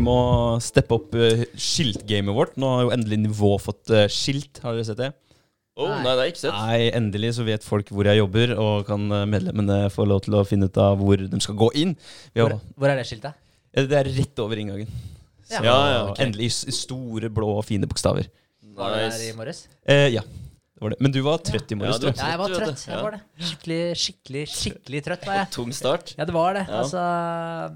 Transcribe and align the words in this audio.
Vi 0.00 0.04
må 0.06 0.20
steppe 0.64 0.96
opp 0.96 1.12
uh, 1.12 1.42
skiltgamet 1.60 2.32
vårt. 2.32 2.54
Nå 2.60 2.68
har 2.72 2.86
jo 2.86 2.92
endelig 2.94 3.18
nivå 3.26 3.50
fått 3.60 3.92
uh, 3.92 4.06
skilt. 4.08 4.62
Har 4.64 4.72
dere 4.72 4.86
sett 4.88 5.00
det? 5.02 5.10
Oh, 5.80 5.90
nei, 5.92 6.00
det 6.02 6.10
har 6.14 6.24
jeg 6.24 6.32
ikke 6.34 6.42
sett. 6.42 6.56
Nei, 6.56 6.78
endelig 6.96 7.34
så 7.36 7.44
vet 7.44 7.64
folk 7.64 7.92
hvor 7.92 8.08
jeg 8.08 8.20
jobber, 8.20 8.54
og 8.60 8.88
kan 8.88 9.04
uh, 9.12 9.26
medlemmene 9.28 9.82
få 9.92 10.06
lov 10.08 10.24
til 10.24 10.38
å 10.40 10.42
finne 10.48 10.70
ut 10.72 10.80
av 10.80 10.96
hvor 11.00 11.20
de 11.20 11.40
skal 11.44 11.58
gå 11.60 11.68
inn. 11.82 11.92
Hvor, 12.32 12.56
hvor 12.80 12.92
er 12.92 13.00
det 13.00 13.06
skiltet? 13.10 13.36
Eh, 13.76 13.84
det 13.88 13.98
er 14.00 14.10
rett 14.16 14.42
over 14.42 14.60
inngangen. 14.60 14.88
Så 15.44 15.60
Ja, 15.66 15.76
ja, 15.92 16.00
okay. 16.08 16.24
endelig 16.24 16.48
i 16.48 16.74
store, 16.74 17.28
blå 17.32 17.52
og 17.58 17.64
fine 17.68 17.88
bokstaver. 17.90 18.32
Var 18.80 18.96
det 18.96 19.04
der 19.04 19.26
i 19.26 19.32
morges? 19.36 19.66
Eh, 19.84 20.08
ja, 20.14 20.24
det 20.80 20.86
var 20.86 20.92
det. 20.94 21.04
Men 21.04 21.12
du 21.12 21.18
var 21.20 21.40
trøtt 21.44 21.72
i 21.74 21.76
morges, 21.76 21.98
Ja. 22.00 22.10
Ja, 22.16 22.28
jeg 22.32 22.38
var 22.40 22.52
Trøtt. 22.56 22.82
Jeg 22.88 23.02
var 23.04 23.12
det. 23.12 23.18
Skikkelig, 23.36 23.80
skikkelig, 24.00 24.44
skikkelig 24.48 25.02
trøtt 25.04 25.26
var 25.28 25.36
jeg. 25.36 25.48
Tung 25.58 25.74
start. 25.76 26.14
Ja, 26.16 26.24
det 26.24 26.32
var 26.32 26.56
det. 26.56 26.62
Ja. 26.70 26.78
Altså, 26.78 27.02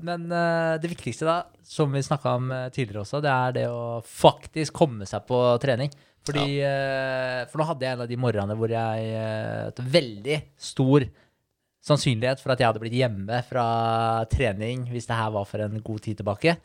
men 0.08 0.24
uh, 0.32 0.80
det 0.80 0.88
viktigste, 0.88 1.28
da, 1.28 1.34
som 1.68 1.92
vi 1.92 2.00
snakka 2.00 2.32
om 2.40 2.48
eh, 2.48 2.70
tidligere 2.72 3.02
også, 3.02 3.20
det 3.20 3.34
er 3.34 3.54
det 3.58 3.66
å 3.68 4.00
faktisk 4.08 4.72
komme 4.80 5.04
seg 5.04 5.28
på 5.28 5.42
trening. 5.60 5.92
Fordi, 6.24 6.46
uh, 6.64 7.44
For 7.50 7.60
nå 7.60 7.68
hadde 7.68 7.84
jeg 7.84 7.98
en 7.98 8.06
av 8.06 8.08
de 8.08 8.20
morgenene 8.24 8.56
hvor 8.56 8.72
jeg 8.72 9.12
uh, 9.20 9.84
Veldig 9.98 10.40
stor 10.56 11.04
sannsynlighet 11.84 12.40
for 12.40 12.54
at 12.54 12.62
jeg 12.62 12.70
hadde 12.70 12.80
blitt 12.80 12.96
hjemme 12.96 13.44
fra 13.44 13.66
trening 14.32 14.86
hvis 14.88 15.10
det 15.10 15.20
her 15.20 15.34
var 15.34 15.44
for 15.44 15.60
en 15.60 15.76
god 15.84 16.06
tid 16.08 16.22
tilbake. 16.22 16.56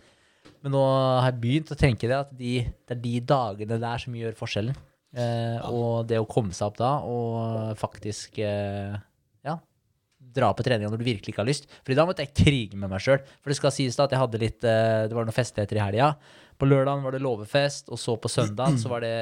Men 0.63 0.71
nå 0.71 0.85
har 0.87 1.33
jeg 1.33 1.41
begynt 1.43 1.75
å 1.75 1.83
tenke 1.83 2.07
det 2.07 2.15
at 2.15 2.31
de, 2.31 2.61
det 2.63 2.95
er 2.95 3.03
de 3.03 3.19
dagene 3.27 3.83
der 3.83 3.99
som 3.99 4.15
gjør 4.15 4.39
forskjellen. 4.39 4.85
Eh, 5.15 5.69
Og 5.69 6.05
det 6.09 6.19
å 6.21 6.27
komme 6.29 6.53
seg 6.53 6.67
opp 6.69 6.77
da 6.77 6.89
og 7.01 7.71
faktisk 7.79 8.37
eh, 8.45 8.93
ja, 9.47 9.55
dra 10.19 10.51
på 10.53 10.61
treninga 10.67 10.91
når 10.91 11.01
du 11.01 11.07
virkelig 11.07 11.33
ikke 11.33 11.41
har 11.41 11.49
lyst. 11.49 11.65
For 11.81 11.97
da 11.97 12.05
måtte 12.05 12.25
jeg 12.27 12.35
krige 12.37 12.77
med 12.77 12.91
meg 12.93 13.01
sjøl. 13.01 13.23
For 13.41 13.49
det 13.49 13.57
skal 13.57 13.73
sies 13.73 13.97
da 13.97 14.05
at 14.05 14.13
jeg 14.13 14.21
hadde 14.21 14.41
litt 14.43 14.67
eh, 14.69 15.07
Det 15.09 15.17
var 15.17 15.25
noen 15.25 15.33
festligheter 15.39 15.79
i 15.79 15.83
helga. 15.87 16.11
På 16.59 16.67
lørdagen 16.67 17.01
var 17.05 17.15
det 17.15 17.21
låvefest, 17.23 17.87
og 17.89 17.97
så 18.01 18.17
på 18.19 18.27
søndagen 18.29 18.75
så 18.81 18.89
var 18.91 18.99
det 19.05 19.13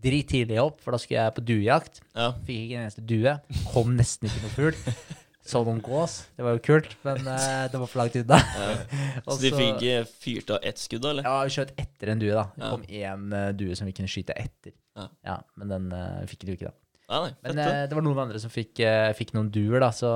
drittidlig 0.00 0.56
opp, 0.62 0.78
for 0.80 0.94
da 0.94 0.98
skulle 1.02 1.20
jeg 1.20 1.34
på 1.36 1.42
duejakt. 1.44 2.00
Ja. 2.16 2.30
Fikk 2.46 2.62
ikke 2.64 2.78
en 2.78 2.86
eneste 2.86 3.04
due. 3.04 3.34
Kom 3.74 3.92
nesten 3.98 4.30
ikke 4.30 4.40
noe 4.46 4.54
fugl. 4.54 4.78
Så 5.48 5.62
noen 5.64 5.78
gås. 5.84 6.18
Det 6.36 6.44
var 6.44 6.56
jo 6.58 6.60
kult, 6.66 6.90
men 7.06 7.22
uh, 7.24 7.64
det 7.72 7.78
var 7.80 7.88
for 7.88 8.02
langt 8.02 8.16
unna. 8.20 8.36
Ja. 8.36 8.66
Så 9.32 9.38
de 9.40 9.52
fikk 9.54 9.78
ikke 9.80 10.02
fyrt 10.24 10.50
av 10.58 10.66
ett 10.68 10.80
skudd, 10.82 11.00
da, 11.06 11.14
eller? 11.14 11.24
ja, 11.28 11.38
vi 11.48 11.54
skjøt 11.56 11.72
etter 11.80 12.12
en 12.12 12.20
due, 12.20 12.34
da. 12.36 12.44
Det 12.52 12.66
Ja. 12.66 12.72
kom 12.74 12.84
én 12.84 13.32
eh, 13.38 13.48
due 13.56 13.76
som 13.78 13.88
vi 13.88 13.94
kunne 13.96 14.12
skyte 14.12 14.36
etter. 14.36 14.74
Ja. 15.24 15.38
men 15.56 15.70
den 15.72 15.88
uh, 15.94 16.26
fikk 16.28 16.44
du 16.44 16.52
ikke, 16.52 16.68
da. 16.72 16.76
Ja, 17.08 17.22
nei, 17.24 17.30
Men 17.46 17.58
eh, 17.64 17.84
det 17.88 17.96
var 17.96 18.04
noen 18.04 18.18
andre 18.26 18.38
som 18.42 18.50
fikk, 18.52 18.80
eh, 18.84 19.12
fikk 19.16 19.30
noen 19.32 19.46
duer, 19.54 19.78
da, 19.80 19.88
så, 19.96 20.10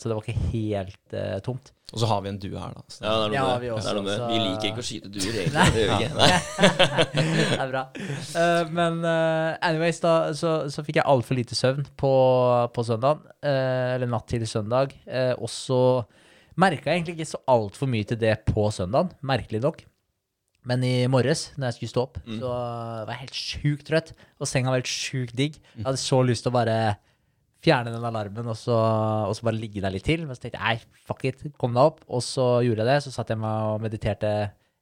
så 0.00 0.08
det 0.08 0.14
var 0.16 0.24
ikke 0.24 0.52
helt 0.54 1.12
eh, 1.18 1.34
tomt. 1.44 1.74
Og 1.92 2.00
så 2.02 2.08
har 2.08 2.20
vi 2.24 2.28
en 2.28 2.38
due 2.40 2.56
her, 2.60 2.72
da. 2.76 2.82
Så. 2.92 3.00
Ja, 3.04 3.12
det 3.16 3.26
er 3.26 3.28
noe 3.28 3.36
Ja, 3.36 3.44
med 3.48 3.60
vi 3.62 3.68
det. 3.68 3.74
også, 3.74 3.84
det 3.84 3.90
er 3.90 3.96
noe 3.98 4.06
med 4.06 4.12
det. 4.12 4.18
så- 4.18 4.28
Vi 4.28 4.38
liker 4.44 4.68
ikke 4.68 4.82
å 4.82 4.86
skyte 4.88 5.10
duer, 5.12 5.36
egentlig. 5.40 5.54
Nei. 5.54 5.68
Det 5.72 5.82
gjør 5.82 5.92
vi 5.92 6.04
ikke. 6.04 6.16
Nei. 6.18 7.28
det 7.52 7.60
er 7.64 7.70
bra. 7.72 7.82
Eh, 8.42 8.72
men 8.80 8.98
eh, 9.12 9.50
anyways, 9.70 10.00
da 10.04 10.14
så, 10.36 10.52
så 10.72 10.84
fikk 10.84 11.00
jeg 11.00 11.08
altfor 11.12 11.38
lite 11.38 11.56
søvn 11.56 11.84
på, 12.00 12.12
på 12.76 12.84
søndagen. 12.88 13.22
eh, 13.44 13.94
eller 13.98 14.12
natt 14.12 14.28
til 14.32 14.44
søndag. 14.48 14.92
Uh, 15.08 15.32
og 15.38 15.48
så 15.52 15.80
merka 16.60 16.90
jeg 16.90 17.00
egentlig 17.02 17.18
ikke 17.20 17.30
så 17.32 17.40
altfor 17.48 17.88
mye 17.92 18.08
til 18.08 18.20
det 18.20 18.34
på 18.48 18.68
søndagen, 18.74 19.12
merkelig 19.24 19.60
nok. 19.64 19.84
Men 20.68 20.82
i 20.84 20.94
morges, 21.08 21.46
når 21.56 21.70
jeg 21.70 21.76
skulle 21.78 21.92
stå 21.94 22.02
opp, 22.04 22.18
Mm. 22.26 22.38
så 22.42 22.48
var 22.52 23.12
jeg 23.14 23.22
helt 23.24 23.38
sjukt 23.40 23.86
trøtt. 23.88 24.10
Og 24.38 24.46
senga 24.50 24.68
var 24.72 24.82
helt 24.82 24.90
sjukt 24.92 25.34
digg. 25.38 25.56
Jeg 25.78 25.86
hadde 25.86 26.00
så 26.02 26.18
lyst 26.28 26.44
til 26.44 26.52
å 26.52 26.56
bare 26.58 26.78
fjerne 27.64 27.90
den 27.90 28.04
alarmen 28.04 28.46
og 28.52 28.54
så, 28.60 28.76
og 29.26 29.32
så 29.34 29.42
bare 29.48 29.58
ligge 29.58 29.80
der 29.82 29.90
litt 29.94 30.04
til. 30.06 30.26
Men 30.26 30.36
så 30.36 30.44
tenkte 30.44 30.60
jeg 30.60 30.66
nei, 30.78 31.00
fuck 31.08 31.24
it, 31.24 31.40
kom 31.58 31.72
deg 31.74 31.82
opp. 31.88 32.02
Og 32.08 32.20
så 32.22 32.60
gjorde 32.66 32.84
jeg 32.84 32.90
det. 32.92 32.98
Så 33.06 33.14
satt 33.16 33.32
jeg 33.32 33.40
meg 33.40 33.72
og 33.72 33.80
mediterte 33.82 34.34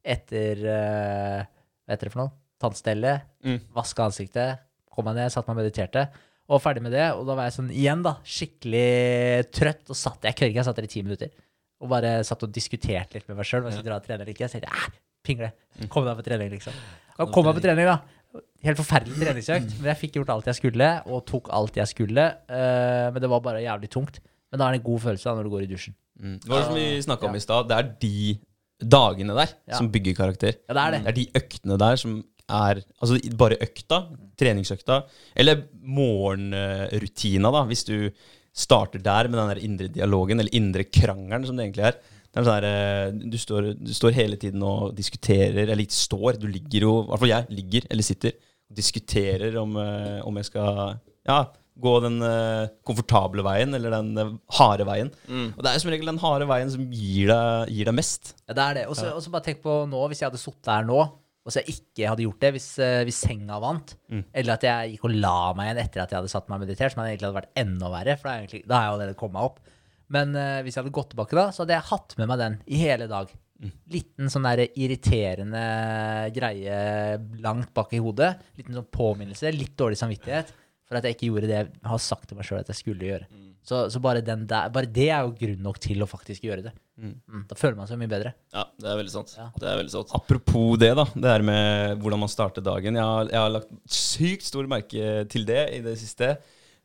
etter 0.05 0.61
eh, 0.75 1.47
Hva 1.87 1.95
heter 1.95 2.09
det 2.11 2.13
for 2.17 2.25
noe? 2.25 2.33
Tannstellet. 2.61 3.23
Mm. 3.47 3.61
Vaska 3.77 4.09
ansiktet. 4.11 4.59
Kom 4.91 5.05
meg 5.07 5.15
ned, 5.21 5.31
satt 5.31 5.47
meg 5.47 5.55
og 5.57 5.63
mediterte. 5.63 6.09
Og 6.51 6.61
ferdig 6.63 6.83
med 6.83 6.93
det. 6.95 7.07
Og 7.15 7.25
da 7.29 7.35
var 7.39 7.47
jeg 7.47 7.57
sånn 7.61 7.71
igjen, 7.75 8.03
da, 8.03 8.17
skikkelig 8.27 9.51
trøtt. 9.55 9.87
Og 9.93 9.99
satt 9.99 10.27
jeg 10.27 10.35
kødder 10.39 10.51
ikke, 10.53 10.61
jeg 10.63 10.69
satt 10.69 10.77
der 10.81 10.89
i 10.89 10.93
ti 10.93 11.03
minutter. 11.07 11.31
Og 11.85 11.91
bare 11.93 12.13
satt 12.27 12.43
og 12.47 12.53
diskuterte 12.55 13.19
litt 13.21 13.29
med 13.29 13.37
meg 13.39 13.47
sjøl. 13.49 13.63
Om 13.63 13.71
jeg 13.71 13.79
skulle 13.79 13.93
dra 13.93 13.99
og 14.01 14.07
trene 14.07 14.23
eller 14.25 14.33
ikke. 14.35 14.49
Tenkte 14.51 14.67
jeg, 14.67 14.73
"Æ, 14.73 15.03
pingle. 15.27 15.51
Kom 15.93 16.07
deg 16.07 16.17
på 16.21 16.25
trening, 16.27 16.51
liksom. 16.55 16.73
Kom 17.35 17.45
meg 17.49 17.59
på 17.59 17.65
trening, 17.67 17.89
da. 17.91 17.99
Helt 18.67 18.79
forferdelig 18.81 19.19
treningsøkt. 19.21 19.77
Men 19.81 19.91
jeg 19.93 20.01
fikk 20.01 20.17
gjort 20.19 20.33
alt 20.35 20.49
jeg 20.51 20.59
skulle, 20.59 20.89
og 21.07 21.23
tok 21.29 21.51
alt 21.57 21.77
jeg 21.79 21.89
skulle. 21.93 22.25
eh, 22.49 23.07
men 23.13 23.21
det 23.23 23.31
var 23.33 23.41
bare 23.45 23.63
jævlig 23.65 23.91
tungt. 23.93 24.21
Men 24.51 24.61
da 24.61 24.67
er 24.69 24.77
det 24.77 24.81
en 24.83 24.89
god 24.91 25.01
følelse 25.05 25.29
da 25.29 25.35
når 25.39 25.47
du 25.49 25.53
går 25.57 25.65
i 25.67 25.71
dusjen. 25.75 25.95
Mm. 26.21 26.37
Det 26.43 26.49
var 26.51 26.63
som 26.69 26.75
vi 26.79 26.87
snakka 27.05 27.29
om 27.29 27.35
i 27.37 27.43
stad. 27.45 27.69
Det 27.69 27.77
er 27.77 27.89
de 28.01 28.39
dagene 28.97 29.35
der 29.37 29.49
Ja. 29.69 29.77
som 29.79 29.89
bygger 29.93 30.15
karakter. 30.15 30.55
Ja, 30.69 30.75
det 30.77 30.83
er 30.85 30.91
det. 30.97 31.01
Det 31.05 31.09
er 31.13 31.19
de 31.21 31.27
øktene 31.41 31.79
der 31.79 31.97
som 31.97 32.17
er 32.49 32.83
Altså 33.03 33.17
bare 33.37 33.57
økta, 33.61 33.97
treningsøkta, 34.39 35.01
eller 35.35 35.65
morgenrutina, 35.83 37.51
da, 37.51 37.63
hvis 37.67 37.85
du 37.89 37.97
starter 38.57 39.03
der 39.03 39.29
med 39.29 39.39
den 39.41 39.51
der 39.51 39.63
indre 39.65 39.89
dialogen, 39.93 40.41
eller 40.41 40.55
indre 40.57 40.85
krangelen, 40.85 41.47
som 41.49 41.57
det 41.59 41.67
egentlig 41.67 41.89
er. 41.91 41.99
Det 42.37 42.43
er 42.43 42.45
sånn 42.45 42.59
der, 42.61 42.65
eh, 42.69 43.29
du, 43.33 43.37
står, 43.41 43.67
du 43.81 43.93
står 43.97 44.13
hele 44.13 44.37
tiden 44.37 44.61
og 44.67 44.91
diskuterer, 44.97 45.63
eller 45.63 45.81
ikke 45.87 45.97
står, 45.97 46.37
du 46.37 46.45
ligger 46.53 46.85
jo 46.85 46.91
I 46.99 47.05
hvert 47.09 47.23
fall 47.23 47.31
jeg 47.31 47.57
ligger 47.57 47.87
eller 47.89 48.05
sitter 48.05 48.35
og 48.37 48.75
diskuterer 48.77 49.55
om, 49.57 49.79
eh, 49.81 50.19
om 50.21 50.37
jeg 50.37 50.49
skal 50.51 50.99
ja, 51.25 51.39
gå 51.81 51.93
den 52.05 52.19
eh, 52.27 52.67
komfortable 52.85 53.41
veien 53.47 53.73
eller 53.79 53.95
den 53.95 54.37
harde 54.59 54.85
veien. 54.85 55.09
Mm. 55.25 55.55
Og 55.55 55.65
det 55.65 55.71
er 55.73 55.81
som 55.81 55.95
regel 55.95 56.13
den 56.13 56.21
harde 56.21 56.49
veien 56.51 56.75
som 56.75 56.83
gir 56.93 57.33
deg, 57.33 57.73
gir 57.73 57.89
deg 57.89 57.97
mest. 57.97 58.35
Ja, 58.45 58.57
det 58.59 58.67
er 58.67 58.79
det. 58.83 58.85
Og 58.91 58.99
så 59.01 59.33
bare 59.33 59.47
tenk 59.47 59.63
på 59.65 59.79
nå, 59.89 60.03
hvis 60.13 60.21
jeg 60.21 60.29
hadde 60.29 60.43
sittet 60.43 60.73
her 60.75 60.85
nå, 60.85 61.07
og 61.47 61.55
så 61.55 61.63
jeg 61.63 61.79
ikke 61.79 62.11
hadde 62.11 62.27
gjort 62.27 62.43
det, 62.43 62.51
hvis, 62.57 62.69
hvis 63.07 63.23
senga 63.23 63.61
vant, 63.63 63.95
eller 64.11 64.57
at 64.59 64.65
jeg 64.67 64.93
gikk 64.93 65.05
og 65.07 65.15
la 65.15 65.39
meg 65.55 65.71
igjen 65.71 65.81
etter 65.85 66.03
at 66.03 66.13
jeg 66.13 66.19
hadde 66.19 66.33
satt 66.33 66.51
meg 66.51 66.59
og 66.59 66.67
meditert, 66.67 66.93
som 66.93 67.05
egentlig 67.05 67.31
hadde 67.31 67.39
vært 67.39 67.61
enda 67.63 67.91
verre, 67.93 68.17
for 68.19 68.29
da, 68.29 68.35
egentlig, 68.43 68.63
da 68.67 68.81
har 68.81 68.89
jeg 68.89 68.97
allerede 68.97 69.19
kommet 69.21 69.39
meg 69.39 69.49
opp. 69.53 69.76
Men 70.13 70.37
eh, 70.39 70.61
hvis 70.65 70.77
jeg 70.77 70.85
hadde 70.85 70.95
gått 70.95 71.11
tilbake 71.15 71.39
da, 71.39 71.49
så 71.55 71.65
hadde 71.65 71.77
jeg 71.79 71.91
hatt 71.91 72.15
med 72.21 72.31
meg 72.31 72.43
den 72.43 72.61
i 72.67 72.83
hele 72.85 73.09
dag. 73.11 73.33
Liten 73.91 74.29
sånn 74.29 74.45
der 74.45 74.67
irriterende 74.69 75.63
greie 76.37 76.77
langt 77.43 77.73
bak 77.77 77.95
i 77.97 78.03
hodet. 78.05 78.35
Liten 78.59 78.77
sånn 78.77 78.89
påminnelse, 78.93 79.53
litt 79.55 79.75
dårlig 79.79 79.99
samvittighet 80.01 80.53
for 80.87 80.99
at 80.99 81.07
jeg 81.07 81.17
ikke 81.17 81.31
gjorde 81.33 81.51
det 81.51 81.59
jeg 81.59 81.71
har 81.91 82.03
sagt 82.03 82.29
til 82.31 82.39
meg 82.39 82.47
sjøl 82.47 82.61
at 82.61 82.71
jeg 82.71 82.79
skulle 82.79 83.09
gjøre. 83.09 83.27
Så, 83.67 83.81
så 83.91 83.99
bare, 83.99 84.21
den 84.23 84.45
der, 84.47 84.69
bare 84.71 84.87
det 84.87 85.09
er 85.11 85.25
jo 85.27 85.33
grunn 85.35 85.65
nok 85.65 85.81
til 85.83 86.05
å 86.05 86.07
faktisk 86.07 86.45
gjøre 86.47 86.69
det. 86.69 86.73
Mm, 87.03 87.43
da 87.51 87.57
føler 87.59 87.75
man 87.75 87.89
seg 87.91 87.99
mye 87.99 88.11
bedre. 88.13 88.31
Ja, 88.55 88.63
det 88.79 88.93
er 88.93 89.01
veldig 89.01 89.11
sant. 89.11 89.33
Ja. 89.35 89.49
Det 89.59 89.67
er 89.67 89.81
veldig 89.81 89.95
sant. 89.97 90.13
Apropos 90.15 90.77
det, 90.79 90.93
da. 90.95 91.07
Det 91.17 91.33
her 91.33 91.45
med 91.49 92.05
hvordan 92.05 92.23
man 92.23 92.31
starter 92.31 92.63
dagen. 92.63 92.95
Jeg 92.95 93.11
har, 93.11 93.33
jeg 93.33 93.41
har 93.43 93.51
lagt 93.57 93.75
sykt 93.91 94.47
stor 94.47 94.71
merke 94.71 95.25
til 95.33 95.49
det 95.49 95.65
i 95.75 95.83
det 95.83 95.97
siste. 95.99 96.37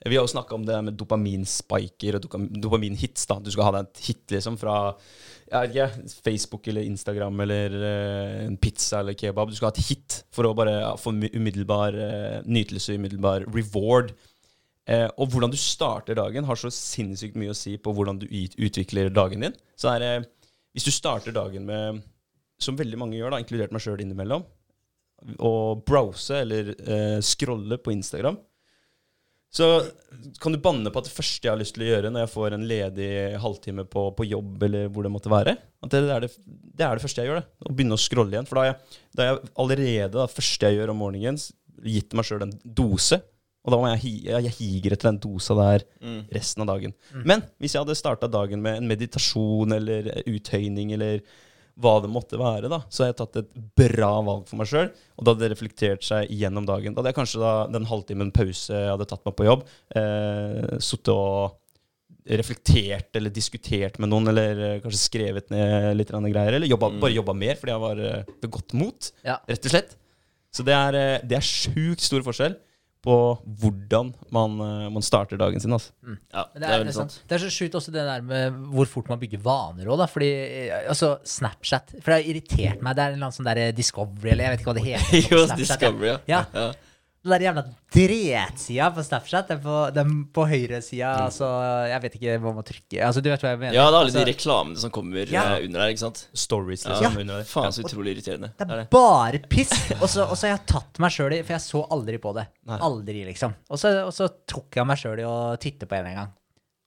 Vi 0.05 0.17
har 0.17 0.25
jo 0.25 0.31
snakka 0.31 0.55
om 0.55 0.63
det 0.65 0.77
med 0.81 0.95
dopaminspiker 0.97 2.17
og 2.17 2.23
dopaminhits. 2.57 3.27
Du 3.45 3.51
skal 3.53 3.67
ha 3.67 3.73
deg 3.75 3.85
et 3.85 4.01
hit 4.07 4.33
liksom 4.33 4.57
fra 4.57 4.95
ikke, 5.51 5.85
Facebook 6.23 6.67
eller 6.71 6.87
Instagram 6.87 7.43
eller 7.43 7.75
uh, 7.75 8.45
en 8.47 8.57
pizza 8.57 9.01
eller 9.01 9.17
kebab. 9.19 9.51
Du 9.51 9.57
skal 9.59 9.69
ha 9.69 9.75
et 9.75 9.89
hit 9.91 10.21
for 10.33 10.47
å 10.47 10.55
bare 10.57 10.73
få 10.97 11.13
umiddelbar 11.13 11.97
uh, 11.97 12.37
nytelse, 12.47 12.95
umiddelbar 12.97 13.45
reward. 13.51 14.15
Uh, 14.89 15.05
og 15.21 15.29
hvordan 15.29 15.53
du 15.53 15.59
starter 15.59 16.17
dagen, 16.17 16.47
har 16.49 16.57
så 16.57 16.71
sinnssykt 16.73 17.37
mye 17.37 17.53
å 17.53 17.57
si 17.57 17.75
på 17.77 17.93
hvordan 17.93 18.23
du 18.23 18.25
utvikler 18.31 19.13
dagen 19.13 19.45
din. 19.45 19.59
Så 19.77 19.93
er 19.93 20.25
Hvis 20.73 20.87
du 20.87 20.91
starter 20.91 21.35
dagen 21.35 21.65
med, 21.67 22.01
som 22.57 22.77
veldig 22.79 22.97
mange 22.97 23.17
gjør, 23.19 23.35
da, 23.35 23.39
inkludert 23.43 23.73
meg 23.75 23.83
sjøl 23.83 24.01
innimellom, 24.01 24.47
å 25.37 25.75
browse 25.85 26.39
eller 26.41 26.71
scrolle 27.21 27.77
på 27.77 27.91
Instagram, 27.91 28.39
så 29.51 29.65
kan 30.39 30.53
du 30.55 30.59
banne 30.63 30.87
på 30.93 31.01
at 31.01 31.07
det 31.09 31.13
første 31.15 31.43
jeg 31.47 31.51
har 31.51 31.59
lyst 31.59 31.73
til 31.75 31.83
å 31.83 31.89
gjøre 31.89 32.11
når 32.13 32.23
jeg 32.23 32.31
får 32.31 32.53
en 32.55 32.63
ledig 32.69 33.09
halvtime 33.43 33.83
på, 33.91 34.05
på 34.15 34.27
jobb, 34.29 34.61
eller 34.63 34.87
hvor 34.93 35.03
det 35.03 35.11
måtte 35.11 35.31
være, 35.33 35.57
at 35.83 35.91
det 35.91 36.01
er 36.07 36.23
det, 36.23 36.29
det 36.77 36.85
er 36.87 36.95
det 36.95 37.03
første 37.03 37.21
jeg 37.25 37.31
gjør. 37.31 37.41
det, 37.41 37.67
Å 37.67 37.73
begynne 37.75 37.97
å 37.97 38.01
scrolle 38.01 38.37
igjen. 38.37 38.47
For 38.47 38.55
da 38.59 38.63
har 38.63 38.69
jeg, 38.71 39.01
da 39.17 39.25
har 39.25 39.33
jeg 39.33 39.51
allerede, 39.65 40.15
det 40.21 40.37
første 40.37 40.69
jeg 40.71 40.79
gjør 40.79 40.93
om 40.95 41.01
morgenen, 41.03 41.41
gitt 41.83 42.15
meg 42.15 42.27
sjøl 42.29 42.45
en 42.47 42.55
dose. 42.63 43.19
Og 43.61 43.73
da 43.75 43.77
må 43.77 43.89
jeg, 43.91 44.13
jeg, 44.25 44.45
jeg 44.47 44.55
higer 44.57 44.95
etter 44.95 45.11
den 45.11 45.19
dosa 45.21 45.53
der 45.59 45.83
Mm. 46.01 46.21
resten 46.33 46.63
av 46.63 46.71
dagen. 46.71 46.93
Men 47.27 47.43
hvis 47.61 47.75
jeg 47.75 47.83
hadde 47.83 47.97
starta 47.99 48.29
dagen 48.31 48.61
med 48.63 48.79
en 48.79 48.87
meditasjon 48.89 49.75
eller 49.75 50.07
uthøyning 50.31 50.95
eller 50.95 51.19
hva 51.79 51.93
det 52.03 52.09
måtte 52.11 52.37
være, 52.39 52.67
da, 52.71 52.81
så 52.91 53.03
har 53.05 53.11
jeg 53.11 53.17
tatt 53.21 53.37
et 53.41 53.53
bra 53.79 54.09
valg 54.25 54.43
for 54.49 54.59
meg 54.59 54.67
sjøl. 54.69 54.89
Og 55.17 55.23
da 55.25 55.31
hadde 55.33 55.45
det 55.45 55.51
reflektert 55.53 56.03
seg 56.05 56.29
gjennom 56.33 56.65
dagen. 56.67 56.93
Da 56.93 56.99
hadde 57.01 57.13
jeg 57.13 57.19
kanskje 57.21 57.41
da, 57.41 57.53
den 57.71 57.87
halvtimen 57.89 58.31
pause 58.35 58.75
jeg 58.75 58.91
hadde 58.91 59.07
tatt 59.09 59.23
meg 59.25 59.37
på 59.39 59.47
jobb, 59.47 59.63
eh, 59.95 60.77
sittet 60.83 61.13
og 61.15 61.57
reflektert 62.31 63.15
eller 63.17 63.33
diskutert 63.33 63.97
med 63.99 64.11
noen, 64.11 64.27
eller 64.31 64.59
eh, 64.67 64.79
kanskje 64.83 64.99
skrevet 65.01 65.49
ned 65.53 65.95
litt 65.97 66.11
greier, 66.11 66.53
eller 66.59 66.69
jobba, 66.69 66.91
bare 67.01 67.15
jobba 67.15 67.33
mer 67.37 67.57
fordi 67.57 67.73
jeg 67.73 67.83
var 67.85 68.01
eh, 68.05 68.33
ved 68.43 68.51
godt 68.57 68.75
mot, 68.77 69.11
Ja. 69.25 69.39
rett 69.49 69.65
og 69.65 69.73
slett. 69.73 69.95
Så 70.51 70.65
det 70.67 70.75
er, 70.75 70.99
eh, 70.99 71.21
det 71.25 71.37
er 71.39 71.47
sjukt 71.47 72.03
stor 72.03 72.21
forskjell 72.27 72.57
på 73.01 73.15
hvordan 73.61 74.11
man, 74.33 74.59
eh, 74.61 74.89
man 74.93 75.05
starter 75.05 75.39
dagen 75.41 75.61
sin. 75.63 75.73
Altså. 75.73 75.89
Ja, 76.05 76.43
det 76.53 76.61
er 76.67 76.83
det, 76.83 76.91
er 76.91 76.97
sant. 76.97 77.15
sant. 77.15 77.23
det 77.29 77.37
er 77.37 77.43
så 77.47 77.49
sjukt 77.53 77.77
også 77.79 77.93
det 77.95 78.03
der 78.05 78.21
med 78.25 78.59
hvor 78.75 78.89
fort 78.89 79.09
man 79.09 79.19
bygger 79.21 79.41
vaner 79.41 79.89
òg, 79.89 79.97
da. 80.03 80.07
Fordi 80.11 80.29
eh, 80.29 80.75
altså, 80.83 81.15
Snapchat 81.25 81.95
For 81.97 82.13
det 82.13 82.19
har 82.19 82.29
irritert 82.35 82.85
meg. 82.85 82.95
Det 82.97 83.03
er 83.03 83.15
en 83.15 83.17
eller 83.17 83.31
annen 83.31 83.37
sånn 83.39 83.49
der 83.49 83.73
Discovery, 83.77 84.35
eller 84.35 84.47
jeg 84.47 84.53
vet 84.53 84.63
ikke 84.63 84.71
hva 84.71 84.77
det 84.77 84.87
heter. 84.91 85.19
Jo, 85.31 85.43
Snapchat, 85.47 85.65
Discovery, 85.65 86.13
ja. 86.29 86.45
Ja. 86.53 86.69
Ja. 87.23 87.29
Den 87.29 87.31
der 87.35 87.43
jævla 87.45 87.63
dretsida 87.93 88.87
på 88.95 89.03
Snapchat, 89.05 89.47
den 89.51 89.59
på, 89.61 89.75
den 89.93 90.13
på 90.33 90.45
høyresida, 90.49 91.11
altså 91.27 91.45
Jeg 91.91 92.01
vet 92.01 92.15
ikke 92.17 92.37
hva 92.41 92.53
man 92.55 92.65
trykker 92.65 93.03
Altså, 93.05 93.21
du 93.21 93.29
vet 93.29 93.43
hva 93.45 93.51
jeg 93.53 93.59
mener? 93.61 93.75
ja, 93.77 93.83
det 93.85 93.93
er 93.93 93.99
alle 93.99 94.09
altså, 94.09 94.23
de 94.25 94.31
reklamene 94.31 94.81
som 94.81 94.89
kommer 94.95 95.29
Ja. 95.29 95.43
eh, 95.59 95.65
under 95.67 95.79
her, 95.83 95.89
ikke 95.93 95.99
sant? 96.05 96.23
Stories, 96.33 96.85
Ja. 96.85 96.95
liksom. 96.97 97.17
under 97.21 97.37
der. 97.37 97.43
Faen, 97.43 97.71
så 97.71 97.83
utrolig 97.85 98.15
irriterende. 98.17 98.49
Det 98.57 98.67
Det 98.67 98.69
er 98.69 98.73
er 98.73 98.81
det. 98.83 98.89
bare 98.89 99.39
piss. 99.49 99.71
Og 100.01 100.09
så 100.09 100.25
har 100.25 100.47
jeg 100.57 100.65
tatt 100.65 100.99
meg 100.99 101.11
sjøl 101.11 101.33
i 101.37 101.41
For 101.43 101.53
jeg 101.53 101.61
så 101.61 101.87
aldri 101.91 102.17
på 102.17 102.33
det. 102.33 102.47
Nei. 102.65 102.79
Aldri, 102.81 103.25
liksom. 103.25 103.53
Og 103.69 103.77
så 103.77 104.27
tok 104.47 104.75
jeg 104.75 104.87
meg 104.87 104.97
sjøl 104.97 105.19
i 105.19 105.23
å 105.29 105.57
titte 105.61 105.85
på 105.85 105.95
en 105.99 106.05
en 106.07 106.15
gang. 106.15 106.31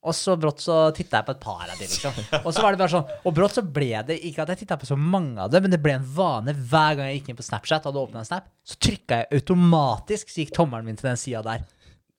Og 0.05 0.13
så 0.13 0.35
brått 0.37 0.61
så 0.61 0.79
titta 0.93 1.17
jeg 1.23 1.27
på 1.27 1.33
et 1.33 1.41
par 1.41 1.63
av 1.65 1.79
de, 1.81 1.87
liksom. 1.89 2.13
Og 2.45 2.51
så 2.53 2.61
var 2.61 2.75
det 2.75 2.81
bare 2.83 2.93
sånn 2.93 3.07
Og 3.25 3.33
brått 3.39 3.55
så 3.57 3.63
ble 3.65 4.03
det 4.05 4.19
ikke 4.29 4.43
at 4.45 4.51
jeg 4.53 4.59
titta 4.65 4.77
på 4.77 4.85
så 4.91 4.99
mange 5.01 5.41
av 5.41 5.49
det, 5.51 5.63
men 5.65 5.73
det 5.73 5.81
ble 5.81 5.95
en 5.97 6.05
vane 6.17 6.53
hver 6.53 6.99
gang 6.99 7.09
jeg 7.09 7.21
gikk 7.23 7.31
inn 7.33 7.39
på 7.39 7.47
Snapchat 7.47 7.87
hadde 7.89 8.03
åpna 8.03 8.21
en 8.21 8.29
snap, 8.29 8.51
så 8.69 8.77
trykka 8.85 9.23
jeg 9.23 9.41
automatisk, 9.41 10.29
så 10.29 10.43
gikk 10.45 10.53
tommelen 10.59 10.85
min 10.91 10.97
til 11.01 11.09
den 11.09 11.17
sida 11.21 11.41
der. 11.47 11.65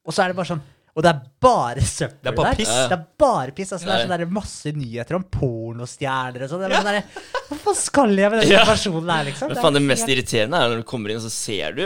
Og 0.06 0.14
så 0.14 0.24
er 0.26 0.34
det 0.34 0.38
bare 0.42 0.50
sånn 0.56 0.64
Og 0.96 1.04
det 1.04 1.12
er 1.12 1.22
bare 1.44 1.82
søppel 1.84 2.22
Det 2.24 2.32
er 2.32 2.36
bare 2.40 2.52
der. 2.54 2.58
piss. 2.64 2.74
Det 2.90 2.96
er 2.96 3.06
bare 3.20 3.52
piss. 3.58 3.72
Altså, 3.76 3.86
det 3.90 3.94
er 3.96 4.04
sånn 4.08 4.14
der 4.16 4.30
masse 4.32 4.72
nyheter 4.72 5.18
om 5.18 5.26
pornostjerner 5.34 6.46
og 6.46 6.52
sånn. 6.54 6.66
Bare 6.66 6.84
sånn 6.86 7.50
Hva 7.50 7.58
faen 7.66 7.80
skal 7.80 8.14
jeg 8.18 8.32
med 8.32 8.42
den 8.46 8.52
Ja. 8.54 8.62
personen 8.66 9.10
der, 9.10 9.24
liksom? 9.30 9.52
Men 9.52 9.60
faen, 9.62 9.74
det 9.76 9.82
mest 9.86 10.08
irriterende 10.10 10.62
er 10.62 10.70
når 10.72 10.82
du 10.82 10.88
kommer 10.90 11.12
inn, 11.12 11.18
og 11.20 11.26
så 11.28 11.34
ser 11.36 11.76
du 11.78 11.84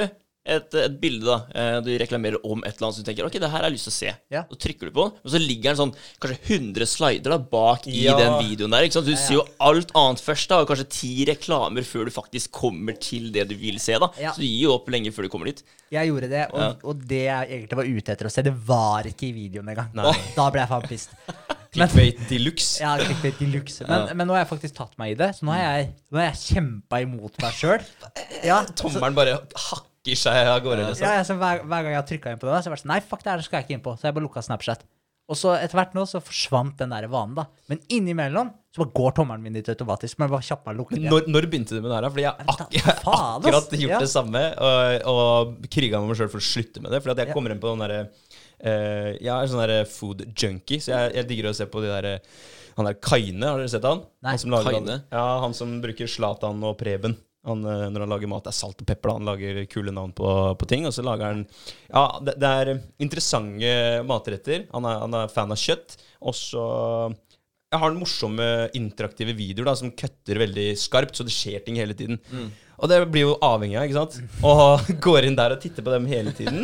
et, 0.56 0.76
et 0.82 0.96
bilde, 1.02 1.26
da. 1.26 1.38
Eh, 1.54 1.78
Du 1.86 1.90
reklamerer 2.02 2.38
om 2.44 2.64
et 2.66 2.74
eller 2.76 2.88
annet, 2.90 2.98
så 2.98 3.04
du 3.04 3.08
tenker 3.10 3.26
ok, 3.28 3.38
det 3.40 3.50
her 3.50 3.58
har 3.62 3.68
jeg 3.70 3.76
lyst 3.78 3.88
til 3.90 3.94
å 3.94 3.98
se. 3.98 4.14
Ja. 4.36 4.44
Så 4.50 4.58
trykker 4.66 4.90
du 4.90 4.94
på 4.96 5.06
den, 5.08 5.18
og 5.24 5.34
så 5.34 5.42
ligger 5.42 5.70
den 5.72 5.80
sånn 5.82 5.94
kanskje 6.20 6.40
100 6.60 6.90
slider 6.90 7.36
da 7.36 7.40
bak 7.54 7.88
i 7.88 8.04
Ja. 8.06 8.18
den 8.20 8.38
videoen 8.50 8.72
der. 8.76 8.84
ikke 8.88 8.98
sant? 9.00 9.06
Du 9.10 9.16
ser 9.16 9.38
jo 9.40 9.46
alt 9.60 9.92
annet 9.96 10.24
først, 10.26 10.48
da, 10.50 10.62
og 10.64 10.68
kanskje 10.72 10.90
ti 10.90 11.12
reklamer 11.30 11.86
før 11.88 12.06
du 12.10 12.12
faktisk 12.12 12.52
kommer 12.60 12.98
til 13.00 13.32
det 13.32 13.48
du 13.50 13.56
vil 13.56 13.80
se. 13.80 13.94
da. 14.00 14.10
Ja. 14.20 14.32
Så 14.34 14.42
du 14.44 14.48
gir 14.50 14.64
jo 14.68 14.74
opp 14.76 14.90
lenge 14.90 15.12
før 15.14 15.24
du 15.24 15.30
kommer 15.30 15.46
dit. 15.54 15.64
Jeg 15.92 16.08
gjorde 16.12 16.30
det, 16.30 16.44
og, 16.54 16.60
Ja. 16.60 16.74
og 16.84 17.08
det 17.08 17.24
jeg 17.26 17.50
egentlig 17.50 17.78
var 17.80 17.86
ute 17.86 18.12
etter 18.14 18.26
å 18.28 18.32
se, 18.32 18.42
det 18.46 18.54
var 18.68 19.04
ikke 19.10 19.30
i 19.30 19.34
videoen 19.34 19.70
engang. 19.70 19.90
Da 20.36 20.50
ble 20.52 20.62
jeg 20.62 20.70
faen 20.70 20.86
pissed. 20.88 21.10
Clickbait 21.70 22.18
de 22.30 22.38
luxe. 22.42 22.80
ja, 22.82 22.96
clickbait 22.98 23.38
de 23.38 23.46
luxe. 23.46 23.86
Men, 23.88 24.08
men 24.18 24.26
nå 24.28 24.34
har 24.34 24.40
jeg 24.44 24.50
faktisk 24.50 24.74
tatt 24.76 24.96
meg 24.98 25.12
i 25.12 25.18
det, 25.20 25.36
så 25.38 25.46
nå 25.46 25.52
har 25.54 25.60
jeg, 25.78 25.90
nå 26.10 26.18
har 26.18 26.32
jeg 26.32 26.40
kjempa 26.56 27.02
imot 27.06 27.36
meg 27.44 27.54
sjøl. 27.54 27.84
Ja, 28.44 28.64
Tommelen 28.80 29.14
bare 29.18 29.36
hakker 29.54 29.86
seg 30.18 30.48
av 30.48 30.62
gårde. 30.64 30.88
Liksom. 30.90 31.06
ja, 31.06 31.14
ja, 31.20 31.24
så 31.28 31.36
hver, 31.38 31.62
hver 31.66 31.84
gang 31.84 31.92
jeg 31.94 32.02
har 32.02 32.08
trykka 32.10 32.32
inn 32.34 32.40
på 32.42 32.48
det, 32.48 32.54
så 32.54 32.58
har 32.58 32.64
jeg 32.70 32.74
vært 32.78 32.84
sånn 32.86 32.94
Nei, 32.96 33.02
fuck 33.02 33.24
det 33.24 33.32
her 33.36 33.42
skal 33.46 33.60
jeg 33.60 33.68
ikke 33.68 33.78
inn 33.78 33.84
på. 33.86 33.94
Så 34.00 34.08
jeg 34.10 34.16
bare 34.18 34.26
lukka 34.26 34.42
Snapchat. 34.46 34.86
Og 35.30 35.38
så 35.38 35.52
etter 35.62 35.78
hvert 35.78 35.92
nå 35.94 36.08
så 36.10 36.18
forsvant 36.26 36.80
den 36.80 36.90
der 36.90 37.06
vanen, 37.12 37.36
da. 37.38 37.44
Men 37.70 37.78
innimellom 37.94 38.48
så 38.74 38.82
bare 38.82 38.94
går 38.98 39.12
tommelen 39.20 39.44
min 39.46 39.54
dit 39.54 39.68
automatisk. 39.70 40.18
Men 40.18 40.32
bare 40.32 40.42
kjappere 40.48 40.74
lukket 40.74 40.98
lukker 40.98 40.98
den 40.98 41.06
igjen. 41.06 41.14
Når, 41.14 41.34
når 41.36 41.48
begynte 41.52 41.76
du 41.78 41.84
med 41.84 41.92
det 41.92 41.98
her? 42.00 42.02
da? 42.08 42.10
Fordi 42.16 42.24
jeg 42.24 42.34
har 42.34 42.50
ak 42.50 42.64
akkurat 43.46 43.76
gjort 43.78 43.94
Ja. 43.94 44.00
det 44.02 44.10
samme 44.10 44.42
og, 44.58 45.06
og 45.14 45.70
kriga 45.70 46.02
med 46.02 46.10
meg 46.10 46.18
sjøl 46.18 46.32
for 46.34 46.42
å 46.42 46.48
slutte 46.50 46.82
med 46.82 46.90
det. 46.96 47.04
Fordi 47.06 47.14
at 47.14 47.22
jeg 47.22 47.30
Ja. 47.30 47.38
kommer 47.38 47.54
inn 47.54 47.62
på 47.62 47.70
den 47.76 47.84
derre 47.86 48.00
uh, 48.10 49.12
Jeg 49.22 49.30
er 49.36 49.52
sånn 49.54 49.62
derre 49.62 49.86
food 49.86 50.26
junkie, 50.34 50.82
så 50.82 50.96
jeg, 50.96 51.14
jeg 51.20 51.30
digger 51.30 51.52
å 51.52 51.56
se 51.62 51.70
på 51.70 51.82
de 51.86 51.94
derre 51.94 52.16
Han 52.80 52.90
der 52.90 52.98
Kaine, 52.98 53.46
har 53.46 53.62
dere 53.62 53.70
sett 53.70 53.86
han? 53.86 54.02
Nei, 54.26 54.34
han 54.34 54.42
som 54.42 54.54
lager 54.56 54.80
Kaine? 54.80 54.98
Han, 54.98 55.08
ja, 55.14 55.26
han 55.46 55.54
som 55.58 55.78
bruker 55.84 56.08
Zlatan 56.10 56.64
og 56.66 56.78
Preben. 56.82 57.18
Han, 57.48 57.64
eh, 57.64 57.86
når 57.88 58.04
han 58.04 58.12
lager 58.12 58.32
mat, 58.32 58.44
det 58.44 58.52
er 58.52 58.58
salt 58.60 58.82
og 58.84 58.90
pepper. 58.90 59.16
Han 59.16 59.30
lager 59.30 59.62
kule 59.72 59.94
navn 59.96 60.12
på, 60.16 60.28
på 60.60 60.68
ting. 60.70 60.88
Og 60.90 60.96
så 60.96 61.06
lager 61.06 61.32
han 61.32 61.46
Ja, 61.88 62.06
det, 62.26 62.36
det 62.42 62.52
er 62.62 62.74
interessante 63.00 63.74
matretter. 64.08 64.68
Han 64.74 64.88
er, 64.90 65.02
han 65.06 65.20
er 65.22 65.34
fan 65.34 65.56
av 65.56 65.62
kjøtt. 65.62 65.98
Og 66.20 66.36
så 66.36 66.66
jeg 67.70 67.82
har 67.84 67.94
morsomme 67.94 68.46
interaktive 68.78 69.36
videoer 69.38 69.70
da, 69.70 69.76
som 69.78 69.92
kutter 69.94 70.40
veldig 70.42 70.72
skarpt, 70.80 71.20
så 71.20 71.26
det 71.26 71.36
skjer 71.36 71.62
ting 71.66 71.78
hele 71.78 71.94
tiden. 71.98 72.18
Og 72.80 72.90
det 72.90 72.98
blir 73.12 73.28
jo 73.28 73.36
avhengig 73.44 73.76
av, 73.78 73.86
ikke 73.86 73.98
sant? 74.00 74.16
Og 74.48 74.90
går 75.06 75.28
inn 75.28 75.38
der 75.38 75.54
og 75.54 75.62
titter 75.62 75.86
på 75.86 75.94
dem 75.94 76.08
hele 76.10 76.34
tiden. 76.34 76.64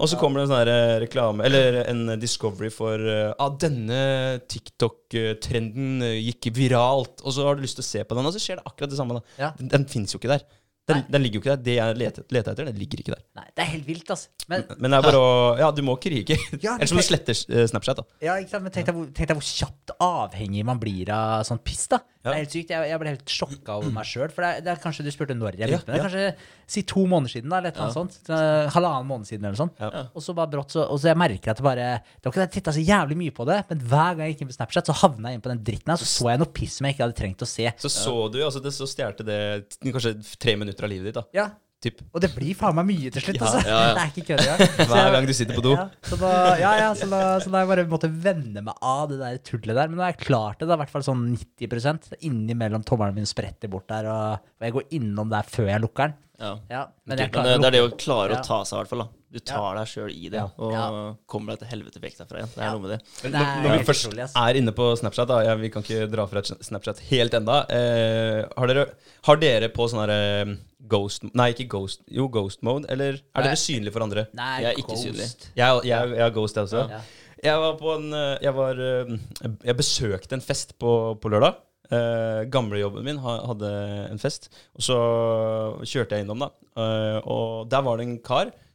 Og 0.00 0.10
så 0.10 0.18
kommer 0.18 0.40
det 0.40 0.48
en 0.48 0.52
sånn 0.54 0.72
eh, 0.72 0.94
reklame, 1.04 1.44
eller 1.46 1.82
en 1.84 2.16
discovery 2.18 2.72
for 2.74 2.98
Ja, 2.98 3.34
ah, 3.36 3.52
denne 3.62 4.00
TikTok-trenden 4.50 6.06
eh, 6.08 6.18
gikk 6.30 6.50
viralt, 6.56 7.20
og 7.22 7.36
så 7.36 7.46
har 7.46 7.58
du 7.58 7.62
lyst 7.66 7.78
til 7.78 7.86
å 7.86 7.90
se 7.92 8.02
på 8.08 8.18
den, 8.18 8.26
og 8.26 8.34
så 8.34 8.42
skjer 8.42 8.58
det 8.58 8.66
akkurat 8.72 8.90
det 8.90 8.98
samme. 8.98 9.20
da. 9.20 9.36
Ja. 9.44 9.52
Den, 9.60 9.70
den 9.76 9.86
fins 9.92 10.16
jo 10.16 10.18
ikke 10.18 10.32
der. 10.32 10.48
Den, 10.90 11.02
den 11.14 11.22
ligger 11.24 11.38
jo 11.38 11.42
ikke 11.44 11.54
der. 11.54 11.62
Det 11.66 11.74
jeg 11.76 11.96
leter, 12.00 12.26
leter 12.36 12.54
etter, 12.54 12.68
den 12.70 12.78
ligger 12.80 13.02
ikke 13.02 13.14
der. 13.14 13.22
Nei, 13.40 13.46
det 13.56 13.64
er 13.64 13.70
helt 13.72 13.86
vilt, 13.88 14.10
altså. 14.14 14.28
Men 14.50 14.64
Men 14.76 14.90
det 14.94 14.98
er 15.00 15.06
bare 15.08 15.20
å 15.22 15.30
Ja, 15.60 15.70
du 15.74 15.82
må 15.86 15.96
krige. 16.02 16.36
Ja, 16.60 16.76
Ellers 16.76 16.94
må 16.96 17.02
du 17.04 17.08
slette 17.08 17.34
eh, 17.36 17.66
Snapchat, 17.70 18.02
da. 18.02 18.06
Ja, 18.24 18.36
ikke 18.42 18.54
sant? 18.56 18.66
Men 18.66 18.74
tenk 18.74 18.90
deg, 18.90 18.96
hvor, 18.98 19.10
tenk 19.16 19.30
deg 19.32 19.38
hvor 19.40 19.48
kjapt 19.48 19.94
avhengig 20.04 20.64
man 20.68 20.80
blir 20.82 21.12
av 21.14 21.46
sånn 21.48 21.62
piss, 21.64 21.86
da. 21.92 22.02
Det 22.20 22.28
er 22.28 22.36
helt 22.42 22.52
sykt. 22.52 22.70
Jeg, 22.74 22.88
jeg 22.90 23.00
ble 23.00 23.12
helt 23.14 23.32
sjokka 23.32 23.76
over 23.80 23.92
meg 23.96 24.04
sjøl. 24.04 24.28
For 24.34 24.44
det 24.44 24.48
er, 24.50 24.64
det 24.66 24.72
er 24.74 24.80
kanskje 24.82 25.04
du 25.06 25.10
spurte 25.14 25.32
når 25.38 25.56
jeg 25.56 25.70
Ja, 25.70 25.78
begynte 25.78 25.88
med 25.88 25.96
det. 25.96 26.02
Kanskje 26.04 26.72
si 26.74 26.82
to 26.84 27.04
måneder 27.08 27.32
siden, 27.32 27.48
da, 27.48 27.60
eller 27.62 27.72
et 27.72 27.78
eller 27.80 27.86
annet 27.88 28.16
sånt. 28.18 28.32
Halvannen 28.74 29.08
måned 29.08 29.30
siden, 29.30 29.46
eller 29.46 29.56
noe 29.56 29.62
sånt. 29.62 29.80
Ja. 29.80 30.02
Og 30.12 30.24
så 30.26 30.34
bare 30.36 30.52
brått, 30.52 30.74
så, 30.76 30.84
og 30.84 31.00
så 31.00 31.08
jeg 31.10 31.18
merker 31.22 31.54
at 31.54 31.62
det 31.62 31.64
bare 31.64 31.86
Det 32.04 32.28
var 32.28 32.34
ikke 32.34 32.42
at 32.42 32.44
jeg 32.50 32.54
titta 32.58 32.74
så 32.76 32.84
jævlig 32.84 33.16
mye 33.22 33.34
på 33.40 33.46
det, 33.48 33.56
men 33.72 33.80
hver 33.94 34.12
gang 34.18 34.22
jeg 34.26 34.34
gikk 34.36 34.44
inn 34.44 34.52
på 34.52 34.58
Snapchat, 34.58 34.90
så 34.92 34.98
havna 35.00 35.32
jeg 35.32 35.40
inn 35.40 35.46
på 35.48 35.52
den 35.54 35.64
dritten 35.70 35.94
her. 35.94 36.02
Så 36.04 36.10
så 36.12 36.28
jeg 36.34 36.42
noe 36.44 36.52
piss 36.60 36.76
som 36.76 36.90
jeg 36.90 36.98
ikke 36.98 37.06
hadde 37.08 37.18
trengt 37.22 37.46
å 37.46 37.48
se. 37.48 37.72
Så 37.80 37.92
så 37.96 38.14
du, 38.28 38.38
altså 38.44 38.60
det, 38.64 38.74
så 38.76 38.90
stjerte 38.90 39.24
det 39.24 39.40
kanskje 39.88 40.14
tre 40.36 40.58
minutter 40.60 40.84
av 40.84 40.92
livet 40.92 41.08
ditt, 41.10 41.18
da. 41.22 41.24
Ja, 41.40 41.48
Typ. 41.80 42.02
Og 42.12 42.20
det 42.20 42.28
blir 42.34 42.52
faen 42.58 42.74
meg 42.76 42.90
mye 42.90 43.10
til 43.14 43.22
slutt, 43.24 43.38
Ja, 43.40 43.46
altså. 43.48 43.60
ja, 43.64 43.76
ja. 43.80 43.92
Det 43.96 44.02
er 44.02 44.10
ikke 44.12 44.24
kødd 44.28 44.42
engang. 44.44 44.72
Hver 44.90 45.14
gang 45.14 45.28
du 45.30 45.32
sitter 45.36 45.56
på 45.56 45.62
do. 45.64 45.70
Så 46.04 46.18
da, 46.20 46.32
ja, 46.60 46.72
ja, 46.76 46.90
så 46.98 47.08
da, 47.08 47.20
så 47.40 47.52
da 47.54 47.62
jeg 47.62 47.70
bare 47.70 47.84
måtte 47.88 48.10
venne 48.26 48.64
meg 48.66 48.82
av 48.84 49.06
det 49.08 49.16
der 49.22 49.38
tullet 49.48 49.72
der. 49.72 49.88
Men 49.88 49.96
nå 49.96 50.04
har 50.04 50.12
jeg 50.12 50.20
klart 50.26 50.60
det, 50.60 50.68
da, 50.68 50.76
i 50.76 50.82
hvert 50.82 50.92
fall 50.92 51.06
sånn 51.06 51.22
90 51.32 52.20
Innimellom 52.28 52.84
tommelen 52.84 53.16
min 53.16 53.28
spretter 53.28 53.72
bort 53.72 53.88
der, 53.88 54.10
og, 54.12 54.50
jeg 54.60 54.76
går 54.76 54.92
innom 55.00 55.32
der 55.32 55.48
før 55.48 55.72
jeg 55.72 55.84
lukker 55.86 56.10
den. 56.10 56.18
Ja. 56.40 56.52
Ja, 56.68 56.82
men 57.08 57.16
Men 57.16 57.64
det, 57.64 57.70
er 57.70 57.74
det 57.78 57.82
å 57.84 57.94
klare 57.96 58.36
å 58.36 58.44
ta 58.44 58.60
seg, 58.64 58.76
i 58.76 58.82
hvert 58.82 58.92
fall. 58.92 59.06
da 59.06 59.19
Du 59.30 59.38
tar 59.38 59.76
deg 59.78 59.86
sjøl 59.86 60.10
i 60.10 60.26
det, 60.32 60.40
og 60.58 60.72
kommer 61.30 61.54
deg 61.54 61.60
til 61.62 61.68
helvete 61.70 62.00
vekk 62.02 62.16
derfra 62.18 62.40
igjen. 62.40 62.50
Det 62.56 62.64
er 62.66 62.72
noe 62.74 62.82
med 62.82 62.90
det. 62.96 62.98
Det 63.20 63.30
når, 63.30 63.44
er 63.44 63.62
når 63.62 63.76
vi 63.76 63.86
først 63.86 64.16
er 64.42 64.58
inne 64.58 64.74
på 64.74 64.88
Snapchat, 64.98 65.30
da 65.30 65.36
ja, 65.46 65.54
Vi 65.60 65.70
kan 65.70 65.84
ikke 65.86 66.08
dra 66.10 66.24
fra 66.26 66.42
Snapchat 66.42 67.04
helt 67.12 67.36
enda 67.38 67.60
eh, 67.70 68.40
har, 68.56 68.72
dere, 68.72 68.88
har 69.28 69.38
dere 69.38 69.70
på 69.70 69.86
sånn 69.92 70.02
herre 70.02 70.56
ghost 70.90 71.28
Nei, 71.30 71.52
ikke 71.54 71.68
ghost. 71.76 72.02
Jo, 72.10 72.26
ghost 72.32 72.64
mode. 72.66 72.90
Eller 72.90 73.20
er 73.20 73.46
dere 73.46 73.60
synlige 73.60 73.94
for 73.94 74.02
andre? 74.08 74.26
Nei, 74.34 74.52
Jeg 74.64 74.72
er 74.72 74.82
ikke 74.82 74.96
ghost. 74.96 75.06
synlig. 75.06 75.28
Jeg, 75.54 75.82
jeg, 75.86 76.14
jeg 76.16 76.24
har 76.26 76.34
ghost, 76.34 76.58
jeg 76.58 76.66
også. 76.70 76.84
Ja. 76.90 77.00
Jeg 77.40 77.60
var 77.62 77.76
på 77.80 77.92
en 77.96 78.10
eh, 78.12 78.38
Jeg 78.44 78.54
var 78.58 78.80
eh, 78.84 79.12
Jeg 79.70 79.76
besøkte 79.78 80.36
en 80.36 80.42
fest 80.44 80.74
på, 80.82 80.96
på 81.22 81.30
lørdag. 81.32 81.60
Eh, 81.90 82.40
Gamlejobben 82.50 83.06
min 83.06 83.18
hadde 83.22 83.70
en 84.10 84.20
fest, 84.22 84.50
og 84.78 84.84
så 84.86 84.98
kjørte 85.82 86.18
jeg 86.18 86.26
innom, 86.26 86.44
da. 86.44 86.50
Eh, 86.78 87.16
og 87.26 87.70
der 87.70 87.82
var 87.86 87.98
det 87.98 88.06
en 88.06 88.18
kar, 88.22 88.50
20-åra, 88.50 88.50
eller 88.50 88.69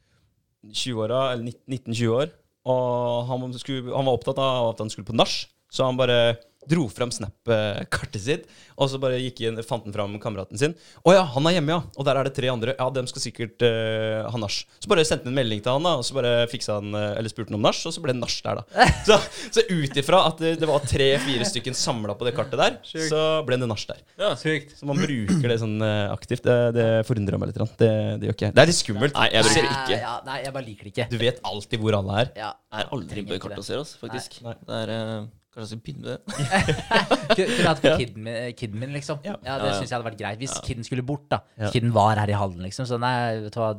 19-20 0.72 2.15
år, 2.15 2.34
og 2.65 3.27
han, 3.29 3.53
skulle, 3.60 3.93
han 3.93 4.07
var 4.07 4.17
opptatt 4.17 4.39
av 4.41 4.72
at 4.72 4.81
han 4.81 4.89
skulle 4.89 5.07
på 5.07 5.17
nach, 5.17 5.36
så 5.75 5.89
han 5.89 6.00
bare 6.00 6.38
dro 6.70 6.88
fram 6.89 7.12
Snap-kartet 7.13 8.22
sitt, 8.22 8.46
og 8.75 8.89
så 8.91 9.00
bare 9.01 9.20
gikk 9.22 9.44
inn, 9.46 9.60
fant 9.65 9.86
han 9.86 9.94
fram 9.96 10.17
kameraten 10.22 10.60
sin. 10.60 10.75
'Å 11.05 11.13
ja, 11.13 11.24
han 11.36 11.48
er 11.48 11.58
hjemme, 11.58 11.75
ja.' 11.77 11.84
Og 11.96 12.08
der 12.08 12.20
er 12.20 12.27
det 12.27 12.34
tre 12.38 12.50
andre. 12.51 12.75
Ja, 12.77 12.89
dem 12.94 13.08
skal 13.10 13.24
sikkert 13.24 13.62
uh, 13.65 14.25
ha 14.32 14.41
nach. 14.41 14.58
Så 14.82 14.89
bare 14.91 15.05
sendte 15.08 15.29
han 15.29 15.34
en 15.36 15.39
melding 15.39 15.62
til 15.63 15.75
han, 15.75 15.86
da, 15.86 15.96
og 16.00 16.05
så 16.08 16.17
bare 16.17 16.34
fiksa 16.51 16.79
han, 16.79 16.91
eh, 16.98 17.20
eller 17.20 17.32
spurte 17.32 17.53
han 17.53 17.60
om 17.60 17.65
nach, 17.65 17.79
og 17.86 17.94
så 17.94 18.01
ble 18.03 18.15
det 18.15 18.22
nach 18.22 18.36
der, 18.46 18.62
da. 18.62 18.88
Så, 19.05 19.17
så 19.53 19.62
ut 19.70 19.98
ifra 20.00 20.24
at 20.32 20.39
det, 20.41 20.55
det 20.62 20.67
var 20.70 20.82
tre-fire 20.82 21.46
stykken 21.46 21.75
samla 21.77 22.15
på 22.17 22.25
det 22.25 22.34
kartet 22.38 22.58
der, 22.58 22.77
Sykt. 22.88 23.12
så 23.12 23.22
ble 23.46 23.60
det 23.62 23.67
nach 23.70 23.84
der. 23.86 24.01
Ja, 24.17 24.32
Sykt. 24.39 24.74
Så 24.79 24.89
man 24.89 24.98
bruker 24.98 25.46
det 25.51 25.60
sånn 25.62 25.77
eh, 25.86 26.10
aktivt. 26.10 26.46
Det, 26.46 26.58
det 26.75 26.88
forundrer 27.08 27.38
meg 27.41 27.51
litt. 27.51 27.62
Det, 27.77 27.91
det 28.22 28.29
gjør 28.29 28.38
ikke 28.38 28.48
jeg. 28.48 28.55
Det 28.58 28.63
er 28.63 28.72
litt 28.72 28.79
skummelt. 28.79 29.17
Nei, 29.17 29.29
jeg 29.36 29.48
bruker 29.48 29.67
det 29.67 29.77
ikke. 29.77 30.01
Ja, 30.01 30.17
nei, 30.25 30.41
jeg 30.48 30.55
bare 30.58 30.65
liker 30.65 30.89
det 30.89 30.94
ikke. 30.96 31.08
Du 31.13 31.17
vet 31.22 31.41
alltid 31.53 31.84
hvor 31.86 32.00
alle 32.01 32.22
er. 32.24 32.36
Ja. 32.39 32.51
Jeg 32.75 32.88
er 32.88 32.94
aldri 32.98 33.25
på 33.29 33.41
kartet 33.46 33.62
hos 33.62 33.74
oss, 33.77 33.96
faktisk. 34.01 34.39
Nei. 34.46 34.58
Det 34.65 34.82
er, 34.82 34.94
eh, 34.96 35.25
kanskje 35.55 35.63
jeg 35.63 35.71
skal 35.71 35.83
begynne 35.85 36.03
med 36.03 36.12
det. 36.13 37.35
Kunne 37.39 37.67
hatt 37.69 37.81
på 37.83 37.93
kiden 38.01 38.24
min, 38.27 38.39
kiden 38.59 38.79
min, 38.81 38.93
liksom. 38.95 39.21
Ja. 39.25 39.35
Ja, 39.41 39.57
Det 39.62 39.69
Ja, 39.69 39.71
ja. 39.71 39.77
syns 39.79 39.89
jeg 39.91 39.97
hadde 39.97 40.09
vært 40.12 40.19
greit. 40.21 40.41
Hvis 40.43 40.55
kiden 40.67 40.83
skulle 40.88 41.05
bort, 41.07 41.25
da. 41.31 41.39
Ja. 41.57 41.71
Kiden 41.74 41.93
var 41.95 42.19
her 42.21 42.29
i 42.31 42.38
hallen, 42.38 42.62
liksom. 42.67 42.88
Så 42.89 43.00
nei, 43.01 43.15
vet 43.45 43.55
du 43.55 43.62
hva, 43.63 43.71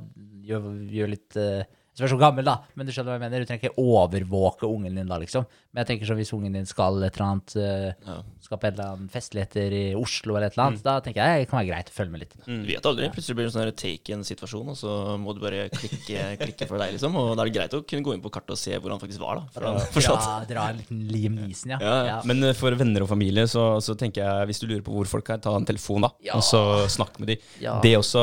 gjør, 0.47 0.71
gjør 0.97 1.13
litt 1.13 1.37
uh, 1.41 1.63
Så 1.97 2.05
er 2.05 2.11
så 2.13 2.19
gammel, 2.21 2.45
da. 2.45 2.59
Men 2.77 2.85
du 2.85 2.93
skjønner 2.93 3.15
hva 3.15 3.17
jeg 3.17 3.23
mener. 3.25 3.41
Du 3.41 3.49
trenger 3.49 3.71
ikke 3.71 3.81
overvåke 3.81 4.69
ungen 4.69 4.99
din 4.99 5.09
da, 5.09 5.17
liksom. 5.23 5.47
Men 5.73 5.81
jeg 5.81 5.89
tenker 5.91 6.09
sånn 6.11 6.19
hvis 6.21 6.33
ungen 6.37 6.57
din 6.59 6.67
skal 6.69 6.99
et 7.07 7.17
eller 7.17 7.27
annet 7.31 7.55
uh, 7.57 7.93
Ja. 8.07 8.17
Skal 8.47 8.61
på 8.63 8.69
et 8.69 8.77
eller 8.77 8.93
annet 8.95 9.11
festligheter 9.11 9.73
i 9.75 9.81
Oslo 9.99 10.37
eller 10.37 10.47
et 10.51 10.55
eller 10.55 10.69
annet, 10.69 10.83
da 10.85 10.93
tenker 11.03 11.19
jeg 11.19 11.41
det 11.43 11.49
kan 11.51 11.59
være 11.59 11.71
greit 11.71 11.89
å 11.91 11.95
følge 11.97 12.13
med 12.13 12.23
litt. 12.23 12.37
Du 12.45 12.69
vet 12.69 12.85
aldri. 12.87 13.09
Plutselig 13.17 13.39
blir 13.39 13.49
det 13.49 13.51
en 13.51 13.55
sånn 13.57 13.65
her 13.65 13.73
take-in-situasjon, 13.81 14.69
og 14.71 14.79
så 14.79 14.93
må 15.19 15.35
du 15.35 15.41
bare 15.43 15.65
klikke, 15.73 16.27
klikke 16.45 16.69
for 16.71 16.79
deg, 16.79 16.95
liksom. 16.95 17.17
Og 17.19 17.33
da 17.33 17.43
er 17.43 17.51
det 17.51 17.57
greit 17.57 17.75
å 17.75 17.83
kunne 17.83 18.07
gå 18.07 18.15
inn 18.15 18.23
på 18.23 18.31
kartet 18.37 18.55
og 18.55 18.61
se 18.61 18.77
hvor 18.77 18.95
han 18.95 19.03
faktisk 19.03 19.25
var, 19.25 19.41
da. 19.41 19.51
For 19.57 19.67
han 19.67 19.81
fortsatt. 19.97 20.29
Dra, 20.29 20.37
dra 20.53 20.69
en 20.71 20.79
liten 20.83 21.03
Liam 21.11 21.41
Neeson, 21.41 21.75
ja. 21.75 21.81
Ja, 21.83 21.97
ja. 22.13 22.21
Men 22.29 22.45
eh, 22.47 22.55
for 22.57 22.77
venner 22.79 23.03
og 23.03 23.11
familie 23.11 23.49
så, 23.51 23.67
så 23.83 23.97
tenker 23.99 24.23
jeg 24.23 24.53
hvis 24.53 24.63
du 24.63 24.69
lurer 24.69 24.85
på 24.87 24.95
hvor 24.95 25.11
folk 25.17 25.33
er, 25.35 25.43
ta 25.43 25.57
en 25.59 25.67
telefon, 25.67 26.07
da. 26.07 26.13
Ja. 26.29 26.37
Og 26.39 26.47
så 26.47 26.61
snakk 26.93 27.19
med 27.19 27.33
de. 27.35 27.41
Ja. 27.65 27.81
Det 27.83 27.97
også 27.99 28.23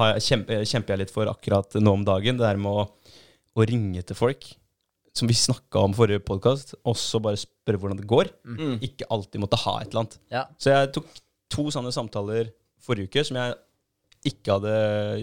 har 0.00 0.14
jeg, 0.16 0.40
kjemper 0.70 0.94
jeg 0.94 1.04
litt 1.04 1.12
for 1.12 1.28
akkurat 1.28 1.76
nå 1.82 1.98
om 1.98 2.08
dagen. 2.08 2.40
Det 2.40 2.46
der 2.48 2.62
med 2.62 2.72
å, 2.72 2.88
å 3.58 3.68
ringe 3.68 4.02
til 4.06 4.18
folk, 4.18 4.50
som 5.16 5.30
vi 5.30 5.36
snakka 5.36 5.82
om 5.82 5.94
forrige 5.96 6.22
podkast, 6.26 6.76
og 6.86 6.98
så 6.98 7.20
bare 7.22 7.40
spørre 7.40 7.80
hvordan 7.80 8.00
det 8.00 8.10
går. 8.10 8.30
Mm. 8.46 8.76
Ikke 8.86 9.08
alltid 9.14 9.42
måtte 9.42 9.60
ha 9.64 9.78
et 9.80 9.90
eller 9.90 10.04
annet. 10.04 10.18
Ja. 10.32 10.44
Så 10.60 10.74
jeg 10.74 10.92
tok 10.94 11.08
to 11.52 11.70
sånne 11.74 11.94
samtaler 11.94 12.52
forrige 12.84 13.10
uke 13.10 13.24
som 13.26 13.40
jeg 13.40 13.56
ikke 14.28 14.56
hadde 14.56 14.74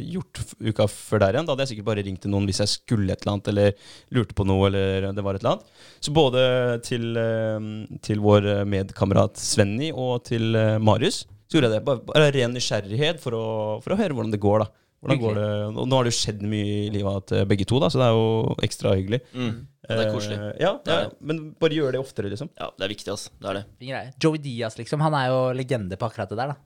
gjort 0.08 0.40
uka 0.64 0.86
før 0.88 1.22
der 1.22 1.36
igjen. 1.36 1.48
Da 1.48 1.54
hadde 1.54 1.66
jeg 1.66 1.72
sikkert 1.74 1.90
bare 1.90 2.04
ringt 2.08 2.22
til 2.24 2.32
noen 2.32 2.48
hvis 2.48 2.62
jeg 2.64 2.72
skulle 2.72 3.12
et 3.12 3.24
eller 3.24 3.34
annet, 3.36 3.50
eller 3.52 3.90
lurte 4.16 4.38
på 4.38 4.46
noe, 4.48 4.70
eller 4.70 5.10
det 5.16 5.26
var 5.26 5.38
et 5.38 5.44
eller 5.44 5.58
annet. 5.58 5.74
Så 6.00 6.16
både 6.16 6.44
til, 6.88 7.10
eh, 7.20 7.70
til 8.08 8.24
vår 8.24 8.50
medkamerat 8.72 9.40
Svenny 9.42 9.92
og 9.92 10.24
til 10.32 10.56
eh, 10.60 10.78
Marius 10.80 11.26
så 11.46 11.58
gjorde 11.58 11.70
jeg 11.70 11.78
det. 11.78 11.86
Bare, 11.86 12.02
bare 12.08 12.32
ren 12.34 12.56
nysgjerrighet 12.56 13.22
for 13.22 13.38
å, 13.38 13.46
for 13.84 13.94
å 13.94 14.00
høre 14.00 14.16
hvordan 14.18 14.34
det 14.34 14.42
går, 14.44 14.64
da. 14.66 14.85
Hvordan 15.06 15.22
går 15.22 15.40
det? 15.40 15.48
Og 15.70 15.88
nå 15.88 16.00
har 16.00 16.08
det 16.10 16.14
jo 16.14 16.18
skjedd 16.20 16.44
mye 16.52 16.76
i 16.82 16.92
livet 16.98 17.30
til 17.32 17.48
begge 17.54 17.70
to, 17.70 17.80
da, 17.86 17.90
så 17.94 18.02
det 18.02 18.10
er 18.10 18.18
jo 18.18 18.60
ekstra 18.66 18.94
hyggelig. 18.98 19.22
Mm. 19.38 19.56
Det 19.86 19.98
er 20.02 20.14
koselig. 20.16 20.38
Eh, 20.42 20.54
ja, 20.66 20.72
Det 20.82 20.94
er 20.98 21.12
men 21.22 21.42
bare 21.62 21.78
gjør 21.78 21.94
det 21.94 22.00
oftere, 22.02 22.32
liksom. 22.34 22.50
Ja, 22.58 22.72
det 22.74 22.88
er 22.88 22.96
viktig, 22.96 23.12
altså. 23.14 23.30
Det 23.38 23.52
er 23.52 23.60
det. 23.62 23.66
Fin 23.78 23.92
greie. 23.94 24.14
Joey 24.18 24.40
Diaz, 24.42 24.80
liksom. 24.82 25.04
Han 25.06 25.14
er 25.14 25.28
jo 25.30 25.44
legende 25.54 26.00
på 26.02 26.08
akkurat 26.10 26.32
det 26.34 26.40
der, 26.42 26.56
da. 26.56 26.62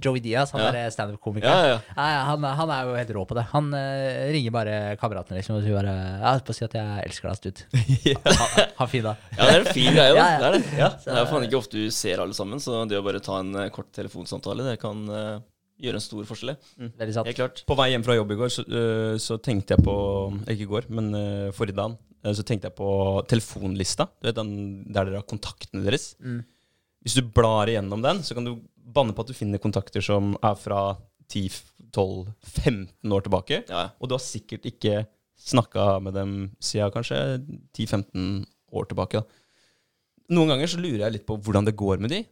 Joey 0.00 0.20
Diaz, 0.24 0.48
han 0.54 0.62
Ja. 0.62 0.68
er 0.86 0.92
standup-komiker. 0.94 1.44
Ja, 1.44 1.66
ja. 1.74 1.80
Ja, 1.96 2.04
ja, 2.14 2.20
han, 2.30 2.44
han 2.56 2.70
er 2.72 2.86
jo 2.88 2.94
helt 2.96 3.10
rå 3.12 3.24
på 3.28 3.34
det. 3.36 3.42
Han 3.50 3.66
uh, 3.74 4.30
ringer 4.32 4.54
bare 4.54 4.76
kameratene 4.96 5.36
liksom, 5.36 5.58
og 5.58 5.66
sier 5.66 5.76
bare 5.76 5.92
Jeg 5.92 6.24
holdt 6.24 6.46
på 6.46 6.54
å 6.54 6.56
si 6.56 6.64
at 6.64 6.76
jeg 6.78 7.02
elsker 7.10 7.28
deg, 7.28 7.36
Stud. 7.36 7.60
Ha, 8.38 8.64
ha 8.78 8.86
fin 8.88 9.04
dag. 9.04 9.26
Ja, 9.36 9.42
det 9.44 9.50
er 9.50 9.60
en 9.66 9.74
fin 9.76 9.90
greie, 9.92 10.14
da. 10.14 10.16
Ja, 10.22 10.30
ja. 10.30 10.38
Det 10.40 10.46
er 10.48 10.56
det. 10.56 10.62
Ja. 10.78 10.88
Det 11.04 11.12
er 11.12 11.20
jo 11.20 11.26
faen 11.34 11.44
ikke 11.50 11.58
ofte 11.60 11.82
du 11.84 11.90
ser 11.92 12.22
alle 12.24 12.38
sammen, 12.38 12.62
så 12.64 12.80
det 12.88 12.96
å 12.96 13.04
bare 13.04 13.20
ta 13.20 13.42
en 13.42 13.52
eh, 13.60 13.68
kort 13.74 13.90
telefonsamtale, 13.92 14.64
det 14.70 14.78
kan 14.80 15.04
eh, 15.10 15.36
gjøre 15.80 15.98
en 15.98 16.04
stor 16.04 16.26
forskjell. 16.28 16.54
Mm. 16.78 16.90
Helt 17.00 17.38
klart. 17.38 17.62
På 17.66 17.76
vei 17.78 17.90
hjem 17.92 18.04
fra 18.06 18.16
jobb 18.16 18.34
i 18.34 18.38
går, 18.38 18.52
så, 18.52 18.64
øh, 18.64 19.14
så 19.20 19.38
tenkte 19.42 19.74
jeg 19.74 19.84
på 19.84 19.96
Ikke 20.46 20.66
i 20.66 20.70
går, 20.70 20.90
men 20.94 21.10
uh, 21.14 21.52
forrige 21.56 21.76
dagen. 21.76 21.96
øh, 22.24 22.34
så 22.34 22.44
tenkte 22.46 22.70
jeg 22.70 22.76
på 22.78 22.90
telefonlista. 23.28 24.06
Du 24.20 24.28
vet 24.28 24.36
den 24.36 24.84
der 24.92 25.04
dere 25.04 25.22
har 25.22 25.28
kontaktene 25.28 25.84
deres. 25.84 26.14
Mm. 26.20 26.44
Hvis 27.04 27.18
du 27.18 27.22
blar 27.22 27.68
igjennom 27.68 28.02
den, 28.02 28.22
så 28.22 28.34
kan 28.34 28.44
du 28.46 28.60
banne 28.94 29.12
på 29.12 29.24
at 29.24 29.28
du 29.28 29.36
finner 29.36 29.58
kontakter 29.58 30.00
som 30.04 30.36
er 30.42 30.54
fra 30.56 30.96
10-12-15 31.32 33.12
år 33.12 33.24
tilbake. 33.26 33.64
Ja. 33.68 33.90
Og 34.00 34.08
du 34.08 34.14
har 34.16 34.22
sikkert 34.22 34.64
ikke 34.68 35.04
snakka 35.36 35.98
med 36.00 36.14
dem 36.14 36.34
siden 36.62 36.92
kanskje 36.94 37.18
10-15 37.76 38.44
år 38.72 38.88
tilbake. 38.88 39.20
Da. 39.20 39.24
Noen 40.34 40.54
ganger 40.54 40.70
så 40.70 40.80
lurer 40.80 41.04
jeg 41.04 41.18
litt 41.18 41.26
på 41.28 41.36
hvordan 41.36 41.66
det 41.66 41.76
går 41.76 42.00
med 42.00 42.14
de. 42.14 42.22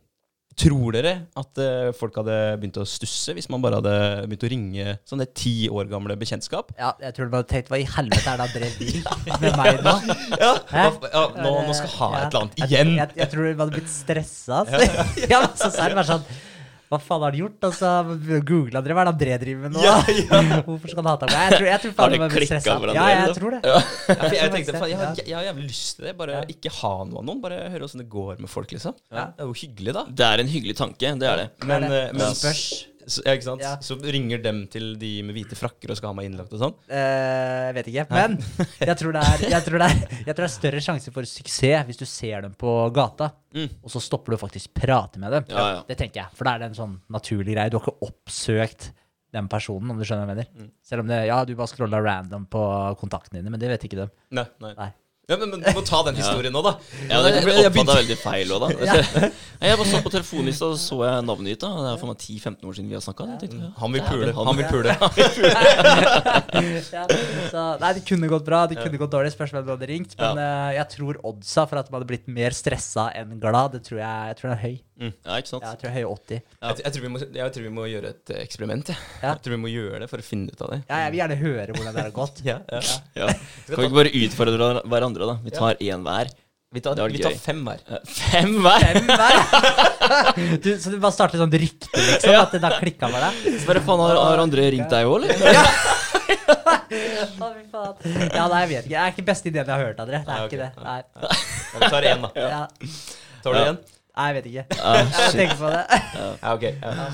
Tror 0.59 0.93
dere 0.95 1.13
at 1.39 1.61
uh, 1.63 1.91
folk 1.97 2.17
hadde 2.21 2.37
begynt 2.61 2.79
å 2.81 2.85
stusse 2.89 3.33
hvis 3.37 3.49
man 3.53 3.63
bare 3.65 3.79
hadde 3.81 3.95
begynt 4.29 4.45
å 4.45 4.51
ringe 4.53 4.97
sånne 5.09 5.27
ti 5.33 5.55
år 5.73 5.89
gamle 5.91 6.17
bekjentskap? 6.21 6.75
Ja, 6.79 6.93
jeg 7.01 7.17
tror 7.17 7.31
de 7.31 7.39
hadde 7.39 7.51
tenkt 7.55 7.73
hva 7.73 7.81
i 7.81 7.89
helvete 7.89 8.35
er 8.35 8.41
det 8.41 8.47
han 8.47 8.55
drev 8.57 8.79
bil 8.83 9.01
med 9.43 9.59
meg 9.59 9.83
nå? 9.87 9.97
Ja, 10.37 10.53
ja 10.75 10.87
nå, 11.39 11.53
nå 11.69 11.77
skal 11.77 11.89
jeg 11.89 11.97
ha 11.97 12.11
et 12.19 12.27
eller 12.27 12.41
annet 12.43 12.65
igjen. 12.67 12.95
Jeg, 13.01 13.17
jeg, 13.23 13.33
tror 13.33 13.49
de 13.49 13.59
hadde 13.63 13.77
blitt 13.79 13.93
stressa. 13.93 14.63
Altså. 14.63 15.29
Ja, 15.31 15.45
så 15.61 15.73
er 15.73 15.95
det 15.95 16.01
bare 16.03 16.11
sånn 16.13 16.27
Hva 16.93 16.99
faen 17.01 17.23
har 17.25 17.33
de 17.33 17.41
gjort? 17.41 17.57
Og 17.69 17.73
så 17.79 17.91
googla 18.45 18.83
dere 18.85 18.97
hva 18.99 19.05
er 19.07 19.09
det 19.09 19.15
André 19.15 19.39
driver 19.41 19.63
med 19.65 19.77
nå? 19.79 19.83
Ja, 19.87 19.95
Hvorfor 20.67 20.93
skal 20.93 21.01
han 21.03 21.09
hate 21.15 21.31
meg? 21.31 21.39
Jeg 21.41 21.57
tror, 21.57 21.69
jeg 21.73 21.83
tror 21.87 21.95
faen 21.97 22.13
det 22.13 22.21
de 22.21 22.29
klikka 22.37 22.61
klikket 22.61 22.95
Ja, 22.99 23.07
jeg 23.15 23.37
tror 23.41 23.57
det. 23.57 23.61
Ja. 23.73 23.81
Ja, 24.13 24.31
jeg 24.37 24.53
tenkte, 24.57 24.77
faen, 24.77 24.91
jeg, 24.93 24.99
har, 25.01 25.23
jeg 25.25 25.37
har 25.39 25.47
jævlig 25.49 25.67
lyst 25.73 25.97
til 25.99 26.09
det. 26.11 26.15
Bare 26.21 26.37
Ja. 26.37 26.45
ikke 26.53 26.73
ha 26.83 26.93
noe 27.09 27.23
av 27.23 27.27
noen. 27.31 27.41
Bare 27.43 27.63
høre 27.73 27.89
åssen 27.89 28.03
det 28.05 28.09
går 28.13 28.39
med 28.45 28.53
folk, 28.53 28.71
liksom. 28.77 28.95
Ja. 29.11 29.27
Det 29.33 29.45
er 29.47 29.51
jo 29.51 29.57
hyggelig, 29.65 29.97
da. 29.97 30.05
Det 30.23 30.29
er 30.29 30.45
en 30.45 30.53
hyggelig 30.53 30.77
tanke, 30.79 31.15
det 31.23 31.29
er 31.33 31.43
det. 31.45 31.49
Men, 31.67 31.89
det. 31.89 32.03
eh, 32.03 32.13
men 32.13 32.23
Men 32.27 32.37
spørs. 32.39 32.65
Så, 33.07 33.23
ja, 33.27 33.33
ikke 33.37 33.47
sant? 33.47 33.63
Ja. 33.65 33.73
så 33.83 33.97
ringer 34.03 34.41
dem 34.45 34.63
til 34.73 34.93
de 35.01 35.11
med 35.27 35.35
hvite 35.37 35.57
frakker 35.59 35.91
og 35.93 35.99
skal 35.99 36.13
ha 36.13 36.17
meg 36.19 36.29
innlagt 36.31 36.53
og 36.55 36.61
sånn. 36.63 36.75
Eh, 36.93 37.67
jeg 37.69 37.77
vet 37.79 37.91
ikke. 37.93 38.07
Men 38.15 38.37
jeg 38.91 38.97
tror, 39.01 39.13
det 39.17 39.23
er, 39.27 39.45
jeg, 39.57 39.63
tror 39.67 39.83
det 39.83 39.89
er, 39.91 40.01
jeg 40.23 40.33
tror 40.33 40.43
det 40.45 40.49
er 40.49 40.55
større 40.57 40.83
sjanse 40.87 41.15
for 41.15 41.29
suksess 41.29 41.87
hvis 41.89 42.01
du 42.03 42.07
ser 42.09 42.47
dem 42.49 42.55
på 42.59 42.75
gata, 42.97 43.33
Mm. 43.53 43.69
og 43.85 43.91
så 43.93 44.01
stopper 44.01 44.33
du 44.33 44.39
å 44.39 44.41
faktisk 44.41 44.71
prater 44.73 45.21
med 45.21 45.35
dem. 45.35 45.45
Ja, 45.53 45.63
ja. 45.75 45.81
Det 45.85 45.99
tenker 46.01 46.23
jeg. 46.23 46.33
For 46.39 46.49
da 46.49 46.55
er 46.57 46.63
det 46.63 46.71
en 46.71 46.77
sånn 46.79 46.95
naturlig 47.13 47.53
greie. 47.53 47.69
Du 47.69 47.77
har 47.77 47.85
ikke 47.85 48.07
oppsøkt 48.09 48.87
den 49.33 49.49
personen, 49.53 49.91
om 49.93 49.99
du 50.01 50.05
skjønner 50.09 50.25
hva 50.25 50.33
jeg 50.33 50.47
mener. 50.49 50.49
Mm. 50.57 50.71
Selv 50.89 51.05
om 51.05 51.11
det, 51.13 51.19
ja, 51.29 51.37
du 51.45 51.53
bare 51.59 51.69
scrolla 51.69 52.01
random 52.01 52.47
på 52.53 52.63
kontaktene 53.01 53.43
dine, 53.43 53.53
men 53.53 53.61
det 53.61 53.69
vet 53.75 53.85
ikke 53.89 53.99
dem. 54.03 54.11
Nei, 54.37 54.47
nei. 54.65 54.73
Nei. 54.79 54.89
Ja, 55.31 55.37
men, 55.39 55.53
men 55.55 55.61
du 55.63 55.69
må 55.77 55.85
ta 55.87 56.01
den 56.09 56.17
historien 56.21 56.51
nå, 56.53 56.61
da. 56.67 56.73
Ja, 57.09 57.21
det 57.23 57.31
kan 57.37 57.45
bli 57.47 57.53
oppfatta 57.69 57.95
veldig 58.01 58.17
feil 58.19 58.51
òg, 58.57 58.65
da. 58.65 59.29
Jeg 59.63 59.79
bare 59.79 59.87
så 59.87 60.01
på 60.03 60.11
telefonlista 60.11 60.67
og 60.67 60.79
så 60.83 60.97
jeg 61.07 61.23
navnet 61.23 61.53
ditt. 61.53 61.61
da 61.63 61.69
Det 61.79 61.91
er 61.93 61.99
for 62.01 62.11
meg 62.11 62.19
10-15 62.19 62.67
år 62.67 62.73
siden 62.75 62.89
vi 62.91 62.97
har 62.99 63.05
snakka. 63.05 63.27
Han 63.79 63.93
vil 63.95 64.03
pule. 64.03 64.33
Han- 64.35 64.49
Han 64.51 64.57
vil 64.59 64.67
pule. 64.75 64.91
Ja, 66.91 67.05
så, 67.53 67.63
nei, 67.79 67.93
det 67.95 68.03
kunne 68.09 68.27
gått 68.33 68.45
bra, 68.49 68.65
det 68.67 68.81
kunne 68.81 68.99
gått 68.99 69.13
dårlig. 69.15 69.31
Spørs 69.37 69.55
hvem 69.55 69.63
du 69.67 69.71
hadde 69.77 69.89
ringt. 69.93 70.17
Men 70.19 70.41
eh, 70.43 70.73
jeg 70.81 70.89
tror 70.97 71.21
oddsa 71.31 71.69
for 71.71 71.79
at 71.79 71.87
de 71.87 71.95
hadde 71.95 72.09
blitt 72.11 72.27
mer 72.27 72.57
stressa 72.59 73.07
enn 73.23 73.39
glad, 73.43 73.77
det 73.79 73.85
tror 73.87 74.03
jeg, 74.03 74.33
jeg 74.33 74.41
tror 74.41 74.51
den 74.51 74.57
er 74.59 74.65
høy. 74.67 74.77
Ja, 75.01 75.39
ikke 75.41 75.49
sant? 75.51 75.65
Ja, 75.65 75.73
jeg 75.73 75.81
tror 75.81 75.89
jeg 75.89 75.93
er 75.93 75.97
høy 75.97 76.13
80. 76.13 76.43
Jeg, 76.63 76.77
jeg, 76.85 76.93
tror 76.95 77.03
vi 77.03 77.11
må, 77.11 77.19
jeg 77.39 77.55
tror 77.55 77.65
vi 77.65 77.73
må 77.75 77.87
gjøre 77.91 78.11
et 78.13 78.33
eksperiment. 78.43 78.93
Jeg. 78.93 78.99
Ja. 79.23 79.33
jeg 79.33 79.43
tror 79.47 79.55
vi 79.57 79.61
må 79.65 79.71
gjøre 79.73 80.03
det 80.05 80.09
for 80.13 80.23
å 80.23 80.27
finne 80.27 80.53
ut 80.53 80.63
av 80.63 80.71
det. 80.75 80.79
Ja, 80.91 81.01
jeg 81.07 81.15
vil 81.15 81.21
gjerne 81.23 81.39
høre 81.41 81.75
hvordan 81.77 81.97
det 81.97 82.05
har 82.07 82.15
gått. 82.21 82.43
Ja, 82.53 82.59
ja. 82.71 82.81
Ja. 83.17 83.29
Kan 83.67 83.81
vi 83.81 83.89
ikke 83.89 83.99
bare 84.03 84.13
utfordre 84.23 84.71
hverandre, 84.93 85.29
da? 85.33 85.37
Vi 85.47 85.55
tar 85.57 85.81
én 85.81 86.05
hver. 86.07 86.31
Vi, 86.73 86.81
tar, 86.81 86.95
Det 86.97 87.05
vi 87.13 87.21
tar 87.21 87.35
fem 87.37 87.59
hver. 87.67 87.83
Fem 88.09 88.55
hver? 88.65 88.85
Fem 88.87 89.11
hver? 89.21 89.35
Du, 90.65 90.71
så 90.81 90.93
du 90.93 90.97
bare 91.03 91.13
starter 91.13 91.43
sånn 91.43 91.53
rykte, 91.53 91.91
liksom? 91.93 92.37
At 92.39 92.55
det 92.57 92.63
da 92.65 92.71
klikka 92.79 93.11
med 93.13 93.21
deg? 93.27 93.59
Så 93.61 93.69
bare 93.69 93.83
faen, 93.85 94.01
har, 94.07 94.17
har 94.17 94.41
andre 94.41 94.71
ringt 94.73 94.89
deg 94.93 95.09
òg, 95.11 95.27
eller? 95.27 95.53
Ja. 95.53 95.67
Ja, 96.93 98.47
nei, 98.49 98.63
jeg 98.63 98.69
vet 98.71 98.87
ikke. 98.87 98.93
Det 98.93 99.01
er 99.01 99.13
ikke 99.13 99.25
beste 99.29 99.49
ideen 99.51 99.67
jeg 99.69 99.73
har 99.75 99.85
hørt 99.85 100.01
av 100.03 100.09
dere. 100.09 100.23
Det 100.25 100.33
er 100.33 100.39
Nei, 100.39 100.47
ikke 100.49 100.61
det. 100.61 100.71
Nei. 100.85 101.01
Ja, 101.73 101.81
vi 101.83 101.91
tar 101.95 102.07
én, 102.09 102.25
da. 102.25 102.31
Ja. 102.37 102.63
Tar 103.45 103.53
du 103.53 103.59
Ja. 103.61 103.67
én? 103.73 103.79
Nei, 104.17 104.27
jeg 104.33 104.37
vet 104.41 104.51
ikke. 104.53 104.67
Ah, 104.83 104.99
Jeg 104.99 105.13
må 105.13 105.31
tenke 105.37 105.57
på 105.61 105.71
det. 105.73 106.03
Ja, 106.17 106.57
ok. 106.57 106.69
Ja. 106.83 107.07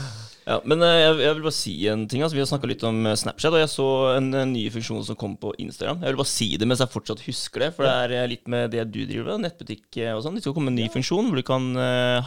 Ja, 0.49 0.55
men 0.64 0.81
eh, 0.81 0.95
jeg, 0.97 1.17
jeg 1.26 1.35
vil 1.37 1.43
bare 1.45 1.52
si 1.59 1.73
en 1.93 2.07
ting. 2.09 2.23
Altså, 2.25 2.33
vi 2.38 2.40
har 2.40 2.49
snakka 2.49 2.69
litt 2.71 2.85
om 2.88 3.02
eh, 3.11 3.17
Snapchat, 3.21 3.52
og 3.52 3.61
jeg 3.61 3.69
så 3.69 3.88
en, 4.14 4.31
en 4.33 4.52
ny 4.55 4.62
funksjon 4.73 5.02
som 5.05 5.19
kom 5.21 5.35
på 5.37 5.50
Instagram. 5.61 6.00
Jeg 6.00 6.14
vil 6.14 6.21
bare 6.23 6.31
si 6.31 6.47
det 6.57 6.69
mens 6.71 6.81
jeg 6.81 6.88
fortsatt 6.95 7.21
husker 7.26 7.67
det, 7.67 7.69
for 7.76 7.85
det 7.85 7.93
er 8.07 8.14
eh, 8.23 8.28
litt 8.33 8.49
med 8.49 8.73
det 8.73 8.87
du 8.88 9.02
driver 9.02 9.35
med, 9.35 9.45
nettbutikk 9.45 9.99
og 10.14 10.23
sånn. 10.25 10.38
Det 10.38 10.47
skal 10.47 10.55
komme 10.57 10.73
en 10.73 10.78
ny 10.81 10.87
funksjon 10.95 11.28
hvor 11.28 11.37
du 11.37 11.45
kan 11.45 11.69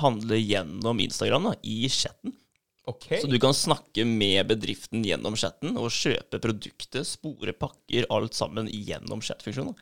handle 0.04 0.38
gjennom 0.38 1.02
Instagram 1.02 1.50
da, 1.50 1.56
i 1.66 1.80
chatten. 1.90 2.36
Ok. 2.92 3.08
Så 3.24 3.30
du 3.32 3.40
kan 3.42 3.58
snakke 3.58 4.06
med 4.06 4.46
bedriften 4.54 5.02
gjennom 5.06 5.34
chatten 5.38 5.74
og 5.82 5.90
kjøpe 5.94 6.38
produktet, 6.46 7.10
spore 7.10 7.54
pakker, 7.58 8.06
alt 8.14 8.38
sammen 8.38 8.70
gjennom 8.70 9.22
chatfunksjonen. 9.26 9.74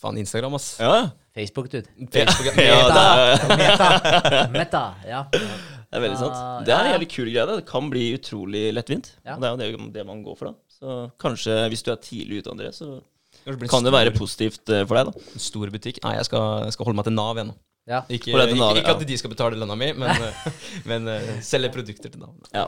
Faen, 0.00 0.18
Instagram, 0.20 0.54
ass. 0.58 0.68
Ja, 0.82 1.10
Facebook, 1.36 1.70
dude. 1.72 1.88
Facebook, 2.12 2.46
ja, 2.68 2.78
det 2.92 3.02
er, 3.02 3.56
Meta. 3.60 3.88
Meta. 4.58 4.84
Ja. 5.08 5.24
det 5.32 5.98
er 5.98 6.04
veldig 6.04 6.20
sant. 6.20 6.38
Det 6.68 6.74
er 6.74 6.86
en 6.86 6.94
jævlig 6.94 7.10
kul 7.14 7.28
greie. 7.32 7.48
Det 7.48 7.58
Det 7.62 7.66
kan 7.68 7.90
bli 7.92 8.06
utrolig 8.18 8.64
lettvint. 8.76 9.12
Ja. 9.24 9.36
Og 9.36 9.42
det 9.42 9.50
er 9.50 9.70
jo 9.72 9.76
det, 9.80 9.92
det 9.98 10.06
man 10.08 10.22
går 10.26 10.38
for, 10.38 10.52
da. 10.52 10.56
Så 10.76 10.96
kanskje 11.22 11.60
hvis 11.72 11.84
du 11.86 11.92
er 11.94 12.00
tidlig 12.04 12.42
ute, 12.42 12.52
André, 12.52 12.72
så 12.76 12.98
det 13.46 13.70
kan 13.70 13.84
det 13.84 13.92
være 13.94 14.12
positivt 14.16 14.68
eh, 14.74 14.82
for 14.88 14.98
deg, 14.98 15.12
da. 15.12 15.28
En 15.36 15.42
stor 15.44 15.70
butikk. 15.72 16.00
Nei, 16.04 16.16
jeg 16.18 16.28
skal, 16.28 16.66
jeg 16.66 16.74
skal 16.76 16.88
holde 16.88 16.98
meg 16.98 17.06
til 17.08 17.14
Nav 17.16 17.36
igjen 17.38 17.52
nå. 17.52 17.56
ja. 17.86 18.00
Ikke, 18.10 18.32
ikke, 18.34 18.72
ikke 18.80 18.94
at 18.96 19.04
de 19.06 19.18
skal 19.20 19.32
betale 19.32 19.60
lønna 19.60 19.76
mi, 19.78 19.92
men, 19.94 20.10
eh, 20.26 20.48
men 20.90 21.06
eh, 21.12 21.30
selge 21.46 21.70
produkter 21.76 22.10
til 22.12 22.24
Nav. 22.24 22.34
Ja. 22.52 22.66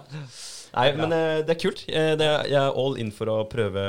Nei, 0.74 0.86
men 0.98 1.12
eh, 1.14 1.40
det 1.46 1.54
er 1.54 1.60
kult. 1.60 1.82
Eh, 1.88 2.12
det 2.18 2.26
er, 2.26 2.46
jeg 2.50 2.58
er 2.60 2.78
all 2.82 2.98
in 3.00 3.10
for 3.14 3.30
å 3.32 3.36
prøve, 3.50 3.82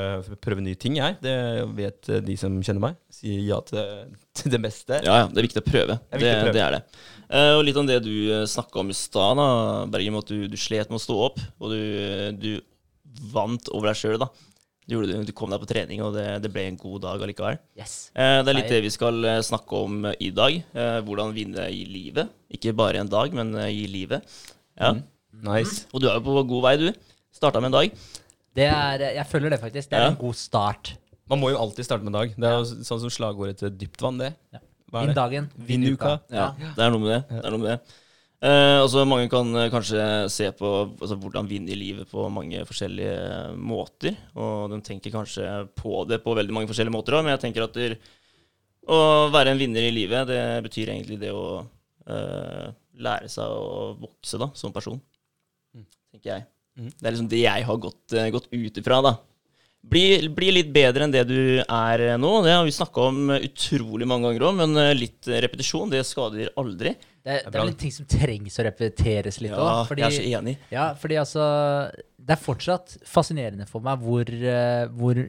prøve 0.44 0.64
nye 0.64 0.80
ting, 0.80 0.98
jeg. 1.00 1.18
Det 1.24 1.36
vet 1.78 2.10
eh, 2.12 2.22
de 2.26 2.36
som 2.40 2.56
kjenner 2.64 2.84
meg. 2.90 2.98
Sier 3.14 3.42
ja 3.46 3.60
til, 3.68 4.12
til 4.40 4.54
det 4.56 4.62
meste. 4.64 5.02
Ja, 5.06 5.24
ja, 5.24 5.30
det 5.32 5.42
er 5.42 5.50
viktig 5.50 5.64
å 5.64 5.68
prøve. 5.70 6.00
Det 6.10 6.20
er 6.20 6.24
Det, 6.26 6.34
å 6.34 6.44
prøve. 6.44 6.56
det 6.58 6.66
er 6.66 6.78
det. 6.78 6.82
Eh, 7.30 7.54
og 7.58 7.64
litt 7.68 7.80
om 7.82 7.90
det 7.90 8.00
du 8.06 8.14
snakka 8.50 8.84
om 8.84 8.92
i 8.94 8.98
stad, 8.98 9.44
Bergen, 9.94 10.20
at 10.22 10.32
du, 10.32 10.46
du 10.50 10.60
slet 10.60 10.92
med 10.92 11.02
å 11.02 11.04
stå 11.04 11.18
opp, 11.30 11.42
og 11.60 11.74
du, 11.76 11.82
du 12.40 12.52
vant 13.34 13.74
over 13.76 13.92
deg 13.92 14.00
sjøl, 14.00 14.20
da. 14.22 14.30
Du, 14.90 14.96
gjorde 14.96 15.20
du 15.28 15.34
kom 15.38 15.52
deg 15.54 15.62
på 15.62 15.68
trening, 15.70 16.00
og 16.02 16.16
det, 16.16 16.26
det 16.42 16.50
ble 16.50 16.64
en 16.66 16.80
god 16.80 17.04
dag 17.04 17.22
allikevel. 17.22 17.60
Yes. 17.78 18.08
Eh, 18.18 18.40
det 18.42 18.50
er 18.50 18.58
litt 18.58 18.72
det 18.74 18.82
vi 18.88 18.90
skal 18.94 19.22
snakke 19.46 19.84
om 19.86 20.08
i 20.16 20.32
dag. 20.34 20.56
Eh, 20.74 20.98
hvordan 21.06 21.36
vinne 21.36 21.68
i 21.70 21.84
livet. 21.86 22.32
Ikke 22.58 22.74
bare 22.74 23.04
en 23.04 23.12
dag, 23.12 23.36
men 23.38 23.54
i 23.68 23.86
livet. 23.92 24.26
Ja. 24.80 24.96
Mm. 24.98 25.04
Nice. 25.46 25.86
Og 25.94 26.02
du 26.04 26.08
er 26.10 26.18
jo 26.20 26.24
på 26.26 26.44
god 26.50 26.66
vei, 26.66 26.74
du. 26.82 26.90
Starta 27.36 27.62
med 27.62 27.72
en 27.72 27.78
dag. 27.80 27.94
Det 28.60 28.66
er, 28.68 29.04
jeg 29.16 29.28
føler 29.30 29.54
det, 29.54 29.60
faktisk. 29.62 29.90
Det 29.92 29.98
er 30.00 30.08
Ja. 30.08 30.12
en 30.12 30.20
god 30.20 30.36
start. 30.36 30.94
Man 31.30 31.40
må 31.40 31.52
jo 31.54 31.60
alltid 31.62 31.86
starte 31.86 32.04
med 32.04 32.12
en 32.14 32.20
dag. 32.22 32.36
Det 32.36 32.48
er 32.50 32.58
jo 32.58 32.66
sånn 32.84 33.00
som 33.04 33.10
slagordet 33.14 33.58
til 33.62 33.70
dyptvann, 33.72 34.18
det. 34.20 34.34
Ja. 34.54 34.60
Hva 34.92 35.04
er 35.04 35.12
det? 35.12 35.16
dagen, 35.16 35.50
Vinn 35.56 35.84
vinn 35.86 35.94
uka. 35.94 36.16
uka. 36.18 36.34
Ja, 36.34 36.48
det 36.76 36.84
er 36.84 36.90
noe 36.90 37.00
med 37.04 37.12
det. 37.14 37.22
det, 37.30 37.46
er 37.46 37.52
noe 37.54 37.60
med 37.62 37.70
det. 37.70 37.80
Eh, 38.42 38.80
altså, 38.82 39.04
mange 39.06 39.30
kan 39.30 39.54
eh, 39.56 39.70
kanskje 39.70 40.04
se 40.34 40.48
på 40.58 40.70
altså, 41.00 41.16
hvordan 41.20 41.48
vinne 41.48 41.70
i 41.70 41.78
livet 41.78 42.10
på 42.10 42.24
mange 42.34 42.64
forskjellige 42.66 43.18
eh, 43.30 43.54
måter. 43.56 44.16
Og 44.36 44.72
de 44.74 44.80
tenker 44.82 45.12
kanskje 45.14 45.46
på 45.78 46.08
det 46.10 46.24
på 46.24 46.34
veldig 46.34 46.56
mange 46.56 46.68
forskjellige 46.72 46.96
måter 46.96 47.14
òg, 47.20 47.24
men 47.28 47.36
jeg 47.38 47.44
tenker 47.46 47.68
at 47.68 47.78
der, 47.78 47.98
å 48.90 49.30
være 49.30 49.52
en 49.54 49.60
vinner 49.62 49.86
i 49.86 49.92
livet, 49.94 50.26
det 50.32 50.42
betyr 50.66 50.90
egentlig 50.96 51.20
det 51.22 51.30
å 51.36 51.68
eh, 52.10 52.72
lære 52.98 53.30
seg 53.30 53.46
å 53.46 53.94
vokse 54.02 54.40
da, 54.42 54.50
som 54.58 54.74
person. 54.74 54.98
Tenker 56.14 56.32
jeg. 56.34 56.46
Mm. 56.80 56.94
Det 56.96 57.06
er 57.06 57.14
liksom 57.16 57.32
det 57.32 57.42
jeg 57.44 57.66
har 57.68 57.82
gått, 57.82 58.14
eh, 58.16 58.30
gått 58.34 58.48
ut 58.52 58.80
ifra, 58.82 59.02
da. 59.06 59.18
Bli, 59.90 60.28
bli 60.36 60.50
litt 60.52 60.72
bedre 60.76 61.06
enn 61.06 61.14
det 61.14 61.22
du 61.30 61.42
er 61.62 62.04
eh, 62.04 62.18
nå. 62.20 62.32
Det 62.44 62.56
har 62.56 62.66
vi 62.68 62.76
snakka 62.76 63.06
om 63.12 63.20
eh, 63.36 63.46
utrolig 63.48 64.08
mange 64.10 64.28
ganger 64.28 64.48
òg, 64.50 64.58
men 64.60 64.80
litt 64.98 65.30
repetisjon, 65.30 65.92
det 65.92 66.06
skader 66.08 66.52
aldri. 66.60 66.96
Det, 67.20 67.36
det 67.46 67.52
er 67.52 67.60
vel 67.60 67.76
ting 67.80 67.94
som 67.94 68.08
trengs 68.10 68.58
å 68.60 68.66
repeteres 68.66 69.42
litt 69.44 69.54
Ja, 69.54 69.84
fordi, 69.88 70.06
jeg 70.06 70.10
er 70.10 70.18
så 70.18 70.40
enig. 70.40 70.56
Ja, 70.72 70.88
fordi 70.98 71.18
altså 71.20 71.44
Det 72.16 72.32
er 72.32 72.40
fortsatt 72.42 72.96
fascinerende 73.06 73.68
for 73.70 73.84
meg 73.84 74.00
hvor, 74.02 74.32
hvor 74.96 75.20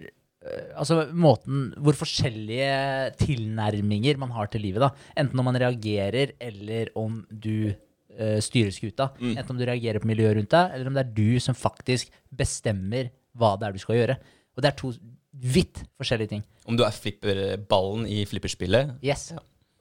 Altså 0.78 1.00
måten 1.12 1.66
Hvor 1.76 1.98
forskjellige 1.98 3.10
tilnærminger 3.20 4.22
man 4.22 4.30
har 4.32 4.48
til 4.48 4.62
livet, 4.64 4.86
da. 4.86 5.10
Enten 5.18 5.42
om 5.42 5.50
man 5.50 5.58
reagerer, 5.60 6.32
eller 6.40 6.94
om 6.96 7.18
du 7.28 7.74
eh, 8.20 8.38
styrer 8.44 8.74
skuta. 8.74 9.10
Mm. 9.18 9.32
Enten 9.34 9.54
om 9.54 9.60
du 9.60 9.66
reagerer 9.68 10.02
på 10.02 10.10
miljøet 10.10 10.36
rundt 10.38 10.52
deg, 10.54 10.76
eller 10.76 10.90
om 10.90 10.98
det 10.98 11.06
er 11.06 11.14
du 11.16 11.40
som 11.42 11.56
faktisk 11.58 12.12
bestemmer 12.30 13.10
hva 13.38 13.54
det 13.58 13.68
er 13.68 13.76
du 13.76 13.82
skal 13.82 13.98
gjøre. 14.00 14.18
Og 14.56 14.64
det 14.64 14.70
er 14.70 14.78
to 14.78 14.92
vidt 15.40 15.84
forskjellige 16.00 16.34
ting. 16.34 16.44
Om 16.68 16.76
du 16.78 16.84
er 16.84 16.94
flipperballen 16.94 18.06
i 18.10 18.24
flipperspillet 18.28 18.98
Yes. 19.04 19.30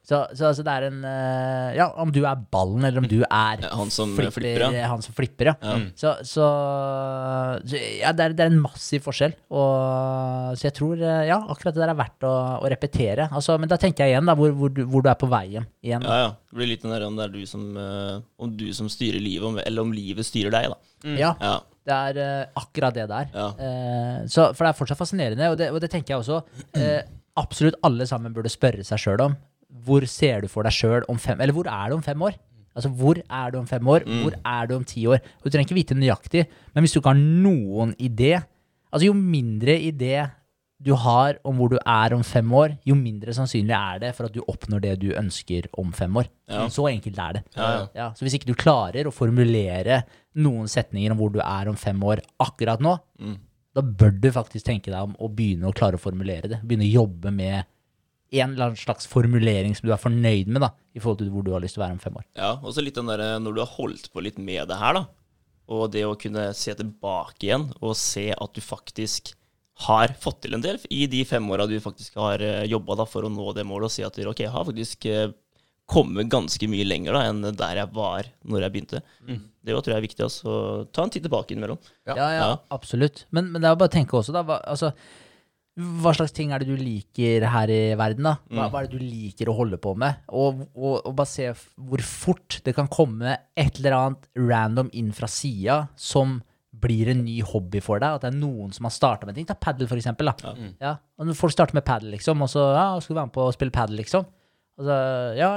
Så, 0.10 0.24
så 0.34 0.48
altså 0.50 0.63
det 0.66 0.74
er 0.74 0.86
en 0.88 1.04
eh, 1.06 1.75
Ja, 1.78 1.86
om 2.01 2.10
du 2.13 2.24
er 2.25 2.39
ballen, 2.50 2.82
eller 2.88 3.04
om 3.04 3.08
du 3.10 3.20
er 3.22 3.62
han 3.70 3.92
som 3.94 4.16
flipper, 4.18 4.63
ja. 4.74 4.88
Han 4.89 5.04
som 5.06 5.13
flipper, 5.13 5.51
ja. 5.51 5.56
Ja. 5.62 5.75
Så, 6.00 6.13
så, 6.25 6.48
så 7.62 7.82
ja, 8.00 8.13
det 8.18 8.25
er, 8.25 8.36
det 8.38 8.46
er 8.46 8.50
en 8.50 8.62
massiv 8.63 9.04
forskjell. 9.06 9.36
Og, 9.54 10.58
så 10.58 10.70
jeg 10.70 10.75
tror 10.80 11.04
eh, 11.04 11.28
ja, 11.30 11.38
akkurat 11.54 11.78
det 11.78 11.84
der 11.84 11.94
er 11.94 12.00
verdt 12.00 12.25
å, 12.25 12.34
å 12.58 12.72
repetere. 12.74 13.30
Altså, 13.30 13.60
men 13.62 13.70
da 13.70 13.78
tenker 13.82 14.08
jeg 14.08 14.16
igjen 14.16 14.32
da, 14.32 14.36
hvor, 14.39 14.56
hvor, 14.58 14.74
du, 14.74 14.82
hvor 14.89 15.06
du 15.06 15.12
er 15.12 15.20
på 15.20 15.30
veien 15.30 15.68
igjen. 15.86 16.06
Ja, 16.10 16.18
ja. 16.25 16.32
Det 16.50 16.58
blir 16.58 16.72
litt 16.72 16.86
den 16.86 16.96
der 16.96 17.06
om 17.06 17.20
det 17.20 17.28
er 17.28 17.36
du 17.36 17.44
som, 17.50 17.68
eh, 17.78 18.16
om 18.42 18.56
du 18.58 18.66
som 18.74 18.89
styrer 18.89 19.22
livet, 19.22 19.62
eller 19.68 19.86
om 19.86 19.94
livet 19.94 20.25
styrer 20.25 20.56
deg, 20.56 20.72
da. 20.74 20.80
Ja, 21.20 21.36
Ja. 21.39 21.54
det 21.88 22.00
er 22.10 22.18
uh, 22.20 22.60
akkurat 22.60 22.98
det 22.98 23.06
der. 23.08 23.30
Ja. 23.32 23.46
Uh, 23.56 24.18
så, 24.28 24.50
for 24.56 24.66
det 24.66 24.74
er 24.74 24.80
fortsatt 24.82 25.00
fascinerende, 25.00 25.54
og 25.54 25.62
det, 25.62 25.70
og 25.72 25.80
det 25.84 25.92
tenker 25.94 26.16
jeg 26.16 26.25
også 26.25 26.42
uh, 26.42 27.00
absolutt 27.39 27.78
alle 27.88 28.10
sammen 28.10 28.34
burde 28.36 28.51
spørre 28.51 28.84
seg 28.84 29.00
sjøl 29.06 29.24
om. 29.30 29.38
Hvor 29.86 30.06
ser 30.10 30.42
du 30.42 30.48
for 30.50 30.64
deg 30.66 30.74
sjøl 30.74 31.04
om 31.10 31.18
fem 31.22 31.40
Eller 31.42 31.54
hvor 31.54 31.68
er 31.70 31.90
du 31.92 31.96
om 32.00 32.02
fem 32.06 32.22
år? 32.26 32.34
Altså, 32.76 32.90
Hvor 32.96 33.18
er 33.30 33.52
du 33.52 33.58
om 33.60 33.68
fem 33.68 33.86
år? 33.88 34.06
Hvor 34.24 34.34
er 34.46 34.68
du 34.68 34.76
om 34.76 34.84
ti 34.88 35.04
år? 35.08 35.20
Du 35.44 35.50
trenger 35.50 35.68
ikke 35.68 35.76
vite 35.78 35.96
nøyaktig, 35.98 36.46
men 36.74 36.84
hvis 36.84 36.94
du 36.94 37.00
ikke 37.02 37.14
har 37.14 37.22
noen 37.22 37.96
idé 38.00 38.36
Altså, 38.92 39.06
jo 39.06 39.14
mindre 39.14 39.76
idé 39.78 40.30
du 40.82 40.94
har 40.96 41.36
om 41.44 41.58
hvor 41.60 41.70
du 41.70 41.78
er 41.86 42.14
om 42.16 42.24
fem 42.24 42.48
år, 42.56 42.78
jo 42.88 42.96
mindre 42.96 43.34
sannsynlig 43.36 43.76
er 43.76 44.00
det 44.00 44.14
for 44.16 44.26
at 44.30 44.34
du 44.34 44.40
oppnår 44.48 44.80
det 44.82 44.94
du 45.02 45.10
ønsker 45.12 45.68
om 45.78 45.92
fem 45.92 46.16
år. 46.22 46.30
Ja. 46.48 46.64
Så 46.72 46.88
enkelt 46.88 47.20
er 47.20 47.34
det. 47.36 47.42
Ja, 47.58 47.68
ja. 47.76 47.82
Ja, 48.00 48.08
så 48.16 48.24
hvis 48.24 48.38
ikke 48.40 48.48
du 48.48 48.56
klarer 48.56 49.06
å 49.06 49.12
formulere 49.14 50.06
noen 50.40 50.72
setninger 50.72 51.12
om 51.12 51.20
hvor 51.20 51.34
du 51.36 51.42
er 51.44 51.68
om 51.68 51.76
fem 51.76 52.00
år 52.02 52.22
akkurat 52.40 52.80
nå, 52.82 52.96
Mm. 53.20 53.36
da 53.76 53.82
bør 53.84 54.16
du 54.22 54.30
faktisk 54.32 54.66
tenke 54.66 54.86
deg 54.90 55.04
om 55.04 55.14
å 55.20 55.28
begynne 55.30 55.68
å 55.68 55.76
klare 55.76 56.00
å 56.00 56.02
formulere 56.02 56.48
det. 56.48 56.62
Begynne 56.64 56.88
å 56.88 56.94
jobbe 57.04 57.32
med 57.36 57.66
en 58.31 58.51
eller 58.53 58.69
annen 58.69 58.77
slags 58.79 59.07
formulering 59.09 59.74
som 59.77 59.88
du 59.89 59.93
er 59.95 60.01
fornøyd 60.01 60.48
med, 60.51 60.62
da, 60.62 60.69
i 60.93 61.01
forhold 61.01 61.21
til 61.24 61.31
hvor 61.33 61.45
du 61.48 61.51
har 61.55 61.63
lyst 61.63 61.77
til 61.77 61.81
å 61.81 61.86
være 61.88 61.98
om 61.98 62.03
fem 62.03 62.19
år. 62.21 62.25
Ja, 62.38 62.51
og 62.62 62.75
så 62.75 62.83
litt 62.86 62.98
den 63.00 63.09
der, 63.09 63.24
når 63.41 63.55
du 63.57 63.63
har 63.63 63.74
holdt 63.77 64.11
på 64.13 64.22
litt 64.25 64.37
med 64.37 64.70
det 64.70 64.77
her, 64.81 65.00
da. 65.00 65.05
Og 65.70 65.92
det 65.94 66.05
å 66.05 66.15
kunne 66.18 66.48
se 66.57 66.74
tilbake 66.77 67.46
igjen 67.46 67.68
og 67.79 67.94
se 67.98 68.29
at 68.33 68.55
du 68.57 68.61
faktisk 68.65 69.33
har 69.85 70.11
fått 70.20 70.42
til 70.44 70.57
en 70.57 70.63
del 70.63 70.79
i 70.92 71.05
de 71.07 71.22
fem 71.24 71.46
åra 71.53 71.68
du 71.70 71.77
faktisk 71.79 72.18
har 72.20 72.42
jobba 72.68 73.05
for 73.07 73.24
å 73.24 73.29
nå 73.31 73.53
det 73.55 73.63
målet, 73.70 73.87
og 73.87 73.94
se 73.94 74.03
at 74.07 74.18
du, 74.18 74.25
ok, 74.27 74.42
jeg 74.44 74.51
har 74.51 74.65
faktisk 74.68 75.05
eh, 75.07 75.29
kommet 75.89 76.27
ganske 76.29 76.68
mye 76.70 76.85
lenger 76.85 77.15
da, 77.15 77.22
enn 77.31 77.46
der 77.57 77.79
jeg 77.83 77.89
var 77.96 78.27
når 78.46 78.65
jeg 78.65 78.74
begynte. 78.75 79.00
Det 79.25 79.74
tror 79.77 79.94
jeg 79.94 79.98
er 80.01 80.05
viktig. 80.05 80.25
Altså. 80.25 80.57
Ta 80.94 81.05
en 81.05 81.13
titt 81.13 81.24
tilbake 81.25 81.53
innimellom. 81.55 81.79
Ja. 82.05 82.13
Ja, 82.18 82.27
ja, 82.33 82.44
Ja. 82.44 82.57
absolutt. 82.75 83.24
Men, 83.31 83.50
men 83.53 83.61
det 83.63 83.70
er 83.72 83.79
bare 83.79 83.89
å 83.89 83.96
tenke 83.96 84.18
også, 84.20 84.33
da. 84.35 84.44
Hva, 84.46 84.59
altså, 84.70 84.92
hva 85.79 86.11
slags 86.15 86.33
ting 86.35 86.51
er 86.51 86.61
det 86.61 86.74
du 86.74 86.79
liker 86.79 87.46
her 87.53 87.72
i 87.72 87.81
verden, 88.00 88.27
da? 88.27 88.35
Hva, 88.51 88.68
hva 88.72 88.81
er 88.81 88.89
det 88.89 89.00
du 89.00 89.05
liker 89.05 89.51
å 89.51 89.55
holde 89.55 89.79
på 89.81 89.94
med? 90.00 90.25
Og, 90.35 90.65
og, 90.75 91.00
og 91.07 91.13
bare 91.15 91.29
se 91.29 91.48
hvor 91.50 92.03
fort 92.03 92.59
det 92.65 92.75
kan 92.75 92.89
komme 92.92 93.37
et 93.55 93.79
eller 93.79 93.96
annet 93.96 94.29
random 94.39 94.92
inn 95.00 95.13
fra 95.15 95.29
sida 95.31 95.85
som 95.96 96.39
blir 96.79 97.09
en 97.11 97.24
ny 97.25 97.39
hobby 97.46 97.81
for 97.83 98.01
deg. 98.01 98.18
At 98.18 98.25
det 98.25 98.33
er 98.33 98.39
noen 98.39 98.74
som 98.75 98.87
har 98.87 98.96
starta 98.96 99.27
med 99.27 99.37
ting. 99.37 99.48
Ta 99.48 99.55
padel, 99.59 99.87
for 99.89 100.00
eksempel. 100.00 100.31
Da. 100.31 100.53
Ja. 100.81 100.98
Og 101.20 101.29
når 101.29 101.39
folk 101.39 101.55
starter 101.55 101.77
med 101.77 101.87
padel, 101.87 102.11
liksom, 102.15 102.44
og 102.46 102.51
så 102.51 102.65
ja, 102.75 102.89
skal 103.00 103.15
du 103.15 103.20
være 103.22 103.31
med 103.31 103.37
på 103.39 103.48
å 103.48 103.55
spille 103.55 103.75
padel, 103.75 104.00
liksom. 104.03 104.27
Og 104.79 104.85
så, 104.87 104.96
ja, 105.35 105.50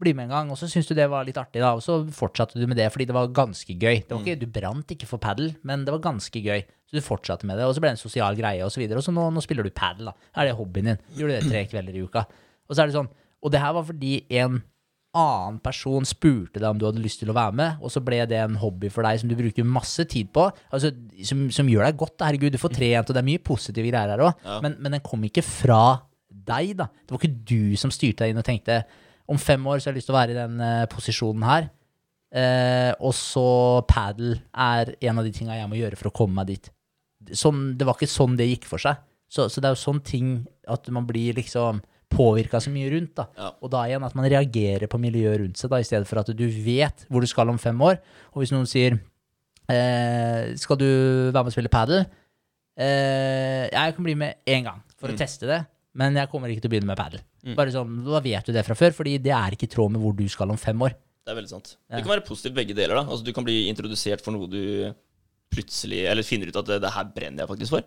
bli 0.00 0.14
med 0.16 0.26
en 0.30 0.32
gang. 0.32 0.50
Og 0.54 0.56
så 0.56 0.64
syntes 0.70 0.88
du 0.88 0.94
det 0.96 1.06
var 1.12 1.26
litt 1.28 1.36
artig, 1.36 1.60
da. 1.60 1.74
Og 1.76 1.82
så 1.84 1.98
fortsatte 2.16 2.56
du 2.56 2.64
med 2.66 2.78
det 2.80 2.86
fordi 2.94 3.04
det 3.10 3.16
var 3.16 3.28
ganske 3.36 3.74
gøy. 3.76 3.98
Det 4.06 4.14
var 4.14 4.22
ikke, 4.24 4.38
Du 4.40 4.46
brant 4.54 4.94
ikke 4.96 5.08
for 5.10 5.20
padel, 5.20 5.50
men 5.68 5.84
det 5.84 5.92
var 5.92 6.00
ganske 6.06 6.40
gøy. 6.40 6.64
Så 6.88 6.96
du 6.96 7.02
fortsatte 7.04 7.44
med 7.48 7.58
det. 7.60 7.66
Og 7.68 7.74
så 7.76 7.82
ble 7.84 7.90
det 7.92 7.98
en 7.98 8.04
sosial 8.06 8.38
greie, 8.38 8.62
og 8.64 8.72
så 8.72 8.80
videre. 8.80 8.96
Og 9.02 9.04
så 9.04 9.12
nå, 9.12 9.26
nå 9.34 9.42
spiller 9.44 9.66
du 9.66 9.74
padel, 9.76 10.08
da. 10.08 10.14
Er 10.40 10.48
det 10.48 10.56
hobbyen 10.56 10.88
din? 10.94 11.02
Gjør 11.18 11.28
du 11.28 11.34
det 11.36 11.50
tre 11.50 11.66
kvelder 11.68 11.98
i 12.00 12.06
uka? 12.08 12.24
Og 12.66 12.72
så 12.74 12.82
er 12.82 12.88
det 12.88 12.96
sånn 12.96 13.12
Og 13.44 13.52
det 13.52 13.60
her 13.60 13.76
var 13.76 13.84
fordi 13.86 14.14
en 14.40 14.62
annen 15.16 15.60
person 15.64 16.04
spurte 16.04 16.60
deg 16.60 16.66
om 16.68 16.80
du 16.80 16.84
hadde 16.88 17.00
lyst 17.00 17.20
til 17.22 17.30
å 17.32 17.36
være 17.36 17.54
med, 17.56 17.78
og 17.80 17.88
så 17.92 18.02
ble 18.04 18.18
det 18.28 18.36
en 18.36 18.56
hobby 18.60 18.90
for 18.92 19.06
deg 19.06 19.20
som 19.22 19.30
du 19.30 19.36
bruker 19.38 19.64
masse 19.64 20.04
tid 20.12 20.28
på, 20.34 20.42
altså, 20.74 20.90
som, 21.24 21.46
som 21.54 21.68
gjør 21.72 21.86
deg 21.86 21.96
godt. 22.02 22.20
Herregud, 22.26 22.52
du 22.52 22.60
får 22.60 22.74
trent, 22.76 23.08
og 23.08 23.16
det 23.16 23.22
er 23.22 23.28
mye 23.30 23.40
positive 23.46 23.86
greier 23.88 24.12
her 24.12 24.24
òg, 24.26 24.42
Ja. 24.44 24.58
men, 24.64 24.74
men 24.84 24.92
den 24.98 25.04
kom 25.06 25.24
ikke 25.24 25.44
fra 25.46 25.78
deg, 26.48 26.76
da. 26.78 26.88
Det 27.02 27.14
var 27.14 27.22
ikke 27.22 27.46
du 27.50 27.76
som 27.80 27.92
styrte 27.94 28.24
deg 28.24 28.32
inn 28.32 28.42
og 28.42 28.46
tenkte 28.46 28.80
om 29.26 29.40
fem 29.42 29.64
år 29.66 29.80
så 29.80 29.88
har 29.88 29.94
jeg 29.94 30.00
lyst 30.00 30.10
til 30.10 30.14
å 30.14 30.20
være 30.20 30.34
i 30.34 30.38
den 30.38 30.62
uh, 30.62 30.86
posisjonen 30.90 31.46
her. 31.46 31.68
Uh, 32.36 32.92
og 33.06 33.14
så 33.16 33.48
padel 33.88 34.36
er 34.52 34.94
en 35.08 35.20
av 35.20 35.26
de 35.26 35.32
tinga 35.34 35.56
jeg 35.56 35.70
må 35.70 35.78
gjøre 35.78 35.98
for 35.98 36.10
å 36.10 36.14
komme 36.14 36.38
meg 36.38 36.52
dit. 36.52 36.70
Sånn, 37.34 37.72
det 37.78 37.86
var 37.88 37.98
ikke 37.98 38.10
sånn 38.10 38.36
det 38.38 38.48
gikk 38.52 38.68
for 38.70 38.82
seg. 38.82 39.02
Så, 39.26 39.48
så 39.50 39.62
det 39.62 39.68
er 39.68 39.74
jo 39.74 39.82
sånn 39.82 40.02
ting 40.06 40.32
at 40.70 40.86
man 40.94 41.06
blir 41.08 41.34
liksom 41.38 41.82
påvirka 42.12 42.60
så 42.62 42.70
mye 42.70 42.90
rundt. 42.92 43.16
da. 43.18 43.26
Ja. 43.36 43.50
Og 43.60 43.72
da 43.72 43.82
igjen 43.88 44.06
at 44.06 44.14
man 44.18 44.28
reagerer 44.30 44.86
på 44.90 45.00
miljøet 45.02 45.40
rundt 45.42 45.60
seg, 45.60 45.72
da, 45.72 45.80
i 45.82 45.86
stedet 45.86 46.06
for 46.08 46.22
at 46.22 46.30
du 46.30 46.46
vet 46.46 47.06
hvor 47.10 47.24
du 47.24 47.30
skal 47.30 47.50
om 47.50 47.58
fem 47.58 47.80
år. 47.82 47.98
Og 48.34 48.42
hvis 48.42 48.54
noen 48.54 48.68
sier 48.70 48.98
eh, 49.72 50.54
skal 50.60 50.78
du 50.80 50.86
være 50.86 51.42
med 51.42 51.50
og 51.50 51.56
spille 51.56 51.72
padel? 51.72 52.04
Eh, 52.76 53.66
jeg 53.72 53.96
kan 53.96 54.06
bli 54.06 54.14
med 54.18 54.38
én 54.46 54.66
gang 54.68 54.82
for 54.96 55.10
å 55.10 55.18
teste 55.18 55.48
det, 55.48 55.62
men 55.96 56.18
jeg 56.20 56.30
kommer 56.32 56.52
ikke 56.52 56.64
til 56.66 56.70
å 56.70 56.74
begynne 56.76 56.90
med 56.92 57.00
padel. 57.00 57.24
Bare 57.56 57.72
sånn, 57.74 57.96
Da 58.06 58.20
vet 58.24 58.46
du 58.46 58.52
det 58.54 58.66
fra 58.66 58.76
før, 58.78 58.94
fordi 58.96 59.16
det 59.22 59.32
er 59.34 59.56
ikke 59.56 59.68
i 59.68 59.72
tråd 59.72 59.94
med 59.94 60.02
hvor 60.04 60.14
du 60.16 60.26
skal 60.32 60.52
om 60.52 60.60
fem 60.60 60.86
år. 60.86 60.94
Det 61.26 61.32
er 61.32 61.40
veldig 61.40 61.50
sant. 61.50 61.72
Ja. 61.88 61.96
Det 61.96 62.04
kan 62.06 62.14
være 62.14 62.26
positivt 62.28 62.54
begge 62.54 62.76
deler. 62.76 63.00
da. 63.00 63.06
Altså, 63.08 63.24
du 63.26 63.32
kan 63.34 63.46
bli 63.46 63.64
introdusert 63.70 64.22
for 64.22 64.36
noe 64.36 64.46
du 64.50 64.62
plutselig 65.56 66.00
Eller 66.10 66.26
finner 66.26 66.50
ut 66.50 66.56
at 66.58 66.66
det, 66.66 66.76
det 66.82 66.90
her 66.90 67.04
brenner 67.14 67.44
jeg 67.44 67.50
faktisk 67.52 67.74
for. 67.76 67.84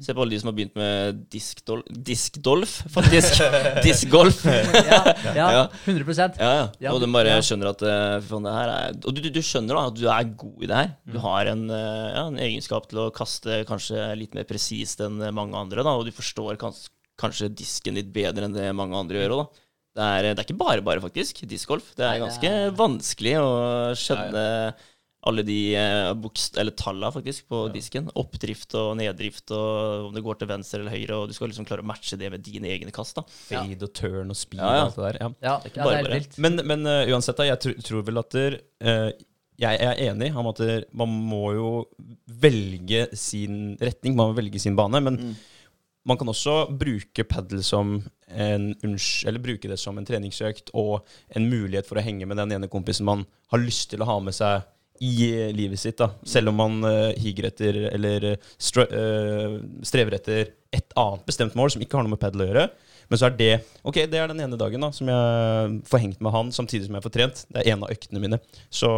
Se 0.00 0.14
på 0.14 0.22
alle 0.22 0.34
de 0.34 0.38
som 0.40 0.50
har 0.50 0.54
begynt 0.56 0.76
med 0.78 1.18
diskdol 1.32 1.82
diskdolf, 1.90 2.76
faktisk. 2.94 3.40
Diskgolf. 3.86 4.44
Ja, 4.46 5.00
ja, 5.34 5.48
Ja. 5.58 5.64
100 5.84 6.38
Ja, 6.38 6.52
ja. 6.78 6.92
Og 6.94 7.02
de 7.02 7.10
bare 7.12 7.34
skjønner 7.44 7.72
at 7.72 7.82
eh, 7.82 8.20
faen, 8.28 8.46
det 8.46 8.54
her 8.54 8.72
er 8.76 8.94
Og 9.02 9.16
du, 9.16 9.20
du, 9.26 9.30
du 9.34 9.42
skjønner 9.42 9.76
da 9.76 9.84
at 9.90 9.98
du 9.98 10.06
er 10.06 10.30
god 10.44 10.62
i 10.62 10.70
det 10.70 10.78
her. 10.80 10.94
Du 11.10 11.18
har 11.26 11.50
en, 11.50 11.66
eh, 11.74 12.06
ja, 12.14 12.24
en 12.30 12.40
egenskap 12.46 12.86
til 12.90 13.02
å 13.02 13.10
kaste 13.14 13.62
kanskje 13.68 14.06
litt 14.18 14.38
mer 14.38 14.46
presist 14.48 15.02
enn 15.04 15.18
mange 15.36 15.58
andre, 15.58 15.84
da, 15.86 15.98
og 15.98 16.06
du 16.06 16.14
forstår 16.14 16.58
kans 16.62 16.86
kanskje 17.20 17.50
disken 17.52 17.98
litt 18.00 18.08
bedre 18.14 18.48
enn 18.48 18.56
det 18.56 18.70
mange 18.76 18.96
andre 18.98 19.20
gjør 19.22 19.36
òg, 19.36 19.42
da. 19.44 19.66
Det 20.00 20.06
er, 20.06 20.22
det 20.30 20.38
er 20.38 20.46
ikke 20.46 20.60
bare 20.60 20.84
bare, 20.86 21.02
faktisk, 21.02 21.42
discgolf. 21.50 21.88
Det 21.98 22.04
Nei, 22.06 22.12
er 22.14 22.18
det 22.20 22.24
ganske 22.28 22.50
er- 22.60 22.74
vanskelig 22.78 23.32
å 23.42 23.50
skjønne 23.98 24.44
alle 25.28 25.42
de 25.44 25.56
eh, 25.76 26.10
bokst 26.16 26.54
eller 26.56 26.72
talla 26.78 27.10
faktisk 27.12 27.48
på 27.52 27.58
disken. 27.74 28.06
Oppdrift 28.16 28.72
og 28.80 28.94
neddrift, 28.96 29.50
og 29.52 30.06
om 30.06 30.14
det 30.16 30.22
går 30.24 30.38
til 30.40 30.48
venstre 30.48 30.80
eller 30.80 30.94
høyre, 30.94 31.18
og 31.18 31.26
du 31.28 31.34
skal 31.36 31.50
liksom 31.50 31.66
klare 31.68 31.84
å 31.84 31.88
matche 31.90 32.16
det 32.16 32.30
med 32.32 32.40
dine 32.46 32.70
egne 32.72 32.94
kast. 32.94 33.18
da. 33.18 33.26
Fade 33.28 33.84
og 33.84 33.92
turn 33.98 34.32
og 34.32 34.38
speed 34.38 34.62
Ja, 34.62 34.70
ja. 34.78 34.86
og 34.86 34.86
alt 34.86 34.96
det 34.96 35.04
der. 35.10 35.18
Ja. 35.20 35.28
Ja, 35.44 35.56
er 35.58 35.68
ikke 35.74 35.82
ja, 35.82 35.88
bare 35.90 35.98
er 35.98 36.06
bare. 36.08 36.20
vilt. 36.22 36.38
Men, 36.46 36.56
men 36.70 36.86
uh, 36.88 37.02
uansett, 37.12 37.36
da, 37.42 37.50
jeg 37.50 37.60
tr 37.66 37.76
tror 37.90 38.06
vel 38.08 38.22
at 38.22 38.38
der, 38.38 38.56
uh, 38.86 39.10
jeg 39.60 39.82
er 39.90 40.00
enig 40.08 40.30
om 40.40 40.48
at 40.54 40.62
der, 40.64 40.86
man 40.96 41.12
må 41.34 41.42
jo 41.58 41.70
velge 42.40 43.08
sin 43.18 43.74
retning, 43.82 44.16
man 44.16 44.30
må 44.32 44.38
velge 44.40 44.62
sin 44.62 44.78
bane. 44.78 45.02
Men 45.04 45.20
man 46.10 46.18
kan 46.18 46.30
også 46.32 46.64
bruke 46.74 47.24
padel 47.28 47.62
som 47.66 48.00
en 48.30 48.74
eller 48.78 49.42
bruke 49.42 49.70
det 49.70 49.78
som 49.80 49.98
en 49.98 50.06
treningsøkt 50.06 50.70
og 50.78 51.06
en 51.34 51.48
mulighet 51.50 51.88
for 51.88 51.98
å 51.98 52.04
henge 52.04 52.28
med 52.28 52.38
den 52.38 52.54
ene 52.56 52.70
kompisen 52.70 53.08
man 53.08 53.24
har 53.50 53.62
lyst 53.62 53.90
til 53.92 54.02
å 54.02 54.10
ha 54.10 54.20
med 54.22 54.36
seg 54.36 54.66
i 55.00 55.12
eh, 55.32 55.50
livet 55.56 55.80
sitt. 55.80 55.98
da 55.98 56.10
Selv 56.26 56.52
om 56.52 56.60
man 56.60 56.84
uh, 56.84 57.10
higer 57.16 57.48
etter 57.48 57.78
eller 57.90 58.32
eh, 58.34 58.48
stra 58.60 58.84
eh, 58.84 59.56
strever 59.86 60.18
etter 60.18 60.54
et 60.70 60.92
annet 61.00 61.24
bestemt 61.26 61.56
mål 61.58 61.72
som 61.72 61.82
ikke 61.82 61.96
har 61.98 62.04
noe 62.06 62.14
med 62.14 62.20
padel 62.22 62.44
å 62.44 62.48
gjøre. 62.50 62.66
Men 63.10 63.18
så 63.18 63.26
er 63.26 63.38
det 63.38 63.52
Ok, 63.82 63.96
det 64.06 64.20
er 64.20 64.28
den 64.30 64.42
ene 64.44 64.58
dagen 64.60 64.84
da 64.84 64.92
som 64.94 65.08
jeg 65.10 65.80
får 65.88 66.02
hengt 66.04 66.20
med 66.22 66.34
han 66.34 66.52
samtidig 66.54 66.86
som 66.86 66.98
jeg 66.98 67.06
får 67.06 67.14
trent. 67.16 67.42
Det 67.48 67.62
er 67.62 67.72
en 67.72 67.86
av 67.86 67.94
øktene 67.94 68.22
mine. 68.22 68.38
Så, 68.68 68.90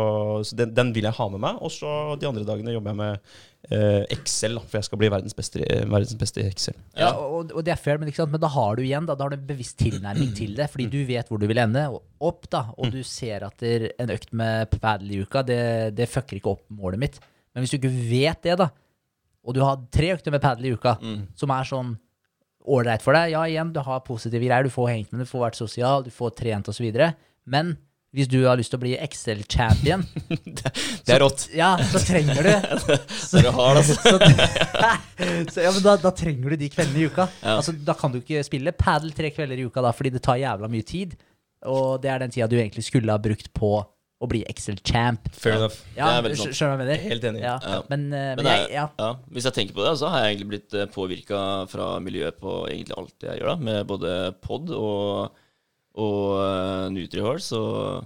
så 0.44 0.59
den, 0.59 0.75
den 0.77 0.92
vil 0.96 1.09
jeg 1.09 1.16
ha 1.16 1.29
med 1.33 1.40
meg. 1.46 1.62
Og 1.64 1.72
så 1.72 1.94
de 2.20 2.29
andre 2.29 2.44
dagene 2.48 2.75
jobber 2.75 2.92
jeg 2.92 3.01
med 3.01 3.33
Excel, 3.70 4.57
da, 4.59 4.62
for 4.66 4.79
jeg 4.81 4.85
skal 4.88 4.98
bli 4.98 5.09
verdens 5.12 5.37
beste, 5.38 5.61
verdens 5.62 6.16
beste 6.18 6.42
i 6.42 6.48
Excel. 6.51 6.75
Ja, 6.98 7.12
og, 7.14 7.53
og 7.55 7.62
det 7.64 7.72
er 7.77 7.81
fair, 7.81 7.98
men, 8.01 8.09
ikke 8.11 8.18
sant? 8.25 8.33
men 8.35 8.42
da 8.42 8.51
har 8.51 8.77
du 8.77 8.83
igjen 8.83 9.07
da, 9.07 9.14
da 9.14 9.25
har 9.29 9.31
du 9.35 9.37
en 9.38 9.46
bevisst 9.46 9.79
tilnærming 9.81 10.33
til 10.40 10.57
det. 10.59 10.66
Fordi 10.72 10.88
du 10.92 10.98
vet 11.09 11.29
hvor 11.31 11.38
du 11.40 11.46
vil 11.51 11.61
ende 11.62 11.85
opp, 12.22 12.48
da, 12.53 12.64
og 12.77 12.90
du 12.94 13.01
ser 13.07 13.46
at 13.46 13.62
en 13.68 14.11
økt 14.16 14.33
med 14.37 14.72
padel 14.83 15.14
i 15.14 15.20
uka, 15.22 15.44
det, 15.46 15.61
det 15.98 16.09
fucker 16.11 16.40
ikke 16.40 16.57
opp 16.57 16.64
målet 16.75 17.01
mitt. 17.05 17.20
Men 17.55 17.62
hvis 17.64 17.75
du 17.75 17.79
ikke 17.79 17.94
vet 18.11 18.42
det, 18.48 18.59
da, 18.61 18.70
og 19.42 19.55
du 19.57 19.62
har 19.64 19.81
tre 19.94 20.12
økter 20.14 20.35
med 20.35 20.42
padel 20.42 20.68
i 20.70 20.75
uka, 20.75 20.96
Mm. 21.03 21.22
som 21.38 21.51
er 21.55 21.66
sånn 21.66 21.94
ålreit 22.70 23.03
for 23.03 23.14
deg. 23.16 23.33
Ja, 23.35 23.40
igjen, 23.51 23.72
du 23.75 23.81
har 23.83 24.05
positive 24.07 24.42
greier, 24.46 24.62
du 24.62 24.70
får 24.70 24.90
hengt 24.92 25.11
med, 25.12 25.25
du 25.25 25.31
får 25.31 25.46
vært 25.48 25.59
sosial, 25.59 26.05
du 26.07 26.12
får 26.14 26.31
trent 26.38 26.68
osv. 26.70 26.87
Men 27.51 27.72
hvis 28.12 28.29
du 28.29 28.42
har 28.44 28.59
lyst 28.61 28.68
til 28.75 28.77
å 28.77 28.83
bli 28.83 28.92
Excel-champion, 29.01 30.03
Det 31.07 31.14
er 31.14 31.22
rått. 31.22 31.46
ja, 31.57 31.70
så 31.90 32.01
trenger 32.05 32.44
du 32.44 32.51
Så 33.16 33.40
du 33.40 33.48
har 33.57 33.79
det 33.79 33.83
altså. 33.83 33.96
så, 34.03 34.18
så, 35.55 35.64
ja, 35.64 35.70
men 35.72 35.83
da, 35.85 35.96
da 36.03 36.12
trenger 36.16 36.53
du 36.53 36.61
de 36.61 36.68
kveldene 36.72 37.01
i 37.03 37.09
uka. 37.09 37.27
Ja. 37.40 37.57
Altså, 37.59 37.72
da 37.72 37.96
kan 37.98 38.12
du 38.12 38.20
ikke 38.20 38.44
spille 38.46 38.75
padel 38.77 39.14
tre 39.16 39.33
kvelder 39.35 39.59
i 39.62 39.66
uka, 39.68 39.83
da, 39.85 39.94
fordi 39.96 40.12
det 40.16 40.22
tar 40.27 40.40
jævla 40.42 40.68
mye 40.72 40.87
tid. 40.87 41.16
Og 41.70 41.98
det 42.03 42.11
er 42.12 42.22
den 42.25 42.33
tida 42.35 42.48
du 42.51 42.57
egentlig 42.59 42.85
skulle 42.88 43.14
ha 43.14 43.20
brukt 43.22 43.48
på 43.57 43.72
å 44.22 44.29
bli 44.31 44.44
Excel-champ. 44.46 45.33
Fair 45.35 45.57
enough. 45.57 45.81
Ja, 45.96 46.12
Det 46.20 46.29
veldig. 46.29 46.53
Skjønner 46.55 46.77
hva 46.77 46.77
jeg 46.77 46.81
mener? 46.85 47.01
Helt 47.11 47.25
enig. 47.33 47.40
Ja. 47.42 47.57
Ja. 47.64 47.79
Men, 47.90 48.05
eh, 48.14 48.29
men, 48.37 48.44
Men 48.44 48.51
jeg, 48.53 48.68
ja. 48.77 48.85
ja, 49.01 49.09
hvis 49.35 49.48
jeg 49.48 49.57
tenker 49.57 49.75
på 49.81 49.83
det, 49.88 49.96
så 49.98 50.12
har 50.12 50.22
jeg 50.27 50.37
egentlig 50.37 50.51
blitt 50.53 50.77
påvirka 50.94 51.40
fra 51.72 51.88
miljøet 52.05 52.38
på 52.38 52.61
egentlig 52.70 52.98
alt 53.01 53.27
jeg 53.27 53.40
gjør, 53.40 53.51
da, 53.55 53.70
med 53.70 53.88
både 53.90 54.12
pod 54.44 54.70
og, 54.77 55.40
og 55.98 56.38
uh, 56.40 56.87
Nutrihorse 56.92 57.59
og 57.59 58.05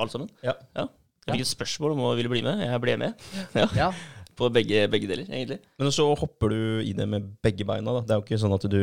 alt 0.00 0.12
sammen. 0.12 0.30
Ja. 0.44 0.56
Jeg 0.76 1.40
fikk 1.40 1.42
et 1.46 1.50
spørsmål 1.50 1.94
om 1.96 2.04
å 2.06 2.14
ville 2.18 2.30
bli 2.30 2.42
med. 2.46 2.62
Jeg 2.66 2.82
ble 2.82 2.96
med. 3.00 3.26
Ja, 3.56 3.66
ja. 3.74 3.90
på 4.36 4.50
begge, 4.52 4.84
begge 4.92 5.08
deler, 5.10 5.26
egentlig. 5.26 5.60
Men 5.80 5.94
så 5.94 6.06
hopper 6.18 6.52
du 6.52 6.58
i 6.84 6.92
det 6.96 7.06
med 7.10 7.30
begge 7.44 7.66
beina. 7.66 7.96
da. 7.96 8.02
Det 8.04 8.14
er 8.14 8.20
jo 8.20 8.26
ikke 8.26 8.42
sånn 8.42 8.56
at 8.56 8.66
du 8.70 8.82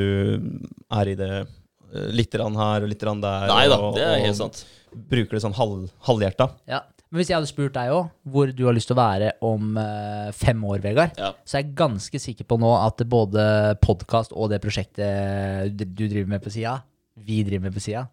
er 0.97 1.11
i 1.11 1.17
det 1.19 1.29
eh, 1.43 2.09
litt 2.11 2.33
her 2.35 2.87
og 2.87 2.89
litt 2.89 3.05
der. 3.05 3.45
Nei 3.53 3.67
da, 3.69 3.77
og, 3.77 3.93
det 3.99 4.07
er 4.07 4.17
og 4.17 4.25
helt 4.27 4.41
sant. 4.41 4.63
Bruker 4.93 5.37
det 5.37 5.43
sånn 5.45 5.55
halv, 5.57 5.87
halvhjerta. 6.09 6.49
ja. 6.69 6.81
Men 7.13 7.19
hvis 7.21 7.29
jeg 7.29 7.37
hadde 7.37 7.45
spurt 7.51 7.75
deg 7.75 7.91
òg, 7.93 8.07
hvor 8.33 8.49
du 8.57 8.63
har 8.65 8.73
lyst 8.73 8.87
til 8.89 8.95
å 8.95 8.97
være 8.97 9.27
om 9.45 9.75
eh, 9.77 10.31
fem 10.33 10.63
år, 10.65 10.79
Vegard, 10.81 11.11
Ja. 11.21 11.27
så 11.45 11.59
er 11.59 11.61
jeg 11.61 11.75
ganske 11.77 12.17
sikker 12.17 12.47
på 12.49 12.57
nå 12.57 12.71
at 12.73 13.03
både 13.05 13.43
podkast 13.85 14.33
og 14.33 14.49
det 14.49 14.57
prosjektet 14.63 15.75
du 15.77 15.83
du 15.85 16.07
driver 16.07 16.31
med 16.33 16.41
på 16.41 16.49
sida, 16.55 16.79
vi 17.13 17.43
driver 17.45 17.67
med 17.67 17.77
på 17.77 17.83
sida, 17.85 18.07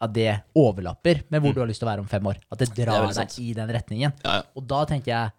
at 0.00 0.12
det 0.14 0.28
overlapper 0.54 1.24
med 1.30 1.42
hvor 1.42 1.54
du 1.56 1.60
har 1.60 1.68
lyst 1.70 1.80
til 1.82 1.88
å 1.88 1.92
være 1.92 2.04
om 2.04 2.08
fem 2.10 2.26
år. 2.30 2.38
At 2.52 2.58
det 2.62 2.68
Mm. 2.70 2.76
drar 2.84 3.06
det 3.08 3.16
deg 3.16 3.38
i 3.42 3.52
den 3.54 3.68
retningen. 3.74 4.12
Ja, 4.24 4.34
ja. 4.38 4.42
Og 4.56 4.66
da 4.66 4.84
tenker 4.86 5.12
jeg 5.14 5.32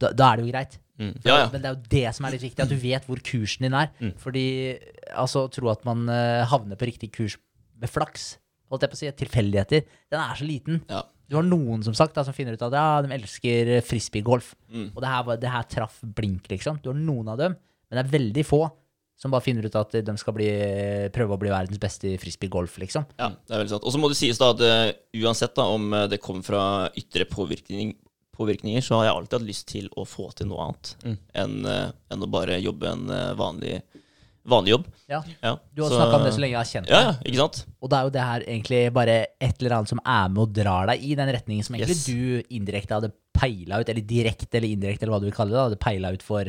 Da, 0.00 0.08
da 0.16 0.30
er 0.32 0.36
det 0.38 0.44
jo 0.46 0.52
greit. 0.52 0.78
Mm. 0.98 1.10
Ja. 1.26 1.34
Men 1.52 1.60
det 1.60 1.68
er 1.68 1.74
jo 1.74 1.82
det 1.92 2.14
som 2.16 2.24
er 2.24 2.30
litt 2.32 2.40
viktig, 2.46 2.62
at 2.64 2.70
du 2.70 2.76
vet 2.80 3.04
hvor 3.04 3.18
kursen 3.20 3.66
din 3.66 3.74
er. 3.76 3.90
Mm. 4.00 4.14
Fordi 4.16 4.78
altså, 5.12 5.42
tro 5.52 5.68
at 5.68 5.84
man 5.84 6.08
uh, 6.08 6.46
havner 6.48 6.78
på 6.80 6.86
riktig 6.88 7.10
kurs 7.12 7.36
med 7.76 7.90
flaks, 7.92 8.38
holdt 8.72 8.86
jeg 8.86 8.90
på 8.94 8.96
å 8.96 9.00
si, 9.02 9.10
tilfeldigheter, 9.20 9.84
den 10.10 10.20
er 10.22 10.38
så 10.40 10.46
liten. 10.48 10.80
Du 11.28 11.36
har 11.36 11.44
noen 11.44 11.84
som 11.84 11.92
sagt 11.92 12.14
da, 12.16 12.24
som 12.24 12.32
finner 12.32 12.56
ut 12.56 12.62
at 12.64 12.72
ja, 12.72 13.02
de 13.04 13.12
elsker 13.12 13.74
frisbeegolf. 13.84 14.54
Mm. 14.72 14.88
Og 14.96 15.02
det 15.04 15.12
her, 15.12 15.36
det 15.44 15.52
her 15.52 15.68
traff 15.76 16.00
blink, 16.16 16.48
liksom. 16.48 16.80
Du 16.80 16.88
har 16.94 16.96
noen 16.96 17.28
av 17.28 17.36
dem, 17.38 17.58
men 17.90 18.00
det 18.00 18.06
er 18.06 18.14
veldig 18.18 18.46
få 18.48 18.62
som 19.20 19.30
bare 19.34 19.44
finner 19.44 19.66
ut 19.68 19.74
at 19.76 19.92
de 20.06 20.14
skal 20.16 20.32
bli, 20.32 20.48
prøve 21.12 21.36
å 21.36 21.40
bli 21.40 21.50
verdens 21.52 21.80
beste 21.82 22.08
i 22.08 22.18
frisbeegolf, 22.20 22.78
liksom. 22.80 23.04
Ja, 23.20 23.26
det 23.36 23.52
er 23.52 23.60
veldig 23.60 23.74
sant. 23.74 23.84
Og 23.84 23.92
så 23.92 24.00
må 24.00 24.08
det 24.08 24.16
sies 24.16 24.38
da 24.40 24.48
at 24.54 24.62
uh, 24.64 24.92
uansett 25.20 25.52
da, 25.58 25.66
om 25.68 25.90
eh, 25.92 26.06
det 26.08 26.22
kommer 26.24 26.46
fra 26.46 26.62
ytre 26.96 27.26
påvirkning, 27.28 27.92
påvirkninger, 28.36 28.80
så 28.80 28.96
har 28.96 29.10
jeg 29.10 29.16
alltid 29.18 29.36
hatt 29.38 29.48
lyst 29.50 29.66
til 29.68 29.90
å 30.00 30.06
få 30.08 30.30
til 30.38 30.48
noe 30.48 30.70
annet 30.70 30.94
Mm. 31.04 31.18
enn, 31.42 31.58
uh, 31.68 31.90
enn 32.14 32.24
å 32.24 32.30
bare 32.32 32.56
jobbe 32.64 32.88
en 32.94 33.04
uh, 33.12 33.34
vanlig, 33.36 33.82
vanlig 34.48 34.72
jobb. 34.72 34.86
Ja. 35.12 35.20
Ja, 35.44 35.52
Du 35.76 35.82
har 35.84 35.92
snakka 35.92 36.16
om 36.16 36.24
det 36.24 36.32
så 36.32 36.40
lenge 36.40 36.54
jeg 36.56 36.62
har 36.62 36.70
kjent 36.72 36.88
Ja, 36.88 36.96
deg. 37.02 37.10
ja, 37.10 37.28
ikke 37.28 37.42
sant? 37.42 37.60
Og 37.84 37.90
det 37.92 37.98
er 38.00 38.08
jo 38.08 38.14
det 38.16 38.24
her 38.30 38.46
egentlig 38.48 38.80
bare 38.96 39.18
et 39.36 39.60
eller 39.60 39.76
annet 39.76 39.92
som 39.92 40.00
er 40.00 40.32
med 40.32 40.42
og 40.46 40.54
drar 40.56 40.88
deg 40.94 41.04
i 41.04 41.12
den 41.20 41.28
retningen 41.36 41.66
som 41.68 41.76
egentlig 41.76 42.00
Yes. 42.00 42.08
du 42.08 42.56
indirekte 42.56 42.96
hadde 42.96 43.12
peila 43.36 43.82
ut, 43.84 43.88
eller 43.92 44.00
direkte 44.16 44.56
eller 44.56 44.72
indirekte, 44.72 45.04
eller 45.04 45.12
hva 45.18 45.20
du 45.20 45.28
vil 45.28 45.36
kalle 45.36 45.52
det, 45.52 45.60
da, 45.60 45.68
hadde 45.68 45.82
peila 45.84 46.14
ut 46.16 46.24
for 46.24 46.48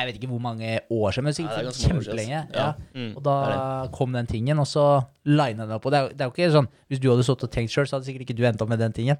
jeg 0.00 0.06
vet 0.08 0.16
ikke 0.20 0.30
hvor 0.32 0.40
mange 0.44 0.80
år 0.90 1.12
siden, 1.14 1.24
men 1.24 1.32
er 1.32 1.36
sikkert 1.38 1.68
ja, 1.68 1.74
kjempelenge. 1.88 2.40
Ja. 2.54 2.64
Ja. 2.64 2.68
Mm. 2.94 3.12
Og 3.16 3.22
da 3.26 3.36
kom 3.94 4.12
den 4.16 4.26
tingen, 4.30 4.58
og 4.58 4.66
så 4.70 4.84
lina 5.24 5.66
den 5.66 5.76
opp. 5.76 5.86
Og 5.86 5.92
det 5.94 5.98
er, 6.00 6.08
jo- 6.08 6.14
det 6.14 6.20
er 6.24 6.30
jo 6.30 6.34
ikke 6.34 6.50
sånn 6.56 6.68
Hvis 6.90 7.00
du 7.02 7.10
hadde 7.12 7.24
sittet 7.26 7.46
og 7.48 7.52
tenkt 7.54 7.72
sjøl, 7.74 7.86
så 7.86 7.96
hadde 7.98 8.08
sikkert 8.08 8.26
ikke 8.26 8.36
du 8.38 8.44
endt 8.48 8.62
opp 8.64 8.68
med 8.72 8.78
den 8.82 8.92
tingen. 8.96 9.18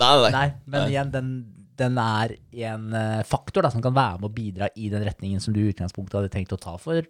Nei, 0.00 0.12
nei, 0.22 0.30
nei. 0.32 0.46
Men 0.66 0.80
Nei. 0.80 0.90
igjen, 0.94 1.10
den, 1.12 1.32
den 1.76 1.98
er 1.98 2.36
en 2.68 2.86
eh, 2.94 3.22
faktor 3.28 3.62
da, 3.66 3.70
som 3.74 3.82
kan 3.84 3.92
være 3.94 4.20
med 4.22 4.30
å 4.30 4.34
bidra 4.34 4.68
i 4.76 4.88
den 4.92 5.04
retningen 5.04 5.40
som 5.42 5.52
du 5.54 5.60
i 5.60 5.70
utgangspunktet 5.72 6.16
hadde 6.20 6.30
tenkt 6.32 6.52
å 6.56 6.60
ta 6.60 6.76
for 6.80 7.02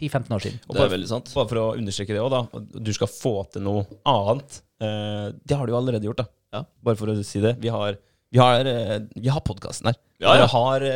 10-15 0.00 0.34
år 0.34 0.42
siden. 0.42 0.58
Og 0.68 0.74
Det 0.74 0.82
er 0.82 0.90
veldig 0.96 1.08
sant. 1.12 1.30
bare 1.36 1.48
for 1.52 1.60
å 1.62 1.66
understreke 1.78 2.16
det 2.16 2.22
òg, 2.24 2.32
da. 2.34 2.80
Du 2.82 2.90
skal 2.96 3.06
få 3.12 3.36
til 3.54 3.62
noe 3.62 3.84
annet. 4.10 4.60
Eh, 4.82 5.28
det 5.46 5.54
har 5.56 5.66
du 5.66 5.72
jo 5.72 5.78
allerede 5.78 6.08
gjort, 6.08 6.24
da. 6.24 6.26
Ja. 6.58 6.64
Bare 6.82 6.98
for 6.98 7.06
å 7.12 7.14
si 7.22 7.40
det. 7.44 7.54
Vi 7.62 7.70
har, 7.70 7.94
vi 8.34 8.38
har, 8.42 8.66
eh, 8.66 8.98
vi 9.14 9.30
har 9.30 9.40
podkasten 9.46 9.86
her. 9.92 9.96
Ja, 10.18 10.34
ja. 10.34 10.46
Vi 10.46 10.50
har 10.56 10.88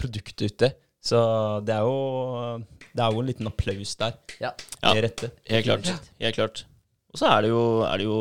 produktet 0.00 0.46
ute. 0.48 0.72
Så 1.06 1.18
det 1.66 1.74
er 1.76 1.84
jo 1.86 2.62
Det 2.90 3.02
er 3.04 3.12
jo 3.12 3.20
en 3.22 3.28
liten 3.28 3.50
applaus 3.50 3.94
der. 4.00 4.16
Ja. 4.40 4.50
Ja. 4.80 4.94
Med 4.94 5.04
rette. 5.06 5.30
Helt 5.50 5.68
klart. 5.68 6.10
Helt 6.22 6.38
klart. 6.38 6.64
Og 7.12 7.20
så 7.20 7.28
er 7.32 7.46
det 7.46 7.50
jo, 7.52 7.62
er 7.86 8.00
det, 8.00 8.06
jo 8.08 8.16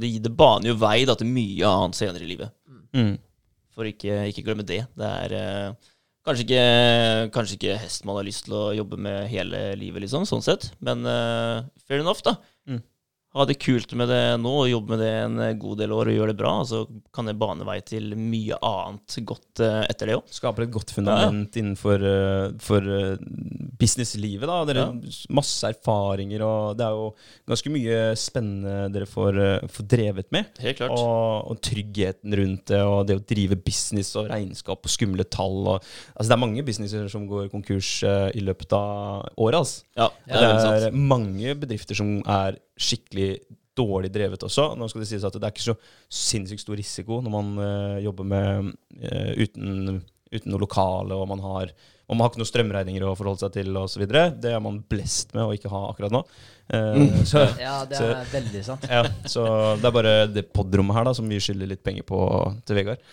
det, 0.00 0.10
det 0.24 0.32
baner 0.36 0.72
jo 0.72 0.78
vei 0.80 0.98
da, 1.08 1.14
til 1.16 1.28
mye 1.30 1.68
annet 1.68 1.96
senere 1.96 2.26
i 2.26 2.28
livet. 2.28 2.52
Mm. 2.96 3.14
For 3.76 3.88
ikke, 3.88 4.26
ikke 4.30 4.44
glemme 4.44 4.64
det. 4.66 4.82
Det 4.96 5.08
er 5.08 5.34
eh, 5.36 5.92
kanskje, 6.26 6.44
ikke, 6.46 7.30
kanskje 7.32 7.56
ikke 7.58 7.78
hest 7.80 8.04
man 8.08 8.18
har 8.18 8.26
lyst 8.26 8.46
til 8.46 8.56
å 8.56 8.74
jobbe 8.76 8.98
med 9.00 9.28
hele 9.32 9.62
livet, 9.80 10.04
liksom, 10.04 10.24
sånn 10.28 10.44
sett. 10.44 10.70
Men 10.84 11.04
uh, 11.04 11.64
fair 11.84 12.00
enough, 12.00 12.24
da. 12.24 12.38
Ha 13.36 13.44
det 13.48 13.58
kult 13.60 13.92
med 13.98 14.08
det 14.08 14.22
nå, 14.40 14.52
og 14.62 14.70
jobbe 14.70 14.94
med 14.94 15.02
det 15.04 15.12
en 15.20 15.40
god 15.60 15.80
del 15.82 15.92
år 15.92 16.10
og 16.10 16.16
gjøre 16.16 16.32
det 16.32 16.40
bra. 16.40 16.52
Så 16.68 16.84
kan 17.14 17.28
det 17.28 17.36
bane 17.40 17.66
vei 17.68 17.78
til 17.84 18.14
mye 18.16 18.56
annet 18.64 19.18
godt 19.28 19.62
eh, 19.64 19.82
etter 19.90 20.10
det 20.10 20.16
òg. 20.16 20.30
Skaper 20.32 20.64
et 20.64 20.72
godt 20.72 20.94
fundament 20.96 21.58
innenfor 21.60 22.06
eh, 22.10 22.56
for 22.64 22.88
eh, 22.96 23.18
businesslivet. 23.76 24.48
da 24.48 24.62
Dere 24.68 24.86
Masse 25.36 25.68
erfaringer, 25.68 26.44
og 26.46 26.78
det 26.78 26.86
er 26.86 26.96
jo 26.96 27.10
ganske 27.50 27.72
mye 27.74 28.00
spennende 28.18 28.88
dere 28.94 29.08
får, 29.10 29.40
eh, 29.42 29.68
får 29.72 29.88
drevet 29.92 30.32
med. 30.34 30.50
Helt 30.64 30.80
klart. 30.80 30.96
Og, 30.96 31.52
og 31.52 31.60
tryggheten 31.64 32.36
rundt 32.40 32.66
det, 32.72 32.82
og 32.82 33.04
det 33.08 33.18
å 33.20 33.24
drive 33.34 33.58
business 33.66 34.14
og 34.16 34.30
regnskap 34.32 34.80
og 34.80 34.92
skumle 34.92 35.26
tall. 35.28 35.60
Og, 35.76 35.90
altså 36.14 36.30
det 36.30 36.36
er 36.38 36.44
mange 36.46 36.66
businesser 36.66 37.10
som 37.12 37.28
går 37.30 37.50
konkurs 37.52 37.98
eh, 38.06 38.30
i 38.36 38.44
løpet 38.44 38.72
av 38.76 39.28
året. 39.36 39.60
Altså. 39.60 39.84
Ja, 39.96 40.10
det 40.24 40.32
Det 40.32 40.46
er 40.46 40.54
veldig 40.56 40.92
er 40.92 41.02
mange 41.16 41.58
bedrifter 41.66 41.98
som 41.98 42.16
er 42.24 42.60
skikkelig 42.76 43.25
dårlig 43.76 44.08
drevet 44.14 44.44
også. 44.46 44.70
Nå 44.78 44.88
skal 44.88 45.02
det 45.04 45.10
sies 45.10 45.24
at 45.26 45.34
det 45.36 45.44
er 45.44 45.52
ikke 45.52 45.66
så 45.68 45.76
sinnssykt 46.08 46.64
stor 46.64 46.78
risiko 46.80 47.18
når 47.24 47.34
man 47.34 47.50
uh, 47.60 47.98
jobber 48.00 48.28
med 48.30 48.70
uh, 49.02 49.32
uten, 49.36 50.00
uten 50.32 50.52
noe 50.54 50.62
lokale, 50.62 51.12
og 51.18 51.28
man 51.28 51.44
har, 51.44 51.74
og 52.06 52.16
man 52.16 52.24
har 52.24 52.32
ikke 52.32 52.40
noen 52.40 52.50
strømregninger 52.52 53.04
å 53.04 53.12
forholde 53.18 53.44
seg 53.44 53.52
til 53.58 53.76
osv. 53.76 54.06
Det 54.08 54.54
er 54.54 54.64
man 54.64 54.80
blest 54.88 55.36
med 55.36 55.44
å 55.44 55.52
ikke 55.56 55.72
ha 55.74 55.82
akkurat 55.90 56.14
nå. 56.16 56.24
Uh, 56.72 57.20
så, 57.28 57.44
Ja, 57.66 57.78
det 57.90 58.00
Så- 58.00 58.10
er 58.16 58.32
veldig 58.32 58.64
sant. 58.72 58.88
ja, 58.88 59.04
så 59.28 59.46
det 59.76 59.90
er 59.90 59.96
bare 60.00 60.18
det 60.32 60.48
podrommet 60.56 60.96
her 60.96 61.10
da 61.10 61.16
som 61.20 61.28
vi 61.28 61.40
skylder 61.42 61.74
litt 61.74 61.84
penger 61.84 62.06
på 62.08 62.20
til 62.64 62.80
Vegard. 62.80 63.04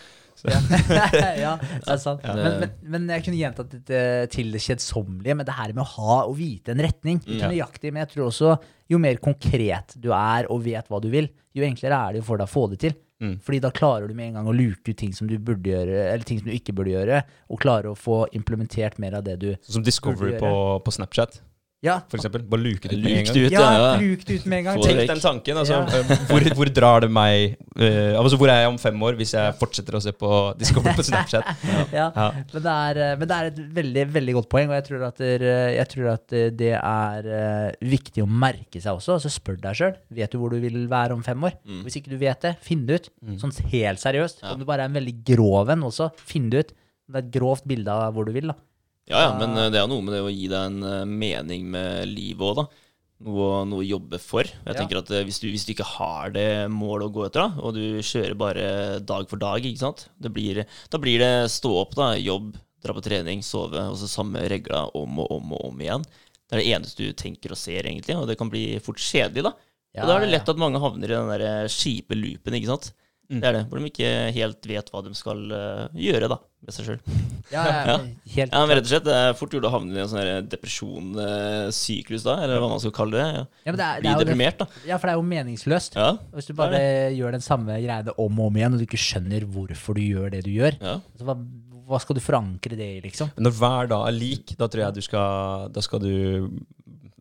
Ja, 0.43 0.59
ja 1.45 1.51
det 1.61 1.91
er 1.93 1.99
sant. 2.01 2.23
Ja. 2.25 2.33
Men, 2.35 2.55
men, 2.63 2.71
men 2.95 3.11
jeg 3.13 3.23
kunne 3.27 3.37
gjentatt 3.39 3.75
det 3.87 4.05
til 4.33 4.49
det 4.55 4.63
kjedsommelige, 4.63 5.35
men 5.39 5.47
det 5.47 5.55
her 5.55 5.71
med 5.75 5.83
å 5.85 5.91
ha 5.93 6.17
og 6.25 6.33
vite 6.39 6.73
en 6.73 6.81
retning. 6.83 7.21
mm, 7.23 7.37
Ja. 7.37 7.51
nøyaktig, 7.51 7.93
men 7.93 8.03
jeg 8.03 8.15
tror 8.15 8.25
også 8.31 8.55
jo 8.91 8.99
mer 9.01 9.19
konkret 9.23 9.95
du 10.01 10.11
er 10.15 10.49
og 10.51 10.63
vet 10.65 10.89
hva 10.91 10.99
du 11.03 11.09
vil, 11.13 11.29
jo 11.53 11.65
enklere 11.65 11.99
er 12.09 12.17
det 12.17 12.25
for 12.27 12.41
deg 12.41 12.49
å 12.49 12.53
få 12.53 12.67
det 12.73 12.79
til. 12.83 12.95
Mm. 13.23 13.37
Fordi 13.45 13.59
da 13.63 13.71
klarer 13.71 14.09
du 14.09 14.17
med 14.17 14.31
en 14.31 14.39
gang 14.39 14.49
å 14.49 14.55
luke 14.55 14.91
ut 14.91 14.99
ting 14.99 15.13
som 15.15 15.29
du 15.29 15.37
burde 15.39 15.69
gjøre, 15.69 16.09
eller 16.11 16.25
ting 16.27 16.41
som 16.41 16.49
du 16.49 16.55
ikke 16.55 16.75
burde 16.75 16.91
gjøre, 16.91 17.21
og 17.47 17.61
klarer 17.63 17.93
å 17.93 17.97
få 17.97 18.23
implementert 18.35 18.99
mer 18.99 19.19
av 19.19 19.25
det 19.27 19.37
du 19.39 19.49
Som 19.63 19.85
Discovery 19.85 20.35
på, 20.41 20.53
på 20.83 20.95
Snapchat, 20.95 21.39
Ja, 21.83 21.97
for 22.07 22.15
eksempel. 22.15 22.45
Bare 22.47 22.63
luke 22.63 22.87
det 22.87 22.95
ut 22.95 23.03
med 23.03 23.17
en 23.17 23.25
gang. 23.27 23.37
ut, 23.43 23.51
ja, 23.51 23.63
ja. 23.75 23.87
luk 23.99 24.21
det 24.23 24.37
ut 24.39 24.45
med 24.47 24.61
en 24.61 24.67
gang. 24.69 24.77
Tenk 24.85 25.01
den 25.09 25.19
tanken. 25.19 25.57
Altså, 25.59 25.79
Ja. 25.83 25.99
eh, 25.99 26.21
hvor, 26.29 26.45
hvor 26.55 26.69
drar 26.71 27.03
det 27.03 27.09
meg 27.11 27.57
uh, 27.75 28.15
altså, 28.21 28.37
Hvor 28.39 28.51
er 28.53 28.61
jeg 28.61 28.69
om 28.71 28.77
fem 28.79 29.03
år 29.03 29.17
hvis 29.19 29.33
jeg 29.35 29.57
fortsetter 29.59 29.97
å 29.99 30.01
se 30.05 30.13
på 30.15 30.29
Discovery 30.61 30.95
på 30.95 31.05
Snapchat? 31.09 31.43
ja. 31.99 32.07
Ja. 32.15 32.29
Men, 32.53 32.63
det 32.63 32.75
er, 32.87 33.01
eh, 33.03 33.17
men 33.19 33.27
det 33.27 33.39
er 33.39 33.49
et 33.51 33.59
veldig 33.81 34.05
veldig 34.15 34.37
godt 34.39 34.49
poeng, 34.53 34.71
og 34.71 34.77
jeg 34.79 34.87
tror 34.87 35.05
at, 35.09 35.19
det, 35.19 35.53
jeg 35.75 35.87
tror 35.95 36.09
at 36.13 36.37
det 36.63 36.73
er 36.79 37.29
viktig 37.83 38.23
å 38.23 38.29
merke 38.29 38.79
seg 38.79 38.95
også. 38.95 39.17
Altså, 39.19 39.33
spør 39.33 39.59
deg 39.67 39.79
sjøl. 39.81 39.95
Vet 40.23 40.31
du 40.31 40.39
hvor 40.39 40.55
du 40.55 40.59
vil 40.63 40.85
være 40.91 41.17
om 41.17 41.23
fem 41.25 41.49
år? 41.49 41.57
Mm. 41.67 41.83
Hvis 41.83 41.99
ikke 41.99 42.15
du 42.15 42.19
vet 42.21 42.47
det, 42.47 42.55
finn 42.63 42.87
det 42.87 43.01
ut. 43.01 43.11
Sånn 43.43 43.55
helt 43.73 43.99
seriøst. 43.99 44.39
Ja. 44.45 44.53
Om 44.55 44.63
du 44.63 44.69
bare 44.69 44.87
er 44.87 44.93
en 44.93 44.99
veldig 45.01 45.17
grov 45.33 45.73
en 45.73 45.83
også, 45.89 46.13
finn 46.15 46.47
det 46.53 46.63
ut. 46.63 46.77
Det 47.11 47.19
er 47.19 47.25
et 47.25 47.33
grovt 47.35 47.67
bilde 47.67 47.91
av 47.91 48.13
hvor 48.15 48.23
du 48.23 48.31
vil. 48.31 48.53
da. 48.53 48.55
Ja, 49.09 49.19
ja, 49.25 49.29
men 49.39 49.57
eh, 49.59 49.69
det 49.73 49.81
er 49.81 49.89
noe 49.91 50.03
med 50.05 50.15
det 50.15 50.21
å 50.23 50.31
gi 50.31 50.47
deg 50.51 50.69
en 50.69 50.83
eh, 50.87 51.03
mening 51.09 51.65
med 51.73 52.07
livet 52.11 52.43
òg, 52.47 52.61
da. 52.61 52.65
Noe, 53.23 53.61
noe 53.69 53.79
å 53.83 53.87
jobbe 53.87 54.19
for. 54.19 54.43
Jeg 54.47 54.67
Ja. 54.73 54.75
tenker 54.79 54.99
at 55.01 55.11
eh, 55.11 55.23
hvis 55.27 55.39
du, 55.43 55.47
hvis 55.51 55.65
du 55.67 55.73
ikke 55.73 55.87
har 55.97 56.31
det 56.35 56.47
målet 56.71 57.07
å 57.09 57.13
gå 57.15 57.25
etter, 57.27 57.43
da, 57.45 57.63
og 57.63 57.75
du 57.75 57.99
kjører 58.03 58.35
bare 58.39 58.67
dag 59.03 59.27
for 59.31 59.39
dag, 59.41 59.63
ikke 59.63 59.83
sant? 59.83 60.05
Det 60.19 60.31
blir, 60.35 60.63
da 60.91 60.99
blir 61.03 61.19
det 61.23 61.33
stå 61.51 61.71
opp, 61.83 61.95
da, 61.99 62.13
jobb, 62.19 62.53
dra 62.83 62.95
på 62.95 63.03
trening, 63.05 63.43
sove, 63.43 63.79
og 63.91 63.99
så 63.99 64.09
samme 64.11 64.43
regla 64.51 64.85
om 64.95 65.19
og 65.23 65.31
om 65.37 65.53
og 65.55 65.67
om 65.69 65.83
igjen. 65.83 66.03
Det 66.47 66.57
er 66.57 66.61
det 66.63 66.71
eneste 66.75 67.05
du 67.07 67.13
tenker 67.17 67.53
og 67.55 67.59
ser, 67.59 67.87
egentlig, 67.87 68.15
og 68.19 68.27
det 68.27 68.35
kan 68.39 68.51
bli 68.51 68.65
fort 68.83 68.99
kjedelig, 69.03 69.45
da. 69.47 69.53
Ja, 69.93 70.03
og 70.03 70.09
da 70.09 70.15
er 70.17 70.25
det 70.25 70.33
lett 70.33 70.49
at 70.49 70.59
mange 70.59 70.79
havner 70.81 71.11
i 71.11 71.15
den 71.15 71.31
der 71.31 71.43
eh, 71.47 71.71
kjipe 71.71 72.15
loopen, 72.17 72.55
ikke 72.59 72.71
sant. 72.71 72.91
Det 73.31 73.47
er 73.47 73.55
det. 73.55 73.61
Hvor 73.69 73.79
de 73.79 73.89
ikke 73.89 74.09
helt 74.35 74.67
vet 74.69 74.89
hva 74.91 75.01
de 75.05 75.13
skal 75.17 75.39
eh, 75.55 76.01
gjøre 76.09 76.27
da, 76.31 76.37
med 76.65 76.75
seg 76.75 76.89
sjøl. 76.89 76.99
Ja, 77.51 77.61
ja, 77.67 77.79
Ja. 77.85 78.45
Ja, 78.47 78.61
men 78.63 78.71
rett 78.71 78.85
og 78.85 78.89
slett, 78.89 79.03
det 79.05 79.13
er 79.13 79.33
fort 79.37 79.51
gjort 79.53 79.65
å 79.67 79.71
havne 79.73 79.97
i 79.97 80.01
en 80.01 80.07
sånn 80.09 80.47
depresjonssyklus 80.49 80.53
depresjonsyklus 80.53 82.23
da, 82.25 82.37
eller 82.45 82.61
hva 82.63 82.69
man 82.71 82.81
skal 82.81 82.93
kalle 82.95 83.19
det. 83.19 83.25
Ja. 83.25 83.43
Ja, 83.67 83.73
men 83.73 83.79
det 83.81 83.87
er, 83.87 83.97
det 83.97 84.03
Bli 84.03 84.11
er 84.11 84.15
det, 84.15 84.27
deprimert, 84.29 84.61
da. 84.63 84.67
ja, 84.87 84.97
for 84.97 85.09
det 85.09 85.13
er 85.13 85.19
jo 85.19 85.25
meningsløst. 85.33 85.97
Ja. 85.99 86.07
Hvis 86.33 86.49
du 86.49 86.55
bare 86.57 86.79
gjør 87.13 87.35
den 87.35 87.43
samme 87.45 87.77
greiene 87.83 88.15
om 88.15 88.39
og 88.39 88.47
om 88.47 88.59
igjen, 88.59 88.77
og 88.77 88.81
du 88.81 88.87
ikke 88.87 89.01
skjønner 89.03 89.45
hvorfor 89.53 89.99
du 89.99 90.03
gjør 90.05 90.33
det 90.33 90.43
du 90.47 90.53
gjør, 90.53 90.79
ja. 90.81 90.95
så 91.19 91.27
hva, 91.27 91.35
hva 91.89 91.99
skal 92.01 92.17
du 92.17 92.23
forankre 92.23 92.79
det 92.79 92.89
i, 92.97 93.01
liksom? 93.03 93.33
Når 93.43 93.57
hver 93.59 93.91
dag 93.91 94.07
er 94.07 94.17
lik, 94.17 94.55
da 94.59 94.69
tror 94.71 94.85
jeg 94.85 94.97
du 94.97 95.03
skal 95.05 95.67
Da 95.75 95.83
skal 95.83 96.01
du 96.03 96.13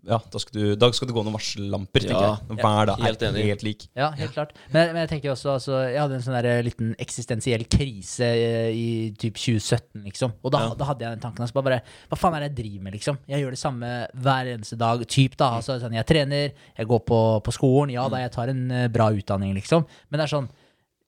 ja, 0.02 0.16
da 0.32 0.40
skal 0.42 0.56
du, 0.56 0.62
da 0.74 0.88
skal 0.90 1.06
du 1.06 1.12
gå 1.14 1.22
noen 1.22 1.36
varsellamper, 1.36 2.04
Ja, 2.10 2.20
jeg. 2.48 2.56
Hver 2.58 2.88
dag 2.90 3.02
helt 3.04 3.22
er 3.22 3.36
helt 3.38 3.62
lik. 3.62 3.84
Ja, 3.94 4.08
helt 4.18 4.32
klart. 4.34 4.50
Men, 4.72 4.88
men 4.96 5.02
jeg 5.04 5.10
tenker 5.12 5.30
også, 5.30 5.52
altså, 5.54 5.76
jeg 5.86 6.00
hadde 6.00 6.16
en 6.18 6.24
sånn 6.24 6.34
der 6.42 6.62
liten 6.66 6.88
eksistensiell 7.02 7.62
krise 7.70 8.26
eh, 8.26 8.70
i 8.74 8.86
typ 9.14 9.38
2017, 9.38 10.02
liksom. 10.08 10.34
Og 10.42 10.50
da, 10.56 10.64
Ja. 10.66 10.74
da 10.80 10.88
hadde 10.90 11.06
jeg 11.06 11.14
den 11.16 11.22
tanken. 11.22 11.44
Altså, 11.46 11.62
bare, 11.62 11.78
hva 12.10 12.18
faen 12.18 12.34
er 12.38 12.44
det 12.46 12.50
jeg 12.50 12.56
driver 12.64 12.82
med, 12.88 12.96
liksom? 12.98 13.20
Jeg 13.30 13.44
gjør 13.44 13.54
det 13.54 13.60
samme 13.62 13.92
hver 14.26 14.50
eneste 14.56 14.78
dag. 14.82 15.04
Typ 15.06 15.36
da, 15.38 15.52
altså, 15.60 15.78
sånn, 15.84 15.94
Jeg 16.00 16.08
trener, 16.10 16.50
jeg 16.78 16.90
går 16.90 17.04
på, 17.12 17.20
på 17.46 17.54
skolen. 17.54 17.94
Ja 17.94 18.08
da, 18.10 18.24
jeg 18.24 18.34
tar 18.34 18.50
en 18.50 18.64
eh, 18.74 18.88
bra 18.90 19.10
utdanning, 19.14 19.54
liksom. 19.60 19.86
Men 20.10 20.18
det 20.18 20.26
er 20.26 20.34
sånn, 20.34 20.50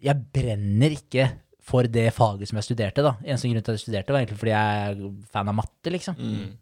jeg 0.05 0.23
brenner 0.37 0.95
ikke 0.95 1.27
for 1.65 1.87
det 1.89 2.11
faget 2.13 2.47
som 2.51 2.59
jeg 2.61 2.67
studerte, 2.71 3.03
da. 3.03 3.17
Eneste 3.25 3.49
grunn 3.51 3.65
til 3.65 3.73
at 3.73 3.79
jeg 3.81 3.87
studerte, 3.89 4.13
var 4.15 4.21
egentlig 4.23 4.39
fordi 4.43 4.53
jeg 4.55 4.87
er 4.87 5.05
fan 5.33 5.49
av 5.51 5.55
matte, 5.59 5.91
liksom. 5.95 6.19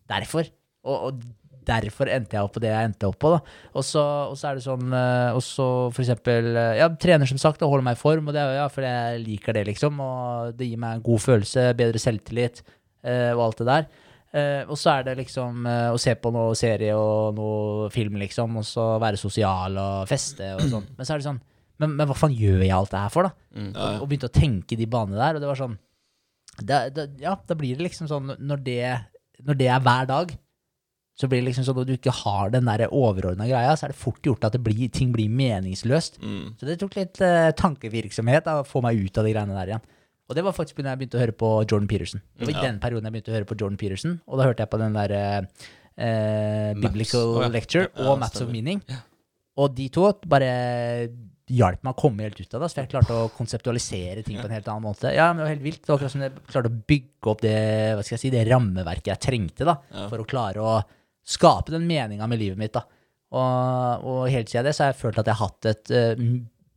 Derfor. 0.08 0.48
Og, 0.86 1.08
og 1.10 1.22
derfor 1.66 2.10
endte 2.12 2.36
jeg 2.36 2.46
opp 2.46 2.54
på 2.56 2.62
det 2.64 2.70
jeg 2.72 2.90
endte 2.90 3.08
opp 3.08 3.18
på. 3.22 3.32
da. 3.34 3.40
Og 3.78 3.86
så, 3.86 4.04
og 4.30 4.36
så 4.38 4.50
er 4.50 4.58
det 4.58 4.64
sånn 4.66 4.94
eh, 4.98 5.30
Og 5.36 5.42
så 5.46 5.66
for 5.94 6.04
eksempel 6.04 6.50
eh, 6.52 6.78
Jeg 6.80 6.98
trener 7.02 7.30
som 7.30 7.40
sagt 7.40 7.62
og 7.64 7.72
holder 7.72 7.86
meg 7.90 7.98
i 7.98 8.02
form, 8.02 8.30
og 8.30 8.36
det 8.36 8.42
er 8.42 8.56
ja, 8.60 8.68
fordi 8.72 8.92
jeg 8.92 9.24
liker 9.26 9.58
det, 9.58 9.66
liksom. 9.72 10.00
Og 10.04 10.56
det 10.58 10.70
gir 10.70 10.80
meg 10.82 10.98
en 10.98 11.04
god 11.06 11.24
følelse, 11.26 11.68
bedre 11.78 12.02
selvtillit 12.02 12.64
eh, 12.64 13.30
og 13.34 13.46
alt 13.46 13.62
det 13.62 13.68
der. 13.70 13.88
Eh, 14.32 14.60
og 14.64 14.78
så 14.80 14.94
er 14.96 15.08
det 15.10 15.18
liksom 15.18 15.66
eh, 15.68 15.88
å 15.92 16.00
se 16.00 16.14
på 16.16 16.32
noe 16.32 16.56
serie 16.56 16.96
og 16.96 17.36
noe 17.36 17.88
film, 17.92 18.16
liksom, 18.22 18.60
og 18.62 18.64
så 18.64 18.94
være 19.02 19.20
sosial 19.20 19.76
og 19.76 20.08
feste 20.08 20.54
og 20.56 20.68
sånn. 20.72 20.86
Men 20.96 21.08
så 21.08 21.14
er 21.14 21.22
det 21.22 21.28
sånn 21.30 21.42
men, 21.82 21.96
men 21.98 22.06
hva 22.06 22.14
faen 22.14 22.34
gjør 22.36 22.60
jeg 22.62 22.74
alt 22.76 22.92
det 22.92 23.00
her 23.00 23.10
for, 23.12 23.26
da? 23.26 23.58
Mm. 23.58 23.72
Og, 23.72 24.02
Og 24.04 24.10
begynte 24.10 24.28
å 24.30 24.34
tenke 24.34 24.78
de 24.78 24.86
banene 24.90 25.18
der, 25.18 25.36
og 25.36 25.42
det 25.42 25.50
var 25.50 25.58
sånn 25.58 25.78
det, 26.60 26.78
det, 26.94 27.06
Ja, 27.22 27.34
da 27.48 27.56
blir 27.58 27.78
det 27.78 27.88
liksom 27.88 28.10
sånn 28.10 28.34
når 28.38 28.62
det, 28.66 28.80
når 29.42 29.58
det 29.58 29.68
er 29.72 29.82
hver 29.84 30.08
dag, 30.10 30.34
så 31.22 31.30
blir 31.30 31.40
det 31.42 31.48
liksom 31.52 31.64
sånn 31.68 31.80
at 31.84 31.88
du 31.88 31.94
ikke 31.94 32.14
har 32.22 32.50
den 32.52 32.66
der 32.68 32.84
overordna 32.90 33.46
greia, 33.48 33.72
så 33.78 33.86
er 33.86 33.94
det 33.94 34.00
fort 34.02 34.20
gjort 34.26 34.44
at 34.48 34.56
det 34.56 34.62
blir, 34.66 34.88
ting 34.92 35.14
blir 35.14 35.30
meningsløst. 35.32 36.18
Mm. 36.22 36.44
Så 36.58 36.68
det 36.68 36.78
tok 36.82 36.98
litt 36.98 37.22
uh, 37.22 37.50
tankevirksomhet 37.58 38.48
da, 38.48 38.60
å 38.60 38.66
få 38.68 38.82
meg 38.84 38.98
ut 39.00 39.22
av 39.22 39.28
de 39.28 39.34
greiene 39.36 39.56
der 39.56 39.74
igjen. 39.76 39.86
Og 40.30 40.36
det 40.38 40.44
var 40.46 40.54
faktisk 40.56 40.78
da 40.80 40.92
jeg 40.94 41.02
begynte 41.02 41.18
å 41.18 41.22
høre 41.22 41.34
på 41.36 41.48
Jordan 41.66 41.88
Peterson. 41.90 42.22
Det 42.38 42.46
var 42.46 42.54
i 42.54 42.58
Ja. 42.58 42.66
den 42.68 42.78
perioden 42.82 43.08
jeg 43.08 43.16
begynte 43.16 43.32
å 43.32 43.36
høre 43.36 43.48
på 43.50 43.58
Jordan 43.60 43.80
Peterson, 43.80 44.20
og 44.26 44.38
da 44.40 44.46
hørte 44.48 44.64
jeg 44.64 44.72
på 44.72 44.80
den 44.80 44.94
der 44.96 45.16
uh, 45.18 46.72
Biblical 46.80 47.34
oh, 47.36 47.42
ja. 47.44 47.50
Lecture 47.52 47.88
Ja, 47.90 48.06
og 48.08 48.22
Maps 48.22 48.40
of. 48.40 48.48
Meaning. 48.52 48.80
Og 49.60 49.74
de 49.76 49.90
to 49.92 50.06
bare 50.24 50.48
hjalp 51.52 51.82
meg 51.84 51.92
å 51.92 51.98
komme 51.98 52.24
helt 52.24 52.38
ut 52.40 52.54
av 52.56 52.64
det. 52.64 52.70
Så 52.72 52.80
jeg 52.80 52.90
klarte 52.94 53.12
å 53.18 53.28
konseptualisere 53.36 54.22
ting 54.24 54.38
på 54.40 54.46
en 54.48 54.54
helt 54.56 54.68
annen 54.72 54.86
måte. 54.86 55.10
Ja, 55.12 55.28
men 55.32 55.42
Det 55.42 55.44
var 55.44 55.52
helt 55.52 55.66
vilt. 55.66 55.82
Det 55.82 55.90
var 55.90 55.98
akkurat 55.98 56.14
som 56.14 56.24
jeg 56.24 56.32
klarte 56.48 56.70
å 56.72 56.80
bygge 56.94 57.32
opp 57.32 57.42
det 57.44 57.56
hva 57.98 58.06
skal 58.06 58.16
jeg 58.16 58.22
si, 58.24 58.32
det 58.32 58.46
rammeverket 58.48 59.10
jeg 59.12 59.22
trengte 59.26 59.68
da, 59.68 59.76
for 60.08 60.22
å 60.22 60.28
klare 60.28 60.64
å 60.64 60.74
skape 61.22 61.74
den 61.74 61.86
meninga 61.88 62.26
med 62.30 62.40
livet 62.40 62.60
mitt. 62.60 62.74
da. 62.74 62.84
Og, 63.32 64.08
og 64.08 64.24
helt 64.32 64.50
siden 64.50 64.66
det 64.68 64.74
så 64.76 64.86
har 64.86 64.92
jeg 64.92 65.02
følt 65.02 65.20
at 65.22 65.30
jeg 65.30 65.38
har 65.38 65.48
hatt 65.48 65.70
et 65.70 65.92
eh, 65.96 66.24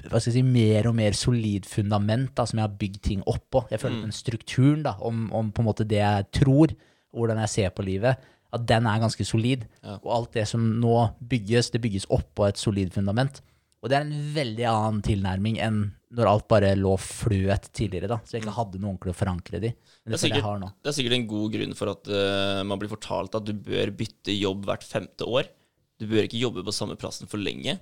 hva 0.05 0.19
skal 0.21 0.31
jeg 0.31 0.37
si, 0.37 0.43
mer 0.45 0.89
og 0.89 0.95
mer 0.97 1.15
solid 1.17 1.65
fundament 1.69 2.35
da, 2.37 2.45
som 2.45 2.59
jeg 2.59 2.67
har 2.67 2.77
bygd 2.81 3.01
ting 3.07 3.23
oppå. 3.25 3.63
Jeg 3.71 3.81
føler 3.81 3.97
mm. 3.97 4.05
den 4.05 4.15
strukturen 4.15 4.85
da, 4.85 4.95
om, 5.05 5.25
om 5.35 5.49
på 5.49 5.63
en 5.63 5.69
måte 5.69 5.87
det 5.87 6.01
jeg 6.01 6.29
tror, 6.41 6.75
hvordan 7.15 7.41
jeg 7.41 7.53
ser 7.53 7.73
på 7.75 7.85
livet, 7.87 8.21
at 8.55 8.67
den 8.69 8.87
er 8.87 9.01
ganske 9.01 9.25
solid. 9.27 9.65
Ja. 9.81 9.97
Og 9.97 10.11
alt 10.19 10.37
det 10.37 10.45
som 10.51 10.63
nå 10.81 10.95
bygges, 11.19 11.71
det 11.73 11.81
bygges 11.83 12.07
oppå 12.13 12.47
et 12.47 12.61
solid 12.61 12.93
fundament. 12.95 13.41
Og 13.83 13.91
det 13.91 13.97
er 13.97 14.05
en 14.05 14.29
veldig 14.35 14.67
annen 14.69 15.01
tilnærming 15.05 15.59
enn 15.61 15.81
når 16.15 16.29
alt 16.29 16.47
bare 16.49 16.71
lå 16.79 16.93
fløt 17.01 17.69
tidligere, 17.75 18.09
da. 18.13 18.19
Så 18.23 18.37
jeg 18.37 18.45
ikke 18.45 18.55
hadde 18.55 18.79
noe 18.79 18.93
ordentlig 18.93 19.13
å 19.13 19.19
forankre 19.19 19.61
det 19.61 19.73
i. 19.73 19.75
Det 20.05 20.13
Det 20.13 20.19
er 20.19 20.21
sikkert-. 20.21 20.69
Det 20.85 20.91
er 20.91 20.95
sikkert 20.99 21.17
en 21.17 21.27
god 21.29 21.53
grunn 21.55 21.75
for 21.77 21.91
at 21.95 22.09
uh, 22.13 22.61
man 22.67 22.77
blir 22.77 22.91
fortalt 22.91 23.35
at 23.37 23.45
du 23.47 23.55
bør 23.57 23.89
bytte 23.97 24.35
jobb 24.37 24.67
hvert 24.69 24.85
femte 24.85 25.25
år. 25.25 25.49
Du 25.97 26.05
bør 26.11 26.27
ikke 26.27 26.41
jobbe 26.43 26.61
på 26.65 26.75
samme 26.75 26.97
plassen 26.99 27.29
for 27.31 27.41
lenge. 27.41 27.79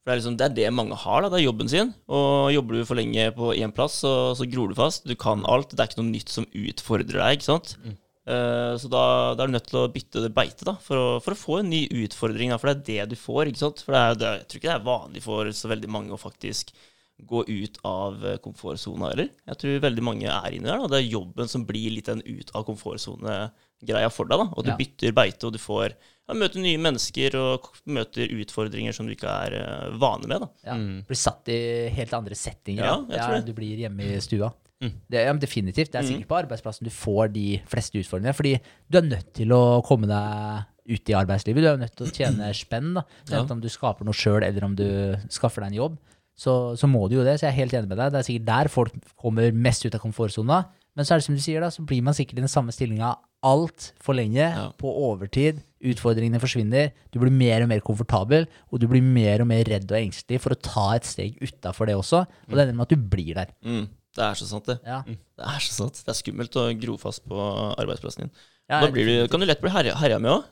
For 0.00 0.08
det 0.08 0.14
er, 0.14 0.20
liksom, 0.22 0.38
det 0.38 0.46
er 0.46 0.54
det 0.56 0.72
mange 0.72 0.96
har, 1.02 1.20
da. 1.20 1.28
Det 1.34 1.40
er 1.40 1.48
jobben 1.48 1.68
sin. 1.68 1.92
Og 2.08 2.48
jobber 2.54 2.78
du 2.78 2.86
for 2.88 2.96
lenge 2.96 3.26
på 3.36 3.50
én 3.58 3.74
plass, 3.76 3.98
så, 4.04 4.12
så 4.38 4.46
gror 4.48 4.70
du 4.70 4.76
fast. 4.78 5.04
Du 5.04 5.16
kan 5.18 5.44
alt. 5.50 5.74
Det 5.74 5.82
er 5.82 5.90
ikke 5.90 6.00
noe 6.00 6.12
nytt 6.14 6.32
som 6.32 6.46
utfordrer 6.46 7.18
deg, 7.18 7.36
ikke 7.36 7.48
sant. 7.50 7.76
Mm. 7.82 7.96
så 8.80 8.88
da, 8.90 9.02
da 9.34 9.44
er 9.44 9.50
du 9.50 9.54
nødt 9.54 9.68
til 9.70 9.80
å 9.82 9.90
bytte 9.90 10.22
det 10.24 10.32
beite, 10.34 10.64
da, 10.66 10.76
for 10.82 10.98
å, 10.98 11.08
for 11.22 11.34
å 11.34 11.38
få 11.38 11.58
en 11.60 11.72
ny 11.74 11.84
utfordring. 12.06 12.54
Da, 12.54 12.60
for 12.62 12.70
det 12.70 12.76
er 12.78 13.10
det 13.10 13.16
du 13.16 13.20
får, 13.20 13.50
ikke 13.50 13.64
sant. 13.66 13.82
For 13.82 13.98
det 13.98 14.04
er, 14.04 14.20
det, 14.22 14.32
jeg 14.38 14.46
tror 14.46 14.62
ikke 14.62 14.70
det 14.70 14.76
er 14.78 14.88
vanlig 14.88 15.24
for 15.26 15.52
så 15.58 15.72
veldig 15.74 15.90
mange 15.98 16.14
å 16.14 16.22
faktisk 16.22 16.72
gå 17.24 17.44
ut 17.48 17.78
av 17.88 18.20
eh, 18.26 18.36
komfortsona 18.44 19.08
heller. 19.14 19.30
Jeg 19.48 19.56
tror 19.62 19.78
veldig 19.86 20.02
mange 20.04 20.26
er 20.28 20.52
inni 20.56 20.68
der. 20.68 20.82
Da. 20.82 20.90
Det 20.92 20.98
er 21.00 21.08
jobben 21.14 21.48
som 21.48 21.64
blir 21.68 21.94
litt 21.94 22.10
den 22.10 22.20
ut 22.26 22.50
av 22.54 22.66
komfortsone-greia 22.68 24.10
for 24.12 24.28
deg. 24.28 24.38
da. 24.38 24.48
Og 24.56 24.64
du 24.64 24.70
Ja. 24.70 24.76
bytter 24.76 25.12
beite, 25.16 25.46
og 25.46 25.52
du 25.52 25.58
får 25.58 25.94
ja, 26.28 26.34
møter 26.34 26.58
nye 26.60 26.78
mennesker 26.78 27.36
og 27.38 27.68
møter 27.86 28.26
utfordringer 28.28 28.92
som 28.92 29.06
du 29.06 29.14
ikke 29.14 29.30
er 29.30 29.54
uh, 29.88 29.96
vane 29.96 30.26
med. 30.26 30.40
da. 30.40 30.48
Ja. 30.66 30.74
Blir 31.06 31.16
satt 31.16 31.48
i 31.48 31.88
helt 31.94 32.12
andre 32.12 32.34
settinger. 32.34 32.84
Ja, 32.84 32.96
jeg 33.08 33.20
tror 33.20 33.36
det. 33.38 33.46
Du 33.46 33.52
blir 33.54 33.76
hjemme 33.78 34.02
i 34.02 34.20
stua. 34.20 34.52
Mm. 34.82 34.92
Det, 35.08 35.22
ja, 35.24 35.32
definitivt. 35.32 35.92
Det 35.92 36.00
er 36.02 36.08
sikkert 36.10 36.28
på 36.28 36.36
arbeidsplassen 36.42 36.84
du 36.84 36.90
får 36.92 37.30
de 37.32 37.60
fleste 37.70 37.96
utfordringene. 38.02 38.34
Fordi 38.36 38.58
du 38.90 38.98
er 38.98 39.06
nødt 39.06 39.32
til 39.38 39.48
å 39.56 39.82
komme 39.86 40.06
deg 40.10 40.66
ut 40.86 41.08
i 41.10 41.14
arbeidslivet. 41.16 41.62
Du 41.62 41.68
er 41.70 41.78
nødt 41.80 41.96
til 41.96 42.06
å 42.06 42.12
tjene 42.12 42.50
spenn. 42.54 42.92
da. 42.98 43.02
Enten 43.30 43.56
om 43.56 43.60
du 43.62 43.68
skaper 43.72 44.04
noe 44.04 44.12
sjøl, 44.14 44.42
eller 44.44 44.64
om 44.64 44.74
du 44.76 44.84
skaffer 45.32 45.62
deg 45.64 45.72
en 45.72 45.78
jobb. 45.80 45.96
Så, 46.36 46.52
så 46.76 46.88
må 46.90 47.06
du 47.08 47.16
jo 47.16 47.24
det. 47.24 47.38
Så 47.40 47.46
jeg 47.46 47.54
er 47.54 47.60
helt 47.62 47.72
enig 47.78 47.88
med 47.88 47.96
deg. 48.00 48.12
Det 48.12 48.18
er 48.20 48.26
sikkert 48.28 48.48
der 48.50 48.68
folk 48.72 48.96
kommer 49.16 49.54
mest 49.56 49.86
ut 49.86 49.94
av 49.96 50.02
komfortsona. 50.02 50.64
Men 50.96 51.04
så 51.04 51.14
er 51.14 51.20
det 51.20 51.26
som 51.26 51.36
du 51.36 51.40
sier, 51.44 51.60
da, 51.64 51.68
så 51.72 51.84
blir 51.84 52.02
man 52.04 52.16
sikkert 52.16 52.38
i 52.38 52.44
den 52.44 52.52
samme 52.52 52.72
stillinga 52.72 53.14
altfor 53.46 54.16
lenge, 54.16 54.42
Ja. 54.42 54.70
på 54.80 54.88
overtid. 54.90 55.60
Utfordringene 55.84 56.40
forsvinner. 56.40 56.90
Du 57.12 57.18
blir 57.20 57.30
mer 57.30 57.62
og 57.62 57.68
mer 57.68 57.80
komfortabel, 57.84 58.46
og 58.72 58.80
du 58.80 58.86
blir 58.88 59.02
mer 59.04 59.40
og 59.44 59.46
mer 59.50 59.62
redd 59.68 59.84
og 59.92 59.98
engstelig 60.00 60.40
for 60.40 60.50
å 60.56 60.60
ta 60.60 60.86
et 60.96 61.04
steg 61.04 61.36
utafor 61.40 61.86
det 61.86 61.94
også. 61.96 62.24
Og 62.48 62.56
det 62.56 62.64
ender 62.64 62.74
med 62.80 62.86
at 62.88 62.94
du 62.96 62.96
blir 62.96 63.34
der. 63.36 63.52
Mm, 63.64 63.86
det 64.16 64.24
er 64.24 64.34
så 64.40 64.48
sant, 64.48 64.66
det. 64.66 64.78
Ja. 64.88 65.02
Det 65.06 65.46
er 65.46 65.60
så 65.60 65.72
sant. 65.84 66.00
Det 66.04 66.08
er 66.10 66.20
skummelt 66.20 66.56
å 66.56 66.66
gro 66.80 66.96
fast 66.98 67.24
på 67.28 67.36
arbeidsplassen 67.76 68.24
din. 68.26 68.30
Ja, 68.66 68.80
da 68.82 68.88
blir 68.90 69.06
du, 69.06 69.28
kan 69.30 69.38
du 69.38 69.46
lett 69.46 69.60
bli 69.62 69.70
herja, 69.70 69.92
herja 70.00 70.16
med 70.18 70.32
òg. 70.32 70.46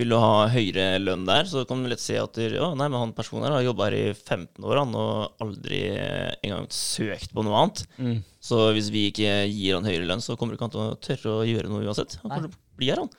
Vil 0.00 0.10
du 0.10 0.16
ha 0.18 0.48
høyere 0.50 0.86
lønn 0.98 1.28
der, 1.28 1.46
så 1.46 1.62
kan 1.68 1.84
du 1.84 1.90
lett 1.92 2.02
si 2.02 2.16
at 2.18 2.34
du, 2.34 2.56
å, 2.58 2.72
nei, 2.74 2.88
men 2.90 2.98
han 2.98 3.12
personen 3.14 3.46
her 3.46 3.54
har 3.54 3.62
jobba 3.68 3.86
her 3.86 3.94
i 3.94 4.08
15 4.16 4.66
år 4.66 4.80
han, 4.80 4.96
og 4.98 5.44
aldri 5.44 5.78
eh, 5.92 6.32
engang 6.42 6.66
søkt 6.74 7.30
på 7.36 7.44
noe 7.46 7.60
annet. 7.60 7.84
Mm. 8.02 8.16
Så 8.48 8.58
hvis 8.74 8.90
vi 8.94 9.04
ikke 9.12 9.36
gir 9.46 9.78
han 9.78 9.86
høyere 9.86 10.10
lønn, 10.10 10.24
så 10.24 10.34
kommer 10.34 10.54
du 10.54 10.58
ikke 10.58 10.66
han 10.66 10.74
til 10.74 10.82
å 10.82 10.98
tørre 11.06 11.36
å 11.36 11.46
gjøre 11.46 11.70
noe 11.70 11.86
uansett. 11.86 12.18
Han 12.24 12.34
kommer 12.34 12.50
til 12.50 12.58
å 12.58 12.82
bli 12.82 12.90
her, 12.90 13.04
han. 13.04 13.14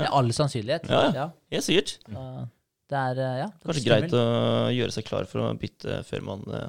Med 0.00 0.08
all 0.08 0.32
sannsynlighet. 0.40 0.88
Ja, 0.88 1.04
ja. 1.18 1.28
Helt 1.52 1.68
sikkert. 1.68 1.98
Så 2.08 2.26
Det 2.90 2.98
er, 2.98 3.24
eh, 3.26 3.38
ja, 3.44 3.52
det 3.52 3.68
Kanskje 3.68 3.86
greit 3.86 4.16
å 4.16 4.26
gjøre 4.72 4.96
seg 4.96 5.06
klar 5.12 5.28
for 5.28 5.44
å 5.44 5.52
bytte 5.60 6.00
før 6.08 6.24
man 6.32 6.48
eh, 6.48 6.68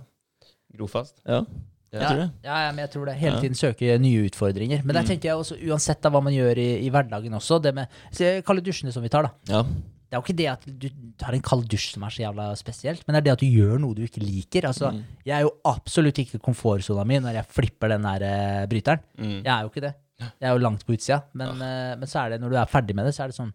Gro 0.76 0.92
fast. 0.92 1.24
Ja, 1.28 1.46
jeg 1.92 2.02
ja, 2.02 2.08
tror 2.10 2.20
det. 2.22 2.28
Ja, 2.48 2.58
ja, 2.66 2.72
men 2.72 2.84
jeg 2.86 2.92
tror 2.94 3.06
det. 3.10 3.16
Hele 3.20 3.40
tiden 3.42 3.56
søke 3.60 3.96
nye 4.00 4.26
utfordringer. 4.30 4.84
Men 4.84 4.96
der 4.96 5.02
Mm. 5.04 5.08
tenker 5.10 5.30
jeg 5.30 5.36
også, 5.42 5.58
uansett 5.68 6.02
da 6.02 6.10
hva 6.10 6.22
man 6.24 6.34
gjør 6.34 6.58
i, 6.58 6.70
i 6.86 6.90
hverdagen 6.90 7.34
også, 7.36 7.62
det 7.62 7.74
med 7.76 7.88
se, 8.12 8.42
Kall 8.48 8.62
dusjene 8.64 8.94
som 8.94 9.04
vi 9.04 9.10
tar, 9.12 9.24
da. 9.28 9.32
Ja. 9.52 9.64
Det 9.64 10.18
er 10.18 10.20
jo 10.20 10.26
ikke 10.26 10.36
det 10.38 10.48
at 10.52 10.66
du 10.68 10.88
tar 11.18 11.34
en 11.38 11.42
kald 11.42 11.68
dusj 11.72 11.94
som 11.94 12.04
er 12.04 12.10
så 12.12 12.20
jævla 12.26 12.50
spesielt, 12.60 13.04
men 13.08 13.14
det 13.16 13.20
er 13.22 13.26
det 13.30 13.32
at 13.32 13.40
du 13.40 13.46
gjør 13.48 13.78
noe 13.80 13.96
du 13.96 14.02
ikke 14.04 14.20
liker. 14.24 14.66
Altså, 14.68 14.92
Mm. 14.92 15.04
Jeg 15.26 15.36
er 15.38 15.42
jo 15.46 15.52
absolutt 15.64 16.18
ikke 16.20 16.36
i 16.36 16.40
komfortsona 16.44 17.06
mi 17.08 17.16
når 17.20 17.34
jeg 17.40 17.46
flipper 17.48 17.88
den 17.90 18.02
der 18.04 18.26
uh, 18.64 18.66
bryteren. 18.68 19.00
Mm. 19.18 19.38
Jeg 19.46 19.52
er 19.56 19.62
jo 19.62 19.70
ikke 19.72 19.82
det. 19.88 19.94
Jeg 20.20 20.50
er 20.50 20.52
jo 20.52 20.58
langt 20.64 20.86
på 20.86 20.94
utsida. 20.98 21.24
Men, 21.34 21.50
uh, 21.64 21.96
men 21.96 22.08
så 22.08 22.26
er 22.26 22.30
det, 22.36 22.42
når 22.42 22.50
du 22.50 22.56
er 22.58 22.66
ferdig 22.66 22.94
med 22.96 23.06
det, 23.08 23.16
så 23.16 23.24
er 23.24 23.28
det 23.32 23.36
sånn 23.40 23.54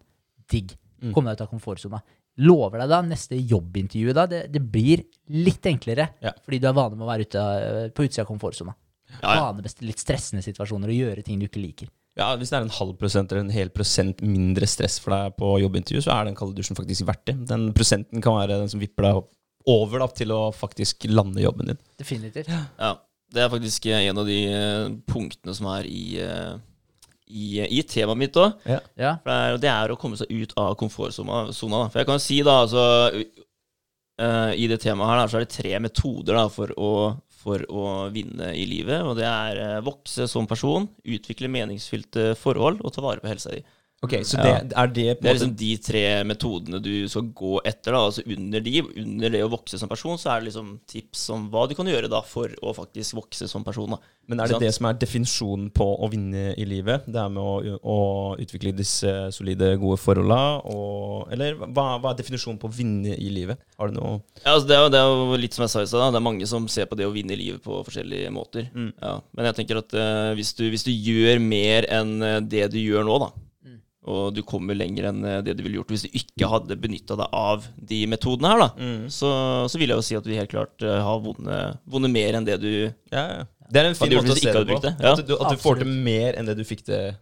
digg. 0.49 0.73
Mm. 1.01 1.13
Kom 1.13 1.25
deg 1.29 1.37
ut 1.37 1.41
av 1.45 1.49
komfortsona. 1.53 2.01
Lover 2.45 2.83
deg 2.83 2.89
da, 2.91 2.99
neste 3.01 3.37
jobbintervju 3.39 4.13
da, 4.13 4.27
det, 4.29 4.43
det 4.53 4.61
blir 4.61 5.01
litt 5.33 5.65
enklere. 5.65 6.09
Ja. 6.21 6.33
Fordi 6.45 6.59
du 6.61 6.67
er 6.69 6.75
vane 6.77 6.95
med 6.97 7.07
å 7.07 7.09
være 7.09 7.25
ute, 7.25 7.45
eh, 7.61 7.87
på 7.95 8.05
utsida 8.05 8.25
av 8.25 8.29
komfortsona. 8.29 8.75
Ja, 9.23 9.37
ja. 9.39 9.71
Litt 9.87 10.01
stressende 10.03 10.43
situasjoner 10.45 10.91
og 10.91 10.99
gjøre 10.99 11.23
ting 11.25 11.39
du 11.41 11.47
ikke 11.47 11.63
liker. 11.63 11.89
Ja, 12.17 12.31
Hvis 12.37 12.49
det 12.49 12.57
er 12.57 12.65
en 12.65 12.73
halv 12.73 12.95
prosent 12.97 13.31
eller 13.31 13.43
en 13.45 13.53
hel 13.53 13.69
prosent 13.73 14.21
mindre 14.25 14.65
stress 14.69 14.97
for 15.01 15.13
deg 15.13 15.35
på 15.37 15.51
jobbintervju, 15.61 16.01
så 16.05 16.15
er 16.15 16.25
den 16.25 16.37
kalde 16.37 16.57
dusjen 16.57 16.77
faktisk 16.77 17.05
verdt 17.05 17.25
det. 17.29 17.35
Den 17.49 17.67
prosenten 17.77 18.23
kan 18.25 18.37
være 18.39 18.57
den 18.63 18.71
som 18.73 18.81
vipper 18.81 19.05
deg 19.05 19.19
opp- 19.21 19.33
over 19.67 19.99
da, 20.01 20.07
til 20.15 20.31
å 20.33 20.39
faktisk 20.55 21.05
lande 21.11 21.41
jobben 21.43 21.67
din. 21.73 21.79
Definitivt. 21.99 22.49
Ja, 22.79 22.93
det 23.33 23.41
er 23.43 23.51
faktisk 23.51 23.85
en 23.91 24.21
av 24.23 24.25
de 24.29 24.37
eh, 24.47 24.85
punktene 25.11 25.53
som 25.57 25.67
er 25.73 25.89
i, 25.91 26.03
eh, 26.23 26.55
i, 27.27 27.61
i 27.79 27.81
temaet 27.83 28.17
mitt 28.21 28.37
òg. 28.39 28.55
Ja. 28.67 28.79
Det, 29.25 29.33
er- 29.35 29.59
det 29.63 29.69
er 29.73 29.91
å 29.93 29.97
komme 29.99 30.17
seg 30.19 30.31
ut 30.31 30.53
av 30.57 30.75
komfortsona. 30.79 31.43
For 31.91 31.99
jeg 32.01 32.07
kan 32.09 32.19
si, 32.23 32.41
da, 32.47 32.61
altså 32.65 32.83
uh, 34.21 34.51
i 34.55 34.67
det 34.71 34.79
temaet 34.83 35.11
her 35.11 35.21
da, 35.21 35.27
så 35.31 35.39
er 35.39 35.45
det 35.47 35.55
tre 35.55 35.79
metoder 35.83 36.37
da, 36.39 36.45
for, 36.53 36.73
å, 36.79 36.91
for 37.41 37.63
å 37.69 37.85
vinne 38.13 38.51
i 38.57 38.65
livet. 38.69 39.03
Og 39.05 39.17
det 39.19 39.27
er 39.29 39.61
uh, 39.77 39.79
vokse 39.85 40.27
som 40.31 40.47
person, 40.49 40.87
utvikle 41.05 41.51
meningsfylte 41.51 42.31
forhold 42.39 42.81
og 42.83 42.93
ta 42.95 43.03
vare 43.05 43.23
på 43.23 43.31
helsa 43.31 43.53
di. 43.55 43.63
Ok, 44.05 44.13
Så 44.29 44.37
det, 44.37 44.51
er 44.77 44.89
det 44.93 45.05
på 45.17 45.25
Det 45.25 45.29
er 45.31 45.35
liksom 45.39 45.53
de 45.57 45.69
tre 45.81 46.01
metodene 46.29 46.77
du 46.85 47.07
skal 47.09 47.31
gå 47.33 47.55
etter. 47.65 47.95
da, 47.95 48.03
altså 48.05 48.21
Under 48.29 48.61
de, 48.61 48.81
under 49.01 49.33
det 49.33 49.41
å 49.41 49.49
vokse 49.49 49.79
som 49.81 49.89
person, 49.89 50.19
så 50.21 50.35
er 50.35 50.43
det 50.43 50.51
liksom 50.51 50.75
tips 50.85 51.23
om 51.33 51.47
hva 51.49 51.63
du 51.65 51.73
kan 51.73 51.89
gjøre 51.89 52.11
da 52.11 52.21
for 52.21 52.53
å 52.61 52.75
faktisk 52.77 53.17
vokse 53.17 53.47
som 53.49 53.65
person. 53.65 53.95
da. 53.95 53.97
Men 54.29 54.43
er 54.43 54.51
det 54.51 54.57
Sant? 54.57 54.65
det 54.67 54.73
som 54.75 54.85
er 54.89 54.99
definisjonen 55.01 55.71
på 55.73 55.87
å 56.03 56.09
vinne 56.11 56.51
i 56.53 56.67
livet? 56.69 57.07
Det 57.09 57.17
er 57.23 57.31
med 57.33 57.41
å, 57.41 57.77
å 57.81 57.97
utvikle 58.37 58.75
disse 58.77 59.15
solide, 59.33 59.71
gode 59.81 59.97
forholda? 60.03 60.39
Og, 60.69 61.31
eller 61.33 61.57
hva, 61.63 61.87
hva 61.97 62.11
er 62.13 62.21
definisjonen 62.21 62.61
på 62.61 62.69
å 62.69 62.75
vinne 62.77 63.17
i 63.17 63.31
livet? 63.33 63.65
Har 63.79 63.89
du 63.89 63.97
noe 63.97 64.13
Ja, 64.43 64.53
altså 64.53 64.67
det, 64.69 64.77
er, 64.77 64.91
det 64.93 65.01
er 65.01 65.09
jo 65.09 65.41
litt 65.41 65.57
som 65.57 65.65
jeg 65.65 65.73
sa 65.73 65.81
i 65.81 65.89
stad, 65.89 66.13
det 66.13 66.21
er 66.21 66.27
mange 66.27 66.51
som 66.53 66.69
ser 66.69 66.85
på 66.85 66.99
det 66.99 67.09
å 67.09 67.15
vinne 67.15 67.33
i 67.33 67.39
livet 67.41 67.65
på 67.65 67.81
forskjellige 67.87 68.29
måter. 68.35 68.69
Mm. 68.77 68.91
Ja, 69.01 69.17
men 69.33 69.49
jeg 69.49 69.61
tenker 69.63 69.81
at 69.81 69.97
uh, 69.97 70.35
hvis, 70.37 70.53
du, 70.59 70.67
hvis 70.69 70.85
du 70.85 70.93
gjør 70.93 71.41
mer 71.41 71.89
enn 71.97 72.17
eh, 72.21 72.39
det 72.45 72.67
du 72.75 72.81
gjør 72.83 73.07
nå, 73.07 73.17
da, 73.25 73.31
og 74.07 74.31
du 74.35 74.41
kommer 74.47 74.77
lenger 74.77 75.09
enn 75.11 75.25
eh, 75.27 75.41
det 75.45 75.57
du 75.57 75.63
ville 75.65 75.81
gjort 75.81 75.91
hvis 75.93 76.07
du 76.07 76.15
ikke 76.15 76.49
hadde 76.51 76.79
benytta 76.79 77.17
deg 77.19 77.35
av 77.35 77.67
de 77.91 78.01
metodene 78.09 78.53
her, 78.53 78.63
da, 78.63 78.89
så, 79.11 79.29
så 79.69 79.81
vil 79.81 79.91
jeg 79.93 79.99
jo 79.99 80.07
si 80.07 80.17
at 80.19 80.25
du 80.25 80.33
helt 80.33 80.51
klart 80.53 80.85
eh, 80.85 80.99
har 81.03 81.21
vunnet, 81.23 81.79
vunnet 81.85 82.13
mer 82.13 82.39
enn 82.39 82.47
det 82.47 82.59
du 82.63 82.71
Ja, 83.11 83.27
ja. 83.27 83.45
Det 83.67 83.81
er 83.81 83.89
en 83.89 83.97
fin 83.99 84.13
måte 84.15 84.31
å 84.31 84.35
se 84.39 84.47
det 84.47 84.61
på. 84.63 84.77
det, 84.79 84.93
ja. 85.03 85.11
At, 85.11 85.21
du, 85.27 85.33
at 85.35 85.51
du 85.51 85.59
får 85.59 85.81
til 85.81 85.89
mer 85.91 86.37
enn 86.39 86.47
det 86.47 86.53
du 86.55 86.63
fikk 86.63 86.85
til 86.87 87.17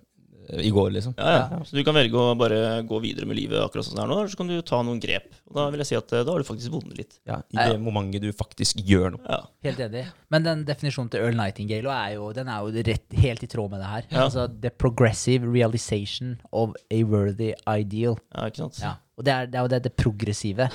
i 0.61 0.69
går, 0.73 0.91
liksom. 0.95 1.13
ja, 1.17 1.47
ja. 1.51 1.59
Så 1.65 1.75
du 1.77 1.83
kan 1.87 1.95
velge 1.97 2.17
å 2.19 2.35
bare 2.37 2.81
gå 2.87 2.99
videre 3.03 3.27
med 3.29 3.37
livet 3.39 3.59
akkurat 3.63 3.87
sånn 3.87 3.97
det 3.97 4.03
er 4.03 4.09
nå, 4.11 4.17
eller 4.21 4.31
så 4.33 4.39
kan 4.39 4.49
du 4.51 4.55
ta 4.65 4.81
noen 4.85 4.99
grep. 5.03 5.29
Og 5.49 5.57
da 5.57 5.65
vil 5.73 5.81
jeg 5.83 5.89
si 5.91 5.97
at 5.99 6.13
eh, 6.13 6.23
da 6.27 6.35
har 6.35 6.43
du 6.43 6.47
faktisk 6.47 6.73
vunnet 6.73 6.97
litt. 6.99 7.17
Ja, 7.29 7.39
I 7.53 7.69
det 7.71 7.79
momentet 7.81 8.21
du 8.25 8.29
faktisk 8.35 8.81
gjør 8.85 9.15
noe. 9.15 9.23
Ja. 9.29 9.39
Helt 9.67 9.79
enig. 9.87 10.05
Men 10.33 10.45
den 10.45 10.65
definisjonen 10.67 11.09
til 11.13 11.23
Earl 11.25 11.37
Nightingale 11.39 11.95
er 11.95 12.17
jo, 12.17 12.29
den 12.35 12.51
er 12.51 12.65
jo 12.65 12.85
rett, 12.91 13.07
helt 13.23 13.45
i 13.45 13.49
tråd 13.51 13.71
med 13.73 13.81
det 13.85 13.89
her. 13.93 14.07
Ja. 14.11 14.25
Altså, 14.27 14.47
The 14.61 14.69
progressive 14.73 15.47
realization 15.51 16.37
of 16.51 16.75
a 16.91 17.01
worthy 17.03 17.53
ideal. 17.67 18.19
ja, 18.35 18.47
ikke 18.51 18.65
sant? 18.65 18.81
Ja. 18.83 18.95
Og 19.15 19.23
det 19.23 19.31
er, 19.31 19.45
det 19.47 19.55
er 19.55 19.63
jo 19.63 19.71
det, 19.71 19.79
det 19.85 19.93
progressive. 19.95 20.65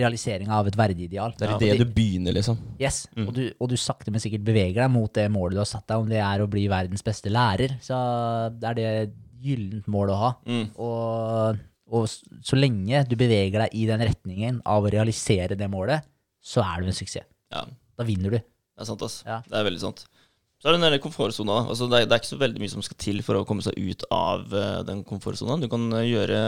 Realiseringa 0.00 0.56
av 0.56 0.70
et 0.70 0.78
verdig 0.78 1.04
ideal. 1.10 1.34
Det 1.36 1.50
er 1.50 1.60
det 1.60 1.74
du 1.82 1.84
begynner, 1.92 2.32
liksom. 2.32 2.56
Yes, 2.80 3.02
og, 3.20 3.34
du, 3.36 3.42
og 3.60 3.68
du 3.68 3.76
sakte, 3.80 4.12
men 4.14 4.22
sikkert 4.24 4.46
beveger 4.46 4.80
deg 4.80 4.94
mot 4.94 5.12
det 5.12 5.26
målet 5.32 5.58
du 5.58 5.60
har 5.60 5.68
satt 5.68 5.84
deg, 5.90 6.00
om 6.00 6.08
det 6.08 6.22
er 6.24 6.40
å 6.40 6.48
bli 6.48 6.64
verdens 6.72 7.04
beste 7.04 7.32
lærer. 7.32 7.76
Så 7.84 7.98
det 8.56 8.70
er 8.70 8.78
det 8.78 8.88
gyllent 9.44 9.90
mål 9.92 10.14
å 10.14 10.18
ha. 10.22 10.32
Mm. 10.48 10.64
Og, 10.80 11.60
og 11.92 12.08
så 12.08 12.56
lenge 12.56 13.04
du 13.10 13.18
beveger 13.20 13.66
deg 13.66 13.76
i 13.76 13.84
den 13.90 14.06
retningen 14.08 14.64
av 14.64 14.88
å 14.88 14.92
realisere 14.96 15.58
det 15.60 15.68
målet, 15.68 16.08
så 16.44 16.64
er 16.64 16.80
du 16.80 16.88
en 16.88 16.96
suksess. 16.96 17.28
Ja. 17.52 17.66
Da 17.94 18.08
vinner 18.08 18.32
du. 18.32 18.40
Det 18.40 18.82
er 18.82 18.88
sant, 18.88 19.04
ass. 19.04 19.20
Ja. 19.28 19.42
Det 19.44 19.60
er 19.60 19.68
veldig 19.68 19.84
sant. 19.84 20.06
Så 20.58 20.70
er 20.70 20.78
det 20.78 20.88
den 20.88 21.02
komfortsona. 21.04 21.60
Altså, 21.68 21.86
det, 21.92 22.00
er, 22.00 22.08
det 22.08 22.16
er 22.16 22.22
ikke 22.22 22.32
så 22.32 22.40
veldig 22.40 22.62
mye 22.62 22.72
som 22.72 22.82
skal 22.84 22.96
til 23.04 23.20
for 23.26 23.36
å 23.36 23.44
komme 23.44 23.62
seg 23.62 23.76
ut 23.76 24.06
av 24.08 24.48
uh, 24.48 24.80
den 24.88 25.04
komfortsona. 25.04 25.58
Du 25.60 25.68
kan 25.68 25.84
eh, 25.98 26.08
gjøre 26.08 26.38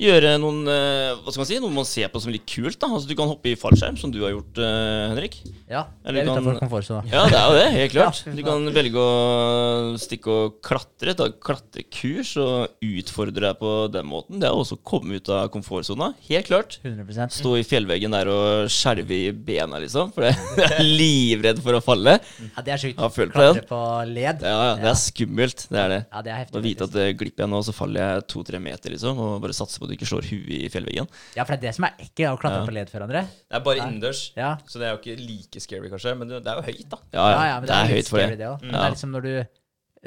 Gjøre 0.00 0.30
noen 0.40 0.62
eh, 0.70 1.10
Hva 1.20 1.32
skal 1.32 1.42
man 1.42 1.48
si? 1.50 1.58
Noe 1.60 1.74
man 1.74 1.84
ser 1.88 2.08
på 2.12 2.20
som 2.22 2.32
litt 2.32 2.46
kult. 2.48 2.78
da 2.80 2.88
Altså 2.88 3.10
Du 3.10 3.12
kan 3.18 3.28
hoppe 3.28 3.50
i 3.52 3.56
fallskjerm, 3.60 3.98
som 4.00 4.12
du 4.14 4.22
har 4.24 4.32
gjort, 4.32 4.60
eh, 4.64 5.02
Henrik. 5.12 5.36
Ja, 5.68 5.82
Eller 6.04 6.22
det 6.22 6.30
er 6.30 6.30
utenfor 6.38 6.60
komfortsona. 6.62 7.02
Ja, 7.12 7.26
det 7.28 7.36
er 7.36 7.44
jo 7.50 7.58
det. 7.58 7.66
Helt 7.76 7.92
klart. 7.94 8.22
Ja, 8.24 8.32
Du 8.38 8.42
kan 8.46 8.64
velge 8.74 9.02
å 9.04 9.98
stikke 10.00 10.32
og 10.32 10.56
klatre. 10.64 11.14
Ta 11.18 11.28
klatrekurs 11.30 12.32
og 12.40 12.80
utfordre 12.86 13.44
deg 13.50 13.60
på 13.60 13.74
den 13.92 14.08
måten. 14.08 14.40
Det 14.40 14.48
er 14.48 14.56
også 14.56 14.78
å 14.78 14.82
komme 14.88 15.20
ut 15.20 15.28
av 15.36 15.50
komfortsona. 15.52 16.12
Helt 16.30 16.48
klart. 16.48 16.78
100% 16.86 17.36
Stå 17.40 17.54
i 17.60 17.66
fjellveggen 17.66 18.16
der 18.16 18.30
og 18.32 18.72
skjelve 18.72 19.18
i 19.28 19.30
bena, 19.36 19.82
liksom. 19.84 20.14
For 20.16 20.24
jeg 20.30 20.64
er 20.70 20.80
livredd 20.86 21.60
for 21.60 21.76
å 21.76 21.82
falle. 21.84 22.16
Ja, 22.48 22.64
det 22.64 22.76
er 22.76 22.82
sjukt. 22.86 22.96
Klatre 23.36 23.66
på 23.68 23.82
led. 24.08 24.40
Ja, 24.46 24.56
ja, 24.70 24.74
det 24.80 24.88
er 24.94 24.98
skummelt. 24.98 25.66
Det 25.68 25.80
er 25.84 25.92
det. 25.92 26.00
Ja, 26.08 26.24
det 26.24 26.32
er 26.32 26.40
heftig. 26.44 26.56
Å 26.56 26.64
vite 26.64 26.88
at 26.88 26.96
det 26.96 27.06
glipper 27.20 27.44
jeg 27.44 27.52
nå, 27.52 27.60
så 27.68 27.76
faller 27.76 28.00
jeg 28.16 28.26
to-tre 28.32 28.60
meter, 28.62 28.96
liksom. 28.96 29.20
Og 29.20 29.36
bare 29.44 29.56
satse 29.56 29.76
på 29.80 29.86
at 29.88 29.89
du 29.90 29.96
ikke 29.98 30.08
slår 30.08 30.26
huet 30.30 30.50
i 30.56 30.68
fjellveggen. 30.72 31.08
Ja, 31.36 31.44
for 31.44 31.54
det 31.56 31.60
er 31.60 31.66
det 31.68 31.74
som 31.76 31.84
er 31.90 31.94
ekkelt, 31.98 32.30
å 32.32 32.40
klatre 32.40 32.62
Ja. 32.62 32.66
på 32.70 32.74
led 32.78 32.90
for 32.90 33.02
andre. 33.06 33.22
Det 33.50 33.58
er 33.58 33.64
bare 33.66 33.82
innendørs, 33.84 34.22
Ja. 34.36 34.56
så 34.66 34.78
det 34.80 34.88
er 34.88 34.96
jo 34.96 35.00
ikke 35.02 35.18
like 35.26 35.60
scary, 35.60 35.90
kanskje. 35.90 36.16
Men 36.18 36.28
det 36.28 36.42
det 36.44 36.52
er 36.52 36.62
jo 36.62 36.66
høyt, 36.70 36.88
da. 36.90 36.98
Ja, 37.12 37.26
ja. 37.50 37.60
men 37.60 37.66
det 37.68 37.76
er 37.76 37.84
litt 37.90 37.96
høyt 37.96 38.08
for 38.08 38.18
det. 38.18 38.38
også. 38.40 38.64
Ja. 38.64 38.70
Det 38.70 38.80
er 38.86 38.94
liksom 38.96 39.10
når 39.18 39.22
du 39.22 39.59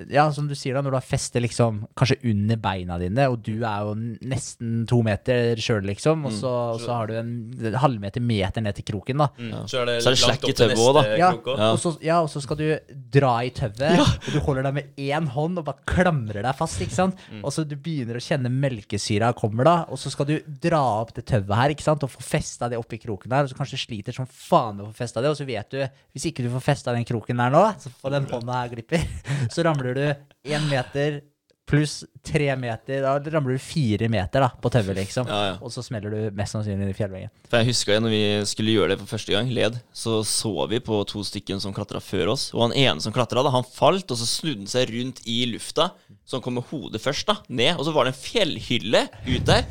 Ja, 0.09 0.23
som 0.33 0.47
du 0.49 0.55
sier 0.57 0.73
da, 0.73 0.81
når 0.81 0.95
du 0.95 0.97
har 0.97 1.05
festet 1.05 1.43
liksom 1.43 1.83
kanskje 1.93 2.15
under 2.31 2.57
beina 2.57 2.95
dine, 2.97 3.27
og 3.29 3.43
du 3.45 3.59
er 3.61 3.83
jo 3.85 3.91
nesten 4.25 4.87
to 4.89 5.03
meter 5.05 5.59
sjøl, 5.61 5.83
liksom, 5.85 6.23
og 6.25 6.33
så, 6.33 6.49
og 6.73 6.79
så 6.81 6.95
har 6.97 7.11
du 7.11 7.13
en 7.19 7.75
halvmeter 7.77 8.23
meter 8.25 8.63
ned 8.65 8.73
til 8.79 8.87
kroken, 8.87 9.21
da. 9.21 9.27
Så 9.69 9.83
er 9.83 9.91
det, 9.91 9.97
Så 10.01 10.09
er 10.09 10.15
det 10.17 10.21
slakk 10.23 10.47
i 10.49 10.55
tauet 10.57 10.73
også, 10.73 10.95
da. 10.97 11.03
Ja. 11.13 11.29
Ja. 11.37 11.67
og, 11.75 11.77
så, 11.83 11.91
ja, 12.01 12.17
og 12.25 12.31
så 12.33 12.41
skal 12.41 12.57
du 12.57 12.65
dra 13.13 13.35
i 13.45 13.51
tauet, 13.53 14.01
og 14.01 14.31
du 14.33 14.39
holder 14.47 14.65
deg 14.65 14.79
med 14.79 14.97
én 15.05 15.29
hånd 15.35 15.61
og 15.61 15.67
bare 15.69 15.85
klamrer 15.93 16.41
deg 16.41 16.57
fast. 16.57 16.81
ikke 16.81 16.97
sant? 16.97 17.21
Mm. 17.29 17.43
Og 17.45 17.53
så 17.53 17.61
du 17.69 17.77
begynner 17.77 18.17
å 18.17 18.23
kjenne 18.25 18.49
melkesyra 18.49 19.29
kommer, 19.37 19.69
da, 19.69 19.75
og 19.93 20.01
så 20.01 20.09
skal 20.15 20.25
du 20.31 20.35
dra 20.65 20.81
opp 21.03 21.13
det 21.19 21.27
tauet 21.29 21.53
her 21.59 21.75
ikke 21.75 21.85
sant? 21.85 22.01
og 22.01 22.09
få 22.15 22.25
festa 22.25 22.65
det 22.73 22.81
oppi 22.81 22.97
kroken 23.05 23.29
der. 23.29 23.45
Og 23.45 23.53
så 23.53 23.61
kanskje 23.61 23.77
du 23.77 23.85
sliter 23.85 24.17
som 24.17 24.25
faen 24.25 24.79
med 24.81 24.87
å 24.87 24.89
få 24.89 25.03
festa 25.05 25.21
det, 25.21 25.29
og 25.29 25.37
så 25.37 25.45
vet 25.45 25.69
du 25.69 25.79
hvis 25.85 26.27
ikke 26.31 26.41
du 26.45 26.49
får 26.57 26.65
festa 26.71 26.97
den 26.97 27.05
kroken 27.05 27.37
der 27.45 27.53
nå, 27.53 27.63
og 28.01 28.09
den 28.17 28.25
hånda 28.33 28.57
her 28.63 28.73
glipper, 28.73 29.05
så 29.53 29.61
ramler 29.69 29.82
du 29.83 30.51
én 30.53 30.65
meter 30.71 31.21
pluss 31.65 32.03
tre 32.27 32.49
meter, 32.59 33.01
da 33.05 33.13
ramler 33.31 33.55
du 33.55 33.61
fire 33.63 34.09
meter 34.11 34.43
da, 34.43 34.49
på 34.61 34.69
tauet, 34.69 34.97
liksom. 34.97 35.29
Ja, 35.31 35.37
ja. 35.47 35.53
Og 35.63 35.71
så 35.71 35.79
smeller 35.85 36.11
du 36.11 36.35
mest 36.35 36.51
sannsynlig 36.51 36.89
i 36.91 36.95
fjellveggen. 36.97 37.31
For 37.47 37.61
jeg 37.61 37.69
husker 37.71 38.01
når 38.03 38.11
vi 38.11 38.23
skulle 38.49 38.73
gjøre 38.75 38.89
det 38.91 38.97
for 38.99 39.13
første 39.13 39.31
gang, 39.31 39.51
led, 39.55 39.77
så 39.95 40.19
så 40.27 40.51
vi 40.69 40.81
på 40.83 40.99
to 41.07 41.23
stykken 41.23 41.61
som 41.63 41.73
klatra 41.75 42.01
før 42.03 42.33
oss. 42.35 42.49
Og 42.53 42.65
han 42.67 42.75
ene 42.75 43.03
som 43.03 43.15
klatra, 43.15 43.45
han 43.49 43.63
falt, 43.63 44.11
og 44.11 44.19
så 44.19 44.27
snudde 44.27 44.65
han 44.65 44.73
seg 44.73 44.91
rundt 44.91 45.23
i 45.23 45.39
lufta. 45.53 45.91
Så 46.27 46.37
han 46.37 46.43
kom 46.45 46.59
med 46.59 46.67
hodet 46.69 47.01
først, 47.03 47.27
da, 47.31 47.39
ned. 47.47 47.77
Og 47.79 47.87
så 47.87 47.95
var 47.95 48.07
det 48.07 48.13
en 48.13 48.21
fjellhylle 48.21 49.05
ut 49.31 49.47
der. 49.47 49.63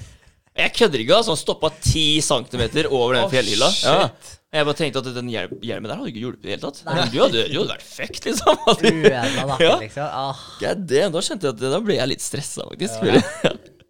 Jeg 0.65 0.75
kødder 0.81 1.05
ikke, 1.05 1.19
altså. 1.21 1.37
Han 1.37 1.41
stoppa 1.45 1.71
ti 1.81 2.07
centimeter 2.25 2.89
over 2.93 3.19
den 3.21 3.29
Å, 3.29 3.33
fjellhylla. 3.33 3.69
shit. 3.73 3.89
Ja. 3.89 4.39
Jeg 4.53 4.67
bare 4.69 4.77
tenkte 4.77 5.01
at 5.01 5.07
den 5.17 5.29
hjelmen 5.33 5.89
der 5.89 5.97
hadde 5.97 6.11
ikke 6.13 6.23
hjulpet 6.27 6.45
i 6.45 6.51
det 6.51 6.55
hele 6.59 6.63
tatt. 6.67 6.83
Du 7.13 7.19
hadde, 7.23 7.43
du 7.49 7.55
hadde 7.57 7.73
vært 7.73 7.85
fucked, 7.89 8.27
liksom. 8.29 8.59
Uedla 8.91 9.45
nakke, 9.49 9.65
Ja. 9.65 9.77
liksom. 9.81 10.09
Ah, 10.13 10.43
God 10.61 10.83
damn, 10.91 11.13
da 11.15 11.23
kjente 11.25 11.49
jeg 11.49 11.55
at 11.57 11.63
da 11.73 11.79
ble 11.81 11.97
jeg 11.97 12.11
litt 12.13 12.25
stressa, 12.25 12.67
faktisk. 12.69 13.07
Ja. 13.09 13.23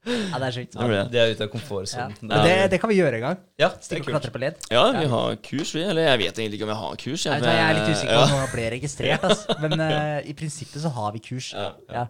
ja, 0.07 0.38
det 0.38 0.46
er 0.46 0.55
sjukt. 0.55 0.77
Det 0.77 0.87
ble 0.87 1.01
det. 1.01 1.03
Det 1.16 1.18
er 1.22 1.33
ute 1.35 1.42
av 1.42 1.48
Ja. 1.48 1.53
komfortsonen. 1.57 2.14
Ja. 2.31 2.42
det, 2.46 2.55
det 2.77 2.79
kan 2.83 2.92
vi 2.92 2.98
gjøre 3.01 3.18
en 3.18 3.25
gang. 3.27 3.40
Ja, 3.59 3.68
det 3.75 3.88
Stikke 3.88 4.07
og 4.07 4.14
klatre 4.14 4.31
på 4.37 4.42
led. 4.44 4.61
Ja, 4.70 4.85
vi 5.01 5.09
har 5.16 5.37
kurs, 5.51 5.72
vi. 5.75 5.83
Eller 5.83 6.07
jeg 6.12 6.20
vet 6.22 6.38
egentlig 6.44 6.61
ikke 6.61 6.68
om 6.68 6.72
jeg 6.77 6.81
har 6.85 7.01
kurs. 7.03 7.25
Jeg, 7.27 7.33
Jeg, 7.33 7.42
vet 7.42 7.59
jeg 7.59 7.64
er 7.66 7.79
litt 7.81 7.90
usikker 7.96 8.14
på 8.14 8.22
om 8.29 8.35
noen 8.37 8.53
ble 8.55 8.68
registrert, 8.77 9.27
altså. 9.33 9.57
men 9.66 9.83
uh, 9.83 10.20
i 10.31 10.37
prinsippet 10.38 10.87
så 10.87 10.94
har 11.01 11.11
vi 11.18 11.25
kurs. 11.27 11.51
Ja, 11.59 11.72
Ja. 11.90 12.07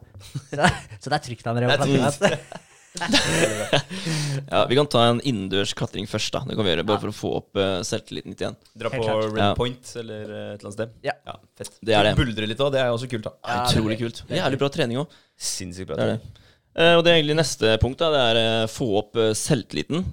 Så 1.01 1.09
det 1.09 1.17
er 1.17 1.25
trygt 1.31 1.49
André, 1.49 1.69
å 1.69 1.73
Det 1.73 1.89
er 1.89 2.05
klatre. 2.05 2.61
Ja, 4.51 4.67
Vi 4.69 4.77
kan 4.77 4.87
ta 4.91 5.05
en 5.09 5.21
innendørs 5.25 5.73
klatring 5.77 6.07
først, 6.11 6.33
da. 6.35 6.43
Det 6.49 6.57
kan 6.59 6.67
vi 6.67 6.75
gjøre, 6.75 6.85
Bare 6.89 7.01
for 7.03 7.13
å 7.13 7.17
få 7.17 7.31
opp 7.39 7.61
uh, 7.61 7.81
selvtilliten 7.87 8.35
litt 8.35 8.45
igjen. 8.45 8.59
Dra 8.79 8.93
på. 8.93 9.01
Red 9.07 9.39
Ja. 9.41 9.49
Point 9.59 9.95
eller 10.03 10.23
uh, 10.29 10.43
et 10.53 10.61
eller 10.61 10.69
annet 10.69 10.77
sted. 10.77 10.95
Ja. 11.07 11.17
fett. 11.59 11.75
Det 11.81 11.97
er 11.97 12.09
det. 12.11 12.15
Buldre 12.21 12.49
litt 12.51 12.63
òg, 12.63 12.73
det 12.75 12.83
er 12.83 12.93
også 12.93 13.09
kult. 13.11 13.29
da 13.29 13.35
Ja, 13.41 13.65
Utrolig 13.65 13.99
kult. 14.03 14.23
Jævlig 14.29 14.61
bra 14.61 14.71
trening 14.77 15.03
òg. 15.03 15.17
Sinnssykt 15.41 15.91
bra. 15.91 15.99
Det 15.99 16.09
er 16.09 16.15
det. 16.17 16.45
Uh, 16.73 16.95
og 16.99 17.03
det 17.05 17.13
er 17.13 17.19
egentlig 17.21 17.39
neste 17.41 17.75
punkt. 17.83 18.01
da 18.03 18.13
Det 18.13 18.23
er 18.29 18.43
uh, 18.43 18.71
få 18.73 18.89
opp 19.01 19.19
uh, 19.21 19.33
selvtilliten. 19.37 20.07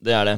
Det 0.00 0.16
er 0.16 0.28
det. 0.28 0.36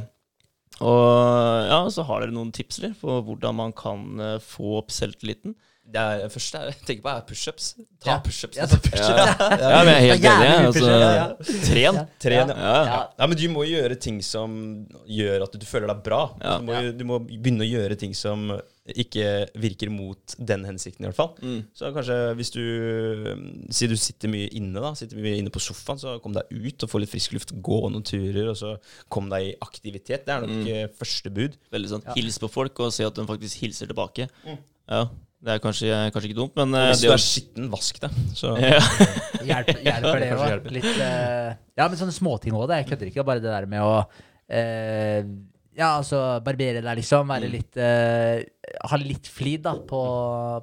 Og 0.83 1.69
ja, 1.69 1.83
så 1.95 2.03
har 2.09 2.25
dere 2.25 2.35
noen 2.35 2.51
tips 2.55 2.81
eller, 2.81 2.95
for 2.99 3.23
hvordan 3.27 3.55
man 3.55 3.75
kan 3.77 4.41
få 4.43 4.81
opp 4.81 4.91
selvtilliten? 4.91 5.55
Det 5.93 5.99
er, 6.01 6.29
første 6.31 6.61
jeg 6.63 6.75
tenker 6.87 7.03
på, 7.05 7.11
er 7.13 7.25
pushups. 7.29 7.73
Ta 8.01 8.11
Ja. 8.13 8.21
pushups. 8.25 8.57
Ja, 8.57 8.67
push 8.67 8.97
Ja, 8.97 9.17
ja 9.59 9.81
men 9.85 9.91
jeg 9.93 9.99
er 9.99 10.07
helt 10.07 10.23
Det 10.23 10.31
enig. 10.31 10.67
Altså, 10.71 11.67
Tren. 11.67 11.99
Tren, 12.23 12.49
ja. 12.49 12.57
Ja. 12.57 12.85
Ja. 12.87 13.01
Ja, 13.19 13.27
men 13.27 13.37
du 13.37 13.49
må 13.53 13.65
gjøre 13.69 13.99
ting 14.01 14.23
som 14.25 14.87
gjør 15.11 15.43
at 15.43 15.53
du 15.59 15.67
føler 15.67 15.89
deg 15.93 16.03
bra. 16.07 16.21
Ja. 16.41 16.59
Du, 16.59 16.65
må, 16.65 16.79
jo- 16.87 16.93
du 16.97 17.05
må 17.05 17.19
begynne 17.27 17.67
å 17.67 17.69
gjøre 17.69 17.99
ting 17.99 18.15
som 18.15 18.55
ikke 18.89 19.27
virker 19.63 19.91
mot 19.95 20.35
den 20.39 20.65
hensikten, 20.67 21.05
i 21.05 21.11
hvert 21.11 21.19
fall. 21.19 21.35
Mm. 21.43 21.61
Så 21.77 21.93
kanskje 21.95 22.17
hvis 22.39 22.51
du 22.55 22.63
Si 23.71 23.87
du 23.91 23.95
sitter 23.97 24.29
mye 24.33 24.49
inne, 24.59 24.81
da. 24.81 24.95
Sitter 24.99 25.21
mye 25.23 25.37
inne 25.43 25.51
på 25.55 25.61
sofaen, 25.63 25.99
så 26.01 26.17
kom 26.23 26.33
deg 26.37 26.49
ut 26.51 26.83
og 26.87 26.91
få 26.91 27.01
litt 27.03 27.11
frisk 27.13 27.35
luft. 27.37 27.53
Gå 27.63 27.83
noen 27.91 28.03
turer, 28.07 28.49
og 28.51 28.57
så 28.59 28.77
kom 29.13 29.29
deg 29.33 29.51
i 29.51 29.57
aktivitet. 29.61 30.25
Det 30.27 30.33
er 30.35 30.41
nok 30.47 30.51
Mm. 30.57 30.67
eh, 30.69 30.87
første 30.99 31.31
bud. 31.31 31.57
Veldig 31.73 31.89
sånn 31.91 32.05
Ja. 32.07 32.15
Hils 32.17 32.39
på 32.39 32.49
folk 32.51 32.81
og 32.81 32.93
se 32.93 33.05
at 33.05 33.15
de 33.15 33.27
faktisk 33.27 33.61
hilser 33.61 33.87
tilbake. 33.93 34.29
Ja, 34.89 35.09
Det 35.43 35.57
er 35.57 35.63
kanskje, 35.63 35.89
kanskje 36.15 36.29
ikke 36.31 36.39
dumt, 36.39 36.53
men 36.61 36.75
eh, 36.79 36.89
Hvis 36.93 37.01
du 37.03 37.09
å 37.11 37.15
er 37.17 37.23
skitten, 37.23 37.65
vask 37.73 37.97
det. 38.05 38.11
Så 38.39 38.53
ja. 38.63 38.77
Hjelper, 39.43 39.81
hjelper 39.83 40.21
det 40.23 40.29
òg. 40.39 40.69
Litt 40.77 40.91
uh, 41.01 41.49
Ja, 41.81 41.89
men 41.89 41.99
sånne 41.99 42.15
småting 42.15 42.55
òg. 42.55 42.71
Jeg 42.79 42.87
kødder 42.93 43.11
ikke. 43.11 43.25
Bare 43.27 43.43
det 43.43 43.51
der 43.51 43.67
med 43.71 43.83
å 43.83 43.97
uh, 44.05 45.33
Ja, 45.73 45.89
altså 45.97 46.21
barbere 46.45 46.83
deg, 46.85 46.93
liksom. 47.01 47.27
Være 47.33 47.49
Mm. 47.49 47.55
litt 47.57 47.81
uh, 47.81 48.87
Ha 48.93 48.99
litt 49.03 49.27
flid 49.33 49.65
da 49.67 49.73
på, 49.89 50.03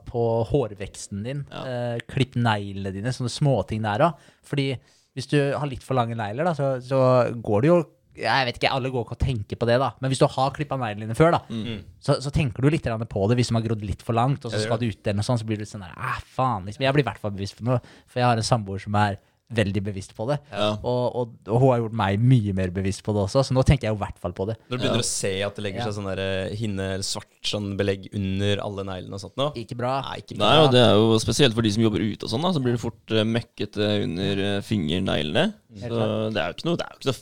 på 0.07 0.23
hårveksten 0.53 1.23
din. 1.27 1.43
Ja. 1.51 1.65
Eh, 1.67 1.99
klipp 2.09 2.37
neglene 2.39 2.93
dine. 2.95 3.11
Sånne 3.15 3.31
småting 3.33 3.83
der 3.83 4.05
òg. 4.07 4.23
Fordi 4.47 4.69
hvis 5.17 5.27
du 5.27 5.39
har 5.59 5.67
litt 5.67 5.83
for 5.83 5.97
lange 5.99 6.15
negler, 6.15 6.47
da, 6.47 6.53
så, 6.55 6.77
så 6.85 6.99
går 7.43 7.61
det 7.65 7.69
jo 7.73 7.79
Jeg 8.19 8.45
vet 8.49 8.59
ikke, 8.59 8.71
alle 8.75 8.91
går 8.93 9.05
ikke 9.07 9.15
og 9.17 9.21
tenker 9.23 9.59
på 9.61 9.69
det, 9.69 9.77
da. 9.79 9.91
Men 10.03 10.11
hvis 10.11 10.19
du 10.21 10.27
har 10.27 10.51
klippa 10.55 10.77
neglene 10.79 11.07
dine 11.07 11.15
før, 11.17 11.31
da, 11.37 11.41
Mm. 11.49 11.79
så, 12.03 12.19
så 12.21 12.31
tenker 12.35 12.61
du 12.61 12.69
litt 12.69 12.83
på 12.83 13.27
det 13.29 13.37
hvis 13.39 13.49
de 13.49 13.55
har 13.55 13.65
grodd 13.69 13.85
litt 13.85 14.01
for 14.05 14.13
langt, 14.17 14.43
og 14.45 14.51
så 14.51 14.59
skal 14.63 14.77
du 14.81 14.89
ut 14.89 15.07
eller 15.07 15.23
og 15.23 15.29
sånn, 15.29 15.39
så 15.39 15.47
blir 15.47 15.57
du 15.57 15.65
sånn 15.65 15.81
der 15.87 15.95
Æh, 15.95 16.19
faen, 16.35 16.65
liksom. 16.67 16.83
Jeg 16.83 16.93
blir 16.93 17.05
i 17.05 17.09
hvert 17.09 17.19
fall 17.23 17.31
bevisst 17.35 17.57
på 17.59 17.65
noe, 17.67 17.79
for 18.07 18.19
jeg 18.21 18.27
har 18.27 18.37
en 18.37 18.43
samboer 18.53 18.79
som 18.83 18.95
er 18.99 19.17
veldig 19.49 19.81
bevisst 19.81 20.11
på 20.13 20.27
det. 20.29 20.35
Ja. 20.53 20.75
Og, 20.85 21.15
og, 21.17 21.29
og 21.49 21.55
hun 21.63 21.71
har 21.71 21.79
gjort 21.81 21.95
meg 21.97 22.19
mye 22.21 22.51
mer 22.53 22.69
bevisst 22.69 23.01
på 23.01 23.15
det 23.15 23.23
også, 23.23 23.41
så 23.47 23.55
nå 23.57 23.63
tenker 23.65 23.87
jeg 23.87 23.95
i 23.97 23.99
hvert 24.03 24.19
fall 24.21 24.35
på 24.37 24.45
det. 24.45 24.55
Når 24.69 24.77
du 24.77 24.83
begynner 24.83 25.01
å 25.01 25.07
se 25.09 25.31
at 25.41 25.55
det 25.57 25.63
legger 25.65 25.81
Ja. 25.81 25.87
seg 25.87 25.95
sånn 25.97 26.09
der 26.11 26.21
eh, 26.21 26.53
hinne 26.59 26.89
svart 27.01 27.49
sånn 27.49 27.71
belegg 27.79 28.05
under 28.13 28.61
alle 28.61 28.85
neglene 28.85 29.17
og 29.17 29.23
sånt 29.23 29.33
nå 29.41 29.47
Ikke 29.57 29.73
bra. 29.79 29.95
Nei, 30.05 30.19
ikke 30.21 30.37
Nei, 30.37 30.51
og 30.61 30.69
det 30.75 30.83
er 30.85 30.93
jo 31.01 31.17
spesielt 31.23 31.57
for 31.57 31.65
de 31.65 31.71
som 31.73 31.81
jobber 31.81 32.05
ute 32.05 32.27
og 32.29 32.33
sånn, 32.35 32.45
da, 32.45 32.53
så 32.53 32.61
blir 32.61 32.77
det 32.77 32.83
fort 32.83 33.15
uh, 33.17 33.23
møkkete 33.25 33.89
under 34.05 34.43
uh, 34.45 34.61
fingerneglene. 34.69 35.47
Så 35.81 35.97
det 36.29 36.43
er 36.43 36.53
jo 36.53 36.57
ikke 36.59 36.69
noe 36.69 36.77
Det 36.83 36.85
er 36.85 36.93
jo 36.93 37.01
ikke 37.01 37.09
så 37.09 37.17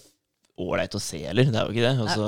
ålreit 0.59 0.95
å 0.97 1.01
se 1.01 1.19
heller. 1.27 1.45
Det 1.51 1.55
er 1.55 1.65
jo 1.67 1.73
ikke 1.75 1.85
det. 1.87 1.95
Altså, 2.07 2.27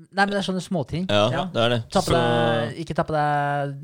Nei, 0.00 0.24
men 0.24 0.30
det 0.32 0.38
er 0.40 0.46
sånne 0.52 0.62
småting. 0.64 1.06
Ja, 1.10 1.44
det 1.52 1.60
er 1.60 1.68
det. 1.74 1.80
Ta 1.92 2.00
på 2.00 2.08
Så- 2.12 2.16
deg, 2.16 2.76
ikke 2.84 2.94
ta 2.96 3.04
på 3.04 3.12
deg 3.12 3.74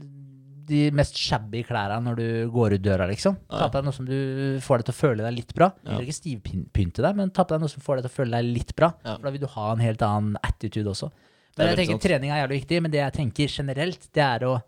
de 0.66 0.90
mest 0.90 1.14
shabby 1.14 1.60
klærne 1.62 2.00
når 2.02 2.16
du 2.16 2.50
går 2.50 2.72
ut 2.74 2.82
døra, 2.82 3.06
liksom. 3.06 3.36
Ta 3.50 3.68
på 3.68 3.72
deg 3.78 3.84
noe 3.84 3.92
som 3.94 4.06
du 4.08 4.58
får 4.64 4.78
deg 4.80 4.86
til 4.88 4.94
å 4.94 4.98
føle 4.98 5.22
deg 5.22 5.34
litt 5.36 5.52
bra. 5.54 5.68
Ja. 5.84 5.92
Ja. 5.92 5.98
Ikke 6.00 6.16
stivpynte 6.16 7.04
deg, 7.04 7.14
men 7.14 7.30
ta 7.30 7.44
på 7.44 7.54
deg 7.54 7.60
noe 7.60 7.68
som 7.70 7.80
får 7.84 8.00
deg 8.00 8.06
til 8.08 8.10
å 8.10 8.16
føle 8.24 8.30
deg 8.40 8.48
litt 8.56 8.72
bra. 8.74 8.88
Ja. 9.04 9.16
For 9.16 9.22
da 9.28 9.30
vil 9.30 9.40
du 9.44 9.46
ha 9.46 9.72
en 9.72 9.78
helt 9.84 10.02
annen 10.02 10.36
attitude 10.42 10.86
også. 10.90 11.12
Men 11.58 11.68
jeg 11.68 11.76
tenker 11.76 12.00
sant. 12.00 12.02
trening 12.02 12.30
er 12.32 12.42
jævlig 12.48 12.58
viktig, 12.64 12.82
men 12.82 12.90
det 12.90 12.98
jeg 13.04 13.12
tenker 13.20 13.48
generelt, 13.48 14.08
det 14.12 14.22
er 14.24 14.40
å 14.48 14.62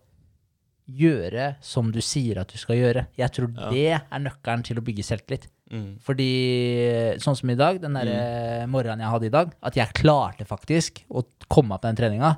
gjøre 0.89 1.57
som 1.61 1.91
du 1.93 1.99
sier 2.01 2.39
at 2.41 2.49
du 2.49 2.57
skal 2.61 2.77
gjøre. 2.77 3.07
Jeg 3.19 3.33
tror 3.33 3.53
Ja. 3.55 3.71
det 3.71 4.03
er 4.13 4.19
nøkkelen 4.21 4.63
til 4.65 4.77
å 4.77 4.85
bygge 4.85 5.05
selvtillit. 5.05 5.49
Mm. 5.69 5.91
Fordi 6.05 6.31
sånn 7.23 7.37
som 7.37 7.53
i 7.53 7.59
dag, 7.59 7.81
den 7.83 7.97
der 7.99 8.09
mm. 8.09 8.73
morgenen 8.73 9.05
jeg 9.05 9.15
hadde 9.15 9.29
i 9.29 9.35
dag, 9.35 9.53
at 9.71 9.77
jeg 9.77 9.97
klarte 9.99 10.49
faktisk 10.49 11.03
å 11.09 11.27
komme 11.51 11.77
opp 11.77 11.85
på 11.85 11.91
den 11.91 12.01
treninga, 12.01 12.33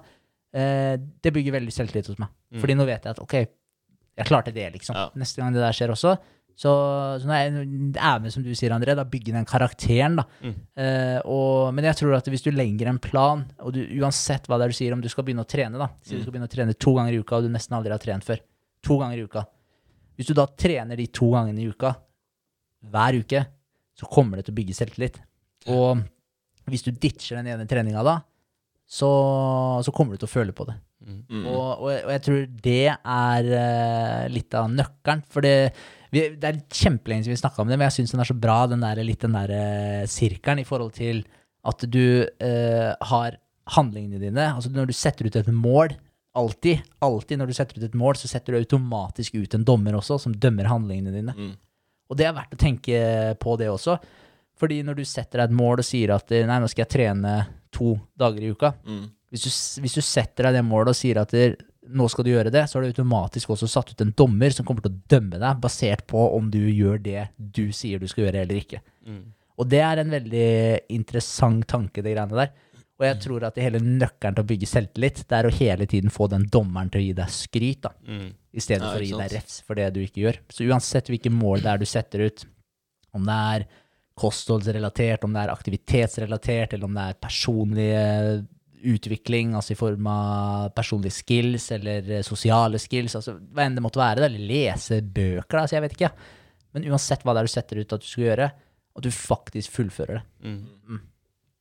eh, 0.57 0.97
det 0.99 1.35
bygger 1.35 1.59
veldig 1.61 1.75
selvtillit 1.75 2.11
hos 2.11 2.21
meg. 2.23 2.33
Fordi 2.59 2.77
nå 2.77 2.87
vet 2.89 3.07
jeg 3.07 3.15
at 3.15 3.23
ok, 3.23 3.37
jeg 4.21 4.29
klarte 4.29 4.55
det, 4.55 4.67
liksom. 4.75 4.99
Ja. 4.99 5.09
Neste 5.19 5.41
gang 5.41 5.55
det 5.55 5.63
der 5.63 5.77
skjer 5.77 5.95
også. 5.95 6.17
Så, 6.61 6.73
så 7.23 7.29
når 7.29 7.39
jeg 7.39 7.53
er 7.97 8.19
med, 8.21 8.33
som 8.35 8.43
du 8.45 8.51
sier, 8.59 8.73
André, 8.75 8.93
da 8.99 9.07
bygge 9.09 9.33
den 9.33 9.47
karakteren, 9.49 10.19
da. 10.19 10.27
Mm. 10.45 10.59
Eh, 10.83 11.21
og, 11.25 11.71
men 11.77 11.87
jeg 11.89 12.03
tror 12.03 12.19
at 12.19 12.29
hvis 12.29 12.45
du 12.45 12.51
legger 12.53 12.91
en 12.91 13.01
plan, 13.01 13.47
og 13.65 13.73
du, 13.77 13.81
uansett 14.03 14.51
hva 14.51 14.59
det 14.61 14.67
er 14.67 14.75
du 14.75 14.77
sier, 14.77 14.97
om 14.97 15.01
du 15.01 15.09
skal 15.13 15.25
begynne 15.25 15.47
å 15.47 15.49
trene, 15.49 15.81
da, 15.81 15.89
si 16.05 16.19
du 16.19 16.25
skal 16.25 16.35
begynne 16.35 16.51
å 16.51 16.53
trene 16.53 16.77
to 16.77 16.93
ganger 16.99 17.17
i 17.17 17.23
uka, 17.23 17.39
og 17.39 17.47
du 17.47 17.55
nesten 17.55 17.79
aldri 17.79 17.95
har 17.95 18.03
trent 18.03 18.27
før, 18.27 18.43
to 18.85 18.99
ganger 19.01 19.23
i 19.23 19.25
uka. 19.31 19.47
Hvis 20.21 20.29
du 20.29 20.35
da 20.37 20.45
trener 20.53 21.01
de 21.01 21.07
to 21.17 21.31
gangene 21.33 21.65
i 21.65 21.71
uka, 21.71 21.95
hver 22.89 23.21
uke, 23.21 23.45
så 23.99 24.09
kommer 24.09 24.39
det 24.39 24.49
til 24.49 24.55
å 24.55 24.61
bygge 24.61 24.77
selvtillit. 24.79 25.21
Og 25.71 26.01
hvis 26.71 26.87
du 26.87 26.93
ditcher 26.93 27.41
den 27.41 27.51
ene 27.53 27.69
treninga 27.69 28.05
da, 28.07 28.21
så, 28.91 29.11
så 29.85 29.93
kommer 29.95 30.17
du 30.17 30.23
til 30.23 30.31
å 30.31 30.33
føle 30.33 30.55
på 30.57 30.67
det. 30.67 30.77
Mm. 31.01 31.45
Og, 31.49 31.69
og, 31.81 31.89
og 31.95 32.11
jeg 32.13 32.23
tror 32.27 32.41
det 32.65 32.89
er 32.91 33.51
uh, 33.51 34.25
litt 34.33 34.57
av 34.59 34.71
nøkkelen. 34.73 35.23
For 35.31 35.47
det, 35.47 35.55
vi, 36.13 36.27
det 36.41 36.49
er 36.49 36.59
kjempelenge 36.67 37.25
siden 37.25 37.37
vi 37.37 37.43
snakka 37.43 37.63
om 37.63 37.71
det, 37.71 37.79
men 37.79 37.89
jeg 37.89 38.01
syns 38.01 38.15
den 38.17 38.25
er 38.25 38.31
så 38.31 38.37
bra, 38.37 38.59
den 38.71 38.85
der, 38.85 39.03
litt 39.07 39.23
den 39.25 39.37
der 39.39 39.55
uh, 39.55 40.09
sirkelen 40.11 40.63
i 40.63 40.69
forhold 40.69 40.95
til 40.99 41.23
at 41.71 41.87
du 41.93 42.27
uh, 42.27 42.91
har 43.13 43.39
handlingene 43.77 44.21
dine. 44.23 44.51
Altså 44.57 44.73
når 44.75 44.91
du 44.91 44.97
setter 44.97 45.29
ut 45.29 45.39
et 45.39 45.51
mål, 45.55 45.95
alltid, 46.41 46.83
alltid 47.05 47.41
når 47.41 47.51
du 47.51 47.57
setter 47.57 47.81
ut 47.81 47.89
et 47.89 47.99
mål, 47.99 48.19
så 48.19 48.31
setter 48.31 48.55
du 48.55 48.61
automatisk 48.61 49.39
ut 49.39 49.57
en 49.57 49.67
dommer 49.67 49.99
også, 49.99 50.19
som 50.23 50.35
dømmer 50.35 50.71
handlingene 50.71 51.15
dine. 51.15 51.37
Mm. 51.37 51.53
Og 52.11 52.19
det 52.19 52.27
er 52.27 52.35
verdt 52.37 52.57
å 52.57 52.61
tenke 52.61 53.01
på 53.41 53.57
det 53.61 53.69
også. 53.71 53.97
Fordi 54.61 54.83
når 54.85 54.99
du 54.99 55.05
setter 55.09 55.41
deg 55.41 55.49
et 55.49 55.57
mål 55.57 55.81
og 55.81 55.87
sier 55.87 56.13
at 56.17 56.33
eh, 56.37 56.45
nei, 56.49 56.59
nå 56.61 56.69
skal 56.69 56.85
jeg 56.85 56.93
trene 56.99 57.35
to 57.73 57.95
dager 58.19 58.43
i 58.45 58.51
uka, 58.53 58.73
Mm. 58.85 59.05
hvis 59.31 59.45
du, 59.47 59.51
hvis 59.85 59.95
du 59.95 60.03
setter 60.03 60.49
deg 60.49 60.59
det 60.59 60.65
målet 60.67 60.91
og 60.93 60.99
sier 60.99 61.21
at 61.23 61.33
nå 61.91 62.07
skal 62.11 62.27
du 62.27 62.31
gjøre 62.33 62.51
det, 62.53 62.65
så 62.69 62.77
har 62.79 62.85
du 62.85 62.91
automatisk 62.93 63.51
også 63.55 63.69
satt 63.71 63.93
ut 63.95 64.03
en 64.05 64.13
dommer 64.19 64.51
som 64.55 64.67
kommer 64.67 64.83
til 64.85 64.93
å 64.93 65.01
dømme 65.11 65.39
deg 65.41 65.61
basert 65.63 66.05
på 66.11 66.19
om 66.37 66.51
du 66.53 66.61
gjør 66.69 66.99
det 67.03 67.29
du 67.39 67.71
sier 67.75 67.99
du 68.03 68.07
skal 68.11 68.27
gjøre 68.27 68.43
eller 68.45 68.61
ikke. 68.61 68.83
Mm. 69.07 69.23
Og 69.61 69.69
det 69.69 69.81
er 69.85 70.01
en 70.03 70.13
veldig 70.13 70.51
interessant 70.95 71.67
tanke, 71.69 72.03
det 72.03 72.15
greiene 72.15 72.37
der. 72.39 72.53
Og 73.01 73.07
jeg 73.09 73.17
tror 73.25 73.45
at 73.49 73.57
det 73.57 73.65
hele 73.65 73.81
nøkkelen 73.81 74.37
til 74.37 74.45
å 74.45 74.49
bygge 74.51 74.69
selvtillit, 74.69 75.23
det 75.25 75.37
er 75.39 75.47
å 75.49 75.55
hele 75.57 75.87
tiden 75.89 76.13
få 76.13 76.27
den 76.29 76.45
dommeren 76.53 76.91
til 76.93 77.01
å 77.01 77.05
gi 77.07 77.13
deg 77.17 77.33
skryt, 77.33 77.81
da, 77.87 77.95
Mm. 78.05 78.27
i 78.53 78.61
stedet 78.61 78.85
Ja, 78.85 78.93
for 78.93 79.01
å 79.01 79.07
gi 79.09 79.17
deg 79.23 79.33
refs 79.39 79.63
for 79.65 79.75
det 79.75 79.87
du 79.95 80.01
ikke 80.05 80.21
gjør. 80.27 80.39
Så 80.53 80.67
uansett 80.69 81.09
hvilke 81.09 81.33
mål 81.33 81.63
det 81.65 81.71
er 81.73 81.79
du 81.79 81.87
setter 81.89 82.27
ut, 82.27 82.45
om 83.17 83.25
det 83.25 83.39
er 83.57 83.67
kostholdsrelatert, 84.21 85.25
om 85.25 85.33
det 85.33 85.43
er 85.47 85.53
aktivitetsrelatert, 85.55 86.75
eller 86.75 86.85
om 86.85 86.95
det 86.99 87.07
er 87.09 87.21
personlig 87.25 87.89
eh, 87.97 88.43
utvikling, 88.85 89.55
altså 89.55 89.73
i 89.75 89.79
form 89.81 90.07
av 90.07 90.71
personlige 90.77 91.17
skills 91.23 91.71
eller 91.77 92.11
eh, 92.19 92.23
sosiale 92.27 92.79
skills, 92.81 93.17
altså 93.17 93.39
hva 93.41 93.65
enn 93.65 93.77
det 93.79 93.85
måtte 93.85 94.01
være, 94.01 94.27
eller 94.29 94.45
lese 94.51 95.01
bøker, 95.01 95.57
da, 95.57 95.65
altså 95.65 95.79
jeg 95.79 95.87
vet 95.87 95.97
ikke. 95.97 96.13
Men 96.77 96.87
uansett 96.93 97.25
hva 97.25 97.35
det 97.35 97.41
er 97.43 97.49
du 97.49 97.53
setter 97.57 97.81
ut 97.81 97.93
at 97.97 98.05
du 98.05 98.07
skal 98.07 98.29
gjøre, 98.29 98.51
at 98.97 99.07
du 99.07 99.11
faktisk 99.15 99.73
fullfører 99.73 100.21
det. 100.21 100.23
Mm. 100.45 101.01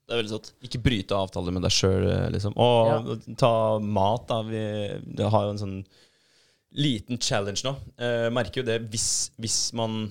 Det 0.10 0.16
er 0.16 0.24
veldig 0.24 0.32
sant. 0.34 0.48
Ikke 0.66 0.82
bryte 0.82 1.14
avtaler 1.14 1.54
med 1.54 1.62
deg 1.62 1.74
sjøl, 1.76 2.08
liksom. 2.34 2.56
Og 2.58 3.12
ta 3.38 3.52
mat, 3.78 4.24
da. 4.26 4.40
Vi, 4.48 4.62
har 5.22 5.44
jo 5.46 5.52
en 5.54 5.62
sånn 5.62 5.76
liten 6.82 7.22
challenge 7.22 7.62
nå. 7.66 7.76
Eh, 8.02 8.26
merker 8.34 8.64
jo 8.64 8.66
det 8.66 8.80
hvis, 8.90 9.30
hvis 9.38 9.60
man 9.78 10.02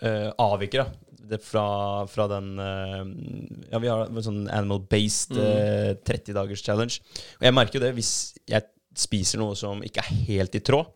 eh, 0.00 0.30
avviker 0.40 0.86
da. 0.86 1.10
Det 1.32 1.38
fra, 1.44 1.66
fra 2.10 2.24
den 2.32 2.56
eh, 2.60 3.04
Ja, 3.70 3.82
vi 3.84 3.92
har 3.92 4.08
en 4.08 4.24
sånn 4.24 4.40
animal-based 4.48 5.36
eh, 5.36 5.92
30 6.08 6.32
dagers 6.40 6.64
challenge. 6.64 7.04
Og 7.36 7.46
jeg 7.50 7.56
merker 7.56 7.78
jo 7.78 7.84
det 7.84 7.92
hvis 8.00 8.14
jeg 8.48 8.64
spiser 8.96 9.44
noe 9.44 9.56
som 9.60 9.84
ikke 9.84 10.06
er 10.08 10.24
helt 10.32 10.56
i 10.56 10.64
tråd. 10.64 10.88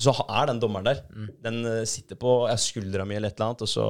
Så 0.00 0.10
er 0.26 0.48
den 0.50 0.60
dommeren 0.62 0.88
der. 0.88 1.02
Den 1.44 1.60
eh, 1.70 1.82
sitter 1.88 2.18
på 2.18 2.36
ja, 2.50 2.56
skuldra 2.58 3.06
mi 3.06 3.16
eller 3.16 3.30
et 3.30 3.38
eller 3.38 3.52
annet, 3.52 3.64
og 3.66 3.70
så 3.70 3.84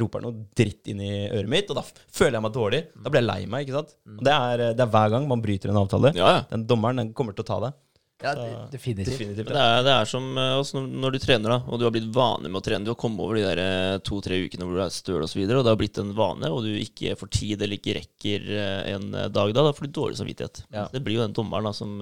roper 0.00 0.22
han 0.22 0.28
noe 0.28 0.44
dritt 0.56 0.90
inn 0.92 1.00
i 1.02 1.14
øret 1.26 1.50
mitt, 1.50 1.70
og 1.72 1.80
da 1.80 1.84
føler 1.84 2.38
jeg 2.38 2.46
meg 2.46 2.54
dårlig. 2.54 2.82
Da 2.94 3.10
blir 3.10 3.24
jeg 3.24 3.30
lei 3.30 3.40
meg. 3.50 3.64
ikke 3.66 3.80
sant? 3.80 3.96
Og 4.14 4.26
det 4.28 4.34
er, 4.34 4.66
eh, 4.68 4.76
det 4.78 4.84
er 4.84 4.92
hver 4.94 5.16
gang 5.16 5.26
man 5.30 5.42
bryter 5.42 5.72
en 5.72 5.80
avtale. 5.82 6.14
Ja, 6.14 6.36
ja. 6.38 6.44
Den 6.52 6.68
dommeren 6.70 7.02
den 7.02 7.16
kommer 7.16 7.34
til 7.34 7.46
å 7.46 7.50
ta 7.50 7.58
deg. 7.66 7.80
Ja, 8.22 8.30
definitivt. 8.70 9.18
Definitivt. 9.18 9.50
ja. 9.50 9.56
det 9.56 9.62
er, 9.62 9.82
det 9.84 9.94
er 9.98 10.06
som 10.08 10.28
altså, 10.38 10.78
når, 10.78 10.84
når 11.02 11.12
du 11.12 11.18
trener, 11.20 11.50
da, 11.50 11.58
og 11.66 11.80
du 11.80 11.84
har 11.84 11.92
blitt 11.92 12.06
vane 12.14 12.46
med 12.46 12.60
å 12.60 12.62
trene. 12.64 12.86
Du 12.86 12.92
har 12.94 13.00
kommet 13.02 13.20
over 13.26 13.36
de 13.36 13.42
der 13.44 13.98
to-tre 14.06 14.38
ukene 14.46 14.68
hvor 14.68 14.78
du 14.78 14.84
er 14.86 14.94
støl 14.94 15.18
osv., 15.18 15.26
og, 15.26 15.32
så 15.34 15.40
videre, 15.42 15.58
og 15.58 15.66
det 15.66 15.74
har 15.74 15.82
blitt 15.82 16.00
en 16.00 16.14
vane, 16.16 16.48
og 16.54 16.62
du 16.64 16.70
ikke 16.78 17.18
får 17.20 17.32
tid 17.34 17.66
eller 17.66 17.76
ikke 17.76 17.98
rekker 17.98 18.48
en 18.94 19.10
dag 19.34 19.50
da, 19.50 19.66
da 19.66 19.74
får 19.74 19.90
du 19.90 19.98
dårlig 19.98 20.22
samvittighet. 20.22 20.62
Ja. 20.70 20.86
Det 20.94 21.02
blir 21.04 21.18
jo 21.18 21.26
den 21.26 21.36
dommeren 21.36 21.68
da, 21.68 21.74
som 21.76 21.98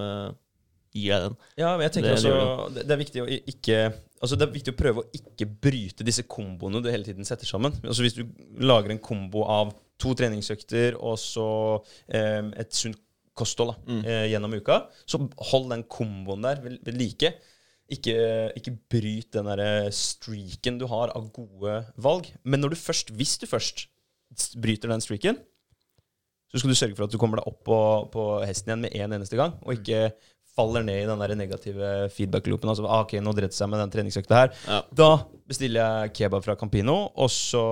gir 0.93 1.13
deg 1.13 1.27
den. 1.29 1.37
Ja, 1.57 1.71
men 1.77 1.85
jeg 1.87 1.93
tenker 1.97 2.13
Det- 2.15 2.23
det 2.23 2.31
også 2.33 2.73
det, 2.73 2.87
det 2.87 2.91
er 2.95 3.03
viktig 3.03 3.23
å 3.23 3.27
ikke 3.53 3.93
Altså 4.23 4.37
det 4.39 4.45
er 4.47 4.53
viktig 4.53 4.71
å 4.71 4.77
prøve 4.79 5.01
å 5.01 5.09
ikke 5.17 5.45
bryte 5.59 6.03
disse 6.07 6.23
komboene 6.23 6.79
du 6.81 6.89
hele 6.89 7.03
tiden 7.03 7.25
setter 7.27 7.45
sammen. 7.45 7.73
Altså 7.83 8.05
Hvis 8.05 8.13
du 8.15 8.23
lager 8.63 8.89
en 8.93 8.99
kombo 9.03 9.41
av 9.43 9.73
to 9.99 10.13
treningsøkter 10.15 10.95
og 10.95 11.17
så 11.19 11.83
eh, 12.07 12.39
et 12.55 12.71
sunt 12.71 12.95
kosthold 13.35 13.73
da, 13.73 13.75
Mm. 13.91 14.05
eh, 14.05 14.27
gjennom 14.31 14.53
uka, 14.55 14.77
så 15.05 15.19
hold 15.49 15.69
den 15.73 15.83
komboen 15.83 16.41
der 16.41 16.61
ved, 16.63 16.79
ved 16.85 16.95
like. 16.97 17.33
Ikke, 17.91 18.15
ikke 18.55 18.77
bryt 18.89 19.31
den 19.35 19.45
der 19.45 19.89
streaken 19.91 20.79
du 20.79 20.87
har 20.87 21.11
av 21.17 21.27
gode 21.33 21.85
valg. 21.97 22.31
Men 22.45 22.61
når 22.61 22.69
du 22.69 22.75
først, 22.79 23.11
hvis 23.11 23.37
du 23.39 23.45
først 23.45 23.87
bryter 24.55 24.87
den 24.87 25.01
streaken, 25.03 25.35
så 26.49 26.59
skal 26.61 26.69
du 26.69 26.75
sørge 26.79 26.95
for 26.95 27.03
at 27.03 27.11
du 27.11 27.17
kommer 27.17 27.41
deg 27.41 27.47
opp 27.49 27.63
på, 27.65 27.77
på 28.13 28.23
hesten 28.47 28.69
igjen 28.71 28.81
med 28.85 28.95
en 28.95 29.17
eneste 29.19 29.35
gang, 29.35 29.55
og 29.65 29.73
ikke 29.75 30.13
faller 30.55 30.83
ned 30.85 31.03
i 31.03 31.07
den 31.09 31.21
der 31.23 31.33
negative 31.35 31.87
feedback-loopen. 32.13 32.69
Altså, 32.69 32.85
ah, 32.85 33.01
ok, 33.05 33.15
nå 33.25 33.31
dreit 33.33 33.55
seg 33.57 33.69
med 33.71 33.79
den 33.81 33.93
treningsøkta 33.95 34.37
her. 34.37 34.51
Ja. 34.69 34.81
Da 34.93 35.07
bestiller 35.49 35.81
jeg 36.03 36.11
kebab 36.19 36.45
fra 36.45 36.55
Campino, 36.55 36.95
og 37.19 37.29
så 37.33 37.63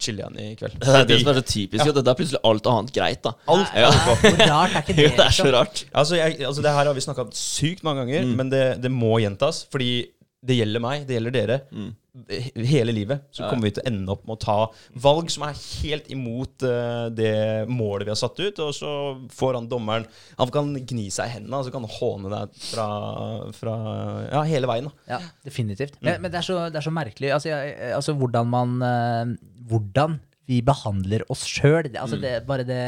chiller 0.00 0.24
jeg 0.24 0.32
den 0.32 0.40
i 0.52 0.54
kveld. 0.58 0.78
Det 0.82 0.94
er 1.02 1.04
det 1.10 1.18
som 1.22 1.30
er 1.32 1.38
så 1.40 1.44
typisk, 1.52 1.84
at 1.92 1.98
det 2.00 2.08
er 2.14 2.18
plutselig 2.18 2.40
alt 2.48 2.70
annet 2.72 2.94
greit, 2.96 3.20
da. 3.26 3.34
Alt, 3.52 3.76
Ja. 3.76 3.90
Hvor 3.92 4.42
rart 4.54 4.74
er 4.78 4.82
ikke 4.86 4.96
det? 4.96 5.04
Jo, 5.04 5.12
det 5.18 5.26
er 5.26 5.36
så 5.36 5.44
liksom? 5.46 5.52
rart. 5.58 5.84
Altså, 5.92 6.16
jeg, 6.18 6.40
altså 6.48 6.62
Det 6.64 6.74
her 6.78 6.90
har 6.90 6.96
vi 6.96 7.04
snakka 7.06 7.26
sykt 7.36 7.84
mange 7.86 8.02
ganger, 8.06 8.22
Mm. 8.26 8.34
men 8.40 8.50
det, 8.52 8.64
det 8.82 8.90
må 8.90 9.18
gjentas. 9.22 9.64
Fordi 9.72 9.92
det 10.42 10.56
gjelder 10.58 10.82
meg, 10.82 11.04
det 11.06 11.14
gjelder 11.16 11.34
dere. 11.36 11.56
Mm. 11.70 11.90
Hele 12.68 12.92
livet 12.92 13.22
så 13.32 13.44
Ja. 13.44 13.48
kommer 13.48 13.68
vi 13.68 13.70
til 13.76 13.82
å 13.84 13.88
ende 13.88 14.12
opp 14.12 14.24
med 14.26 14.34
å 14.34 14.40
ta 14.42 14.56
valg 15.00 15.30
som 15.32 15.44
er 15.46 15.54
helt 15.54 16.10
imot 16.12 16.64
uh, 16.66 17.06
det 17.14 17.68
målet 17.70 18.04
vi 18.08 18.12
har 18.12 18.18
satt 18.20 18.40
ut. 18.42 18.58
Og 18.60 18.74
så 18.76 18.90
får 19.32 19.54
han 19.60 19.68
dommeren 19.70 20.04
Han 20.36 20.50
kan 20.52 20.74
gni 20.74 21.06
seg 21.14 21.30
i 21.30 21.34
hendene 21.38 21.60
og 21.62 21.64
så 21.68 21.72
kan 21.72 21.86
han 21.86 21.94
håne 21.94 22.32
deg 22.34 22.58
fra, 22.58 22.88
fra 23.56 23.76
Ja, 24.32 24.42
hele 24.50 24.68
veien. 24.68 24.90
da 24.90 25.14
Ja, 25.16 25.20
definitivt. 25.46 25.96
Men, 26.02 26.20
men 26.20 26.30
det, 26.34 26.42
er 26.42 26.48
så, 26.50 26.58
det 26.68 26.82
er 26.82 26.88
så 26.90 26.92
merkelig 26.92 27.32
altså, 27.32 27.48
jeg, 27.54 27.78
altså 27.96 28.16
hvordan 28.18 28.50
man 28.52 28.76
eh, 28.82 29.32
Hvordan 29.70 30.18
vi 30.50 30.58
behandler 30.66 31.22
oss 31.30 31.46
sjøl. 31.46 31.86
Altså, 31.96 32.18
det, 32.20 32.40
bare 32.48 32.64
det 32.66 32.82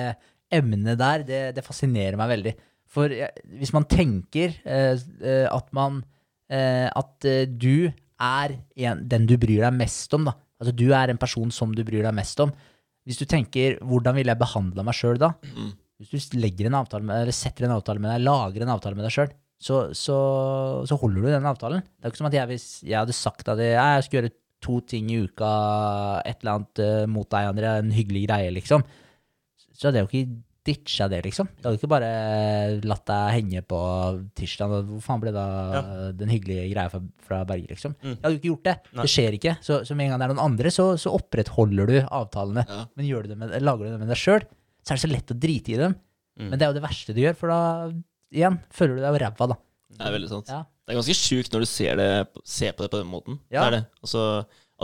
emnet 0.52 0.98
der, 0.98 1.22
det, 1.24 1.42
det 1.56 1.62
fascinerer 1.64 2.18
meg 2.18 2.32
veldig. 2.34 2.52
For 2.90 3.08
jeg, 3.14 3.30
hvis 3.62 3.72
man 3.72 3.86
tenker 3.88 4.52
eh, 4.66 4.98
eh, 5.22 5.46
at 5.48 5.70
man 5.72 6.02
At 6.50 7.24
eh, 7.28 7.46
du 7.48 7.90
er 8.20 8.56
en, 8.76 9.04
den 9.08 9.28
du 9.28 9.36
bryr 9.40 9.64
deg 9.66 9.76
mest 9.76 10.12
om, 10.16 10.28
da. 10.28 10.36
Altså 10.60 10.74
du 10.76 10.86
er 10.94 11.10
en 11.10 11.20
person 11.20 11.50
som 11.52 11.72
du 11.74 11.82
bryr 11.86 12.04
deg 12.06 12.14
mest 12.16 12.40
om. 12.40 12.52
Hvis 13.04 13.20
du 13.20 13.26
tenker 13.28 13.78
'hvordan 13.80 14.14
ville 14.16 14.32
jeg 14.32 14.40
behandla 14.40 14.84
meg 14.84 14.96
sjøl 14.96 15.18
da'? 15.20 15.34
Mm. 15.44 15.72
Hvis 16.10 16.30
du 16.30 16.38
legger 16.38 16.66
en 16.66 16.80
avtale 16.80 17.04
med, 17.04 17.22
eller 17.22 17.32
setter 17.32 17.66
en 17.66 17.76
avtale 17.76 18.00
med 18.00 18.10
deg, 18.10 18.24
lager 18.24 18.62
en 18.62 18.72
avtale 18.74 18.96
med 18.96 19.04
deg 19.04 19.12
sjøl, 19.12 19.30
så, 19.60 19.76
så, 19.94 20.16
så 20.88 20.98
holder 21.00 21.22
du 21.22 21.28
den 21.30 21.46
avtalen. 21.48 21.84
Det 21.84 22.04
er 22.04 22.12
ikke 22.12 22.20
som 22.20 22.30
at 22.30 22.36
jeg, 22.36 22.48
hvis 22.50 22.66
jeg 22.82 22.98
hadde 22.98 23.16
sagt 23.16 23.48
at 23.48 23.60
jeg, 23.62 23.76
jeg 23.76 24.04
skulle 24.04 24.22
gjøre 24.22 24.34
to 24.64 24.80
ting 24.88 25.10
i 25.12 25.20
uka, 25.24 25.52
et 26.24 26.40
eller 26.42 26.58
annet 26.58 26.82
eh, 26.82 27.06
mot 27.10 27.28
deg, 27.28 27.50
André, 27.52 27.70
en 27.78 27.94
hyggelig 27.94 28.26
greie, 28.26 28.50
liksom. 28.56 28.84
Så 29.74 29.88
hadde 29.88 30.00
jeg 30.00 30.06
jo 30.06 30.10
ikke 30.10 30.42
ditcha 30.64 31.08
det, 31.12 31.20
liksom. 31.26 31.48
Du 31.58 31.66
hadde 31.66 31.78
ikke 31.78 31.90
bare 31.92 32.10
latt 32.88 33.04
deg 33.10 33.34
henge 33.36 33.62
på 33.68 33.80
tirsdag. 34.38 34.74
Hvor 34.88 35.02
faen 35.04 35.22
ble 35.22 35.34
da 35.34 35.44
den 36.16 36.32
hyggelige 36.32 36.70
greia 36.72 36.92
fra, 36.92 37.02
fra 37.26 37.42
Berge, 37.48 37.68
liksom? 37.74 37.96
Jeg 38.00 38.18
hadde 38.22 38.32
jo 38.34 38.40
ikke 38.40 38.52
gjort 38.52 38.68
det. 38.70 38.76
Nei. 38.90 39.04
Det 39.04 39.12
skjer 39.14 39.38
ikke. 39.38 39.56
Så, 39.64 39.80
så 39.84 39.98
med 39.98 40.08
en 40.08 40.14
gang 40.14 40.22
det 40.22 40.28
er 40.28 40.34
noen 40.34 40.44
andre, 40.46 40.72
så, 40.74 40.88
så 41.00 41.12
opprettholder 41.18 41.92
du 41.92 41.96
avtalene. 42.02 42.66
Ja. 42.70 42.80
Men 42.96 43.10
gjør 43.10 43.26
du 43.26 43.34
det 43.34 43.38
med, 43.42 43.54
lager 43.64 43.86
du 43.86 43.92
det 43.92 44.02
med 44.02 44.12
deg 44.14 44.20
sjøl, 44.20 44.48
så 44.84 44.92
er 44.92 45.00
det 45.00 45.04
så 45.04 45.12
lett 45.12 45.32
å 45.34 45.38
drite 45.46 45.74
i 45.74 45.80
dem. 45.80 45.96
Mm. 46.40 46.48
Men 46.48 46.58
det 46.58 46.66
er 46.66 46.72
jo 46.72 46.78
det 46.80 46.86
verste 46.88 47.14
du 47.14 47.22
gjør, 47.22 47.38
for 47.38 47.52
da 47.52 47.60
igjen 48.34 48.58
føler 48.74 48.98
du 48.98 49.04
deg 49.04 49.14
jo 49.14 49.22
ræva, 49.22 49.50
da. 49.54 49.60
Det 49.94 50.08
er 50.08 50.16
veldig 50.16 50.30
sant. 50.32 50.50
Ja. 50.50 50.64
Det 50.84 50.92
er 50.92 50.98
ganske 50.98 51.16
sjukt 51.16 51.54
når 51.54 51.64
du 51.64 51.68
ser, 51.70 51.96
det, 52.00 52.08
ser 52.44 52.74
på 52.76 52.84
det 52.84 52.90
på 52.92 53.00
den 53.00 53.08
måten. 53.08 53.38
Ja. 53.48 53.62
Det 53.62 53.66
er 53.68 53.76
det. 53.78 53.84
Altså, 54.04 54.24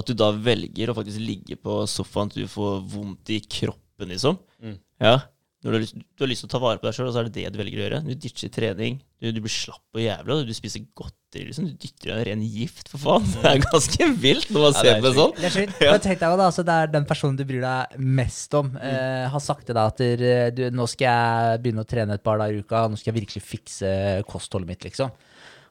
at 0.01 0.09
du 0.09 0.15
da 0.17 0.31
velger 0.33 0.93
å 0.93 0.97
faktisk 0.97 1.21
ligge 1.21 1.59
på 1.61 1.83
sofaen 1.91 2.31
til 2.33 2.47
du 2.47 2.53
får 2.53 2.79
vondt 2.93 3.33
i 3.35 3.41
kroppen, 3.45 4.13
liksom. 4.15 4.39
Mm. 4.63 4.79
Ja. 5.03 5.17
Når 5.61 5.69
du, 5.69 5.77
har 5.77 5.83
lyst, 5.83 5.97
du 6.01 6.23
har 6.25 6.31
lyst 6.31 6.41
til 6.41 6.49
å 6.49 6.53
ta 6.55 6.59
vare 6.63 6.81
på 6.81 6.87
deg 6.89 6.95
sjøl, 6.97 7.09
så 7.13 7.21
er 7.21 7.27
det 7.29 7.35
det 7.37 7.51
du 7.53 7.59
velger 7.61 7.81
å 7.81 7.83
gjøre. 7.83 7.99
Du 8.07 8.15
ditcher 8.17 8.53
trening, 8.55 8.95
du, 9.21 9.27
du 9.37 9.41
blir 9.45 9.53
slapp 9.53 9.99
og 9.99 10.01
jævla, 10.01 10.37
du 10.49 10.53
spiser 10.57 10.87
godteri, 10.97 11.43
liksom. 11.51 11.67
Du 11.69 11.75
dytter 11.83 12.09
i 12.09 12.15
deg 12.15 12.23
ren 12.31 12.45
gift, 12.49 12.89
for 12.89 13.03
faen. 13.03 13.27
Det 13.35 13.51
er 13.51 13.61
ganske 13.67 14.07
vilt 14.23 14.49
når 14.55 14.65
man 14.65 14.73
Ja, 14.73 14.81
ser 14.81 14.93
er 14.95 15.03
på 15.03 15.11
det 15.11 15.13
sånn. 15.19 15.35
Det 15.37 15.49
er 15.51 15.55
sjukt. 15.59 15.83
Men 15.85 16.05
tenk 16.07 16.23
deg 16.23 16.37
da, 16.41 16.47
altså, 16.47 16.65
det 16.65 16.77
er 16.81 16.95
den 16.95 17.09
personen 17.11 17.37
du 17.37 17.45
bryr 17.51 17.67
deg 17.67 17.99
mest 18.21 18.57
om, 18.57 18.71
eh, 18.81 19.27
har 19.35 19.45
sagt 19.45 19.69
til 19.69 19.77
deg 19.77 19.93
at 19.93 20.57
du, 20.57 20.63
nå 20.79 20.87
skal 20.89 21.11
jeg 21.11 21.61
begynne 21.67 21.85
å 21.85 21.91
trene 21.93 22.17
et 22.17 22.25
par 22.25 22.41
dager 22.41 22.57
i 22.57 22.65
uka, 22.65 22.87
nå 22.89 22.97
skal 22.97 23.13
jeg 23.13 23.19
virkelig 23.21 23.45
fikse 23.45 23.93
kostholdet 24.31 24.73
mitt, 24.73 24.89
liksom. 24.89 25.13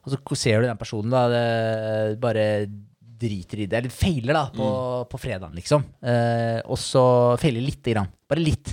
Og 0.06 0.14
så 0.14 0.38
ser 0.38 0.62
du 0.62 0.68
den 0.70 0.78
personen 0.80 1.10
da, 1.12 1.24
det, 1.34 2.14
bare 2.22 2.46
driter 3.20 3.64
i 3.64 3.66
det, 3.68 3.82
eller 3.82 3.92
feiler 3.92 4.38
da, 4.38 4.44
på, 4.54 4.68
på 5.10 5.20
fredagen, 5.20 5.58
liksom. 5.58 5.82
Eh, 5.98 6.60
og 6.64 6.78
så 6.80 7.02
feiler 7.42 7.66
lite 7.66 7.92
grann, 7.92 8.08
bare 8.30 8.46
litt. 8.46 8.72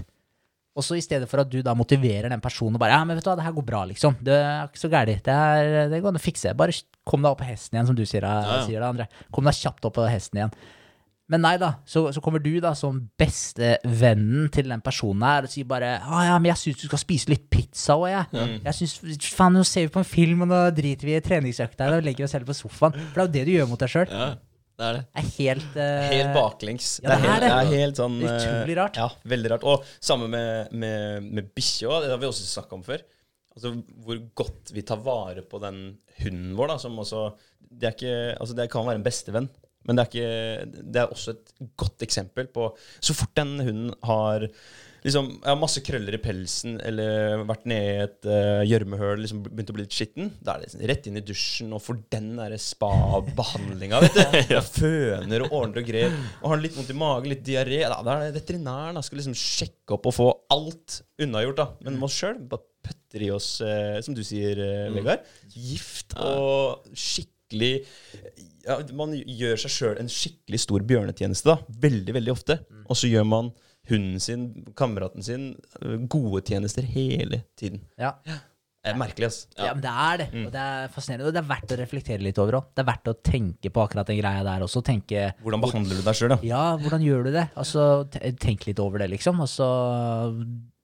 Og 0.78 0.86
så 0.86 0.93
i 0.97 1.01
stedet 1.01 1.25
for 1.30 1.41
at 1.41 1.49
du 1.49 1.57
da 1.65 1.73
motiverer 1.73 2.30
den 2.30 2.41
personen 2.43 2.78
og 2.78 2.82
bare 2.84 2.93
Ja, 2.93 3.03
men 3.03 3.17
vet 3.17 3.25
du 3.25 3.32
hva, 3.32 3.36
det 3.39 3.47
her 3.47 3.55
går 3.57 3.65
bra, 3.65 3.84
liksom. 3.89 4.15
Det 4.21 4.36
er 4.38 4.67
ikke 4.69 4.84
så 4.84 4.89
gærent. 4.93 5.23
Det, 5.25 5.34
er- 5.34 5.89
det 5.89 6.01
går 6.03 6.13
an 6.13 6.19
å 6.21 6.21
fikse. 6.21 6.53
Bare 6.55 6.75
kom 7.07 7.23
deg 7.25 7.32
opp 7.34 7.41
på 7.41 7.47
hesten 7.49 7.78
igjen, 7.80 7.88
som 7.89 7.97
du 7.97 8.05
sier, 8.05 8.21
Ja, 8.21 8.41
ja. 8.45 8.65
sier 8.67 8.80
det, 8.84 8.88
André. 8.93 9.07
Kom 9.34 9.49
deg 9.49 9.57
kjapt 9.57 9.86
opp 9.89 9.95
på 9.97 10.05
hesten 10.07 10.38
igjen. 10.43 10.53
Men 11.28 11.41
nei 11.43 11.57
da, 11.59 11.73
så, 11.84 12.05
så 12.15 12.21
kommer 12.23 12.39
du 12.39 12.53
da 12.63 12.69
som 12.78 13.01
bestevennen 13.19 14.47
til 14.53 14.69
den 14.71 14.80
personen 14.86 15.25
her 15.28 15.43
og 15.47 15.51
sier 15.51 15.67
bare 15.67 15.89
ah, 15.99 16.21
ja, 16.30 16.38
men 16.39 16.51
jeg 16.53 16.61
syns 16.61 16.80
du 16.80 16.86
skal 16.88 17.01
spise 17.01 17.32
litt 17.34 17.49
pizza 17.51 17.97
òg, 17.99 18.05
jeg. 18.13 18.45
Jeg 18.63 18.78
synes, 18.78 19.28
Faen, 19.36 19.57
nå 19.57 19.65
ser 19.67 19.88
vi 19.88 19.91
på 19.97 19.99
en 20.03 20.07
film, 20.07 20.45
og 20.45 20.51
nå 20.53 20.61
driter 20.78 21.09
vi 21.09 21.17
i 21.17 21.23
treningsøkta 21.25 21.89
og 21.97 22.05
legger 22.05 22.28
oss 22.30 22.36
heller 22.38 22.47
på 22.47 22.55
sofaen. 22.55 22.95
For 23.11 23.19
det 23.19 23.23
er 23.23 23.28
jo 23.28 23.34
det 23.36 23.45
du 23.49 23.51
gjør 23.57 23.67
mot 23.73 23.84
deg 23.84 23.91
sjøl. 23.91 24.13
Det 24.78 24.86
er 24.86 24.97
det. 24.97 25.03
Det 25.09 25.21
er 25.21 25.30
helt 25.34 25.78
uh, 25.80 26.07
Helt 26.11 26.36
baklengs. 26.36 26.88
Ja, 27.01 27.09
det 27.09 27.15
er 27.15 27.23
helt, 27.23 27.41
det. 27.41 27.49
det 27.49 27.57
er 27.57 27.69
helt 27.82 27.99
sånn 27.99 28.17
Det 28.21 28.30
eh, 28.30 28.36
utrolig 28.38 28.75
rart. 28.78 28.99
Ja, 29.01 29.07
veldig 29.34 29.51
rart. 29.53 29.63
Og 29.71 29.88
samme 30.09 30.28
med, 30.30 30.73
med, 30.78 31.30
med 31.34 31.47
bikkje 31.57 31.89
òg. 31.89 32.03
Det 32.05 32.11
har 32.13 32.21
vi 32.21 32.30
også 32.30 32.45
snakka 32.45 32.78
om 32.78 32.84
før. 32.86 33.01
Altså 33.57 33.71
Hvor 34.05 34.19
godt 34.38 34.73
vi 34.75 34.84
tar 34.86 35.01
vare 35.01 35.41
på 35.49 35.61
den 35.63 35.80
hunden 36.21 36.51
vår. 36.59 36.75
da 36.75 36.78
Som 36.84 36.99
også 37.01 37.23
Det, 37.57 37.95
ikke, 37.95 38.13
altså, 38.38 38.53
det 38.59 38.69
kan 38.71 38.86
være 38.86 39.01
en 39.01 39.07
bestevenn, 39.07 39.49
men 39.88 39.97
det 39.97 40.03
er, 40.03 40.11
ikke, 40.11 40.84
det 40.93 41.01
er 41.01 41.13
også 41.15 41.34
et 41.34 41.53
godt 41.80 42.05
eksempel 42.05 42.47
på 42.53 42.69
Så 42.99 43.15
fort 43.17 43.34
den 43.39 43.57
hunden 43.59 43.93
har 44.05 44.45
liksom, 45.06 45.30
jeg 45.36 45.50
har 45.50 45.60
masse 45.60 45.84
krøller 45.86 46.18
i 46.18 46.22
pelsen 46.22 46.78
eller 46.84 47.43
vært 47.48 47.68
nede 47.70 47.89
i 47.91 48.00
et 48.06 48.30
uh, 48.30 49.18
liksom 49.22 49.43
begynt 49.45 49.74
å 49.74 49.76
bli 49.78 49.86
litt 49.86 49.98
skitten, 49.98 50.32
da 50.41 50.56
er 50.56 50.62
det 50.62 50.70
liksom 50.70 50.86
rett 50.91 51.10
inn 51.10 51.20
i 51.20 51.26
dusjen 51.26 51.76
og 51.76 51.84
får 51.84 52.00
den 52.14 52.32
derre 52.39 52.60
spa-behandlinga. 52.62 54.02
vet 54.06 54.18
du. 54.18 54.56
Og 54.58 54.72
Føner 54.78 55.45
og 55.45 55.56
ordner 55.60 55.84
og 55.84 55.89
greier. 55.89 56.18
Og 56.41 56.52
har 56.54 56.62
litt 56.62 56.78
vondt 56.78 56.93
i 56.93 56.98
magen, 56.98 57.32
litt 57.32 57.45
diaré. 57.45 57.84
Da, 57.86 58.02
da 58.06 58.18
er 58.18 58.28
det 58.28 58.41
veterinæren 58.41 58.98
da 58.98 59.06
skal 59.06 59.22
liksom 59.22 59.38
sjekke 59.38 59.98
opp 59.98 60.10
og 60.10 60.18
få 60.18 60.28
alt 60.54 61.02
unnagjort. 61.22 61.60
da. 61.60 61.70
Men 61.86 61.98
med 61.98 62.10
oss 62.10 62.18
sjøl 62.20 62.41
bare 62.50 62.66
putter 62.88 63.26
i 63.26 63.32
oss, 63.34 63.50
eh, 63.62 64.00
som 64.06 64.16
du 64.18 64.24
sier, 64.26 64.60
eh, 64.60 64.91
Vegard, 64.95 65.26
gift 65.54 66.16
og 66.22 66.88
skikkelig 66.93 67.86
ja, 68.68 68.76
Man 68.91 69.14
gjør 69.16 69.62
seg 69.62 69.72
sjøl 69.72 70.00
en 70.02 70.10
skikkelig 70.12 70.60
stor 70.60 70.84
bjørnetjeneste 70.84 71.48
da, 71.48 71.56
veldig, 71.86 72.18
veldig 72.18 72.34
ofte. 72.34 72.60
Og 72.88 73.00
så 73.00 73.08
gjør 73.08 73.24
man 73.28 73.54
hunden 73.89 74.21
sin, 74.23 74.45
kameraten 74.77 75.25
sin, 75.25 75.49
gode 76.11 76.43
tjenester 76.47 76.85
hele 76.88 77.43
tiden. 77.59 77.81
Ja. 77.99 78.15
Det 78.88 78.93
er 78.93 78.99
merkelig, 79.01 79.27
ass. 79.27 79.39
Ja. 79.57 79.73
men 79.75 79.83
det 79.83 79.91
er 79.91 80.19
det. 80.21 80.27
Og 80.45 80.51
det 80.53 80.63
er 80.63 80.91
fascinerende. 80.93 81.27
Og 81.27 81.35
det 81.35 81.41
er 81.41 81.49
verdt 81.49 81.73
å 81.73 81.79
reflektere 81.81 82.23
litt 82.23 82.39
over 82.39 82.59
òg. 82.61 82.69
Det 82.71 82.83
er 82.83 82.88
verdt 82.88 83.11
å 83.11 83.17
tenke 83.19 83.71
på 83.73 83.83
akkurat 83.83 84.07
den 84.07 84.19
greia 84.21 84.45
der 84.47 84.63
også. 84.63 84.83
Tenke 84.85 85.25
Hvordan 85.43 85.63
behandler 85.65 85.99
du 85.99 86.05
deg 86.05 86.19
sjøl, 86.19 86.31
da? 86.35 86.39
Ja, 86.47 86.63
hvordan 86.79 87.03
gjør 87.03 87.27
du 87.27 87.33
det? 87.35 87.49
Altså, 87.59 87.83
tenk 88.39 88.63
litt 88.69 88.79
over 88.83 89.03
det, 89.03 89.09
liksom. 89.17 89.41
Og 89.43 89.51
så 89.51 89.67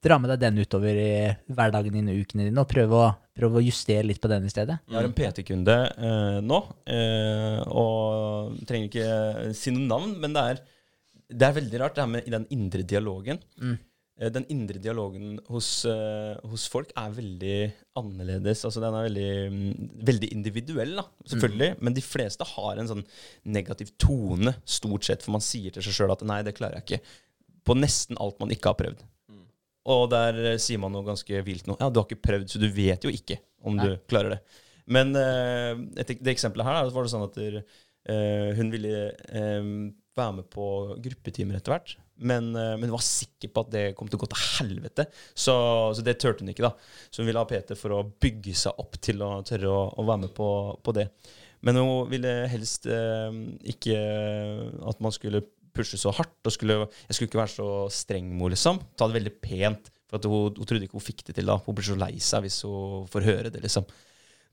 dra 0.04 0.18
med 0.20 0.34
deg 0.34 0.42
den 0.42 0.60
utover 0.60 0.98
i 1.00 1.12
hverdagen 1.56 1.96
din 1.96 2.10
og 2.12 2.20
ukene 2.20 2.48
dine, 2.48 2.60
og 2.60 2.68
prøve 2.68 3.00
å, 3.00 3.08
prøve 3.36 3.60
å 3.60 3.64
justere 3.64 4.04
litt 4.04 4.20
på 4.20 4.28
den 4.28 4.44
i 4.44 4.52
stedet. 4.52 4.76
Jeg 4.84 4.98
har 4.98 5.08
en 5.08 5.16
PT-kunde 5.16 5.76
eh, 5.96 6.38
nå, 6.44 6.60
eh, 6.92 7.60
og 7.72 8.58
trenger 8.68 8.90
ikke 8.90 9.54
si 9.56 9.72
noe 9.72 9.88
navn, 9.88 10.16
men 10.20 10.36
det 10.36 10.44
er, 10.50 10.62
det 11.28 11.48
er 11.48 11.58
veldig 11.58 11.80
rart 11.80 11.96
det 11.96 12.04
her 12.04 12.12
med 12.12 12.30
den 12.30 12.46
indre 12.54 12.84
dialogen. 12.86 13.40
Mm. 13.60 13.76
Den 14.34 14.44
indre 14.52 14.78
dialogen 14.78 15.40
hos, 15.50 15.68
eh, 15.90 16.36
hos 16.46 16.68
folk 16.70 16.92
er 16.94 17.14
veldig 17.16 17.56
annerledes. 17.98 18.62
Altså 18.64 18.82
Den 18.84 18.94
er 18.94 19.08
veldig, 19.08 19.30
mm, 19.50 19.88
veldig 20.06 20.28
individuell, 20.36 20.94
da, 21.00 21.04
selvfølgelig. 21.26 21.70
Men 21.80 21.96
de 21.96 22.04
fleste 22.04 22.46
har 22.46 22.78
en 22.78 22.90
sånn 22.92 23.02
negativ 23.44 23.90
tone, 23.98 24.54
stort 24.64 25.08
sett, 25.08 25.24
for 25.24 25.34
man 25.34 25.42
sier 25.42 25.74
til 25.74 25.82
seg 25.82 25.96
sjøl 25.98 26.14
at 26.14 26.22
'nei, 26.22 26.42
det 26.42 26.54
klarer 26.54 26.78
jeg 26.78 26.84
ikke'. 26.86 27.04
På 27.64 27.74
nesten 27.74 28.16
alt 28.20 28.38
man 28.38 28.50
ikke 28.50 28.70
har 28.70 28.78
prøvd. 28.78 29.02
Og 29.84 30.06
der 30.12 30.38
eh, 30.52 30.60
sier 30.62 30.80
man 30.80 30.94
noe 30.94 31.04
ganske 31.04 31.40
vilt 31.44 31.66
nå. 31.66 31.76
Ja, 31.80 31.90
du 31.90 32.00
har 32.00 32.06
ikke 32.08 32.24
prøvd, 32.24 32.48
så 32.48 32.60
du 32.60 32.68
vet 32.72 33.04
jo 33.04 33.12
ikke 33.12 33.40
om 33.64 33.76
du 33.76 33.96
klarer 34.08 34.36
det. 34.36 34.40
Men 34.86 35.14
uh, 35.16 35.80
et, 35.96 36.10
det 36.20 36.34
eksempelet 36.34 36.66
her 36.66 36.76
da, 36.76 36.92
var 36.92 37.06
det 37.06 37.12
sånn 37.12 37.24
at 37.24 37.36
der, 37.38 37.60
uh, 38.10 38.50
hun 38.58 38.72
ville 38.72 39.04
eh, 39.32 39.68
være 40.18 40.38
med 40.40 40.48
på 40.52 40.66
gruppetimer 41.04 41.58
etter 41.58 41.74
hvert. 41.74 41.94
Men, 42.16 42.52
eh, 42.56 42.74
men 42.78 42.92
var 42.94 43.02
sikker 43.02 43.50
på 43.50 43.64
at 43.64 43.72
det 43.74 43.84
kom 43.98 44.10
til 44.10 44.18
å 44.18 44.24
gå 44.24 44.30
til 44.30 44.44
helvete. 44.58 45.08
Så, 45.34 45.54
så 45.96 46.04
det 46.06 46.18
turte 46.22 46.44
hun 46.44 46.52
ikke. 46.52 46.68
da. 46.68 46.74
Så 47.10 47.22
hun 47.22 47.30
ville 47.30 47.42
ha 47.42 47.48
PT 47.48 47.74
for 47.78 47.96
å 47.96 48.04
bygge 48.22 48.54
seg 48.58 48.78
opp 48.82 49.00
til 49.02 49.24
å 49.24 49.40
tørre 49.46 49.72
å, 49.72 49.80
å 49.98 50.06
være 50.06 50.26
med 50.26 50.36
på, 50.36 50.48
på 50.84 50.94
det. 50.96 51.08
Men 51.64 51.80
hun 51.80 52.12
ville 52.12 52.32
helst 52.52 52.86
eh, 52.90 53.40
ikke 53.74 53.98
at 54.84 55.04
man 55.04 55.14
skulle 55.16 55.44
pushe 55.74 55.98
så 55.98 56.12
hardt. 56.14 56.38
Og 56.44 56.54
skulle, 56.54 56.84
jeg 57.08 57.16
skulle 57.16 57.32
ikke 57.32 57.42
være 57.42 57.56
så 57.56 57.68
streng 57.92 58.30
med 58.30 58.38
henne, 58.38 58.54
liksom. 58.54 58.80
Ta 58.94 59.10
det 59.10 59.18
veldig 59.18 59.36
pent. 59.42 59.90
For 60.12 60.30
hun, 60.30 60.54
hun 60.54 60.68
trodde 60.68 60.86
ikke 60.86 61.00
hun 61.00 61.08
fikk 61.08 61.24
det 61.28 61.38
til. 61.40 61.50
da. 61.50 61.58
Hun 61.64 61.76
blir 61.76 61.88
så 61.88 61.98
lei 61.98 62.14
seg 62.22 62.46
hvis 62.46 62.62
hun 62.68 63.08
får 63.10 63.30
høre 63.30 63.54
det, 63.54 63.64
liksom. 63.64 63.88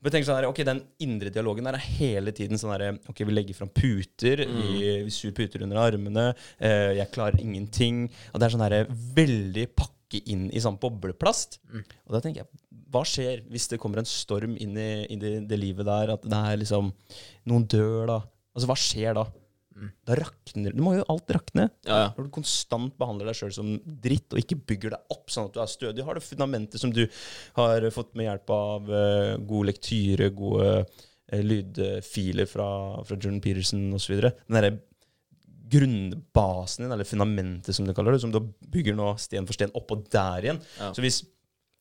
Men 0.02 0.14
tenk 0.14 0.26
sånn 0.26 0.40
der, 0.40 0.48
ok, 0.50 0.60
Den 0.66 0.82
indre 1.04 1.30
dialogen 1.30 1.68
der 1.68 1.78
er 1.78 1.86
hele 2.00 2.34
tiden 2.34 2.58
sånn 2.58 2.74
der, 2.74 2.98
ok, 3.08 3.22
vi 3.28 3.36
legger 3.36 3.58
fram 3.58 3.70
puter, 3.70 4.42
vi, 4.50 4.90
vi 5.06 5.14
sur 5.14 5.34
puter 5.36 5.62
under 5.62 5.78
armene, 5.78 6.32
eh, 6.58 6.96
jeg 6.98 7.12
klarer 7.14 7.38
ingenting. 7.42 8.08
Og 8.32 8.40
det 8.42 8.48
er 8.48 8.54
sånn 8.56 8.64
der, 8.66 8.90
veldig 9.16 9.68
pakke 9.78 10.22
inn 10.28 10.48
i 10.52 10.60
sånn 10.60 10.80
bobleplast. 10.82 11.60
Og 12.06 12.16
da 12.16 12.20
tenker 12.20 12.42
jeg, 12.42 12.50
hva 12.92 13.00
skjer 13.08 13.44
hvis 13.48 13.70
det 13.70 13.78
kommer 13.80 14.02
en 14.02 14.08
storm 14.08 14.58
inn 14.60 14.74
i, 14.76 14.90
i 15.14 15.16
det, 15.16 15.30
det 15.48 15.56
livet 15.56 15.86
der, 15.88 16.12
at 16.18 16.26
det 16.28 16.40
er 16.50 16.58
liksom 16.60 16.90
Noen 17.48 17.64
dør, 17.64 18.02
da. 18.10 18.18
Altså, 18.52 18.68
hva 18.68 18.76
skjer 18.76 19.16
da? 19.16 19.24
Da 20.06 20.16
rakner 20.18 20.74
Du 20.76 20.82
må 20.84 20.96
jo 20.96 21.06
alt 21.12 21.32
rakne. 21.34 21.68
Ja, 21.86 21.98
ja. 22.04 22.10
Når 22.16 22.28
du 22.28 22.34
konstant 22.34 22.96
behandler 23.00 23.30
deg 23.30 23.38
sjøl 23.38 23.54
som 23.54 23.72
dritt, 23.84 24.28
og 24.32 24.42
ikke 24.42 24.60
bygger 24.72 24.96
deg 24.96 25.14
opp 25.14 25.32
sånn 25.32 25.48
at 25.48 25.56
du 25.56 25.62
er 25.62 25.72
stødig, 25.72 26.04
har 26.06 26.18
det 26.18 26.26
fundamentet 26.26 26.82
som 26.82 26.92
du 26.94 27.04
har 27.58 27.88
fått 27.94 28.14
med 28.18 28.28
hjelp 28.28 28.54
av 28.54 28.92
uh, 28.92 29.34
god 29.48 29.70
lektyre, 29.70 30.30
gode 30.36 30.70
uh, 30.84 31.42
lydfiler 31.42 32.48
fra, 32.50 32.70
fra 33.06 33.18
Jordan 33.18 33.42
Peterson 33.44 33.88
osv. 33.96 34.18
Den 34.20 34.58
derre 34.58 34.74
grunnbasen 35.72 36.84
din, 36.84 36.92
eller 36.92 37.08
fundamentet 37.08 37.76
som 37.76 37.86
du 37.86 37.94
kaller 37.96 38.12
det, 38.16 38.22
som 38.24 38.32
du 38.32 38.40
bygger 38.72 38.96
nå 38.96 39.14
sten 39.20 39.46
for 39.48 39.56
sten 39.56 39.72
oppå 39.78 40.02
der 40.12 40.48
igjen. 40.48 40.60
Ja. 40.78 40.90
Så 40.92 41.04
hvis, 41.04 41.22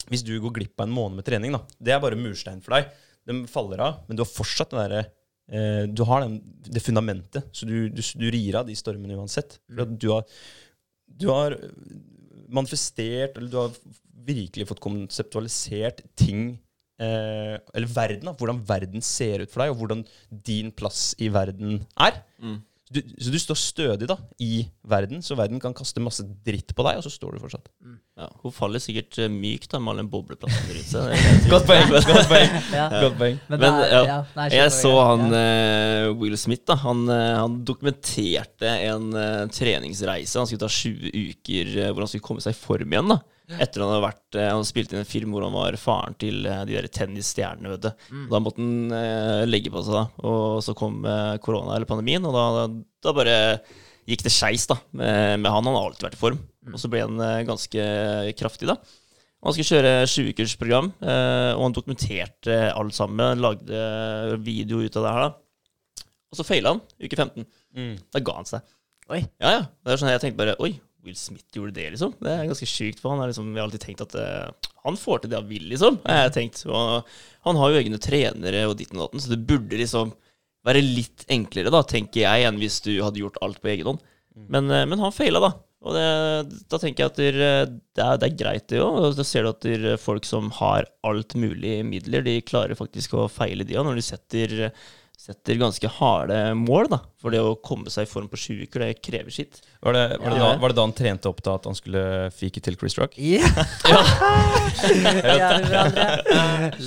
hvis 0.08 0.24
du 0.28 0.38
går 0.40 0.56
glipp 0.62 0.80
av 0.80 0.88
en 0.88 0.96
måned 0.96 1.20
med 1.20 1.28
trening, 1.28 1.56
da, 1.56 1.66
det 1.80 1.96
er 1.96 2.04
bare 2.04 2.20
murstein 2.20 2.64
for 2.64 2.78
deg. 2.78 2.92
Den 3.28 3.44
faller 3.52 3.84
av, 3.84 4.06
men 4.08 4.18
du 4.18 4.24
har 4.24 4.32
fortsatt 4.32 4.72
den 4.72 4.82
derre 4.82 5.04
eh, 5.50 5.84
Du 5.90 6.04
har 6.08 6.26
den, 6.26 6.40
det 6.68 6.84
fundamentet, 6.84 7.48
så 7.52 7.66
du, 7.70 7.90
du, 7.90 8.02
du 8.02 8.28
rir 8.34 8.60
av 8.60 8.68
de 8.70 8.76
stormene 8.78 9.18
uansett. 9.18 9.60
For 9.70 9.86
at 9.86 9.96
du 9.98 10.10
har, 10.14 10.26
du 11.08 11.28
har 11.32 11.58
manifestert, 12.52 13.38
eller 13.38 13.52
du 13.52 13.60
har 13.62 13.78
virkelig 14.22 14.68
fått 14.70 14.84
konseptualisert 14.84 16.04
ting 16.20 16.52
eh, 17.02 17.56
Eller 17.74 17.90
verden, 17.90 18.28
da. 18.30 18.36
Hvordan 18.38 18.62
verden 18.68 19.06
ser 19.06 19.46
ut 19.46 19.54
for 19.54 19.64
deg, 19.64 19.74
og 19.74 19.82
hvordan 19.82 20.04
din 20.30 20.72
plass 20.76 21.12
i 21.22 21.32
verden 21.34 21.82
er. 21.98 22.22
Mm. 22.42 22.60
Så 22.92 23.00
Du, 23.00 23.14
så 23.24 23.32
du 23.32 23.38
står 23.40 23.56
stødig 23.56 24.08
da, 24.10 24.18
i 24.44 24.66
verden, 24.84 25.22
så 25.24 25.36
verden 25.40 25.62
kan 25.64 25.72
kaste 25.74 26.02
masse 26.04 26.26
dritt 26.44 26.74
på 26.76 26.84
deg, 26.84 26.98
og 27.00 27.06
så 27.06 27.12
står 27.14 27.38
du 27.38 27.40
fortsatt. 27.40 27.70
Ja, 28.20 28.28
hun 28.44 28.52
faller 28.52 28.84
sikkert 28.84 29.16
eh, 29.24 29.30
mykt 29.32 29.72
da, 29.72 29.80
med 29.80 29.94
all 29.94 30.02
den 30.02 30.10
bobleplassen 30.12 30.74
rundt 30.76 30.90
seg. 30.92 31.24
Godt 31.54 31.70
poeng! 31.70 31.88
Godt 31.96 32.28
poeng. 32.28 32.58
Ja. 32.76 32.90
Godt 33.06 33.16
poeng. 33.22 33.40
Men, 33.48 33.64
Men, 33.64 33.80
er, 33.80 33.94
ja, 33.96 34.02
ja, 34.10 34.18
nei, 34.36 34.50
Jeg 34.58 34.74
så 34.76 34.92
han 35.08 35.24
Ja. 35.32 35.40
eh, 35.40 36.12
Will 36.20 36.36
Smith, 36.38 36.66
da. 36.68 36.76
Han, 36.84 37.06
uh, 37.08 37.40
han 37.40 37.56
dokumenterte 37.64 38.68
en 38.92 39.08
uh, 39.16 39.48
treningsreise. 39.56 40.36
Han 40.42 40.50
skulle 40.52 40.66
ta 40.66 40.72
20 40.72 41.16
uker 41.32 41.72
hvor 41.94 42.04
han 42.04 42.12
skulle 42.12 42.28
komme 42.28 42.44
seg 42.44 42.58
i 42.58 42.60
form 42.60 42.92
igjen. 42.92 43.16
da 43.16 43.22
Etter 43.60 43.84
han 43.84 43.90
hadde 43.92 44.06
vært 44.06 44.38
eh, 44.40 44.50
Han 44.54 44.64
spilte 44.68 44.96
inn 44.96 45.02
en 45.04 45.10
film 45.10 45.34
hvor 45.36 45.44
han 45.48 45.56
var 45.56 45.76
faren 45.82 46.16
til 46.22 46.46
eh, 46.48 46.64
de 46.70 46.78
der 46.78 46.88
tennisstjernene. 46.88 47.74
vet 47.74 47.86
du 47.86 47.90
Mm. 48.12 48.26
Da 48.32 48.40
måtte 48.44 48.62
han 48.64 48.96
eh, 48.96 49.44
legge 49.50 49.72
på 49.74 49.82
seg, 49.84 49.96
da. 49.98 50.04
Og 50.30 50.62
så 50.64 50.76
kom 50.78 51.02
eh, 51.08 51.36
korona 51.44 51.76
eller 51.76 51.90
pandemien, 51.90 52.24
og 52.28 52.36
da, 52.36 52.66
da 53.04 53.14
bare 53.16 53.36
gikk 54.10 54.24
det 54.26 54.34
skeis 54.34 54.66
med, 54.92 55.40
med 55.40 55.50
han. 55.52 55.68
Han 55.68 55.76
har 55.78 55.90
alltid 55.90 56.08
vært 56.10 56.18
i 56.18 56.22
form. 56.22 56.40
Mm. 56.66 56.74
Og 56.76 56.82
så 56.82 56.90
ble 56.92 57.04
han 57.06 57.20
eh, 57.24 57.44
ganske 57.48 57.86
kraftig, 58.40 58.70
da. 58.72 58.78
Han 59.42 59.56
skulle 59.56 59.72
kjøre 59.72 59.94
20-ukersprogram, 60.06 60.92
eh, 61.02 61.52
og 61.56 61.64
han 61.66 61.74
dokumenterte 61.78 62.58
alt 62.76 62.94
sammen. 62.94 63.42
Lagde 63.42 63.80
video 64.46 64.84
ut 64.84 65.00
av 65.00 65.08
det 65.08 65.14
her. 65.16 65.24
da 65.26 66.06
Og 66.30 66.38
så 66.40 66.46
feila 66.46 66.76
han 66.76 66.84
uke 67.02 67.18
15. 67.18 67.48
Mm. 67.78 67.96
Da 68.14 68.22
ga 68.22 68.36
han 68.38 68.50
seg. 68.50 68.68
Oi. 69.12 69.24
Ja, 69.42 69.56
ja. 69.58 69.64
Det 69.82 69.92
er 69.92 70.00
sånn 70.00 70.12
Jeg 70.14 70.22
tenkte 70.24 70.40
bare 70.40 70.54
Oi, 70.64 70.76
Will 71.06 71.18
Smith 71.18 71.48
gjorde 71.56 71.74
det, 71.76 71.88
liksom. 71.94 72.14
Det 72.22 72.32
er 72.32 72.50
ganske 72.50 72.68
sykt, 72.70 73.02
for 73.02 73.14
han 73.14 73.22
har 73.24 73.32
liksom, 73.32 73.50
jeg 73.52 73.62
har 73.62 73.70
alltid 73.70 73.86
tenkt 73.86 74.04
at 74.06 74.18
uh, 74.18 74.72
han 74.86 75.00
får 75.00 75.24
til 75.24 75.32
det 75.32 75.40
han 75.40 75.50
vil, 75.50 75.66
liksom. 75.72 75.98
har 76.06 76.28
Jeg 76.28 76.36
tenkt. 76.38 76.62
Og 76.70 77.10
han 77.48 77.62
har 77.62 77.72
jo 77.72 77.82
egne 77.82 78.02
trenere 78.02 78.68
og 78.70 78.78
ditten 78.80 79.00
og 79.00 79.08
datten, 79.08 79.24
så 79.24 79.34
det 79.34 79.42
burde 79.50 79.80
liksom 79.80 80.14
være 80.68 80.84
litt 80.86 81.26
enklere, 81.34 81.74
da, 81.74 81.82
tenker 81.90 82.24
jeg, 82.24 82.46
enn 82.46 82.62
hvis 82.62 82.80
du 82.86 82.94
hadde 83.02 83.24
gjort 83.24 83.40
alt 83.42 83.62
på 83.64 83.74
egen 83.74 83.92
hånd. 83.92 84.08
Men, 84.52 84.70
uh, 84.70 84.86
men 84.86 85.02
han 85.02 85.16
feila, 85.16 85.42
da. 85.44 85.54
Og 85.82 85.96
det, 85.98 86.62
da 86.70 86.78
tenker 86.78 87.04
jeg 87.04 87.10
at 87.10 87.18
det, 87.18 87.30
det, 87.98 88.04
er, 88.06 88.18
det 88.22 88.28
er 88.28 88.38
greit, 88.38 88.68
det 88.70 88.82
òg. 88.86 89.16
Da 89.18 89.26
ser 89.26 89.48
du 89.48 89.50
at 89.50 89.66
der, 89.66 89.88
folk 89.98 90.28
som 90.30 90.52
har 90.60 90.86
alt 91.08 91.34
mulig 91.34 91.80
midler, 91.88 92.22
de 92.28 92.38
klarer 92.46 92.78
faktisk 92.78 93.16
å 93.18 93.26
feile, 93.32 93.66
de 93.66 93.80
òg, 93.80 93.88
når 93.88 93.98
de 93.98 94.06
setter, 94.06 94.54
setter 95.22 95.58
ganske 95.62 95.90
harde 96.00 96.38
mål. 96.58 96.88
da. 96.90 96.98
For 97.22 97.30
det 97.34 97.38
å 97.46 97.52
komme 97.62 97.92
seg 97.94 98.08
i 98.08 98.10
form 98.10 98.26
på 98.32 98.40
sju 98.42 98.56
uker, 98.66 98.82
det 98.88 99.02
krever 99.06 99.30
sitt. 99.34 99.60
Var 99.86 99.94
det, 99.94 100.06
var, 100.18 100.34
det 100.34 100.40
Ja. 100.40 100.48
da, 100.48 100.56
var 100.64 100.72
det 100.74 100.78
da 100.80 100.86
han 100.88 100.96
trente 100.98 101.30
opp 101.30 101.44
til 101.46 101.54
at 101.54 101.68
han 101.70 101.78
skulle 101.78 102.04
fike 102.34 102.64
til 102.66 102.78
Chris 102.82 102.98
Rock? 102.98 103.14
Ja! 103.22 103.46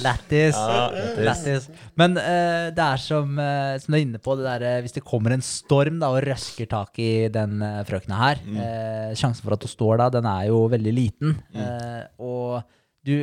Lættis. 0.04 0.56
Ja, 0.56 0.90
lættis. 0.90 1.24
Lættis. 1.28 1.68
Men 1.98 2.16
uh, 2.18 2.68
det 2.74 2.84
er 2.84 3.00
som, 3.02 3.36
uh, 3.38 3.74
som 3.82 3.94
du 3.94 3.98
er 3.98 4.04
inne 4.04 4.20
på, 4.22 4.34
det 4.38 4.46
der, 4.48 4.66
uh, 4.66 4.82
hvis 4.84 4.96
det 4.96 5.04
kommer 5.06 5.34
en 5.36 5.44
storm 5.44 6.00
da, 6.02 6.10
og 6.14 6.24
røsker 6.26 6.68
tak 6.70 6.98
i 7.02 7.10
den 7.34 7.60
uh, 7.62 7.82
frøkna 7.88 8.18
her 8.20 8.40
eh, 8.44 9.10
Sjansen 9.18 9.44
for 9.44 9.54
at 9.56 9.64
hun 9.64 9.70
står 9.72 10.00
da, 10.02 10.10
den 10.18 10.26
er 10.28 10.48
jo 10.50 10.64
veldig 10.72 10.92
liten. 10.94 11.34
Eh, 11.54 12.02
og 12.24 12.62
du 13.06 13.14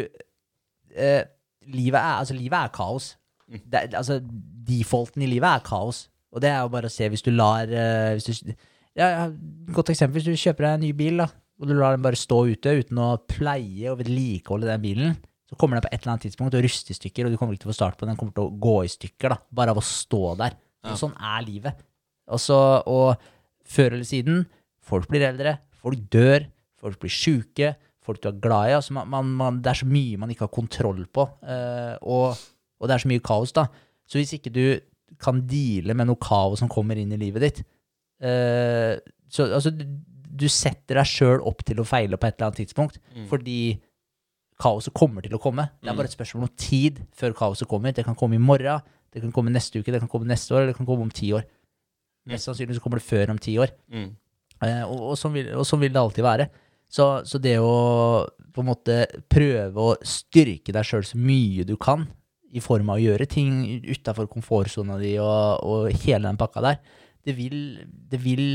eh, 0.95 1.23
livet, 1.67 1.97
er, 1.99 2.15
altså, 2.21 2.35
livet 2.37 2.57
er 2.57 2.71
kaos. 2.75 3.11
Det, 3.51 3.75
er- 3.83 3.97
altså, 3.99 4.19
defaulten 4.67 5.23
i 5.25 5.29
livet 5.29 5.49
er 5.49 5.65
kaos. 5.65 6.05
Og 6.31 6.43
det 6.43 6.51
er 6.51 6.61
jo 6.63 6.71
bare 6.73 6.87
å 6.87 6.93
se 6.93 7.09
hvis 7.11 7.25
du 7.25 7.31
lar 7.33 7.67
eh, 7.67 8.13
hvis 8.15 8.43
du, 8.45 8.53
ja, 8.97 9.27
Godt 9.75 9.91
eksempel 9.93 10.19
hvis 10.19 10.29
du 10.29 10.37
kjøper 10.39 10.67
deg 10.67 10.77
en 10.77 10.85
ny 10.85 10.91
bil, 10.95 11.19
da, 11.23 11.27
og 11.61 11.67
du 11.69 11.75
lar 11.77 11.95
den 11.95 12.05
bare 12.05 12.19
stå 12.19 12.39
ute 12.49 12.77
uten 12.81 13.01
å 13.01 13.09
pleie 13.29 13.91
og 13.91 13.99
vedlikeholde 13.99 14.69
den 14.69 14.83
bilen. 14.83 15.19
Så 15.51 15.57
kommer 15.59 15.77
den 15.77 15.85
på 15.85 15.91
et 15.91 15.99
eller 15.99 16.13
annet 16.13 16.25
tidspunkt 16.29 16.55
og 16.55 16.61
å 16.61 16.63
ruste 16.63 16.93
i 16.93 16.97
stykker, 16.97 17.27
og 17.27 17.33
du 17.33 17.37
kommer 17.37 17.55
ikke 17.55 17.65
til 17.65 17.71
å 17.71 17.73
få 17.73 17.79
start 17.81 17.99
på 17.99 18.07
den. 18.07 18.13
Den 18.13 18.21
kommer 18.21 18.35
til 18.37 18.47
å 18.47 18.55
gå 18.63 18.75
i 18.87 18.91
stykker, 18.91 19.35
da, 19.35 19.37
bare 19.59 19.75
av 19.75 19.81
å 19.81 19.85
stå 19.85 20.23
der. 20.39 20.55
Og 20.87 20.97
sånn 20.97 21.13
er 21.13 21.43
livet. 21.45 21.83
Og, 22.31 22.39
så, 22.41 22.57
og 22.87 23.21
før 23.67 23.97
eller 23.97 24.07
siden, 24.07 24.45
folk 24.87 25.09
blir 25.11 25.27
eldre, 25.27 25.57
folk 25.83 26.01
dør, 26.13 26.47
folk 26.81 26.97
blir 27.03 27.13
sjuke, 27.13 27.73
folk 28.01 28.23
du 28.23 28.31
er 28.31 28.39
glad 28.41 28.71
i. 28.71 28.77
Altså 28.79 28.95
man, 28.97 29.11
man, 29.11 29.35
man, 29.37 29.59
det 29.61 29.73
er 29.73 29.81
så 29.83 29.89
mye 29.91 30.17
man 30.23 30.33
ikke 30.33 30.47
har 30.47 30.55
kontroll 30.55 31.03
på, 31.13 31.27
Uh, 31.43 31.95
og, 32.01 32.41
og 32.81 32.89
det 32.89 32.95
er 32.95 33.03
så 33.03 33.11
mye 33.11 33.23
kaos, 33.25 33.53
da. 33.53 33.67
Så 34.11 34.19
hvis 34.19 34.33
ikke 34.35 34.51
du 34.51 34.65
kan 35.21 35.39
deale 35.47 35.95
med 35.95 36.09
noe 36.09 36.19
kaos 36.19 36.59
som 36.59 36.71
kommer 36.71 36.99
inn 36.99 37.13
i 37.15 37.19
livet 37.19 37.45
ditt, 37.45 37.61
eh, 38.23 38.97
så 39.31 39.47
altså, 39.47 39.71
du, 39.71 39.85
du 39.87 40.47
setter 40.51 40.99
deg 40.99 41.07
sjøl 41.07 41.43
opp 41.47 41.63
til 41.67 41.79
å 41.79 41.87
feile 41.87 42.19
på 42.19 42.27
et 42.27 42.35
eller 42.35 42.49
annet 42.49 42.61
tidspunkt, 42.65 42.99
fordi 43.31 43.79
kaoset 44.61 44.93
kommer 44.97 45.25
til 45.25 45.35
å 45.35 45.41
komme. 45.41 45.67
Det 45.81 45.89
er 45.89 45.97
bare 45.97 46.11
et 46.11 46.15
spørsmål 46.15 46.47
om 46.47 46.55
tid 46.59 46.99
før 47.17 47.35
kaoset 47.37 47.69
kommer. 47.69 47.95
Det 47.95 48.05
kan 48.05 48.17
komme 48.17 48.37
i 48.37 48.41
morgen, 48.41 48.83
det 49.11 49.23
kan 49.23 49.33
komme 49.35 49.53
neste 49.53 49.79
uke, 49.81 49.91
det 49.93 50.01
kan 50.03 50.11
komme 50.11 50.29
neste 50.29 50.53
år, 50.53 50.61
eller 50.61 50.73
det 50.73 50.79
kan 50.79 50.89
komme 50.89 51.07
om 51.07 51.13
ti 51.13 51.31
år. 51.35 51.47
Mest 52.29 52.45
sannsynlig 52.45 52.77
så 52.77 52.83
kommer 52.83 53.01
det 53.01 53.07
før 53.07 53.33
om 53.33 53.39
ti 53.41 53.55
år. 53.59 53.73
Mm. 53.89 54.11
Eh, 54.61 54.83
og, 54.85 54.99
og, 55.11 55.15
sånn 55.17 55.33
vil, 55.33 55.49
og 55.57 55.65
sånn 55.67 55.81
vil 55.81 55.93
det 55.93 56.01
alltid 56.03 56.25
være. 56.25 56.47
Så, 56.91 57.07
så 57.25 57.39
det 57.41 57.55
å 57.63 57.73
på 58.51 58.61
en 58.61 58.67
måte 58.67 58.97
prøve 59.31 59.85
å 59.85 59.95
styrke 60.05 60.73
deg 60.75 60.87
sjøl 60.87 61.05
så 61.07 61.19
mye 61.19 61.65
du 61.67 61.77
kan, 61.81 62.05
i 62.51 62.59
form 62.63 62.89
av 62.91 62.99
å 62.99 63.03
gjøre 63.03 63.27
ting 63.31 63.81
utafor 63.87 64.27
komfortsona 64.31 64.97
di 64.99 65.15
og, 65.21 65.63
og 65.63 65.89
hele 66.05 66.27
den 66.27 66.37
pakka 66.39 66.61
der, 66.65 66.79
det 67.25 67.35
vil, 67.37 67.57
det 68.11 68.19
vil 68.23 68.45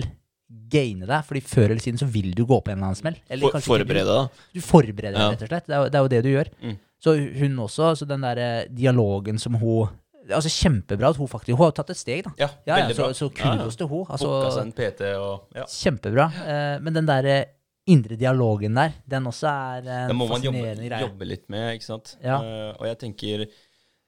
gaine 0.71 1.07
deg, 1.09 1.25
fordi 1.27 1.43
før 1.43 1.71
eller 1.73 1.83
siden 1.83 1.99
så 2.01 2.07
vil 2.11 2.33
du 2.37 2.45
gå 2.47 2.59
på 2.63 2.71
en 2.71 2.77
eller 2.79 2.91
annen 2.93 2.99
smell. 2.99 3.17
Eller 3.29 3.51
For, 3.51 3.59
du- 3.59 3.67
forberede 3.67 4.17
deg. 4.17 4.43
du 4.55 4.61
forbereder 4.63 5.17
deg, 5.17 5.23
Ja. 5.23 5.31
rett 5.35 5.43
og 5.47 5.49
slett. 5.51 5.67
Det 5.67 5.75
er, 5.77 5.89
det 5.91 5.99
er 5.99 6.03
jo 6.05 6.13
det 6.15 6.23
du 6.23 6.29
gjør. 6.31 6.51
Mm. 6.63 6.77
Så 7.03 7.15
hun 7.41 7.59
også, 7.67 7.91
så 8.01 8.07
den 8.09 8.23
der 8.25 8.39
eh, 8.39 8.67
dialogen 8.73 9.39
som 9.39 9.55
hun 9.61 9.89
Altså 10.27 10.51
Kjempebra 10.51 11.13
at 11.13 11.19
hun 11.21 11.29
faktisk 11.31 11.55
Hun 11.55 11.67
har 11.69 11.71
tatt 11.77 11.91
et 11.93 11.99
steg, 12.01 12.25
da. 12.27 12.33
Ja, 12.41 12.49
Ja, 12.67 12.79
ja, 12.81 12.89
så, 12.97 13.05
bra. 13.05 13.13
så 13.15 13.29
kudos 13.31 13.77
til 13.79 13.87
hun. 13.87 14.07
Altså, 14.11 14.27
Booka 14.27 14.49
seg 14.57 14.65
en 14.65 14.73
PT 14.75 15.03
og 15.21 15.45
ja. 15.55 15.67
Kjempebra. 15.71 16.25
Eh, 16.43 16.79
men 16.83 16.97
den 16.97 17.07
der 17.07 17.29
eh, 17.31 17.45
indre 17.87 18.17
dialogen 18.19 18.75
der, 18.75 18.97
den 19.07 19.29
også 19.31 19.47
er 19.47 19.87
en 19.87 19.87
fascinerende 19.87 20.03
greie. 20.03 20.09
Det 20.11 20.17
må 20.19 20.27
man 20.27 20.43
jobbe, 20.43 20.99
jobbe 21.05 21.29
litt 21.31 21.45
med, 21.49 21.77
ikke 21.77 21.87
sant. 21.87 22.17
Ja. 22.25 22.41
Uh, 22.43 22.73
og 22.81 22.89
jeg 22.89 22.99
tenker 23.05 23.45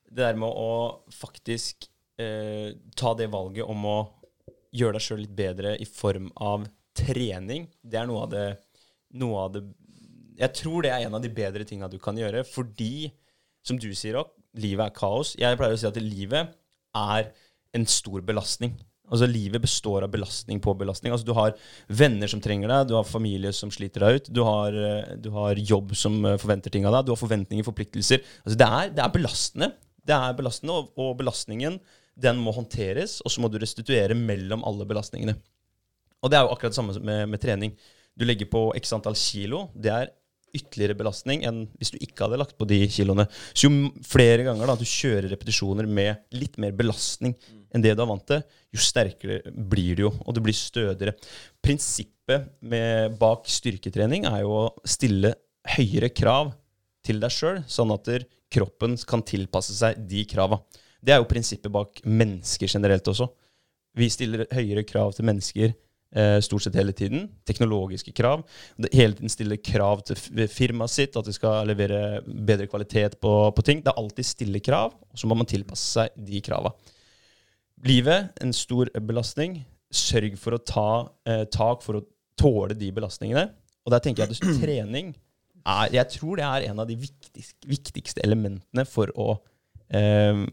det 0.08 0.24
der 0.24 0.38
med 0.40 0.48
å 0.48 1.04
faktisk 1.14 1.88
eh, 2.20 2.74
ta 2.96 3.14
det 3.18 3.28
valget 3.32 3.68
om 3.68 3.84
å 3.88 3.98
gjøre 4.74 4.98
deg 4.98 5.04
sjøl 5.04 5.22
litt 5.24 5.36
bedre 5.36 5.74
i 5.80 5.86
form 5.88 6.30
av 6.44 6.66
trening, 6.98 7.68
det 7.82 8.00
er 8.00 8.08
noe 8.08 8.24
av 8.26 8.32
det, 8.32 8.46
noe 9.20 9.44
av 9.44 9.52
det 9.54 9.62
Jeg 10.38 10.54
tror 10.54 10.84
det 10.84 10.90
er 10.94 11.06
en 11.06 11.16
av 11.18 11.22
de 11.22 11.30
bedre 11.34 11.64
tinga 11.66 11.88
du 11.90 11.98
kan 12.02 12.18
gjøre, 12.18 12.44
fordi, 12.46 13.10
som 13.66 13.78
du 13.80 13.90
sier 13.94 14.20
òg, 14.20 14.28
livet 14.58 14.86
er 14.86 14.94
kaos. 14.94 15.34
Jeg 15.38 15.58
pleier 15.58 15.74
å 15.74 15.80
si 15.80 15.88
at 15.88 15.98
livet 16.02 16.54
er 16.96 17.32
en 17.76 17.86
stor 17.90 18.22
belastning. 18.24 18.76
Altså 19.08 19.28
Livet 19.28 19.62
består 19.64 20.04
av 20.04 20.12
belastning 20.12 20.60
på 20.60 20.74
belastning. 20.76 21.14
Altså 21.14 21.26
Du 21.26 21.34
har 21.36 21.54
venner 21.88 22.28
som 22.30 22.42
trenger 22.44 22.68
deg, 22.68 22.90
du 22.90 22.96
har 22.98 23.08
familie 23.08 23.54
som 23.56 23.72
sliter 23.72 24.04
deg 24.04 24.18
ut, 24.18 24.30
du 24.36 24.42
har, 24.44 24.74
eh, 24.74 25.16
du 25.16 25.30
har 25.32 25.56
jobb 25.56 25.94
som 25.96 26.18
eh, 26.24 26.36
forventer 26.40 26.70
ting 26.74 26.86
av 26.86 26.98
deg, 26.98 27.08
du 27.08 27.14
har 27.14 27.20
forventninger, 27.20 27.66
forpliktelser. 27.66 28.24
Altså 28.44 28.58
Det 28.58 28.68
er, 28.68 28.90
det 28.96 29.04
er 29.04 29.14
belastende. 29.14 29.70
Det 30.08 30.16
er 30.16 30.36
belastende, 30.38 30.80
og, 30.96 31.14
belastningen 31.18 31.78
den 32.18 32.40
må 32.42 32.50
håndteres, 32.56 33.20
og 33.22 33.30
så 33.30 33.42
må 33.44 33.50
du 33.52 33.60
restituere 33.62 34.16
mellom 34.18 34.64
alle 34.66 34.86
belastningene. 34.88 35.36
Og 36.18 36.32
det 36.32 36.38
er 36.38 36.46
jo 36.46 36.54
akkurat 36.54 36.74
det 36.74 36.78
samme 36.80 36.96
med, 36.98 37.28
med 37.30 37.42
trening. 37.42 37.76
Du 38.18 38.24
legger 38.26 38.48
på 38.50 38.64
x 38.80 38.90
antall 38.96 39.14
kilo. 39.18 39.68
Det 39.78 39.92
er 39.94 40.10
ytterligere 40.56 40.96
belastning 40.98 41.44
enn 41.46 41.66
hvis 41.78 41.92
du 41.92 41.98
ikke 42.00 42.24
hadde 42.24 42.40
lagt 42.40 42.56
på 42.58 42.66
de 42.68 42.80
kiloene. 42.90 43.28
Så 43.52 43.68
jo 43.68 43.90
flere 44.08 44.46
ganger 44.46 44.70
da, 44.70 44.76
du 44.78 44.86
kjører 44.88 45.28
repetisjoner 45.32 45.86
med 45.86 46.24
litt 46.34 46.56
mer 46.58 46.74
belastning 46.76 47.36
enn 47.74 47.84
det 47.84 47.92
du 47.94 48.02
er 48.02 48.08
vant 48.08 48.24
til, 48.26 48.40
jo 48.72 48.80
sterkere 48.80 49.52
blir 49.52 49.98
du 49.98 50.06
jo, 50.06 50.12
og 50.24 50.34
du 50.34 50.40
blir 50.44 50.56
stødigere. 50.56 51.14
Prinsippet 51.64 52.48
med, 52.64 53.18
bak 53.20 53.48
styrketrening 53.52 54.24
er 54.28 54.40
jo 54.42 54.54
å 54.56 54.64
stille 54.88 55.34
høyere 55.76 56.10
krav 56.16 56.54
til 57.08 57.22
deg 57.22 57.32
sjøl, 57.32 57.62
sånn 57.66 57.94
at 57.96 58.12
kroppen 58.52 58.96
kan 59.08 59.24
tilpasse 59.26 59.74
seg 59.76 59.98
de 60.08 60.24
krava. 60.28 60.60
Det 61.00 61.14
er 61.14 61.20
jo 61.22 61.28
prinsippet 61.30 61.72
bak 61.72 62.00
mennesker 62.04 62.70
generelt 62.70 63.06
også. 63.08 63.28
Vi 63.98 64.08
stiller 64.12 64.46
høyere 64.54 64.84
krav 64.86 65.14
til 65.16 65.26
mennesker 65.28 65.72
eh, 65.72 66.38
stort 66.44 66.64
sett 66.64 66.76
hele 66.78 66.94
tiden. 66.96 67.28
Teknologiske 67.48 68.12
krav. 68.16 68.44
Det, 68.76 68.90
hele 68.96 69.16
tiden 69.16 69.32
stiller 69.32 69.60
krav 69.62 70.02
til 70.06 70.48
firmaet 70.52 70.94
sitt, 70.94 71.16
at 71.16 71.28
de 71.28 71.34
skal 71.34 71.68
levere 71.70 72.20
bedre 72.26 72.68
kvalitet 72.70 73.18
på, 73.22 73.32
på 73.54 73.66
ting. 73.66 73.82
Det 73.84 73.92
er 73.92 74.02
alltid 74.02 74.28
stille 74.28 74.62
krav, 74.64 74.94
og 74.94 75.18
så 75.18 75.30
må 75.30 75.38
man 75.38 75.48
tilpasse 75.48 75.86
seg 75.98 76.18
de 76.28 76.42
krava. 76.44 76.74
Livet, 77.86 78.34
en 78.42 78.54
stor 78.56 78.90
belastning. 79.06 79.62
Sørg 79.94 80.34
for 80.40 80.56
å 80.56 80.60
ta 80.60 80.90
eh, 81.28 81.46
tak 81.52 81.84
for 81.86 82.00
å 82.00 82.06
tåle 82.38 82.76
de 82.78 82.90
belastningene. 82.94 83.48
Og 83.86 83.94
der 83.94 84.02
tenker 84.04 84.26
jeg 84.26 84.36
at 84.36 84.60
trening 84.60 85.14
er 85.66 85.94
Jeg 85.94 86.10
tror 86.16 86.40
det 86.40 86.46
er 86.46 86.66
en 86.70 86.82
av 86.82 86.88
de 86.88 86.96
viktigste, 86.98 87.68
viktigste 87.68 88.24
elementene 88.24 88.84
for 88.88 89.12
å 89.18 89.30
eh, 89.88 90.44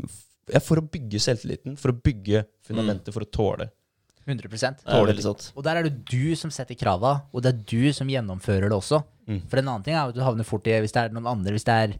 For 0.63 0.81
å 0.81 0.85
bygge 0.85 1.21
selvtilliten, 1.23 1.77
for 1.81 1.93
å 1.93 1.97
bygge 1.97 2.45
fundamentet 2.65 3.13
for 3.15 3.25
å 3.25 3.29
tåle. 3.29 3.69
100 4.25 4.49
Det 4.49 4.89
er 4.89 5.05
veldig. 5.05 5.31
Og 5.53 5.63
der 5.65 5.79
er 5.79 5.85
det 5.85 5.99
du 6.09 6.35
som 6.37 6.49
setter 6.53 6.77
krava, 6.77 7.13
og 7.31 7.43
det 7.45 7.51
er 7.51 7.59
du 7.69 7.93
som 7.93 8.09
gjennomfører 8.09 8.71
det 8.71 8.77
også. 8.77 9.03
Mm. 9.29 9.41
For 9.49 9.61
en 9.61 9.69
annen 9.69 9.85
ting 9.85 9.93
er 9.93 10.09
at 10.09 10.17
du 10.17 10.21
havner 10.25 10.47
fort 10.47 10.65
i 10.69 10.79
hvis 10.81 10.93
det 10.93 11.01
er 11.01 11.13
noen 11.13 11.29
andre 11.29 11.53
Hvis, 11.55 11.65
det 11.65 11.73
er, 11.73 11.93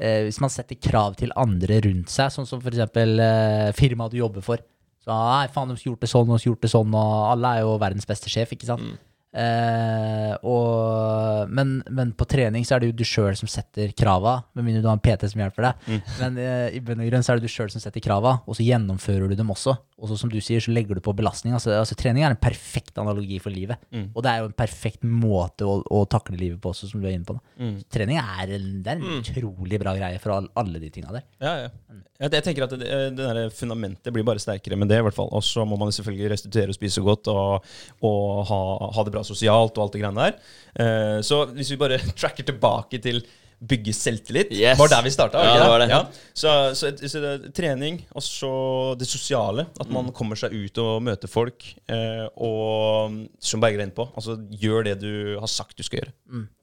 eh, 0.00 0.22
hvis 0.28 0.40
man 0.40 0.52
setter 0.52 0.76
krav 0.80 1.16
til 1.20 1.32
andre 1.36 1.80
rundt 1.86 2.12
seg, 2.12 2.32
sånn 2.32 2.48
som 2.48 2.60
f.eks. 2.60 2.84
Eh, 3.00 3.72
firmaet 3.76 4.12
du 4.12 4.20
jobber 4.20 4.44
for. 4.44 4.64
Så 5.00 5.12
nei, 5.16 5.46
faen, 5.52 5.72
de 5.72 5.80
skulle 5.80 5.94
gjort 5.94 6.04
det 6.04 6.12
sånn 6.12 6.28
og 6.28 6.34
de 6.34 6.42
skulle 6.42 6.54
gjort 6.54 6.66
det 6.66 6.74
sånn, 6.74 6.96
og 7.00 7.14
alle 7.30 7.54
er 7.56 7.64
jo 7.64 7.78
verdens 7.80 8.08
beste 8.08 8.32
sjef, 8.32 8.52
ikke 8.56 8.68
sant. 8.68 9.00
Eh, 9.30 10.32
og, 10.46 11.50
men, 11.54 11.76
men 11.90 12.10
på 12.18 12.26
trening 12.30 12.64
så 12.66 12.76
er 12.76 12.82
det 12.82 12.90
jo 12.90 12.96
du 13.00 13.04
sjøl 13.06 13.36
som 13.38 13.50
setter 13.50 13.92
krava, 13.96 14.40
med 14.58 14.66
mindre 14.66 14.82
du 14.84 14.88
har 14.90 14.98
en 14.98 15.02
PT 15.04 15.28
som 15.32 15.42
hjelper 15.42 15.68
deg. 15.68 15.86
Men 16.20 16.38
eh, 16.42 16.66
i 16.76 16.80
bunn 16.84 17.02
og 17.04 17.08
grunn 17.10 17.24
så 17.26 17.32
er 17.34 17.40
det 17.40 17.46
du 17.48 17.52
sjøl 17.52 17.70
som 17.72 17.82
setter 17.82 18.02
krava, 18.04 18.38
og 18.44 18.58
så 18.58 18.66
gjennomfører 18.66 19.30
du 19.30 19.36
dem 19.38 19.52
også. 19.54 19.76
Og 20.00 20.08
så 20.08 20.16
som 20.16 20.30
du 20.32 20.38
sier, 20.40 20.62
så 20.64 20.72
legger 20.72 20.96
du 20.96 21.02
på 21.04 21.12
belastning. 21.16 21.52
Altså, 21.56 21.74
altså 21.76 21.96
Trening 22.00 22.24
er 22.24 22.32
en 22.32 22.40
perfekt 22.40 22.96
analogi 23.02 23.36
for 23.42 23.52
livet. 23.52 23.76
Og 24.16 24.22
det 24.24 24.30
er 24.32 24.42
jo 24.42 24.48
en 24.48 24.56
perfekt 24.56 25.02
måte 25.04 25.66
å, 25.68 25.74
å 25.92 26.02
takle 26.08 26.38
livet 26.40 26.60
på 26.62 26.72
også, 26.72 26.88
som 26.88 27.02
du 27.02 27.08
er 27.10 27.16
inne 27.18 27.28
på. 27.28 27.36
Så 27.82 27.84
trening 27.92 28.16
er, 28.22 28.54
en- 28.56 28.80
det 28.82 28.94
er 28.94 29.02
en 29.02 29.18
utrolig 29.20 29.80
bra 29.82 29.92
greie 29.98 30.18
for 30.22 30.32
all, 30.38 30.48
alle 30.56 30.80
de 30.80 30.88
tinga 30.94 31.12
der. 31.12 31.26
Ja, 31.44 31.52
ja. 31.66 31.72
Jeg, 32.20 32.32
jeg 32.36 32.44
tenker 32.44 32.64
at 32.66 32.72
det, 32.80 32.88
det 33.16 33.26
der 33.28 33.52
fundamentet 33.56 34.12
blir 34.12 34.24
bare 34.28 34.40
sterkere 34.40 34.76
med 34.80 34.88
det, 34.92 34.98
i 35.00 35.04
hvert 35.04 35.16
fall. 35.16 35.28
Og 35.36 35.44
så 35.44 35.64
må 35.68 35.76
man 35.80 35.92
selvfølgelig 35.92 36.32
restituere 36.32 36.72
og 36.72 36.76
spise 36.80 37.04
godt 37.04 37.28
og, 37.32 37.68
og 38.04 38.42
ha, 38.50 38.58
ha 38.96 39.04
det 39.06 39.12
bra 39.14 39.19
sosialt 39.26 39.76
og 39.78 39.84
alt 39.86 39.92
det 39.96 40.02
greiene 40.02 40.30
der. 40.30 40.40
Eh, 40.80 41.18
så 41.26 41.44
hvis 41.54 41.70
vi 41.74 41.78
bare 41.80 41.98
tracker 42.20 42.46
tilbake 42.48 43.00
til 43.02 43.22
bygge 43.60 43.92
selvtillit 43.92 44.52
Yes. 44.56 44.78
var 44.80 44.88
der 44.88 45.02
vi 45.04 45.10
starta. 45.12 45.36
Ja, 45.44 45.56
det 45.60 45.64
var 45.68 45.82
det. 45.82 45.88
Ja. 45.92 45.98
Så, 46.32 46.52
så, 46.74 46.88
så 46.96 47.20
det, 47.20 47.50
trening, 47.52 47.98
og 48.16 48.22
så 48.24 48.52
det 48.96 49.04
sosiale. 49.10 49.66
At 49.78 49.90
man 49.92 50.08
kommer 50.16 50.38
seg 50.40 50.54
ut 50.56 50.78
og 50.80 51.02
møter 51.04 51.28
folk. 51.28 51.66
Eh, 51.92 52.24
og 52.40 53.18
som 53.36 53.60
Berger 53.60 53.82
er 53.82 53.90
inne 53.90 53.96
på, 53.98 54.06
altså 54.16 54.38
gjør 54.62 54.86
det 54.88 54.94
du 55.02 55.10
har 55.42 55.50
sagt 55.52 55.76
du 55.76 55.84
skal 55.84 56.00
gjøre. 56.06 56.14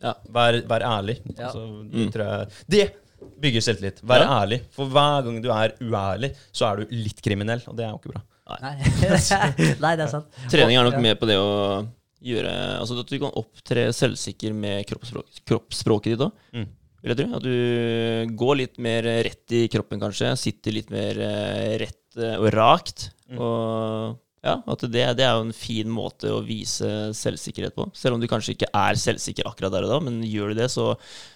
Ja. 0.02 0.16
Vær, 0.40 0.58
vær 0.74 0.88
ærlig. 0.90 1.20
Ja. 1.36 1.52
Altså, 1.52 1.68
det, 1.94 2.08
tror 2.16 2.26
jeg, 2.32 2.64
det 2.74 2.88
bygger 3.46 3.68
selvtillit. 3.68 4.02
Vær 4.02 4.26
Ja. 4.26 4.32
ærlig. 4.42 4.60
For 4.74 4.90
hver 4.90 5.22
gang 5.30 5.38
du 5.46 5.52
er 5.54 5.76
uærlig, 5.86 6.32
så 6.50 6.72
er 6.72 6.82
du 6.82 6.96
litt 6.98 7.22
kriminell, 7.22 7.62
og 7.70 7.78
det 7.78 7.86
er 7.86 7.94
jo 7.94 8.02
ikke 8.02 8.16
bra. 8.16 8.24
Nei. 8.58 8.74
Nei, 9.86 9.94
det 10.00 10.08
er 10.08 10.12
sant. 10.18 10.34
Trening 10.50 10.82
er 10.82 10.90
nok 10.90 10.98
med 11.04 11.18
på 11.22 11.30
det 11.30 11.38
å 11.38 11.86
gjøre 12.28 12.52
Altså 12.80 12.98
at 13.02 13.10
du 13.12 13.18
kan 13.22 13.34
opptre 13.40 13.88
selvsikker 13.96 14.54
med 14.58 14.86
kroppsspråk, 14.90 15.42
kroppsspråket 15.48 16.16
ditt 16.16 16.26
òg. 16.28 16.46
Mm. 16.58 16.68
Vil 17.02 17.14
jeg 17.14 17.20
tro. 17.22 17.28
At 17.38 17.46
du 17.46 18.38
går 18.42 18.56
litt 18.64 18.78
mer 18.82 19.06
rett 19.28 19.54
i 19.58 19.66
kroppen, 19.72 20.02
kanskje. 20.02 20.34
Sitter 20.40 20.76
litt 20.76 20.90
mer 20.94 21.20
eh, 21.22 21.76
rett 21.84 22.18
eh, 22.22 22.38
og 22.42 22.50
rakt. 22.56 23.10
Mm. 23.30 23.38
Og 23.44 24.16
ja, 24.48 24.54
at 24.70 24.84
det, 24.94 25.02
det 25.18 25.24
er 25.26 25.34
jo 25.36 25.46
en 25.48 25.56
fin 25.56 25.90
måte 25.92 26.30
å 26.32 26.40
vise 26.46 26.88
selvsikkerhet 27.18 27.74
på. 27.76 27.88
Selv 27.98 28.16
om 28.16 28.22
du 28.22 28.28
kanskje 28.32 28.54
ikke 28.54 28.70
er 28.78 29.00
selvsikker 29.02 29.48
akkurat 29.50 29.74
der 29.74 29.88
og 29.88 29.92
da, 29.92 29.98
men 30.06 30.22
gjør 30.24 30.54
du 30.54 30.60
det, 30.62 30.70
så, 30.72 30.86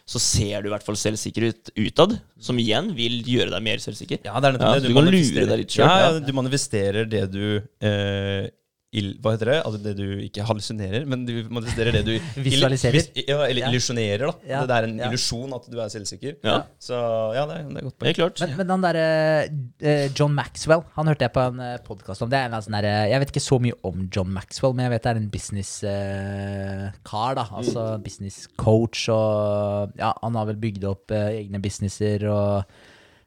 så 0.07 0.21
ser 0.21 0.61
du 0.63 0.69
i 0.69 0.73
hvert 0.73 0.85
fall 0.85 0.99
selvsikker 1.01 1.49
ut 1.49 1.71
utad. 1.81 2.15
Som 2.39 2.61
igjen 2.61 2.93
vil 2.97 3.19
gjøre 3.27 3.51
deg 3.51 3.65
mer 3.65 3.83
selvsikker. 3.83 4.21
Ja, 4.27 4.37
det 4.39 4.51
er 4.51 4.55
nettopp 4.57 4.69
Ja, 4.69 4.79
det. 4.79 4.87
du 4.93 4.95
kan 4.97 5.09
lure 5.11 5.45
deg 5.49 5.61
litt 5.63 5.75
Ja, 5.77 5.89
ja, 5.91 6.09
ja. 6.15 6.23
du 6.23 6.31
manifesterer 6.37 7.09
det 7.11 7.25
du 7.33 7.43
eh, 7.59 8.47
ill, 8.93 9.13
Hva 9.23 9.31
heter 9.37 9.47
det? 9.47 9.57
Altså 9.63 9.79
det 9.83 9.93
du 9.95 10.03
ikke 10.19 10.43
hallusinerer, 10.43 11.05
men 11.07 11.21
du 11.27 11.31
manifesterer 11.47 11.91
det 11.95 12.01
du 12.07 12.11
Visualiserer. 12.43 12.97
vis- 12.97 13.11
ja, 13.27 13.37
eller 13.45 13.61
Ja. 13.61 13.69
illusjonerer, 13.71 14.25
da. 14.27 14.33
Ja, 14.49 14.61
Det 14.67 14.75
er 14.77 14.83
en 14.89 14.97
ja. 14.99 15.07
illusjon 15.07 15.53
at 15.55 15.69
du 15.71 15.77
er 15.79 15.87
selvsikker. 15.93 16.35
Ja. 16.43 16.57
Så 16.77 16.97
ja, 17.37 17.45
det 17.47 17.55
er, 17.61 17.63
det 17.69 17.77
er 17.79 17.87
godt 17.87 17.97
poeng. 18.03 18.15
Klart. 18.19 18.41
Men, 18.43 18.57
men 18.59 18.73
han 18.75 18.81
derre 18.83 19.05
uh, 19.47 20.07
John 20.17 20.33
Maxwell, 20.35 20.83
han 20.97 21.07
hørte 21.07 21.23
jeg 21.27 21.33
på 21.37 21.45
en 21.47 21.59
uh, 21.63 21.77
podkast 21.87 22.21
om. 22.25 22.29
Det 22.33 22.39
er 22.41 22.49
en 22.51 22.57
sånn 22.67 22.75
derre- 22.79 23.07
jeg 23.13 23.23
vet 23.23 23.31
ikke 23.35 23.45
så 23.47 23.59
mye 23.63 23.77
om 23.87 24.03
John 24.11 24.29
Maxwell, 24.35 24.73
men 24.75 24.89
jeg 24.89 24.93
vet 24.97 25.03
det 25.07 25.13
er 25.15 25.21
en 25.21 25.29
business-kar. 25.37 27.35
da 27.39 27.45
Altså 27.61 27.85
business 28.03 28.47
coach, 28.59 29.07
og 29.13 29.91
ja, 29.99 30.11
han 30.21 30.35
har 30.39 30.45
vel 30.51 30.59
bygd 30.61 30.83
opp 30.89 31.11
uh, 31.15 31.29
egne 31.31 31.61
businesser 31.63 32.27
og 32.31 32.63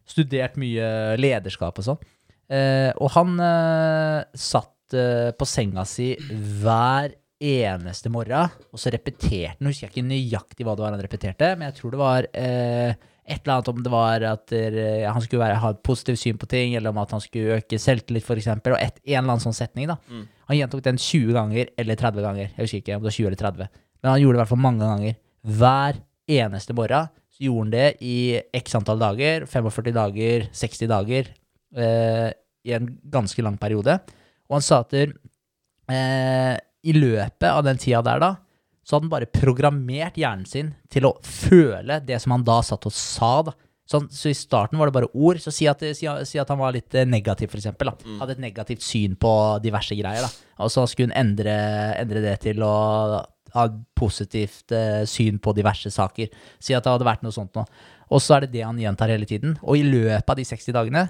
studert 0.05 0.59
mye 0.61 1.17
lederskap 1.17 1.79
og 1.81 1.87
sånn. 1.87 2.03
Eh, 2.53 2.91
og 3.01 3.09
han 3.15 3.39
eh, 3.41 4.19
satt 4.37 4.74
eh, 4.99 5.33
på 5.37 5.49
senga 5.49 5.85
si 5.89 6.13
hver 6.21 7.15
eneste 7.45 8.11
morgen, 8.13 8.53
og 8.73 8.81
så 8.81 8.93
repeterte 8.95 9.57
han. 9.57 9.69
Husker 9.69 9.89
jeg 9.89 9.93
ikke 9.93 10.07
nøyaktig 10.07 10.67
hva 10.67 10.77
det 10.77 10.85
var 10.85 10.95
han 10.95 11.03
repeterte, 11.05 11.51
men 11.59 11.69
jeg 11.69 11.77
tror 11.81 11.95
det 11.95 12.01
var 12.01 12.29
eh, 12.31 12.95
et 13.25 13.41
eller 13.41 13.55
annet 13.57 13.71
om 13.73 13.83
det 13.85 13.93
var 13.93 14.25
at 14.29 14.55
eh, 14.57 15.05
han 15.09 15.25
skulle 15.25 15.43
være, 15.43 15.59
ha 15.63 15.73
et 15.75 15.83
positivt 15.87 16.21
syn 16.23 16.39
på 16.41 16.49
ting, 16.51 16.77
eller 16.79 16.93
om 16.93 17.01
at 17.03 17.13
han 17.17 17.23
skulle 17.25 17.59
øke 17.59 17.81
selvtillit, 17.81 18.25
f.eks., 18.25 18.49
og 18.55 18.79
et, 18.79 19.01
en 19.03 19.19
eller 19.19 19.25
annen 19.25 19.45
sånn 19.45 19.57
setning. 19.57 19.91
da. 19.91 19.99
Han 20.51 20.59
gjentok 20.59 20.85
den 20.85 21.01
20 21.01 21.37
ganger 21.37 21.71
eller 21.81 22.01
30 22.01 22.27
ganger. 22.27 22.49
Jeg 22.53 22.67
husker 22.67 22.83
ikke 22.83 22.97
om 22.99 23.05
det 23.05 23.11
var 23.11 23.19
20 23.19 23.31
eller 23.31 23.43
30. 23.43 23.85
Men 24.03 24.13
han 24.13 24.21
gjorde 24.21 24.35
det 24.35 24.39
i 24.39 24.43
hvert 24.43 24.53
fall 24.53 24.65
mange 24.65 24.89
ganger. 24.89 25.21
Hver 25.61 26.01
eneste 26.39 26.77
morgen 26.77 27.09
så 27.35 27.47
gjorde 27.47 27.65
han 27.65 27.73
det 27.73 27.87
i 28.05 28.17
x 28.61 28.77
antall 28.79 29.01
dager, 29.01 29.47
45 29.51 29.95
dager, 29.97 30.45
60 30.55 30.91
dager, 30.93 31.31
eh, 31.81 32.29
i 32.65 32.77
en 32.77 32.93
ganske 33.13 33.43
lang 33.45 33.57
periode. 33.61 33.97
Og 34.51 34.59
han 34.59 34.65
sa 34.65 34.83
at 34.85 34.95
eh, 34.95 36.55
i 36.85 36.95
løpet 36.97 37.49
av 37.49 37.63
den 37.67 37.81
tida 37.81 38.03
der, 38.05 38.23
da, 38.23 38.33
så 38.85 38.97
hadde 38.97 39.07
han 39.07 39.15
bare 39.15 39.31
programmert 39.33 40.19
hjernen 40.21 40.49
sin 40.49 40.75
til 40.93 41.09
å 41.09 41.15
føle 41.25 42.03
det 42.05 42.19
som 42.21 42.35
han 42.37 42.45
da 42.45 42.59
satt 42.65 42.85
og 42.89 42.93
sa. 42.95 43.39
da. 43.47 43.55
Så, 43.85 43.99
han, 43.99 44.09
så 44.13 44.31
i 44.31 44.37
starten 44.37 44.81
var 44.81 44.89
det 44.89 44.97
bare 44.97 45.11
ord. 45.13 45.41
Så 45.41 45.53
si 45.53 45.69
at, 45.69 45.83
si, 45.97 46.09
si 46.29 46.41
at 46.41 46.53
han 46.53 46.61
var 46.61 46.75
litt 46.77 46.97
eh, 46.97 47.09
negativ, 47.09 47.53
for 47.53 47.61
eksempel. 47.61 47.93
Da. 47.93 48.17
Hadde 48.21 48.37
et 48.37 48.45
negativt 48.45 48.85
syn 48.85 49.17
på 49.21 49.33
diverse 49.65 49.97
greier. 49.97 50.25
da. 50.25 50.51
Og 50.65 50.73
så 50.73 50.85
skulle 50.91 51.13
han 51.13 51.31
endre, 51.31 51.57
endre 52.01 52.25
det 52.25 52.39
til 52.45 52.65
å 52.65 52.75
ha 53.55 53.67
positivt 53.97 54.73
eh, 54.75 55.05
syn 55.09 55.39
på 55.41 55.55
diverse 55.57 55.93
saker. 55.95 56.33
Si 56.61 56.77
at 56.77 56.85
det 56.85 56.93
hadde 56.93 57.09
vært 57.09 57.25
noe 57.25 57.35
sånt 57.35 57.55
noe. 57.57 57.65
Og 58.13 58.21
så 58.21 58.37
er 58.37 58.45
det 58.45 58.57
det 58.59 58.67
han 58.67 58.81
gjentar 58.81 59.13
hele 59.13 59.29
tiden. 59.29 59.57
Og 59.63 59.81
i 59.81 59.87
løpet 59.87 60.33
av 60.35 60.41
de 60.41 60.47
60 60.49 60.77
dagene 60.77 61.07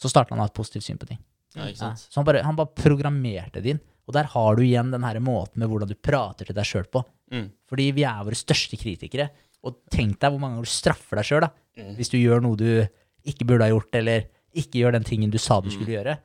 så 0.00 0.10
starter 0.10 0.34
han 0.34 0.42
å 0.42 0.48
ha 0.48 0.50
et 0.50 0.56
positivt 0.56 0.86
syn 0.86 0.98
på 0.98 1.08
ting. 1.12 1.20
Ja, 1.54 1.68
ikke 1.70 1.78
sant? 1.78 1.98
så 2.10 2.20
han 2.20 2.24
bare, 2.28 2.42
han 2.42 2.56
bare 2.58 2.72
programmerte 2.74 3.62
det 3.62 3.74
inn. 3.76 3.80
Og 4.06 4.12
der 4.16 4.26
har 4.34 4.56
du 4.58 4.62
igjen 4.62 4.90
den 4.92 5.02
her 5.06 5.18
måten 5.24 5.56
med 5.62 5.70
hvordan 5.70 5.88
du 5.88 5.94
prater 5.96 6.44
til 6.48 6.54
deg 6.56 6.66
sjøl 6.68 6.84
på. 6.92 7.00
Mm. 7.32 7.46
Fordi 7.70 7.86
vi 7.96 8.04
er 8.04 8.24
våre 8.26 8.36
største 8.36 8.76
kritikere. 8.76 9.30
Og 9.64 9.78
tenk 9.90 10.18
deg 10.20 10.30
hvor 10.34 10.40
mange 10.42 10.58
ganger 10.58 10.68
du 10.68 10.74
straffer 10.74 11.16
deg 11.20 11.24
sjøl 11.30 11.50
Mm. 11.74 11.96
hvis 11.98 12.06
du 12.12 12.18
gjør 12.20 12.38
noe 12.44 12.54
du 12.54 12.86
ikke 13.26 13.44
burde 13.48 13.64
ha 13.66 13.72
gjort, 13.72 13.96
eller 13.98 14.28
ikke 14.54 14.78
gjør 14.78 14.92
den 14.94 15.02
tingen 15.08 15.30
du 15.32 15.38
sa 15.42 15.56
du 15.60 15.66
Mm. 15.66 15.72
skulle 15.74 15.94
gjøre. 15.96 16.18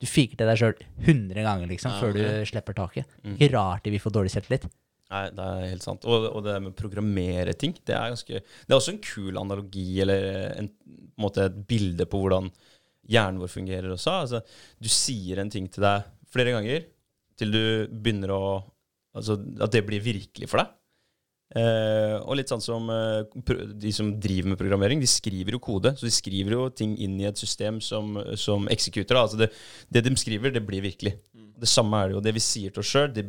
Du 0.00 0.06
fiker 0.06 0.36
til 0.36 0.46
deg 0.48 0.58
sjøl 0.58 0.74
100 1.06 1.42
ganger 1.44 1.68
liksom, 1.68 1.92
Ja, 1.92 2.00
før 2.00 2.12
du 2.16 2.18
ja. 2.22 2.44
slipper 2.44 2.74
taket. 2.74 3.06
Mm. 3.22 3.36
Ikke 3.38 3.52
rart 3.54 3.84
de 3.84 3.90
vil 3.94 4.00
få 4.00 4.10
dårlig 4.10 4.30
selvtillit. 4.34 4.66
Nei, 5.10 5.30
det 5.30 5.38
er 5.38 5.68
helt 5.70 5.82
sant. 5.86 6.04
Og, 6.04 6.26
og 6.34 6.42
det 6.44 6.56
med 6.62 6.72
å 6.72 6.76
programmere 6.76 7.54
ting, 7.56 7.72
det 7.86 7.94
er 7.94 8.10
ganske 8.10 8.40
Det 8.42 8.68
er 8.70 8.76
også 8.76 8.92
en 8.96 8.98
kul 8.98 9.38
analogi, 9.38 10.00
eller 10.02 10.26
en, 10.58 10.68
en 10.68 11.08
måte 11.22 11.44
et 11.46 11.66
bilde 11.68 12.04
på 12.10 12.18
hvordan 12.24 12.50
hjernen 13.08 13.40
vår 13.42 13.52
fungerer 13.52 13.92
også. 13.94 14.16
Altså, 14.24 14.42
du 14.78 14.88
sier 14.92 15.40
en 15.42 15.52
ting 15.52 15.68
til 15.72 15.84
deg 15.84 16.08
flere 16.32 16.54
ganger 16.56 16.88
til 17.38 17.54
du 17.54 17.62
begynner 17.92 18.34
å 18.34 18.42
Altså 19.18 19.34
at 19.64 19.72
det 19.72 19.80
blir 19.82 20.02
virkelig 20.04 20.46
for 20.46 20.60
deg. 20.60 20.68
Eh, 21.58 22.16
og 22.20 22.36
litt 22.36 22.50
sånn 22.52 22.62
som 22.62 22.90
eh, 22.92 23.24
de 23.80 23.90
som 23.96 24.10
driver 24.20 24.52
med 24.52 24.60
programmering, 24.60 25.00
de 25.00 25.08
skriver 25.10 25.56
jo 25.56 25.62
kode. 25.64 25.94
Så 25.96 26.06
de 26.06 26.12
skriver 26.12 26.54
jo 26.54 26.66
ting 26.70 26.92
inn 27.02 27.16
i 27.18 27.26
et 27.26 27.40
system 27.40 27.80
som, 27.82 28.18
som 28.38 28.68
executor. 28.70 29.16
da. 29.16 29.24
Altså 29.24 29.40
det, 29.40 29.48
det 29.90 30.04
de 30.04 30.12
skriver, 30.20 30.52
det 30.54 30.62
blir 30.68 30.84
virkelig. 30.84 31.16
Det 31.32 31.70
samme 31.72 31.98
er 31.98 32.12
det 32.12 32.18
jo. 32.18 32.22
Det 32.28 32.34
vi 32.36 32.44
sier 32.44 32.76
til 32.76 32.84
oss 32.84 32.92
sjøl, 32.92 33.10
det 33.16 33.26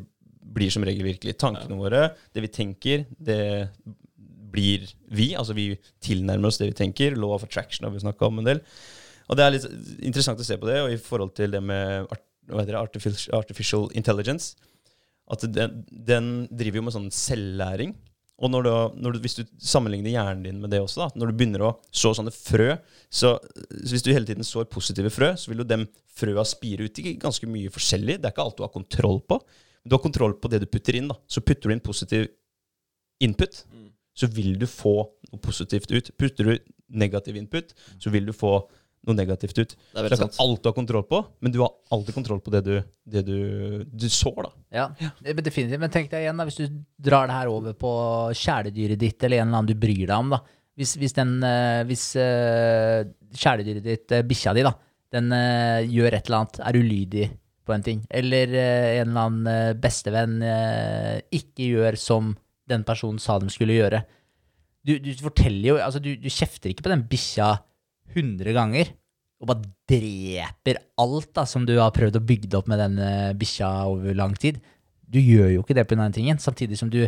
blir 0.59 0.75
som 0.75 0.85
regel 0.85 1.07
virkelig. 1.07 1.37
Tankene 1.41 1.79
våre, 1.79 2.03
det 2.35 2.43
vi 2.45 2.53
tenker, 2.59 3.07
det 3.17 3.41
blir 4.53 4.85
vi. 5.09 5.31
Altså 5.39 5.55
vi 5.57 5.71
tilnærmer 6.03 6.51
oss 6.51 6.59
det 6.61 6.69
vi 6.73 6.79
tenker. 6.83 7.17
Law 7.17 7.37
of 7.37 7.47
attraction 7.47 7.87
har 7.87 7.95
vi 7.95 8.03
snakka 8.03 8.29
om 8.29 8.43
en 8.43 8.51
del. 8.51 8.63
Og 9.29 9.37
det 9.37 9.45
er 9.45 9.55
litt 9.55 9.67
interessant 10.01 10.41
å 10.41 10.45
se 10.45 10.57
på 10.57 10.69
det, 10.69 10.79
og 10.83 10.93
i 10.93 10.99
forhold 11.01 11.35
til 11.37 11.53
det 11.53 11.61
med 11.61 12.09
art, 12.09 12.25
det, 12.49 12.75
artificial, 12.77 13.37
artificial 13.37 13.89
intelligence. 13.97 14.55
At 15.29 15.45
den, 15.45 15.83
den 15.89 16.29
driver 16.49 16.79
jo 16.79 16.85
med 16.87 16.95
sånn 16.95 17.11
selvlæring. 17.13 17.93
Og 18.39 18.51
når 18.53 18.65
du, 18.65 18.71
når 19.03 19.13
du, 19.13 19.19
hvis 19.21 19.35
du 19.37 19.43
sammenligner 19.61 20.13
hjernen 20.13 20.45
din 20.47 20.61
med 20.63 20.71
det 20.73 20.79
også, 20.81 21.03
da, 21.03 21.19
når 21.19 21.29
du 21.29 21.37
begynner 21.37 21.65
å 21.67 21.73
så 21.91 22.13
sånne 22.15 22.31
frø 22.33 22.71
så, 23.11 23.33
så 23.35 23.91
Hvis 23.91 24.05
du 24.05 24.13
hele 24.13 24.27
tiden 24.27 24.47
sår 24.47 24.69
positive 24.71 25.11
frø, 25.11 25.33
så 25.37 25.51
vil 25.51 25.61
jo 25.61 25.67
dem 25.67 25.85
frøa 26.15 26.45
spire 26.47 26.87
ut 26.87 27.01
i 27.01 27.17
ganske 27.19 27.49
mye 27.51 27.73
forskjellig. 27.73 28.17
Det 28.19 28.29
er 28.29 28.33
ikke 28.33 28.45
alt 28.47 28.57
du 28.57 28.63
har 28.65 28.73
kontroll 28.73 29.19
på. 29.27 29.41
Men 29.83 29.91
du 29.91 29.97
har 29.97 30.03
kontroll 30.03 30.37
på 30.39 30.51
det 30.51 30.63
du 30.63 30.69
putter 30.71 30.97
inn. 30.99 31.11
da. 31.11 31.19
Så 31.27 31.43
putter 31.43 31.69
du 31.69 31.75
inn 31.75 31.83
positiv 31.83 32.29
input, 33.19 33.63
så 34.15 34.27
vil 34.31 34.55
du 34.59 34.65
få 34.69 34.95
noe 35.29 35.41
positivt 35.43 35.91
ut. 35.91 36.11
Putter 36.19 36.47
du 36.47 36.71
negativ 36.89 37.35
input, 37.39 37.75
så 37.99 38.11
vil 38.13 38.29
du 38.29 38.33
få 38.35 38.53
noe 39.07 39.15
negativt 39.15 39.57
ut. 39.57 39.73
Det 39.73 39.75
er 39.75 39.79
Så 39.79 39.95
det 39.95 40.03
veldig 40.03 40.11
er 40.11 40.17
ikke 40.17 40.27
sant. 40.27 40.39
alt 40.43 40.61
du 40.63 40.69
har 40.69 40.75
kontroll 40.75 41.05
på, 41.07 41.19
men 41.39 41.53
du 41.53 41.59
har 41.63 41.71
alltid 41.95 42.17
kontroll 42.17 42.41
på 42.43 42.53
det 42.53 42.61
du, 42.65 42.73
det 43.15 43.23
du, 43.27 43.37
du 43.87 44.07
sår. 44.11 44.39
da. 44.43 44.51
Ja, 44.75 44.85
ja. 44.99 45.11
men 45.25 45.43
definitivt. 45.45 45.79
Men 45.81 45.93
tenk 45.93 46.11
deg 46.11 46.25
igjen, 46.25 46.39
da, 46.39 46.47
hvis 46.49 46.59
du 46.59 46.81
drar 47.09 47.29
det 47.29 47.37
her 47.37 47.51
over 47.51 47.77
på 47.79 47.91
kjæledyret 48.35 48.99
ditt, 48.99 49.23
eller 49.23 49.39
en 49.39 49.47
eller 49.47 49.61
annen 49.61 49.71
du 49.71 49.79
bryr 49.79 50.05
deg 50.05 50.15
om, 50.17 50.35
da. 50.35 50.41
Hvis, 50.79 50.93
hvis, 50.95 51.15
den, 51.17 51.33
eh, 51.43 51.81
hvis 51.89 52.03
uh, 52.15 53.03
kjæledyret 53.35 53.83
ditt, 53.83 54.13
uh, 54.15 54.23
bikkja 54.27 54.53
di, 54.55 54.63
da, 54.63 54.71
den 55.15 55.33
uh, 55.35 55.79
gjør 55.83 56.15
et 56.15 56.29
eller 56.29 56.37
annet, 56.37 56.59
er 56.69 56.77
ulydig 56.79 57.25
på 57.67 57.75
en 57.75 57.83
ting, 57.83 58.05
eller 58.21 58.53
uh, 58.53 58.91
en 59.01 59.09
eller 59.09 59.25
annen 59.25 59.81
bestevenn 59.83 60.37
ikke 61.35 61.71
gjør 61.73 61.99
som 61.99 62.31
den 62.69 62.85
personen 62.87 63.19
sa 63.19 63.35
de 63.41 63.51
skulle 63.51 63.75
gjøre. 63.75 64.03
Du, 64.87 64.93
du 65.03 65.09
forteller 65.19 65.73
jo 65.73 65.75
Altså, 65.83 65.99
du, 65.99 66.13
du 66.15 66.29
kjefter 66.31 66.71
ikke 66.71 66.85
på 66.85 66.93
den 66.93 67.03
bikkja 67.09 67.49
100 68.15 68.53
ganger. 68.57 68.95
og 69.39 69.47
bare 69.47 69.69
dreper 69.87 70.81
alt 70.99 71.29
da, 71.33 71.45
som 71.47 71.63
du 71.65 71.77
har 71.79 71.93
prøvd 71.95 72.17
å 72.19 72.25
bygge 72.27 72.57
opp 72.59 72.67
med 72.67 72.79
den 72.81 72.97
eh, 72.99 73.33
bikkja 73.39 73.69
over 73.87 74.13
lang 74.17 74.33
tid. 74.35 74.57
Du 75.07 75.15
gjør 75.19 75.53
jo 75.53 75.61
ikke 75.63 75.77
det 75.77 75.85
på 75.87 75.95
den 75.95 76.11
tingen, 76.11 76.37
samtidig 76.43 76.75
som 76.77 76.89
du 76.91 77.05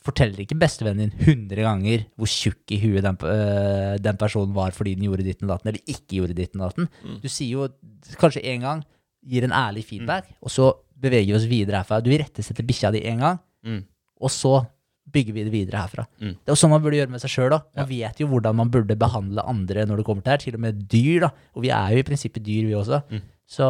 forteller 0.00 0.40
ikke 0.40 0.56
bestevennen 0.56 1.10
din 1.12 1.26
100 1.50 1.60
ganger 1.60 2.06
hvor 2.16 2.30
tjukk 2.32 2.72
i 2.72 2.78
huet 2.80 3.04
den, 3.04 3.18
øh, 3.20 3.98
den 4.00 4.16
personen 4.16 4.54
var 4.56 4.72
fordi 4.72 4.94
den 4.96 5.04
gjorde 5.10 5.26
ditten 5.26 5.44
og 5.44 5.52
datten, 5.58 5.68
eller 5.74 5.84
ikke 5.92 6.16
gjorde 6.22 6.38
ditten 6.38 6.62
og 6.64 6.70
datten. 6.72 6.88
Du 7.20 7.28
sier 7.28 7.52
jo 7.52 7.68
kanskje 8.16 8.40
én 8.48 8.64
gang, 8.64 8.80
gir 9.24 9.44
en 9.44 9.52
ærlig 9.52 9.84
feedback, 9.84 10.32
og 10.40 10.48
så 10.56 10.70
beveger 10.96 11.28
vi 11.34 11.36
oss 11.36 11.44
videre 11.52 11.82
herfra. 11.82 12.00
Du 12.00 12.08
irettesetter 12.16 12.64
bikkja 12.64 12.92
di 12.96 13.04
én 13.04 13.20
gang, 13.20 13.38
Mm. 13.64 13.84
og 14.20 14.30
så 14.30 14.66
bygger 15.14 15.36
vi 15.36 15.44
det 15.46 15.52
videre 15.54 15.84
herfra. 15.84 16.04
Mm. 16.18 16.34
Det 16.34 16.50
er 16.50 16.54
jo 16.54 16.60
sånn 16.60 16.72
man 16.74 16.82
burde 16.84 16.98
gjøre 16.98 17.14
med 17.14 17.22
seg 17.22 17.32
sjøl 17.32 17.54
òg. 17.56 17.68
Man 17.78 17.88
vet 17.90 18.20
jo 18.22 18.28
hvordan 18.32 18.58
man 18.58 18.72
burde 18.74 18.96
behandle 18.98 19.44
andre 19.50 19.86
når 19.88 20.02
det 20.02 20.06
kommer 20.08 20.26
til 20.26 20.34
her, 20.34 20.42
til 20.42 20.58
og 20.58 20.64
med 20.66 20.82
dyr, 20.90 21.28
da. 21.28 21.30
Og 21.54 21.64
vi 21.66 21.72
er 21.74 21.94
jo 21.94 22.02
i 22.02 22.08
prinsippet 22.08 22.44
dyr, 22.44 22.66
vi 22.68 22.76
også. 22.78 23.00
Mm. 23.12 23.22
Så 23.54 23.68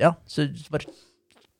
ja, 0.00 0.12
så 0.28 0.48
bare 0.72 0.88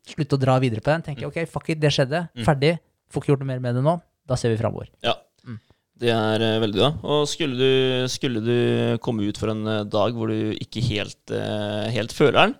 slutt 0.07 0.35
å 0.35 0.41
dra 0.41 0.57
videre 0.63 0.83
på 0.83 0.93
den. 0.93 1.05
Tenke 1.05 1.27
ok, 1.27 1.41
fuck 1.51 1.71
it, 1.73 1.81
det 1.83 1.93
skjedde. 1.95 2.27
Mm. 2.37 2.45
Ferdig. 2.47 2.75
Får 3.11 3.23
ikke 3.23 3.33
gjort 3.33 3.43
noe 3.43 3.51
mer 3.53 3.63
med 3.63 3.77
det 3.79 3.83
nå. 3.85 3.97
Da 4.27 4.37
ser 4.39 4.53
vi 4.53 4.59
framover. 4.59 4.89
Ja. 5.05 5.15
Mm. 5.47 5.59
Det 6.03 6.13
er 6.13 6.45
eh, 6.45 6.59
veldig 6.63 6.79
bra. 6.79 6.91
Og 7.07 7.25
skulle 7.31 7.57
du, 7.57 8.07
skulle 8.11 8.43
du 8.43 8.57
komme 9.03 9.27
ut 9.27 9.39
for 9.39 9.53
en 9.53 9.63
eh, 9.71 9.83
dag 9.87 10.15
hvor 10.17 10.31
du 10.31 10.55
ikke 10.57 10.83
helt, 10.89 11.21
eh, 11.33 11.87
helt 11.95 12.15
føler 12.15 12.39
den, 12.41 12.57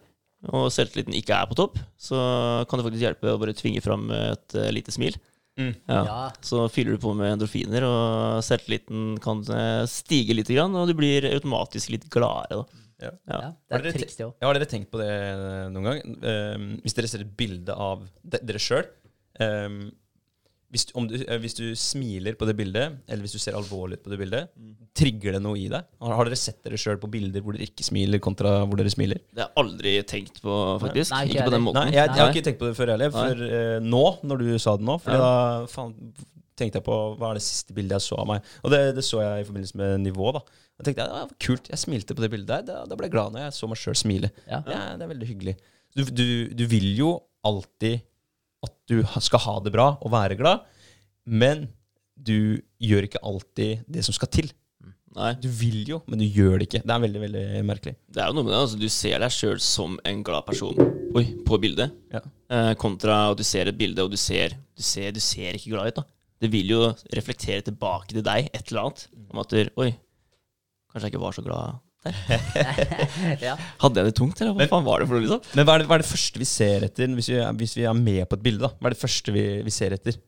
og 0.53 0.69
selvtilliten 0.73 1.15
ikke 1.17 1.35
er 1.35 1.49
på 1.49 1.57
topp, 1.57 1.79
så 1.99 2.17
kan 2.69 2.79
det 2.79 2.87
faktisk 2.87 3.03
hjelpe 3.03 3.33
å 3.33 3.39
bare 3.41 3.55
tvinge 3.57 3.83
fram 3.83 4.07
et 4.13 4.57
eh, 4.57 4.71
lite 4.75 4.93
smil. 4.95 5.17
Mm. 5.57 5.73
Ja. 5.89 6.01
Ja. 6.05 6.17
Så 6.45 6.63
fyller 6.69 6.95
du 6.97 7.01
på 7.01 7.13
med 7.17 7.33
endorfiner, 7.33 7.85
og 7.87 8.43
selvtilliten 8.45 9.15
kan 9.23 9.41
eh, 9.53 9.83
stige 9.89 10.35
litt, 10.37 10.51
og 10.61 10.89
du 10.89 10.93
blir 10.97 11.25
automatisk 11.33 11.93
litt 11.95 12.05
gladere. 12.13 12.61
Da. 12.61 12.83
Ja. 12.97 13.11
Ja. 13.29 13.37
Ja, 13.37 13.49
det 13.51 13.73
Har 13.73 13.79
er 13.79 13.85
dere 13.85 13.93
et 13.93 13.99
triks, 14.01 14.17
det 14.17 14.25
òg. 14.25 14.35
Har 14.41 14.57
dere 14.57 14.69
tenkt 14.69 14.91
på 14.93 15.01
det 15.01 15.11
eh, 15.11 15.67
noen 15.73 15.89
gang? 15.89 15.99
Um, 16.23 16.67
hvis 16.81 16.97
dere 16.97 17.09
ser 17.11 17.25
et 17.25 17.35
bilde 17.37 17.73
av 17.73 18.05
de, 18.23 18.41
dere 18.41 18.61
sjøl 18.61 18.87
hvis, 20.71 20.85
du- 20.89 20.93
om 20.99 21.07
du- 21.07 21.15
eh, 21.23 21.37
hvis 21.39 21.55
du 21.55 21.63
smiler 21.75 22.35
på 22.35 22.45
det 22.49 22.55
bildet, 22.57 22.97
eller 23.07 23.23
hvis 23.23 23.31
du 23.33 23.39
ser 23.39 23.55
alvorlig 23.55 23.99
ut 23.99 24.03
på 24.03 24.09
det 24.11 24.19
bildet, 24.19 24.49
trigger 24.97 25.37
det 25.37 25.41
noe 25.41 25.55
i 25.57 25.67
deg? 25.71 25.85
Har, 26.01 26.15
har 26.17 26.25
dere 26.25 26.35
sett 26.39 26.59
dere 26.65 26.77
sjøl 26.81 26.97
på 26.99 27.09
bilder 27.09 27.41
hvor 27.45 27.53
dere 27.55 27.67
ikke 27.69 27.85
smiler, 27.87 28.19
kontra 28.19 28.65
hvor 28.67 28.75
dere 28.79 28.91
smiler? 28.91 29.21
Det 29.31 29.45
har 29.45 29.51
jeg 29.51 29.63
aldri 29.63 29.93
tenkt 30.09 30.41
på, 30.43 30.55
faktisk. 30.83 31.11
Nei, 31.15 31.21
ikke 31.27 31.37
ikke 31.37 31.45
på 31.49 31.55
den 31.55 31.63
måten. 31.67 31.83
Nei, 31.85 31.91
jeg, 31.95 32.07
jeg 32.09 32.23
har 32.23 32.33
ikke 32.33 32.45
tenkt 32.49 32.59
på 32.59 32.67
det 32.71 32.75
før 32.79 32.91
heller. 32.95 33.11
For 33.15 33.45
eh, 33.47 33.77
nå, 33.85 34.03
når 34.27 34.37
du 34.43 34.49
sa 34.59 34.75
det 34.77 34.85
nå 34.89 34.97
For 35.01 35.11
Ja. 35.11 35.17
da 35.23 35.65
faen, 35.71 35.93
tenkte 36.57 36.79
jeg 36.81 36.87
på 36.87 36.95
hva 37.19 37.29
er 37.31 37.37
det 37.37 37.43
siste 37.45 37.73
bildet 37.77 37.99
jeg 37.99 38.01
så 38.09 38.17
av 38.19 38.27
meg. 38.27 38.41
Og 38.65 38.71
det, 38.73 38.79
det 38.97 39.03
så 39.05 39.21
jeg 39.21 39.43
i 39.43 39.47
forbindelse 39.47 39.75
med 39.77 39.99
nivå. 40.01 40.31
da 40.33 40.41
Da 40.77 40.83
tenkte 40.87 41.03
jeg, 41.05 41.09
ja, 41.13 41.27
Kult, 41.39 41.67
jeg 41.69 41.77
smilte 41.79 42.15
på 42.17 42.21
det 42.25 42.31
bildet 42.33 42.47
der. 42.49 42.63
Da, 42.65 42.85
da 42.89 42.95
ble 42.97 43.05
jeg 43.07 43.13
glad 43.13 43.31
når 43.35 43.45
jeg 43.47 43.53
så 43.59 43.69
meg 43.69 43.77
sjøl 43.77 43.95
smile. 43.95 44.31
Ja. 44.49 44.63
Ja, 44.65 44.79
det 44.97 45.05
er 45.05 45.11
veldig 45.13 45.27
hyggelig. 45.29 45.55
Du, 45.95 46.03
du, 46.03 46.25
du 46.53 46.65
vil 46.69 46.89
jo 46.97 47.11
alltid 47.45 48.01
at 48.67 48.75
du 48.91 49.01
skal 49.23 49.41
ha 49.47 49.57
det 49.65 49.73
bra 49.75 49.89
og 49.97 50.13
være 50.13 50.37
glad, 50.39 50.63
men 51.27 51.67
du 52.17 52.59
gjør 52.81 53.05
ikke 53.07 53.21
alltid 53.25 53.83
det 53.91 54.03
som 54.07 54.15
skal 54.15 54.29
til. 54.33 54.51
Nei, 55.17 55.31
Du 55.41 55.47
vil 55.49 55.79
jo, 55.89 55.97
men 56.05 56.19
du 56.21 56.25
gjør 56.29 56.59
det 56.59 56.67
ikke. 56.67 56.81
Det 56.85 56.93
er 56.93 57.01
veldig 57.01 57.21
veldig 57.23 57.43
merkelig. 57.65 57.95
det 58.13 58.21
er 58.21 58.27
jo 58.29 58.35
noe 58.37 58.45
med 58.45 58.53
det. 58.53 58.59
Altså, 58.61 58.77
du 58.77 58.87
ser 58.93 59.17
deg 59.23 59.33
sjøl 59.33 59.59
som 59.63 59.95
en 60.05 60.19
glad 60.25 60.45
person 60.45 60.77
Oi, 61.17 61.23
på 61.47 61.57
bildet, 61.63 61.95
Ja. 62.13 62.19
eh, 62.53 62.73
kontra 62.77 63.31
at 63.31 63.37
du 63.39 63.43
ser 63.47 63.65
et 63.71 63.77
bilde, 63.79 64.03
og 64.03 64.11
du 64.13 64.17
ser, 64.17 64.53
du 64.77 64.83
ser, 64.85 65.09
du 65.15 65.19
ser 65.23 65.57
ikke 65.57 65.71
glad 65.73 65.87
ut. 65.89 65.95
da 65.95 66.03
Det 66.45 66.51
vil 66.53 66.69
jo 66.69 66.81
reflektere 67.17 67.63
tilbake 67.65 68.13
til 68.13 68.21
deg 68.21 68.51
et 68.53 68.69
eller 68.69 68.83
annet. 68.83 69.07
Om 69.31 69.39
at 69.41 69.49
du, 69.49 69.63
Oi, 69.81 69.89
kanskje 70.91 71.07
jeg 71.07 71.13
ikke 71.15 71.23
var 71.25 71.33
så 71.39 71.45
glad. 71.47 71.79
ja. 73.47 73.55
Hadde 73.81 73.99
jeg 74.01 74.09
det 74.11 74.15
tungt, 74.17 74.39
eller 74.41 74.53
hva 74.53 74.61
Men- 74.63 74.69
faen 74.71 74.85
var 74.85 75.01
det 75.03 75.07
for 75.09 75.17
noe, 75.17 75.23
liksom? 75.25 75.41
Men 75.57 75.65
hva 75.67 75.75
er, 75.75 75.83
det, 75.83 75.87
hva 75.89 75.97
er 75.97 76.03
det 76.05 76.09
første 76.11 76.41
vi 76.43 76.47
ser 76.49 76.85
etter 76.87 77.13
hvis 77.17 77.29
vi, 77.33 77.37
er- 77.41 77.57
hvis 77.59 77.75
vi 77.79 77.85
er 77.89 77.97
med 77.97 78.23
på 78.29 78.37
et 78.39 78.43
bilde? 78.45 78.63
da? 78.67 78.69
Hva 78.77 78.89
er 78.91 78.95
det 78.95 79.01
første 79.01 79.33
vi, 79.35 79.45
vi 79.65 79.73
ser 79.73 79.95
etter? 79.97 80.19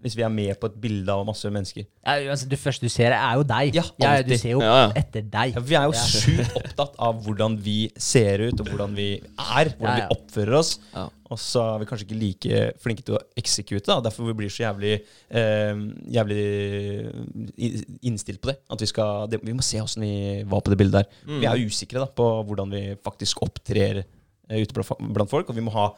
Hvis 0.00 0.14
vi 0.16 0.22
er 0.24 0.30
med 0.32 0.56
på 0.60 0.66
et 0.70 0.76
bilde 0.80 1.12
av 1.12 1.26
masse 1.28 1.44
mennesker? 1.52 1.84
Ja, 2.06 2.14
altså, 2.32 2.46
det 2.48 2.56
første 2.58 2.86
du 2.88 2.88
ser, 2.92 3.12
er 3.12 3.34
jo 3.36 3.42
deg. 3.44 3.74
Ja, 4.00 4.14
du 4.24 4.32
ser 4.40 4.54
jo 4.54 4.60
Ja, 4.64 4.86
ja. 4.86 4.92
etter 4.96 5.20
deg. 5.28 5.52
Ja, 5.54 5.60
vi 5.60 5.74
er 5.76 5.84
jo 5.90 5.92
Ja. 5.92 6.04
sjukt 6.08 6.54
opptatt 6.56 6.94
av 6.98 7.18
hvordan 7.26 7.58
vi 7.60 7.90
ser 8.00 8.46
ut, 8.48 8.60
og 8.60 8.66
hvordan 8.72 8.94
vi 8.96 9.08
er. 9.20 9.74
Hvordan 9.76 9.80
Ja, 9.82 9.96
ja. 9.98 10.08
vi 10.08 10.16
oppfører 10.16 10.56
oss. 10.56 10.78
Ja. 10.94 11.08
Og 11.30 11.38
så 11.38 11.60
er 11.62 11.78
vi 11.82 11.86
kanskje 11.86 12.06
ikke 12.08 12.18
like 12.18 12.62
flinke 12.82 13.04
til 13.06 13.14
å 13.14 13.20
eksekute. 13.38 13.84
Da. 13.86 14.00
Derfor 14.08 14.26
vi 14.26 14.32
blir 14.40 14.48
så 14.50 14.64
jævlig, 14.64 14.94
eh, 15.30 15.76
jævlig 16.16 16.40
innstilt 18.02 18.40
på 18.42 18.50
det. 18.50 18.56
At 18.70 18.80
vi, 18.82 18.88
skal, 18.90 19.28
det, 19.30 19.40
vi 19.44 19.54
må 19.56 19.62
se 19.64 19.80
åssen 19.82 20.02
vi 20.04 20.42
var 20.50 20.62
på 20.64 20.72
det 20.72 20.78
bildet 20.80 21.00
der. 21.04 21.10
Mm. 21.28 21.40
Vi 21.42 21.46
er 21.50 21.60
jo 21.60 21.70
usikre 21.70 22.02
da, 22.02 22.08
på 22.08 22.26
hvordan 22.48 22.72
vi 22.74 22.82
faktisk 23.04 23.42
opptrer 23.46 24.02
eh, 24.02 24.60
ute 24.62 24.74
blant, 24.74 25.30
folk, 25.30 25.48
og 25.52 25.56
vi 25.58 25.64
må 25.66 25.72
ha 25.76 25.90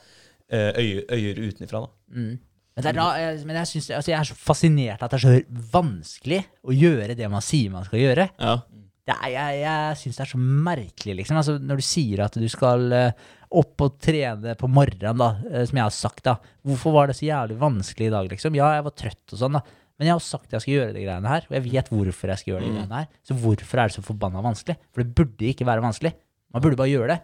eh, 0.50 0.72
øye, 0.78 1.05
øyer 1.12 1.42
utenfra. 1.48 1.84
Da. 1.86 2.18
Mm. 2.18 2.38
Men, 2.77 2.85
det 2.85 2.93
er, 2.97 3.18
jeg- 3.20 3.47
men 3.47 3.57
jeg, 3.57 3.66
synes, 3.68 3.91
altså, 3.99 4.11
jeg 4.12 4.18
er 4.20 4.29
så 4.31 4.35
fascinert 4.39 5.03
at 5.03 5.11
det 5.12 5.18
er 5.18 5.27
så 5.27 5.62
vanskelig 5.73 6.45
å 6.64 6.73
gjøre 6.77 7.16
det 7.18 7.29
man 7.31 7.43
sier 7.45 7.70
man 7.75 7.85
skal 7.85 8.01
gjøre. 8.01 8.29
Ja. 8.41 8.55
Det 9.03 9.16
er, 9.18 9.29
jeg 9.35 9.61
jeg 9.64 9.97
syns 9.99 10.16
det 10.16 10.23
er 10.25 10.31
så 10.31 10.39
merkelig, 10.39 11.16
liksom. 11.18 11.37
Altså, 11.41 11.57
når 11.59 11.77
du 11.81 11.83
sier 11.83 12.20
at 12.25 12.37
du 12.39 12.47
skal 12.49 12.85
eh, 12.95 13.12
opp 13.51 13.83
og 13.83 13.97
trene 14.01 14.55
på 14.57 14.68
morgenen, 14.70 15.18
da, 15.18 15.31
eh, 15.51 15.64
som 15.66 15.77
jeg 15.81 15.85
har 15.89 15.91
sagt, 15.97 16.23
da. 16.25 16.37
Hvorfor 16.64 16.95
var 16.95 17.11
det 17.11 17.16
så 17.18 17.27
jævlig 17.27 17.59
vanskelig 17.59 18.07
i 18.09 18.14
dag, 18.14 18.31
liksom? 18.31 18.55
Ja, 18.57 18.70
jeg 18.79 18.85
var 18.87 18.95
trøtt 19.03 19.35
og 19.35 19.41
sånn, 19.43 19.59
da. 19.59 19.62
Men 19.99 20.07
jeg 20.09 20.14
har 20.14 20.23
sagt 20.25 20.47
at 20.49 20.55
jeg 20.57 20.62
skal 20.64 20.75
gjøre 20.79 20.95
de 20.95 21.03
greiene 21.05 21.29
her, 21.35 21.45
og 21.51 21.53
jeg 21.59 21.66
vet 21.66 21.91
hvorfor 21.93 22.31
jeg 22.33 22.39
skal 22.41 22.53
gjøre 22.55 22.62
de 22.64 22.70
Mm. 22.70 22.77
greiene 22.79 23.01
her. 23.03 23.09
Så 23.29 23.35
hvorfor 23.43 23.79
er 23.83 23.91
det 23.91 23.97
så 23.99 24.03
forbanna 24.07 24.41
vanskelig? 24.43 24.77
For 24.95 25.03
det 25.03 25.14
burde 25.14 25.51
ikke 25.51 25.66
være 25.68 25.83
vanskelig. 25.85 26.14
Man 26.55 26.62
burde 26.62 26.77
bare 26.81 26.95
gjøre 26.95 27.09
det. 27.12 27.20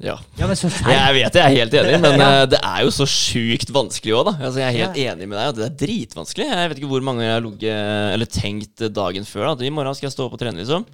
Ja. 0.00 0.14
Ja, 0.38 0.46
men 0.48 0.56
så 0.56 0.68
Jeg 0.70 1.14
vet 1.16 1.32
det, 1.34 1.40
jeg 1.42 1.44
er 1.44 1.56
helt 1.60 1.74
enig, 1.76 1.96
men 2.00 2.18
Ja. 2.22 2.28
eh, 2.42 2.46
det 2.52 2.60
er 2.64 2.82
jo 2.86 2.90
så 2.94 3.06
sjukt 3.10 3.72
vanskelig 3.74 4.14
òg, 4.16 4.24
da. 4.30 4.34
Altså, 4.48 4.60
jeg 4.62 4.68
er 4.70 4.78
helt 4.80 5.00
enig 5.04 5.28
med 5.28 5.36
deg, 5.38 5.48
at 5.52 5.58
det 5.60 5.66
er 5.68 5.76
dritvanskelig. 5.86 6.46
Jeg 6.52 6.70
vet 6.72 6.80
ikke 6.82 6.90
hvor 6.94 7.04
mange 7.06 7.24
jeg 7.26 7.34
har 7.36 7.44
ligget 7.44 8.12
eller 8.16 8.30
tenkt 8.32 8.84
dagen 8.96 9.24
før. 9.28 9.50
Da. 9.50 9.52
At 9.58 9.64
I 9.68 9.72
morgen 9.76 9.94
skal 9.98 10.08
jeg 10.08 10.16
stå 10.16 10.26
opp 10.28 10.36
og 10.38 10.42
trene, 10.42 10.58
liksom. 10.62 10.86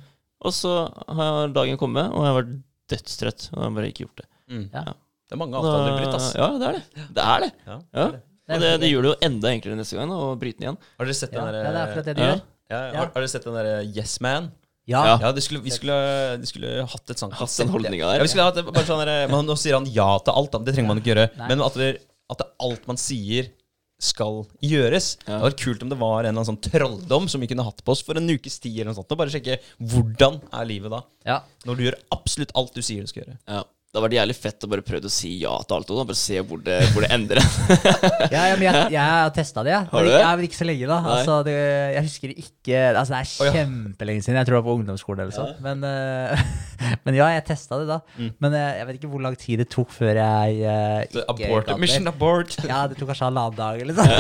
Og 0.47 0.55
så 0.55 0.73
har 1.19 1.49
dagen 1.55 1.79
kommet, 1.81 2.11
og 2.15 2.23
jeg 2.27 2.33
har 2.33 2.39
vært 2.43 2.57
dødstrøtt. 2.95 3.49
Og 3.53 3.59
jeg 3.59 3.67
har 3.69 3.77
bare 3.79 3.91
ikke 3.93 4.05
gjort 4.07 4.23
det. 4.23 4.29
Ja. 4.75 4.85
Det 5.29 5.37
er 5.37 5.41
mange 5.43 5.59
avtaler 5.61 5.99
brutt, 5.99 6.15
ass. 6.17 6.29
Ja, 6.39 6.47
det 6.59 6.69
er 6.71 6.79
det. 6.79 7.07
Det 7.19 7.25
er 7.25 7.43
det. 7.47 7.51
Ja, 7.67 7.79
Ja. 7.95 8.07
det 8.07 8.07
er 8.09 8.13
det. 8.17 8.23
Og 8.49 8.63
det, 8.65 8.69
det 8.81 8.89
gjør 8.89 9.03
det 9.05 9.11
jo 9.11 9.17
enda 9.29 9.51
enklere 9.53 9.77
neste 9.77 9.97
gang 9.99 10.13
å 10.15 10.21
bryte 10.41 10.57
den 10.63 10.71
igjen. 10.71 10.79
Har 10.97 11.05
dere 11.11 11.17
sett 11.19 11.35
den 11.35 11.43
ja, 11.43 11.51
der, 11.53 11.59
det 11.59 11.69
er 11.69 11.83
akkurat 11.83 12.07
det 12.09 12.15
du 12.17 12.23
gjør. 12.25 12.39
ja, 12.73 12.79
Ja. 12.79 12.95
har, 13.03 13.11
har 13.13 13.21
dere 13.21 13.29
sett 13.29 13.45
den 13.45 13.59
der 13.59 13.69
Yes 13.99 14.15
Man? 14.25 14.47
Ja. 14.89 15.03
Ja. 15.05 15.15
Ja, 15.27 15.31
det 15.37 15.45
skulle, 15.45 15.61
vi 15.65 15.73
skulle, 15.75 15.95
de 16.41 16.49
skulle 16.49 16.87
hatt 16.89 17.13
et 17.13 17.21
sånt 17.21 17.37
Hatt 17.37 17.55
den 17.61 17.73
holdninga 17.75 18.09
der. 18.09 18.21
Ja, 18.23 18.25
vi 18.25 18.33
skulle 18.33 18.47
hatt 18.49 18.61
bare 18.65 18.87
sånn 18.89 19.03
der, 19.05 19.29
man, 19.33 19.45
Nå 19.49 19.57
sier 19.61 19.77
han 19.77 19.89
ja 19.93 20.09
til 20.25 20.33
alt, 20.33 20.55
da. 20.55 20.63
det 20.65 20.75
trenger 20.77 20.95
man 20.95 21.03
ikke 21.03 21.13
gjøre. 21.13 21.29
Nei. 21.37 21.49
Men 21.53 21.65
at, 21.67 21.77
det, 21.77 21.91
at 22.33 22.41
det, 22.41 22.49
alt 22.69 22.89
man 22.89 23.01
sier, 23.01 23.53
skal 23.99 24.45
gjøres. 24.63 25.17
Ja. 25.25 25.27
Det 25.27 25.33
hadde 25.35 25.47
vært 25.49 25.63
kult 25.65 25.81
om 25.83 25.89
det 25.91 25.97
var 25.99 26.21
en 26.21 26.29
eller 26.29 26.37
annen 26.37 26.47
sånn 26.53 26.61
trolldom 26.63 27.25
som 27.31 27.43
vi 27.43 27.49
kunne 27.51 27.65
hatt 27.67 27.81
på 27.83 27.95
oss 27.97 28.03
for 28.07 28.19
en 28.21 28.31
ukes 28.31 28.61
tid. 28.63 28.77
eller 28.77 28.93
noe 28.93 28.99
sånt, 29.01 29.11
og 29.11 29.19
Bare 29.19 29.33
sjekke 29.35 29.57
hvordan 29.91 30.39
er 30.55 30.69
livet 30.71 30.95
da. 30.95 31.01
Ja. 31.27 31.41
Når 31.67 31.79
du 31.81 31.83
gjør 31.89 31.97
absolutt 32.15 32.55
alt 32.59 32.79
du 32.79 32.85
sier 32.87 33.03
du 33.03 33.11
skal 33.11 33.25
gjøre. 33.25 33.39
Ja. 33.51 33.65
Det 33.89 33.97
hadde 33.97 34.05
vært 34.05 34.19
jævlig 34.19 34.35
fett 34.37 34.65
å 34.67 34.69
bare 34.69 34.83
prøve 34.85 35.09
å 35.09 35.13
si 35.13 35.31
ja 35.41 35.55
til 35.65 35.79
alt. 35.79 35.91
og 35.95 35.97
da, 35.97 36.03
Bare 36.11 36.21
se 36.21 36.43
hvor 36.45 36.59
det, 36.61 36.75
hvor 36.93 37.07
det 37.07 37.09
endrer. 37.15 37.41
Ja, 38.35 38.43
ja, 38.51 38.57
men 38.59 38.67
jeg, 38.67 38.81
jeg 38.93 39.01
har 39.01 39.31
testa 39.33 39.63
det, 39.65 39.73
jeg. 39.73 39.89
Har 39.89 40.05
du 40.05 40.11
det? 40.11 40.19
Ja, 40.21 40.33
men 40.37 40.45
ikke 40.45 40.59
så 40.59 40.67
lenge, 40.69 40.89
da. 40.91 40.99
Altså, 41.15 41.37
det, 41.47 41.55
jeg 41.95 42.05
husker 42.05 42.35
ikke 42.35 42.83
Altså, 42.91 43.15
det 43.15 43.21
er 43.23 43.55
kjempelenge 43.55 44.25
siden. 44.27 44.37
Jeg 44.37 44.49
tror 44.49 44.59
det 44.59 44.61
var 44.61 44.67
på 44.67 44.75
ungdomsskolen 44.77 45.23
eller 45.25 45.33
sånn. 45.33 45.55
Men, 45.65 45.87
uh, 45.89 46.43
men 47.09 47.17
ja, 47.17 47.31
jeg 47.33 47.47
testa 47.49 47.79
det 47.81 47.89
da. 47.89 47.97
Mm. 48.19 48.29
Men 48.45 48.57
eh, 48.59 48.67
jeg 48.77 48.89
vet 48.91 48.99
ikke 48.99 49.11
hvor 49.15 49.25
lang 49.25 49.39
tid 49.41 49.63
det 49.63 49.69
tok 49.73 49.97
før 49.97 50.21
jeg 50.21 50.61
uh, 50.69 51.01
ikke 51.07 51.25
abort, 51.33 51.73
mission 51.81 52.13
abort. 52.13 52.59
Ja, 52.69 52.83
det 52.91 53.01
tok 53.01 53.09
kanskje 53.15 53.31
halvannen 53.31 53.57
dag 53.57 53.81
eller 53.87 53.97
sånn. 53.97 54.13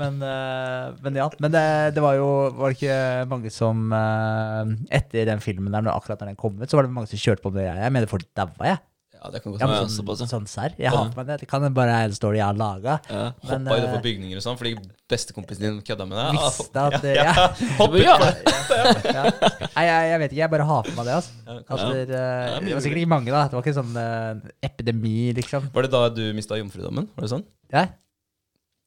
men, 0.00 0.18
eh, 0.24 0.88
men 1.04 1.20
ja. 1.20 1.28
Men 1.36 1.52
det, 1.52 2.00
var 2.00 2.16
jo 2.16 2.30
Var 2.56 2.72
det 2.72 2.78
ikke 2.78 2.98
mange 3.28 3.52
som 3.52 3.92
Etter 3.92 5.28
den 5.28 5.44
filmen 5.44 5.68
der, 5.68 5.84
når 5.84 5.98
akkurat 5.98 6.24
når 6.24 6.32
den 6.32 6.40
kom 6.40 6.56
ut, 6.56 6.68
så 6.70 6.80
var 6.80 6.88
det 6.88 6.96
mange 6.96 7.12
som 7.12 7.20
kjørte 7.20 7.44
på 7.44 7.52
med 7.52 7.60
det. 7.60 7.68
Jeg 7.84 7.92
mener 7.98 8.08
folk 8.10 8.24
daua, 8.32 8.53
jeg. 8.62 8.78
Ja, 9.24 9.30
det 9.32 9.40
kan 9.40 9.52
godt 9.54 9.62
være. 9.62 9.68
men 9.70 9.78
Ja, 9.78 9.84
sånn, 9.86 9.94
såpass, 9.96 10.22
sånn 10.28 10.46
serr. 10.46 10.74
Jeg 10.76 10.90
har 10.92 11.06
på 11.08 11.16
meg 11.16 11.26
det. 11.30 11.36
Det 11.40 11.46
kan 11.48 11.62
bare 11.72 11.88
være 11.88 12.08
en 12.10 12.12
story 12.12 12.36
jeg 12.36 12.44
har 12.44 12.58
laga. 12.60 12.98
Ja. 13.08 13.22
Hoppa 13.40 13.56
eh, 13.78 13.86
utfor 13.86 14.02
bygninger 14.04 14.36
og 14.36 14.44
sånn 14.44 14.58
fordi 14.60 14.74
bestekompisen 15.08 15.64
din 15.64 15.78
kødda 15.86 16.06
med 16.10 16.18
deg. 16.20 16.42
Visste 16.42 16.82
at 16.84 16.98
det- 17.00 17.14
ja, 17.16 17.24
ja. 17.24 17.32
ja. 17.32 17.70
Hopp 17.78 17.96
Ja. 17.96 18.18
ja. 18.20 19.24
Nei, 19.78 19.86
jeg, 19.88 20.10
jeg 20.10 20.18
vet 20.20 20.30
ikke, 20.30 20.42
jeg 20.42 20.50
bare 20.50 20.68
har 20.68 20.82
på 20.84 20.94
meg 20.98 21.08
det. 21.08 21.14
Altså. 21.14 21.32
altså 21.64 21.88
Ja. 21.88 21.92
det, 21.94 22.20
eh, 22.20 22.52
Ja, 22.52 22.60
det 22.60 22.74
var 22.74 22.84
sikkert 22.84 23.00
ikke 23.00 23.14
mange, 23.16 23.30
da. 23.32 23.42
Det 23.48 23.56
var 23.56 23.64
ikke 23.64 23.78
sånn 23.80 23.96
uh, 23.96 24.54
epidemi, 24.62 25.18
liksom. 25.40 25.70
Var 25.72 25.82
det 25.88 25.90
da 25.96 26.08
du 26.12 26.24
mista 26.36 26.60
jomfrudommen? 26.60 27.08
Var 27.16 27.24
det 27.24 27.32
sånn? 27.32 27.46
Ja, 27.72 27.86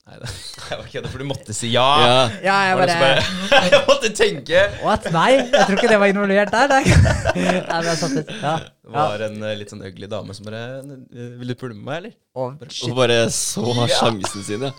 Nei, 0.07 0.15
det 0.21 0.27
jeg 0.69 0.77
var 0.79 1.03
det 1.03 1.09
for 1.11 1.19
du 1.19 1.27
måtte 1.27 1.53
si 1.55 1.67
ja. 1.73 1.83
Ja. 1.99 2.19
ja 2.45 2.57
jeg 2.69 2.77
bare 2.79 2.93
bare 3.01 3.63
Jeg 3.73 3.81
måtte 3.89 4.11
tenke! 4.15 4.61
What? 4.85 5.09
Nei, 5.11 5.33
jeg 5.41 5.65
tror 5.67 5.75
ikke 5.75 5.89
det 5.91 5.99
var 5.99 6.13
involvert 6.13 6.53
der. 6.53 6.71
Nei, 6.71 6.83
Nei 7.35 7.81
men 7.81 7.89
jeg 7.89 7.99
satt 7.99 8.15
litt 8.15 8.31
Ja. 8.39 8.53
Var 8.93 9.21
en 9.25 9.43
eh, 9.43 9.53
litt 9.59 9.71
sånn 9.73 9.81
ugly 9.83 10.07
dame 10.11 10.33
som 10.35 10.45
bare 10.47 10.59
eh, 10.79 11.31
Vil 11.39 11.49
du 11.51 11.55
pule 11.59 11.75
med 11.75 11.83
meg, 11.87 11.97
eller? 11.99 12.13
Og 12.37 12.61
Og 12.87 12.93
bare 12.95 13.17
så 13.33 13.63
sjansen 13.97 14.43
sin, 14.45 14.63
ja. 14.67 14.71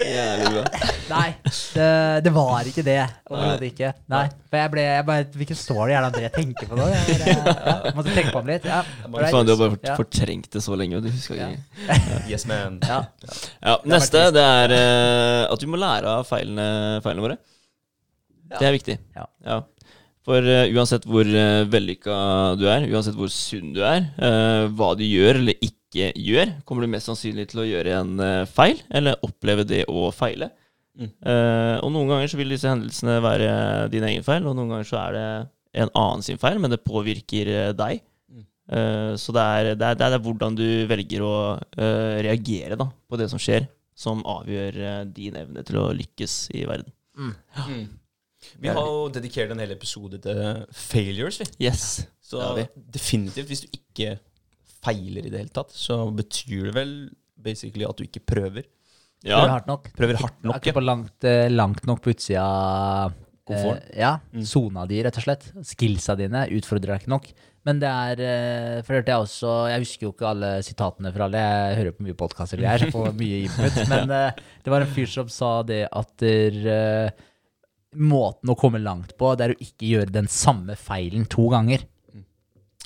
Jævlig 0.00 0.50
bra. 0.54 0.62
Nei, 1.12 1.26
det, 1.76 1.88
det 2.26 2.32
var 2.34 2.70
ikke 2.70 2.84
det. 2.86 2.96
Overhodet 3.30 3.68
ikke. 3.68 3.92
Nei, 4.12 4.22
for 4.48 4.60
jeg 4.62 4.72
ble 4.74 4.86
jeg 4.86 5.06
bare, 5.10 5.28
Hvilken 5.42 5.60
story 5.60 5.94
er 5.94 6.06
det 6.06 6.10
André 6.10 6.32
tenker 6.38 6.70
på 6.70 6.78
nå? 6.80 6.88
Jeg, 6.90 7.18
ja, 7.36 7.76
måtte 7.98 8.16
tenke 8.16 8.32
på 8.32 8.40
ham 8.42 8.50
litt. 8.50 8.66
Ja, 8.66 8.80
alright. 9.06 9.30
Faen, 9.36 9.46
du 9.48 9.54
har 9.54 9.60
bare 9.62 9.80
Ja. 9.86 9.96
fortrengt 10.00 10.50
det 10.56 10.64
så 10.64 10.78
lenge, 10.80 10.98
og 10.98 11.06
du 11.06 11.12
husker 11.12 11.38
ikke. 11.38 12.00
Yes, 12.32 12.46
man. 12.50 12.80
Ja. 12.82 13.02
Ja, 13.60 13.76
neste 13.86 14.26
det 14.34 14.42
er 14.42 14.74
uh, 14.74 15.52
at 15.52 15.62
vi 15.62 15.70
må 15.70 15.78
lære 15.80 16.18
av 16.18 16.26
feilene, 16.28 16.66
feilene 17.04 17.28
våre. 17.28 17.38
Det 18.56 18.62
er 18.66 18.74
viktig. 18.76 18.94
Ja. 19.16 19.60
For 20.26 20.42
uh, 20.42 20.66
uansett 20.74 21.06
hvor 21.06 21.28
uh, 21.30 21.64
vellykka 21.70 22.18
du 22.58 22.66
er, 22.66 22.88
uansett 22.90 23.14
hvor 23.18 23.30
sunn 23.30 23.70
du 23.76 23.82
er, 23.86 24.08
uh, 24.18 24.66
hva 24.74 24.90
du 24.98 25.04
gjør 25.06 25.38
eller 25.38 25.58
ikke 25.62 26.10
gjør, 26.18 26.56
kommer 26.66 26.82
du 26.82 26.90
mest 26.90 27.06
sannsynlig 27.06 27.46
til 27.52 27.62
å 27.62 27.68
gjøre 27.68 27.92
en 28.00 28.18
feil, 28.52 28.82
eller 28.90 29.22
oppleve 29.24 29.64
det 29.64 29.84
å 29.88 30.10
feile. 30.12 30.50
Mm. 30.98 31.08
Og 31.86 31.92
noen 31.94 32.10
ganger 32.10 32.28
så 32.28 32.36
vil 32.36 32.52
disse 32.52 32.68
hendelsene 32.68 33.14
være 33.24 33.48
din 33.94 34.04
egen 34.04 34.26
feil, 34.26 34.44
og 34.44 34.58
noen 34.58 34.74
ganger 34.74 34.88
så 34.90 34.98
er 35.06 35.16
det 35.16 35.24
en 35.80 35.92
annen 35.96 36.26
sin 36.26 36.40
feil, 36.42 36.60
men 36.60 36.74
det 36.74 36.82
påvirker 36.84 37.52
deg. 37.78 38.02
Mm. 38.28 38.44
Så 39.22 39.32
det 39.32 39.46
er, 39.54 39.70
det, 39.72 39.88
er, 39.88 39.98
det 40.02 40.10
er 40.10 40.24
hvordan 40.26 40.58
du 40.58 40.66
velger 40.90 41.24
å 41.24 41.34
reagere 42.26 42.76
da, 42.76 42.90
på 42.92 43.20
det 43.22 43.30
som 43.32 43.40
skjer, 43.40 43.70
som 43.96 44.20
avgjør 44.36 44.82
din 45.16 45.38
evne 45.46 45.64
til 45.64 45.80
å 45.80 45.86
lykkes 45.96 46.40
i 46.60 46.66
verden. 46.68 46.92
Mm. 47.16 47.86
Vi 48.60 48.68
har 48.72 48.86
jo 48.88 49.08
dedikert 49.14 49.50
en 49.54 49.60
hel 49.62 49.74
episode 49.74 50.20
til 50.22 50.40
failures, 50.72 51.40
vi. 51.42 51.46
Yes. 51.66 52.06
Så 52.22 52.40
Det 52.56 52.68
definitivt, 52.94 53.46
hvis 53.50 53.64
du 53.66 53.68
ikke 53.76 54.16
feiler 54.86 55.26
i 55.26 55.30
det 55.32 55.40
hele 55.44 55.54
tatt, 55.54 55.74
så 55.74 56.04
betyr 56.14 56.70
det 56.70 56.74
vel 56.76 56.94
basically 57.36 57.86
at 57.88 57.98
du 57.98 58.04
ikke 58.06 58.22
prøver. 58.26 58.66
Ja. 59.24 59.38
Prøver 59.40 59.52
hardt 59.54 59.70
nok. 59.70 59.92
Prøver 59.96 60.18
hardt 60.20 60.44
nok. 60.44 60.56
ikke 60.60 60.72
Ja. 60.72 60.78
på 60.78 60.84
langt, 60.84 61.24
eh, 61.24 61.48
langt 61.50 61.86
nok 61.86 62.02
på 62.02 62.10
utsida 62.14 63.12
Komforten? 63.46 63.82
Eh, 63.92 64.00
ja. 64.00 64.18
Mm. 64.34 64.42
Sona 64.44 64.86
di, 64.86 65.02
rett 65.02 65.16
og 65.16 65.22
slett. 65.22 65.44
Skillsa 65.62 66.16
dine 66.18 66.48
utfordrer 66.50 66.96
deg 66.96 67.04
ikke 67.04 67.12
nok. 67.14 67.28
Men 67.66 67.80
det 67.82 67.88
er 67.90 68.20
eh, 68.22 68.82
For 68.82 68.94
det 68.94 69.00
hørte 69.00 69.12
jeg 69.12 69.24
også 69.26 69.52
Jeg 69.70 69.82
husker 69.82 70.06
jo 70.06 70.12
ikke 70.12 70.28
alle 70.30 70.50
sitatene 70.62 71.12
fra 71.14 71.26
alle. 71.26 71.38
Jeg 71.42 71.78
hører 71.80 71.96
på 71.96 72.06
mye 72.06 72.18
podkaster, 72.18 72.62
jeg 72.62 72.90
får 72.94 73.12
mye 73.18 73.40
input. 73.46 73.80
Men 73.92 74.10
eh, 74.10 74.42
det 74.62 74.70
var 74.74 74.82
en 74.86 74.92
fyr 74.94 75.10
som 75.10 75.30
sa 75.32 75.62
det 75.66 75.84
at 75.90 76.12
der, 76.22 76.60
eh, 76.74 77.10
måten 77.98 78.50
å 78.52 78.56
komme 78.58 78.80
langt 78.82 79.16
på, 79.18 79.32
det 79.36 79.44
er 79.48 79.54
å 79.54 79.60
ikke 79.62 79.88
gjøre 79.90 80.12
den 80.14 80.28
samme 80.32 80.76
feilen 80.80 81.26
to 81.32 81.48
ganger. 81.52 81.84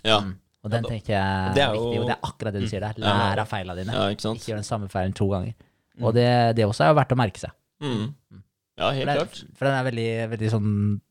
Ja. 0.04 0.20
Mm. 0.24 0.36
Og 0.60 0.70
den 0.74 0.84
tenker 0.84 1.14
jeg 1.14 1.20
er 1.24 1.54
det 1.56 1.62
er 1.64 1.70
viktig, 1.72 1.94
jo- 1.96 2.02
og 2.02 2.08
det 2.10 2.14
er 2.16 2.26
akkurat 2.28 2.52
det 2.56 2.60
du 2.62 2.68
sier 2.68 2.80
der. 2.84 2.98
Lær 3.00 3.40
av 3.40 3.48
feilene 3.48 3.76
dine. 3.80 3.92
ja, 3.96 4.08
ikke? 4.12 4.34
Ikke 4.36 4.50
gjør 4.52 4.60
den 4.60 4.68
samme 4.68 4.88
feilen 4.92 5.14
to 5.16 5.28
ganger. 5.32 5.54
Og 6.00 6.14
det, 6.16 6.56
det 6.56 6.64
også 6.66 6.84
er 6.84 6.92
jo 6.92 6.98
verdt 7.00 7.12
å 7.12 7.20
merke 7.20 7.40
seg. 7.40 7.50
Mm. 7.80 8.14
Ja, 8.80 8.90
helt 8.96 9.08
For, 9.08 9.16
klart. 9.20 9.40
for 9.56 9.68
den 9.68 9.74
er 9.76 9.86
veldig, 9.90 10.10
veldig 10.30 10.50
sånn 10.52 10.68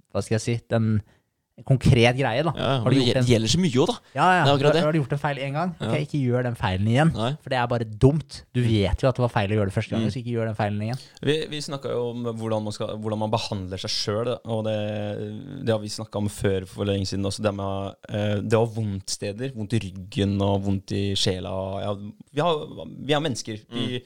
Hva 0.10 0.22
skal 0.26 0.36
jeg 0.38 0.42
si? 0.42 0.54
Den 0.70 0.86
en 0.86 1.02
konkret 1.68 2.16
greie, 2.18 2.44
da. 2.46 2.54
Ja, 2.56 2.70
Har 2.84 2.94
du 2.94 2.98
gjort 3.00 3.20
det 3.20 3.24
gjelder 3.30 3.52
så 3.52 3.60
mye 3.62 3.80
òg, 3.84 3.90
da. 3.92 3.96
Ja, 4.16 4.28
ja. 4.40 4.44
Har, 4.50 4.78
har 4.86 4.96
du 4.96 5.00
gjort 5.00 5.16
en 5.18 5.22
feil 5.22 5.42
én 5.44 5.56
gang? 5.58 5.74
ja. 5.80 5.88
okay, 5.90 6.06
Ikke 6.08 6.22
gjør 6.22 6.46
den 6.48 6.56
feilen 6.60 6.88
igjen. 6.92 7.12
Nei. 7.16 7.32
For 7.44 7.54
det 7.54 7.60
er 7.60 7.68
bare 7.72 7.88
dumt. 8.06 8.40
Du 8.56 8.62
vet 8.64 9.04
jo 9.04 9.10
at 9.10 9.20
det 9.20 9.24
var 9.26 9.34
feil 9.34 9.54
å 9.54 9.60
gjøre 9.60 9.72
det 9.72 9.76
første 9.78 9.96
gang, 9.96 10.06
Mm. 10.06 10.14
så 10.14 10.22
ikke 10.22 10.34
gjør 10.38 10.50
den 10.52 10.58
feilen 10.60 10.82
igjen. 10.88 11.02
Vi, 11.28 11.36
vi 11.52 11.60
snakka 11.66 11.92
jo 11.92 12.04
om 12.14 12.30
hvordan 12.40 12.64
man, 12.64 12.76
skal, 12.76 12.94
hvordan 13.04 13.20
man 13.26 13.34
behandler 13.34 13.82
seg 13.84 13.94
sjøl, 13.96 14.32
og 14.46 14.64
det, 14.70 14.78
det 15.66 15.74
har 15.76 15.82
vi 15.84 15.92
snakka 15.92 16.22
om 16.22 16.30
før 16.32 16.66
for 16.70 16.88
lenge 16.90 17.10
siden 17.10 17.28
også. 17.28 17.44
Det 17.46 17.54
med 17.58 18.10
eh, 18.10 18.36
det 18.46 18.58
å 18.58 18.64
ha 18.66 18.72
vondt 18.80 19.10
steder. 19.18 19.52
Vondt 19.58 19.76
i 19.78 19.82
ryggen 19.90 20.38
og 20.46 20.64
vondt 20.68 20.94
i 20.96 21.04
sjela. 21.20 21.52
Ja, 21.84 21.94
vi, 22.00 22.42
har, 22.44 22.66
vi 23.06 23.16
er 23.18 23.24
mennesker. 23.24 23.62
Vi, 23.74 24.02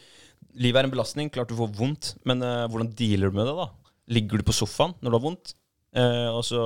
livet 0.64 0.82
er 0.84 0.88
en 0.90 0.94
belastning. 0.94 1.32
Klart 1.34 1.50
du 1.52 1.58
får 1.58 1.72
vondt, 1.78 2.14
men 2.30 2.42
uh, 2.46 2.66
hvordan 2.70 2.92
dealer 2.98 3.32
du 3.32 3.38
med 3.40 3.48
det, 3.50 3.56
da? 3.58 3.70
Ligger 4.14 4.42
du 4.42 4.48
på 4.50 4.56
sofaen 4.56 4.92
når 5.00 5.14
du 5.14 5.16
har 5.16 5.24
vondt, 5.24 5.54
og 6.02 6.42
så 6.48 6.64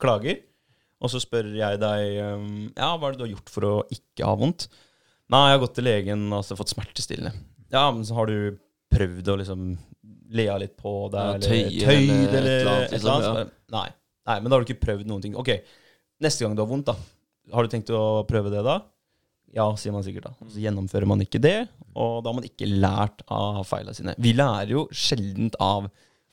klager? 0.00 0.42
Og 1.00 1.08
så 1.12 1.20
spør 1.22 1.48
jeg 1.56 1.80
deg 1.80 2.16
eh, 2.20 2.48
Ja, 2.76 2.92
hva 2.96 3.08
er 3.08 3.14
det 3.14 3.20
du 3.20 3.24
har 3.24 3.34
gjort 3.34 3.52
for 3.52 3.66
å 3.68 3.74
ikke 3.94 4.26
ha 4.28 4.34
vondt? 4.36 4.66
Nei, 5.30 5.44
jeg 5.48 5.56
har 5.56 5.62
gått 5.62 5.76
til 5.78 5.86
legen 5.86 6.26
og 6.34 6.42
så 6.44 6.56
fått 6.58 6.72
smertestillende. 6.74 7.32
Ja, 7.70 7.86
men 7.94 8.02
så 8.04 8.16
har 8.18 8.28
du 8.28 8.58
prøvd 8.90 9.30
å 9.30 9.36
liksom 9.38 9.68
le 10.34 10.46
av 10.50 10.58
litt 10.62 10.74
på 10.78 10.92
deg, 11.12 11.36
eller 11.38 11.70
tøyd, 11.70 12.34
eller 12.34 12.34
eller 12.34 12.50
et 12.50 12.58
eller 12.58 12.72
annet, 12.72 12.92
et 12.92 12.98
eller 12.98 13.14
annet. 13.14 13.52
Ja. 13.54 13.76
Nei. 13.76 13.86
Nei, 14.30 14.36
men 14.40 14.50
da 14.50 14.56
har 14.56 14.62
du 14.62 14.68
ikke 14.68 14.84
prøvd 14.84 15.08
noen 15.10 15.22
ting. 15.24 15.36
Ok, 15.38 15.52
neste 16.22 16.44
gang 16.44 16.56
du 16.58 16.62
har 16.64 16.70
vondt, 16.70 16.90
da. 16.90 16.96
Har 17.54 17.66
du 17.66 17.72
tenkt 17.72 17.90
å 17.94 18.02
prøve 18.28 18.52
det 18.52 18.62
da? 18.66 18.80
Ja, 19.54 19.66
sier 19.78 19.94
man 19.94 20.04
sikkert 20.06 20.28
da. 20.28 20.34
Så 20.50 20.62
gjennomfører 20.62 21.08
man 21.10 21.22
ikke 21.24 21.40
det, 21.42 21.56
og 21.94 22.20
da 22.22 22.30
har 22.30 22.38
man 22.38 22.46
ikke 22.46 22.68
lært 22.70 23.24
av 23.30 23.62
feilene 23.66 23.96
sine. 23.96 24.14
Vi 24.22 24.34
lærer 24.36 24.74
jo 24.74 24.84
sjeldent 24.94 25.58
av 25.62 25.88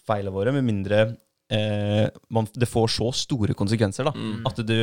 feilene 0.09 0.33
våre, 0.35 0.53
med 0.57 0.65
mindre 0.65 1.05
eh, 1.51 2.07
man, 2.29 2.47
det 2.53 2.67
får 2.69 2.87
så 2.97 3.11
store 3.15 3.53
konsekvenser 3.57 4.03
da, 4.09 4.13
Mm. 4.15 4.45
at 4.49 4.61
du, 4.67 4.75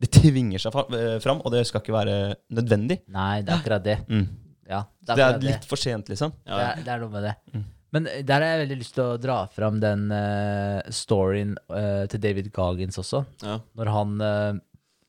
det 0.00 0.10
tvinger 0.12 0.58
seg 0.62 0.76
eh, 0.96 1.18
fram, 1.20 1.40
og 1.44 1.52
det 1.52 1.66
skal 1.68 1.80
ikke 1.82 1.96
være 1.96 2.16
nødvendig. 2.52 3.00
Nei, 3.08 3.42
det 3.42 3.52
er 3.54 3.58
akkurat 3.60 3.84
det. 3.84 3.98
Mm. 4.08 4.26
Ja, 4.70 4.84
det 5.02 5.16
Det 5.16 5.24
er 5.26 5.38
litt 5.42 5.60
det. 5.64 5.68
for 5.68 5.76
sent, 5.76 6.08
liksom. 6.12 6.32
Det 6.46 6.52
er, 6.64 6.82
det 6.84 6.88
er 6.94 7.00
noe 7.02 7.10
med 7.10 7.22
det. 7.28 7.34
Mm. 7.54 7.64
Men 7.92 8.04
der 8.22 8.34
har 8.38 8.52
jeg 8.52 8.60
veldig 8.68 8.78
lyst 8.78 8.94
til 8.94 9.02
å 9.02 9.16
dra 9.18 9.36
fram 9.50 9.80
den 9.82 10.04
uh, 10.14 10.78
storyen 10.94 11.56
uh, 11.74 12.04
til 12.06 12.20
David 12.22 12.52
Goggins 12.54 12.96
også. 13.02 13.24
Ja. 13.42 13.56
Når 13.76 13.90
han 13.96 14.20
uh, 14.22 14.58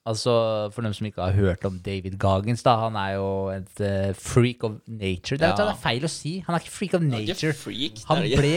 Altså, 0.01 0.31
for 0.73 0.81
dem 0.81 0.95
som 0.97 1.05
ikke 1.05 1.21
har 1.21 1.35
hørt 1.37 1.61
om 1.67 1.75
David 1.85 2.15
Goggins, 2.17 2.63
da, 2.65 2.73
han 2.87 2.95
er 2.97 3.19
jo 3.19 3.27
et 3.53 3.81
uh, 3.85 4.15
freak 4.17 4.63
of 4.65 4.79
nature. 4.89 5.37
Det 5.37 5.45
er, 5.45 5.51
Ja. 5.53 5.57
det 5.59 5.67
er 5.75 5.77
feil 5.83 6.07
å 6.07 6.09
si. 6.09 6.31
Han 6.47 6.55
er 6.57 6.63
ikke 6.63 6.73
freak 6.73 6.95
of 6.97 7.03
Han 7.03 7.13
er 7.13 7.19
ikke 7.21 7.35
nature. 7.35 7.53
freak. 7.53 8.01
Han 8.09 8.23
er 8.25 8.41
ble 8.41 8.55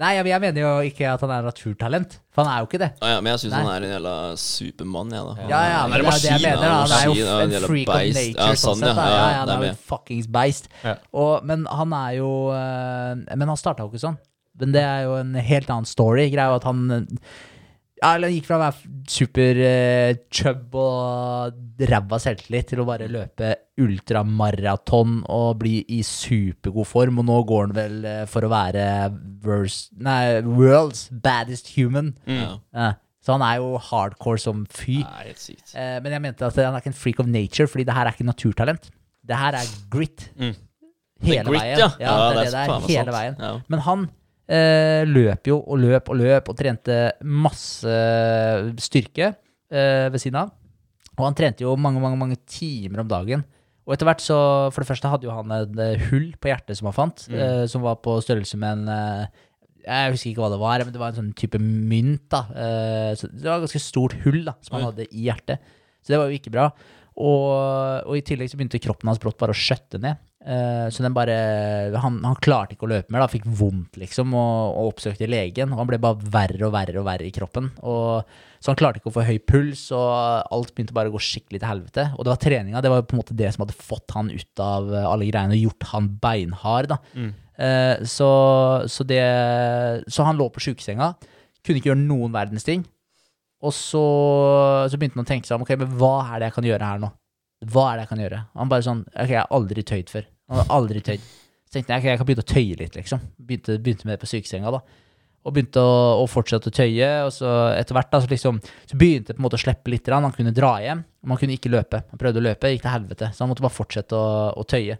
Nei, 0.00 0.14
jeg, 0.16 0.24
jeg 0.26 0.40
mener 0.40 0.60
jo 0.62 0.68
ikke 0.88 1.04
at 1.12 1.20
han 1.20 1.30
er 1.30 1.42
naturtalent, 1.44 2.14
for 2.32 2.42
han 2.46 2.50
er 2.54 2.62
jo 2.62 2.66
ikke 2.70 2.78
det. 2.80 2.88
Ah, 3.04 3.10
ja, 3.12 3.18
men 3.20 3.30
jeg 3.34 3.42
syns 3.42 3.54
han 3.58 3.68
er 3.68 3.84
en 3.84 3.92
jævla 3.92 4.14
supermann, 4.40 5.12
jeg, 5.12 5.26
da. 5.28 5.46
Ja, 5.50 5.60
ja, 5.68 5.76
Han 5.82 5.90
men 5.92 5.98
er 5.98 6.02
det 6.02 6.08
er 6.08 6.22
det 6.22 6.30
jeg 6.32 6.42
mener. 6.46 6.62
da. 6.64 6.72
Han 6.80 6.94
er 6.96 7.04
jo 7.04 7.36
en 7.36 7.52
en 7.58 7.66
freak 7.68 7.88
of 7.88 7.94
beist. 7.94 8.16
nature, 8.18 8.46
Ja, 8.48 8.56
sånn 8.56 8.62
sånn, 8.64 8.82
sett. 8.82 8.96
ja. 8.96 9.04
Ja, 9.04 9.12
Ja, 9.12 9.28
ja, 9.28 9.38
han 9.42 9.52
er 9.52 9.62
jo 9.66 9.68
en 9.74 9.80
fuckings 9.92 10.28
beist. 10.38 10.68
Ja. 10.82 10.94
Og, 11.12 11.44
men 11.52 11.66
han 11.70 11.92
er 12.00 12.10
jo 12.18 12.30
eh, 12.56 13.36
Men 13.36 13.48
han 13.52 13.60
starta 13.60 13.84
jo 13.84 13.92
ikke 13.92 14.02
sånn. 14.08 14.18
Men 14.60 14.72
det 14.74 14.82
er 14.84 15.04
jo 15.06 15.14
en 15.20 15.34
helt 15.34 15.70
annen 15.70 15.88
story. 15.88 16.26
Greia 16.32 16.48
er 16.48 16.56
jo 16.56 16.60
at 16.62 16.66
han 16.68 16.82
ja, 18.02 18.08
eller 18.16 18.28
han 18.28 18.34
gikk 18.34 18.48
fra 18.48 18.56
å 18.58 18.62
være 18.64 18.90
super 19.12 19.58
uh, 19.62 20.14
chub 20.34 20.74
og 20.74 21.86
ræva 21.88 22.18
selvtillit 22.22 22.68
til 22.72 22.82
å 22.82 22.86
bare 22.88 23.06
løpe 23.10 23.52
ultramaraton 23.82 25.20
og 25.32 25.58
bli 25.62 25.76
i 25.96 26.00
supergod 26.06 26.86
form. 26.86 27.20
Og 27.22 27.28
nå 27.28 27.38
går 27.48 27.64
han 27.68 27.76
vel 27.76 27.96
eh, 28.08 28.24
for 28.30 28.46
å 28.46 28.50
være 28.52 28.84
worst, 29.46 29.90
nei, 29.98 30.40
world's 30.46 31.08
baddest 31.24 31.72
human. 31.76 32.12
Mm. 32.26 32.58
Ja. 32.74 32.92
Så 33.22 33.36
han 33.36 33.42
er 33.46 33.60
jo 33.62 33.76
hardcore 33.90 34.40
som 34.42 34.64
fy. 34.70 35.00
Er 35.02 35.28
helt 35.30 35.42
sykt. 35.42 35.74
Eh, 35.78 35.96
men 36.02 36.14
jeg 36.16 36.24
mente 36.24 36.46
at 36.46 36.58
han 36.58 36.74
er 36.74 36.82
ikke 36.82 36.92
en 36.92 36.98
freak 36.98 37.22
of 37.22 37.30
nature, 37.30 37.68
fordi 37.70 37.86
det 37.88 37.94
her 37.96 38.06
er 38.10 38.16
ikke 38.16 38.26
naturtalent. 38.26 38.90
Det 39.26 39.38
her 39.38 39.58
er 39.58 39.68
grit. 39.90 40.28
Mm. 40.38 40.54
Hele 41.22 41.44
Grit, 41.46 41.60
veien. 41.60 41.78
ja. 41.78 41.90
Ja, 42.02 42.12
Ja, 42.12 42.14
det 42.18 42.26
er 42.32 42.34
det 42.34 42.46
er 42.46 42.50
det 42.50 42.78
er. 42.82 42.88
Hele 42.90 43.14
veien. 43.14 43.36
Ja. 43.38 43.52
Men 43.70 43.84
han 43.86 44.08
eh, 44.52 45.02
løp 45.08 45.48
jo 45.48 45.56
og 45.64 45.80
løp 45.80 46.10
og 46.12 46.18
løp 46.20 46.50
og 46.52 46.58
trente 46.58 46.98
masse 47.24 47.96
styrke 48.82 49.32
eh, 49.72 50.08
ved 50.12 50.20
siden 50.22 50.40
av. 50.44 50.52
Og 51.18 51.26
han 51.28 51.36
trente 51.38 51.64
jo 51.64 51.74
mange, 51.76 52.00
mange, 52.02 52.18
mange 52.20 52.38
timer 52.48 53.02
om 53.04 53.10
dagen. 53.10 53.44
Og 53.82 53.96
etter 53.96 54.06
hvert 54.06 54.22
så, 54.22 54.36
for 54.72 54.84
det 54.84 54.88
første 54.92 55.10
hadde 55.10 55.26
jo 55.26 55.34
han 55.34 55.50
et 55.56 55.80
eh, 55.82 56.04
hull 56.10 56.28
på 56.40 56.52
hjertet 56.52 56.78
som 56.78 56.88
han 56.90 56.96
fant, 56.96 57.24
Mm. 57.28 57.38
eh, 57.38 57.64
som 57.72 57.82
var 57.84 57.98
på 58.04 58.14
størrelse 58.22 58.56
med 58.60 58.78
en 58.78 58.88
eh, 58.94 59.26
Jeg 59.82 60.12
husker 60.14 60.30
ikke 60.30 60.44
hva 60.44 60.50
det 60.54 60.60
var, 60.62 60.84
men 60.86 60.94
det 60.94 61.00
var 61.02 61.10
en 61.10 61.18
sånn 61.18 61.32
type 61.34 61.58
mynt. 61.58 62.28
da. 62.30 62.44
Eh, 62.54 63.12
så 63.18 63.26
det 63.32 63.42
var 63.48 63.58
et 63.58 63.64
ganske 63.66 63.82
stort 63.82 64.14
hull 64.22 64.44
da, 64.46 64.54
som 64.62 64.76
han 64.78 64.86
hadde 64.92 65.08
i 65.10 65.24
hjertet. 65.26 65.58
Så 66.02 66.12
det 66.14 66.18
var 66.22 66.30
jo 66.30 66.38
ikke 66.38 66.52
bra. 66.54 66.68
Og, 67.12 68.06
og 68.08 68.14
i 68.16 68.22
tillegg 68.24 68.50
så 68.50 68.58
begynte 68.58 68.80
kroppen 68.82 69.10
hans 69.10 69.20
brått 69.20 69.40
bare 69.40 69.54
å 69.54 69.58
skjøtte 69.58 70.00
ned. 70.00 70.20
Eh, 70.42 70.86
så 70.90 71.04
den 71.04 71.14
bare 71.14 71.34
han, 72.02 72.16
han 72.24 72.38
klarte 72.42 72.74
ikke 72.74 72.86
å 72.88 72.90
løpe 72.90 73.12
mer, 73.12 73.22
da. 73.22 73.30
Fikk 73.30 73.44
vondt, 73.46 73.98
liksom, 74.00 74.32
og, 74.34 74.78
og 74.78 74.94
oppsøkte 74.94 75.28
legen. 75.30 75.74
Og 75.74 75.82
han 75.82 75.90
ble 75.90 76.00
bare 76.02 76.32
verre 76.34 76.66
og 76.68 76.74
verre 76.74 77.02
og 77.02 77.06
verre 77.06 77.28
i 77.28 77.34
kroppen. 77.34 77.68
Og, 77.84 78.32
så 78.62 78.72
han 78.72 78.80
klarte 78.80 79.00
ikke 79.00 79.12
å 79.12 79.16
få 79.18 79.26
høy 79.26 79.38
puls, 79.48 79.84
og 79.94 80.08
alt 80.54 80.72
begynte 80.72 80.96
bare 80.96 81.12
å 81.12 81.14
gå 81.14 81.22
skikkelig 81.22 81.62
til 81.62 81.70
helvete. 81.70 82.08
Og 82.16 82.24
det 82.24 82.34
var 82.34 82.42
treninga, 82.42 82.82
det 82.82 82.94
var 82.94 83.04
på 83.06 83.16
en 83.16 83.22
måte 83.22 83.38
det 83.38 83.52
som 83.54 83.66
hadde 83.66 83.78
fått 83.78 84.16
han 84.16 84.32
ut 84.32 84.64
av 84.64 84.90
alle 85.02 85.28
greiene 85.28 85.58
og 85.58 85.68
gjort 85.68 85.88
han 85.92 86.10
beinhard, 86.22 86.90
da. 86.94 87.00
Mm. 87.12 87.30
Eh, 87.62 88.04
så, 88.08 88.30
så 88.88 89.04
det 89.04 89.22
Så 90.08 90.24
han 90.24 90.38
lå 90.40 90.48
på 90.48 90.62
sjukesenga, 90.64 91.12
kunne 91.62 91.78
ikke 91.78 91.92
gjøre 91.92 92.06
noen 92.06 92.34
verdens 92.34 92.66
ting. 92.66 92.86
Og 93.62 93.74
så, 93.76 94.02
så 94.90 94.98
begynte 94.98 95.20
han 95.20 95.26
å 95.26 95.28
tenke 95.28 95.46
seg 95.46 95.58
om, 95.58 95.66
ok, 95.66 95.76
men 95.78 95.92
hva 96.00 96.16
er 96.24 96.40
det 96.40 96.48
jeg 96.50 96.56
kan 96.56 96.66
gjøre 96.66 96.88
her 96.88 97.02
nå? 97.02 97.12
Hva 97.70 97.84
er 97.88 98.00
det 98.00 98.04
jeg 98.04 98.10
kan 98.10 98.22
gjøre? 98.24 98.40
Han 98.58 98.72
bare 98.72 98.86
sånn, 98.88 99.04
ok, 99.12 99.30
jeg 99.30 99.38
har 99.38 99.54
aldri 99.54 99.84
tøyd 99.86 100.10
før. 100.10 100.26
Han 100.50 100.62
har 100.62 100.74
aldri 100.74 101.02
tøyd. 101.06 101.28
Så 101.62 101.76
tenkte 101.76 101.94
jeg, 101.94 102.02
ok, 102.02 102.08
jeg 102.10 102.20
kan 102.20 102.28
begynne 102.28 102.44
å 102.44 102.50
tøye 102.50 102.80
litt, 102.80 102.98
liksom. 102.98 103.22
Begynte, 103.38 103.78
begynte 103.78 104.08
med 104.08 104.16
det 104.16 104.24
på 104.24 104.30
sykesenga, 104.32 104.74
da. 104.74 104.82
Og 105.42 105.54
begynte 105.54 105.82
å, 105.82 105.94
å 106.22 106.26
fortsette 106.30 106.70
å 106.70 106.74
tøye. 106.74 107.12
Og 107.28 107.30
så 107.34 107.52
etter 107.76 107.96
hvert 107.96 108.10
da, 108.10 108.20
så, 108.24 108.30
liksom, 108.30 108.58
så 108.90 108.98
begynte 108.98 109.30
det 109.30 109.38
på 109.38 109.42
en 109.42 109.46
måte 109.46 109.60
å 109.60 109.62
slippe 109.62 109.94
litt. 109.94 110.10
Han 110.10 110.34
kunne 110.34 110.54
dra 110.56 110.74
hjem, 110.82 111.06
og 111.22 111.34
han 111.34 111.42
kunne 111.44 111.56
ikke 111.56 111.72
løpe. 111.72 112.02
Han 112.10 112.20
prøvde 112.20 112.42
å 112.42 112.46
løpe, 112.48 112.74
gikk 112.74 112.84
til 112.84 112.94
helvete. 112.96 113.30
Så 113.30 113.44
han 113.44 113.54
måtte 113.54 113.64
bare 113.64 113.78
fortsette 113.78 114.18
å, 114.18 114.36
å 114.58 114.66
tøye. 114.66 114.98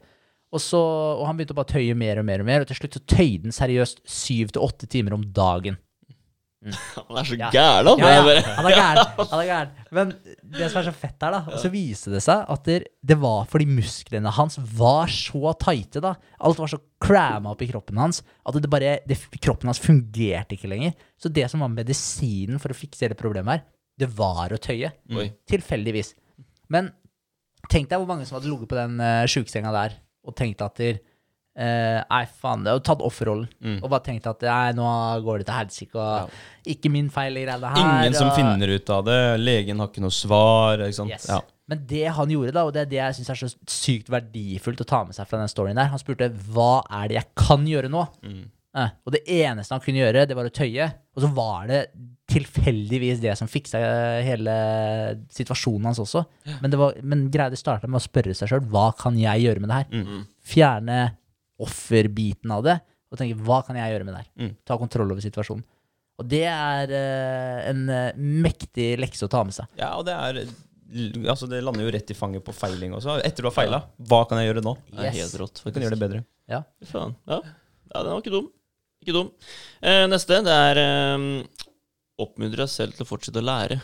Og, 0.53 0.61
så, 0.63 0.81
og 1.19 1.27
han 1.27 1.39
begynte 1.39 1.57
å 1.57 1.59
bare 1.59 1.75
tøye 1.75 1.99
mer 1.99 2.23
og 2.23 2.27
mer, 2.29 2.43
og 2.45 2.49
mer, 2.49 2.63
og 2.63 2.71
til 2.71 2.79
slutt 2.79 2.99
så 2.99 3.05
tøyde 3.09 3.49
han 3.49 3.57
seriøst 3.57 4.03
syv 4.07 4.55
til 4.55 4.65
åtte 4.65 4.89
timer 4.91 5.17
om 5.17 5.27
dagen. 5.35 5.79
Han 7.09 7.19
er 7.19 7.27
så 7.27 7.37
Ja. 7.41 7.49
gæren, 7.51 7.89
han. 7.91 7.99
Ja, 7.99 8.11
er 8.23 8.29
ja, 8.37 8.43
han 8.55 8.67
er 8.69 8.75
gæren. 8.77 9.01
Han 9.33 9.41
er 9.41 9.47
gæren. 9.49 9.73
Men 9.99 10.13
det 10.55 10.69
som 10.71 10.79
er 10.81 10.87
så 10.87 10.93
fett 10.95 11.25
her, 11.27 11.35
da, 11.35 11.41
og 11.51 11.59
så 11.59 11.71
viste 11.73 12.13
det 12.15 12.21
seg 12.23 12.45
at 12.55 12.65
det, 12.69 12.77
det 13.03 13.17
var 13.19 13.49
fordi 13.51 13.67
musklene 13.67 14.31
hans 14.37 14.59
var 14.79 15.11
så 15.11 15.53
tighte, 15.59 16.03
da. 16.05 16.15
Alt 16.39 16.63
var 16.63 16.71
så 16.71 16.79
cramma 17.03 17.51
opp 17.57 17.65
i 17.67 17.71
kroppen 17.73 17.99
hans 17.99 18.23
at 18.47 18.59
det 18.63 18.71
bare, 18.71 18.95
det, 19.09 19.19
kroppen 19.43 19.73
hans 19.73 19.83
fungerte 19.83 20.55
ikke 20.55 20.71
lenger. 20.71 20.95
Så 21.19 21.33
det 21.35 21.49
som 21.51 21.65
var 21.65 21.73
medisinen 21.75 22.63
for 22.63 22.71
å 22.71 22.79
fikse 22.79 23.09
hele 23.09 23.19
problemet 23.19 23.57
her, 23.59 23.65
det 24.05 24.09
var 24.17 24.55
å 24.55 24.61
tøye. 24.63 24.93
Oi. 25.19 25.29
Tilfeldigvis. 25.51 26.15
Men 26.73 26.93
tenk 27.71 27.91
deg 27.91 27.99
hvor 28.01 28.09
mange 28.09 28.25
som 28.29 28.39
hadde 28.39 28.51
ligget 28.51 28.71
på 28.71 28.79
den 28.79 28.97
uh, 29.03 29.27
sjukesenga 29.31 29.75
der 29.75 29.99
og 30.23 30.37
tenkt 30.39 30.63
at 30.63 30.79
der, 30.79 31.03
eh, 31.57 32.01
Nei, 32.03 32.23
faen, 32.41 32.65
det 32.65 32.75
har 32.75 32.83
tatt 32.87 33.05
offerrollen. 33.05 33.49
Mm. 33.63 33.79
Og 33.83 33.91
bare 33.93 34.05
tenkt 34.07 34.29
at 34.31 34.45
nei, 34.47 34.73
nå 34.77 34.87
går 35.25 35.43
det 35.43 35.49
til 35.49 35.59
helsike, 35.59 35.97
og 35.97 36.73
ikke 36.75 36.93
min 36.93 37.11
feil 37.13 37.37
i 37.41 37.47
her. 37.47 37.67
Ingen 37.77 38.15
som 38.17 38.31
og- 38.31 38.37
finner 38.39 38.69
ut 38.73 38.91
av 38.91 39.05
det. 39.09 39.21
Legen 39.41 39.79
har 39.83 39.89
ikke 39.89 40.05
noe 40.05 40.15
svar. 40.15 40.87
Ikke? 40.89 41.09
Yes. 41.11 41.29
Ja. 41.29 41.41
Men 41.69 41.87
det 41.87 42.07
han 42.13 42.29
gjorde, 42.29 42.53
da, 42.53 42.65
og 42.67 42.73
det 42.75 42.83
er 42.83 42.91
det 42.91 42.99
jeg 43.01 43.19
syns 43.19 43.31
er 43.31 43.39
så 43.47 43.53
sykt 43.71 44.11
verdifullt 44.13 44.83
å 44.83 44.89
ta 44.89 45.05
med 45.05 45.15
seg 45.17 45.29
fra 45.31 45.39
den 45.39 45.49
storyen 45.49 45.79
der 45.79 45.89
Han 45.93 46.01
spurte 46.03 46.29
hva 46.53 46.83
er 46.91 47.09
det 47.09 47.17
jeg 47.21 47.31
kan 47.39 47.65
gjøre 47.65 47.89
nå? 47.93 48.03
Mm. 48.27 48.43
Eh, 48.77 48.91
og 49.05 49.13
det 49.13 49.23
eneste 49.29 49.75
han 49.77 49.85
kunne 49.85 50.01
gjøre, 50.01 50.27
det 50.29 50.37
var 50.37 50.49
å 50.49 50.53
tøye. 50.53 50.89
Og 51.15 51.23
så 51.25 51.31
var 51.33 51.69
det 51.69 51.81
tilfeldigvis 52.33 53.21
det 53.21 53.35
som 53.37 53.51
fiksa 53.51 53.81
hele 54.25 54.53
situasjonen 55.33 55.91
hans 55.91 56.01
også. 56.01 56.25
Men, 56.63 56.71
det 56.73 56.81
var, 56.81 56.97
men 57.05 57.27
greide 57.33 57.59
å 57.59 57.61
starte 57.61 57.91
med 57.91 58.01
å 58.01 58.05
spørre 58.05 58.35
seg 58.37 58.49
sjøl 58.49 58.65
hva 58.73 58.91
kan 58.97 59.19
jeg 59.21 59.45
gjøre 59.45 59.63
med 59.63 59.73
det 59.73 59.81
her? 59.83 59.91
Mm. 59.93 60.23
Fjerne 60.53 61.01
offerbiten 61.65 62.53
av 62.55 62.65
det, 62.67 62.77
og 63.13 63.21
tenke 63.21 63.39
hva 63.45 63.61
kan 63.67 63.77
jeg 63.79 63.93
gjøre 63.93 64.09
med 64.09 64.15
det 64.15 64.23
her? 64.23 64.29
Mm. 64.41 64.53
Ta 64.69 64.79
kontroll 64.81 65.15
over 65.15 65.25
situasjonen. 65.25 65.65
Og 66.21 66.29
det 66.29 66.45
er 66.49 66.93
uh, 66.93 67.59
en 67.71 67.87
eh, 67.91 68.19
mektig 68.45 68.93
lekse 69.01 69.27
å 69.27 69.33
ta 69.33 69.41
med 69.47 69.57
seg. 69.57 69.71
ja, 69.81 69.95
og 69.97 70.07
det 70.09 70.19
er 70.19 70.45
Altså, 70.93 71.47
det 71.49 71.63
lander 71.65 71.87
jo 71.87 71.93
rett 71.95 72.11
i 72.13 72.15
fanget 72.15 72.45
på 72.45 72.53
feiling 72.53 72.93
også. 72.93 73.15
Etter 73.25 73.41
du 73.41 73.49
har 73.49 73.55
feila, 73.57 73.79
hva 74.11 74.19
kan 74.29 74.37
jeg 74.37 74.51
gjøre 74.51 74.65
nå? 74.67 74.75
Det 74.91 75.07
er 75.09 75.15
helt 75.17 75.39
rått, 75.41 75.63
du 75.65 75.71
kan 75.71 75.87
gjøre 75.87 75.97
det 75.97 76.03
bedre. 76.03 76.19
Ja. 76.53 76.59
faen. 76.85 77.15
Ja. 77.25 77.39
ja, 77.95 78.03
den 78.03 78.11
var 78.11 78.21
ikke 78.21 78.35
dum. 78.35 78.51
Ikke 79.01 79.15
dum. 79.17 79.31
Eh, 79.81 80.03
neste, 80.13 80.43
det 80.45 80.59
er 80.69 80.81
eh, 80.83 81.25
oppmuntre 82.21 82.67
deg 82.67 82.73
selv 82.75 82.99
til 82.99 83.07
å 83.07 83.09
fortsette 83.09 83.41
å 83.41 83.47
lære. 83.47 83.81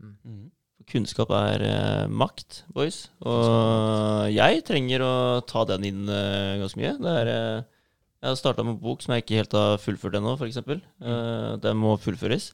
Mm. 0.00 0.48
Kunnskap 0.90 1.30
er 1.36 1.62
eh, 1.66 2.08
makt, 2.10 2.62
boys. 2.74 3.04
Og 3.26 4.28
jeg 4.32 4.64
trenger 4.68 5.04
å 5.06 5.14
ta 5.48 5.64
den 5.68 5.86
inn 5.88 6.02
eh, 6.10 6.58
ganske 6.60 6.80
mye. 6.80 6.96
Det 6.98 7.14
er, 7.22 7.30
eh, 7.32 7.86
jeg 8.22 8.30
har 8.30 8.38
starta 8.38 8.64
med 8.66 8.76
en 8.76 8.82
bok 8.82 9.02
som 9.04 9.14
jeg 9.14 9.24
ikke 9.24 9.40
helt 9.40 9.56
har 9.58 9.80
fullført 9.82 10.18
ennå, 10.18 10.36
f.eks. 10.38 10.60
Uh, 10.62 11.58
den 11.62 11.80
må 11.80 11.96
fullføres. 12.00 12.52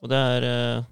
Og 0.00 0.10
det 0.12 0.18
er 0.36 0.48
eh, 0.48 0.88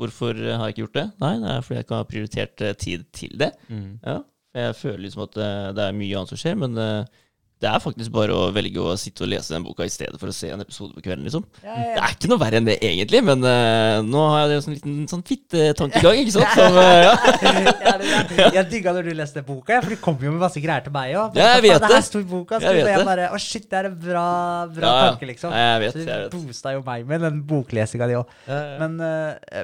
Hvorfor 0.00 0.32
har 0.32 0.62
jeg 0.64 0.72
ikke 0.72 0.84
gjort 0.86 0.96
det? 0.96 1.08
Nei, 1.20 1.34
det 1.42 1.48
er 1.52 1.64
fordi 1.64 1.76
jeg 1.76 1.84
ikke 1.84 1.96
har 1.98 2.06
prioritert 2.08 2.62
eh, 2.64 2.76
tid 2.80 3.02
til 3.12 3.34
det. 3.42 3.50
Mm. 3.68 3.98
Ja, 4.00 4.14
jeg 4.56 4.76
føler 4.78 5.02
liksom 5.04 5.26
at 5.26 5.34
det, 5.36 5.84
er 5.84 5.98
mye 5.98 6.14
annet 6.16 6.32
som 6.32 6.40
skjer, 6.40 6.56
men 6.62 6.78
eh, 6.80 7.18
det 7.60 7.68
er 7.68 7.82
faktisk 7.82 8.12
bare 8.14 8.32
å 8.32 8.46
velge 8.54 8.80
å 8.80 8.94
sitte 8.96 9.26
og 9.26 9.28
lese 9.28 9.52
den 9.52 9.64
boka 9.66 9.84
i 9.84 9.92
stedet 9.92 10.16
for 10.20 10.32
å 10.32 10.34
se 10.34 10.48
en 10.48 10.62
episode 10.64 10.94
på 10.96 11.02
kvelden, 11.04 11.26
liksom. 11.26 11.44
Det 11.60 11.98
er 12.00 12.14
ikke 12.14 12.30
noe 12.30 12.40
verre 12.40 12.60
enn 12.60 12.68
det, 12.68 12.78
egentlig, 12.80 13.20
men 13.26 13.44
uh, 13.44 14.00
nå 14.06 14.22
har 14.32 14.46
jeg 14.46 14.60
en 14.60 14.64
sånn 14.64 14.76
liten 14.78 14.94
sånn 15.10 15.24
fittetankegang, 15.28 16.22
ikke 16.22 16.34
sant? 16.38 16.54
Som, 16.60 16.78
uh, 16.78 16.86
ja. 17.04 17.12
Ja, 17.44 17.94
jeg, 18.00 18.54
jeg 18.56 18.66
digga 18.72 18.94
når 18.96 19.10
du 19.10 19.12
leste 19.18 19.44
boka, 19.44 19.82
for 19.84 19.92
du 19.92 20.00
kom 20.00 20.16
jo 20.24 20.32
med 20.32 20.40
masse 20.42 20.62
greier 20.64 20.86
til 20.86 20.94
meg 20.96 21.12
òg. 21.20 21.36
Ja, 21.36 21.52
jeg 21.58 21.66
vet 21.66 21.76
det. 21.76 21.84
det. 21.84 22.00
her 22.00 22.06
sto 22.08 22.24
boka, 22.32 22.58
Jeg 22.58 22.66
så 22.66 22.74
vet 22.78 22.90
jeg 22.94 23.08
bare 23.12 23.28
Å, 23.28 23.40
shit, 23.44 23.68
det 23.68 23.80
er 23.82 23.90
en 23.90 24.00
bra, 24.08 24.26
bra 24.72 24.88
Ja, 24.88 24.96
ja. 24.96 25.06
tanke, 25.10 25.30
liksom. 25.34 25.52
Ja, 25.54 25.70
jeg 25.74 25.84
vet, 25.84 25.94
så 25.94 26.02
vet. 26.02 26.10
det 26.10 26.32
du 26.32 26.50
boosta 26.50 26.74
jo 26.78 26.84
meg 26.88 27.08
med 27.12 27.24
den 27.28 27.40
boklesinga 27.52 28.08
di 28.10 28.18
òg. 28.18 28.36
Men, 28.80 29.00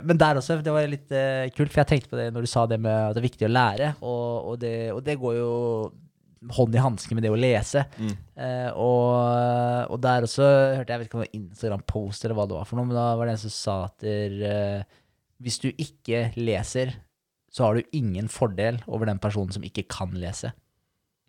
men 0.05 0.21
der 0.21 0.41
også, 0.43 0.61
det 0.65 0.75
var 0.75 0.89
litt 0.91 1.13
eh, 1.17 1.49
kult, 1.57 1.73
for 1.73 1.83
jeg 1.83 1.95
tenkte 1.95 2.13
på 2.13 2.21
det 2.21 2.29
når 2.35 2.45
du 2.45 2.51
sa 2.51 2.69
det 2.69 2.79
med 2.83 2.93
at 2.93 3.17
det 3.17 3.23
er 3.23 3.31
viktig 3.31 3.49
å 3.49 3.55
lære, 3.57 3.95
og, 4.03 4.51
og, 4.53 4.59
det, 4.61 4.75
og 4.93 5.01
det 5.07 5.17
går 5.21 5.39
jo 5.41 5.55
hånd 6.57 6.77
i 6.77 6.83
hanske 6.83 7.17
med 7.17 7.25
det 7.25 7.33
å 7.33 7.39
lese. 7.39 7.87
Mm. 7.97 8.13
Eh, 8.45 8.69
og, 8.77 9.91
og 9.93 10.01
der 10.05 10.27
også 10.27 10.45
hørte 10.45 10.85
jeg, 10.85 10.93
jeg 10.93 11.01
vet 11.01 11.09
ikke 11.09 11.19
om 11.19 11.25
det 11.25 11.29
var 11.29 11.41
Instagram-post 11.41 12.27
eller 12.27 12.39
hva 12.39 12.47
det 12.49 12.59
var 12.59 12.69
for 12.69 12.79
noe, 12.79 12.89
men 12.91 12.99
da 12.99 13.09
var 13.17 13.29
det 13.29 13.37
en 13.37 13.43
som 13.47 13.55
sa 13.57 13.77
at 13.89 14.05
der, 14.05 14.37
eh, 14.51 15.03
hvis 15.43 15.61
du 15.65 15.69
ikke 15.73 16.29
leser, 16.39 16.95
så 17.53 17.65
har 17.67 17.79
du 17.79 17.97
ingen 17.97 18.29
fordel 18.33 18.83
over 18.87 19.09
den 19.09 19.21
personen 19.23 19.55
som 19.55 19.65
ikke 19.65 19.87
kan 19.89 20.13
lese. 20.21 20.53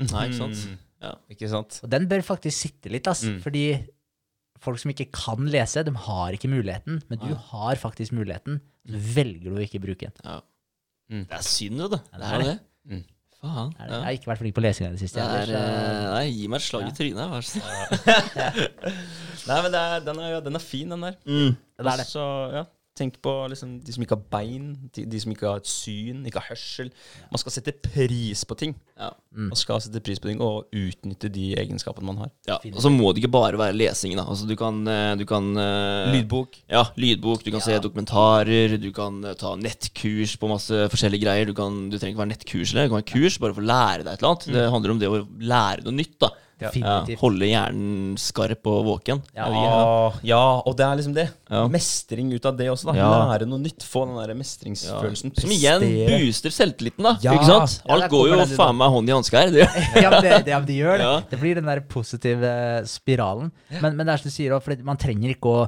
Nei, 0.03 0.27
ikke 0.27 0.41
sant? 0.41 0.63
Mm. 0.67 0.81
Ja. 1.07 1.13
Ikke 1.31 1.49
sant? 1.51 1.79
Og 1.85 1.91
den 1.93 2.07
bør 2.09 2.25
faktisk 2.25 2.57
sitte 2.67 2.91
litt, 2.91 3.07
ass. 3.09 3.23
Mm. 3.25 3.39
Fordi 3.43 3.63
folk 4.61 4.81
som 4.81 4.91
ikke 4.91 5.09
kan 5.13 5.47
lese, 5.53 5.83
de 5.85 5.93
har 6.07 6.35
ikke 6.35 6.51
muligheten. 6.51 6.99
Men 7.09 7.21
du 7.21 7.31
har 7.51 7.79
faktisk 7.79 8.15
muligheten. 8.17 8.59
Så 8.87 9.01
velger 9.17 9.51
du 9.51 9.59
å 9.59 9.63
ikke 9.63 9.81
bruke 9.83 10.09
den. 10.09 10.25
Ja. 10.25 10.39
Mm. 11.07 11.23
Det 11.29 11.37
er 11.37 11.45
synd, 11.47 11.79
jo, 11.83 11.89
det. 11.93 12.01
Ja, 12.11 12.19
det 12.19 12.31
er 12.31 12.43
det. 12.43 12.57
Mm. 12.87 13.03
Faen. 13.41 13.73
Er 13.79 13.85
det- 13.85 13.91
Ja. 13.91 13.97
Jeg 13.97 14.03
har 14.03 14.11
ikke 14.17 14.29
vært 14.31 14.37
flink 14.41 14.55
på 14.55 14.61
lesing 14.65 14.87
i 14.87 14.91
det 14.91 14.99
siste. 14.99 15.19
Det 15.21 15.49
er, 15.49 15.55
eh, 15.55 15.67
så- 15.67 16.13
nei, 16.13 16.25
gi 16.31 16.47
meg 16.47 16.57
et 16.57 16.63
slag 16.63 16.87
i 16.87 16.91
trynet, 16.91 17.29
vær 17.29 17.41
så 17.41 17.51
snill. 17.51 17.67
Nei, 19.47 19.61
men 19.63 19.73
er, 19.75 19.99
den, 20.03 20.19
er, 20.19 20.39
den 20.41 20.55
er 20.55 20.59
fin, 20.63 20.89
den 20.89 21.01
der. 21.05 21.13
Mm. 21.25 21.55
det 21.77 21.85
er 21.85 21.97
det. 22.01 22.07
Så, 22.09 22.23
ja, 22.53 22.63
tenk 22.97 23.19
på 23.23 23.33
liksom, 23.51 23.77
de 23.85 23.93
som 23.93 24.03
ikke 24.03 24.17
har 24.17 24.25
bein, 24.33 24.71
de, 24.95 25.05
de 25.09 25.21
som 25.21 25.33
ikke 25.33 25.47
har 25.47 25.61
et 25.61 25.69
syn, 25.69 26.23
ikke 26.27 26.41
har 26.41 26.51
hørsel. 26.51 26.89
Man 27.31 27.41
skal 27.41 27.55
sette 27.55 27.73
pris 27.85 28.43
på 28.47 28.57
ting. 28.59 28.73
Ja. 28.97 29.11
Mm. 29.35 29.51
Man 29.51 29.59
skal 29.59 29.81
sette 29.83 30.01
pris 30.03 30.21
på 30.21 30.31
ting 30.31 30.41
og 30.43 30.71
utnytte 30.75 31.29
de 31.33 31.51
egenskapene 31.61 32.09
man 32.09 32.23
har. 32.23 32.31
Ja, 32.49 32.57
og 32.73 32.81
så 32.83 32.91
må 32.93 33.11
det 33.11 33.21
ikke 33.21 33.33
bare 33.37 33.59
være 33.59 33.77
lesing. 33.77 34.15
da 34.17 34.25
Altså 34.27 34.49
Du 34.49 34.55
kan, 34.59 34.81
eh, 34.87 35.13
du 35.19 35.25
kan 35.29 35.51
eh, 35.57 36.15
Lydbok. 36.15 36.59
Ja, 36.69 36.87
lydbok. 36.97 37.45
Du 37.45 37.51
kan 37.53 37.63
se 37.63 37.77
dokumentarer. 37.83 38.77
Du 38.81 38.89
kan 38.95 39.21
eh, 39.23 39.37
ta 39.37 39.55
nettkurs 39.59 40.37
på 40.41 40.49
masse 40.51 40.87
forskjellige 40.93 41.25
greier. 41.25 41.45
Du, 41.49 41.53
kan, 41.57 41.87
du 41.91 41.97
trenger 41.97 42.15
ikke 42.15 42.25
være 42.25 42.33
nettkurs, 42.33 42.73
eller, 42.73 42.89
du 42.89 42.95
kan 42.95 43.03
ha 43.03 43.11
kurs 43.13 43.39
bare 43.41 43.57
for 43.57 43.65
å 43.65 43.71
lære 43.71 44.03
deg 44.03 44.13
et 44.13 44.21
eller 44.21 44.33
annet. 44.33 44.51
Det 44.57 44.67
handler 44.75 44.95
om 44.95 45.01
det 45.01 45.13
å 45.13 45.23
lære 45.53 45.87
noe 45.87 45.97
nytt. 46.01 46.19
da 46.25 46.33
ja, 46.57 46.69
Definitivt. 46.73 47.19
Holde 47.21 47.45
hjernen 47.49 48.15
skarp 48.17 48.65
og 48.71 48.79
våken. 48.87 49.19
Ja. 49.37 49.45
Ja, 49.53 50.13
ja, 50.25 50.39
og 50.65 50.73
det 50.79 50.85
er 50.87 50.95
liksom 50.97 51.13
det. 51.13 51.27
Ja. 51.51 51.67
Mestring 51.69 52.31
ut 52.33 52.45
av 52.49 52.57
det 52.57 52.67
også. 52.71 52.89
da 52.89 52.95
Ja. 52.97 53.09
Lære 53.31 53.45
noe 53.49 53.61
nytt. 53.61 53.85
Få 53.85 54.05
den 54.07 54.15
der 54.17 54.33
Ja. 54.33 54.37
mestringsfølelsen. 54.39 55.35
Som 55.37 55.53
igjen 55.53 55.85
booster 56.09 56.49
selvtilliten, 56.49 57.03
da. 57.05 57.13
Ja. 57.21 57.35
Ikke 57.37 57.45
sant? 57.45 57.77
Alt 57.87 58.09
går 58.09 58.31
jo 58.33 58.41
faen 58.57 58.75
meg 58.79 58.89
hånd 58.89 59.09
i 59.09 59.13
hanske 59.13 59.37
her. 59.37 59.53
Det, 59.53 59.69
ja, 60.01 60.09
men 60.09 60.23
det, 60.23 60.43
det 60.67 60.77
gjør 60.81 60.97
det. 60.97 61.29
Det 61.29 61.39
blir 61.39 61.55
den 61.61 61.65
der 61.69 61.81
positive 61.81 62.51
spiralen. 62.89 63.51
Men, 63.81 63.95
men 63.95 64.05
det 64.05 64.13
er 64.15 64.23
som 64.23 64.31
du 64.31 64.35
sier 64.35 64.59
for 64.59 64.83
man 64.83 64.97
trenger 64.97 65.35
ikke 65.35 65.53
å 65.53 65.67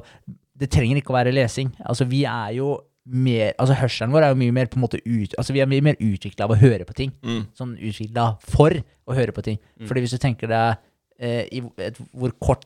Det 0.60 0.68
trenger 0.68 0.98
ikke 1.00 1.14
å 1.14 1.16
være 1.16 1.32
lesing. 1.32 1.70
Altså, 1.88 2.04
vi 2.04 2.24
er 2.28 2.50
jo 2.58 2.74
mer 3.06 3.54
Altså, 3.58 3.74
hørselen 3.80 4.12
vår 4.12 4.22
er 4.26 4.28
jo 4.34 4.38
mye 4.42 4.52
mer 4.52 4.66
på 4.66 4.76
en 4.78 4.82
måte 4.84 5.00
ut, 5.04 5.34
Altså, 5.38 5.52
vi 5.56 5.60
er 5.62 5.66
mye 5.70 5.82
mer 5.82 5.96
utvikla 6.00 6.44
av 6.44 6.50
å 6.54 6.58
høre 6.60 6.84
på 6.84 6.94
ting. 6.94 7.12
mm. 7.22 7.46
Sånn 7.56 7.76
utvikla 7.78 8.38
for 8.44 8.70
å 9.08 9.14
høre 9.16 9.32
på 9.32 9.42
ting. 9.42 9.58
Fordi 9.88 10.00
hvis 10.04 10.12
du 10.14 10.18
tenker 10.18 10.48
deg 10.48 10.76
eh, 11.18 11.46
i 11.52 11.62
et, 11.78 11.98
hvor 12.12 12.30
kort 12.40 12.64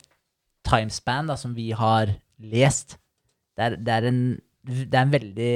timespan 0.66 1.27
da, 1.31 1.36
som 1.36 1.55
vi 1.55 1.70
har 1.77 2.15
lest 2.40 2.97
det 3.56 3.62
er, 3.69 3.77
det, 3.77 3.93
er 3.94 4.06
en, 4.11 4.20
det 4.66 4.94
er 4.94 5.02
en 5.05 5.12
veldig 5.15 5.51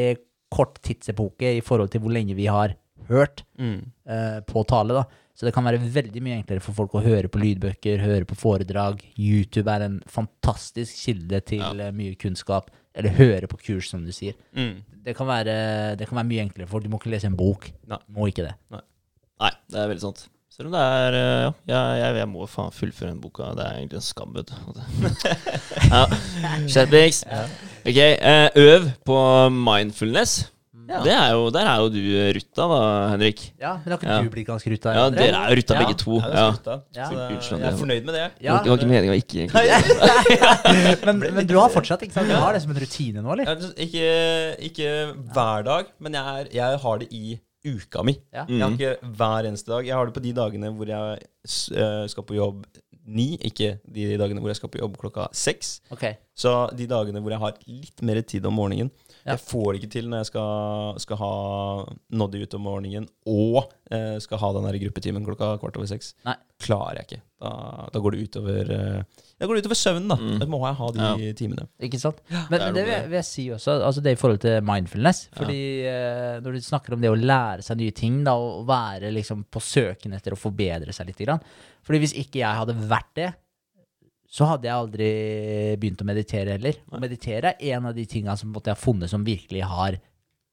kort 0.54 0.78
tidsepoke 0.86 1.56
i 1.58 1.62
forhold 1.64 1.90
til 1.90 2.00
hvor 2.04 2.12
lenge 2.14 2.36
vi 2.38 2.46
har 2.46 2.76
hørt 3.08 3.42
Mm. 3.58 3.80
eh, 4.06 4.40
på 4.46 4.62
tale. 4.68 4.94
da. 4.94 5.04
Så 5.34 5.46
det 5.46 5.52
kan 5.54 5.64
være 5.64 5.78
veldig 5.80 6.20
mye 6.22 6.36
enklere 6.42 6.60
for 6.60 6.74
folk 6.74 6.92
å 6.98 7.02
høre 7.02 7.28
på 7.30 7.38
lydbøker, 7.40 7.98
høre 8.02 8.24
på 8.26 8.36
foredrag. 8.36 9.00
YouTube 9.16 9.68
er 9.70 9.82
en 9.86 10.00
fantastisk 10.06 10.94
kilde 11.06 11.40
til 11.46 11.58
Ja. 11.60 11.72
eh, 11.88 11.90
mye 11.92 12.14
kunnskap. 12.18 12.70
Eller 12.98 13.14
høre 13.14 13.46
på 13.50 13.60
kurs, 13.60 13.90
som 13.92 14.02
du 14.06 14.10
sier. 14.14 14.34
Mm. 14.56 14.80
Det 15.04 15.14
kan 15.16 15.28
være, 15.28 15.54
det 15.98 16.08
kan 16.08 16.18
være 16.18 16.28
mye 16.32 16.46
enklere, 16.48 16.68
for 16.70 16.82
du 16.82 16.90
må 16.90 16.98
ikke 16.98 17.12
lese 17.14 17.30
en 17.30 17.38
bok. 17.38 17.70
Nei. 17.88 18.00
Må 18.16 18.26
ikke 18.30 18.48
det. 18.48 18.56
Nei, 18.74 19.52
det 19.70 19.78
er 19.78 19.92
veldig 19.92 20.04
sant. 20.08 20.26
Selv 20.58 20.72
om 20.72 20.74
det 20.74 20.80
er 20.82 21.14
eh, 21.14 21.52
Ja, 21.70 21.80
jeg, 21.94 21.98
jeg, 22.02 22.14
jeg 22.18 22.28
må 22.32 22.46
faen 22.50 22.74
fullføre 22.74 23.12
den 23.12 23.20
boka. 23.22 23.52
Det 23.54 23.62
er 23.62 23.78
egentlig 23.78 24.00
en 24.00 24.06
skam, 24.08 24.34
vet 24.34 24.50
du. 24.50 24.56
Skjerpings. 26.72 27.22
Ok, 27.86 28.00
eh, 28.02 28.48
øv 28.58 28.88
på 29.06 29.18
mindfulness. 29.54 30.40
Ja. 30.88 31.02
Det 31.04 31.12
er 31.12 31.32
jo, 31.36 31.50
der 31.52 31.66
er 31.68 31.82
jo 31.82 31.88
du 31.92 31.98
rutta, 32.38 32.64
da, 32.72 32.78
Henrik. 33.12 33.40
Ja, 33.60 33.74
Men 33.84 33.92
har 33.92 33.98
ikke 33.98 34.08
Ja. 34.08 34.22
du 34.24 34.30
blitt 34.32 34.46
ganske 34.48 34.70
rutta? 34.72 34.94
Ja, 34.96 35.10
dere 35.10 35.36
er 35.36 35.50
jo 35.52 35.56
rutta 35.60 35.74
Ja. 35.74 35.80
begge 35.84 35.96
to. 36.00 36.14
Ja, 36.20 36.28
Ja. 36.32 36.46
er. 36.52 36.76
Ja. 36.96 37.08
Så 37.40 37.58
jeg 37.58 37.68
er 37.68 37.76
fornøyd 37.76 38.04
med 38.08 38.14
det. 38.14 38.30
Ja. 38.40 38.58
Det 38.62 38.70
var 38.70 38.78
ikke 38.78 38.88
meninga 38.88 39.12
å 39.12 39.20
ikke 39.20 39.48
men, 41.06 41.18
men 41.34 41.46
du 41.46 41.54
har 41.58 41.68
fortsatt 41.72 42.02
ikke 42.06 42.16
sant? 42.16 42.28
Du 42.30 42.34
har 42.40 42.52
det 42.56 42.62
som 42.64 42.72
en 42.74 42.80
rutine 42.80 43.22
nå, 43.24 43.32
eller? 43.34 43.52
Er 43.52 43.56
Ikke, 43.84 44.08
ikke 44.70 44.88
hver 45.34 45.64
dag, 45.68 45.92
men 46.00 46.12
jeg, 46.18 46.24
er, 46.40 46.50
jeg 46.54 46.80
har 46.84 46.98
det 47.04 47.08
i 47.12 47.38
uka 47.68 48.02
mi. 48.06 48.14
Ja. 48.32 48.44
Jeg 48.48 48.60
har 48.62 48.70
Mm. 48.70 48.78
ikke 48.78 49.14
hver 49.18 49.48
eneste 49.50 49.66
dag. 49.74 49.84
Jeg 49.86 49.94
har 49.94 50.06
det 50.06 50.14
på 50.14 50.22
de 50.22 50.32
dagene 50.32 50.70
hvor 50.72 50.86
jeg 50.88 51.18
eh, 51.76 52.06
skal 52.08 52.22
på 52.24 52.34
jobb 52.38 52.64
ni, 53.08 53.32
ikke 53.44 53.78
de 53.88 54.08
dagene 54.20 54.42
hvor 54.42 54.52
jeg 54.52 54.58
skal 54.60 54.70
på 54.72 54.80
jobb 54.82 54.98
klokka 55.00 55.28
seks. 55.36 55.78
Okay. 55.94 56.18
Så 56.38 56.52
de 56.76 56.86
dagene 56.90 57.22
hvor 57.24 57.34
jeg 57.34 57.42
har 57.42 57.56
litt 57.66 58.04
mer 58.06 58.20
tid 58.22 58.46
om 58.48 58.58
morgenen 58.58 58.92
Ja. 59.24 59.34
Jeg 59.34 59.42
får 59.44 59.66
det 59.72 59.80
ikke 59.80 59.92
til 59.92 60.06
når 60.08 60.22
jeg 60.22 60.28
skal, 60.30 61.00
skal 61.02 61.18
ha 61.20 61.32
Noddy 62.16 62.44
ut 62.44 62.54
om 62.56 62.62
morgenen 62.64 63.08
og 63.28 63.72
eh, 63.92 64.16
skal 64.24 64.40
ha 64.40 64.52
den 64.56 64.68
gruppetimen 64.84 65.26
klokka 65.26 65.56
kvart 65.60 65.76
over 65.76 65.90
seks. 65.90 66.14
Nei. 66.24 66.36
Klarer 66.62 67.00
jeg 67.00 67.08
ikke. 67.08 67.20
Da, 67.42 67.50
da 67.92 68.02
går 68.04 68.14
det 68.14 68.22
utover 68.28 68.72
eh, 68.76 69.24
Da 69.38 69.46
går 69.46 69.54
det 69.54 69.62
utover 69.64 69.78
søvnen, 69.78 70.08
da. 70.10 70.16
Mm. 70.18 70.38
Da 70.42 70.46
må 70.50 70.58
jeg 70.66 70.76
ha 70.80 70.86
de 70.96 71.32
timene. 71.38 71.66
Ikke 71.86 72.00
sant? 72.02 72.18
Men, 72.28 72.46
det 72.50 72.60
men 72.64 72.74
det 72.74 72.84
vil, 72.84 72.92
jeg- 72.96 73.08
vil 73.12 73.18
jeg 73.20 73.26
si 73.28 73.44
også, 73.54 73.76
altså 73.86 74.02
det 74.02 74.12
i 74.16 74.18
forhold 74.18 74.40
til 74.42 74.56
mindfulness. 74.66 75.20
Fordi 75.38 75.58
ja. 75.84 76.40
når 76.42 76.56
du 76.56 76.60
snakker 76.66 76.96
om 76.96 77.00
det 77.04 77.12
å 77.12 77.18
lære 77.18 77.62
seg 77.62 77.78
nye 77.78 77.94
ting, 77.94 78.24
da, 78.26 78.34
og 78.34 78.66
være 78.66 79.12
liksom 79.14 79.44
på 79.46 79.62
søken 79.62 80.16
etter 80.18 80.34
å 80.34 80.40
forbedre 80.40 80.92
seg 80.96 81.06
litt 81.12 81.22
grann. 81.22 81.44
Fordi 81.86 82.02
hvis 82.02 82.16
ikke 82.18 82.42
jeg 82.42 82.58
hadde 82.62 82.74
vært 82.90 83.12
det, 83.14 83.30
så 84.28 84.44
hadde 84.50 84.68
jeg 84.68 84.76
aldri 84.76 85.08
begynt 85.80 86.02
å 86.02 86.08
meditere 86.10 86.58
heller. 86.58 86.82
Å 86.92 87.00
meditere 87.00 87.54
er 87.56 87.78
en 87.78 87.86
av 87.88 87.94
de 87.96 88.04
tinga 88.10 88.34
som 88.36 88.50
på 88.52 88.60
jeg 88.66 88.74
har 88.74 88.82
funnet 88.82 89.08
som 89.08 89.22
virkelig 89.24 89.62
har 89.64 89.96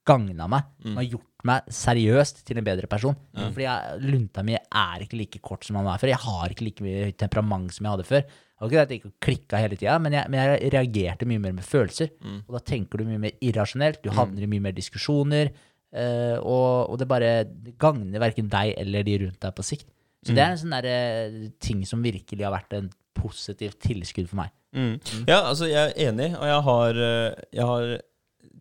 gagna 0.08 0.48
meg. 0.48 0.70
Som 0.86 1.02
har 1.02 1.10
gjort 1.10 1.46
meg 1.46 1.68
seriøst 1.74 2.44
til 2.48 2.62
en 2.62 2.66
bedre 2.66 2.88
person. 2.88 3.18
Fordi 3.36 3.66
jeg, 3.66 4.00
lunta 4.06 4.46
mi 4.46 4.56
er 4.56 5.04
ikke 5.04 5.18
like 5.20 5.42
kort 5.44 5.66
som 5.68 5.76
den 5.76 5.86
var 5.90 6.00
før. 6.02 6.14
Jeg 6.14 6.24
har 6.24 6.54
ikke 6.54 6.68
like 6.70 6.86
mye 6.86 7.12
temperament 7.18 7.74
som 7.76 7.86
jeg 7.90 7.96
hadde 7.98 8.08
før. 8.08 8.24
Det 8.56 8.64
var 8.64 8.70
ikke 8.72 8.78
det 8.78 8.84
at 8.86 8.92
jeg 8.94 9.00
ikke 9.02 9.26
klikka 9.26 9.60
hele 9.60 9.76
tida, 9.76 9.98
men, 10.00 10.14
men 10.32 10.40
jeg 10.40 10.72
reagerte 10.74 11.28
mye 11.28 11.42
mer 11.44 11.56
med 11.58 11.66
følelser. 11.68 12.14
Og 12.48 12.54
da 12.56 12.62
tenker 12.64 12.98
du 13.02 13.04
mye 13.10 13.20
mer 13.20 13.36
irrasjonelt, 13.44 14.00
du 14.04 14.10
havner 14.16 14.46
i 14.46 14.48
mye 14.48 14.64
mer 14.64 14.72
diskusjoner. 14.78 15.52
eh, 15.96 16.38
og, 16.40 16.90
og 16.92 16.98
det 17.00 17.08
bare 17.08 17.34
gagner 17.80 18.20
verken 18.24 18.48
deg 18.52 18.74
eller 18.80 19.04
de 19.04 19.18
rundt 19.26 19.42
deg 19.44 19.56
på 19.56 19.64
sikt. 19.64 19.88
Så 20.26 20.34
det 20.34 20.42
er 20.42 20.56
en 20.56 20.58
sånn 20.58 20.74
derre 20.74 21.50
ting 21.62 21.84
som 21.86 22.02
virkelig 22.02 22.44
har 22.48 22.56
vært 22.56 22.74
en 22.74 22.88
positivt 23.14 23.78
tilskudd 23.84 24.28
for 24.32 24.40
meg. 24.42 24.50
Mm. 24.76 24.96
Ja, 25.28 25.44
altså 25.52 25.68
jeg 25.70 25.92
er 25.94 26.10
enig, 26.10 26.32
og 26.36 26.48
jeg 26.50 26.64
har, 26.66 26.98
eh, 27.06 27.44
jeg 27.60 27.68
har 27.70 27.94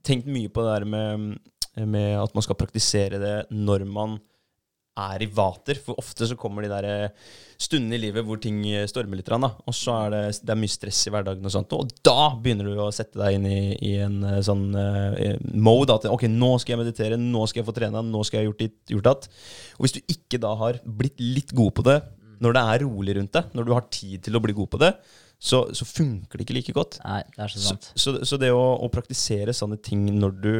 tenkt 0.04 0.26
mye 0.28 0.50
på 0.52 0.62
det 0.66 0.74
der 0.74 0.84
med, 0.84 1.38
med 1.86 2.10
at 2.20 2.34
man 2.36 2.44
skal 2.44 2.58
praktisere 2.60 3.18
det 3.22 3.36
når 3.50 3.86
man 3.88 4.18
er 5.00 5.24
i 5.24 5.28
vater. 5.30 5.78
For 5.82 5.98
ofte 5.98 6.26
så 6.28 6.36
kommer 6.38 6.64
de 6.64 6.70
der 6.70 6.86
eh, 6.88 7.30
stundene 7.60 7.96
i 7.98 8.02
livet 8.04 8.26
hvor 8.26 8.38
ting 8.42 8.60
eh, 8.70 8.86
stormer 8.90 9.18
litt, 9.18 9.30
og 9.34 9.74
så 9.74 9.96
er 10.04 10.14
det, 10.14 10.22
det 10.46 10.54
er 10.54 10.60
mye 10.60 10.72
stress 10.74 11.00
i 11.08 11.12
hverdagen, 11.14 11.46
og 11.46 11.54
sånt, 11.54 11.74
og 11.76 11.90
da 12.06 12.30
begynner 12.40 12.70
du 12.70 12.82
å 12.84 12.90
sette 12.94 13.18
deg 13.20 13.38
inn 13.38 13.48
i, 13.50 13.58
i 13.90 13.94
en 14.04 14.20
eh, 14.28 14.40
sånn 14.44 14.66
uh, 14.76 15.34
mode 15.54 15.96
at 15.96 16.06
ok, 16.10 16.26
nå 16.30 16.54
skal 16.62 16.76
jeg 16.76 16.82
meditere, 16.84 17.18
nå 17.20 17.46
skal 17.50 17.62
jeg 17.62 17.68
få 17.70 17.76
trene, 17.76 18.04
nå 18.06 18.22
skal 18.26 18.40
jeg 18.42 18.50
gjort 18.50 18.64
ditt, 18.64 18.78
gjort 18.94 19.08
datt. 19.10 19.28
Og 19.78 19.86
hvis 19.86 19.96
du 19.98 20.00
ikke 20.14 20.40
da 20.42 20.54
har 20.60 20.80
blitt 20.84 21.18
litt 21.22 21.54
god 21.56 21.74
på 21.78 21.86
det 21.90 21.98
når 22.44 22.56
det 22.56 22.62
er 22.68 22.82
rolig 22.84 23.14
rundt 23.16 23.36
deg, 23.36 23.52
når 23.56 23.66
du 23.66 23.74
har 23.76 23.84
tid 23.94 24.24
til 24.26 24.36
å 24.36 24.42
bli 24.42 24.54
god 24.56 24.70
på 24.72 24.80
det, 24.82 24.94
så, 25.44 25.64
så 25.76 25.86
funker 25.86 26.38
det 26.38 26.44
ikke 26.46 26.56
like 26.56 26.74
godt. 26.76 26.98
Nei, 27.04 27.20
det 27.34 27.44
er 27.46 27.52
så 27.52 27.60
Så, 27.60 27.68
sant. 27.70 27.90
så, 27.98 28.14
så 28.26 28.38
det 28.40 28.50
å, 28.54 28.64
å 28.84 28.90
praktisere 28.92 29.54
sånne 29.56 29.80
ting 29.82 30.06
når 30.20 30.40
du 30.44 30.54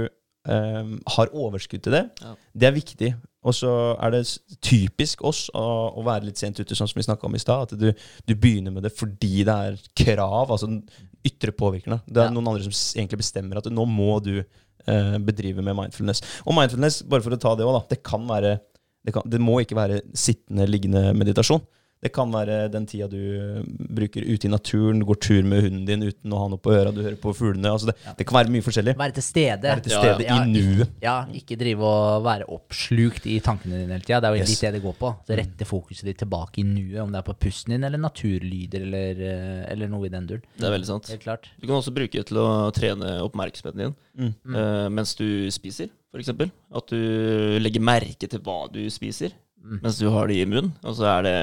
Um, 0.45 0.99
har 1.09 1.31
overskudd 1.33 1.81
til 1.87 1.95
det, 1.97 2.03
Ja. 2.21 2.35
det 2.53 2.67
er 2.69 2.75
viktig. 2.77 3.07
Og 3.45 3.53
så 3.55 3.71
er 4.01 4.15
det 4.15 4.23
typisk 4.65 5.23
oss 5.29 5.47
å, 5.55 5.65
å 6.01 6.05
være 6.07 6.31
litt 6.31 6.41
sent 6.41 6.59
ute, 6.61 6.75
sånn 6.77 6.89
som 6.89 6.97
vi 6.99 7.05
snakka 7.07 7.27
om 7.29 7.35
i 7.37 7.43
stad. 7.43 7.73
At 7.75 7.79
du, 7.81 7.91
du 8.25 8.35
begynner 8.35 8.73
med 8.73 8.87
det 8.87 8.95
fordi 8.97 9.45
det 9.45 9.55
er 9.69 9.77
krav, 10.01 10.51
altså 10.55 10.71
den 10.71 10.83
ytre 11.25 11.53
påvirkende. 11.57 12.01
Det 12.09 12.21
er 12.23 12.31
Ja. 12.31 12.35
noen 12.35 12.49
andre 12.53 12.65
som 12.65 12.73
egentlig 13.01 13.21
bestemmer 13.21 13.61
at 13.61 13.69
nå 13.73 13.85
må 13.89 14.17
du 14.25 14.39
eh, 14.41 15.19
bedrive 15.25 15.63
med 15.65 15.77
mindfulness. 15.77 16.23
Og 16.45 16.57
mindfulness, 16.57 17.03
bare 17.09 17.25
for 17.25 17.37
å 17.37 17.41
ta 17.41 17.55
det 17.57 17.65
òg, 17.69 17.77
da. 17.79 17.85
Det 17.95 18.03
kan 18.05 18.27
være 18.29 18.59
det, 19.05 19.13
kan, 19.13 19.25
det 19.29 19.41
må 19.41 19.59
ikke 19.61 19.77
være 19.77 20.01
sittende, 20.17 20.65
liggende 20.69 21.11
meditasjon. 21.17 21.61
Det 22.05 22.11
kan 22.13 22.29
være 22.35 22.67
den 22.69 22.85
tida 22.91 23.07
du 23.09 23.65
bruker 23.97 24.27
ute 24.29 24.45
i 24.45 24.51
naturen, 24.53 24.99
du 25.01 25.07
går 25.09 25.19
tur 25.25 25.47
med 25.49 25.63
hunden 25.65 25.87
din 25.89 26.03
uten 26.05 26.35
å 26.37 26.41
ha 26.43 26.49
noe 26.53 26.61
på 26.61 26.75
øra, 26.75 26.93
du 26.93 27.01
hører 27.01 27.17
på 27.21 27.33
fuglene. 27.37 27.71
Altså 27.73 27.89
det, 27.89 27.95
det 28.19 28.27
kan 28.29 28.37
være 28.43 28.53
mye 28.53 28.65
forskjellig. 28.67 28.95
Være 29.01 29.17
til 29.17 29.25
stede. 29.25 29.63
Være 29.71 29.85
til 29.87 29.95
stede 29.97 30.27
ja. 30.27 30.37
i 30.45 30.51
nuet. 30.53 30.93
Ja, 31.05 31.15
ikke 31.41 31.57
drive 31.61 31.89
og 31.89 32.27
være 32.27 32.49
oppslukt 32.53 33.25
i 33.33 33.39
tankene 33.45 33.81
dine 33.81 33.97
hele 33.97 34.05
tida. 34.05 34.21
Det 34.21 34.29
er 34.31 34.37
jo 34.37 34.43
Yes. 34.45 34.53
litt 34.53 34.65
det 34.67 34.73
det 34.77 34.83
går 34.85 34.97
på. 35.01 35.13
Så 35.25 35.39
rette 35.41 35.69
fokuset 35.69 36.05
ditt 36.11 36.19
tilbake 36.21 36.61
i 36.61 36.67
nuet, 36.69 36.99
om 37.07 37.13
det 37.15 37.23
er 37.23 37.27
på 37.31 37.37
pusten 37.47 37.73
din 37.77 37.89
eller 37.89 38.03
naturlyder 38.05 38.85
eller, 38.85 39.25
eh, 39.31 39.65
eller 39.73 39.89
noe 39.89 40.05
i 40.05 40.13
den 40.13 40.27
duren. 40.29 40.45
Det 40.61 40.69
er 40.69 40.75
veldig 40.77 40.91
sant. 40.91 41.09
Helt 41.15 41.25
klart. 41.25 41.49
Du 41.61 41.67
kan 41.67 41.79
også 41.81 41.95
bruke 41.97 42.13
det 42.21 42.27
til 42.29 42.43
å 42.45 42.69
trene 42.77 43.17
oppmerksomheten 43.25 43.81
din 43.87 43.97
Mm. 44.15 44.31
uh, 44.55 44.89
mens 44.95 45.17
du 45.19 45.51
spiser, 45.51 45.89
f.eks. 46.15 46.29
At 46.31 46.87
du 46.93 47.59
legger 47.59 47.83
merke 47.83 48.29
til 48.31 48.39
hva 48.47 48.69
du 48.71 48.85
spiser 48.95 49.33
mens 49.65 49.97
du 49.99 50.07
har 50.13 50.29
det 50.29 50.37
i 50.43 50.45
munnen. 50.47 50.73
Og 50.85 50.95
så 50.99 51.09
er 51.19 51.23
det. 51.27 51.37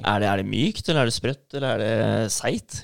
Er 0.00 0.22
det, 0.22 0.28
er 0.30 0.40
det 0.40 0.46
mykt, 0.48 0.82
eller 0.88 1.02
er 1.02 1.10
det 1.10 1.14
sprøtt, 1.16 1.44
eller 1.56 1.68
er 1.70 1.80
det 1.82 2.32
seigt? 2.34 2.80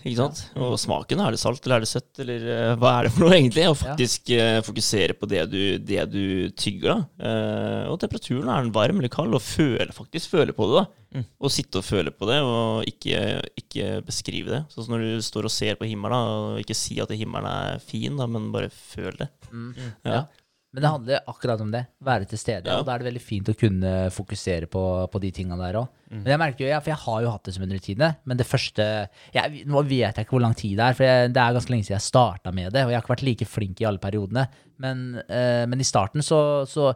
Og 0.59 0.77
smaken, 0.81 1.23
er 1.25 1.35
det 1.35 1.41
salt, 1.43 1.61
eller 1.67 1.81
er 1.81 1.87
det 1.87 1.91
søtt, 1.91 2.11
eller 2.23 2.47
eh, 2.55 2.75
hva 2.81 2.93
er 2.99 3.09
det 3.09 3.13
for 3.15 3.25
noe, 3.27 3.35
egentlig? 3.39 3.67
Og 3.71 3.79
faktisk 3.81 4.31
eh, 4.37 4.61
fokusere 4.67 5.17
på 5.19 5.29
det 5.31 5.43
du, 5.53 5.59
det 5.79 6.05
du 6.13 6.23
tygger, 6.59 6.93
da. 6.93 7.29
Eh, 7.31 7.83
og 7.93 7.99
temperaturen, 8.03 8.49
er 8.49 8.67
den 8.67 8.75
varm 8.77 9.03
eller 9.03 9.13
kald? 9.13 9.35
Og 9.37 9.45
føle, 9.45 9.89
faktisk 9.97 10.35
føle 10.37 10.55
på 10.57 10.71
det, 10.71 10.85
da. 10.85 10.87
Og 11.41 11.53
sitte 11.55 11.81
og 11.81 11.87
føle 11.87 12.13
på 12.13 12.27
det, 12.29 12.41
og 12.45 12.83
ikke, 12.91 13.21
ikke 13.57 14.01
beskrive 14.05 14.53
det. 14.53 14.63
Sånn 14.73 14.85
som 14.85 14.97
når 14.97 15.05
du 15.07 15.23
står 15.25 15.49
og 15.49 15.55
ser 15.55 15.79
på 15.81 15.89
himmelen, 15.89 16.17
da, 16.17 16.41
og 16.57 16.65
ikke 16.65 16.77
si 16.77 16.99
at 17.01 17.15
himmelen 17.17 17.49
er 17.49 17.79
fin, 17.81 18.19
da, 18.21 18.27
men 18.29 18.51
bare 18.53 18.69
føl 18.75 19.15
det. 19.23 19.31
Ja. 20.05 20.27
Men 20.77 20.85
det 20.85 20.93
handler 20.93 21.29
akkurat 21.33 21.61
om 21.65 21.71
det. 21.73 21.81
Være 22.05 22.27
til 22.29 22.37
stede. 22.37 22.69
Ja. 22.69 22.83
Og 22.83 22.85
da 22.85 22.93
er 22.93 23.01
det 23.01 23.09
veldig 23.09 23.23
fint 23.25 23.49
å 23.49 23.55
kunne 23.57 23.93
fokusere 24.13 24.69
på, 24.69 24.83
på 25.09 25.21
de 25.23 25.31
tinga 25.33 25.57
der 25.57 25.79
òg. 25.81 25.87
Men 26.13 26.29
jeg 26.35 26.41
merker 26.43 26.67
jo, 26.67 26.69
ja, 26.69 26.81
for 26.85 26.93
jeg 26.93 27.01
har 27.07 27.23
jo 27.25 27.31
hatt 27.33 27.49
det 27.49 27.55
som 27.57 27.65
en 27.65 27.73
rutine. 27.73 28.11
Men 28.29 28.39
det 28.39 28.47
første 28.47 28.85
jeg, 29.35 29.63
Nå 29.67 29.83
vet 29.89 30.21
jeg 30.21 30.27
ikke 30.27 30.37
hvor 30.37 30.45
lang 30.45 30.57
tid 30.59 30.77
det 30.77 30.85
er, 30.85 30.99
for 30.99 31.09
jeg, 31.09 31.31
det 31.33 31.41
er 31.41 31.57
ganske 31.57 31.73
lenge 31.73 31.89
siden 31.89 31.97
jeg 31.97 32.05
starta 32.11 32.53
med 32.53 32.77
det. 32.77 32.83
Og 32.85 32.93
jeg 32.93 32.99
har 32.99 33.07
ikke 33.07 33.15
vært 33.15 33.25
like 33.31 33.49
flink 33.49 33.81
i 33.81 33.89
alle 33.89 34.03
periodene. 34.03 34.45
Men, 34.85 35.07
eh, 35.25 35.63
men 35.65 35.81
i 35.81 35.89
starten 35.89 36.25
så, 36.27 36.41
så 36.69 36.91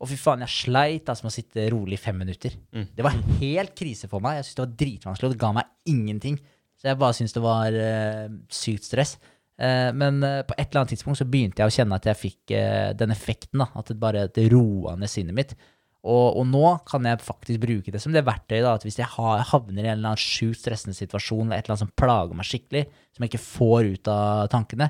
og 0.00 0.08
fy 0.08 0.16
faen, 0.16 0.40
jeg 0.46 0.54
sleit 0.54 1.10
altså 1.12 1.26
med 1.26 1.34
å 1.34 1.36
sitte 1.36 1.66
rolig 1.74 1.98
i 1.98 2.00
fem 2.00 2.16
minutter. 2.16 2.54
Det 2.96 3.04
var 3.04 3.18
helt 3.42 3.74
krise 3.76 4.08
for 4.08 4.24
meg. 4.24 4.38
Jeg 4.38 4.48
syntes 4.48 4.56
det 4.56 4.64
var 4.64 4.78
dritvanskelig, 4.80 5.28
og 5.28 5.34
det 5.34 5.42
ga 5.42 5.50
meg 5.58 5.92
ingenting. 5.92 6.38
Så 6.80 6.88
jeg 6.88 6.96
bare 7.02 7.16
syntes 7.18 7.36
det 7.36 7.42
var 7.44 7.76
eh, 7.76 8.32
sykt 8.48 8.88
stress. 8.88 9.18
Eh, 9.60 9.90
men 9.92 10.22
eh, 10.24 10.40
på 10.48 10.56
et 10.56 10.70
eller 10.70 10.82
annet 10.82 10.94
tidspunkt 10.94 11.20
så 11.20 11.26
begynte 11.28 11.60
jeg 11.60 11.68
å 11.68 11.74
kjenne 11.74 11.98
at 12.00 12.08
jeg 12.08 12.18
fikk 12.18 12.54
eh, 12.56 12.92
den 12.96 13.12
effekten. 13.12 13.64
At 13.66 13.92
det 13.92 13.98
bare 14.00 14.24
det 14.32 14.48
roa 14.54 14.96
ned 14.98 15.12
sinnet 15.12 15.36
mitt. 15.36 15.54
Og, 16.00 16.40
og 16.40 16.46
nå 16.48 16.64
kan 16.88 17.04
jeg 17.04 17.20
faktisk 17.20 17.60
bruke 17.60 17.92
det 17.92 18.00
som 18.00 18.14
det 18.14 18.24
verktøyet. 18.24 18.64
da, 18.64 18.74
at 18.78 18.86
Hvis 18.86 18.98
jeg 19.02 19.10
havner 19.10 19.84
i 19.84 19.90
en 19.90 19.98
eller 19.98 20.14
annen 20.14 20.22
sjukt 20.22 20.62
stressende 20.62 20.96
situasjon, 20.96 21.50
eller 21.50 21.60
et 21.60 21.68
eller 21.68 21.76
annet 21.76 21.84
som 21.84 21.94
plager 22.00 22.38
meg 22.38 22.48
skikkelig, 22.48 22.86
som 23.12 23.26
jeg 23.26 23.34
ikke 23.34 23.44
får 23.44 23.90
ut 23.90 24.12
av 24.14 24.48
tankene, 24.54 24.88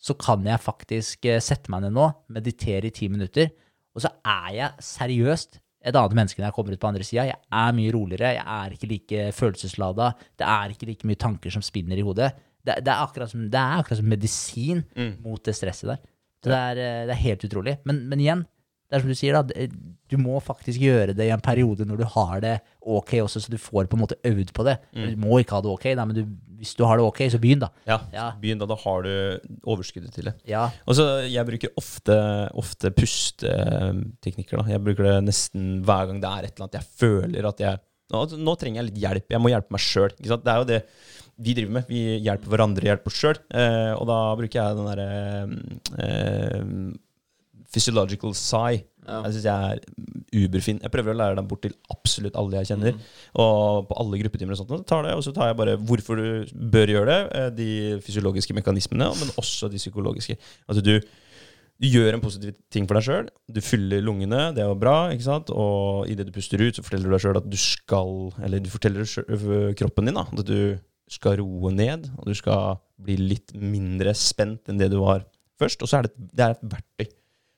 så 0.00 0.16
kan 0.18 0.42
jeg 0.48 0.64
faktisk 0.64 1.28
sette 1.44 1.70
meg 1.70 1.84
ned 1.84 1.94
nå, 1.94 2.08
meditere 2.32 2.88
i 2.88 2.94
ti 2.96 3.06
minutter, 3.12 3.50
og 3.92 4.02
så 4.02 4.10
er 4.24 4.48
jeg 4.56 4.86
seriøst 4.86 5.60
et 5.60 5.96
annet 5.96 6.16
menneske 6.16 6.40
når 6.40 6.48
jeg 6.48 6.56
kommer 6.56 6.74
ut 6.74 6.82
på 6.82 6.88
andre 6.90 7.06
sida. 7.06 7.26
Jeg 7.28 7.38
er 7.60 7.76
mye 7.76 7.92
roligere, 7.94 8.34
jeg 8.36 8.46
er 8.56 8.74
ikke 8.74 8.90
like 8.90 9.26
følelseslada, 9.36 10.10
det 10.40 10.48
er 10.48 10.74
ikke 10.74 10.88
like 10.88 11.08
mye 11.08 11.20
tanker 11.20 11.54
som 11.54 11.64
spinner 11.64 12.00
i 12.00 12.04
hodet. 12.04 12.32
Det, 12.64 12.76
det, 12.84 12.92
er, 12.92 13.00
akkurat 13.06 13.30
som, 13.32 13.44
det 13.50 13.56
er 13.60 13.80
akkurat 13.80 14.00
som 14.02 14.08
medisin 14.10 14.82
mot 15.24 15.42
det 15.44 15.54
stresset 15.56 15.88
der. 15.94 16.00
Det 16.44 16.56
er, 16.56 16.80
eh, 16.80 17.02
det 17.08 17.14
er 17.16 17.22
helt 17.26 17.44
utrolig. 17.48 17.78
Men, 17.88 18.02
men 18.08 18.20
igjen, 18.20 18.46
det 18.90 18.96
er 18.98 19.02
som 19.04 19.10
du 19.12 19.14
sier, 19.14 19.36
da, 19.38 19.66
du 20.10 20.16
må 20.18 20.40
faktisk 20.42 20.80
gjøre 20.82 21.12
det 21.14 21.28
i 21.28 21.30
en 21.30 21.42
periode 21.44 21.84
når 21.86 22.00
du 22.00 22.06
har 22.10 22.40
det 22.42 22.56
ok 22.82 23.12
også, 23.22 23.38
så 23.44 23.52
du 23.52 23.58
får 23.62 23.86
på 23.86 23.94
en 23.94 24.02
måte 24.02 24.16
øvd 24.26 24.50
på 24.56 24.64
det. 24.66 24.78
Du 24.90 25.12
må 25.22 25.38
ikke 25.38 25.54
ha 25.54 25.60
det 25.62 25.70
ok, 25.70 25.84
da, 25.94 26.06
men 26.10 26.16
du, 26.16 26.24
hvis 26.58 26.72
du 26.74 26.82
har 26.88 26.98
det 26.98 27.04
ok, 27.06 27.20
så 27.30 27.38
begynn, 27.40 27.62
da. 27.62 27.68
Ja, 27.86 28.00
Ja. 28.12 28.24
begynn 28.40 28.58
da. 28.58 28.66
Da 28.66 28.74
har 28.82 29.06
du 29.06 29.12
overskuddet 29.62 30.10
til 30.16 30.26
det. 30.26 30.34
Ja, 30.50 30.64
så 30.90 31.06
Jeg 31.30 31.46
bruker 31.46 31.70
ofte, 31.78 32.16
ofte 32.58 32.90
pusteteknikker. 32.90 34.58
da. 34.58 34.66
Jeg 34.74 34.82
bruker 34.84 35.06
det 35.06 35.14
nesten 35.28 35.84
hver 35.86 36.10
gang 36.10 36.20
det 36.20 36.30
er 36.32 36.48
et 36.48 36.54
eller 36.56 36.66
annet 36.66 36.80
jeg 36.80 36.90
føler 37.00 37.48
at 37.48 37.60
jeg 37.66 37.80
Nå, 38.10 38.24
nå 38.42 38.56
trenger 38.58 38.80
jeg 38.82 38.88
litt 38.88 38.96
hjelp. 39.04 39.26
Jeg 39.30 39.38
må 39.38 39.52
hjelpe 39.52 39.70
meg 39.70 39.82
sjøl. 39.84 40.10
Det 40.18 40.34
er 40.50 40.56
jo 40.58 40.64
det 40.66 40.78
vi 41.40 41.54
driver 41.56 41.72
med. 41.78 41.86
Vi 41.88 42.00
hjelper 42.26 42.52
hverandre, 42.52 42.84
hjelper 42.90 43.12
oss 43.12 43.20
sjøl. 43.22 43.38
Eh, 43.56 43.92
og 43.96 44.04
da 44.10 44.18
bruker 44.38 44.60
jeg 44.60 44.76
den 44.76 44.90
derre 44.90 45.06
eh, 46.04 46.64
physiological 47.72 48.34
sigh. 48.36 48.82
Ja. 49.06 49.22
Jeg 49.24 49.34
syns 49.38 49.46
jeg 49.48 49.70
er 49.70 50.44
uberfin. 50.44 50.80
Jeg 50.84 50.92
prøver 50.92 51.14
å 51.14 51.18
lære 51.18 51.38
den 51.38 51.46
bort 51.50 51.62
til 51.64 51.72
absolutt 51.90 52.36
alle 52.38 52.60
jeg 52.60 52.68
kjenner. 52.74 52.98
Og 53.40 53.88
på 53.88 53.96
alle 54.02 54.20
gruppetimer 54.20 54.54
og 54.54 54.60
sånt. 54.60 54.74
Og, 54.76 54.84
tar 54.86 55.06
det, 55.08 55.14
og 55.16 55.24
så 55.26 55.32
tar 55.34 55.50
jeg 55.50 55.58
bare 55.58 55.78
hvorfor 55.88 56.20
du 56.20 56.52
bør 56.74 56.92
gjøre 56.96 57.08
det. 57.10 57.20
eh, 57.40 57.48
De 57.56 57.70
fysiologiske 58.04 58.54
mekanismene, 58.58 59.08
men 59.22 59.32
også 59.40 59.70
de 59.72 59.80
psykologiske. 59.80 60.36
Altså 60.68 60.84
du, 60.84 60.92
du 61.80 61.88
gjør 61.88 62.18
en 62.18 62.22
positiv 62.26 62.54
ting 62.74 62.86
for 62.90 62.98
deg 63.00 63.06
sjøl. 63.08 63.32
Du 63.48 63.62
fyller 63.64 64.04
lungene, 64.04 64.50
det 64.54 64.62
er 64.66 64.68
jo 64.70 64.76
bra. 64.78 64.98
ikke 65.14 65.26
sant? 65.30 65.50
Og 65.54 66.10
idet 66.12 66.28
du 66.28 66.34
puster 66.36 66.60
ut, 66.60 66.76
så 66.76 66.84
forteller 66.84 67.08
du 67.08 67.16
deg 67.16 67.24
sjøl 67.24 67.40
at 67.40 67.48
du 67.50 67.58
skal 67.58 68.14
Eller 68.44 68.60
du 68.62 68.70
forteller 68.70 69.08
kroppen 69.80 70.10
din 70.10 70.20
da, 70.20 70.26
at 70.28 70.44
du 70.46 70.60
skal 71.10 71.40
roe 71.40 71.72
ned, 71.74 72.08
og 72.18 72.30
du 72.30 72.36
skal 72.38 72.78
bli 73.00 73.16
litt 73.18 73.54
mindre 73.56 74.14
spent 74.16 74.70
enn 74.70 74.78
det 74.80 74.90
du 74.92 75.00
var 75.02 75.24
først. 75.60 75.82
Og 75.82 75.90
så 75.90 76.00
er 76.00 76.08
det, 76.08 76.28
det 76.30 76.44
er 76.44 76.54
et 76.54 76.68
verktøy. 76.76 77.10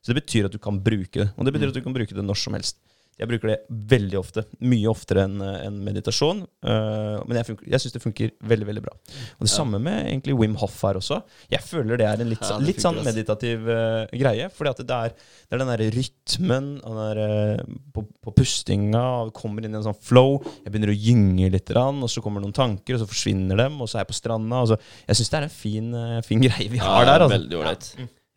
Så 0.02 0.10
det 0.10 0.22
betyr 0.22 0.48
at 0.48 0.54
du 0.54 0.58
kan 0.62 0.80
bruke 0.82 1.20
det. 1.20 1.28
Og 1.36 1.46
det 1.46 1.54
betyr 1.54 1.70
at 1.70 1.76
du 1.76 1.84
kan 1.84 1.94
bruke 1.94 2.16
det 2.16 2.24
når 2.24 2.40
som 2.40 2.56
helst. 2.56 2.80
Jeg 3.20 3.28
bruker 3.28 3.51
det 3.52 3.59
veldig 3.93 4.16
ofte. 4.18 4.43
Mye 4.64 4.89
oftere 4.90 5.26
enn 5.28 5.36
en 5.44 5.74
meditasjon. 5.84 6.40
Eh, 6.64 7.18
men 7.28 7.36
jeg, 7.39 7.47
funker- 7.51 7.68
jeg 7.70 7.82
syns 7.82 7.94
det 7.94 8.01
funker 8.02 8.30
veldig 8.51 8.66
veldig 8.70 8.82
bra. 8.86 8.94
Og 9.36 9.44
det 9.44 9.52
samme 9.52 9.78
med 9.82 10.06
egentlig 10.09 10.36
Wim 10.39 10.55
Hoff 10.62 10.78
her 10.86 10.98
også. 10.98 11.20
Jeg 11.52 11.60
føler 11.66 12.01
det 12.01 12.06
er 12.09 12.24
en 12.24 12.30
litt, 12.32 12.43
Ja, 12.43 12.56
litt 12.62 12.80
sånn 12.82 13.02
meditativ 13.05 13.68
uh, 13.68 14.06
greie. 14.16 14.48
Fordi 14.56 14.72
at 14.72 14.80
det 14.89 14.97
er, 14.97 15.12
det 15.12 15.59
er 15.59 15.62
den 15.62 15.70
derre 15.74 15.90
rytmen 15.94 16.70
den 16.80 16.98
der, 17.02 17.20
uh, 17.60 17.76
på, 17.94 18.06
på 18.24 18.34
pustinga. 18.40 19.05
og 19.26 19.34
Kommer 19.36 19.62
inn 19.68 19.76
i 19.76 19.80
en 19.82 19.86
sånn 19.86 20.01
flow. 20.01 20.40
Jeg 20.64 20.72
begynner 20.72 20.94
å 20.94 20.97
gynge 20.97 21.52
litt, 21.52 21.70
og 21.76 22.09
så 22.10 22.24
kommer 22.24 22.43
noen 22.43 22.56
tanker, 22.56 22.97
og 22.97 23.05
så 23.05 23.10
forsvinner 23.12 23.60
dem, 23.60 23.78
og 23.84 23.93
så 23.93 24.01
er 24.01 24.06
jeg 24.06 24.12
på 24.14 24.18
stranda. 24.22 24.64
Så, 24.72 24.80
jeg 25.06 25.20
syns 25.20 25.32
det 25.36 25.39
er 25.43 25.48
en 25.51 25.55
fin, 25.60 25.94
uh, 25.94 26.18
fin 26.26 26.43
greie 26.43 26.72
vi 26.72 26.82
har 26.82 27.05
der. 27.06 27.28
Altså. 27.28 27.36
Veldig 27.39 27.60
ålreit. 27.60 27.93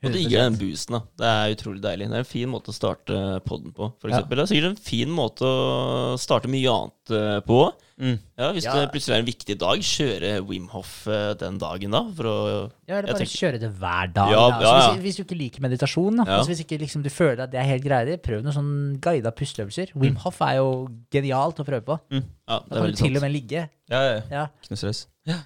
Og 0.06 0.14
digger 0.14 0.44
den 0.50 0.58
boosten. 0.60 0.94
da 0.94 1.02
Det 1.18 1.26
er 1.32 1.56
utrolig 1.56 1.82
deilig. 1.82 2.08
Det 2.10 2.16
er 2.16 2.24
en 2.26 2.34
fin 2.34 2.50
måte 2.50 2.72
å 2.72 2.76
starte 2.76 3.42
podden 3.46 3.72
på. 3.74 3.94
For 4.02 4.10
Ja. 4.10 4.20
eksempel. 4.20 4.36
Det 4.38 4.44
er 4.46 4.52
sikkert 4.54 4.70
en 4.70 4.76
fin 4.76 5.10
måte 5.10 5.42
å 5.46 6.18
starte 6.20 6.48
mye 6.48 6.70
annet 6.70 7.12
eh, 7.12 7.40
på. 7.42 7.74
Mm. 7.98 8.20
Ja, 8.38 8.52
Hvis 8.52 8.66
Ja. 8.66 8.74
det 8.76 8.92
plutselig 8.92 9.16
er 9.16 9.20
en 9.20 9.26
viktig 9.26 9.58
dag, 9.58 9.80
kjøre 9.80 10.32
Wim 10.48 10.68
Hof 10.68 11.08
eh, 11.08 11.34
den 11.36 11.58
dagen 11.58 11.92
da. 11.92 12.02
For 12.12 12.24
å 12.26 12.72
Ja, 12.88 12.98
eller 12.98 13.14
bare 13.14 13.20
tenker- 13.24 13.40
kjøre 13.40 13.60
det 13.62 13.72
hver 13.80 14.14
dag. 14.14 14.30
Ja, 14.32 14.50
da. 14.50 14.56
Altså, 14.56 14.62
ja, 14.62 14.80
ja. 14.80 14.94
Hvis, 14.96 15.02
hvis 15.04 15.16
du 15.16 15.24
ikke 15.24 15.38
liker 15.40 15.62
meditasjon, 15.62 16.18
da. 16.18 16.24
Ja. 16.28 16.38
Altså, 16.40 16.50
hvis 16.52 16.66
ikke 16.66 16.80
liksom, 16.82 17.04
du 17.04 17.10
føler 17.10 17.44
at 17.44 17.52
det 17.52 17.60
er 17.62 17.64
helt 17.72 17.84
greie, 17.86 18.18
prøv 18.18 18.44
noen 18.44 18.54
sånn 18.54 19.00
guida 19.00 19.32
pusteøvelser. 19.32 19.96
Wim 19.96 20.16
Hof 20.18 20.42
er 20.42 20.58
jo 20.58 20.90
genialt 21.10 21.56
å 21.60 21.66
prøve 21.66 21.86
på. 21.86 22.00
Ja, 22.12 22.20
Da 22.48 22.60
det 22.60 22.72
er 22.72 22.76
kan 22.82 22.92
du 22.92 22.96
til 22.98 23.08
til 23.08 23.16
og 23.16 23.22
med 23.22 23.32
ligge. 23.32 23.70
Ja, 23.90 24.02
ja, 24.02 24.14
ja. 24.16 24.22
Ja. 24.32 24.46
Ikke 24.62 24.72
noe 24.72 24.78
stress. 24.78 25.06
Det 25.26 25.34
sant. 25.36 25.46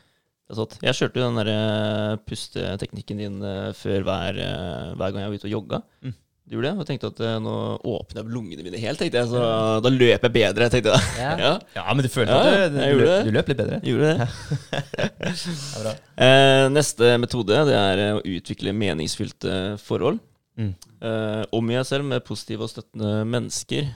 Jeg 0.81 0.97
kjørte 0.97 1.19
jo 1.21 1.27
den 1.27 1.37
der 1.43 1.49
eh, 1.53 2.15
pusteteknikken 2.25 3.19
din 3.21 3.35
eh, 3.45 3.69
før 3.77 4.01
hver, 4.07 4.39
eh, 4.41 4.89
hver 4.97 5.13
gang 5.13 5.21
jeg 5.21 5.29
var 5.29 5.37
ute 5.41 5.47
og 5.49 5.53
jogga. 5.53 5.79
Mm. 6.01 6.15
Du 6.49 6.55
gjorde 6.55 6.71
det? 6.71 6.81
Og 6.81 6.87
tenkte 6.89 7.09
at 7.11 7.19
nå 7.45 7.55
åpner 7.85 8.23
jeg 8.23 8.33
lungene 8.33 8.63
mine 8.65 8.79
helt, 8.81 8.97
tenkte 8.97 9.19
jeg. 9.19 9.29
Så 9.29 9.43
da 9.85 9.91
løper 9.93 10.25
jeg 10.31 10.33
bedre, 10.33 10.69
tenkte 10.73 10.95
jeg. 10.95 11.11
Ja. 11.19 11.33
Ja, 11.43 11.51
Ja, 11.77 11.83
men 11.93 12.01
du 12.01 12.09
følte 12.09 12.33
Ja, 12.33 12.63
at 12.65 12.73
du, 12.73 12.79
du, 12.79 13.03
løp, 13.03 13.27
du 13.27 13.31
løp 13.35 13.51
litt 13.51 13.59
bedre. 13.61 13.77
jeg 13.83 13.93
gjorde 13.93 14.15
det. 14.17 15.93
Eh, 16.19 16.65
neste 16.73 17.13
metode 17.21 17.61
det 17.69 17.75
er 17.77 18.01
å 18.17 18.23
utvikle 18.25 18.73
meningsfylte 18.75 19.53
forhold. 19.85 20.17
Mm. 20.59 20.73
Eh, 21.05 21.43
omgi 21.55 21.77
deg 21.77 21.85
selv 21.87 22.09
med 22.09 22.25
positive 22.27 22.65
og 22.65 22.73
støttende 22.73 23.21
mennesker. 23.29 23.87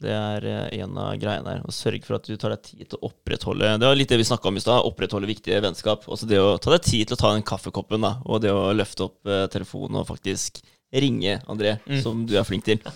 Det 0.00 0.10
er 0.16 0.46
eh, 0.48 0.80
en 0.82 0.96
av 1.00 1.14
greiene 1.20 1.54
her. 1.54 1.62
Og 1.68 1.74
sørg 1.76 2.04
for 2.06 2.16
at 2.18 2.26
du 2.28 2.34
tar 2.40 2.54
deg 2.54 2.62
tid 2.64 2.84
til 2.88 2.98
å 3.00 3.10
opprettholde 3.10 3.74
Det 3.80 3.88
var 3.90 3.98
litt 3.98 4.10
det 4.12 4.18
vi 4.20 4.26
snakka 4.28 4.48
om 4.50 4.56
i 4.60 4.64
stad. 4.64 4.86
Opprettholde 4.88 5.28
viktige 5.30 5.60
vennskap. 5.64 6.06
Også 6.08 6.28
det 6.30 6.40
å 6.40 6.54
ta 6.62 6.72
deg 6.74 6.84
tid 6.86 7.08
til 7.10 7.18
å 7.18 7.20
ta 7.20 7.32
den 7.36 7.44
kaffekoppen, 7.46 8.00
da. 8.06 8.14
Og 8.24 8.40
det 8.44 8.52
å 8.54 8.70
løfte 8.76 9.06
opp 9.10 9.28
eh, 9.28 9.46
telefonen 9.52 10.00
og 10.02 10.08
faktisk 10.08 10.62
ringe 10.90 11.36
André, 11.46 11.76
Mm. 11.86 12.00
som 12.02 12.24
du 12.26 12.32
er 12.40 12.46
flink 12.48 12.64
til. 12.66 12.80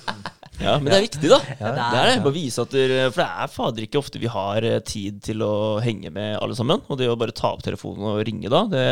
Ja, 0.62 0.76
Men 0.78 0.92
det 0.92 0.94
er 1.00 1.02
viktig, 1.02 1.28
da. 1.32 1.38
Ja, 1.58 1.70
det 1.74 1.82
er 1.98 2.08
det. 2.12 2.18
Bare 2.22 2.34
vise 2.36 2.62
at 2.62 2.70
du, 2.70 2.78
For 3.10 3.18
det 3.24 3.26
er 3.26 3.48
fader 3.50 3.82
ikke 3.88 3.98
ofte 3.98 4.20
vi 4.22 4.28
har 4.30 4.62
eh, 4.62 4.76
tid 4.86 5.16
til 5.26 5.42
å 5.42 5.80
henge 5.82 6.12
med 6.14 6.36
alle 6.38 6.54
sammen. 6.54 6.78
Og 6.86 7.00
det 7.00 7.08
å 7.10 7.16
bare 7.18 7.34
ta 7.34 7.50
opp 7.56 7.64
telefonen 7.66 8.06
og 8.12 8.20
ringe 8.28 8.46
da, 8.52 8.60
det, 8.70 8.84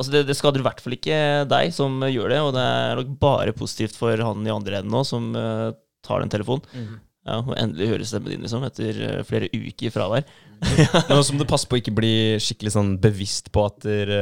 altså 0.00 0.14
det, 0.14 0.22
det 0.30 0.36
skader 0.38 0.62
i 0.62 0.64
hvert 0.64 0.80
fall 0.80 0.96
ikke 0.96 1.18
deg 1.52 1.74
som 1.76 1.98
eh, 2.06 2.14
gjør 2.14 2.32
det. 2.32 2.40
Og 2.46 2.54
det 2.56 2.64
er 2.64 2.96
nok 3.02 3.12
bare 3.20 3.52
positivt 3.60 3.98
for 4.00 4.24
han 4.24 4.48
i 4.48 4.54
andre 4.54 4.80
enden 4.80 4.96
nå 4.96 5.04
som 5.04 5.28
eh, 5.36 5.66
tar 6.08 6.24
den 6.24 6.32
telefonen. 6.32 6.64
Mm. 6.72 6.96
Ja, 7.28 7.40
Og 7.42 7.52
endelig 7.60 7.90
høre 7.90 8.06
stemmen 8.08 8.32
din, 8.32 8.44
liksom, 8.46 8.64
etter 8.64 9.00
eh, 9.06 9.22
flere 9.28 9.50
uker 9.52 9.92
fravær. 9.92 10.28
Men 11.08 11.16
også 11.18 11.34
må 11.34 11.42
du 11.42 11.48
passe 11.50 11.68
på 11.68 11.76
å 11.76 11.80
ikke 11.82 11.96
bli 11.96 12.12
skikkelig 12.40 12.72
sånn 12.76 12.94
bevisst 13.00 13.50
på 13.52 13.64
at 13.68 13.80
der, 13.84 14.14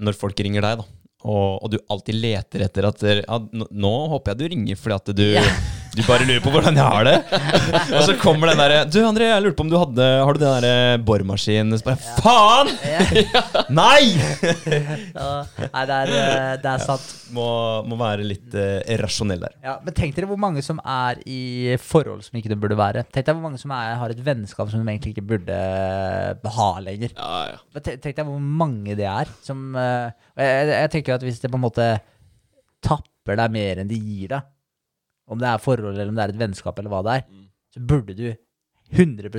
når 0.00 0.16
folk 0.16 0.40
ringer 0.40 0.64
deg, 0.64 0.80
da, 0.80 0.86
og, 1.26 1.62
og 1.64 1.72
du 1.72 1.78
alltid 1.92 2.18
leter 2.20 2.64
etter 2.66 2.88
at 2.88 3.00
der, 3.02 3.22
ja, 3.24 3.38
nå, 3.52 3.94
håper 4.12 4.32
jeg 4.32 4.40
du 4.40 4.46
ringer 4.54 4.80
fordi 4.80 4.98
at 5.00 5.12
du, 5.16 5.26
Ja. 5.36 5.44
Du 5.94 6.02
bare 6.04 6.26
lurer 6.26 6.42
på 6.44 6.50
hvordan 6.52 6.76
jeg 6.76 6.84
har 6.84 7.06
det. 7.06 7.14
og 7.96 8.02
så 8.04 8.14
kommer 8.20 8.50
den 8.50 8.60
derre 8.60 8.82
Du, 8.90 8.98
André, 9.06 9.28
jeg 9.30 9.44
lurte 9.44 9.58
på 9.58 9.64
om 9.66 9.70
du 9.72 9.76
hadde 9.78 10.06
Har 10.26 10.36
du 10.36 10.42
den 10.42 10.54
derre 10.58 10.98
boremaskinen? 11.06 11.76
Så 11.78 11.86
bare 11.86 12.16
Faen! 12.20 12.72
Nei! 13.80 14.16
Ja. 15.16 15.30
Nei, 15.72 15.84
det 15.88 15.96
er, 15.96 16.12
eh, 16.12 16.50
det 16.62 16.70
er 16.70 16.82
sant. 16.84 17.06
Må, 17.34 17.46
må 17.88 17.98
være 18.00 18.26
litt 18.26 18.54
uh, 18.54 18.78
rasjonell 19.00 19.42
der. 19.42 19.54
Ja, 19.64 19.76
men 19.84 19.96
tenk 19.96 20.16
dere 20.16 20.28
hvor 20.30 20.40
mange 20.40 20.62
som 20.64 20.80
er 20.82 21.20
i 21.28 21.76
forhold 21.82 22.24
som 22.26 22.38
ikke 22.38 22.52
det 22.52 22.58
burde 22.62 22.78
være. 22.78 23.04
Tenk 23.12 23.28
deg 23.28 23.38
hvor 23.38 23.46
mange 23.48 23.60
som 23.60 23.72
er, 23.74 23.94
har 24.00 24.12
et 24.12 24.22
vennskap 24.26 24.70
som 24.72 24.82
de 24.82 24.92
egentlig 24.92 25.14
ikke 25.14 25.26
burde 25.34 25.60
ha 26.56 26.68
lenger. 26.84 27.14
Ja, 27.16 27.56
ja. 27.56 27.84
Tenk 27.88 28.12
deg 28.12 28.26
hvor 28.26 28.42
mange 28.42 28.96
det 28.98 29.08
er 29.10 29.30
som 29.44 29.68
uh, 29.76 30.12
jeg, 30.36 30.68
jeg, 30.72 30.92
tenker 30.92 31.16
at 31.16 31.24
hvis 31.26 31.40
det 31.42 31.50
på 31.52 31.58
en 31.58 31.66
måte 31.66 31.88
tapper 32.84 33.38
deg 33.40 33.54
mer 33.54 33.82
enn 33.82 33.90
det 33.90 33.98
gir 33.98 34.36
deg, 34.36 34.52
om 35.28 35.38
det 35.38 35.48
er 35.48 35.58
forhold 35.58 35.94
eller 35.96 36.08
om 36.12 36.14
det 36.18 36.24
er 36.24 36.34
et 36.34 36.38
vennskap 36.40 36.78
eller 36.78 36.90
hva 36.92 37.02
det 37.06 37.14
er, 37.16 37.24
Mm. 37.30 37.46
så 37.74 37.80
burde 37.86 38.14
du 38.14 38.26
100 38.92 39.30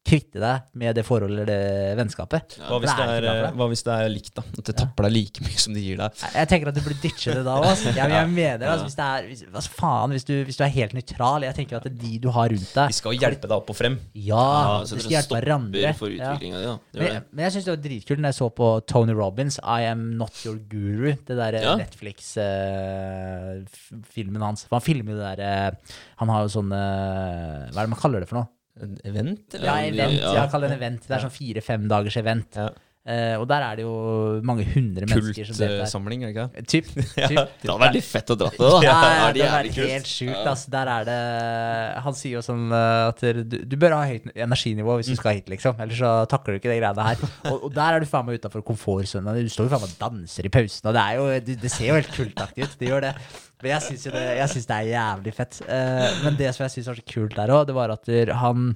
kvitte 0.00 0.40
deg 0.40 0.62
med 0.80 0.96
det 0.96 1.02
forholdet 1.04 1.42
eller 1.42 1.48
det 1.50 1.96
vennskapet. 1.98 2.54
Hva 2.64 2.78
hvis, 2.80 2.88
det 2.96 3.04
det 3.04 3.16
er 3.20 3.24
eh, 3.28 3.34
deg. 3.44 3.52
hva 3.60 3.66
hvis 3.70 3.82
det 3.84 3.92
er 3.94 4.08
likt, 4.10 4.30
da? 4.34 4.42
At 4.58 4.64
det 4.70 4.74
tapper 4.80 5.02
deg 5.06 5.12
like 5.12 5.42
mye 5.44 5.58
som 5.60 5.74
det 5.76 5.82
gir 5.84 5.96
deg? 6.00 6.10
Jeg- 6.34 6.48
tenker 6.50 6.68
at 6.70 6.74
du 6.74 6.80
burde 6.80 6.96
ditche 7.02 7.34
det 7.36 7.44
da 7.46 7.52
òg. 7.60 7.66
Altså. 7.70 7.92
Jeg, 7.94 8.08
jeg 8.10 8.28
mener 8.32 8.66
altså, 8.66 8.84
hvis 8.88 8.98
er 9.04 9.22
hvis, 9.28 9.68
faen, 9.76 10.10
hvis 10.16 10.24
du, 10.26 10.32
hvis 10.48 10.56
du 10.58 10.64
er 10.66 10.72
helt 10.74 10.92
nøytral 10.96 11.44
Jeg 11.46 11.54
tenker 11.54 11.76
at 11.78 11.84
det 11.86 11.92
er 11.92 11.98
de 12.00 12.12
du 12.24 12.28
har 12.34 12.48
rundt 12.50 12.66
De 12.72 12.76
deg 12.80 12.90
skal 12.96 13.12
hjelpe 13.14 13.46
deg 13.46 13.54
opp 13.60 13.70
og 13.70 13.76
frem. 13.78 13.94
Ja, 14.16 14.40
Ja, 14.40 14.82
så 14.88 14.96
skal 14.98 15.10
hjelpe 15.14 15.34
hverandre. 15.38 15.92
For 16.00 16.08
Ja. 16.10 16.34
Men, 16.96 17.20
men 17.30 17.40
jeg 17.46 17.52
syns 17.54 17.64
det 17.68 17.74
var 17.76 17.82
dritkult 17.84 18.18
når 18.24 18.28
jeg 18.32 18.38
så 18.40 18.48
på 18.56 18.66
Tony 18.90 19.14
Robins, 19.16 19.56
I 19.62 19.84
Am 19.92 20.02
Not 20.18 20.34
Your 20.46 20.58
Guru. 20.70 21.12
Det 21.28 21.36
der 21.38 21.52
Ja. 21.60 21.76
Netflix-filmen 21.78 24.42
hans. 24.42 24.64
For 24.66 24.78
han 24.80 24.84
filmer 24.84 25.12
jo 25.14 25.18
det 25.20 25.36
der 25.38 25.70
uh, 25.70 25.76
Han 26.22 26.28
har 26.32 26.42
jo 26.46 26.50
sånn 26.52 26.72
eh, 26.74 27.68
Hva 27.70 27.80
er 27.80 27.84
det 27.86 27.92
man 27.94 28.00
kaller 28.00 28.20
det 28.24 28.28
for 28.30 28.38
noe? 28.40 28.48
En 28.80 28.96
event, 29.04 29.54
eller? 29.54 29.66
Ja, 29.66 29.74
event. 29.88 30.18
ja. 30.20 30.34
Ja, 30.38 30.46
kall 30.52 30.64
det 30.64 30.70
en 30.70 30.76
event. 30.78 31.02
Det 31.06 31.16
er 31.16 31.24
sånn 31.26 31.34
fire-fem 31.34 31.88
dagers 31.90 32.16
event. 32.20 32.56
Ja. 32.56 32.70
Eh, 33.10 33.34
og 33.40 33.46
der 33.50 33.64
er 33.64 33.78
det 33.78 33.84
jo 33.84 33.94
mange 34.46 34.64
hundre 34.70 35.06
mennesker 35.08 35.48
som 35.48 35.56
deltar. 35.58 35.80
Kultsamling, 35.82 36.22
er 36.22 36.30
det 36.30 36.34
ikke 36.34 36.44
det? 36.52 36.64
Typ. 36.70 36.90
typ. 36.94 37.08
Det 37.34 37.66
hadde 37.66 37.78
vært 37.82 37.96
litt 37.96 38.06
fett 38.06 38.30
å 38.30 38.36
dra 38.38 38.50
til, 38.54 38.62
da. 38.62 38.82
Ja, 38.84 38.98
Det 39.34 39.40
ja, 39.42 39.48
det 39.66 39.78
er 39.80 39.88
helt 39.94 40.10
sjukt. 40.10 40.36
Ja. 40.36 40.52
ass. 40.52 40.62
Der 40.70 40.90
er 40.92 41.08
det 41.08 41.16
Han 42.04 42.16
sier 42.18 42.36
jo 42.38 42.44
sånn 42.46 42.68
eh, 42.76 43.08
at 43.08 43.24
du, 43.24 43.56
du 43.66 43.76
bør 43.80 43.96
ha 43.98 44.04
høyt 44.12 44.30
energinivå 44.36 45.00
hvis 45.00 45.10
du 45.10 45.18
skal 45.18 45.40
hit, 45.40 45.50
liksom. 45.50 45.80
Ellers 45.82 45.98
så 45.98 46.12
takler 46.30 46.54
du 46.56 46.60
ikke 46.60 46.70
de 46.70 46.78
greiene 46.78 47.08
her. 47.08 47.24
Og, 47.50 47.66
og 47.66 47.74
der 47.74 47.96
er 47.98 48.04
du 48.04 48.10
faen 48.10 48.28
meg 48.28 48.38
utafor 48.38 48.64
komfortsonen. 48.70 49.42
Du 49.42 49.50
står 49.56 49.66
jo 49.66 49.74
faen 49.74 49.84
meg 49.86 49.96
og 49.96 50.04
danser 50.04 50.46
i 50.46 50.54
pausen, 50.60 50.90
og 50.92 50.98
det 50.98 51.06
jo 51.18 51.26
Det, 51.50 51.58
det 51.64 51.72
ser 51.74 51.90
jo 51.90 51.98
helt 51.98 52.14
kultaktig 52.14 52.68
ut. 52.68 52.78
Det 52.78 52.92
gjør 52.92 53.08
det. 53.08 53.14
Men 53.60 53.74
jeg 53.74 53.86
syns 53.88 54.06
det, 54.06 54.70
det 54.70 54.76
er 54.78 54.92
jævlig 54.92 55.34
fett. 55.36 55.60
Eh, 55.66 56.22
men 56.22 56.38
det 56.38 56.54
som 56.54 56.68
jeg 56.68 56.76
syns 56.76 56.92
var 56.92 57.02
så 57.02 57.08
kult 57.10 57.36
der 57.40 57.56
òg, 57.56 57.66
det 57.68 57.76
var 57.76 57.96
at 57.96 58.14
han 58.44 58.70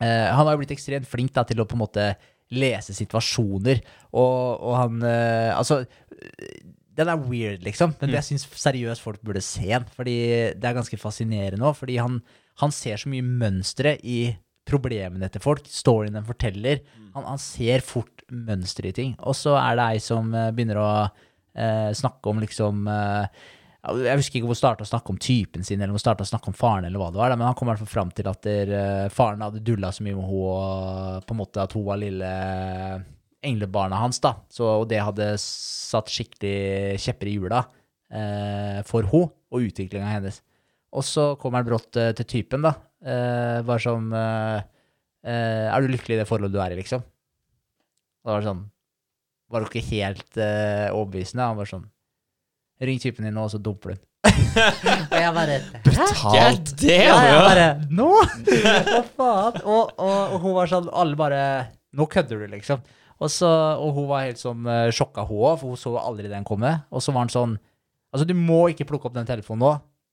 han 0.00 0.46
har 0.46 0.54
jo 0.54 0.60
blitt 0.62 0.70
ekstremt 0.72 1.04
flink 1.04 1.34
da, 1.36 1.42
til 1.44 1.60
å 1.60 1.66
på 1.68 1.76
en 1.76 1.82
måte 1.82 2.04
lese 2.50 2.94
situasjoner, 2.96 3.82
og, 4.10 4.58
og 4.58 4.76
han 4.78 5.02
eh, 5.06 5.50
Altså, 5.54 5.84
den 7.00 7.08
er 7.08 7.22
weird, 7.22 7.64
liksom, 7.64 7.94
men 8.00 8.12
jeg 8.16 8.26
syns 8.26 8.46
seriøst 8.60 9.02
folk 9.04 9.20
burde 9.24 9.42
se 9.44 9.68
den. 9.70 9.86
Fordi 9.94 10.16
det 10.58 10.68
er 10.68 10.76
ganske 10.76 10.98
fascinerende 11.00 11.64
òg, 11.66 11.78
fordi 11.78 12.00
han, 12.02 12.18
han 12.60 12.74
ser 12.74 13.00
så 13.00 13.10
mye 13.12 13.24
mønstre 13.24 13.94
i 14.02 14.34
problemene 14.68 15.30
til 15.32 15.42
folk, 15.42 15.66
storyen 15.70 16.18
den 16.18 16.26
forteller. 16.26 16.82
Han, 17.14 17.24
han 17.26 17.40
ser 17.42 17.84
fort 17.86 18.24
mønstre 18.30 18.90
i 18.90 18.96
ting. 18.96 19.14
Og 19.26 19.36
så 19.38 19.56
er 19.58 19.78
det 19.78 19.86
ei 19.94 20.02
som 20.04 20.34
eh, 20.34 20.50
begynner 20.54 20.82
å 20.82 20.90
eh, 21.06 21.90
snakke 21.96 22.30
om 22.30 22.42
liksom 22.42 22.84
eh, 22.90 23.48
jeg 23.80 24.18
husker 24.20 24.38
ikke 24.38 24.44
hvor 24.48 24.56
hun 24.56 24.60
starta 24.60 24.84
å 24.84 24.88
snakke 24.90 25.12
om 25.14 25.18
typen 25.20 25.64
sin, 25.64 25.80
eller 25.80 25.94
om 25.94 25.96
hun 25.96 26.02
starta 26.02 26.26
å 26.26 26.28
snakke 26.28 26.50
om 26.52 26.56
faren, 26.56 26.84
eller 26.84 27.00
hva 27.00 27.08
det 27.14 27.20
var, 27.20 27.32
men 27.36 27.48
han 27.48 27.56
kom 27.56 27.68
i 27.68 27.72
hvert 27.72 27.80
fall 27.84 27.94
fram 27.94 28.10
til 28.12 28.28
at 28.28 28.42
der, 28.44 28.72
eh, 28.76 29.06
faren 29.14 29.40
hadde 29.44 29.62
dulla 29.64 29.88
så 29.94 30.04
mye 30.04 30.18
med 30.18 30.26
henne, 30.28 30.42
og 30.44 31.24
på 31.24 31.34
en 31.36 31.40
måte 31.40 31.62
at 31.64 31.72
hun 31.76 31.86
var 31.86 32.00
lille 32.02 32.30
englebarnet 33.46 34.02
hans, 34.02 34.20
da. 34.20 34.34
Så, 34.52 34.66
og 34.82 34.88
det 34.90 35.00
hadde 35.00 35.30
satt 35.40 36.12
skikkelig 36.12 36.98
kjepper 37.00 37.30
i 37.30 37.36
hjula 37.38 37.62
eh, 38.12 38.80
for 38.88 39.08
henne 39.08 39.32
og 39.50 39.64
utviklinga 39.70 40.12
hennes. 40.12 40.42
Og 40.92 41.06
så 41.06 41.30
kommer 41.40 41.62
han 41.62 41.70
brått 41.70 41.96
eh, 41.96 42.12
til 42.18 42.28
typen, 42.28 42.66
da. 42.66 42.74
Eh, 43.00 43.62
bare 43.64 43.80
som 43.80 44.10
eh, 44.12 44.58
eh, 45.24 45.70
Er 45.72 45.80
du 45.80 45.88
lykkelig 45.88 46.18
i 46.18 46.20
det 46.20 46.26
forholdet 46.28 46.52
du 46.52 46.58
er 46.60 46.74
i, 46.74 46.80
liksom? 46.82 47.00
Og 48.20 48.28
da 48.28 48.34
var 48.34 48.42
det 48.42 48.48
sånn 48.50 48.60
Var 49.48 49.64
jo 49.64 49.70
ikke 49.70 49.86
helt 49.86 50.36
eh, 50.36 50.90
overbevisende. 50.92 51.46
Han 51.48 51.56
var 51.62 51.70
sånn 51.70 51.86
Ring 52.80 53.00
typen 53.02 53.26
din 53.26 53.34
nå, 53.36 53.44
og 53.44 53.52
så 53.52 53.60
dumper 53.60 53.92
du 53.92 53.98
den. 53.98 54.06
og 55.10 55.16
jeg 55.16 55.32
bare 55.36 55.56
Hæ? 55.56 55.80
Brutalt. 55.84 56.72
det, 56.80 56.96
Ja, 57.06 57.16
jeg 57.24 57.32
ja. 57.32 57.42
bare 57.46 57.66
Nå?! 57.88 58.08
Hva 58.90 59.00
faen? 59.16 59.60
Og, 59.64 59.92
og, 59.96 60.34
og 60.34 60.42
hun 60.42 60.56
var 60.58 60.68
sånn 60.68 60.90
Alle 60.92 61.16
bare 61.16 61.38
Nå 61.96 62.04
kødder 62.10 62.42
du, 62.42 62.50
liksom. 62.52 62.82
Og, 63.20 63.30
så, 63.32 63.48
og 63.80 63.96
hun 63.96 64.06
var 64.10 64.26
helt 64.28 64.40
sånn 64.40 64.64
uh, 64.68 64.88
sjokka, 64.94 65.24
hun 65.28 65.40
òg, 65.40 65.56
for 65.60 65.72
hun 65.72 65.80
så 65.80 65.94
aldri 66.00 66.28
den 66.30 66.44
komme. 66.46 66.70
Og 66.92 67.02
så 67.04 67.12
var 67.12 67.26
han 67.26 67.32
sånn 67.32 67.56
Altså, 68.10 68.26
du 68.26 68.34
må 68.34 68.64
ikke 68.72 68.86
plukke 68.88 69.08
opp 69.08 69.16
den 69.16 69.28
telefonen 69.28 69.62
nå, 69.62 69.72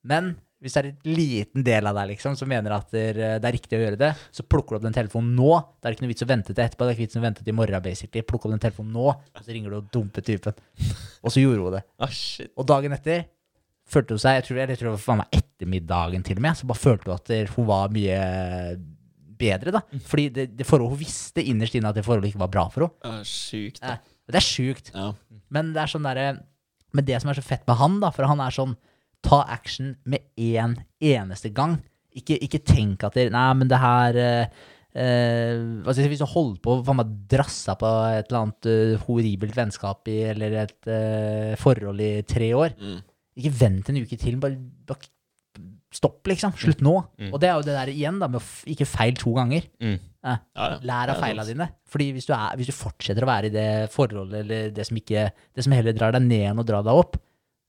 men 0.09 0.35
hvis 0.63 0.73
det 0.73 0.79
er 0.81 0.87
en 0.89 1.15
liten 1.17 1.63
del 1.67 1.85
av 1.85 1.93
deg 1.99 2.07
liksom, 2.15 2.33
som 2.39 2.49
mener 2.49 2.73
at 2.73 2.87
det 2.91 3.01
er, 3.11 3.19
er 3.37 3.53
riktig 3.53 3.77
å 3.77 3.81
gjøre 3.83 3.99
det, 4.01 4.09
så 4.33 4.41
plukker 4.41 4.73
du 4.73 4.79
opp 4.79 4.85
den 4.87 4.95
telefonen 4.95 5.35
nå. 5.37 5.51
Det 5.77 5.85
er 5.89 5.95
ikke 5.97 6.05
noe 6.07 6.11
vits 6.13 6.25
å 6.25 6.29
vente 6.31 6.53
til 6.55 6.63
etterpå. 6.63 6.85
Det 6.87 6.93
er 6.93 6.97
ikke 6.97 7.05
vits 7.05 7.19
å 7.19 7.23
vente 7.27 7.43
til 7.45 7.53
i 7.53 7.57
morgen, 7.59 7.83
basically. 7.85 8.23
Plukk 8.25 8.47
opp 8.47 8.55
den 8.55 8.63
telefonen 8.63 8.95
nå, 8.97 9.07
og 9.13 9.43
så 9.45 9.53
ringer 9.53 9.69
du 9.75 9.77
og 9.83 9.91
dumper 9.93 10.25
typen. 10.25 10.57
Og 11.21 11.29
så 11.35 11.43
gjorde 11.43 11.61
hun 11.67 11.75
det. 11.77 11.83
Ah, 12.01 12.09
shit. 12.13 12.49
Og 12.57 12.65
dagen 12.73 12.97
etter 12.97 13.27
følte 13.87 14.17
hun 14.17 14.19
seg 14.19 14.35
Jeg 14.39 14.43
tror, 14.49 14.57
jeg 14.59 14.79
tror 14.81 14.89
det 14.89 14.95
var 14.97 15.03
faen 15.05 15.21
meg 15.21 15.37
ettermiddagen 15.37 16.25
til 16.27 16.41
og 16.41 16.43
med, 16.47 16.57
så 16.59 16.67
bare 16.73 16.81
følte 16.81 17.11
hun 17.13 17.21
at 17.21 17.53
hun 17.53 17.69
var 17.69 17.93
mye 17.93 18.17
bedre, 19.37 19.71
da. 19.77 19.83
Fordi 20.09 20.27
det, 20.33 20.47
det 20.57 20.65
forholdet 20.67 20.95
hun 20.97 21.03
visste 21.05 21.43
innerst 21.45 21.75
inne 21.77 21.91
at 21.93 21.97
det 21.99 22.05
forholdet 22.07 22.31
ikke 22.33 22.41
var 22.41 22.49
bra 22.53 22.65
for 22.73 22.87
henne. 22.87 22.97
Ja, 23.05 23.21
Sjukt. 23.29 23.83
Eh, 23.85 23.99
Det 24.27 24.41
er 24.41 24.43
sjukt. 24.49 24.89
Ja. 24.95 25.11
Men 25.53 25.69
det 25.75 25.83
er 25.85 25.91
sånn 25.93 26.03
derre 26.03 26.23
Men 26.97 27.05
det 27.05 27.19
som 27.21 27.29
er 27.29 27.37
så 27.37 27.43
fett 27.45 27.63
med 27.67 27.77
han, 27.79 27.99
da, 28.01 28.09
for 28.15 28.25
han 28.27 28.41
er 28.43 28.51
sånn 28.55 28.73
Ta 29.25 29.41
action 29.49 29.95
med 30.05 30.27
én 30.37 30.75
eneste 31.01 31.49
gang. 31.55 31.79
Ikke, 32.17 32.37
ikke 32.41 32.63
tenk 32.65 33.03
at 33.05 33.17
dere 33.17 33.33
Nei, 33.33 33.49
men 33.59 33.69
det 33.69 33.79
her 33.81 34.17
eh, 34.23 34.65
Uh, 34.97 35.85
si, 35.93 36.07
Hvis 36.09 36.23
du 36.23 36.25
holder 36.25 36.57
på 36.63 36.73
å 36.81 37.03
drasse 37.29 37.73
på 37.77 37.89
et 38.17 38.31
eller 38.31 38.39
annet 38.39 38.67
uh, 38.71 39.03
horribelt 39.05 39.53
vennskap 39.53 40.09
i, 40.09 40.15
eller 40.31 40.55
et 40.63 40.89
uh, 40.89 41.53
forhold 41.61 42.01
i 42.01 42.23
tre 42.25 42.47
år, 42.57 42.73
Mm. 42.81 43.03
ikke 43.37 43.51
vent 43.59 43.91
en 43.91 43.99
uke 44.01 44.17
til. 44.17 44.39
Bare, 44.41 44.57
bare 44.89 45.11
stopp, 45.93 46.25
liksom. 46.25 46.55
Slutt 46.57 46.81
nå. 46.81 46.95
Og 47.29 47.37
det 47.41 47.49
er 47.51 47.59
jo 47.59 47.67
det 47.67 47.75
der 47.77 47.91
igjen, 47.93 48.17
da, 48.23 48.31
med 48.31 48.41
å 48.41 48.43
f 48.43 48.63
ikke 48.65 48.89
feil 48.89 49.13
to 49.21 49.35
ganger. 49.37 49.69
Mm. 49.83 49.99
Ja, 50.25 50.33
ja. 50.57 50.67
Lær 50.89 51.13
av 51.13 51.21
feila 51.21 51.45
dine. 51.45 51.69
Fordi 51.87 52.09
hvis 52.17 52.25
du, 52.25 52.33
er, 52.33 52.57
hvis 52.57 52.71
du 52.71 52.75
fortsetter 52.75 53.21
å 53.21 53.29
være 53.29 53.51
i 53.51 53.53
det 53.53 53.69
forholdet, 53.93 54.41
eller 54.41 54.73
det 54.73 54.87
som, 54.89 54.97
ikke, 54.97 55.29
det 55.53 55.67
som 55.67 55.77
heller 55.77 55.93
drar 55.93 56.17
deg 56.17 56.25
ned 56.25 56.49
enn 56.55 56.63
å 56.63 56.65
dra 56.67 56.81
deg 56.81 57.03
opp, 57.05 57.21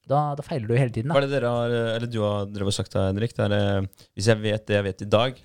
da, 0.08 0.22
da 0.38 0.42
feiler 0.46 0.66
du 0.70 0.74
hele 0.78 0.90
tiden. 0.94 1.12
Hva 1.12 1.20
er 1.22 1.28
det 1.28 1.34
dere 1.36 1.52
har, 1.52 1.76
eller 1.98 2.10
du 2.10 2.18
har 2.24 2.46
drevet 2.50 2.74
sagt 2.74 2.92
da, 2.96 3.06
Henrik? 3.12 3.36
Det 3.36 3.44
er, 3.50 3.54
eh, 3.82 3.86
hvis 4.16 4.26
jeg 4.32 4.40
vet 4.42 4.66
det 4.66 4.78
jeg 4.80 4.84
vet 4.88 5.02
i 5.06 5.10
dag 5.18 5.44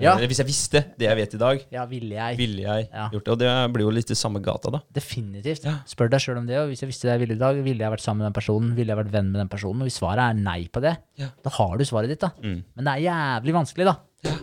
Ja. 0.00 0.12
Eller 0.14 0.28
hvis 0.30 0.38
jeg 0.38 0.46
visste 0.46 0.80
det 0.96 1.02
jeg 1.08 1.16
vet 1.18 1.32
i 1.34 1.38
dag, 1.40 1.62
Ja, 1.74 1.82
ville 1.90 2.14
jeg. 2.14 2.36
ville 2.38 2.62
jeg 2.62 2.88
Ja. 2.94 3.08
gjort 3.10 3.24
det. 3.26 3.32
Og 3.34 3.38
det 3.40 3.72
blir 3.74 3.82
jo 3.84 3.90
litt 3.90 4.08
i 4.10 4.14
samme 4.14 4.40
gata, 4.40 4.70
da. 4.70 4.78
Definitivt. 4.94 5.64
Ja. 5.66 5.80
Spør 5.84 6.08
deg 6.08 6.20
sjøl 6.22 6.38
om 6.38 6.46
det. 6.46 6.56
Og 6.62 6.68
hvis 6.70 6.80
jeg 6.80 6.88
visste 6.88 7.08
det 7.10 7.18
jeg 7.18 7.20
ville 7.26 7.34
i 7.34 7.38
dag, 7.42 7.58
ville 7.62 7.82
jeg 7.82 7.90
vært 7.90 8.00
sammen 8.06 8.18
med 8.22 8.30
den 8.32 8.36
personen, 8.38 8.70
ville 8.76 8.94
jeg 8.94 8.96
vært 9.04 9.10
venn 9.10 9.32
med 9.32 9.40
den 9.42 9.48
personen. 9.50 9.82
Og 9.82 9.88
hvis 9.90 9.98
svaret 9.98 10.22
er 10.30 10.32
nei 10.38 10.68
på 10.72 10.80
det, 10.80 10.96
Ja. 11.18 11.26
da 11.42 11.50
har 11.50 11.76
du 11.76 11.84
svaret 11.84 12.06
ditt, 12.08 12.20
da. 12.20 12.30
Mm. 12.40 12.62
Men 12.76 12.84
det 12.86 12.92
er 12.94 13.10
jævlig 13.10 13.52
vanskelig, 13.52 13.84
da, 13.90 13.96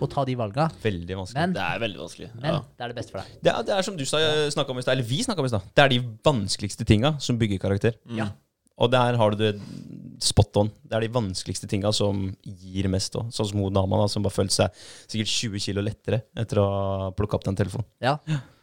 å 0.03 0.09
ta 0.11 0.25
de 0.25 0.35
valga. 0.35 0.67
Veldig 0.83 1.15
vanskelig. 1.15 1.33
Men, 1.39 1.53
Det 1.53 1.61
er 1.63 1.79
veldig 1.79 1.97
vanskelig. 1.97 2.29
men 2.35 2.43
Ja. 2.43 2.59
det 2.59 2.81
er 2.83 2.87
det 2.89 2.95
beste 2.97 3.11
for 3.11 3.17
deg. 3.23 3.27
Det 3.41 3.53
er, 3.55 3.63
det 3.63 3.73
er 3.77 3.81
som 3.81 3.95
du 3.97 4.03
snakka 4.03 4.69
om 4.69 4.77
i 4.77 4.81
stad, 4.81 4.91
eller 4.97 5.07
vi 5.07 5.23
snakka 5.23 5.39
om 5.39 5.45
i 5.45 5.47
stad. 5.47 5.61
Det 5.73 5.83
er 5.85 5.89
de 5.95 5.99
vanskeligste 6.27 6.83
tinga 6.85 7.19
som 7.21 7.39
bygger 7.39 7.57
karakter. 7.57 7.93
Ja. 8.11 8.27
Og 8.77 8.91
der 8.93 9.17
har 9.17 9.33
du 9.33 9.39
det 9.39 9.53
spot 10.23 10.57
on. 10.61 10.69
Det 10.85 10.97
er 10.97 11.05
de 11.05 11.13
vanskeligste 11.13 11.69
tinga 11.69 11.91
som 11.93 12.27
gir 12.43 12.89
mest 12.93 13.15
òg. 13.17 13.31
Sånn 13.33 13.49
som 13.51 13.63
hun 13.63 13.73
dama, 13.73 14.03
da, 14.03 14.09
som 14.11 14.25
bare 14.25 14.35
følte 14.35 14.55
seg 14.59 14.83
sikkert 15.09 15.33
20 15.33 15.65
kilo 15.65 15.83
lettere 15.85 16.21
etter 16.37 16.61
å 16.61 16.67
ha 16.67 17.09
plukka 17.17 17.39
opp 17.39 17.47
den 17.47 17.57
telefonen. 17.57 17.87
Ja. 18.03 18.17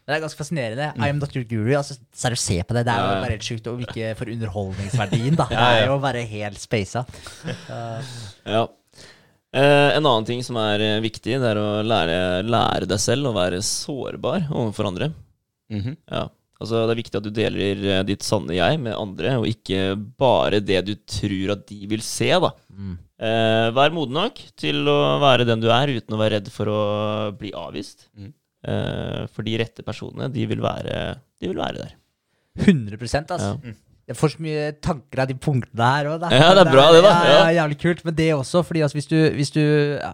Det 0.05 0.13
er 0.13 0.21
ganske 0.21 0.37
fascinerende. 0.37 0.91
I 1.01 1.09
am 1.09 1.19
not 1.23 1.33
your 1.33 1.47
guru. 1.49 1.71
Altså, 1.79 1.97
seriøst, 2.13 2.45
se 2.45 2.59
på 2.69 2.75
det. 2.77 2.83
Det 2.85 2.93
er 2.93 3.01
jo 3.01 3.21
bare 3.25 3.35
helt 3.39 3.47
sjukt. 3.47 3.69
Og 3.73 3.85
ikke 3.87 4.11
for 4.19 4.29
underholdningsverdien, 4.35 5.39
da. 5.41 5.47
Det 5.55 5.63
er 5.65 5.87
jo 5.89 5.99
bare 6.03 6.25
helt 6.29 6.61
spasa. 6.61 7.07
Ja. 8.55 8.67
Eh, 9.55 9.91
en 9.95 10.03
annen 10.03 10.27
ting 10.27 10.41
som 10.45 10.59
er 10.59 10.83
eh, 10.83 10.97
viktig, 11.03 11.37
det 11.39 11.51
er 11.53 11.59
å 11.61 11.79
lære, 11.87 12.17
lære 12.43 12.89
deg 12.91 12.99
selv 13.01 13.31
å 13.31 13.35
være 13.37 13.61
sårbar 13.65 14.49
overfor 14.51 14.89
andre. 14.91 15.13
Mhm. 15.73 15.95
Ja. 16.11 16.25
Altså, 16.65 16.83
det 16.89 16.95
er 16.97 17.01
viktig 17.03 17.21
at 17.21 17.27
du 17.29 17.33
deler 17.37 17.85
eh, 17.93 18.03
ditt 18.09 18.25
sanne 18.27 18.57
jeg 18.57 18.81
med 18.83 18.97
andre, 18.99 19.37
og 19.41 19.47
ikke 19.51 19.83
bare 20.21 20.61
det 20.65 20.81
du 20.89 20.95
tror 21.07 21.55
at 21.59 21.67
de 21.71 21.81
vil 21.93 22.03
se. 22.05 22.31
da. 22.43 22.51
Mm. 22.75 22.95
Eh, 23.25 23.67
vær 23.77 23.93
moden 23.95 24.17
nok 24.19 24.41
til 24.59 24.83
å 24.91 24.99
være 25.23 25.47
den 25.49 25.63
du 25.63 25.69
er, 25.71 25.93
uten 26.01 26.17
å 26.17 26.21
være 26.21 26.41
redd 26.41 26.51
for 26.53 26.73
å 26.73 26.81
bli 27.39 27.53
avvist. 27.57 28.09
Mm. 28.19 28.33
Eh, 28.65 29.23
for 29.31 29.45
de 29.47 29.59
rette 29.61 29.85
personene, 29.87 30.31
de 30.33 30.47
vil 30.51 30.63
være, 30.65 30.99
de 31.41 31.51
vil 31.53 31.61
være 31.61 31.85
der. 31.85 31.95
100 32.65 32.99
altså. 33.35 33.55
Ja. 33.65 33.75
Jeg 34.05 34.19
får 34.21 34.35
så 34.35 34.43
mye 34.45 34.65
tanker 34.85 35.23
av 35.25 35.29
de 35.31 35.35
punktene 35.41 35.87
her 35.95 36.09
òg. 36.13 36.25
Ja, 36.29 36.51
det 36.55 36.67
er 36.67 36.73
bra 36.75 36.89
det, 36.93 37.01
da. 37.07 37.13
Ja, 37.13 37.25
ja, 37.25 37.39
Ja. 37.49 37.63
jævlig 37.63 37.79
kult. 37.81 38.03
Men 38.05 38.15
det 38.19 38.27
også, 38.35 38.61
fordi 38.67 38.83
altså, 38.85 38.99
hvis, 38.99 39.09
du, 39.09 39.17
hvis, 39.33 39.51
du, 39.55 39.63
ja, 39.97 40.11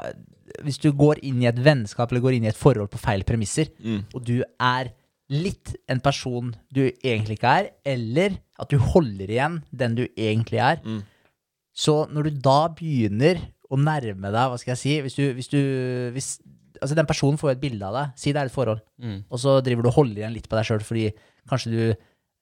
hvis 0.62 0.78
du 0.78 0.92
går 0.94 1.18
inn 1.26 1.42
i 1.42 1.48
et 1.50 1.58
vennskap 1.58 2.12
eller 2.12 2.22
går 2.22 2.36
inn 2.38 2.46
i 2.46 2.52
et 2.52 2.58
forhold 2.58 2.88
på 2.92 3.00
feil 3.02 3.24
premisser, 3.26 3.72
Mm. 3.82 4.04
og 4.14 4.24
du 4.24 4.36
er 4.60 4.92
litt 5.30 5.76
en 5.88 6.00
person 6.02 6.50
du 6.74 6.82
egentlig 6.90 7.36
ikke 7.38 7.52
er, 7.60 7.68
eller 7.86 8.34
at 8.60 8.70
du 8.72 8.78
holder 8.82 9.30
igjen 9.30 9.60
den 9.70 9.94
du 9.98 10.04
egentlig 10.18 10.58
er, 10.58 10.80
Mm. 10.84 11.02
så 11.72 11.94
når 12.10 12.22
du 12.28 12.30
da 12.42 12.68
begynner 12.74 13.38
å 13.70 13.78
nærme 13.78 14.32
deg, 14.34 14.48
hva 14.50 14.58
skal 14.58 14.72
jeg 14.74 14.80
si 14.82 14.96
Hvis 15.04 15.14
du, 15.14 15.24
hvis 15.34 15.48
du 15.52 15.60
hvis, 16.16 16.30
Altså, 16.80 16.96
den 16.96 17.06
personen 17.06 17.36
får 17.36 17.50
jo 17.50 17.52
et 17.58 17.60
bilde 17.60 17.84
av 17.84 17.92
deg. 17.92 18.12
Si 18.16 18.32
det 18.32 18.40
er 18.40 18.48
et 18.48 18.52
forhold. 18.54 18.78
Mm. 19.02 19.18
Og 19.28 19.38
så 19.38 19.58
driver 19.62 19.82
du 19.84 19.88
og 19.90 19.94
holder 19.98 20.22
igjen 20.22 20.32
litt 20.32 20.46
på 20.48 20.56
deg 20.56 20.64
sjøl 20.64 20.80
fordi 20.80 21.10
kanskje 21.50 21.70
du 21.74 21.82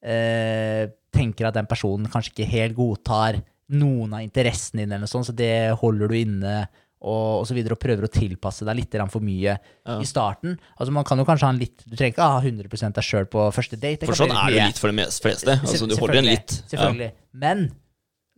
eh, 0.07 0.85
tenker 1.13 1.49
at 1.49 1.57
den 1.59 1.67
personen 1.67 2.07
kanskje 2.13 2.31
ikke 2.37 2.47
helt 2.53 2.77
godtar 2.77 3.41
noen 3.75 4.15
av 4.15 4.23
interessene 4.23 4.85
dine, 4.85 4.95
eller 4.95 5.05
noe 5.09 5.11
sånt, 5.11 5.27
så 5.29 5.35
det 5.37 5.75
holder 5.81 6.09
du 6.09 6.15
inne, 6.21 6.53
og, 7.01 7.41
og 7.41 7.47
så 7.47 7.55
videre, 7.55 7.77
og 7.77 7.81
prøver 7.83 8.07
å 8.09 8.11
tilpasse 8.11 8.67
deg 8.67 8.77
litt 8.81 8.97
for 9.11 9.21
mye 9.23 9.57
Ja. 9.87 9.99
i 10.01 10.05
starten. 10.05 10.59
Altså 10.79 10.93
Man 10.93 11.05
kan 11.05 11.19
jo 11.19 11.25
kanskje 11.25 11.47
ha 11.47 11.53
en 11.55 11.59
litt 11.59 11.85
Du 11.87 11.95
trenger 11.97 12.13
ikke 12.17 12.29
ha 12.29 12.41
100 12.41 12.93
deg 12.93 13.05
sjøl 13.05 13.27
på 13.31 13.51
første 13.55 13.79
date. 13.79 14.01
det 14.01 14.07
For 14.09 14.15
sånn 14.19 14.35
er 14.35 14.51
det 14.51 14.65
litt 14.67 14.79
for 14.79 14.91
de 14.91 15.05
fleste. 15.05 15.59
Altså, 15.61 15.87
du 15.87 15.97
holder 15.97 16.23
igjen 16.23 16.49
selvfølgelig. 16.69 17.13
Ja. 17.13 17.29
Men 17.33 17.71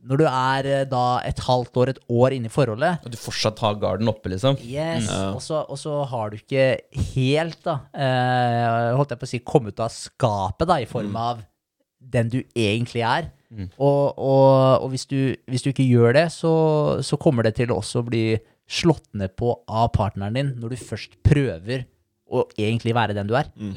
når 0.01 0.16
du 0.16 0.24
er 0.24 0.66
eh, 0.66 0.85
da 0.89 1.20
et 1.28 1.41
halvt 1.45 1.77
år, 1.77 1.91
et 1.93 1.99
år 2.09 2.32
inne 2.32 2.49
i 2.49 2.53
forholdet, 2.53 3.03
Og 3.05 3.11
du 3.12 3.19
fortsatt 3.20 3.59
har 3.61 3.74
garden 3.77 4.09
oppe, 4.09 4.31
liksom. 4.32 4.57
Yes, 4.65 5.11
Mm. 5.11 5.35
og, 5.35 5.43
så, 5.45 5.61
og 5.69 5.77
så 5.77 6.05
har 6.09 6.31
du 6.31 6.37
ikke 6.39 6.81
helt, 7.15 7.59
da, 7.65 7.74
eh, 7.93 8.95
holdt 8.97 9.11
jeg 9.12 9.20
på 9.20 9.28
å 9.28 9.32
si, 9.35 9.41
kommet 9.45 9.74
ut 9.77 9.81
av 9.85 9.91
skapet, 9.93 10.66
da, 10.66 10.78
i 10.81 10.89
form 10.89 11.16
av 11.16 11.43
den 12.01 12.31
du 12.32 12.43
egentlig 12.57 13.05
er. 13.05 13.28
Mm. 13.51 13.68
Og, 13.82 14.18
og, 14.18 14.85
og 14.85 14.89
hvis, 14.93 15.06
du, 15.10 15.35
hvis 15.51 15.64
du 15.64 15.72
ikke 15.72 15.86
gjør 15.89 16.14
det, 16.16 16.27
så, 16.35 16.52
så 17.05 17.18
kommer 17.20 17.47
det 17.47 17.56
til 17.59 17.72
å 17.72 17.81
også 17.82 18.05
bli 18.06 18.24
slått 18.70 19.09
ned 19.18 19.35
på 19.39 19.52
av 19.66 19.89
partneren 19.97 20.36
din 20.39 20.52
når 20.60 20.74
du 20.77 20.85
først 20.90 21.18
prøver 21.27 21.89
å 22.31 22.44
egentlig 22.55 22.94
være 22.94 23.16
den 23.16 23.31
du 23.31 23.35
er. 23.39 23.51
Mm. 23.59 23.74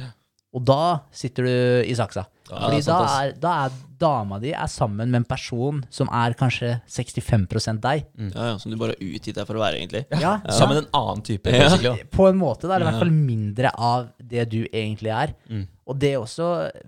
Og 0.53 0.61
da 0.69 0.83
sitter 1.15 1.47
du 1.47 1.53
i 1.89 1.95
saksa. 1.97 2.27
Ja, 2.51 2.59
Fordi 2.59 2.77
er 2.77 2.85
da 2.85 2.97
er, 3.17 3.31
da 3.41 3.53
er 3.63 3.77
dama 4.03 4.37
di 4.41 4.51
er 4.51 4.69
sammen 4.69 5.09
med 5.09 5.21
en 5.21 5.25
person 5.25 5.79
som 5.93 6.09
er 6.13 6.35
kanskje 6.37 6.75
65 6.91 7.79
deg. 7.81 8.03
Ja, 8.35 8.49
ja, 8.51 8.57
som 8.61 8.69
du 8.69 8.77
bare 8.77 8.93
har 8.93 9.01
utgitt 9.01 9.39
deg 9.39 9.47
for 9.47 9.57
å 9.57 9.63
være, 9.63 9.79
egentlig. 9.79 10.03
Ja, 10.21 10.35
Sammen 10.51 10.77
med 10.77 10.83
en 10.83 10.91
annen 10.99 11.23
type. 11.25 11.53
Ja. 11.53 11.95
på 12.11 12.27
en 12.29 12.37
måte. 12.37 12.67
Da 12.67 12.75
er 12.75 12.83
det 12.83 12.87
i 12.87 12.91
hvert 12.91 13.01
fall 13.01 13.15
mindre 13.15 13.73
av 13.73 14.11
det 14.34 14.49
du 14.51 14.61
egentlig 14.65 15.14
er. 15.14 15.34
Mm. 15.49 15.64
Og 15.84 15.97
det 15.99 16.14
også 16.15 16.45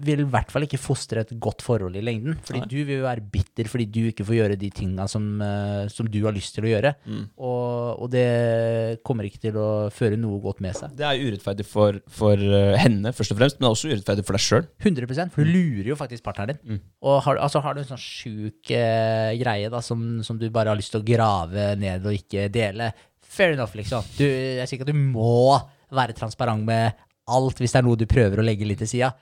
vil 0.08 0.22
i 0.24 0.28
hvert 0.32 0.52
fall 0.54 0.64
ikke 0.64 0.80
fostre 0.80 1.26
et 1.26 1.34
godt 1.42 1.64
forhold 1.66 1.98
i 2.00 2.04
lengden. 2.04 2.38
Fordi 2.48 2.62
Nei. 2.62 2.68
du 2.72 2.78
vil 2.88 3.02
jo 3.02 3.08
være 3.08 3.26
bitter 3.34 3.68
fordi 3.68 3.88
du 3.92 4.00
ikke 4.08 4.26
får 4.28 4.38
gjøre 4.38 4.58
de 4.60 4.70
tinga 4.72 5.08
som, 5.12 5.26
eh, 5.44 5.90
som 5.92 6.08
du 6.12 6.18
har 6.24 6.36
lyst 6.36 6.56
til 6.56 6.68
å 6.68 6.72
gjøre. 6.72 6.94
Mm. 7.04 7.26
Og, 7.36 8.06
og 8.06 8.12
det 8.14 8.30
kommer 9.06 9.28
ikke 9.28 9.44
til 9.48 9.60
å 9.60 9.68
føre 9.94 10.20
noe 10.20 10.40
godt 10.44 10.64
med 10.64 10.78
seg. 10.80 10.96
Det 10.96 11.08
er 11.10 11.26
urettferdig 11.26 11.68
for, 11.68 12.00
for 12.08 12.40
eh, 12.40 12.78
henne, 12.86 13.12
først 13.16 13.36
og 13.36 13.42
fremst, 13.42 13.60
men 13.60 13.72
også 13.74 13.92
urettferdig 13.92 14.28
for 14.28 14.40
deg 14.40 14.46
sjøl. 14.48 14.70
100 14.86 15.34
For 15.36 15.44
du 15.44 15.52
lurer 15.52 15.92
jo 15.92 16.00
faktisk 16.00 16.24
partneren 16.26 16.56
din. 16.56 16.78
Mm. 16.78 16.84
Og 17.04 17.20
har, 17.28 17.44
altså, 17.44 17.64
har 17.66 17.76
du 17.76 17.84
en 17.84 17.92
sånn 17.92 18.02
sjuk 18.02 18.72
eh, 18.72 19.36
greie 19.42 19.74
da, 19.74 19.84
som, 19.84 20.24
som 20.24 20.40
du 20.40 20.48
bare 20.56 20.72
har 20.72 20.80
lyst 20.80 20.96
til 20.96 21.04
å 21.04 21.08
grave 21.08 21.74
ned 21.82 22.08
og 22.08 22.16
ikke 22.16 22.48
dele, 22.54 22.94
fair 23.36 23.52
enough, 23.58 23.76
liksom. 23.76 24.06
Du, 24.16 24.24
jeg 24.24 24.64
sier 24.64 24.80
ikke 24.80 24.88
at 24.88 24.96
du 24.96 25.04
må 25.04 25.58
være 25.96 26.16
transparent 26.18 26.66
med 26.66 27.05
alt 27.28 27.58
hvis 27.62 27.72
det 27.74 27.80
er 27.82 27.88
noe 27.88 27.98
du 27.98 28.06
prøver 28.06 28.40
å 28.42 28.46
legge 28.46 28.68
litt 28.68 28.80
til 28.84 28.88
sida. 28.92 29.14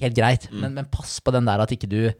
Helt 0.00 0.16
greit, 0.16 0.48
Mm. 0.50 0.60
men, 0.60 0.74
men 0.74 0.84
pass 0.90 1.18
på 1.20 1.32
den 1.32 1.44
der 1.46 1.60
at 1.60 1.70
ikke 1.74 1.88
du 1.90 2.12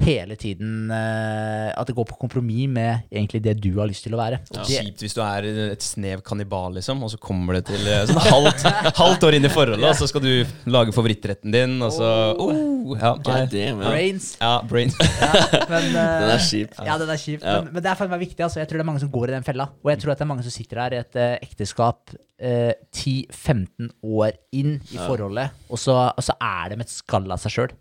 hele 0.00 0.36
tiden 0.40 0.90
uh, 0.90 1.70
At 1.76 1.86
det 1.90 1.94
går 1.96 2.06
på 2.08 2.16
kompromiss 2.20 2.68
med 2.72 3.02
egentlig 3.12 3.40
det 3.44 3.54
du 3.60 3.70
har 3.78 3.88
lyst 3.90 4.04
til 4.06 4.14
å 4.16 4.20
være. 4.20 4.40
Og 4.50 4.56
Ja. 4.56 4.64
det, 4.64 4.78
Kjipt 4.86 5.04
hvis 5.04 5.14
du 5.16 5.20
er 5.24 5.48
et 5.74 5.84
snev 5.84 6.22
kannibal, 6.26 6.72
liksom, 6.78 7.02
og 7.04 7.10
så 7.12 7.18
kommer 7.20 7.58
det 7.58 7.66
til 7.68 7.84
eh, 7.86 8.04
sånn 8.08 8.20
halvt, 8.24 8.64
halvt 9.02 9.26
år 9.28 9.36
inn 9.38 9.48
i 9.48 9.52
forholdet, 9.52 9.86
og 9.90 9.98
så 10.00 10.08
skal 10.10 10.24
du 10.24 10.32
lage 10.72 10.94
favorittretten 10.96 11.52
din, 11.54 11.76
og 11.84 11.92
så 11.94 12.10
oh, 12.40 12.94
ja, 12.98 13.12
damn, 13.22 13.80
ja. 13.84 13.90
brains. 13.90 14.30
ja, 14.40 14.54
brains. 14.68 14.96
Ja, 15.20 15.32
men, 15.68 15.90
uh, 15.94 16.00
Den 16.24 16.32
er 16.34 16.42
kjip. 16.44 16.74
Ja, 16.86 16.96
den 17.00 17.10
er 17.12 17.20
kjip. 17.20 17.44
Ja. 17.44 17.58
Men, 17.60 17.74
men 17.74 17.84
det 17.84 17.90
er 17.92 17.98
for 18.00 18.10
meg 18.10 18.20
viktig. 18.24 18.40
Altså. 18.44 18.60
Jeg 18.62 18.68
tror 18.70 18.80
det 18.80 18.84
er 18.84 18.88
mange 18.90 19.02
som 19.04 19.10
går 19.12 19.30
i 19.30 19.34
den 19.36 19.44
fella. 19.46 19.68
Og 19.84 19.90
jeg 19.92 20.00
tror 20.02 20.12
at 20.14 20.20
det 20.20 20.24
er 20.26 20.30
mange 20.32 20.44
som 20.46 20.54
sitter 20.54 20.80
her 20.82 20.96
i 20.96 21.00
et 21.02 21.18
eh, 21.20 21.34
ekteskap 21.44 22.14
eh, 22.40 22.72
10-15 22.96 23.90
år 24.06 24.32
inn 24.56 24.78
i 24.90 24.96
Ja. 24.96 25.06
forholdet, 25.06 25.54
og 25.70 25.78
så, 25.80 25.96
og 26.10 26.24
så 26.24 26.34
er 26.40 26.72
de 26.74 26.80
et 26.84 26.92
skall 26.92 27.30
av 27.30 27.40
seg 27.42 27.54
sjøl. 27.58 27.76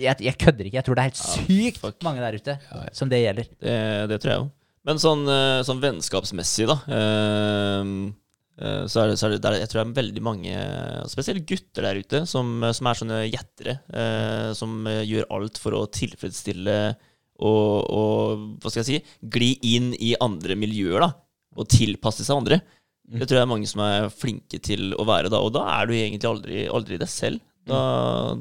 Jeg, 0.00 0.18
jeg 0.24 0.36
kødder 0.40 0.68
ikke. 0.68 0.78
Jeg 0.80 0.86
tror 0.86 0.98
det 0.98 1.04
er 1.04 1.10
helt 1.10 1.22
sykt 1.22 1.80
fuck. 1.82 1.96
mange 2.06 2.22
der 2.24 2.36
ute 2.40 2.58
som 2.96 3.10
det 3.12 3.22
gjelder. 3.22 3.48
Det, 3.62 3.78
det 4.10 4.20
tror 4.22 4.32
jeg 4.34 4.44
òg. 4.44 4.52
Men 4.84 5.00
sånn, 5.00 5.22
eh, 5.32 5.62
sånn 5.64 5.80
vennskapsmessig, 5.80 6.66
da 6.68 6.74
eh, 6.92 7.92
eh, 8.60 8.82
så 8.90 9.00
er 9.00 9.08
det, 9.12 9.16
så 9.16 9.26
er 9.30 9.34
det, 9.34 9.40
det 9.40 9.52
Jeg 9.62 9.70
tror 9.72 9.80
det 9.80 9.86
er 9.86 9.96
veldig 10.02 10.24
mange, 10.26 10.58
spesielt 11.08 11.46
gutter 11.48 11.86
der 11.88 12.00
ute, 12.02 12.20
som, 12.28 12.50
som 12.76 12.90
er 12.90 13.00
sånne 13.00 13.22
gjettere. 13.30 13.78
eh, 13.96 14.50
som 14.58 14.84
gjør 14.84 15.30
alt 15.32 15.60
for 15.62 15.78
å 15.78 15.86
tilfredsstille 15.88 16.76
og, 17.34 17.90
og 17.90 18.44
hva 18.62 18.70
skal 18.70 18.84
jeg 18.84 18.90
si, 18.90 19.16
gli 19.34 19.50
inn 19.74 19.90
i 19.98 20.12
andre 20.22 20.54
miljøer, 20.58 21.02
da. 21.02 21.10
Og 21.58 21.66
tilpasse 21.70 22.26
seg 22.26 22.36
andre. 22.36 22.60
Det 23.04 23.26
tror 23.26 23.40
jeg 23.40 23.44
er 23.44 23.50
mange 23.50 23.68
som 23.68 23.82
er 23.84 24.06
flinke 24.12 24.58
til 24.64 24.94
å 24.98 25.04
være 25.08 25.30
da. 25.32 25.40
Og 25.44 25.50
da 25.54 25.64
er 25.78 25.88
du 25.88 25.92
egentlig 25.96 26.28
aldri, 26.30 26.62
aldri 26.72 26.98
deg 27.00 27.10
selv. 27.10 27.42
Da, 27.64 27.80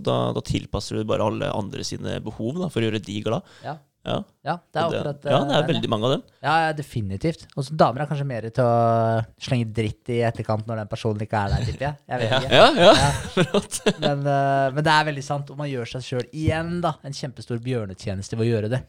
da, 0.04 0.18
da 0.36 0.42
tilpasser 0.44 1.00
du 1.00 1.08
bare 1.08 1.24
alle 1.24 1.48
andre 1.56 1.86
sine 1.88 2.18
behov 2.24 2.58
da, 2.60 2.70
for 2.74 2.84
å 2.84 2.88
gjøre 2.90 3.04
de 3.04 3.22
glad. 3.24 3.58
Ja. 3.64 3.78
Ja, 4.04 4.18
Ja, 4.44 4.58
det 4.68 4.80
er 4.82 4.84
akkurat 4.84 5.20
det, 5.24 5.32
ja, 5.32 5.38
det 5.48 5.54
eh, 5.54 5.58
er 5.62 5.68
veldig 5.70 5.90
mange 5.94 6.08
av 6.10 6.12
dem. 6.12 6.24
Ja, 6.44 6.56
definitivt. 6.76 7.46
Og 7.56 7.64
så 7.64 7.76
damer 7.80 8.04
er 8.04 8.10
kanskje 8.10 8.26
mer 8.28 8.48
til 8.52 8.66
å 8.68 9.22
slenge 9.46 9.70
dritt 9.78 10.12
i 10.12 10.18
etterkant 10.28 10.68
når 10.68 10.82
den 10.82 10.90
personen 10.92 11.24
ikke 11.24 11.40
er 11.40 11.54
der, 11.54 11.64
tipper 11.70 11.86
jeg. 11.86 12.02
Jeg 12.12 12.20
vet 12.20 12.34
ikke. 12.36 12.58
Ja, 12.60 12.66
ja. 12.76 12.90
Ja. 13.00 13.62
Men, 14.04 14.26
eh, 14.28 14.66
men 14.76 14.82
det 14.84 14.92
er 14.98 15.08
veldig 15.08 15.24
sant. 15.24 15.54
Og 15.56 15.62
man 15.62 15.72
gjør 15.72 15.88
seg 15.94 16.04
sjøl 16.10 16.28
igjen 16.36 16.82
da, 16.84 16.98
en 17.08 17.16
kjempestor 17.16 17.64
bjørnetjeneste 17.64 18.36
ved 18.36 18.44
å 18.44 18.50
gjøre 18.50 18.74
det. 18.76 18.82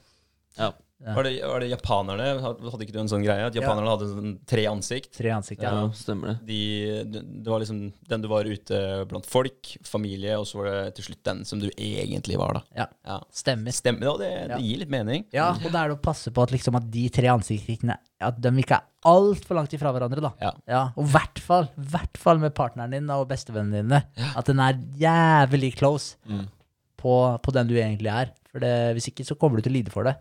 Ja. 0.58 0.72
Ja. 1.04 1.12
Var, 1.18 1.26
det, 1.28 1.32
var 1.44 1.60
det 1.60 1.66
japanerne? 1.68 2.26
Hadde 2.40 2.84
ikke 2.86 2.94
du 2.94 3.00
en 3.02 3.10
sånn 3.12 3.24
greie? 3.26 3.44
At 3.44 3.52
japanerne 3.58 3.90
hadde 3.92 4.06
sånn 4.08 4.30
tre 4.48 4.62
ansikt? 4.70 5.10
Tre 5.18 5.28
ansikt, 5.34 5.60
ja. 5.60 5.72
ja, 5.82 5.88
stemmer 5.92 6.30
det. 6.32 6.36
De, 6.48 7.20
det 7.44 7.50
var 7.52 7.60
liksom 7.60 7.82
den 8.08 8.22
du 8.24 8.28
var 8.32 8.48
ute 8.48 8.78
blant 9.10 9.26
folk, 9.28 9.74
familie, 9.84 10.38
og 10.40 10.46
så 10.48 10.62
var 10.62 10.70
det 10.70 10.94
til 10.96 11.04
slutt 11.10 11.20
den 11.28 11.42
som 11.44 11.60
du 11.60 11.66
egentlig 11.76 12.38
var, 12.40 12.56
da. 12.56 12.62
Ja. 12.80 12.86
Ja. 13.04 13.18
Stemmer. 13.36 13.76
Stemmer, 13.76 14.08
ja, 14.08 14.14
det, 14.22 14.30
Ja. 14.32 14.46
det 14.56 14.62
gir 14.64 14.80
litt 14.80 14.94
mening. 14.96 15.26
Ja, 15.36 15.50
og 15.52 15.68
da 15.68 15.82
er 15.84 15.92
det 15.92 15.98
å 15.98 16.02
passe 16.08 16.32
på 16.32 16.42
at, 16.46 16.56
liksom, 16.56 16.80
at 16.80 16.88
de 16.90 17.04
tre 17.12 17.28
ansiktene 17.34 17.98
At 18.24 18.40
de 18.40 18.54
ikke 18.64 18.78
er 18.78 18.88
altfor 19.04 19.58
langt 19.60 19.74
ifra 19.76 19.92
hverandre. 19.92 20.22
da 20.24 20.32
Ja. 20.40 20.52
Ja, 20.66 20.82
Og 20.96 21.04
i 21.04 21.12
hvert 21.12 21.38
fall, 21.44 21.68
hvert 21.76 22.16
fall 22.16 22.38
med 22.40 22.54
partneren 22.56 22.96
din 22.96 23.10
og 23.12 23.28
bestevennene 23.28 23.82
dine. 23.84 24.02
At 24.34 24.46
den 24.48 24.58
er 24.64 24.80
jævlig 24.96 25.74
close 25.76 26.16
Mm. 26.24 26.46
på, 26.96 27.14
på 27.44 27.52
den 27.52 27.68
du 27.68 27.74
egentlig 27.76 28.08
er. 28.08 28.32
For 28.50 28.60
det, 28.64 28.72
Hvis 28.96 29.10
ikke 29.12 29.26
så 29.28 29.36
kommer 29.36 29.56
du 29.60 29.62
til 29.68 29.72
å 29.74 29.76
lide 29.76 29.92
for 29.92 30.04
det. 30.08 30.16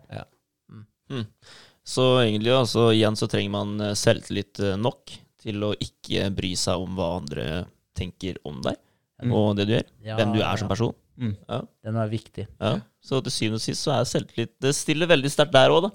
Så 1.84 2.04
egentlig, 2.22 2.52
altså, 2.56 2.86
igjen 2.96 3.16
så 3.20 3.28
trenger 3.28 3.50
man 3.52 3.74
eh, 3.80 3.94
selvtillit 3.98 4.60
eh, 4.64 4.76
nok 4.80 5.12
til 5.44 5.60
å 5.66 5.74
ikke 5.76 6.30
bry 6.32 6.54
seg 6.56 6.80
om 6.80 6.94
hva 6.96 7.10
andre 7.20 7.66
tenker 7.96 8.40
om 8.48 8.62
deg 8.64 8.80
Mm. 9.22 9.30
og 9.32 9.56
det 9.56 9.64
du 9.68 9.72
gjør. 9.76 9.84
Ja, 10.04 10.16
Hvem 10.18 10.32
du 10.34 10.40
er 10.42 10.56
som 10.58 10.68
person. 10.68 10.94
Mm. 11.16 11.36
Ja. 11.48 11.60
Den 11.86 11.96
er 12.02 12.08
viktig. 12.10 12.48
Ja. 12.60 12.72
Så 13.00 13.20
til 13.22 13.32
syvende 13.32 13.60
og 13.60 13.62
sist 13.62 13.84
så 13.86 13.92
er 13.94 14.08
selvtillit 14.10 14.50
Det 14.60 14.72
stiller 14.74 15.06
veldig 15.06 15.30
sterkt 15.30 15.54
der 15.54 15.70
òg, 15.70 15.86
da. 15.86 15.90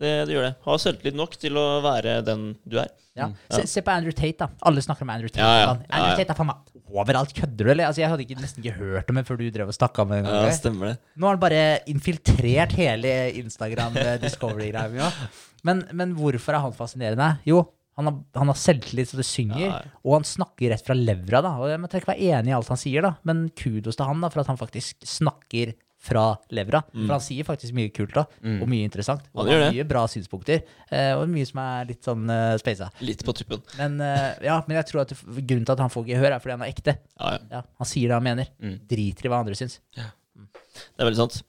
Det, 0.00 0.10
det 0.26 0.34
gjør 0.34 0.46
det. 0.48 0.52
Ha 0.66 0.74
selvtillit 0.82 1.16
nok 1.18 1.36
til 1.38 1.58
å 1.60 1.64
være 1.84 2.18
den 2.26 2.48
du 2.66 2.78
er. 2.82 2.88
Ja. 3.14 3.28
Mm. 3.30 3.34
Se, 3.54 3.60
se 3.70 3.82
på 3.86 3.92
Andrew 3.94 4.10
Tate, 4.16 4.40
da. 4.42 4.48
Alle 4.66 4.82
snakker 4.82 5.06
om 5.06 5.12
Andrew 5.14 5.30
Tate. 5.30 5.44
Ja, 5.46 5.60
ja. 5.60 5.76
Andrew. 5.86 6.16
Tate 6.18 6.34
er 6.34 6.38
faen 6.40 6.48
meg 6.50 6.90
overalt. 6.94 7.34
Kødder 7.36 7.68
du, 7.68 7.70
eller? 7.70 7.86
Altså, 7.90 8.02
jeg 8.02 8.10
hadde 8.10 8.24
ikke, 8.26 8.40
nesten 8.42 8.64
ikke 8.64 8.74
hørt 8.80 9.12
om 9.12 9.20
det 9.20 9.24
før 9.28 9.38
du 9.38 9.44
drev 9.54 9.70
og 9.70 9.76
stakk 9.76 10.00
av 10.02 10.10
med 10.10 10.26
ham. 10.26 10.34
Ja, 10.48 10.56
stemmer 10.58 10.90
det. 10.90 10.96
Nå 11.14 11.28
har 11.30 11.36
han 11.38 11.44
bare 11.44 11.62
infiltrert 11.94 12.74
hele 12.78 13.14
Instagram 13.38 13.96
eh, 14.02 14.16
Discovery-greia 14.24 14.90
mi. 14.90 15.30
Men, 15.64 15.84
men 15.96 16.18
hvorfor 16.18 16.58
er 16.58 16.66
han 16.66 16.74
fascinerende? 16.76 17.30
Jo, 17.48 17.62
han 17.94 18.10
har, 18.10 18.18
han 18.34 18.50
har 18.50 18.58
selvtillit 18.58 19.12
så 19.12 19.20
det 19.20 19.28
synger, 19.28 19.60
Ja, 19.62 19.78
ja. 19.78 19.98
og 20.02 20.16
han 20.18 20.26
snakker 20.26 20.72
rett 20.74 20.82
fra 20.82 20.96
levra. 20.98 21.38
da 21.46 21.52
Og 21.62 21.70
Jeg 21.70 21.78
må 21.78 21.86
ikke 21.86 22.10
være 22.10 22.32
enig 22.34 22.50
i 22.50 22.56
alt 22.58 22.72
han 22.74 22.80
sier, 22.82 23.06
da 23.06 23.12
men 23.22 23.44
kudos 23.54 23.94
til 23.94 24.08
han 24.10 24.18
da 24.26 24.32
for 24.34 24.42
at 24.42 24.50
han 24.50 24.58
faktisk 24.58 25.06
snakker 25.06 25.76
fra 26.04 26.24
levra. 26.54 26.82
For 26.92 27.14
han 27.16 27.22
sier 27.24 27.46
faktisk 27.48 27.74
mye 27.76 27.92
kult 27.94 28.12
da, 28.16 28.26
og 28.58 28.66
mye 28.70 28.84
interessant. 28.88 29.24
Og 29.32 29.44
Mm. 29.44 29.50
Han 29.54 29.62
har 29.62 29.72
mye 29.76 29.86
bra 29.88 30.02
synspunkter, 30.10 30.62
eh, 30.90 31.12
og 31.16 31.28
mye 31.32 31.46
som 31.48 31.60
er 31.64 31.86
litt 31.90 32.04
sånn 32.04 32.24
uh, 32.30 32.56
speisa. 32.60 32.90
Litt 33.04 33.24
på 33.24 33.34
tuppen. 33.36 33.62
Men, 33.78 33.96
eh, 34.00 34.34
ja, 34.46 34.58
men 34.66 34.76
jeg 34.80 34.88
tror 34.90 35.02
at 35.04 35.14
grunnen 35.14 35.64
til 35.64 35.72
at 35.76 35.82
han 35.84 35.92
får 35.92 36.06
gehør, 36.08 36.32
er 36.34 36.42
fordi 36.42 36.56
han 36.56 36.64
er 36.66 36.72
ekte. 36.72 36.96
Ja, 37.18 37.32
ja. 37.36 37.40
Ja, 37.58 37.62
han 37.80 37.88
sier 37.88 38.08
det 38.12 38.18
han 38.18 38.26
mener. 38.26 38.50
Mm. 38.60 38.76
Driter 38.90 39.28
i 39.28 39.32
hva 39.32 39.40
andre 39.44 39.56
syns. 39.58 39.80
Det 39.94 41.00
er 41.00 41.06
veldig 41.08 41.20
sant. 41.22 41.42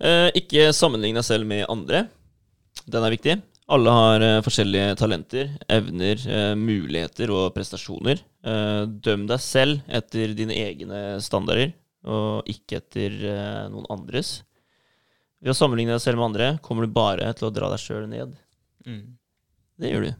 Eh, 0.00 0.28
ikke 0.38 0.68
sammenligne 0.76 1.18
deg 1.22 1.26
selv 1.26 1.48
med 1.50 1.64
andre. 1.68 2.04
Den 2.88 3.04
er 3.04 3.12
viktig. 3.16 3.36
Alle 3.68 3.92
har 3.92 4.22
eh, 4.24 4.38
forskjellige 4.46 4.94
talenter, 4.96 5.50
evner, 5.68 6.22
eh, 6.24 6.54
muligheter 6.56 7.28
og 7.34 7.50
prestasjoner. 7.56 8.22
Eh, 8.48 8.84
døm 9.04 9.26
deg 9.28 9.42
selv 9.44 9.82
etter 9.92 10.32
dine 10.38 10.54
egne 10.56 11.18
standarder, 11.20 11.74
og 12.06 12.46
ikke 12.50 12.78
etter 12.82 13.16
eh, 13.32 13.64
noen 13.72 13.88
andres. 13.90 14.42
Ved 15.42 15.52
å 15.54 15.58
sammenligne 15.58 15.94
deg 15.94 16.02
selv 16.02 16.18
med 16.18 16.30
andre 16.32 16.52
kommer 16.62 16.86
du 16.86 16.94
bare 16.94 17.28
til 17.38 17.48
å 17.48 17.54
dra 17.54 17.68
deg 17.72 17.82
sjøl 17.82 18.08
ned. 18.10 18.32
Mm. 18.86 19.04
Det 19.78 19.92
gjør 19.92 20.08
du. 20.08 20.14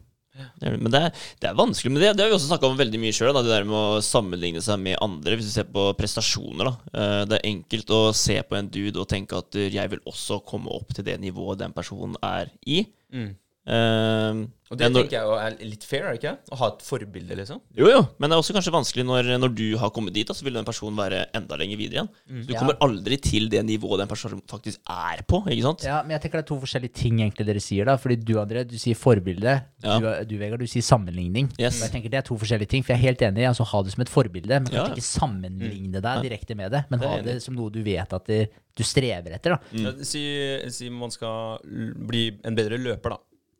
Det. 0.61 0.69
Men 0.79 0.87
det 0.93 0.99
er, 1.03 1.23
det 1.41 1.49
er 1.49 1.57
vanskelig 1.59 1.91
med 1.91 2.03
det. 2.05 2.13
Det 2.15 2.23
har 2.23 2.29
vi 2.31 2.35
også 2.37 2.47
snakka 2.53 2.69
om 2.69 2.77
veldig 2.79 2.99
mye 3.01 3.15
sjøl. 3.15 3.33
Det 3.35 3.49
der 3.51 3.65
med 3.67 3.75
å 3.75 3.99
sammenligne 4.05 4.61
seg 4.63 4.79
med 4.79 4.95
andre. 5.03 5.35
Hvis 5.35 5.49
du 5.49 5.55
ser 5.57 5.67
på 5.67 5.89
prestasjoner, 5.99 6.69
da. 6.69 6.73
Eh, 6.93 7.23
Det 7.27 7.39
er 7.39 7.49
enkelt 7.49 7.91
å 7.91 7.99
se 8.15 8.37
på 8.47 8.55
en 8.55 8.69
dude 8.71 9.01
og 9.01 9.09
tenke 9.11 9.35
at 9.41 9.59
jeg 9.59 9.91
vil 9.91 10.03
også 10.07 10.39
komme 10.47 10.71
opp 10.71 10.93
til 10.95 11.03
det 11.09 11.17
nivået 11.19 11.59
den 11.59 11.75
personen 11.75 12.15
er 12.23 12.53
i. 12.63 12.85
Mm. 13.11 13.33
Eh, 13.69 14.47
Og 14.71 14.77
det 14.77 14.85
når- 14.91 15.03
tenker 15.03 15.17
jeg 15.17 15.25
jo 15.25 15.33
er 15.33 15.55
litt 15.65 15.83
fair, 15.83 16.03
er 16.05 16.13
det 16.13 16.21
ikke? 16.21 16.37
Å 16.53 16.57
ha 16.57 16.67
et 16.67 16.81
forbilde, 16.85 17.35
liksom. 17.37 17.59
Jo, 17.77 17.87
jo, 17.89 18.01
men 18.19 18.29
det 18.29 18.35
er 18.37 18.41
også 18.41 18.53
kanskje 18.53 18.73
vanskelig 18.73 19.05
når, 19.05 19.29
når 19.41 19.53
du 19.55 19.77
har 19.77 19.89
kommet 19.89 20.13
dit, 20.13 20.25
da, 20.27 20.33
så 20.33 20.43
vil 20.45 20.53
den 20.53 20.65
personen 20.65 20.95
være 20.97 21.25
enda 21.33 21.57
lenger 21.57 21.77
videre 21.77 22.03
igjen. 22.03 22.09
Mm. 22.29 22.45
du 22.45 22.53
Ja. 22.53 22.59
kommer 22.59 22.77
aldri 22.85 23.17
til 23.21 23.49
det 23.49 23.63
nivået 23.65 23.97
den 23.99 24.07
personen 24.07 24.41
faktisk 24.47 24.77
er 24.87 25.23
på, 25.25 25.41
ikke 25.49 25.61
sant? 25.63 25.83
Ja, 25.83 26.01
men 26.03 26.11
jeg 26.17 26.21
tenker 26.21 26.37
det 26.41 26.45
er 26.45 26.49
to 26.53 26.59
forskjellige 26.61 26.93
ting 26.93 27.17
egentlig 27.19 27.45
dere 27.45 27.59
sier 27.59 27.85
da 27.85 27.97
Fordi 27.97 28.15
du 28.23 28.33
André, 28.35 28.63
du 28.67 28.77
sier 28.77 28.95
forbilde 28.95 29.63
Ja. 29.83 29.99
du, 29.99 30.25
du 30.25 30.37
Vegard, 30.37 30.59
du 30.59 30.65
sier 30.67 30.81
sammenligning 30.85 31.49
Yes. 31.59 31.81
Og 31.81 31.89
jeg 31.89 31.91
tenker 32.03 32.09
det 32.11 32.17
er 32.19 32.21
to 32.29 32.35
forskjellige 32.37 32.67
ting 32.69 32.83
For 32.83 32.93
jeg 32.93 32.99
er 33.01 33.07
helt 33.09 33.19
enig, 33.21 33.39
i 33.41 33.49
altså 33.49 33.65
ha 33.65 33.81
det 33.83 33.91
som 33.93 34.01
et 34.01 34.09
forbilde 34.09 34.49
Men 34.49 34.65
kanskje 34.65 34.89
ja. 34.89 34.95
ikke 34.95 35.01
sammenligne 35.01 36.01
deg 36.01 36.23
direkte 36.23 36.55
med 36.55 36.71
det 36.71 36.85
Men 36.89 36.99
Det 36.99 37.07
ha 37.09 37.21
det 37.21 37.41
som 37.41 37.55
noe 37.55 37.69
du 37.71 37.81
vet 37.83 38.13
at 38.13 38.25
det, 38.25 38.49
du 38.75 38.83
strever 38.83 39.33
etter 39.33 39.49
da 39.55 39.59
Mm. 39.73 39.83
Ja, 39.83 40.03
Si, 40.03 40.69
si 40.69 40.89
man 40.89 41.09
skal 41.11 41.59
bli 41.63 42.37
en 42.43 42.55
bedre 42.55 42.77
løper, 42.77 43.09
da. 43.09 43.17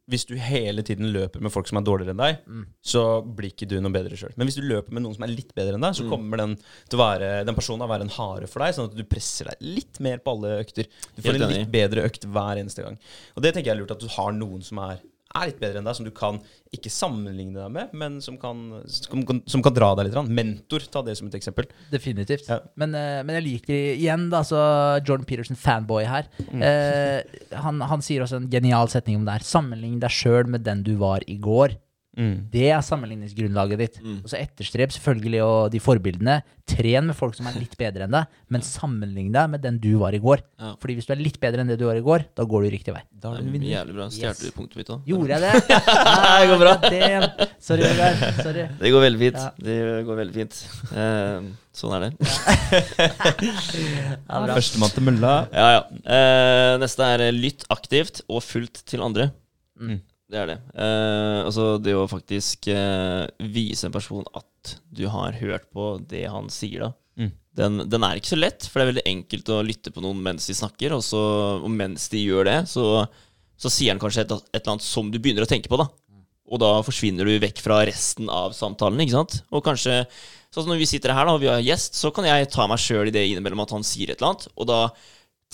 Hvis 0.10 0.26
du 0.26 0.34
hele 0.42 0.82
tiden 0.82 1.12
løper 1.14 1.40
med 1.46 1.52
folk 1.54 1.68
som 1.70 1.78
er 1.78 1.86
dårligere 1.86 2.16
enn 2.16 2.18
deg, 2.24 2.38
Mm. 2.48 2.66
så 2.82 3.22
blir 3.24 3.52
ikke 3.54 3.68
du 3.70 3.80
noe 3.80 3.92
bedre 3.94 4.18
sjøl. 4.18 4.34
Men 4.36 4.48
hvis 4.48 4.56
du 4.58 4.64
løper 4.66 4.92
med 4.92 5.04
noen 5.04 5.14
som 5.16 5.24
er 5.24 5.28
litt 5.36 5.54
bedre 5.54 5.76
enn 5.78 5.82
deg, 5.86 5.94
Mm. 5.94 6.00
så 6.00 6.10
kommer 6.10 6.38
den 6.38 6.58
være 6.90 7.46
Den 7.46 7.56
personen 7.56 7.80
til 7.80 7.88
å 7.88 7.94
være 7.94 8.02
en 8.02 8.10
hare 8.18 8.48
for 8.48 8.60
deg, 8.60 8.74
sånn 8.76 8.90
at 8.90 8.96
du 8.98 9.04
presser 9.04 9.46
deg 9.46 9.56
litt 9.62 10.00
mer 10.00 10.18
på 10.18 10.32
alle 10.34 10.64
økter. 10.64 10.88
Du 11.16 11.22
får 11.22 11.36
en 11.42 11.50
litt 11.54 11.72
bedre 11.72 12.04
økt 12.10 12.26
hver 12.26 12.58
eneste 12.58 12.84
gang. 12.84 12.98
Og 13.38 13.44
det 13.44 13.54
tenker 13.54 13.66
jeg 13.72 13.78
er 13.78 13.82
lurt, 13.82 13.92
at 13.92 14.00
du 14.00 14.08
har 14.08 14.32
noen 14.32 14.64
som 14.64 14.80
er, 14.80 15.00
er 15.36 15.46
litt 15.52 15.60
bedre 15.62 15.78
enn 15.78 15.86
deg, 15.86 15.96
som 15.96 16.06
du 16.08 16.12
kan 16.16 16.40
ikke 16.74 16.90
sammenligne 16.90 17.54
deg 17.58 17.72
med, 17.74 17.92
men 17.94 18.16
som 18.22 18.38
kan, 18.42 18.82
som 18.90 19.22
kan, 19.26 19.42
som 19.46 19.62
kan 19.66 19.74
dra 19.76 19.92
deg 20.00 20.08
litt. 20.10 20.30
Mentor, 20.30 20.80
ta 20.90 21.04
det 21.06 21.18
som 21.20 21.28
et 21.30 21.36
eksempel. 21.38 21.68
Definitivt 21.92 22.48
Ja. 22.50 22.60
men, 22.76 22.96
eh, 22.96 23.22
men 23.24 23.36
jeg 23.38 23.44
liker 23.46 23.74
igjen 24.00 24.30
da 24.32 24.42
Så 24.44 24.58
Jordan 25.06 25.26
Peterson, 25.26 25.56
fanboy 25.56 26.06
her 26.06 26.26
Mm. 26.52 26.62
eh, 26.64 27.22
han, 27.58 27.82
han 27.82 28.02
sier 28.02 28.22
også 28.24 28.38
en 28.38 28.50
genial 28.50 28.88
setning 28.88 29.18
om 29.18 29.26
det 29.26 29.34
her 29.38 29.46
Sammenlign 29.46 30.00
deg 30.00 30.10
selv 30.12 30.48
med 30.48 30.64
den 30.64 30.82
du 30.84 30.96
var 30.98 31.20
i 31.28 31.38
går 31.38 31.76
Det 32.52 32.66
er 32.74 32.82
sammenligningsgrunnlaget 32.84 33.80
ditt. 33.80 34.00
Mm. 34.04 34.22
Og 34.24 34.32
så 34.32 34.40
etterstreb 34.42 34.92
selvfølgelig 34.96 35.42
og 35.46 35.70
de 35.74 35.82
forbildene. 35.84 36.40
Tren 36.70 37.08
med 37.10 37.18
folk 37.18 37.38
som 37.38 37.48
er 37.50 37.56
litt 37.58 37.76
bedre 37.80 38.06
enn 38.06 38.14
deg, 38.14 38.40
men 38.54 38.66
sammenlign 38.66 39.32
deg 39.34 39.52
med 39.54 39.64
den 39.64 39.78
du 39.82 39.92
var 40.02 40.14
i 40.14 40.20
går. 40.22 40.42
Ja. 40.60 40.74
Fordi 40.82 40.98
hvis 40.98 41.08
du 41.08 41.14
er 41.16 41.22
litt 41.22 41.40
bedre 41.42 41.64
enn 41.64 41.72
det 41.72 41.80
du 41.80 41.86
var 41.88 41.98
i 41.98 42.04
går, 42.06 42.26
da 42.38 42.46
går 42.50 42.66
du 42.66 42.70
riktig 42.74 42.94
vei. 42.96 43.02
Da 43.14 43.34
Det 43.38 43.46
du 43.46 43.56
en 43.56 43.64
er 43.64 43.72
jævlig 43.72 43.96
bra. 43.98 44.10
Stjal 44.14 44.36
du 44.38 44.50
punktet 44.58 44.82
mitt 44.82 44.92
òg? 44.94 45.08
Gjorde 45.10 45.38
jeg 45.38 45.42
det? 45.46 45.80
Nei, 45.80 46.36
det 46.42 46.52
går 46.52 46.62
bra. 46.66 46.76
Damn. 46.86 47.48
Sorry, 47.70 47.88
Vegard. 47.88 48.28
Sorry. 48.44 48.68
Det 48.84 48.94
går 48.94 49.06
veldig 49.06 49.22
fint. 49.24 49.40
Ja. 49.40 49.50
Det 49.70 49.80
går 50.08 50.22
veldig 50.24 50.38
fint. 50.38 50.60
Uh, 50.92 51.50
sånn 51.76 51.96
er 51.98 52.08
det. 52.08 52.12
Ja. 54.30 54.44
Førstemann 54.58 54.94
til 54.94 55.06
mølla. 55.08 55.34
Ja, 55.54 55.68
ja. 55.78 55.82
Uh, 56.04 56.74
neste 56.82 57.10
er 57.16 57.26
eh, 57.30 57.36
lytt 57.36 57.66
aktivt 57.74 58.24
og 58.28 58.44
fullt 58.46 58.84
til 58.90 59.04
andre. 59.06 59.30
Mm. 59.80 60.00
Det 60.30 60.38
er 60.38 60.50
det. 60.52 60.58
Eh, 60.78 61.40
altså 61.42 61.72
det 61.82 61.96
å 61.98 62.08
faktisk 62.10 62.70
eh, 62.70 63.26
vise 63.50 63.88
en 63.88 63.96
person 63.96 64.26
at 64.38 64.76
du 64.94 65.08
har 65.10 65.38
hørt 65.40 65.70
på 65.74 65.96
det 66.10 66.28
han 66.30 66.52
sier, 66.54 66.86
da. 66.86 66.92
Mm. 67.20 67.32
Den, 67.60 67.82
den 67.90 68.06
er 68.06 68.20
ikke 68.20 68.36
så 68.36 68.38
lett, 68.38 68.68
for 68.70 68.80
det 68.80 68.86
er 68.86 68.92
veldig 68.92 69.08
enkelt 69.10 69.50
å 69.56 69.64
lytte 69.66 69.94
på 69.96 70.04
noen 70.06 70.22
mens 70.24 70.46
de 70.48 70.56
snakker, 70.56 70.94
og, 70.94 71.02
så, 71.06 71.22
og 71.58 71.72
mens 71.74 72.06
de 72.14 72.22
gjør 72.22 72.46
det, 72.46 72.60
så, 72.70 72.86
så 73.60 73.74
sier 73.74 73.96
han 73.96 74.02
kanskje 74.02 74.28
et, 74.28 74.36
et 74.38 74.62
eller 74.62 74.76
annet 74.76 74.86
som 74.86 75.10
du 75.10 75.18
begynner 75.18 75.48
å 75.48 75.50
tenke 75.50 75.72
på, 75.72 75.82
da. 75.82 75.90
Og 76.50 76.62
da 76.62 76.70
forsvinner 76.86 77.26
du 77.26 77.42
vekk 77.42 77.62
fra 77.62 77.82
resten 77.90 78.30
av 78.34 78.54
samtalen, 78.58 79.02
ikke 79.04 79.18
sant? 79.18 79.42
Og 79.54 79.66
kanskje, 79.66 80.04
sånn 80.54 80.66
som 80.66 80.72
når 80.74 80.84
vi 80.84 80.90
sitter 80.90 81.14
her 81.14 81.26
da, 81.26 81.36
og 81.38 81.44
vi 81.44 81.50
har 81.50 81.62
gjest, 81.62 81.98
så 81.98 82.14
kan 82.14 82.26
jeg 82.30 82.50
ta 82.54 82.70
meg 82.70 82.82
sjøl 82.82 83.10
i 83.10 83.14
det 83.14 83.26
innimellom 83.32 83.66
at 83.66 83.74
han 83.74 83.86
sier 83.86 84.14
et 84.14 84.22
eller 84.22 84.34
annet, 84.34 84.50
og 84.56 84.70
da 84.70 84.80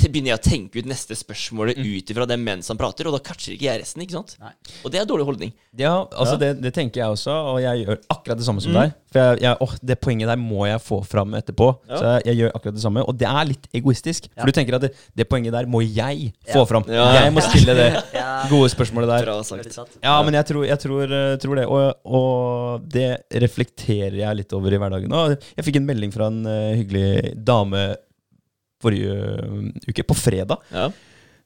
begynner 0.04 0.34
jeg 0.34 0.40
å 0.40 0.44
tenke 0.44 0.82
ut 0.84 0.88
neste 0.92 1.16
spørsmålet 1.16 1.78
ut 1.80 2.10
ifra 2.12 2.26
det 2.28 2.36
mens 2.42 2.68
han 2.72 2.78
prater, 2.78 3.08
og 3.08 3.16
da 3.16 3.22
catcher 3.24 3.54
ikke 3.56 3.66
jeg 3.70 3.80
resten, 3.82 4.02
ikke 4.04 4.18
sant? 4.18 4.36
Nei. 4.44 4.52
Og 4.84 4.92
det 4.92 5.00
er 5.00 5.08
dårlig 5.08 5.26
holdning. 5.30 5.54
Ja, 5.80 5.94
altså 6.12 6.36
Ja. 6.36 6.42
Det, 6.46 6.50
det 6.62 6.74
tenker 6.76 7.02
jeg 7.02 7.16
også, 7.16 7.32
og 7.54 7.62
jeg 7.64 7.86
gjør 7.86 8.02
akkurat 8.12 8.38
det 8.40 8.46
samme 8.48 8.62
som 8.64 8.76
deg. 8.76 8.92
For 9.16 9.22
jeg, 9.24 9.40
jeg, 9.46 9.58
åh, 9.64 9.74
det 9.88 9.96
poenget 10.04 10.28
der 10.28 10.40
må 10.40 10.66
jeg 10.68 10.82
få 10.84 10.98
fram 11.08 11.32
etterpå. 11.40 11.70
Ja. 11.88 11.96
Så 12.00 12.04
jeg, 12.12 12.26
jeg 12.28 12.40
gjør 12.42 12.52
akkurat 12.58 12.76
det 12.76 12.84
samme. 12.84 13.04
Og 13.08 13.16
det 13.16 13.28
er 13.32 13.48
litt 13.48 13.70
egoistisk. 13.80 14.28
Ja. 14.34 14.42
For 14.42 14.52
du 14.52 14.58
tenker 14.60 14.76
at 14.76 14.84
det, 14.84 14.92
det 15.16 15.28
poenget 15.32 15.56
der 15.56 15.70
må 15.72 15.80
jeg 15.86 16.34
få 16.52 16.66
Ja. 16.66 16.66
fram. 16.68 16.84
Ja. 16.92 17.06
Jeg 17.24 17.32
må 17.36 17.44
stille 17.48 17.76
det 17.80 17.88
Ja. 18.20 18.28
gode 18.52 18.68
spørsmålet 18.74 19.14
der. 19.14 19.30
Bra 19.30 19.38
sagt. 19.48 19.96
Ja, 20.04 20.18
men 20.28 20.36
jeg 20.36 20.50
tror, 20.52 20.66
jeg 20.68 20.80
tror, 20.84 21.04
eh, 21.08 21.38
tror 21.40 21.56
det. 21.62 21.66
Og, 21.72 22.12
og 22.20 22.90
det 22.92 23.08
reflekterer 23.46 24.20
jeg 24.20 24.42
litt 24.42 24.54
over 24.60 24.76
i 24.76 24.80
hverdagen. 24.82 25.16
Og 25.16 25.38
jeg 25.56 25.68
fikk 25.70 25.80
en 25.80 25.88
melding 25.88 26.12
fra 26.16 26.28
en 26.32 26.42
uh, 26.44 26.74
hyggelig 26.76 27.36
dame 27.48 27.86
forrige 28.82 29.12
eh, 29.12 29.90
uke, 29.90 30.04
på 30.04 30.18
fredag. 30.18 30.58
Ja. 30.72 30.90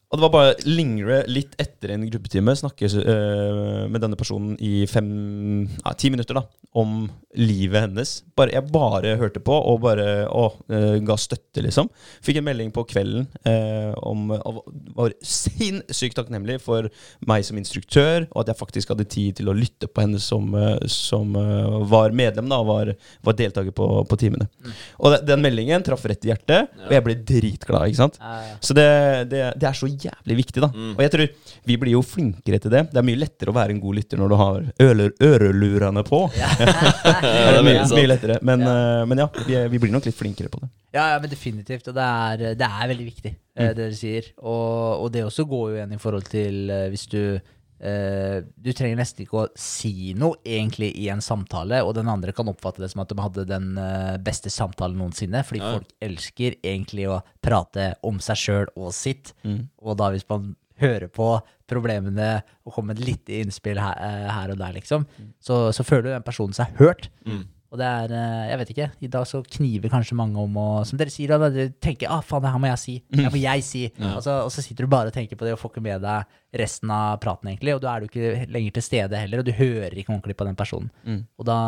Og 0.10 0.18
det 0.18 0.24
var 0.26 0.32
bare 0.34 0.54
lingre 0.66 1.20
litt 1.30 1.52
etter 1.62 1.92
en 1.94 2.02
gruppetime, 2.10 2.56
snakke 2.58 2.88
uh, 2.98 3.84
med 3.94 4.02
denne 4.02 4.18
personen 4.18 4.56
i 4.58 4.88
fem, 4.90 5.68
ja, 5.84 5.92
ti 5.94 6.10
minutter 6.10 6.34
da, 6.40 6.42
om 6.82 7.04
livet 7.38 7.84
hennes. 7.86 8.14
Bare, 8.38 8.56
jeg 8.56 8.66
bare 8.74 9.12
hørte 9.22 9.38
på 9.46 9.54
og 9.54 9.84
bare 9.84 10.08
å, 10.34 10.48
uh, 10.74 10.96
ga 11.06 11.18
støtte, 11.22 11.62
liksom. 11.62 11.92
Fikk 12.26 12.40
en 12.42 12.48
melding 12.48 12.72
på 12.74 12.88
kvelden 12.90 13.28
uh, 13.46 13.94
om 14.02 14.32
og 14.40 14.64
var 14.98 15.14
sinnssykt 15.22 16.18
takknemlig 16.18 16.58
for 16.66 16.90
meg 17.30 17.46
som 17.46 17.62
instruktør, 17.62 18.26
og 18.32 18.42
at 18.42 18.50
jeg 18.56 18.60
faktisk 18.64 18.96
hadde 18.96 19.06
tid 19.14 19.38
til 19.44 19.54
å 19.54 19.56
lytte 19.58 19.92
på 19.94 20.08
henne 20.08 20.18
som, 20.24 20.50
som 20.90 21.38
var 21.94 22.18
medlem 22.18 22.50
da, 22.50 22.58
og 22.64 22.72
var, 22.72 22.92
var 23.30 23.38
deltaker 23.38 23.78
på, 23.78 23.92
på 24.10 24.20
timene. 24.26 24.50
Og 24.98 25.14
de- 25.14 25.22
den 25.30 25.46
meldingen 25.46 25.86
traff 25.86 26.02
rett 26.10 26.26
i 26.26 26.34
hjertet, 26.34 26.74
og 26.88 26.98
jeg 26.98 27.06
ble 27.06 27.18
dritglad. 27.30 27.88
ikke 27.94 28.02
sant? 28.02 28.18
Ja, 28.18 28.36
ja. 28.50 28.58
Så 28.66 28.74
det, 28.78 28.90
det, 29.30 29.46
det 29.62 29.70
er 29.70 29.78
så 29.78 29.90
jævlig 30.06 30.38
viktig, 30.40 30.62
da. 30.64 30.70
Og 30.96 31.02
jeg 31.04 31.12
tror 31.14 31.28
vi 31.70 31.78
blir 31.82 31.94
jo 31.98 32.02
flinkere 32.06 32.60
til 32.64 32.72
det. 32.74 32.86
Det 32.94 33.02
er 33.02 33.06
mye 33.08 33.20
lettere 33.20 33.52
å 33.52 33.58
være 33.58 33.76
en 33.76 33.82
god 33.84 34.00
lytter 34.00 34.22
når 34.22 34.30
du 34.34 34.38
har 34.40 34.70
ørelurene 34.86 36.04
på. 36.08 36.22
det 36.36 37.60
er 37.60 37.62
mye, 37.66 37.84
mye 37.94 38.10
lettere. 38.10 38.40
Men 38.46 38.64
ja, 38.66 39.06
men 39.10 39.24
ja 39.26 39.30
vi, 39.46 39.58
vi 39.76 39.82
blir 39.86 39.94
nok 39.94 40.08
litt 40.10 40.18
flinkere 40.18 40.52
på 40.54 40.62
det. 40.64 40.70
Ja, 40.96 41.12
ja, 41.14 41.20
men 41.22 41.30
definitivt. 41.32 41.88
Og 41.92 41.96
det 41.98 42.06
er, 42.08 42.44
det 42.60 42.70
er 42.72 42.92
veldig 42.96 43.08
viktig, 43.12 43.36
Mm. 43.60 43.64
eh, 43.66 43.72
det 43.76 43.82
dere 43.84 43.96
sier. 43.98 44.28
Og, 44.40 45.02
og 45.04 45.10
det 45.12 45.24
også 45.26 45.44
går 45.50 45.64
jo 45.72 45.76
igjen 45.80 45.96
i 45.96 45.98
forhold 46.00 46.28
til 46.32 46.70
eh, 46.72 46.86
hvis 46.94 47.02
du 47.12 47.20
eh, 47.80 48.40
Du 48.58 48.72
trenger 48.74 49.00
nesten 49.00 49.26
ikke 49.26 49.42
å 49.44 49.48
si 49.58 50.14
noe 50.18 50.38
egentlig 50.46 50.92
i 51.00 51.10
en 51.14 51.22
samtale, 51.24 51.82
og 51.86 51.96
den 51.98 52.10
andre 52.12 52.34
kan 52.36 52.50
oppfatte 52.52 52.84
det 52.84 52.92
som 52.92 53.04
at 53.04 53.12
de 53.12 53.20
hadde 53.22 53.46
den 53.50 53.78
uh, 53.78 54.18
beste 54.22 54.52
samtalen 54.54 54.98
noensinne. 55.00 55.44
Fordi 55.46 55.60
Ja. 55.64 55.74
folk 55.78 55.92
elsker 56.02 56.58
egentlig 56.64 57.08
å 57.10 57.22
prate 57.42 57.94
om 58.04 58.20
seg 58.20 58.36
sjøl 58.38 58.68
og 58.76 58.92
sitt. 58.94 59.34
Mm. 59.44 59.70
Og 59.82 59.98
da 59.98 60.12
hvis 60.12 60.28
man 60.30 60.56
hører 60.80 61.10
på 61.12 61.42
problemene 61.68 62.42
og 62.66 62.74
kommer 62.74 62.96
med 62.96 63.04
litt 63.06 63.30
innspill 63.30 63.80
her, 63.82 63.98
eh, 64.00 64.28
her 64.32 64.54
og 64.54 64.58
der, 64.62 64.74
liksom, 64.80 65.06
så, 65.44 65.70
så 65.76 65.84
føler 65.86 66.14
den 66.16 66.24
personen 66.26 66.56
seg 66.56 66.72
hørt. 66.80 67.10
Mm. 67.28 67.44
Og 67.70 67.78
det 67.78 67.86
er, 67.86 68.12
eh, 68.18 68.46
jeg 68.50 68.58
vet 68.58 68.70
ikke, 68.74 68.86
i 69.06 69.08
dag 69.14 69.26
så 69.30 69.44
kniver 69.46 69.92
kanskje 69.94 70.16
mange 70.18 70.42
om 70.42 70.56
å, 70.58 70.68
som 70.90 70.98
dere 70.98 71.12
sier, 71.14 71.30
da, 71.30 71.50
dere 71.54 71.70
tenker, 71.78 72.10
ah, 72.10 72.24
faen, 72.26 72.42
det 72.42 72.50
her 72.50 72.62
må 72.64 72.66
jeg 72.72 72.80
si, 72.82 72.96
det 73.14 73.22
her 73.28 73.30
må 73.36 73.42
jeg 73.44 73.64
si. 73.68 73.84
Ja. 74.00 74.16
Altså, 74.16 74.40
og 74.48 74.50
så 74.56 74.64
sitter 74.66 74.88
du 74.88 74.90
bare 74.90 75.12
og 75.12 75.14
tenker 75.14 75.38
på 75.38 75.46
det, 75.46 75.54
og 75.54 75.60
får 75.62 75.76
ikke 75.76 75.84
med 75.86 76.02
deg 76.02 76.26
resten 76.58 76.90
av 76.90 77.20
praten 77.22 77.52
egentlig, 77.52 77.76
og 77.78 77.82
da 77.86 77.94
er 77.94 78.00
du 78.02 78.08
ikke 78.10 78.48
lenger 78.50 78.74
til 78.80 78.88
stede 78.88 79.22
heller, 79.22 79.44
og 79.44 79.46
du 79.46 79.54
hører 79.54 79.94
ikke 80.02 80.16
ordentlig 80.16 80.36
på 80.40 80.48
den 80.50 80.58
personen. 80.58 80.90
Mm. 81.06 81.20
Og 81.38 81.46
da, 81.46 81.60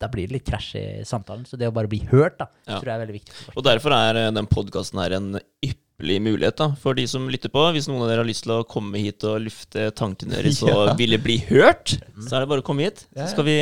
da 0.00 0.08
blir 0.08 0.24
det 0.30 0.38
litt 0.38 0.48
krasj 0.48 0.70
i 0.80 0.86
samtalen, 1.04 1.44
så 1.44 1.60
det 1.60 1.68
å 1.68 1.74
bare 1.76 1.92
bli 1.92 2.00
hørt 2.08 2.38
da, 2.40 2.48
Ja. 2.64 2.78
tror 2.80 2.88
jeg 2.88 2.96
er 2.96 3.04
veldig 3.04 3.18
viktig. 3.20 3.34
for. 3.42 3.58
Og 3.60 3.68
derfor 3.68 3.92
er 3.92 4.22
eh, 4.24 4.30
den 4.32 4.48
podkasten 4.48 5.02
her 5.04 5.18
en 5.20 5.34
ypperlig 5.60 6.16
mulighet 6.24 6.56
da, 6.64 6.70
for 6.80 6.96
de 6.96 7.04
som 7.08 7.28
lytter 7.28 7.52
på. 7.52 7.60
Hvis 7.76 7.88
noen 7.92 8.02
av 8.04 8.08
dere 8.08 8.24
har 8.24 8.28
lyst 8.28 8.44
til 8.48 8.56
å 8.56 8.64
komme 8.68 8.96
hit 9.04 9.20
og 9.28 9.44
lufte 9.44 9.90
tankene 9.92 10.40
deres 10.40 10.62
og 10.70 10.86
Ja. 10.88 10.96
ville 10.96 11.20
bli 11.20 11.36
hørt, 11.52 11.98
så 12.24 12.36
er 12.38 12.40
det 12.40 12.48
bare 12.56 12.64
å 12.64 12.66
komme 12.72 12.88
hit. 12.88 13.04
Så 13.16 13.30
skal 13.36 13.44
vi, 13.44 13.60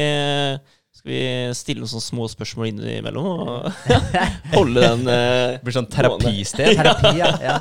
skal 1.05 1.13
vi 1.13 1.53
stille 1.53 1.83
noen 1.83 1.91
sånne 1.93 2.05
små 2.09 2.27
spørsmål 2.33 2.71
innimellom 2.71 3.27
og 3.29 3.67
holde 4.57 4.81
den 4.87 5.03
uh, 5.05 5.59
blir 5.61 5.75
sånn 5.77 5.89
terapisted. 5.93 6.71
Terapi, 6.79 7.11
ja. 7.19 7.29
ja. 7.45 7.57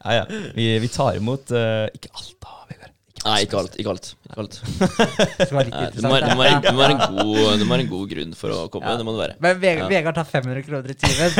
Ja, 0.00 0.14
ja. 0.22 0.22
Vi, 0.56 0.70
vi 0.80 0.88
tar 0.88 1.18
imot 1.18 1.52
uh, 1.52 1.84
Ikke 1.92 2.08
alt, 2.16 2.30
da, 2.40 2.54
Vegard. 2.70 2.94
Nei, 3.26 3.34
ikke 3.44 3.58
alt. 3.60 3.76
Ikke 3.82 3.92
alt. 3.92 4.08
Ikke 4.24 4.40
alt. 4.40 4.56
Det 4.62 5.50
må, 5.52 5.58
være- 5.58 5.90
det, 5.92 6.00
må 6.06 6.14
være, 6.14 6.62
det, 6.64 6.72
må 6.72 6.80
være 6.80 6.94
en 6.94 7.02
god, 7.18 7.42
det 7.60 7.66
må 7.66 7.74
være 7.74 7.84
en 7.84 7.90
god 7.92 8.06
grunn 8.14 8.32
for 8.40 8.54
å 8.56 8.62
komme. 8.72 8.94
Det 9.02 9.04
må 9.10 9.14
det 9.18 9.22
være. 9.26 9.36
Men 9.44 9.60
Vegard, 9.66 9.84
Ja. 9.84 9.90
Vegard 9.92 10.18
tar 10.22 10.30
500 10.32 10.64
kroner 10.70 10.94
i 10.94 10.98
timen. 11.04 11.36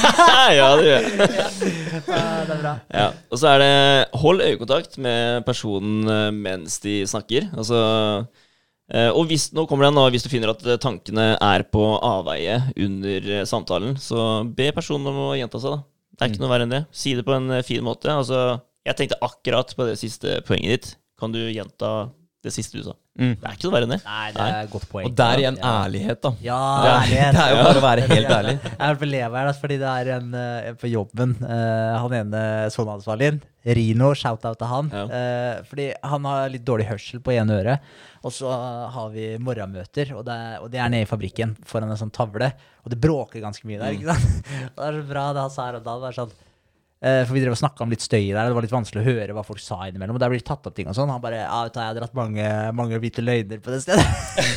ja, 0.56 0.70
det 0.80 0.88
gjør 0.88 0.96
jeg. 0.96 1.30
Ja, 2.08 2.24
det 2.48 2.56
er 2.56 2.64
bra. 2.64 2.74
Ja. 3.02 3.06
Og 3.28 3.42
så 3.44 3.52
er 3.52 3.66
det 3.66 3.70
hold 4.24 4.40
øyekontakt 4.48 4.96
med 5.02 5.44
personen 5.44 6.08
eh, 6.08 6.30
mens 6.32 6.80
de 6.88 7.02
snakker. 7.12 7.50
Altså 7.52 7.84
Og 9.18 9.26
hvis, 9.26 9.48
nå 9.56 9.64
kommer 9.66 9.88
det 9.88 9.96
da, 9.96 10.06
hvis 10.14 10.22
du 10.22 10.30
finner 10.30 10.52
at 10.52 10.60
eh, 10.62 10.78
tankene 10.78 11.32
er 11.42 11.64
på 11.74 11.82
avveie 12.06 12.60
under 12.78 13.30
eh, 13.34 13.46
samtalen, 13.48 13.96
så 13.98 14.44
be 14.46 14.68
personen 14.76 15.10
om 15.10 15.18
å 15.24 15.34
gjenta 15.38 15.58
seg, 15.62 15.74
da. 15.74 15.82
Det 16.16 16.24
er 16.24 16.30
ikke 16.32 16.42
noe 16.44 16.52
verre 16.52 16.64
enn 16.64 16.72
det. 16.72 16.84
Si 16.96 17.12
det 17.18 17.24
på 17.26 17.34
en 17.34 17.50
eh, 17.58 17.64
fin 17.66 17.82
måte. 17.84 18.12
Altså, 18.12 18.60
jeg 18.86 18.98
tenkte 18.98 19.18
akkurat 19.26 19.74
på 19.76 19.88
det 19.88 19.98
siste 20.00 20.38
poenget 20.46 20.72
ditt. 20.72 20.92
Kan 21.18 21.34
du 21.34 21.40
gjenta 21.42 22.12
det 22.46 22.54
siste 22.54 22.78
du 22.78 22.84
sa? 22.86 22.94
Mm. 23.18 23.32
Det 23.40 23.48
er 23.48 23.56
ikke 23.56 23.66
noe 23.68 23.74
verre 23.76 23.86
enn 23.88 23.92
det. 23.94 23.98
Nei, 24.06 24.26
det 24.36 24.44
er 24.46 24.56
et 24.66 24.70
godt 24.72 24.86
poeng. 24.92 25.06
Og 25.08 25.14
der 25.18 25.40
igjen 25.42 25.58
Ja. 25.60 25.72
ærlighet, 25.86 26.20
da. 26.22 26.30
Ja, 26.44 26.60
Det 26.82 26.90
er, 26.90 26.96
ærlighet. 27.00 27.32
det 27.36 27.42
er 27.42 27.50
jo 27.52 27.60
bare 27.64 27.80
å 27.80 27.84
være 27.86 28.06
helt 28.10 28.32
ærlig. 28.38 28.54
Jeg 28.66 28.88
er 28.90 28.98
på 29.02 29.08
lever 29.10 29.36
her, 29.46 29.52
fordi 29.60 29.78
det 29.82 29.92
er 29.92 30.10
en, 30.16 30.34
eh, 30.34 30.72
på 30.80 30.90
jobben, 30.92 31.36
eh, 31.42 31.98
han 32.02 32.16
ene 32.20 32.42
soneansvarligen, 32.74 33.40
Rino, 33.66 34.12
shout-out 34.14 34.58
til 34.60 34.68
han. 34.70 34.90
Ja. 34.94 35.04
eh, 35.10 35.62
fordi 35.66 35.86
han 36.04 36.24
har 36.24 36.48
litt 36.52 36.64
dårlig 36.64 36.86
hørsel 36.86 37.18
på 37.20 37.32
ene 37.34 37.56
øre. 37.60 37.78
Og 38.22 38.30
så 38.32 38.46
har 38.92 39.10
vi 39.10 39.36
morgenmøter, 39.38 40.12
og 40.16 40.24
det, 40.26 40.34
er, 40.34 40.58
og 40.62 40.70
det 40.70 40.78
er 40.80 40.88
nede 40.92 41.02
i 41.06 41.10
fabrikken 41.10 41.56
foran 41.66 41.90
en 41.90 41.96
sånn 41.98 42.12
tavle. 42.14 42.52
Og 42.84 42.90
det 42.92 43.00
bråker 43.00 43.40
ganske 43.42 43.64
mye 43.66 43.78
der, 43.80 43.96
ikke 43.96 44.14
sant? 44.14 44.46
og 44.76 44.82
det 44.82 44.86
er 44.92 45.00
så 45.02 45.08
bra 45.08 45.32
det 45.34 45.40
han 45.46 45.50
sa 45.50 45.66
her 45.66 45.80
og 45.80 45.84
da. 45.86 45.96
Det 46.04 46.10
er 46.12 46.18
sånn, 46.20 46.32
for 46.98 47.36
vi 47.36 47.42
drev 47.42 47.52
og 47.52 47.60
snakka 47.60 47.84
om 47.84 47.90
litt 47.92 48.04
støy 48.04 48.30
der, 48.32 48.46
og 48.46 48.50
det 48.50 48.56
var 48.56 48.64
litt 48.64 48.72
vanskelig 48.74 49.02
å 49.02 49.06
høre 49.06 49.34
hva 49.36 49.42
folk 49.46 49.60
sa 49.62 49.82
innimellom. 49.84 50.16
Og 50.16 50.22
der 50.22 50.32
blir 50.32 50.44
tatt 50.46 50.64
opp 50.66 50.76
ting 50.76 50.88
og 50.88 50.96
sånn. 50.96 51.12
Han 51.12 51.22
bare 51.22 51.42
Ja, 51.42 51.58
vet 51.66 51.74
du, 51.76 51.80
jeg 51.82 51.90
har 51.92 51.98
dratt 51.98 52.16
mange, 52.16 52.46
mange 52.78 53.00
hvite 53.02 53.24
løgner 53.24 53.60
på 53.62 53.74
det 53.74 53.82
stedet. 53.84 54.06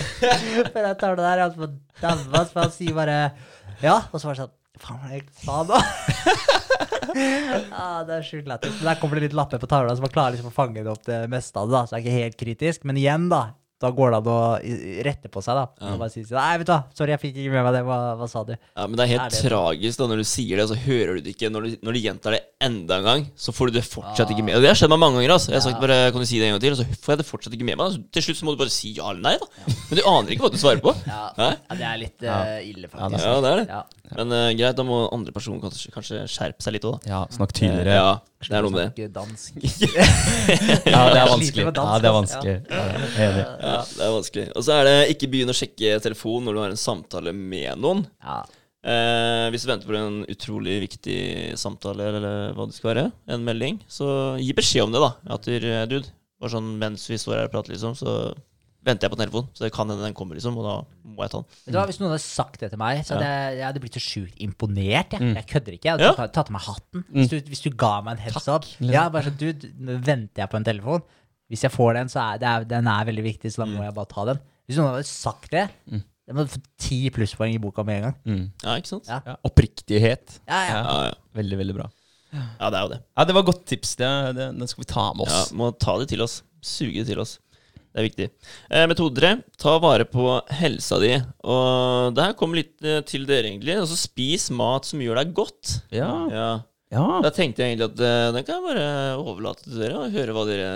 For 0.73 0.79
jeg 0.87 0.99
tar 1.01 1.19
det 1.19 1.25
der, 1.25 1.43
jeg 1.43 1.73
daua, 1.99 2.45
for 2.47 2.63
han 2.63 2.71
sier 2.73 2.95
bare 2.95 3.19
Ja. 3.83 3.99
Og 4.11 4.17
så 4.19 4.29
var 4.29 4.37
det 4.37 4.45
sånn 4.45 4.55
Faen, 4.79 4.99
hva 5.03 5.11
jeg 5.11 5.25
sa 5.35 5.57
nå? 5.67 5.79
ja, 7.19 7.87
det 8.07 8.13
er 8.15 8.23
sjukt 8.23 8.47
lættis. 8.47 8.77
Der 8.79 8.99
kommer 9.01 9.19
det 9.19 9.27
litt 9.27 9.35
lapper 9.35 9.59
på 9.59 9.67
tavla, 9.67 9.95
så 9.95 10.05
man 10.05 10.13
klarer 10.13 10.37
liksom 10.37 10.53
å 10.53 10.55
fange 10.55 10.83
det 10.85 10.91
opp 10.91 11.03
det 11.07 11.25
meste 11.31 11.59
av 11.59 11.67
det. 11.67 11.75
da 11.75 11.81
Så 11.83 11.95
det 11.95 11.99
er 11.99 12.05
ikke 12.05 12.21
helt 12.23 12.37
kritisk. 12.39 12.85
Men 12.87 12.99
igjen, 13.01 13.27
da. 13.31 13.41
Da 13.79 13.89
går 13.95 14.11
det 14.11 14.17
an 14.19 14.25
å 14.27 14.39
rette 15.07 15.29
på 15.31 15.39
seg, 15.43 15.55
da. 15.55 15.61
Ja. 15.79 15.93
Og 15.93 16.01
bare 16.01 16.11
si 16.11 16.25
Nei, 16.27 16.57
vet 16.59 16.67
du 16.67 16.71
hva, 16.73 16.81
sorry, 16.97 17.13
jeg 17.15 17.21
fikk 17.21 17.37
ikke 17.39 17.53
med 17.53 17.63
meg 17.63 17.75
det. 17.77 17.83
Hva, 17.87 17.97
hva 18.19 18.27
sa 18.27 18.41
du? 18.43 18.51
Ja, 18.57 18.87
Men 18.89 18.97
det 18.99 19.05
er 19.05 19.11
helt 19.13 19.25
Ærlig. 19.29 19.43
tragisk 19.47 20.01
da 20.01 20.07
når 20.11 20.19
du 20.19 20.25
sier 20.27 20.59
det, 20.59 20.65
så 20.67 20.75
hører 20.83 21.15
du 21.15 21.21
det 21.23 21.31
ikke. 21.37 21.51
Når 21.53 21.61
du, 21.63 21.77
når 21.87 21.95
du 21.95 21.99
gjentar 22.03 22.35
det 22.35 22.41
enda 22.67 22.97
en 22.99 23.07
gang, 23.07 23.23
så 23.39 23.53
får 23.55 23.71
du 23.71 23.77
det 23.79 23.85
fortsatt 23.87 24.33
ikke 24.35 24.43
med. 24.43 24.57
Og 24.59 24.65
det 24.65 24.73
har 24.73 24.79
skjedd 24.81 24.91
meg 24.91 24.99
mange 24.99 25.15
ganger. 25.21 25.35
Altså. 25.37 25.53
Jeg 25.53 25.61
har 25.61 25.65
sagt 25.69 25.79
bare 25.79 25.99
Kan 26.11 26.25
du 26.25 26.27
si 26.27 26.41
det 26.41 26.49
en 26.49 26.57
gang 26.57 26.63
til? 26.65 26.75
Og 26.75 26.81
så 26.81 26.87
får 27.05 27.15
jeg 27.15 27.21
det 27.23 27.27
fortsatt 27.31 27.55
ikke 27.55 27.69
med 27.71 27.79
meg. 27.79 27.85
Altså. 27.87 28.03
til 28.19 28.27
slutt 28.27 28.41
så 28.41 28.49
må 28.49 28.55
du 28.57 28.59
bare 28.65 28.75
si 28.75 28.91
ja 28.99 29.13
eller 29.13 29.23
nei, 29.29 29.35
da. 29.39 29.47
Men 29.89 30.01
du 30.01 30.03
aner 30.11 30.35
ikke 30.35 30.43
hva 30.49 30.51
du 30.51 30.59
svarer 30.59 30.83
på. 30.83 30.91
Ja, 31.07 31.23
ja 31.39 31.79
det 31.79 31.87
er 31.93 32.03
litt 32.03 32.27
Ja. 32.27 32.39
eh, 32.59 32.67
ille, 32.73 32.91
faktisk. 32.91 33.23
Ja, 33.23 33.39
det 33.47 33.53
er 33.55 33.63
det. 33.63 33.67
Ja. 33.71 33.83
Men 34.19 34.33
uh, 34.33 34.49
greit, 34.57 34.73
da 34.75 34.83
må 34.83 35.03
andre 35.13 35.31
personer 35.31 35.61
kanskje, 35.61 35.91
kanskje 35.93 36.23
skjerpe 36.33 36.65
seg 36.65 36.73
litt 36.75 36.85
òg, 36.89 36.97
da. 37.05 37.11
Ja, 37.13 37.19
snakk 37.31 37.53
tydeligere. 37.53 37.93
Ja, 37.93 38.15
det 38.41 38.55
er 38.57 38.65
noe 38.65 38.73
med 38.73 38.81
det. 38.81 38.89
Snakke 38.89 39.09
dansk. 39.19 39.59
Ja, 40.89 41.01
det 41.13 41.19
er 41.19 41.19
Jeg 41.19 41.29
vanskelig. 41.29 41.65
Ja, 41.69 41.99
det 42.01 42.09
er 42.09 42.15
vanskelig. 42.15 42.55
Ja, 42.69 42.81
er. 43.29 43.68
Ja, 43.73 43.83
det 43.97 44.05
er 44.07 44.15
vanskelig. 44.15 44.45
Og 44.55 44.65
så 44.65 44.75
er 44.79 44.83
det 44.89 44.95
ikke 45.15 45.29
begynn 45.33 45.53
å 45.53 45.57
sjekke 45.57 45.99
telefonen 46.03 46.49
når 46.49 46.53
du 46.57 46.61
har 46.63 46.73
en 46.75 46.81
samtale 46.85 47.33
med 47.35 47.77
noen. 47.83 48.05
Ja. 48.23 48.41
Eh, 48.81 49.49
hvis 49.51 49.65
du 49.65 49.71
venter 49.73 49.89
på 49.89 49.95
en 49.99 50.21
utrolig 50.31 50.77
viktig 50.85 51.17
samtale, 51.59 52.05
eller 52.15 52.53
hva 52.55 52.65
det 52.69 52.77
skal 52.77 52.93
være, 52.93 53.07
en 53.35 53.43
melding, 53.47 53.81
så 53.91 54.37
gi 54.39 54.53
beskjed 54.55 54.85
om 54.87 54.93
det, 54.95 55.01
da. 55.03 55.11
At 55.35 55.43
du, 55.49 55.57
dude, 55.91 56.05
bare 56.39 56.53
sånn 56.55 56.77
mens 56.79 57.03
vi 57.11 57.17
står 57.19 57.41
her 57.41 57.49
og 57.49 57.57
prater, 57.57 57.73
liksom, 57.75 57.97
så 57.99 58.13
venter 58.87 59.09
jeg 59.09 59.11
på 59.11 59.17
telefonen. 59.19 59.49
Så 59.51 59.65
det 59.65 59.73
kan 59.75 59.89
hende 59.91 60.05
den 60.07 60.15
kommer, 60.15 60.37
liksom, 60.39 60.55
og 60.55 60.63
da 60.63 60.75
må 61.11 61.25
jeg 61.25 61.33
ta 61.33 61.41
den. 61.41 61.49
Vet 61.65 61.73
du 61.75 61.77
hva, 61.81 61.83
Hvis 61.89 61.99
noen 61.99 62.13
hadde 62.13 62.23
sagt 62.23 62.61
det 62.63 62.69
til 62.71 62.79
meg, 62.79 63.01
så 63.03 63.17
hadde 63.17 63.27
jeg, 63.27 63.57
jeg 63.59 63.65
hadde 63.67 63.81
blitt 63.83 63.97
så 63.99 64.03
sjukt 64.05 64.39
imponert. 64.47 65.11
Jeg, 65.17 65.19
Mm. 65.27 65.35
jeg 65.35 65.47
kødder 65.51 65.75
ikke. 65.75 65.83
Jeg 65.89 65.93
hadde 65.97 66.07
Ja. 66.07 66.13
tatt, 66.15 66.33
tatt 66.39 66.47
av 66.47 66.55
meg 66.55 66.61
hatten. 66.63 67.03
Hvis, 67.11 67.27
du, 67.29 67.37
hvis 67.51 67.61
du 67.67 67.69
ga 67.75 67.91
meg 68.01 68.15
en 68.15 68.23
heads 68.23 68.47
up. 68.47 68.63
Ja, 68.79 69.09
bare 69.11 69.27
sånn, 69.27 69.37
du, 69.37 69.67
nå 69.83 69.99
venter 69.99 70.39
jeg 70.45 70.49
på 70.49 70.55
en 70.55 70.63
telefon. 70.71 71.03
Hvis 71.49 71.63
jeg 71.65 71.73
får 71.73 71.93
den, 71.97 72.09
så 72.13 72.21
er, 72.35 72.37
det 72.43 72.69
den 72.69 72.87
er 72.91 73.05
veldig 73.09 73.23
viktig, 73.25 73.51
så 73.53 73.63
da 73.63 73.67
må 73.71 73.81
jeg 73.83 73.95
bare 73.97 74.09
ta 74.11 74.25
den. 74.29 74.39
Hvis 74.69 74.77
noen 74.77 74.91
hadde 74.93 75.07
sagt 75.09 75.49
det, 75.51 75.67
Mm. 75.89 76.03
det 76.29 76.35
må 76.37 76.45
få 76.45 76.59
ti 76.77 76.99
plusspoeng 77.09 77.55
i 77.55 77.61
boka 77.61 77.83
med 77.83 77.97
en 77.97 78.03
gang. 78.09 78.17
Mm. 78.29 78.43
Ja, 78.63 78.75
ikke 78.77 78.91
sant? 78.91 79.07
Ja. 79.09 79.21
Ja, 79.25 79.35
oppriktighet. 79.49 80.39
Ja, 80.47 80.59
ja. 80.69 80.77
Ja, 80.83 80.97
ja. 81.09 81.13
Veldig, 81.39 81.57
veldig 81.63 81.75
bra. 81.79 81.89
ja 82.33 82.69
det 82.69 82.77
er 82.77 82.83
jo 82.85 82.91
det. 82.93 82.99
Ja, 83.17 83.25
Det 83.25 83.35
var 83.39 83.43
godt 83.49 83.65
tips. 83.65 83.95
Det, 83.97 84.09
det, 84.37 84.49
den 84.59 84.67
skal 84.69 84.83
vi 84.85 84.89
ta 84.93 85.07
med 85.17 85.25
oss. 85.25 85.37
Ja, 85.51 85.57
må 85.57 85.71
ta 85.81 85.97
det 85.97 86.09
til 86.13 86.21
oss. 86.21 86.41
Suge 86.61 87.01
det 87.01 87.07
til 87.09 87.19
oss. 87.23 87.39
Det 87.89 87.97
er 88.03 88.05
viktig. 88.05 88.25
Eh, 88.69 88.85
metode 88.85 89.17
tre. 89.17 89.31
Ta 89.57 89.79
vare 89.81 90.05
på 90.05 90.27
helsa 90.53 90.99
di. 91.01 91.15
Og 91.49 92.13
det 92.13 92.27
her 92.27 92.35
kommer 92.37 92.59
litt 92.61 92.77
eh, 92.85 92.99
til 93.09 93.25
dere, 93.25 93.49
egentlig. 93.49 93.73
Altså, 93.81 93.97
spis 93.97 94.51
mat 94.53 94.85
som 94.85 95.01
gjør 95.01 95.23
deg 95.23 95.33
godt. 95.33 95.79
Ja. 95.89 96.11
Ja. 96.29 96.49
ja. 96.93 97.05
Da 97.25 97.31
tenkte 97.33 97.65
jeg 97.65 97.73
egentlig 97.73 97.89
at 97.89 98.03
eh, 98.05 98.29
den 98.37 98.45
kan 98.45 98.59
jeg 98.59 98.67
bare 98.69 98.87
overlate 99.17 99.65
til 99.65 99.81
dere, 99.81 100.03
og 100.05 100.13
høre 100.13 100.35
hva 100.37 100.45
dere, 100.51 100.69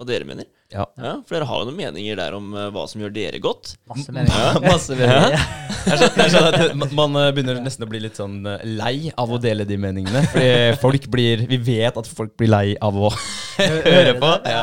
hva 0.00 0.06
dere 0.08 0.24
mener. 0.24 0.46
ja. 0.72 0.86
Ja, 0.96 1.10
For 1.28 1.36
dere 1.36 1.44
har 1.50 1.60
jo 1.60 1.66
noen 1.68 1.76
meninger 1.76 2.16
der 2.16 2.32
om 2.38 2.46
uh, 2.56 2.70
hva 2.72 2.86
som 2.88 3.02
gjør 3.02 3.12
dere 3.12 3.40
godt. 3.44 3.74
Masse 3.90 4.12
meninger. 4.16 4.60
Masse 4.72 4.96
meninger. 4.96 5.34
ja. 5.36 5.42
Jeg 5.80 6.00
skjønner 6.32 6.54
det 6.56 6.60
at 6.86 6.92
man- 6.96 7.16
eh, 7.20 7.28
begynner 7.36 7.60
nesten 7.64 7.84
å 7.84 7.88
bli 7.90 8.00
litt 8.04 8.16
sånn 8.18 8.38
eh, 8.48 8.64
lei 8.64 9.10
av 9.20 9.30
å 9.32 9.38
dele 9.40 9.64
de 9.68 9.76
meningene. 9.80 10.22
Fordi 10.32 10.48
folk 10.82 11.06
blir 11.12 11.44
Vi 11.50 11.58
vet 11.68 11.96
at 12.00 12.08
folk 12.08 12.32
blir 12.40 12.50
lei 12.52 12.74
av 12.80 12.96
å 12.96 13.10
høre 13.60 14.16
på. 14.20 14.32
Ja. 14.48 14.62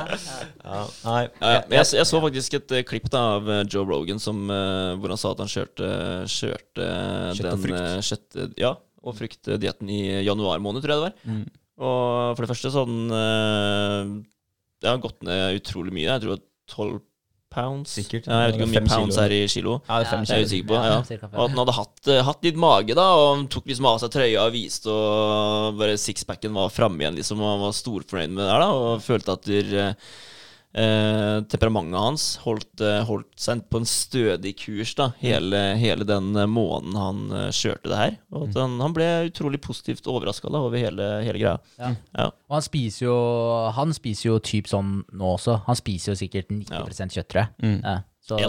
Ja, 0.67 0.81
nei. 1.05 1.21
Ja, 1.41 1.51
ja. 1.53 1.61
Jeg, 1.77 1.85
jeg 2.01 2.07
så 2.09 2.21
faktisk 2.25 2.57
et 2.59 2.73
klipp 2.89 3.07
da 3.13 3.21
av 3.37 3.47
Joe 3.71 3.85
Rogan 3.87 4.19
som, 4.21 4.41
hvor 4.49 5.13
han 5.13 5.21
sa 5.21 5.31
at 5.35 5.41
han 5.45 5.51
kjørte, 5.53 5.91
kjørte 6.33 6.89
Kjøtt 7.37 7.53
og 7.53 7.61
frukt. 7.63 8.41
ja, 8.59 8.73
og 9.07 9.15
fruktdietten 9.17 9.89
i 9.93 10.01
januar 10.27 10.59
måned, 10.63 10.83
tror 10.83 10.93
jeg 10.95 10.99
det 10.99 11.07
var. 11.07 11.15
Mm. 11.29 11.45
Og 11.77 12.33
for 12.35 12.41
det 12.43 12.49
første 12.51 12.71
sånn 12.73 12.97
eh, 13.13 14.11
Det 14.81 14.89
har 14.91 14.97
gått 15.01 15.21
ned 15.25 15.57
utrolig 15.61 15.93
mye. 15.95 16.07
Jeg 16.09 16.21
tror 16.25 16.41
12 16.69 16.99
pounds. 17.49 17.93
Sikkert. 17.97 18.27
Ja, 18.27 18.41
jeg 18.43 18.51
vet 18.51 18.57
ikke 18.57 18.65
hvor 18.67 18.73
mye 18.75 18.89
pounds 18.91 19.15
kilo. 19.15 19.23
er 19.23 19.33
i 19.33 19.47
kilo. 19.49 19.73
Ja, 19.87 19.97
det 19.97 20.05
er 20.05 20.11
fem 20.11 20.23
Det 20.25 20.29
er 20.29 20.37
jeg 20.41 20.47
kilo. 20.49 20.51
usikker 20.51 20.67
på. 20.67 20.75
Ja, 20.77 20.83
Ja. 20.91 21.27
Og 21.37 21.43
at 21.45 21.49
han 21.49 21.61
hadde 21.63 21.75
hatt, 21.77 22.07
eh, 22.07 22.23
hatt 22.27 22.43
litt 22.43 22.55
mage, 22.57 22.93
da, 22.95 23.07
og 23.15 23.49
tok 23.49 23.65
liksom 23.71 23.85
av 23.87 23.99
seg 24.03 24.11
trøya 24.11 24.45
og 24.45 24.53
viste, 24.53 24.87
og 24.91 25.77
bare 25.79 25.97
sixpacken 25.97 26.53
var 26.53 26.69
framme 26.69 26.99
igjen, 27.01 27.15
liksom, 27.17 27.39
og 27.41 27.53
han 27.55 27.63
var 27.65 27.71
storfornøyd 27.73 28.29
med 28.35 28.43
det 28.43 28.51
der, 28.51 28.59
da, 28.59 28.69
og 28.71 29.01
følte 29.01 29.31
at 29.33 29.41
der, 29.43 29.95
eh, 30.77 31.37
temperamentet 31.49 31.99
hans 31.99 32.25
holdt, 32.43 32.81
eh, 32.81 33.01
holdt 33.07 33.31
seg 33.41 33.63
på 33.71 33.81
en 33.81 33.87
stødig 33.89 34.53
kurs 34.61 34.93
da, 34.97 35.09
hele, 35.21 35.61
hele 35.81 36.07
den 36.07 36.31
eh, 36.37 36.49
måneden 36.49 36.97
han 36.99 37.23
eh, 37.31 37.47
kjørte 37.55 37.91
det 37.91 38.01
her. 38.01 38.17
Og 38.33 38.47
at 38.49 38.59
han, 38.61 38.77
han 38.83 38.95
ble 38.95 39.07
utrolig 39.29 39.61
positivt 39.63 40.09
overraska 40.09 40.51
over 40.51 40.77
hele, 40.79 41.09
hele 41.25 41.41
greia. 41.41 41.55
Ja. 41.79 41.93
Ja. 42.13 42.27
Og 42.47 42.59
han 42.59 42.65
spiser 42.65 43.07
jo 43.07 43.15
Han 43.75 43.91
spiser 43.95 44.29
jo 44.29 44.37
typ 44.43 44.69
sånn 44.69 45.01
nå 45.11 45.33
også. 45.35 45.61
Han 45.67 45.77
spiser 45.79 46.13
jo 46.13 46.19
sikkert 46.19 46.53
90 46.53 47.17
kjøtt, 47.17 47.31
tror 47.31 47.43
jeg. 47.43 47.51
Mm. 47.63 47.79
Ja, 47.83 47.97
så. 48.23 48.39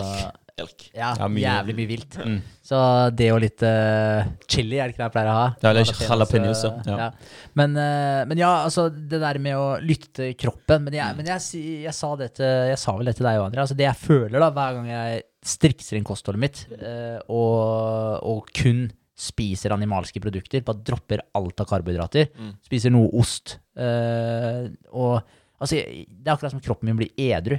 Elk. 0.59 0.89
Ja, 0.95 1.15
Ja, 1.19 1.29
mye- 1.31 1.45
jævlig 1.47 1.75
mye 1.79 1.89
vilt. 1.91 2.17
Mm. 2.25 2.39
Så 2.69 2.79
det 3.17 3.31
og 3.33 3.41
litt 3.41 3.63
eh, 3.63 4.27
chili 4.51 4.77
er 4.81 4.89
det 4.89 4.95
ikke 4.97 5.03
det 5.03 5.07
jeg 5.09 5.15
pleier 5.17 5.31
å 5.31 5.37
ha? 5.39 5.47
Ja, 5.63 5.71
eller 5.71 5.85
jalapeños, 5.85 6.11
jalapenos, 6.11 6.65
ja. 6.65 6.73
eh, 6.79 6.99
Ja. 6.99 7.11
Men, 7.55 7.77
eh, 7.77 8.25
men 8.29 8.39
ja, 8.43 8.51
altså 8.67 8.89
det 8.93 9.21
der 9.23 9.39
med 9.39 9.55
å 9.57 9.69
lytte 9.81 10.13
til 10.19 10.35
kroppen 10.35 10.85
Men 10.85 10.93
jeg, 10.99 11.17
men 11.17 11.27
jeg, 11.27 11.41
si- 11.41 11.83
jeg, 11.85 11.95
sa, 11.95 12.15
det 12.17 12.35
til, 12.35 12.45
jeg 12.73 12.79
sa 12.79 12.97
vel 12.99 13.07
det 13.07 13.17
til 13.17 13.25
deg 13.31 13.39
og 13.41 13.47
andre. 13.49 13.61
Altså 13.65 13.77
det 13.79 13.87
jeg 13.89 13.97
føler 14.03 14.39
da 14.41 14.51
hver 14.51 14.75
gang 14.81 14.87
jeg 14.93 15.23
strikser 15.49 15.97
inn 15.97 16.05
kostholdet 16.05 16.41
mitt, 16.43 16.67
eh, 16.83 17.19
og, 17.31 18.19
og 18.27 18.51
kun 18.53 18.89
spiser 19.19 19.73
animalske 19.75 20.21
produkter, 20.23 20.61
bare 20.63 20.79
dropper 20.87 21.23
alt 21.35 21.61
av 21.63 21.67
karbohydrater, 21.67 22.29
Mm. 22.39 22.53
spiser 22.63 22.91
noe 22.95 23.09
ost 23.19 23.57
eh, 23.77 24.69
Og 24.93 25.23
altså, 25.61 25.75
jeg- 25.79 26.07
det 26.07 26.27
er 26.29 26.37
akkurat 26.37 26.51
som 26.53 26.61
kroppen 26.61 26.87
min 26.87 26.97
blir 27.01 27.11
edru 27.17 27.59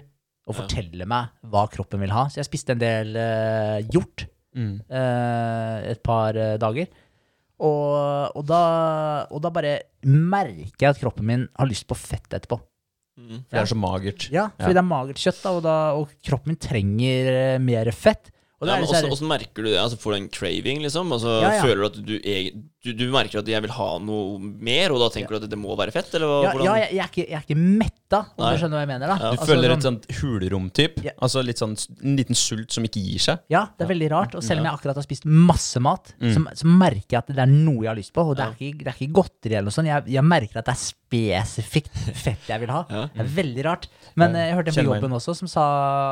og 0.50 0.56
Ja. 0.58 0.64
meg 1.08 1.30
hva 1.46 1.68
kroppen 1.72 2.02
vil 2.02 2.12
ha. 2.16 2.26
Så 2.28 2.42
jeg 2.42 2.48
spiste 2.50 2.74
en 2.76 2.82
del 2.82 3.16
uh, 3.16 3.80
hjort 3.94 4.26
Mm. 4.58 4.80
uh, 4.90 5.78
et 5.92 6.00
par 6.04 6.34
uh, 6.36 6.58
dager. 6.58 6.88
Og, 7.60 8.32
og, 8.36 8.44
da, 8.50 8.62
og 9.30 9.42
da 9.44 9.52
bare 9.54 9.74
merker 10.08 10.88
jeg 10.88 10.96
at 10.96 11.00
kroppen 11.02 11.28
min 11.28 11.44
har 11.60 11.68
lyst 11.70 11.86
på 11.90 11.96
fett 12.00 12.32
etterpå. 12.34 12.58
Mm. 13.20 13.42
For 13.46 13.54
det 13.58 13.62
er 13.62 13.70
så 13.70 13.78
magert. 13.78 14.26
Ja, 14.32 14.48
fordi 14.58 14.72
Ja. 14.72 14.78
det 14.80 14.82
er 14.82 14.88
magert 14.90 15.20
kjøtt, 15.22 15.42
da, 15.44 15.52
og, 15.58 15.64
da, 15.66 15.76
og 16.00 16.14
kroppen 16.24 16.54
min 16.54 16.62
trenger 16.64 17.60
mer 17.62 17.92
fett. 17.92 18.32
Og 18.62 18.68
Ja, 18.68 18.76
men 18.80 18.88
også, 18.90 19.08
også, 19.12 19.28
merker 19.28 19.64
du 19.64 19.70
det? 19.70 19.78
Altså, 19.80 19.98
får 20.02 20.12
du 20.12 20.18
en 20.18 20.30
craving, 20.30 20.82
liksom? 20.84 21.12
Altså, 21.16 21.42
Ja, 21.44 21.52
ja. 21.60 21.62
Føler 21.64 21.80
du 21.84 21.86
at 21.86 22.00
du, 22.06 22.16
du, 22.84 22.94
du 22.96 23.06
merker 23.12 23.42
at 23.42 23.48
jeg 23.52 23.60
vil 23.66 23.74
ha 23.76 23.88
noe 24.00 24.38
mer, 24.40 24.94
og 24.96 25.02
da 25.02 25.10
tenker 25.12 25.36
du 25.36 25.44
at 25.44 25.50
det 25.52 25.58
må 25.60 25.76
være 25.76 25.92
fett? 25.92 26.14
Eller 26.16 26.30
hva, 26.32 26.38
ja, 26.46 26.52
hvordan? 26.54 26.66
ja, 26.70 26.76
jeg, 26.80 26.90
jeg, 26.96 27.02
er 27.04 27.10
ikke, 27.12 27.26
jeg 27.28 27.38
er 27.40 27.44
ikke 27.44 27.58
metta, 27.84 28.20
om 28.38 28.46
Nei. 28.46 28.52
du 28.56 28.62
skjønner 28.62 28.78
hva 28.80 28.84
jeg 28.86 28.92
mener. 28.94 29.08
da. 29.12 29.16
Ja. 29.20 29.20
Du 29.20 29.36
Altså, 29.40 29.48
føler 29.52 29.68
sånn- 29.74 29.78
et 29.78 29.88
sånt 29.90 30.06
hulrom-typ. 30.22 31.02
Ja. 31.04 31.12
Altså 31.22 31.44
litt 31.44 31.60
sånn 31.60 31.76
en 32.04 32.16
liten 32.16 32.40
sult 32.40 32.72
som 32.72 32.88
ikke 32.88 33.04
gir 33.04 33.20
seg. 33.20 33.42
Ja, 33.52 33.66
det 33.78 33.84
er 33.86 33.92
veldig 33.92 34.10
rart. 34.16 34.36
Og 34.40 34.46
selv 34.48 34.64
om 34.64 34.70
jeg 34.70 34.74
akkurat 34.80 34.96
har 35.02 35.04
spist 35.10 35.28
masse 35.28 35.82
mat, 35.84 36.14
Mm. 36.20 36.32
så, 36.36 36.46
så 36.64 36.66
merker 36.72 37.18
jeg 37.18 37.20
at 37.20 37.28
det 37.28 37.44
er 37.44 37.52
noe 37.52 37.84
jeg 37.84 37.92
har 37.92 38.00
lyst 38.00 38.14
på. 38.16 38.24
Og 38.24 38.36
det 38.40 38.46
er 38.48 38.56
ikke, 38.56 38.84
det 38.84 38.88
er 38.94 38.98
ikke 39.00 39.14
godteri 39.20 39.54
eller 39.60 39.68
noe 39.70 39.76
sånt. 39.76 39.88
Jeg, 39.92 40.08
jeg 40.16 40.24
merker 40.24 40.60
at 40.64 40.66
det 40.72 40.76
er 40.78 40.84
spesifikt 40.88 41.96
fett 42.24 42.48
jeg 42.50 42.62
vil 42.64 42.72
ha. 42.74 42.82
Ja. 42.90 43.04
Det 43.14 43.24
er 43.26 43.32
veldig 43.44 43.66
rart. 43.68 43.88
Men 44.20 44.34
Ja, 44.36 44.40
eh, 44.40 44.48
jeg 44.50 44.58
hørte 44.60 44.72
en 44.74 44.80
på 44.80 44.88
jobben 44.96 45.16
også 45.20 45.36
som 45.38 45.48
sa 45.52 45.66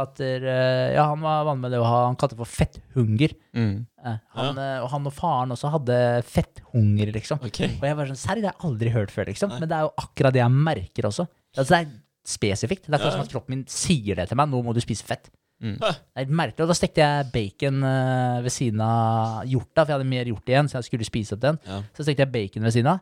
at 0.03 0.15
der, 0.19 0.43
eh, 0.43 0.95
ja, 0.95 1.07
han 1.11 1.21
var 1.23 1.45
vant 1.47 1.61
med 1.63 1.71
det 1.71 1.79
å 1.81 1.85
ha 1.87 2.05
Han 2.07 2.15
kalte 2.19 2.35
det 2.35 2.43
for 2.43 2.51
fetthunger. 2.51 3.33
Mm. 3.57 3.85
Eh, 4.05 4.17
Han, 4.37 4.59
eh, 4.61 4.77
og 4.83 4.89
han 4.93 5.07
og 5.09 5.13
faren 5.15 5.53
også 5.55 5.71
hadde 5.73 5.95
fetthunger, 6.27 7.11
liksom. 7.15 7.41
Okay. 7.47 7.71
Og 7.79 7.87
jeg 7.89 7.97
var 7.97 8.11
sånn, 8.11 8.19
Serr, 8.19 8.41
det 8.41 8.49
har 8.51 8.55
jeg 8.57 8.69
aldri 8.69 8.93
hørt 8.93 9.13
før, 9.13 9.29
liksom. 9.31 9.55
Men 9.57 9.65
det 9.69 9.77
er 9.79 9.87
jo 9.87 9.93
akkurat 10.03 10.35
det 10.35 10.43
jeg 10.43 10.53
merker 10.69 11.09
også. 11.09 11.25
Altså, 11.57 11.71
det 11.73 11.79
er 11.81 11.91
spesifikt. 12.27 12.85
Det 12.85 12.93
er 12.93 12.99
akkurat 12.99 13.17
som 13.17 13.25
at 13.25 13.33
kroppen 13.33 13.55
min 13.55 13.65
sier 13.71 14.19
det 14.19 14.27
til 14.29 14.39
meg. 14.39 14.49
Nå 14.51 14.61
må 14.65 14.75
du 14.75 14.81
spise 14.83 15.05
fett. 15.07 15.29
Mm. 15.63 15.77
Det 15.81 16.21
er 16.21 16.33
merkelig. 16.37 16.65
Og 16.67 16.69
da 16.69 16.75
stekte 16.77 17.01
jeg 17.01 17.29
bacon 17.33 17.81
eh, 17.89 18.41
ved 18.45 18.53
siden 18.53 18.81
av 18.85 19.47
hjorta, 19.49 19.81
for 19.83 19.89
jeg 19.93 19.97
hadde 19.97 20.11
mer 20.11 20.29
hjort 20.29 20.51
igjen, 20.51 20.69
så 20.69 20.77
jeg 20.81 20.91
skulle 20.91 21.07
spise 21.07 21.37
opp 21.37 21.45
den. 21.47 21.57
Ja. 21.65 21.79
Så 21.97 22.05
stekte 22.05 22.27
jeg 22.27 22.33
bacon 22.35 22.67
ved 22.67 22.75
siden 22.75 22.91
av. 22.93 23.01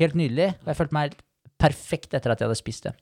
Helt 0.00 0.16
nydelig. 0.18 0.48
Og 0.64 0.72
jeg 0.72 0.80
følte 0.80 0.96
meg 0.96 1.10
helt 1.10 1.20
perfekt 1.62 2.16
etter 2.16 2.34
at 2.34 2.42
jeg 2.42 2.50
hadde 2.50 2.58
spist 2.58 2.88
det. 2.88 2.92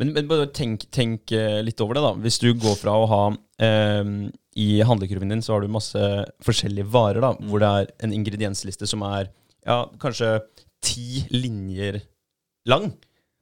Men, 0.00 0.12
men 0.16 0.28
bare 0.30 0.50
tenk, 0.54 0.86
tenk 0.94 1.32
eh, 1.36 1.60
litt 1.64 1.80
over 1.82 1.96
det, 1.96 2.04
da. 2.04 2.14
Hvis 2.20 2.40
du 2.42 2.50
går 2.52 2.76
fra 2.80 2.96
å 3.00 3.08
ha 3.10 3.22
eh, 3.64 4.14
I 4.60 4.70
handlekurven 4.86 5.32
din 5.32 5.44
så 5.44 5.56
har 5.56 5.64
du 5.64 5.72
masse 5.72 6.06
forskjellige 6.46 6.90
varer, 6.92 7.22
da, 7.24 7.34
hvor 7.48 7.64
det 7.64 7.70
er 7.80 7.92
en 8.06 8.16
ingrediensliste 8.16 8.88
som 8.90 9.04
er 9.08 9.32
ja, 9.66 9.84
kanskje 10.00 10.38
ti 10.84 11.24
linjer 11.32 12.00
lang. 12.70 12.92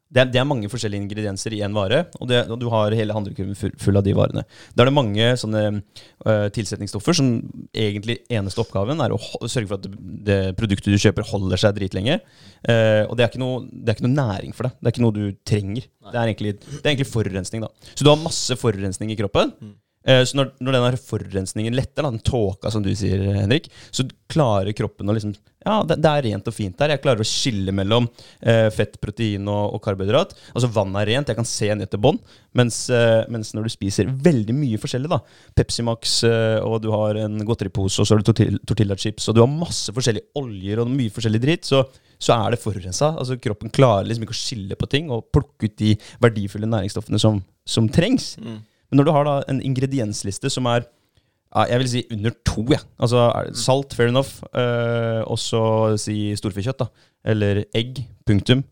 Det 0.08 0.22
er, 0.22 0.28
det 0.32 0.40
er 0.40 0.46
mange 0.48 0.70
forskjellige 0.72 1.04
ingredienser 1.04 1.52
i 1.52 1.60
én 1.64 1.74
vare, 1.76 2.04
og, 2.16 2.28
det, 2.30 2.40
og 2.48 2.56
du 2.60 2.68
har 2.72 2.94
hele 2.96 3.12
handlekurven 3.12 3.56
full, 3.58 3.74
full 3.80 4.00
av 4.00 4.06
de 4.06 4.14
varene. 4.16 4.44
Da 4.72 4.84
er 4.84 4.88
det 4.88 4.96
mange 4.96 5.26
sånne 5.40 5.64
uh, 5.78 6.46
tilsetningsstoffer 6.54 7.18
som 7.18 7.28
egentlig 7.76 8.20
eneste 8.32 8.62
oppgaven 8.64 9.04
er 9.04 9.12
å 9.12 9.20
sørge 9.44 9.68
for 9.68 9.76
at 9.76 9.84
det, 9.84 9.92
det 10.28 10.38
produktet 10.58 10.94
du 10.94 10.96
kjøper, 11.02 11.28
holder 11.28 11.60
seg 11.60 11.76
dritlenge. 11.76 12.20
Uh, 12.64 13.04
og 13.04 13.18
det 13.18 13.26
er, 13.26 13.28
ikke 13.28 13.42
noe, 13.42 13.66
det 13.68 13.92
er 13.92 13.98
ikke 13.98 14.08
noe 14.08 14.16
næring 14.16 14.56
for 14.56 14.68
deg. 14.68 14.78
Det 14.78 14.88
er 14.88 14.96
ikke 14.96 15.04
noe 15.04 15.18
du 15.18 15.26
trenger. 15.52 15.90
Det 16.08 16.14
er, 16.14 16.24
egentlig, 16.24 16.54
det 16.62 16.80
er 16.80 16.94
egentlig 16.94 17.10
forurensning. 17.10 17.66
da. 17.66 17.92
Så 17.92 18.06
du 18.06 18.12
har 18.12 18.22
masse 18.22 18.56
forurensning 18.56 19.12
i 19.12 19.18
kroppen. 19.18 19.52
Eh, 19.60 19.76
Så 20.08 20.38
når, 20.38 20.54
når 20.64 20.76
denne 20.76 21.00
forurensningen 21.04 21.74
letter, 21.76 22.00
da, 22.00 22.08
den 22.08 22.22
tåka 22.24 22.70
som 22.72 22.80
du 22.84 22.88
sier, 22.96 23.20
Henrik, 23.36 23.66
så 23.92 24.06
klarer 24.28 24.72
kroppen 24.76 25.08
å 25.08 25.14
liksom 25.16 25.34
Ja, 25.64 25.80
det, 25.84 25.98
det 26.00 26.10
er 26.10 26.24
rent 26.28 26.48
og 26.48 26.54
fint 26.54 26.76
der. 26.78 26.94
Jeg 26.94 27.02
klarer 27.02 27.20
å 27.20 27.28
skille 27.28 27.72
mellom 27.76 28.06
eh, 28.40 28.68
fett, 28.72 28.94
protein 29.02 29.48
og, 29.50 29.74
og 29.76 29.82
karbohydrat. 29.84 30.32
Altså 30.54 30.70
vann 30.72 30.94
er 31.00 31.08
rent, 31.10 31.28
jeg 31.28 31.36
kan 31.36 31.48
se 31.48 31.68
ned 31.74 31.90
til 31.92 32.00
bånn. 32.04 32.20
Mens, 32.56 32.78
eh, 32.94 33.24
mens 33.32 33.50
når 33.56 33.66
du 33.66 33.72
spiser 33.74 34.08
veldig 34.08 34.54
mye 34.56 34.80
forskjellig, 34.80 35.10
da 35.12 35.20
Pepsi 35.58 35.84
Max, 35.84 36.14
eh, 36.28 36.56
og 36.62 36.80
du 36.84 36.88
har 36.94 37.20
en 37.24 37.36
godteripose, 37.48 38.00
og 38.00 38.08
så 38.08 38.16
har 38.16 38.22
du 38.22 38.30
tortillachips, 38.30 38.68
tortilla 38.70 39.32
og 39.32 39.36
du 39.36 39.42
har 39.44 39.52
masse 39.66 39.92
forskjellige 39.96 40.40
oljer 40.40 40.80
og 40.84 40.94
mye 40.94 41.12
forskjellig 41.14 41.42
dritt, 41.44 41.68
så, 41.68 41.82
så 42.16 42.38
er 42.38 42.54
det 42.54 42.62
forurensa. 42.62 43.12
Altså 43.16 43.36
kroppen 43.42 43.74
klarer 43.74 44.08
liksom 44.08 44.28
ikke 44.28 44.36
å 44.36 44.40
skille 44.40 44.78
på 44.78 44.88
ting 44.94 45.12
og 45.12 45.28
plukke 45.34 45.68
ut 45.68 45.78
de 45.82 45.94
verdifulle 46.22 46.70
næringsstoffene 46.70 47.20
som, 47.20 47.42
som 47.68 47.90
trengs. 47.92 48.36
Mm. 48.40 48.60
Men 48.88 49.00
når 49.00 49.08
du 49.08 49.12
har 49.16 49.28
da 49.28 49.34
en 49.50 49.60
ingrediensliste 49.64 50.50
som 50.52 50.68
er 50.70 50.86
jeg 51.48 51.80
vil 51.80 51.88
si 51.88 52.00
under 52.12 52.34
to. 52.44 52.62
Ja. 52.68 52.80
Altså, 53.00 53.22
salt, 53.56 53.94
fair 53.96 54.10
enough. 54.12 54.42
Eh, 54.52 55.22
og 55.24 55.38
så 55.40 55.96
si 56.00 56.34
storfekjøtt, 56.36 56.82
da. 56.82 57.08
Eller 57.32 57.64
egg. 57.76 58.02
Punktum. 58.28 58.62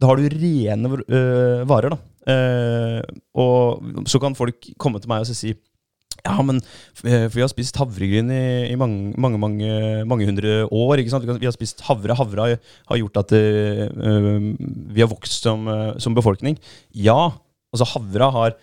Da 0.00 0.08
har 0.08 0.16
du 0.16 0.24
rene 0.32 0.92
eh, 1.04 1.62
varer, 1.68 1.92
da. 1.92 1.98
Eh, 2.32 3.00
og 3.38 4.08
så 4.08 4.20
kan 4.22 4.36
folk 4.36 4.72
komme 4.80 5.00
til 5.00 5.12
meg 5.12 5.22
og 5.22 5.36
si 5.36 5.52
ja, 6.26 6.34
men 6.42 6.56
eh, 7.04 7.28
for 7.28 7.36
vi 7.36 7.42
har 7.44 7.50
spist 7.52 7.76
havregryn 7.78 8.32
i, 8.34 8.72
i 8.72 8.78
mange, 8.80 9.12
mange, 9.20 9.38
mange, 9.38 9.68
mange 10.08 10.26
hundre 10.26 10.54
år. 10.64 10.98
ikke 10.98 11.12
sant? 11.12 11.26
Vi, 11.28 11.46
har 11.46 11.54
spist 11.54 11.84
havre. 11.86 12.16
Havre 12.18 12.48
har, 12.56 12.96
gjort 12.98 13.20
at 13.20 13.34
eh, 13.36 13.84
vi 13.86 15.04
har 15.04 15.12
vokst 15.12 15.46
som, 15.46 15.68
som 16.02 16.16
befolkning. 16.16 16.56
Ja, 16.96 17.36
altså 17.70 17.86
havra 17.92 18.32
har 18.34 18.56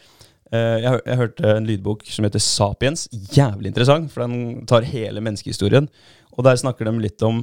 jeg, 0.54 1.00
jeg 1.08 1.20
hørte 1.20 1.56
en 1.58 1.68
lydbok 1.68 2.04
som 2.10 2.28
heter 2.28 2.42
Sapiens. 2.44 3.08
Jævlig 3.34 3.72
interessant, 3.72 4.12
for 4.14 4.26
den 4.26 4.66
tar 4.70 4.86
hele 4.88 5.24
menneskehistorien. 5.24 5.90
Og 6.34 6.46
der 6.46 6.60
snakker 6.60 6.88
de 6.88 6.94
litt 7.04 7.24
om 7.26 7.42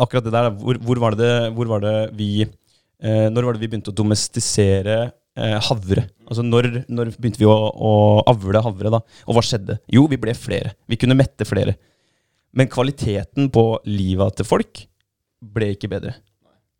akkurat 0.00 0.26
det 0.26 0.34
der. 0.34 0.50
Hvor, 0.50 0.78
hvor, 0.86 1.00
var, 1.02 1.16
det, 1.18 1.32
hvor 1.56 1.70
var 1.70 1.84
det 1.84 1.96
vi 2.18 2.30
eh, 2.44 3.28
Når 3.30 3.46
var 3.46 3.56
det 3.56 3.62
vi 3.62 3.70
begynte 3.70 3.92
å 3.92 3.96
domestisere 3.96 4.98
eh, 5.36 5.58
havre? 5.68 6.06
Altså 6.26 6.44
når, 6.46 6.70
når 6.88 7.12
begynte 7.18 7.42
vi 7.42 7.48
å, 7.50 7.56
å 7.56 7.92
avle 8.30 8.62
havre, 8.64 8.92
da? 8.96 9.02
Og 9.26 9.36
hva 9.36 9.44
skjedde? 9.44 9.80
Jo, 9.90 10.06
vi 10.10 10.20
ble 10.20 10.34
flere. 10.38 10.74
Vi 10.90 10.98
kunne 11.00 11.18
mette 11.18 11.46
flere. 11.48 11.76
Men 12.56 12.70
kvaliteten 12.70 13.50
på 13.52 13.64
livet 13.86 14.40
til 14.40 14.48
folk 14.48 14.84
ble 15.40 15.72
ikke 15.76 15.90
bedre. 15.90 16.16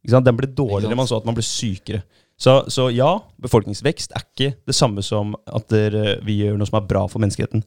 Ikke? 0.02 0.18
Den 0.18 0.38
ble 0.38 0.48
dårligere. 0.48 0.98
Man 0.98 1.08
så 1.08 1.20
at 1.20 1.28
man 1.28 1.36
ble 1.36 1.44
sykere. 1.46 2.02
Så, 2.40 2.54
så 2.72 2.86
ja, 2.94 3.10
befolkningsvekst 3.44 4.14
er 4.16 4.24
ikke 4.24 4.54
det 4.66 4.76
samme 4.76 5.02
som 5.04 5.34
at 5.44 5.66
dere- 5.68 6.18
vi 6.24 6.38
gjør 6.40 6.56
noe 6.56 6.68
som 6.70 6.78
er 6.80 6.86
bra 6.88 7.02
for 7.10 7.20
menneskeheten. 7.20 7.64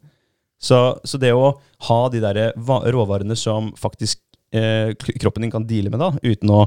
Så, 0.63 0.79
så 1.05 1.19
det 1.21 1.33
å 1.35 1.51
ha 1.89 1.99
de 2.09 2.21
der 2.23 2.39
råvarene 2.57 3.35
som 3.37 3.69
faktisk 3.77 4.21
eh, 4.55 4.95
kroppen 5.21 5.45
din 5.45 5.53
kan 5.53 5.67
deale 5.69 5.91
med, 5.93 6.01
da, 6.01 6.09
uten 6.23 6.49
å, 6.55 6.63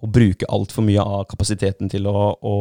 å 0.00 0.08
bruke 0.08 0.48
altfor 0.48 0.86
mye 0.86 1.04
av 1.04 1.26
kapasiteten 1.28 1.90
til 1.92 2.08
å, 2.08 2.14
å, 2.40 2.54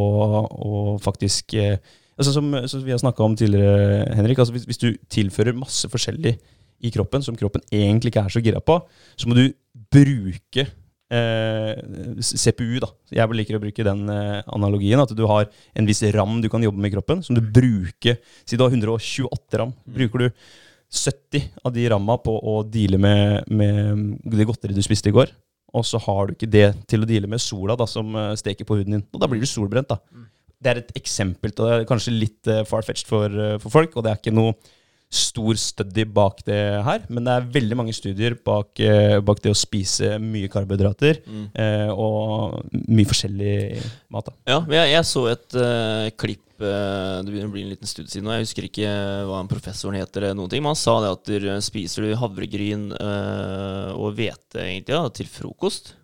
å 0.50 0.82
faktisk 1.04 1.56
eh, 1.56 1.78
altså 2.20 2.36
som, 2.36 2.52
som 2.68 2.84
vi 2.84 2.92
har 2.92 3.00
snakka 3.00 3.24
om 3.24 3.38
tidligere, 3.40 4.04
Henrik. 4.18 4.42
Altså 4.42 4.58
hvis, 4.58 4.68
hvis 4.68 4.82
du 4.82 4.90
tilfører 5.08 5.56
masse 5.56 5.88
forskjellig 5.92 6.36
i 6.84 6.92
kroppen 6.96 7.24
som 7.24 7.38
kroppen 7.40 7.64
egentlig 7.72 8.12
ikke 8.12 8.26
er 8.28 8.36
så 8.36 8.44
gira 8.44 8.60
på, 8.64 8.82
så 9.16 9.30
må 9.30 9.38
du 9.38 9.46
bruke 9.94 10.68
eh, 11.14 11.76
CPU, 12.22 12.80
da. 12.84 12.90
Jeg 13.14 13.36
liker 13.36 13.58
å 13.58 13.62
bruke 13.64 13.86
den 13.86 14.06
eh, 14.14 14.40
analogien. 14.56 15.02
At 15.02 15.14
du 15.16 15.26
har 15.30 15.50
en 15.50 15.90
viss 15.90 16.02
ram 16.16 16.40
du 16.44 16.50
kan 16.52 16.64
jobbe 16.64 16.82
med 16.82 16.92
i 16.92 16.96
kroppen, 16.98 17.24
som 17.26 17.38
du 17.38 17.44
bruker 17.44 18.20
Si 18.46 18.58
du 18.58 18.64
har 18.66 18.74
128 18.74 19.62
ram. 19.62 19.74
Bruker 19.86 20.26
du 20.26 20.30
70 20.90 21.52
av 21.64 21.74
de 21.74 21.86
ramma 21.92 22.18
på 22.18 22.34
å 22.34 22.64
deale 22.66 22.98
med, 22.98 23.46
med 23.54 24.18
det 24.26 24.48
godteriet 24.50 24.78
du 24.78 24.82
spiste 24.82 25.12
i 25.12 25.14
går, 25.14 25.30
og 25.78 25.86
så 25.86 26.02
har 26.02 26.28
du 26.28 26.34
ikke 26.34 26.50
det 26.50 26.68
til 26.90 27.06
å 27.06 27.10
deale 27.10 27.30
med 27.30 27.42
sola 27.44 27.76
da, 27.78 27.86
som 27.90 28.16
eh, 28.18 28.34
steker 28.40 28.66
på 28.66 28.80
huden 28.80 28.98
din. 28.98 29.06
Og 29.14 29.22
da 29.22 29.30
blir 29.30 29.42
du 29.42 29.50
solbrent. 29.50 29.92
da. 29.92 30.00
Det 30.60 30.72
er 30.72 30.82
et 30.82 30.96
eksempel, 30.98 31.54
og 31.54 31.62
det 31.62 31.76
er 31.76 31.86
kanskje 31.88 32.12
litt 32.12 32.50
uh, 32.52 32.66
far-fetched 32.68 33.08
for, 33.08 33.32
uh, 33.32 33.54
for 33.64 33.72
folk, 33.72 33.94
og 33.96 34.04
det 34.04 34.12
er 34.12 34.18
ikke 34.20 34.34
noe 34.36 34.58
stor 35.10 35.58
study 35.58 36.04
bak 36.06 36.44
det 36.46 36.60
her, 36.86 37.06
men 37.10 37.26
det 37.26 37.34
er 37.34 37.48
veldig 37.56 37.78
mange 37.80 37.94
studier 37.98 38.36
bak, 38.46 38.78
eh, 38.78 39.18
bak 39.26 39.42
det 39.42 39.50
å 39.50 39.58
spise 39.58 40.20
mye 40.22 40.50
karbohydrater 40.54 41.22
eh, 41.58 41.90
og 41.90 42.60
mye 42.86 43.10
forskjellig 43.10 43.56
mat. 44.14 44.30
da. 44.30 44.36
Ja, 44.54 44.60
jeg, 44.78 44.92
jeg 44.94 45.08
så 45.10 45.24
et 45.32 45.58
uh, 45.58 46.06
klipp 46.14 46.62
uh, 46.62 47.24
Det 47.24 47.32
begynner 47.32 47.50
å 47.50 47.56
bli 47.56 47.64
en 47.66 47.72
liten 47.74 47.90
studie 47.90 48.12
siden 48.12 48.30
nå. 48.30 48.36
Jeg 48.38 48.46
husker 48.46 48.68
ikke 48.68 48.92
hva 49.26 49.40
en 49.42 49.50
professoren 49.50 49.98
heter, 49.98 50.28
eller 50.28 50.38
noen 50.38 50.54
ting, 50.54 50.62
men 50.62 50.76
han 50.76 50.82
sa 50.82 51.00
det 51.02 51.14
at 51.16 51.32
du 51.32 51.50
spiser 51.66 52.06
du 52.06 52.20
havregryn 52.20 52.92
uh, 52.94 53.96
og 53.98 54.14
hvete 54.20 54.62
egentlig 54.62 54.94
da, 54.94 55.08
til 55.10 55.32
frokost, 55.32 55.96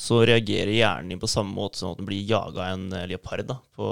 så 0.00 0.20
reagerer 0.28 0.76
hjernen 0.76 1.14
din 1.14 1.22
på 1.22 1.28
samme 1.28 1.56
måte 1.56 1.80
sånn 1.80 1.96
at 1.96 2.02
den 2.02 2.08
blir 2.08 2.28
jaga 2.28 2.66
av 2.66 2.76
en 2.76 3.08
leopard 3.08 3.48
da, 3.48 3.56
på, 3.76 3.88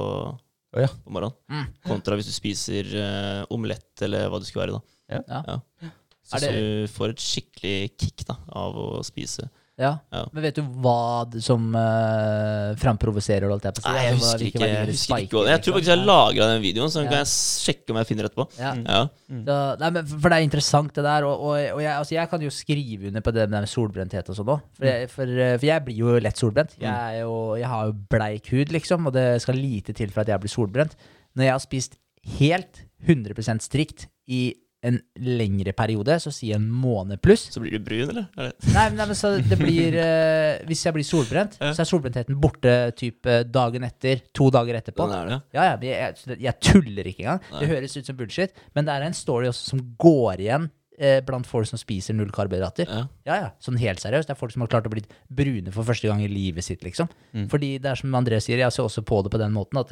Å 0.77 0.83
ja. 0.85 0.89
på 1.05 1.13
morgenen. 1.15 1.37
Mm. 1.49 1.69
Kontra 1.87 2.17
hvis 2.19 2.29
du 2.29 2.35
spiser 2.35 2.91
uh, 2.93 3.45
omelett 3.55 4.03
eller 4.05 4.29
hva 4.29 4.41
det 4.43 4.49
skulle 4.51 4.67
være. 4.67 4.77
da. 4.77 4.99
Ja. 5.17 5.43
Ja. 5.49 5.93
Så, 6.29 6.37
Er 6.37 6.41
det- 6.45 6.49
så 6.49 6.59
du 6.59 6.93
får 6.93 7.15
et 7.15 7.23
skikkelig 7.25 7.77
kick 7.97 8.27
da, 8.29 8.37
av 8.53 8.77
å 8.77 8.89
spise. 9.07 9.49
Ja. 9.79 9.93
Ja. 10.13 10.25
Men 10.35 10.43
vet 10.43 10.57
du 10.59 10.63
hva 10.83 11.25
det 11.31 11.39
som 11.47 11.69
uh, 11.75 12.75
framprovoserer, 12.81 13.47
si? 13.47 13.83
Nei, 13.85 14.03
jeg 14.03 14.15
Altså, 14.17 14.33
husker 14.33 14.45
ikke, 14.49 14.61
jeg 14.67 14.75
det 14.89 14.95
husker 14.95 15.23
ikke 15.23 15.43
det 15.45 15.53
Jeg 15.53 15.63
tror 15.63 15.77
liksom? 15.77 15.77
faktisk 15.79 15.93
jeg 15.93 16.09
lagra 16.09 16.49
den 16.53 16.63
videoen, 16.65 16.91
så 16.91 17.05
Ja. 17.05 17.09
kan 17.13 17.19
jeg 17.21 17.31
sjekke 17.31 17.91
om 17.95 18.01
jeg 18.01 18.09
finner 18.11 18.29
etterpå. 18.29 18.47
Ja. 18.59 18.73
Ja. 18.83 19.03
Så, 19.29 19.59
nei, 19.85 19.91
men 19.99 20.07
for 20.11 20.29
det 20.29 20.39
er 20.41 20.47
interessant 20.49 20.93
det 20.99 21.05
der, 21.07 21.29
og, 21.29 21.41
og, 21.41 21.55
og 21.77 21.81
jeg, 21.85 21.93
altså, 21.95 22.15
jeg 22.19 22.29
kan 22.35 22.41
jo 22.43 22.51
skrive 22.51 23.09
under 23.13 23.21
på 23.29 23.35
det 23.39 23.49
med 23.55 23.69
solbrenthet 23.71 24.29
og 24.35 24.37
sånn 24.41 24.53
òg. 24.57 24.61
For, 24.79 24.85
jeg- 24.91 25.11
for, 25.15 25.25
eh, 25.47 25.55
for 25.59 25.67
jeg 25.71 25.85
blir 25.87 25.97
jo 26.03 26.19
lett 26.27 26.37
solbrent. 26.43 26.75
Jeg, 26.81 26.91
er 26.91 27.21
jo, 27.23 27.55
jeg 27.61 27.69
har 27.69 27.87
jo 27.87 27.97
bleik 28.11 28.51
hud, 28.51 28.75
liksom, 28.75 29.07
og 29.07 29.13
det 29.15 29.29
skal 29.43 29.55
lite 29.55 29.95
til 29.95 30.11
for 30.11 30.21
at 30.27 30.29
jeg 30.35 30.41
blir 30.43 30.51
solbrent. 30.53 30.97
Når 31.37 31.45
jeg 31.45 31.53
har 31.55 31.63
spist 31.63 31.99
helt 32.39 32.83
100% 33.07 33.63
strikt 33.63 34.09
i 34.27 34.55
en 34.87 35.01
lengre 35.19 35.73
periode, 35.75 36.15
så 36.23 36.31
sier 36.31 36.55
en 36.55 36.69
måned 36.71 37.19
pluss, 37.25 37.49
Så 37.51 37.59
blir 37.61 37.73
du 37.75 37.81
brun, 37.83 38.13
eller? 38.13 38.29
Er 38.39 38.53
det? 38.53 38.69
Nei, 38.77 38.85
nei, 38.95 39.07
men 39.11 39.17
så 39.19 39.33
det 39.43 39.59
blir 39.59 39.97
eh, 39.99 40.61
Hvis 40.69 40.85
jeg 40.87 40.95
blir 40.95 41.03
solbrent, 41.09 41.57
Ja. 41.59 41.73
så 41.75 41.83
er 41.83 41.89
solbrentheten 41.91 42.39
borte 42.39 42.75
typ 42.95 43.27
eh, 43.27 43.43
dagen 43.43 43.83
etter, 43.89 44.23
to 44.33 44.51
dager 44.55 44.79
etterpå. 44.79 45.09
Den 45.11 45.17
er 45.19 45.29
det, 45.33 45.39
Ja, 45.59 45.65
ja, 45.73 45.77
men 45.81 45.89
jeg, 45.91 46.39
jeg 46.47 46.61
tuller 46.63 47.11
ikke 47.11 47.25
engang. 47.27 47.43
Nei. 47.51 47.61
Det 47.65 47.69
høres 47.75 47.97
ut 47.99 48.07
som 48.07 48.17
bullshit, 48.21 48.55
men 48.79 48.87
det 48.87 48.95
er 48.95 49.09
en 49.09 49.19
story 49.19 49.51
også 49.51 49.73
som 49.75 49.83
går 49.99 50.45
igjen 50.47 50.71
eh, 50.99 51.19
blant 51.27 51.47
folk 51.51 51.67
som 51.67 51.79
spiser 51.83 52.15
null 52.15 52.31
karbohydrater. 52.31 52.87
ja. 52.87 53.05
Ja, 53.27 53.35
ja, 53.43 53.51
sånn 53.61 53.77
helt 53.83 53.99
seriøst. 54.01 54.31
Det 54.31 54.37
er 54.37 54.41
folk 54.41 54.55
som 54.55 54.63
har 54.63 54.71
klart 54.71 54.87
å 54.87 54.95
bli 54.95 55.03
brune 55.29 55.75
for 55.75 55.83
første 55.91 56.07
gang 56.09 56.23
i 56.23 56.31
livet 56.31 56.63
sitt, 56.65 56.87
liksom. 56.87 57.11
Mm. 57.35 57.49
Fordi 57.51 57.75
det 57.83 57.91
er 57.91 57.99
som 57.99 58.15
André 58.15 58.39
sier, 58.41 58.63
jeg 58.63 58.73
ser 58.79 58.87
også 58.87 59.03
på 59.03 59.25
det 59.27 59.35
på 59.35 59.43
den 59.43 59.53
måten 59.59 59.83
at 59.83 59.91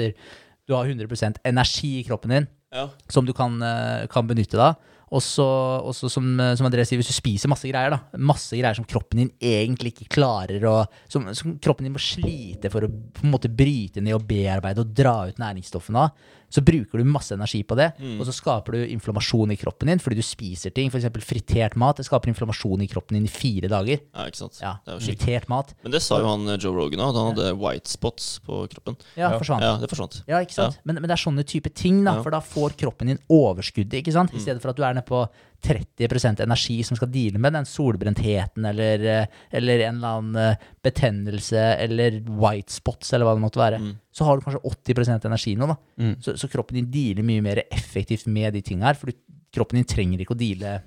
du 0.66 0.74
har 0.74 0.86
100% 0.88 1.36
energi 1.46 2.00
i 2.00 2.06
kroppen 2.06 2.32
din 2.32 2.46
ja. 2.74 2.88
som 3.08 3.26
du 3.26 3.32
kan, 3.36 3.60
eh, 3.62 4.06
kan 4.10 4.28
benytte 4.28 4.58
da. 4.58 4.74
Også, 5.14 5.44
også 5.86 6.08
som, 6.10 6.24
eh, 6.40 6.56
som 6.58 6.66
André 6.66 6.82
sier, 6.82 6.98
hvis 6.98 7.12
du 7.12 7.14
spiser 7.14 7.50
masse 7.50 7.68
greier, 7.70 7.94
da. 7.94 8.18
Masse 8.18 8.56
greier 8.58 8.74
som 8.74 8.86
kroppen 8.88 9.20
din 9.22 9.30
egentlig 9.38 9.92
ikke 9.94 10.08
klarer 10.16 10.64
å 10.66 10.80
Som, 11.08 11.28
som 11.34 11.58
kroppen 11.62 11.86
din 11.86 11.94
må 11.94 12.02
slite 12.02 12.70
for 12.72 12.82
å 12.82 12.90
på 12.90 13.22
en 13.22 13.30
måte 13.30 13.52
bryte 13.52 14.02
ned 14.02 14.16
og 14.16 14.26
bearbeide 14.26 14.82
og 14.82 14.90
dra 14.96 15.28
ut 15.28 15.38
næringsstoffene 15.38 16.08
av. 16.08 16.32
Så 16.48 16.62
bruker 16.62 16.98
du 16.98 17.04
masse 17.04 17.34
energi 17.34 17.62
på 17.66 17.74
det, 17.76 17.92
Mm. 17.98 18.20
og 18.20 18.26
så 18.26 18.32
skaper 18.32 18.72
du 18.72 18.86
inflammasjon 18.86 19.50
i 19.52 19.56
kroppen 19.56 19.88
din 19.88 19.98
fordi 19.98 20.16
du 20.16 20.22
spiser 20.22 20.70
ting. 20.72 20.88
F.eks. 20.90 21.04
fritert 21.26 21.74
mat. 21.76 21.96
Det 21.96 22.06
skaper 22.06 22.28
inflammasjon 22.30 22.82
i 22.82 22.86
kroppen 22.86 23.14
din 23.18 23.24
i 23.26 23.28
fire 23.28 23.68
dager. 23.68 23.98
ja, 24.14 24.26
ikke 24.26 24.36
sant. 24.36 24.60
Ja, 24.62 24.76
Det 24.84 24.92
er 24.94 24.98
jo. 25.00 25.06
Fritert 25.06 25.48
mat. 25.48 25.74
Men 25.82 25.92
det 25.92 26.02
sa 26.02 26.18
jo 26.20 26.26
han 26.28 26.46
eh, 26.48 26.56
Joe 26.58 26.72
Rogan 26.74 27.00
òg, 27.00 27.10
at 27.10 27.16
han 27.16 27.34
hadde 27.34 27.58
white 27.58 27.88
spots 27.88 28.38
på 28.46 28.68
kroppen. 28.68 28.96
Ja, 29.16 29.30
Ja. 29.32 29.38
forsvant. 29.38 29.60
Ja, 29.62 29.76
det 29.76 29.90
forsvant. 29.90 30.22
Ja, 30.28 30.38
ikke 30.40 30.54
sant? 30.54 30.78
Men, 30.84 30.94
men 30.96 31.08
det 31.08 31.18
er 31.18 31.24
sånne 31.30 31.44
type 31.44 31.72
ting, 31.74 32.04
da, 32.04 32.22
for 32.22 32.30
da 32.30 32.40
får 32.40 32.76
kroppen 32.76 33.08
din 33.08 33.18
overskuddet, 33.28 33.92
ikke 34.04 34.12
sant? 34.12 34.32
I 34.34 34.38
stedet 34.38 34.62
for 34.62 34.70
at 34.70 34.76
du 34.76 34.82
er 34.84 34.94
nede 34.94 35.04
på 35.06 35.28
30% 35.62 36.42
energi 36.44 36.76
som 36.84 36.98
skal 36.98 37.10
deale 37.12 37.40
med 37.42 37.54
den 37.56 37.68
solbrentheten 37.68 38.64
eller, 38.68 39.04
eh, 39.04 39.38
eller 39.50 39.84
en 39.86 39.98
eller 39.98 40.18
annen 40.18 40.40
eh, 40.42 40.66
betennelse 40.84 41.62
eller 41.84 42.20
white 42.28 42.72
spots 42.72 43.12
eller 43.12 43.28
hva 43.28 43.36
det 43.36 43.44
måtte 43.44 43.62
være. 43.62 43.80
Mm. 43.82 43.94
Så 44.12 44.26
har 44.26 44.36
du 44.36 44.46
kanskje 44.46 44.74
80% 44.92 45.28
energi 45.30 45.56
nå, 45.56 45.70
da. 45.72 45.78
Mm. 46.02 46.14
Så, 46.22 46.36
så 46.40 46.50
kroppen 46.52 46.80
din 46.80 46.90
dealer 46.92 47.26
mye 47.26 47.44
mer 47.44 47.62
effektivt 47.66 48.28
med 48.30 48.54
de 48.56 48.62
tingene 48.64 48.90
her, 48.90 49.00
for 49.00 49.12
kroppen 49.54 49.80
din 49.80 49.88
trenger 49.88 50.22
ikke 50.22 50.36
å 50.36 50.40
deale 50.40 50.78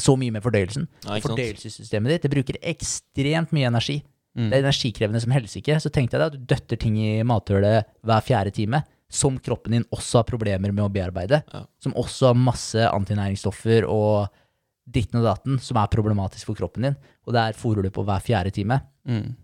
så 0.00 0.16
mye 0.18 0.32
med 0.34 0.44
fordøyelsen. 0.44 0.86
Ja? 1.06 1.18
Fordøyelsessystemet 1.24 2.14
ditt 2.14 2.26
det 2.26 2.32
bruker 2.32 2.60
ekstremt 2.62 3.52
mye 3.56 3.68
energi. 3.70 4.00
Mm. 4.38 4.48
Det 4.48 4.56
er 4.56 4.64
energikrevende 4.64 5.20
som 5.22 5.34
helsike. 5.34 5.76
Så 5.82 5.90
tenkte 5.92 6.16
jeg 6.16 6.22
da 6.22 6.30
at 6.30 6.38
du 6.38 6.46
døtter 6.48 6.80
ting 6.80 6.96
i 7.02 7.12
mathullet 7.26 7.88
hver 8.06 8.24
fjerde 8.24 8.54
time, 8.56 8.82
som 9.10 9.36
kroppen 9.42 9.74
din 9.74 9.86
også 9.90 10.20
har 10.20 10.28
problemer 10.28 10.72
med 10.72 10.84
å 10.84 10.90
bearbeide. 10.92 11.42
Ja. 11.50 11.64
Som 11.82 11.96
også 11.98 12.30
har 12.30 12.38
masse 12.38 12.86
antinæringsstoffer 12.86 13.88
og 13.90 14.30
ditten 14.90 15.20
og 15.20 15.26
datten 15.26 15.58
som 15.62 15.78
er 15.80 15.90
problematisk 15.92 16.50
for 16.50 16.58
kroppen 16.58 16.88
din. 16.88 16.98
Og 17.26 17.34
der 17.36 17.58
fôrer 17.58 17.86
du 17.86 17.90
på 17.94 18.04
hver 18.06 18.22
fjerde 18.24 18.54
time. 18.54 18.80
Mm. 19.08 19.34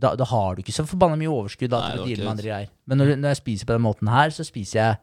Da, 0.00 0.14
da 0.16 0.26
har 0.30 0.54
du 0.54 0.62
ikke 0.62 0.74
så 0.74 0.86
forbanna 0.86 1.18
mye 1.18 1.30
overskudd 1.32 1.72
da, 1.72 1.82
Nei, 1.82 2.06
til 2.06 2.22
å 2.22 2.24
med 2.24 2.32
andre 2.36 2.46
greier. 2.46 2.70
Men 2.86 3.02
når, 3.02 3.16
når 3.18 3.34
jeg 3.34 3.40
spiser 3.42 3.68
på 3.68 3.76
den 3.76 3.84
måten 3.84 4.10
her, 4.10 4.32
så 4.34 4.46
spiser 4.46 4.78
jeg 4.80 5.00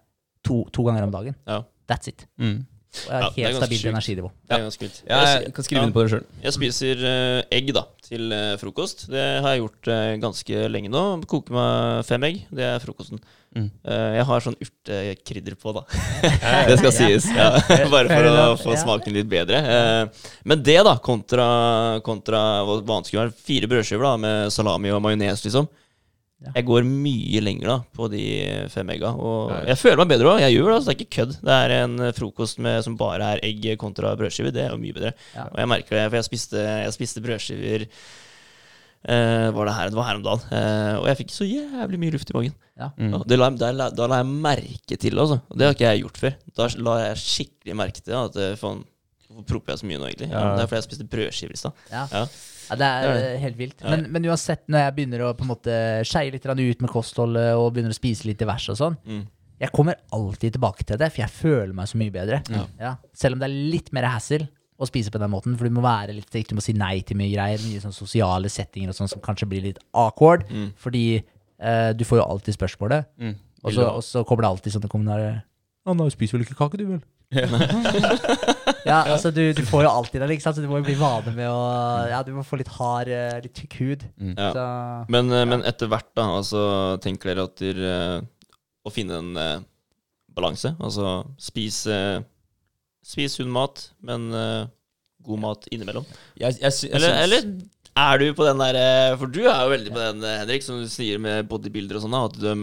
to, 0.47 0.63
to 0.73 0.87
ganger 0.87 1.07
om 1.07 1.13
dagen. 1.13 1.35
Ja. 1.47 1.61
That's 1.91 2.09
it. 2.11 2.25
Mm. 2.39 2.63
Og 2.97 3.11
jeg 3.11 3.21
har 3.21 3.35
Ja, 3.37 3.49
helt 3.51 3.59
stabilt 3.59 3.89
energinivå. 3.91 4.29
Er. 4.49 4.63
Jeg 4.63 5.53
kan 5.53 5.65
skrive 5.67 5.83
Ja. 5.83 5.91
på 5.93 6.03
det 6.03 6.11
sjøl. 6.13 6.23
Jeg 6.43 6.53
spiser 6.55 7.03
uh, 7.03 7.41
egg 7.51 7.73
da, 7.75 7.83
til 8.01 8.31
uh, 8.33 8.55
frokost. 8.57 9.07
Det 9.11 9.25
har 9.43 9.53
jeg 9.53 9.61
gjort 9.61 9.91
uh, 9.91 10.15
ganske 10.23 10.63
lenge 10.71 10.89
nå. 10.89 11.03
Koker 11.29 11.53
meg 11.53 12.07
fem 12.07 12.23
egg. 12.23 12.39
Det 12.49 12.63
er 12.63 12.79
frokosten. 12.81 13.21
Mm. 13.55 13.69
Eh, 13.87 14.11
jeg 14.17 14.25
har 14.29 14.43
sånn 14.43 14.57
urtekrydder 14.61 15.55
på, 15.61 15.73
da. 15.77 15.83
det 16.69 16.77
skal 16.81 16.93
sies. 16.93 17.27
Ja. 17.31 17.49
Bare 17.93 18.11
for 18.11 18.29
å 18.29 18.45
få 18.61 18.77
smaken 18.79 19.15
litt 19.15 19.29
bedre. 19.31 19.63
Eh, 19.63 20.29
men 20.47 20.63
det, 20.65 20.79
da, 20.85 20.97
kontra, 21.03 21.47
kontra 22.05 22.41
vanskelig 22.67 23.19
å 23.19 23.25
være 23.25 23.35
fire 23.49 23.71
brødskiver 23.71 24.07
da, 24.09 24.15
med 24.21 24.55
salami 24.55 24.93
og 24.93 25.03
majones, 25.05 25.45
liksom. 25.47 25.69
Jeg 26.37 26.67
går 26.67 26.85
mye 26.85 27.39
lenger 27.41 27.69
da 27.71 27.75
på 27.97 28.07
de 28.13 28.23
fem 28.69 28.91
egga. 28.93 29.09
Og 29.17 29.49
jeg 29.65 29.79
føler 29.81 29.97
meg 30.03 30.11
bedre 30.11 30.35
òg. 30.35 30.41
Jeg 30.43 30.53
gjør 30.53 30.69
det, 30.69 30.75
så 30.77 30.85
det 30.85 30.93
er 30.93 30.99
ikke 30.99 31.15
kødd. 31.15 31.33
Det 31.47 31.55
er 31.55 31.73
en 31.79 31.95
frokost 32.13 32.61
med, 32.61 32.77
som 32.85 32.97
bare 32.99 33.31
er 33.33 33.41
egg 33.47 33.65
kontra 33.81 34.11
brødskiver. 34.19 34.53
Det 34.53 34.67
er 34.67 34.75
jo 34.75 34.77
mye 34.83 34.93
bedre. 34.93 35.15
Og 35.47 35.57
jeg 35.63 35.71
merker 35.73 35.97
det, 35.97 36.03
for 36.11 36.19
jeg 36.19 36.27
spiste, 36.27 36.61
jeg 36.61 36.93
spiste 36.93 37.23
brødskiver 37.25 37.87
eh, 39.05 39.47
var 39.55 39.69
det, 39.69 39.75
her, 39.77 39.91
det 39.91 39.99
var 39.99 40.09
her 40.09 40.19
om 40.19 40.25
dagen. 40.25 40.43
Uh, 40.51 40.95
og 41.01 41.07
jeg 41.11 41.19
fikk 41.21 41.33
så 41.35 41.47
jævlig 41.47 42.01
mye 42.01 42.15
luft 42.15 42.33
i 42.33 42.37
magen. 42.37 42.57
Ja. 42.77 42.91
Mm. 42.97 43.15
Det 43.27 43.39
la, 43.39 43.49
da, 43.57 43.71
la, 43.73 43.87
da 43.93 44.09
la 44.09 44.21
jeg 44.21 44.29
merke 44.47 44.97
til 44.97 45.15
det, 45.15 45.23
altså. 45.23 45.39
Og 45.49 45.57
det 45.57 45.67
har 45.67 45.77
ikke 45.77 45.89
jeg 45.89 46.03
gjort 46.05 46.21
før. 46.21 46.37
Da 46.57 46.67
la 46.87 46.99
jeg 47.05 47.23
skikkelig 47.23 47.77
merke 47.77 48.03
til 48.03 48.17
at 48.19 48.37
eh, 48.41 48.53
faen, 48.59 48.85
Hvorfor 49.27 49.43
propper 49.49 49.73
jeg 49.73 49.81
så 49.81 49.87
mye 49.89 49.99
nå, 49.99 50.05
egentlig? 50.07 50.29
Ja. 50.31 50.39
Ja. 50.39 50.51
det 50.55 50.61
er 50.63 50.69
fordi 50.69 50.77
jeg 50.79 50.85
spiste 50.85 51.05
brødskiver 51.11 51.55
i 51.57 51.59
stad. 51.59 51.81
Ja. 51.91 52.05
Ja. 52.13 52.21
Ja, 52.67 52.75
det 52.79 52.87
er 52.87 53.07
ja, 53.07 53.31
helt 53.39 53.57
vilt. 53.59 53.83
Men, 53.83 54.05
men 54.11 54.27
uansett, 54.27 54.63
når 54.71 54.85
jeg 54.85 54.95
begynner 54.97 55.23
å 55.23 55.31
på 55.37 55.45
en 55.45 55.51
måte 55.51 55.75
skeie 56.07 56.31
litt 56.33 56.47
ut 56.47 56.83
med 56.83 56.91
kostholdet 56.91 57.49
og 57.55 57.73
begynner 57.75 57.91
å 57.91 57.97
spise 57.97 58.27
litt 58.27 58.39
diverse 58.39 58.71
og 58.73 58.79
sånn, 58.79 58.97
Mm. 59.07 59.21
jeg 59.59 59.71
kommer 59.75 59.95
alltid 60.15 60.55
tilbake 60.57 60.83
til 60.87 60.99
det, 60.99 61.11
for 61.11 61.23
jeg 61.23 61.35
føler 61.35 61.73
meg 61.75 61.87
så 61.87 61.99
mye 61.99 62.11
bedre. 62.11 62.41
Ja. 62.79 62.95
Selv 63.15 63.35
om 63.35 63.43
det 63.43 63.47
er 63.47 63.71
litt 63.75 63.91
mer 63.95 64.09
hassle 64.11 64.47
å 64.79 64.85
spise 64.87 65.09
på 65.09 65.17
den 65.19 65.31
måten, 65.33 65.55
for 65.57 65.65
du 65.65 65.73
må 65.73 65.81
være 65.81 66.13
litt 66.13 66.27
strikt, 66.29 66.49
du 66.53 66.55
må 66.55 66.61
si 66.61 66.73
nei 66.77 66.99
til 67.01 67.17
mye 67.17 67.31
greier, 67.33 67.57
mye 67.65 67.81
sånn 67.81 67.95
sosiale 67.95 68.49
settinger 68.49 68.89
og 68.93 68.95
sånn 68.99 69.09
som 69.09 69.21
kanskje 69.25 69.47
blir 69.49 69.61
litt 69.71 69.79
awkward, 69.93 70.45
Mm. 70.51 70.71
fordi 70.77 71.23
eh, 71.59 71.93
du 71.97 72.03
får 72.05 72.19
jo 72.21 72.25
alltid 72.29 72.53
spørsmålet, 72.57 73.05
Mm. 73.19 73.35
og 73.63 73.71
så, 73.73 73.87
og 73.97 74.03
så 74.03 74.23
kommer 74.23 74.43
det 74.45 74.49
alltid 74.51 74.73
sånne 74.77 74.89
kommentarer 74.89 75.43
Å, 75.87 75.93
nå 75.95 76.09
spiser 76.11 76.37
vel 76.37 76.45
ikke 76.45 76.57
kake, 76.59 76.77
du 76.77 76.85
vel? 76.85 77.01
ja, 78.87 79.01
altså 79.11 79.31
du, 79.35 79.41
du 79.55 79.61
får 79.67 79.83
jo 79.85 79.89
alltid 79.91 80.21
det, 80.21 80.29
ikke 80.37 80.45
sant? 80.45 80.57
Så 80.59 80.63
du 80.63 80.69
må 80.71 80.79
jo 80.81 80.85
bli 80.87 80.95
vane 80.99 81.33
med 81.35 81.47
å 81.51 82.07
Ja, 82.11 82.21
du 82.23 82.31
må 82.35 82.43
få 82.47 82.59
litt 82.59 82.69
hard, 82.77 83.09
eh, 83.11 83.39
litt 83.43 83.55
tykk 83.57 83.75
hud. 83.81 84.05
Ja. 84.37 84.51
Så 84.55 84.65
Men, 85.11 85.31
ja. 85.33 85.45
men 85.49 85.63
etter 85.67 85.89
hvert, 85.91 86.07
da, 86.15 86.27
altså, 86.39 86.61
tenker 87.03 87.33
dere 87.33 87.47
at 87.49 87.55
dere 87.59 87.91
eh, 87.95 88.21
Å 88.87 88.93
finne 88.93 89.17
en 89.19 89.33
eh, 89.41 89.59
balanse. 90.37 90.71
Altså 90.79 91.17
spise 91.41 91.91
eh, 91.91 92.21
Spis 93.07 93.37
sunn 93.39 93.51
mat, 93.53 93.85
men 94.03 94.27
uh, 94.35 94.67
god 95.27 95.41
mat 95.43 95.67
innimellom. 95.71 96.05
Jeg, 96.39 96.57
jeg, 96.59 96.73
jeg 96.87 96.95
Eller, 96.97 97.15
eller 97.23 97.47
er 97.97 98.21
du 98.21 98.27
på 98.37 98.45
den 98.45 98.59
der 98.61 98.77
eh, 98.77 99.13
For 99.17 99.31
du 99.31 99.39
er 99.47 99.63
jo 99.63 99.71
veldig 99.73 99.93
på 99.95 100.01
den, 100.01 100.19
eh, 100.27 100.41
Henrik, 100.43 100.65
som 100.65 100.77
du 100.83 100.89
sier 100.91 101.17
med 101.21 101.47
bodybuilder 101.49 101.97
og 101.97 102.03
sånn, 102.03 102.17
at 102.19 102.35
de, 102.41 102.53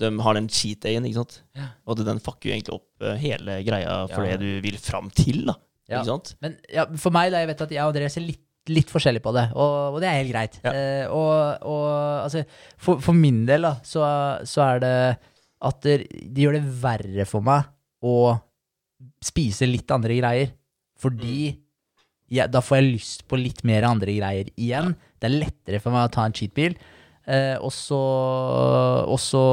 de 0.00 0.10
har 0.24 0.38
den 0.38 0.48
cheat 0.48 0.80
dayen, 0.86 1.04
ikke 1.08 1.20
sant? 1.20 1.36
Ja. 1.58 1.68
Og 1.84 1.98
at 1.98 2.06
den 2.08 2.22
fucker 2.24 2.48
jo 2.48 2.54
egentlig 2.56 2.78
opp 2.78 3.04
hele 3.20 3.58
greia 3.66 3.98
for 4.12 4.24
Ja. 4.24 4.38
det 4.38 4.46
du 4.46 4.64
vil 4.64 4.78
fram 4.80 5.10
til, 5.14 5.44
da. 5.50 5.58
Ja. 5.84 6.00
Ikke 6.00 6.14
sant? 6.14 6.32
Men 6.40 6.56
ja, 6.72 6.86
for 6.96 7.12
meg, 7.14 7.34
da, 7.34 7.42
jeg 7.44 7.52
vet 7.52 7.66
at 7.66 7.76
jeg 7.76 7.84
og 7.84 7.92
dere 7.98 8.08
ser 8.14 8.24
litt, 8.24 8.40
litt 8.72 8.88
forskjellig 8.88 9.20
på 9.20 9.34
det, 9.36 9.44
og, 9.52 9.98
og 9.98 10.00
det 10.00 10.08
er 10.08 10.18
helt 10.22 10.32
greit. 10.32 10.56
Ja. 10.64 10.72
Eh, 10.72 11.12
og, 11.12 11.68
og 11.68 11.84
altså, 12.24 12.46
for, 12.80 13.04
for 13.04 13.16
min 13.18 13.42
del, 13.50 13.68
da, 13.68 13.74
så, 13.84 14.06
så 14.48 14.64
er 14.70 14.82
det 14.86 14.96
at 15.64 15.84
det, 15.84 15.98
det 16.32 16.46
gjør 16.46 16.56
det 16.56 16.64
verre 16.80 17.28
for 17.28 17.44
meg 17.44 17.68
å 18.04 18.16
spise 19.24 19.68
litt 19.68 19.90
andre 19.94 20.18
greier. 20.20 20.52
Fordi 21.00 21.54
ja, 22.32 22.46
da 22.48 22.62
får 22.64 22.80
jeg 22.80 22.92
lyst 22.92 23.24
på 23.28 23.38
litt 23.38 23.62
mer 23.66 23.86
andre 23.88 24.14
greier 24.16 24.50
igjen. 24.54 24.94
Det 25.20 25.28
er 25.28 25.38
lettere 25.42 25.80
for 25.82 25.94
meg 25.94 26.08
å 26.08 26.14
ta 26.14 26.26
en 26.26 26.36
cheat-bil. 26.36 26.76
Eh, 27.24 27.56
og 27.56 27.72
så 27.72 28.00
og 29.08 29.16
så 29.20 29.44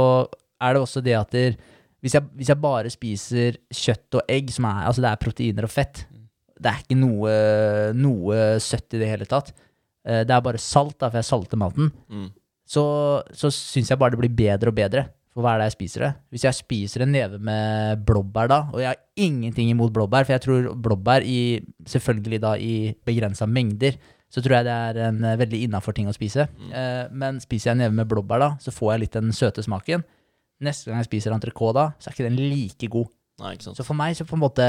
er 0.62 0.76
det 0.76 0.82
også 0.84 1.04
det 1.04 1.16
at 1.16 1.32
der, 1.34 1.56
hvis, 2.04 2.16
jeg, 2.18 2.28
hvis 2.38 2.52
jeg 2.52 2.62
bare 2.62 2.92
spiser 2.92 3.58
kjøtt 3.72 4.20
og 4.20 4.32
egg, 4.32 4.52
som 4.54 4.68
er, 4.70 4.84
altså 4.90 5.04
det 5.06 5.12
er 5.12 5.22
proteiner 5.22 5.66
og 5.66 5.72
fett 5.72 6.04
Det 6.62 6.70
er 6.70 6.82
ikke 6.84 6.98
noe, 7.00 7.32
noe 7.98 8.42
søtt 8.62 8.94
i 8.94 9.02
det 9.02 9.10
hele 9.10 9.26
tatt. 9.30 9.54
Eh, 10.06 10.22
det 10.28 10.36
er 10.36 10.46
bare 10.46 10.62
salt, 10.62 10.98
da, 11.00 11.10
for 11.10 11.22
jeg 11.22 11.30
salter 11.30 11.60
maten. 11.62 11.90
Mm. 12.12 12.30
Så, 12.72 12.84
så 13.36 13.50
syns 13.52 13.90
jeg 13.92 14.00
bare 14.00 14.16
det 14.16 14.22
blir 14.22 14.38
bedre 14.44 14.72
og 14.72 14.78
bedre 14.78 15.08
for 15.32 15.44
hva 15.46 15.54
er 15.54 15.62
det 15.62 15.70
jeg 15.70 15.78
spiser 15.78 16.06
det. 16.06 16.12
Hvis 16.34 16.46
jeg 16.48 16.58
spiser 16.58 17.06
en 17.06 17.14
neve 17.16 17.38
med 17.40 18.02
blåbær 18.08 18.50
da, 18.52 18.62
og 18.74 18.82
jeg 18.84 18.92
har 18.92 19.00
ingenting 19.16 19.72
imot 19.72 19.94
blåbær, 19.96 20.28
for 20.28 20.36
jeg 20.36 20.44
tror 20.44 20.72
blåbær 20.76 21.24
i, 21.24 21.62
selvfølgelig 21.88 22.42
da 22.44 22.56
i 22.60 22.74
begrensa 23.08 23.48
mengder, 23.48 23.96
så 24.32 24.44
tror 24.44 24.58
jeg 24.58 24.68
det 24.68 24.74
er 24.74 25.00
en 25.10 25.24
eh, 25.28 25.38
veldig 25.40 25.62
innafor 25.68 25.96
ting 25.96 26.08
å 26.08 26.16
spise. 26.16 26.48
Eh, 26.72 27.06
men 27.12 27.40
spiser 27.44 27.72
jeg 27.72 27.78
en 27.78 27.84
neve 27.86 27.96
med 28.00 28.10
blåbær 28.12 28.44
da, 28.44 28.50
så 28.64 28.76
får 28.76 28.94
jeg 28.94 29.04
litt 29.06 29.18
den 29.20 29.32
søte 29.36 29.64
smaken. 29.64 30.04
Neste 30.64 30.92
gang 30.92 31.02
jeg 31.02 31.10
spiser 31.10 31.36
entrecôte 31.36 31.80
da, 31.80 31.88
så 32.00 32.10
er 32.10 32.16
ikke 32.16 32.28
den 32.28 32.40
like 32.52 32.92
god. 32.92 33.12
Nei, 33.42 33.56
ikke 33.56 33.70
sant. 33.70 33.80
Så 33.80 33.88
for 33.88 33.98
meg 33.98 34.16
så 34.18 34.28
på 34.28 34.38
en 34.38 34.44
måte 34.44 34.68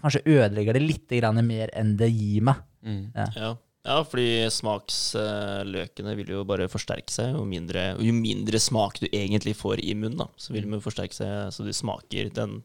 kanskje 0.00 0.24
ødelegger 0.24 0.76
det 0.76 0.82
litt 0.84 1.16
mer 1.44 1.72
enn 1.76 1.96
det 2.00 2.08
gir 2.10 2.44
meg. 2.48 2.64
Mm. 2.80 3.12
Ja. 3.14 3.26
ja, 3.36 3.50
fordi 3.84 4.44
smaksløkene 4.52 6.16
vil 6.18 6.34
jo 6.34 6.42
bare 6.48 6.68
forsterke 6.70 7.12
seg. 7.12 7.32
Jo 7.36 7.44
mindre, 7.48 7.94
jo 8.00 8.12
mindre 8.16 8.60
smak 8.60 9.00
du 9.00 9.06
egentlig 9.10 9.56
får 9.56 9.80
i 9.84 9.94
munnen, 9.96 10.18
da, 10.20 10.28
så 10.36 10.52
vil 10.54 10.66
de 10.68 10.80
forsterke 10.84 11.16
seg 11.16 11.54
så 11.54 11.64
du 11.64 11.72
smaker 11.72 12.28
den, 12.36 12.58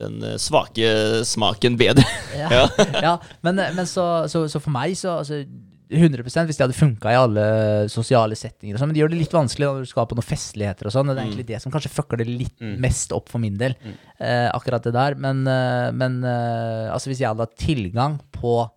den 0.00 0.20
eh, 0.24 0.38
svake 0.40 1.24
smaken 1.28 1.76
bedre. 1.80 2.06
Ja, 2.40 2.64
ja 3.04 3.16
men, 3.44 3.60
men 3.76 3.86
så, 3.86 4.26
så, 4.32 4.46
så 4.48 4.62
for 4.62 4.72
meg 4.72 4.94
så 4.96 5.18
altså, 5.20 5.42
100% 5.90 6.22
hvis 6.46 6.56
det 6.56 6.62
hadde 6.62 6.76
funka 6.78 7.10
i 7.10 7.18
alle 7.18 7.44
sosiale 7.90 8.36
settinger, 8.38 8.76
og 8.76 8.80
sånn, 8.80 8.92
men 8.92 8.94
det 8.96 9.00
gjør 9.02 9.10
det 9.10 9.18
litt 9.24 9.32
vanskelig 9.34 9.66
når 9.66 9.82
du 9.84 9.90
skal 9.90 10.06
på 10.06 10.14
noen 10.16 10.28
festligheter. 10.28 10.86
og 10.86 10.94
sånn, 10.94 11.10
Det 11.10 11.16
er 11.18 11.24
egentlig 11.26 11.46
det 11.48 11.58
som 11.64 11.72
kanskje 11.74 11.90
fucker 11.90 12.20
det 12.22 12.28
litt 12.30 12.54
Mm. 12.62 12.76
mest 12.80 13.10
opp 13.12 13.28
for 13.28 13.42
min 13.42 13.56
del. 13.58 13.74
Mm. 13.82 13.96
Eh, 14.22 14.48
akkurat 14.54 14.84
det 14.86 14.92
der. 14.94 15.16
Men, 15.18 15.42
eh, 15.50 15.90
men 15.90 16.22
eh, 16.22 16.86
altså 16.94 17.10
hvis 17.10 17.18
jeg 17.24 17.28
hadde 17.28 17.42
hatt 17.42 17.58
tilgang 17.58 18.20
på 18.30 18.70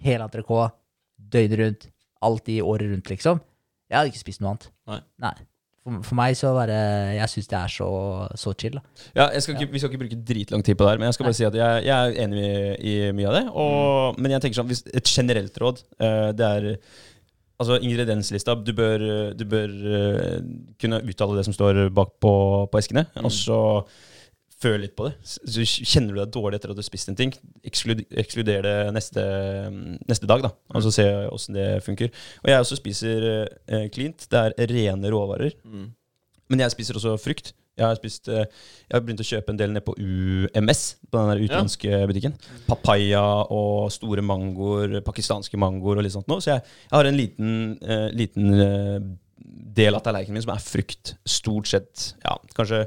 hel 0.00 0.24
entrecôte 0.24 0.72
døgnet 1.32 1.60
rundt, 1.60 1.90
alltid 2.26 2.62
året 2.64 2.90
rundt, 2.92 3.10
liksom, 3.12 3.42
jeg 3.90 3.98
hadde 3.98 4.10
ikke 4.10 4.24
spist 4.24 4.42
noe 4.42 4.54
annet. 4.54 5.04
Nei. 5.22 5.36
For, 5.86 6.02
for 6.08 6.18
meg 6.18 6.34
så 6.34 6.50
bare 6.50 6.76
Jeg 7.14 7.30
syns 7.30 7.50
det 7.50 7.58
er 7.60 7.70
så, 7.70 7.88
så 8.34 8.52
chill, 8.58 8.78
da. 8.78 9.02
Ja, 9.14 9.26
skal 9.38 9.54
ikke, 9.54 9.70
Vi 9.70 9.82
skal 9.82 9.92
ikke 9.92 10.00
bruke 10.02 10.18
dritlang 10.26 10.64
tid 10.66 10.74
på 10.74 10.86
det 10.86 10.94
her, 10.94 11.02
men 11.02 11.06
jeg 11.06 11.18
skal 11.18 11.28
bare 11.28 11.38
si 11.38 11.46
at 11.46 11.58
jeg, 11.58 11.84
jeg 11.86 11.94
er 11.94 12.16
enig 12.24 12.40
i, 12.42 12.56
i 12.90 12.94
mye 13.14 13.28
av 13.30 13.36
det. 13.36 13.44
Og, 13.52 14.18
Men 14.18 14.34
jeg 14.34 14.42
tenker 14.42 14.58
sånn, 14.58 14.70
hvis 14.72 14.82
et 14.90 15.12
generelt 15.12 15.62
råd 15.62 15.84
uh, 16.02 16.32
Det 16.36 16.50
er 16.58 16.68
Altså 17.56 17.78
ingredienslista 17.80 18.56
Du 18.66 18.74
bør, 18.76 19.06
du 19.38 19.46
bør 19.48 19.70
uh, 19.70 20.34
kunne 20.82 21.00
uttale 21.06 21.38
det 21.38 21.46
som 21.46 21.54
står 21.56 21.86
bak 21.94 22.18
på, 22.20 22.34
på 22.72 22.82
eskene, 22.82 23.06
og 23.22 23.30
så 23.32 23.60
føl 24.62 24.80
litt 24.84 24.96
på 24.96 25.08
det. 25.08 25.14
Så 25.26 25.64
Kjenner 25.66 26.14
du 26.14 26.20
deg 26.22 26.32
dårlig 26.32 26.58
etter 26.58 26.72
at 26.72 26.78
du 26.78 26.82
har 26.82 26.88
spist 26.88 27.10
en 27.12 27.18
ting, 27.18 27.34
eksklud, 27.66 28.06
ekskluder 28.22 28.64
det 28.64 28.76
neste, 28.96 29.26
neste 30.08 30.28
dag, 30.30 30.46
da. 30.46 30.52
Og 30.72 30.86
så 30.86 30.94
se 30.94 31.06
åssen 31.28 31.58
det 31.58 31.68
funker. 31.84 32.12
Og 32.44 32.50
jeg 32.52 32.64
også 32.64 32.80
spiser 32.80 33.28
eh, 33.36 33.86
cleant. 33.92 34.28
Det 34.32 34.42
er 34.48 34.72
rene 34.72 35.12
råvarer. 35.12 35.56
Mm. 35.64 35.90
Men 36.52 36.64
jeg 36.64 36.76
spiser 36.76 36.98
også 36.98 37.16
frukt. 37.20 37.52
Jeg 37.76 37.84
har, 37.84 37.98
spist, 37.98 38.30
eh, 38.32 38.46
jeg 38.88 38.94
har 38.94 39.02
begynt 39.04 39.20
å 39.20 39.28
kjøpe 39.28 39.52
en 39.52 39.58
del 39.60 39.74
nede 39.74 39.84
på 39.84 39.92
UMS, 40.00 40.82
på 41.10 41.18
den 41.18 41.28
der 41.28 41.42
utenlandske 41.42 41.98
butikken. 42.08 42.36
Papaya 42.64 43.24
og 43.52 43.90
store 43.92 44.24
mangoer, 44.24 45.02
pakistanske 45.04 45.60
mangoer 45.60 46.00
og 46.00 46.06
litt 46.06 46.14
sånt 46.16 46.30
noe. 46.32 46.40
Så 46.40 46.54
jeg, 46.54 46.64
jeg 46.86 46.96
har 46.96 47.10
en 47.10 47.18
liten, 47.20 47.50
eh, 47.84 48.06
liten 48.16 48.48
eh, 48.64 49.10
del 49.76 49.98
av 49.98 50.06
tallerkenen 50.06 50.38
min 50.38 50.46
som 50.46 50.54
er 50.54 50.64
frukt. 50.64 51.12
Stort 51.28 51.68
sett, 51.68 52.06
ja, 52.24 52.38
kanskje 52.56 52.86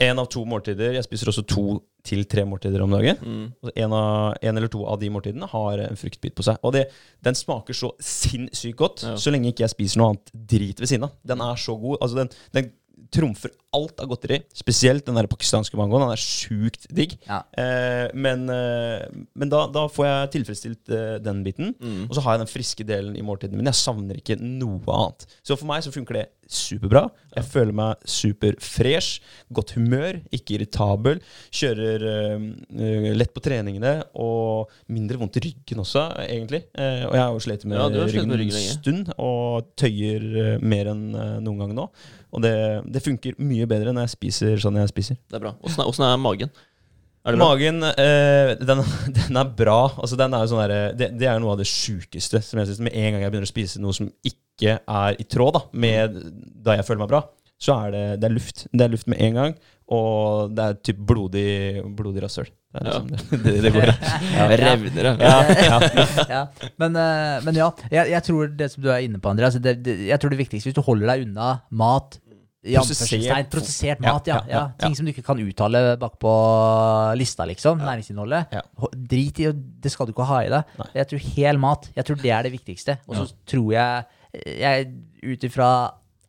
én 0.00 0.18
av 0.18 0.28
to 0.30 0.44
måltider. 0.46 0.94
Jeg 0.94 1.04
spiser 1.06 1.30
også 1.32 1.42
to 1.50 1.64
til 2.06 2.22
tre 2.30 2.44
måltider 2.46 2.82
om 2.84 2.92
dagen. 2.94 3.18
Mm. 3.18 3.70
En, 3.82 3.92
av, 3.98 4.36
en 4.40 4.56
eller 4.60 4.70
to 4.70 4.84
av 4.86 5.00
de 5.00 5.08
måltidene 5.10 5.48
har 5.50 5.80
en 5.88 5.98
fruktbit 5.98 6.36
på 6.38 6.44
seg. 6.46 6.60
Og 6.62 6.76
det, 6.76 6.84
den 7.26 7.34
smaker 7.34 7.74
så 7.74 7.90
sinnssykt 7.98 8.78
godt, 8.78 9.02
Ja. 9.02 9.16
så 9.18 9.32
lenge 9.34 9.50
ikke 9.50 9.64
jeg 9.66 9.74
spiser 9.74 9.98
noe 10.02 10.12
annet 10.14 10.30
drit 10.54 10.78
ved 10.80 10.86
siden 10.92 11.08
av. 11.08 11.16
Den 11.26 11.42
er 11.42 11.58
så 11.58 11.74
god. 11.82 11.98
Altså, 12.00 12.20
den, 12.22 12.30
den 12.54 12.70
trumfer 13.12 13.52
alt 13.76 14.00
av 14.00 14.08
godteri. 14.10 14.40
Spesielt 14.56 15.06
den 15.06 15.18
der 15.18 15.28
pakistanske 15.30 15.76
mangoen. 15.78 16.06
Den 16.06 16.14
er 16.14 16.22
sjukt 16.22 16.86
digg. 16.96 17.16
Ja. 17.28 17.42
Eh, 17.58 18.06
men 18.16 18.46
eh, 18.52 19.04
men 19.36 19.52
da, 19.52 19.66
da 19.72 19.86
får 19.92 20.08
jeg 20.08 20.32
tilfredsstilt 20.38 20.94
eh, 20.94 21.16
den 21.22 21.42
biten. 21.46 21.74
Mm. 21.80 22.06
Og 22.08 22.16
så 22.16 22.24
har 22.24 22.36
jeg 22.36 22.46
den 22.46 22.52
friske 22.52 22.86
delen 22.88 23.18
i 23.18 23.24
måltidene 23.26 23.60
mine. 23.60 23.74
Jeg 23.74 23.82
savner 23.84 24.20
ikke 24.20 24.38
noe 24.40 24.80
annet. 24.96 25.28
Så 25.42 25.58
for 25.58 25.68
meg 25.68 25.84
så 25.84 25.92
funker 25.94 26.20
det 26.20 26.26
superbra. 26.46 27.06
Jeg 27.34 27.48
føler 27.50 27.74
meg 27.76 28.08
superfresh. 28.08 29.20
Godt 29.54 29.74
humør, 29.76 30.20
ikke 30.34 30.56
irritabel. 30.56 31.20
Kjører 31.54 32.06
eh, 32.10 33.08
lett 33.16 33.34
på 33.34 33.42
treningene 33.44 33.98
og 34.22 34.72
mindre 34.92 35.20
vondt 35.20 35.40
i 35.40 35.46
ryggen 35.48 35.82
også, 35.82 36.08
egentlig. 36.26 36.64
Eh, 36.72 37.02
og 37.08 37.16
jeg 37.18 37.24
har 37.24 37.32
jo 37.34 37.42
slitt 37.48 37.66
med, 37.66 37.80
Ja, 37.80 37.88
slitt 38.06 38.30
ryggen 38.30 38.54
med 38.54 38.62
en 38.62 38.76
stund, 38.78 39.10
og 39.18 39.74
tøyer 39.78 40.30
eh, 40.44 40.54
mer 40.62 40.94
enn 40.94 41.08
noen 41.44 41.64
gang 41.64 41.74
nå. 41.76 41.90
Og 42.36 42.42
det, 42.44 42.54
det 42.92 43.02
funker 43.04 43.36
mye 43.42 43.66
bedre 43.70 43.92
når 43.94 44.06
jeg 44.06 44.14
spiser 44.16 44.62
sånn 44.62 44.78
jeg 44.80 44.92
spiser. 44.92 45.20
Det 45.28 45.38
er 45.38 45.44
bra. 45.48 45.54
Åssen 45.66 46.06
er, 46.06 46.14
er 46.14 46.22
magen? 46.22 46.50
Er 47.26 47.34
det? 47.34 47.40
Magen, 47.42 47.82
eh, 47.82 48.52
den, 48.62 48.82
den 49.18 49.38
er 49.40 49.54
bra. 49.58 49.78
Altså, 49.98 50.18
den 50.18 50.34
er 50.36 50.44
jo 50.44 50.52
sånn 50.52 50.62
der, 50.62 50.92
det, 50.98 51.08
det 51.18 51.26
er 51.30 51.40
noe 51.42 51.56
av 51.56 51.62
det 51.62 51.66
sjukeste 51.66 52.42
som 52.46 52.60
jeg 52.62 52.70
synes. 52.70 52.84
Med 52.86 52.94
en 52.94 53.16
gang 53.16 53.24
jeg 53.24 53.32
begynner 53.34 53.48
å 53.48 53.54
spise 53.54 53.82
noe 53.82 53.96
som 53.96 54.12
ikke 54.26 54.76
er 54.78 55.18
i 55.18 55.26
tråd 55.26 55.56
da, 55.58 55.64
med 55.74 56.20
da 56.64 56.78
jeg 56.78 56.86
føler 56.86 57.02
meg 57.02 57.10
bra, 57.10 57.24
så 57.58 57.80
er 57.86 57.94
det, 57.94 58.04
det 58.22 58.28
er 58.28 58.36
luft. 58.36 58.66
Det 58.70 58.84
er 58.84 58.92
luft 58.92 59.08
med 59.10 59.22
en 59.26 59.40
gang, 59.40 59.56
og 59.96 60.54
det 60.54 60.68
er 60.68 60.78
typ 60.86 61.02
blodig, 61.08 61.48
blodig 61.98 62.22
rasshøl. 62.24 62.46
Det, 62.76 62.82
Ja. 62.84 62.98
liksom, 63.00 63.40
det, 63.42 63.52
det, 63.64 63.70
går. 63.72 63.90
Ja, 64.36 64.46
revner, 64.60 65.06
ja. 65.08 65.12
Ja, 65.16 65.36
ja. 65.64 66.00
ja. 66.34 66.70
Men, 66.76 66.98
eh, 67.00 67.38
men 67.46 67.56
ja, 67.56 67.70
jeg, 67.88 68.10
jeg 68.12 68.26
tror 68.26 68.50
det 68.58 68.68
som 68.74 68.84
du 68.84 68.90
er 68.92 69.06
inne 69.06 69.18
på, 69.22 69.32
det, 69.38 69.74
jeg 70.10 70.20
tror 70.20 70.34
det 70.34 70.40
viktigste 70.42 70.68
hvis 70.68 70.76
du 70.76 70.82
holder 70.84 71.14
deg 71.14 71.24
unna 71.24 71.54
mat 71.72 72.18
i 72.66 72.76
Prosessert. 72.76 73.50
Prosessert 73.52 74.02
mat, 74.02 74.28
ja, 74.28 74.40
ja, 74.42 74.50
ja, 74.50 74.58
ja, 74.58 74.64
Ting 74.80 74.96
som 74.98 75.06
du 75.06 75.12
ikke 75.12 75.24
kan 75.26 75.40
uttale 75.42 75.82
bak 76.00 76.16
på 76.22 76.32
lista, 77.18 77.46
liksom. 77.48 77.80
Næringsinnholdet. 77.84 78.56
Ja. 78.58 78.64
Drit 78.96 79.40
i, 79.42 79.50
det 79.54 79.92
skal 79.94 80.08
du 80.08 80.14
ikke 80.14 80.26
ha 80.28 80.42
i 80.44 80.50
deg. 80.52 80.74
Jeg 80.98 81.10
tror 81.12 81.24
hel 81.36 81.62
mat, 81.62 81.88
jeg 81.96 82.08
tror 82.08 82.20
det 82.22 82.34
er 82.34 82.48
det 82.48 82.52
viktigste. 82.56 82.98
Og 83.06 83.20
så 83.20 83.28
tror 83.48 83.70
jeg, 83.76 84.10
jeg 84.56 84.90
ut 85.26 85.48
ifra 85.48 85.70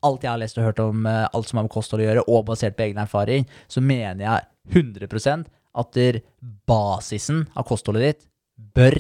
alt 0.07 0.23
jeg 0.23 0.29
har 0.31 0.39
lest 0.39 0.59
og 0.61 0.67
hørt 0.67 0.81
om 0.83 1.07
eh, 1.09 1.25
alt 1.33 1.49
som 1.49 1.59
har 1.59 1.65
med 1.65 1.73
kosthold 1.73 2.03
å 2.03 2.07
gjøre, 2.07 2.25
og 2.29 2.45
basert 2.51 2.77
på 2.77 2.85
egen 2.85 3.01
erfaring, 3.01 3.47
så 3.67 3.81
mener 3.83 4.23
jeg 4.23 4.83
100 4.83 5.47
at 5.77 5.99
basisen 6.67 7.45
av 7.57 7.65
kostholdet 7.67 8.05
ditt 8.05 8.27
bør 8.77 8.97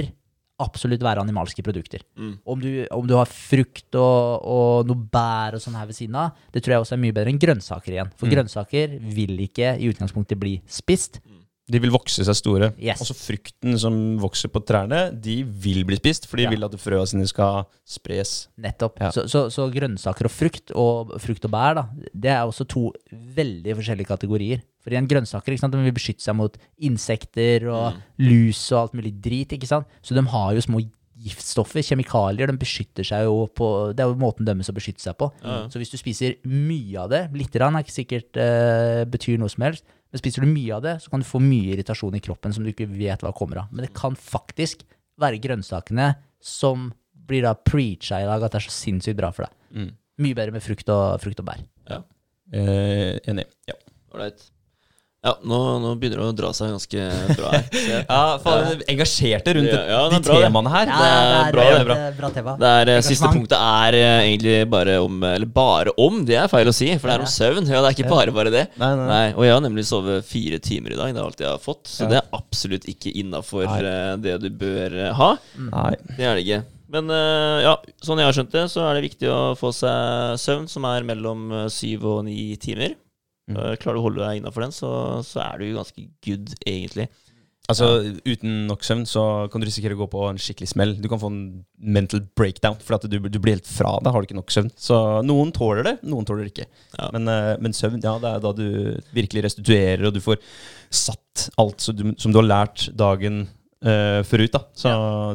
absolutt 0.59 1.03
være 1.05 1.21
animalske 1.21 1.61
produkter. 1.65 2.01
Mm. 2.17 2.31
Om, 2.45 2.61
du, 2.63 2.69
om 2.91 3.05
du 3.07 3.13
har 3.17 3.29
frukt 3.29 3.93
og, 3.99 4.41
og 4.41 4.87
noe 4.89 5.07
bær 5.13 5.57
og 5.57 5.61
sånn 5.61 5.77
her 5.77 5.85
ved 5.89 5.97
siden 5.99 6.17
av, 6.17 6.31
det 6.53 6.63
tror 6.65 6.73
jeg 6.77 6.85
også 6.85 6.95
er 6.97 7.03
mye 7.03 7.13
bedre 7.13 7.33
enn 7.33 7.41
grønnsaker 7.41 7.93
igjen. 7.93 8.09
For 8.17 8.25
Mm. 8.27 8.33
grønnsaker 8.35 8.95
vil 9.17 9.37
ikke 9.45 9.75
i 9.77 9.91
utgangspunktet 9.91 10.39
bli 10.41 10.55
spist. 10.65 11.21
De 11.67 11.81
vil 11.83 11.91
vokse 11.91 12.23
seg 12.23 12.35
store. 12.39 12.69
Yes. 12.79 13.01
Altså 13.03 13.15
frukten 13.17 13.75
som 13.81 13.95
vokser 14.23 14.47
på 14.53 14.61
trærne, 14.63 15.09
de 15.19 15.41
vil 15.43 15.81
bli 15.87 15.97
spist, 15.99 16.25
for 16.29 16.39
de 16.39 16.45
Ja. 16.45 16.49
vil 16.53 16.63
at 16.63 16.71
frøa 16.79 17.03
sine 17.05 17.27
skal 17.27 17.65
spres. 17.83 18.47
Nettopp. 18.57 19.01
Ja. 19.03 19.09
Så, 19.11 19.25
så, 19.27 19.45
så 19.51 19.65
grønnsaker 19.73 20.29
og 20.29 20.31
frukt, 20.31 20.71
og 20.71 21.11
frukt 21.19 21.43
og 21.43 21.51
bær, 21.51 21.75
da, 21.75 21.83
det 22.15 22.31
er 22.31 22.45
også 22.47 22.63
to 22.71 22.85
veldig 23.11 23.75
forskjellige 23.81 24.07
kategorier. 24.07 24.61
For 24.79 24.95
igjen, 24.95 25.09
grønnsaker 25.11 25.51
ikke 25.51 25.65
sant, 25.65 25.75
de 25.75 25.83
vil 25.83 25.91
beskytte 25.97 26.23
seg 26.23 26.37
mot 26.39 26.55
insekter 26.79 27.67
og 27.67 27.97
lus 28.23 28.61
og 28.71 28.85
alt 28.85 28.95
mulig 28.95 29.11
drit. 29.19 29.51
ikke 29.57 29.67
sant? 29.67 29.87
Så 30.01 30.15
de 30.15 30.23
har 30.23 30.53
jo 30.55 30.63
små 30.63 30.79
giftstoffer, 31.17 31.81
kjemikalier. 31.83 32.47
De 32.47 32.57
beskytter 32.61 33.03
seg 33.07 33.25
jo 33.25 33.47
på 33.57 33.67
Det 33.97 34.03
er 34.05 34.11
jo 34.11 34.19
måten 34.21 34.45
deres 34.47 34.69
å 34.71 34.75
beskytte 34.77 35.01
seg 35.03 35.17
på. 35.19 35.31
Ja. 35.43 35.63
Så 35.67 35.81
hvis 35.81 35.91
du 35.91 35.97
spiser 35.99 36.37
mye 36.47 37.01
av 37.03 37.09
det, 37.11 37.23
lite 37.35 37.57
grann 37.59 37.75
er 37.75 37.83
ikke 37.83 37.95
sikkert 37.97 38.37
uh, 38.39 39.03
betyr 39.09 39.39
noe 39.41 39.49
som 39.51 39.65
helst, 39.67 39.83
men 40.11 40.21
spiser 40.21 40.45
du 40.45 40.51
mye 40.51 40.75
av 40.77 40.83
det, 40.85 40.95
så 41.03 41.11
kan 41.11 41.23
du 41.23 41.27
få 41.27 41.41
mye 41.43 41.73
irritasjon 41.75 42.15
i 42.17 42.23
kroppen 42.23 42.55
som 42.55 42.63
du 42.63 42.71
ikke 42.71 42.89
vet 42.89 43.23
hva 43.25 43.33
kommer 43.35 43.63
av. 43.63 43.71
Men 43.73 43.85
det 43.85 43.93
kan 43.97 44.15
faktisk 44.17 44.85
være 45.19 45.41
grønnsakene 45.43 46.11
som 46.43 46.91
blir 47.27 47.43
da 47.43 47.55
preacha 47.57 48.21
i 48.23 48.27
dag 48.27 48.45
at 48.45 48.53
det 48.53 48.61
er 48.61 48.67
så 48.69 48.75
sinnssykt 48.75 49.19
bra 49.19 49.33
for 49.35 49.47
deg. 49.47 49.57
Mm. 49.75 49.89
Mye 50.23 50.37
bedre 50.37 50.55
med 50.55 50.63
frukt 50.65 50.89
og, 50.93 51.17
frukt 51.21 51.41
og 51.43 51.49
bær. 51.49 51.65
Eh, 52.55 53.17
enig. 53.27 53.43
Ja. 53.67 53.75
Ålreit. 54.15 54.45
Ja, 55.25 55.31
nå, 55.43 55.57
nå 55.81 55.91
begynner 55.97 56.19
det 56.21 56.25
å 56.29 56.33
dra 56.37 56.49
seg 56.55 56.69
ganske 56.71 57.05
bra 57.35 57.49
her. 57.51 57.63
Jeg- 57.89 58.03
Ja, 58.05 58.19
faen, 58.43 58.83
engasjerte 58.93 59.55
rundt 59.57 59.71
Ja, 59.73 59.79
ja, 59.89 60.01
de 60.13 60.19
bra, 60.23 60.35
temaene 60.45 60.69
her. 60.71 60.91
Ja, 60.91 60.99
det 61.01 61.07
er 61.09 61.17
bra, 61.17 61.47
bra, 61.49 61.63
det 61.63 61.79
er 61.81 61.87
bra. 61.89 61.95
bra 62.19 62.29
tema. 62.35 62.53
Det 62.61 62.69
er, 62.83 62.91
eh, 62.93 62.99
siste 63.07 63.31
punktet 63.33 63.57
er 63.57 63.97
eh, 63.97 64.19
egentlig 64.27 64.55
bare 64.69 64.99
om 65.03 65.17
Eller 65.27 65.49
bare 65.57 65.95
om, 65.97 66.21
det 66.29 66.37
er 66.37 66.47
feil 66.51 66.69
å 66.69 66.75
si, 66.77 66.91
for 67.01 67.09
det 67.09 67.17
er 67.17 67.25
om 67.25 67.31
søvn. 67.33 67.65
Ja, 67.67 67.81
det 67.81 67.89
er 67.89 67.97
ikke 67.97 68.11
bare 68.13 68.35
bare 68.37 68.53
det. 68.53 68.63
Nei, 68.77 68.91
nei. 69.01 69.07
Nei, 69.09 69.25
Og 69.33 69.43
jeg 69.47 69.55
har 69.57 69.65
nemlig 69.65 69.87
sovet 69.89 70.23
fire 70.29 70.61
timer 70.63 70.93
i 70.93 70.99
dag. 71.01 71.11
Det 71.17 71.19
er 71.23 71.25
alt 71.25 71.43
jeg 71.43 71.49
har 71.49 71.65
fått. 71.65 71.83
Så 71.89 72.05
Ja. 72.05 72.09
det 72.13 72.21
er 72.21 72.37
absolutt 72.37 72.85
ikke 72.93 73.15
innafor 73.17 73.65
det 74.21 74.37
du 74.45 74.49
bør 74.53 74.95
eh, 75.09 75.13
ha. 75.17 75.31
Nei. 75.57 75.91
Det 76.13 76.23
er 76.29 76.35
det 76.37 76.45
ikke. 76.45 76.61
Men 76.93 77.09
eh, 77.11 77.65
ja, 77.65 77.73
sånn 78.05 78.21
jeg 78.21 78.29
har 78.29 78.37
skjønt 78.37 78.53
det, 78.53 78.67
så 78.71 78.85
er 78.85 78.95
det 79.01 79.03
viktig 79.09 79.27
å 79.33 79.41
få 79.59 79.73
seg 79.75 80.37
søvn 80.39 80.69
som 80.71 80.85
er 80.87 81.03
mellom 81.09 81.49
eh, 81.63 81.67
syv 81.73 82.05
og 82.13 82.23
ni 82.29 82.53
timer. 82.61 82.93
Mm. 83.47 83.57
Eh, 83.57 83.77
Klarer 83.79 83.97
du 83.97 84.01
å 84.01 84.07
holde 84.09 84.23
deg 84.25 84.41
innafor 84.41 84.67
den, 84.67 84.75
så, 84.75 84.91
så 85.27 85.41
er 85.45 85.61
du 85.63 85.71
ganske 85.77 86.09
good, 86.25 86.53
egentlig. 86.67 87.07
Altså, 87.67 87.87
Uten 88.23 88.61
nok 88.69 88.85
søvn 88.87 89.03
så 89.07 89.21
kan 89.51 89.59
du 89.59 89.67
risikere 89.67 89.95
å 89.97 89.99
gå 89.99 90.05
på 90.11 90.21
en 90.29 90.39
skikkelig 90.39 90.69
smell. 90.71 90.93
Du 91.03 91.09
kan 91.11 91.19
få 91.19 91.27
en 91.33 91.41
mental 91.75 92.21
breakdown, 92.39 92.77
for 92.79 92.95
at 92.95 93.07
du, 93.11 93.17
du 93.19 93.39
blir 93.43 93.57
helt 93.57 93.67
fra 93.67 93.97
deg. 93.99 94.11
Har 94.13 94.23
du 94.23 94.29
ikke 94.29 94.37
nok 94.39 94.53
søvn. 94.55 94.71
Så 94.79 94.99
noen 95.27 95.51
tåler 95.55 95.83
det, 95.83 95.95
noen 96.07 96.27
tåler 96.27 96.47
det 96.47 96.53
ikke. 96.53 96.69
Ja. 96.95 97.09
Men, 97.15 97.27
eh, 97.33 97.53
men 97.63 97.75
søvn, 97.75 97.99
ja, 98.03 98.15
det 98.23 98.31
er 98.31 98.45
da 98.45 98.53
du 98.55 98.67
virkelig 99.15 99.43
restituerer, 99.49 100.07
og 100.07 100.15
du 100.15 100.23
får 100.23 100.39
satt 100.87 101.49
alt 101.59 101.83
som 101.83 101.97
du, 101.97 102.05
som 102.15 102.31
du 102.31 102.39
har 102.39 102.47
lært 102.47 102.87
dagen 102.95 103.43
eh, 103.83 104.23
forut. 104.27 104.51
da 104.51 104.63
Så 104.73 104.91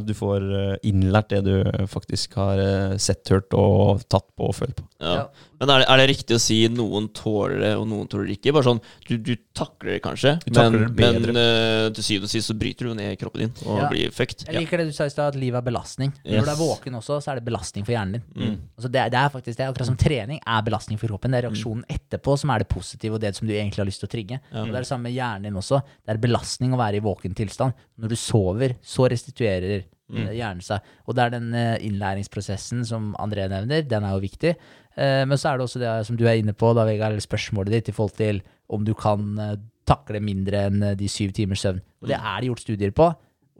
du 0.07 0.15
får 0.15 0.49
eh, 0.59 0.77
innlært 0.91 1.31
det 1.31 1.43
du 1.47 1.87
faktisk 1.91 2.35
har 2.41 2.59
eh, 2.59 2.97
sett, 2.99 3.29
hørt 3.31 3.53
og 3.55 4.03
tatt 4.09 4.29
på 4.37 4.51
og 4.51 4.55
følt 4.59 4.77
på. 4.77 4.87
Ja. 5.03 5.15
Ja. 5.23 5.49
Men 5.63 5.71
er 5.71 5.83
det, 5.83 5.87
er 5.95 6.01
det 6.01 6.07
riktig 6.11 6.35
å 6.35 6.41
si 6.43 6.57
noen 6.75 7.05
tåler 7.15 7.61
det, 7.63 7.71
og 7.79 7.85
noen 7.87 8.09
tåler 8.11 8.27
det 8.27 8.35
ikke? 8.41 8.51
Bare 8.57 8.67
sånn, 8.67 8.81
Du, 9.07 9.13
du 9.23 9.37
takler 9.55 9.93
det 9.95 10.01
kanskje, 10.03 10.33
Du 10.43 10.59
men, 10.59 10.89
det 10.97 11.11
men 11.23 11.37
uh, 11.39 11.87
til 11.95 12.03
syvende 12.03 12.27
og 12.27 12.33
sist 12.33 12.51
så 12.51 12.57
bryter 12.59 12.89
du 12.89 12.97
ned 12.99 13.15
kroppen 13.21 13.45
din 13.45 13.53
og 13.69 13.79
Ja. 13.79 13.89
blir 13.93 14.11
fucked. 14.11 14.43
Jeg 14.49 14.59
liker 14.59 14.83
det 14.83 14.89
du 14.89 14.97
sa 14.97 15.07
i 15.07 15.13
stad, 15.13 15.37
at 15.37 15.39
livet 15.39 15.61
er 15.61 15.67
belastning. 15.69 16.11
Yes. 16.25 16.41
Når 16.41 16.49
du 16.49 16.51
er 16.51 16.59
våken 16.59 16.99
også, 16.99 17.21
så 17.23 17.31
er 17.31 17.39
det 17.39 17.45
belastning 17.47 17.87
for 17.87 17.95
hjernen 17.95 18.19
din. 18.19 18.25
Mm. 18.35 18.57
Altså 18.75 18.91
det, 18.91 19.05
det 19.15 19.21
er 19.21 19.31
faktisk 19.37 19.59
det, 19.61 19.69
akkurat 19.69 19.91
som 19.93 20.01
trening 20.03 20.41
er 20.43 20.67
belastning 20.67 20.99
for 20.99 21.13
kroppen. 21.13 21.31
Det 21.31 21.39
er 21.43 21.47
reaksjonen 21.47 21.85
etterpå 21.95 22.37
som 22.43 22.51
er 22.51 22.65
det 22.65 22.69
positive, 22.73 23.15
og 23.15 23.23
det 23.23 23.35
som 23.39 23.47
du 23.47 23.55
egentlig 23.55 23.85
har 23.85 23.91
lyst 23.93 24.03
til 24.03 24.11
å 24.11 24.15
trigge. 24.17 24.41
Ja. 24.51 24.65
Og 24.65 24.73
det 24.73 24.81
er 24.81 24.87
det 24.89 24.91
samme 24.91 25.07
med 25.07 25.15
hjernen 25.15 25.47
din 25.47 25.63
også. 25.63 25.79
Det 26.03 26.17
er 26.17 26.23
belastning 26.27 26.75
å 26.75 26.83
være 26.83 26.99
i 26.99 27.07
våken 27.07 27.39
tilstand. 27.39 27.79
Når 28.03 28.17
du 28.17 28.19
sover, 28.33 28.77
så 28.83 29.09
restituerer 29.13 29.85
Mm. 30.13 30.27
eh, 30.29 30.33
hjernen 30.37 30.61
seg. 30.61 30.81
Og 31.09 31.15
det 31.17 31.23
er 31.25 31.31
den 31.31 31.55
eh, 31.55 31.79
innlæringsprosessen 31.87 32.83
som 32.85 33.15
André 33.19 33.47
nevner, 33.49 33.81
den 33.89 34.05
er 34.05 34.13
jo 34.13 34.21
viktig. 34.21 34.51
Eh, 34.97 35.25
Men 35.25 35.39
så 35.39 35.53
er 35.53 35.57
det 35.57 35.65
også 35.65 35.81
det 35.81 35.93
som 36.07 36.17
du 36.17 36.27
er 36.27 36.37
inne 36.37 36.53
på, 36.53 36.75
da, 36.75 36.85
Vegard, 36.85 37.17
spørsmålet 37.23 37.71
ditt 37.71 37.89
i 37.89 37.93
forhold 37.97 38.17
til 38.19 38.43
om 38.69 38.85
du 38.85 38.93
kan 38.95 39.39
takle 39.87 40.21
mindre 40.21 40.67
enn 40.69 40.85
de 40.99 41.09
syv 41.09 41.33
timers 41.33 41.63
søvn. 41.65 41.81
Og 42.03 42.09
det 42.09 42.19
er 42.19 42.41
det 42.41 42.49
gjort 42.51 42.61
studier 42.61 42.91
på. 42.93 43.09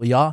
Og 0.01 0.05
ja, 0.07 0.33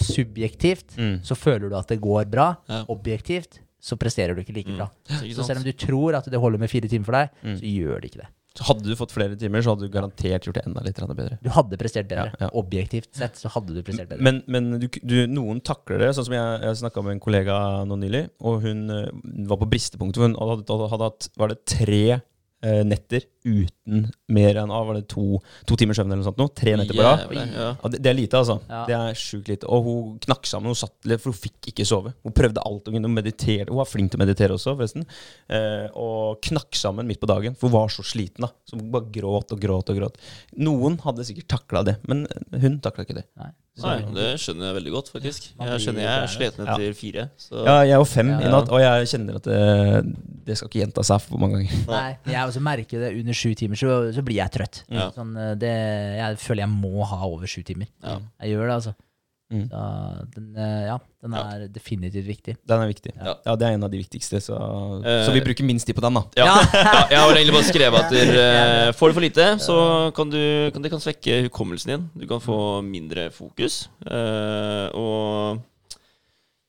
subjektivt 0.00 0.96
Mm. 0.96 1.20
så 1.22 1.34
føler 1.36 1.68
du 1.68 1.76
at 1.76 1.88
det 1.88 2.00
går 2.00 2.30
bra. 2.30 2.56
Ja. 2.68 2.84
Objektivt 2.88 3.60
så 3.80 3.96
presterer 3.96 4.34
du 4.34 4.40
ikke 4.42 4.54
like 4.56 4.74
bra. 4.76 4.88
Mm. 5.10 5.32
Så 5.34 5.44
selv 5.46 5.58
om 5.58 5.64
du 5.64 5.72
tror 5.72 6.16
at 6.16 6.24
det 6.30 6.40
holder 6.40 6.58
med 6.58 6.70
fire 6.70 6.88
timer 6.88 7.04
for 7.04 7.12
deg, 7.12 7.30
Mm. 7.44 7.56
så 7.56 7.62
gjør 7.66 8.00
det 8.00 8.10
ikke 8.10 8.22
det. 8.24 8.28
Hadde 8.66 8.88
du 8.88 8.94
fått 8.98 9.12
flere 9.14 9.36
timer, 9.38 9.62
så 9.62 9.74
hadde 9.74 9.86
du 9.86 9.92
garantert 9.92 10.46
gjort 10.48 10.58
det 10.58 10.64
enda 10.66 10.82
litt 10.82 10.98
bedre. 10.98 11.38
Du 11.44 11.50
hadde 11.54 11.78
prestert 11.80 12.08
bedre. 12.10 12.32
Ja, 12.34 12.46
ja. 12.46 12.50
Objektivt 12.58 13.10
sett 13.16 13.38
så 13.38 13.50
hadde 13.54 13.76
du 13.76 13.82
prestert 13.86 14.10
bedre. 14.10 14.24
Men, 14.24 14.40
men 14.50 14.80
du, 14.82 14.88
du, 15.02 15.16
noen 15.30 15.62
takler 15.64 16.02
det. 16.02 16.10
Sånn 16.16 16.26
som 16.28 16.36
Jeg, 16.36 16.56
jeg 16.64 16.80
snakka 16.82 17.04
med 17.06 17.16
en 17.16 17.22
kollega 17.22 17.58
nå 17.88 17.98
nylig, 18.02 18.24
og 18.42 18.64
hun 18.66 18.88
eh, 18.94 19.12
var 19.50 19.60
på 19.60 19.70
bristepunktet. 19.70 20.24
Hun 20.24 20.38
hadde, 20.40 20.66
hadde, 20.66 20.90
hadde 20.94 21.10
hatt 21.12 21.30
var 21.38 21.52
det 21.52 21.60
tre 21.70 22.02
eh, 22.18 22.82
netter 22.86 23.28
uten 23.48 24.04
mer 24.36 24.58
enn 24.60 24.72
ah, 24.74 24.82
var 24.84 24.98
det 24.98 25.06
to, 25.12 25.38
to 25.68 25.76
timer 25.80 25.96
søvn 25.96 26.10
eller 26.12 26.20
noe 26.22 26.28
sånt. 26.28 26.40
Nå. 26.40 26.48
Tre 26.58 26.74
netter 26.80 26.98
på 26.98 27.04
rad. 27.06 27.24
Ja. 27.32 27.68
Ja, 27.72 27.90
det, 27.92 28.00
det 28.04 28.12
er 28.12 28.18
lite, 28.18 28.40
altså. 28.42 28.58
Ja. 28.68 28.82
Det 28.88 28.96
er 28.98 29.18
sjukt 29.18 29.48
lite. 29.52 29.68
Og 29.72 29.86
hun 29.88 30.18
knakk 30.26 30.48
sammen, 30.50 30.72
hun 30.72 30.78
satt, 30.78 30.96
litt, 31.08 31.22
for 31.24 31.32
hun 31.32 31.40
fikk 31.40 31.70
ikke 31.72 31.86
sove. 31.88 32.12
Hun 32.26 32.36
prøvde 32.36 32.64
alt. 32.68 32.90
Hun 32.92 33.08
mediterte. 33.14 33.70
Hun 33.72 33.80
var 33.80 33.88
flink 33.88 34.12
til 34.12 34.20
å 34.20 34.24
meditere 34.24 34.56
også, 34.58 34.74
forresten. 34.78 35.06
Eh, 35.48 35.86
og 35.98 36.42
knakk 36.48 36.76
sammen 36.78 37.08
midt 37.08 37.22
på 37.22 37.30
dagen, 37.30 37.56
for 37.58 37.70
hun 37.70 37.78
var 37.78 37.94
så 37.94 38.04
sliten. 38.06 38.44
da 38.46 38.52
Så 38.68 38.76
hun 38.78 38.90
bare 38.94 39.08
gråt 39.14 39.56
og 39.56 39.62
gråt 39.62 39.94
og 39.94 40.02
gråt. 40.02 40.20
Noen 40.60 41.00
hadde 41.06 41.24
sikkert 41.28 41.48
takla 41.56 41.84
det, 41.88 41.98
men 42.10 42.26
hun 42.52 42.78
takla 42.84 43.06
ikke 43.08 43.20
det. 43.22 43.26
Nei. 43.40 43.52
Nei, 43.78 43.98
det 44.10 44.24
skjønner 44.42 44.72
jeg 44.72 44.74
veldig 44.80 44.90
godt, 44.90 45.08
faktisk. 45.14 45.44
Jeg 45.54 45.82
skjønner 45.84 46.02
jeg 46.02 46.10
er 46.24 46.30
sliten 46.32 46.64
etter 46.66 46.94
fire. 46.98 47.24
Så 47.38 47.60
Ja, 47.62 47.76
jeg 47.86 47.94
er 47.94 48.00
jo 48.02 48.08
fem 48.10 48.32
Ja. 48.32 48.38
i 48.42 48.50
natt, 48.50 48.72
og 48.74 48.80
jeg 48.82 49.06
kjenner 49.12 49.36
at 49.38 49.46
det, 49.46 49.60
det 50.48 50.56
skal 50.58 50.66
ikke 50.70 50.80
gjenta 50.82 51.04
seg 51.06 51.22
for 51.22 51.38
mange 51.38 51.60
ganger. 51.60 51.84
Nei, 51.86 52.32
jeg 52.32 52.42
også 52.50 52.62
merker 52.66 53.04
det 53.04 53.12
under 53.20 53.37
sju 53.38 53.52
timer, 53.58 53.78
så, 53.80 53.98
så 54.14 54.22
blir 54.26 54.40
jeg 54.42 54.52
trøtt. 54.58 54.82
Ja. 54.92 55.08
Sånn, 55.16 55.34
eh, 55.38 55.54
det, 55.60 55.74
jeg 56.18 56.40
føler 56.42 56.66
jeg 56.66 56.74
må 56.74 57.06
ha 57.06 57.20
over 57.28 57.46
sju 57.50 57.62
timer. 57.66 57.86
Ja. 58.04 58.18
Jeg 58.42 58.56
gjør 58.56 58.66
det, 58.72 58.80
altså. 58.80 58.94
Mm. 59.48 59.62
Så 59.72 59.82
den, 60.34 60.48
eh, 60.60 60.80
ja, 60.90 60.96
den 61.24 61.32
Ja. 61.38 61.42
er 61.56 61.62
definitivt 61.72 62.26
viktig. 62.28 62.54
Den 62.68 62.82
er 62.84 62.90
viktig. 62.90 63.14
Ja. 63.16 63.32
Ja, 63.46 63.54
det 63.56 63.64
er 63.64 63.78
en 63.78 63.86
av 63.86 63.88
de 63.94 63.96
viktigste, 64.02 64.42
så, 64.44 64.58
Eh, 65.00 65.22
så 65.24 65.32
vi 65.32 65.40
bruker 65.40 65.64
minst 65.64 65.86
tid 65.88 65.96
på 65.96 66.02
den, 66.04 66.18
da. 66.18 66.22
Ja. 66.36 66.44
Ja. 66.50 66.58
ja, 66.74 67.06
jeg 67.14 67.22
har 67.22 67.32
egentlig 67.38 67.54
bare 67.56 67.70
skrevet 67.70 68.02
at 68.02 68.12
der, 68.12 68.34
eh, 68.42 68.92
får 68.92 69.08
du 69.08 69.16
for 69.16 69.24
lite, 69.24 69.46
så 69.64 69.78
kan, 70.18 70.28
du, 70.34 70.42
kan 70.74 70.84
det 70.84 70.90
kan 70.92 71.00
svekke 71.00 71.38
hukommelsen 71.46 71.94
din. 71.94 72.04
Du 72.20 72.26
kan 72.28 72.44
få 72.44 72.58
mindre 72.84 73.30
fokus. 73.32 73.86
eh, 74.04 74.90
og 74.92 75.62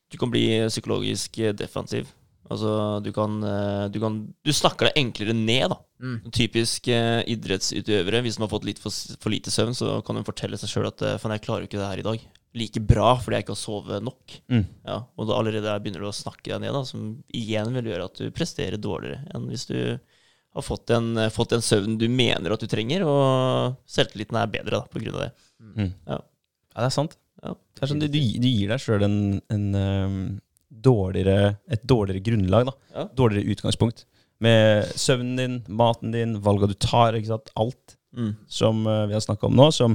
du 0.09 0.17
kan 0.17 0.31
bli 0.31 0.45
psykologisk 0.71 1.35
defensiv. 1.59 2.07
Altså, 2.49 2.71
du 3.05 3.11
kan, 3.13 3.35
eh, 3.45 3.85
du 3.93 3.99
kan 4.01 4.15
Du 4.45 4.51
snakker 4.55 4.89
deg 4.89 4.97
enklere 5.03 5.35
ned, 5.37 5.69
da. 5.69 5.77
Mm. 6.01 6.17
Typisk 6.33 6.87
eh, 6.89 7.21
idrettsutøvere, 7.29 8.21
hvis 8.25 8.37
de 8.39 8.43
har 8.45 8.51
fått 8.51 8.65
litt 8.65 8.79
for, 8.81 8.89
for 9.21 9.29
lite 9.33 9.51
søvn, 9.53 9.75
så 9.77 9.99
kan 10.05 10.17
de 10.17 10.23
fortelle 10.27 10.57
seg 10.57 10.71
sjøl 10.71 10.87
at 10.89 11.03
eh, 11.05 11.17
faen, 11.21 11.35
jeg 11.37 11.43
klarer 11.45 11.65
jo 11.65 11.69
ikke 11.69 11.81
det 11.81 11.89
her 11.91 12.01
i 12.03 12.07
dag. 12.09 12.23
Like 12.57 12.81
bra 12.81 13.11
fordi 13.21 13.37
jeg 13.37 13.45
ikke 13.45 13.53
har 13.53 13.61
sovet 13.61 14.01
nok. 14.07 14.37
Mm. 14.49 14.63
Ja, 14.89 14.95
og 15.13 15.27
da 15.29 15.35
allerede 15.37 15.67
der 15.67 15.83
begynner 15.83 16.01
du 16.01 16.09
å 16.09 16.15
snakke 16.15 16.49
deg 16.49 16.63
ned, 16.63 16.73
da, 16.73 16.81
som 16.89 17.03
igjen 17.37 17.69
vil 17.77 17.91
gjøre 17.91 18.07
at 18.09 18.17
du 18.23 18.31
presterer 18.33 18.81
dårligere 18.81 19.21
enn 19.37 19.45
hvis 19.51 19.67
du 19.69 19.77
har 20.57 20.65
fått 20.65 20.89
en, 20.95 21.11
fått 21.29 21.53
en 21.53 21.61
søvn 21.61 21.99
du 22.01 22.07
mener 22.09 22.49
at 22.55 22.63
du 22.63 22.65
trenger, 22.71 23.03
og 23.05 23.75
selvtilliten 23.85 24.39
er 24.41 24.49
bedre 24.49 24.79
da, 24.79 24.85
på 24.89 24.97
grunn 25.03 25.19
av 25.19 25.27
det. 25.27 25.31
Mm. 25.61 25.91
Ja. 26.09 26.17
Ja, 26.73 26.79
det 26.81 26.87
er 26.89 26.95
sant. 26.95 27.13
Ja. 27.43 27.53
Det 27.77 27.83
er 27.85 27.91
sånn, 27.91 28.01
du, 28.01 28.07
du, 28.09 28.17
gir- 28.49 28.71
deg 28.73 28.81
sjøl 28.81 29.05
en, 29.05 29.19
en 29.53 29.67
ehm, 29.77 30.17
dårligere, 30.81 31.57
et 31.69 31.83
dårligere 31.87 32.23
grunnlag. 32.23 32.69
da. 32.69 33.05
Dårligere 33.15 33.51
utgangspunkt. 33.55 34.05
Med 34.39 34.85
søvnen 34.95 35.35
din, 35.37 35.55
maten 35.67 36.11
din, 36.15 36.37
valga 36.41 36.67
du 36.67 36.73
tar. 36.73 37.13
ikke 37.19 37.27
sant? 37.35 37.51
Alt 37.55 37.95
Mm. 38.17 38.31
som 38.47 38.87
eh, 38.87 39.05
vi 39.05 39.13
har 39.13 39.21
snakka 39.21 39.45
om 39.45 39.53
nå, 39.53 39.67
som 39.71 39.93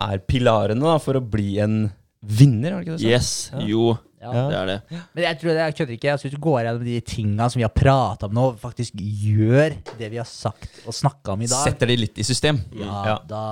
er 0.00 0.18
pilarene 0.18 0.78
da 0.80 0.98
for 1.02 1.14
å 1.18 1.20
bli 1.30 1.58
en 1.58 1.90
vinner. 2.22 2.70
er 2.76 2.84
det 2.84 2.86
ikke 2.86 2.98
det? 3.00 3.08
Yes. 3.10 3.50
Ja. 3.52 3.58
Jo, 3.66 3.98
Ja. 4.20 4.32
Det 4.50 4.56
er 4.58 4.66
det. 4.66 4.76
Men 5.14 5.24
jeg 5.24 5.38
tror 5.40 5.50
det, 5.52 5.60
jeg 5.62 5.76
kødder 5.78 5.94
ikke. 5.94 6.10
Altså, 6.12 6.26
hvis 6.28 6.34
du 6.34 6.40
går 6.42 6.56
gjennom 6.64 6.84
de 6.88 6.96
tinga 7.06 7.46
som 7.52 7.60
vi 7.60 7.64
har 7.66 7.72
prata 7.74 8.26
om 8.26 8.34
nå, 8.34 8.46
faktisk 8.58 8.98
gjør 8.98 9.76
det 9.98 10.08
vi 10.10 10.18
har 10.20 10.26
sagt 10.28 10.80
og 10.88 10.96
snakka 10.96 11.36
om 11.36 11.44
i 11.46 11.50
dag, 11.50 11.62
Setter 11.68 11.86
det 11.92 11.98
litt 12.00 12.18
i 12.18 12.26
system. 12.26 12.58
ja, 12.74 12.98
Ja. 13.12 13.16
Da, 13.30 13.42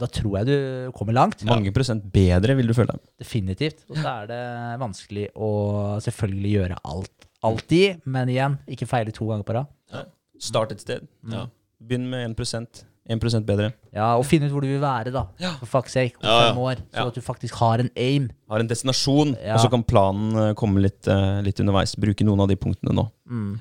da 0.00 0.06
tror 0.08 0.38
jeg 0.40 0.46
du 0.48 0.92
kommer 0.96 1.12
langt. 1.16 1.44
Mange 1.44 1.72
prosent 1.76 2.06
bedre 2.12 2.56
vil 2.56 2.66
du 2.66 2.74
føle 2.74 2.94
deg. 2.96 3.00
Definitivt. 3.20 3.84
Og 3.90 4.00
så 4.00 4.08
er 4.22 4.26
det 4.32 4.40
vanskelig 4.80 5.28
å 5.36 5.52
selvfølgelig 6.00 6.52
gjøre 6.56 6.80
alt. 6.84 7.12
Alltid, 7.46 8.00
men 8.06 8.28
igjen, 8.32 8.58
ikke 8.66 8.88
feile 8.88 9.12
to 9.14 9.28
ganger 9.28 9.44
på 9.46 9.54
rad. 9.60 10.06
Start 10.40 10.72
et 10.72 10.80
sted. 10.82 11.06
Ja. 11.30 11.46
Begynn 11.80 12.08
med 12.10 12.32
1 12.36 12.84
1 13.08 13.44
bedre. 13.46 13.72
Ja, 13.94 14.16
Og 14.18 14.24
finne 14.26 14.46
ut 14.48 14.52
hvor 14.52 14.60
du 14.64 14.68
vil 14.68 14.80
være, 14.82 15.12
da. 15.14 15.26
For 15.60 15.66
fuck's 15.66 15.94
sake. 15.94 16.16
Om 16.20 16.26
Ja, 16.26 16.40
ja. 16.40 16.52
fem 16.52 16.58
år. 16.62 16.76
Så 16.92 16.96
Ja. 17.00 17.06
at 17.06 17.14
du 17.14 17.20
faktisk 17.20 17.54
har 17.54 17.78
en 17.78 17.90
aim. 17.96 18.30
Har 18.50 18.60
en 18.60 18.68
destinasjon, 18.68 19.36
Ja. 19.44 19.54
og 19.54 19.60
så 19.60 19.70
kan 19.70 19.82
planen 19.84 20.36
eh, 20.50 20.54
komme 20.54 20.80
litt, 20.80 21.06
eh, 21.08 21.40
litt 21.42 21.58
underveis. 21.60 21.94
Bruke 21.96 22.24
noen 22.24 22.40
av 22.40 22.48
de 22.48 22.56
punktene 22.56 22.92
nå. 22.94 23.10
Mm. 23.30 23.60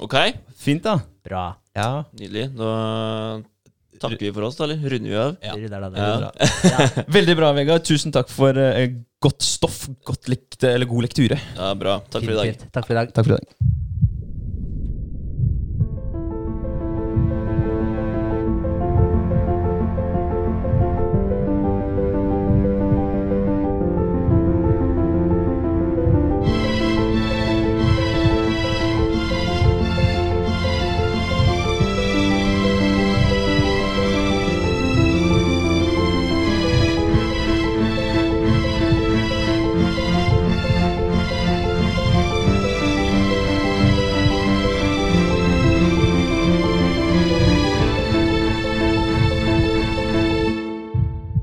Ok, 0.00 0.14
Fint, 0.56 0.82
da. 0.82 1.00
Bra. 1.24 1.56
Ja. 1.76 2.04
nydelig. 2.18 2.54
Da 2.56 3.42
takker 4.00 4.18
vi 4.20 4.32
for 4.32 4.42
oss, 4.42 4.56
da, 4.56 4.64
eller? 4.64 4.76
Runder 4.90 5.10
vi 5.10 5.16
av? 5.16 5.36
Ja. 5.42 5.54
Det 5.54 5.70
er 5.70 5.80
det, 5.80 5.92
det 5.92 5.98
Ja. 5.98 6.30
Ja. 6.96 7.04
Veldig 7.08 7.36
bra, 7.36 7.52
Vegard. 7.52 7.84
Tusen 7.84 8.12
takk 8.12 8.28
for 8.28 8.50
uh, 8.56 8.86
godt 9.22 9.42
stoff. 9.42 9.88
Godt 10.04 10.28
likt, 10.28 10.62
eller 10.64 10.86
god 10.86 11.02
lekture. 11.02 11.38
Ja, 11.56 11.74
bra. 11.74 12.00
Takk 12.10 12.24
for 12.24 12.32
i 12.32 12.34
dag. 12.34 12.58
Takk 12.72 12.86
for 12.86 12.92
i 12.94 12.98
dag. 12.98 13.12
Takk 13.14 13.26
for 13.26 13.34
i 13.34 13.38
dag. 13.38 13.81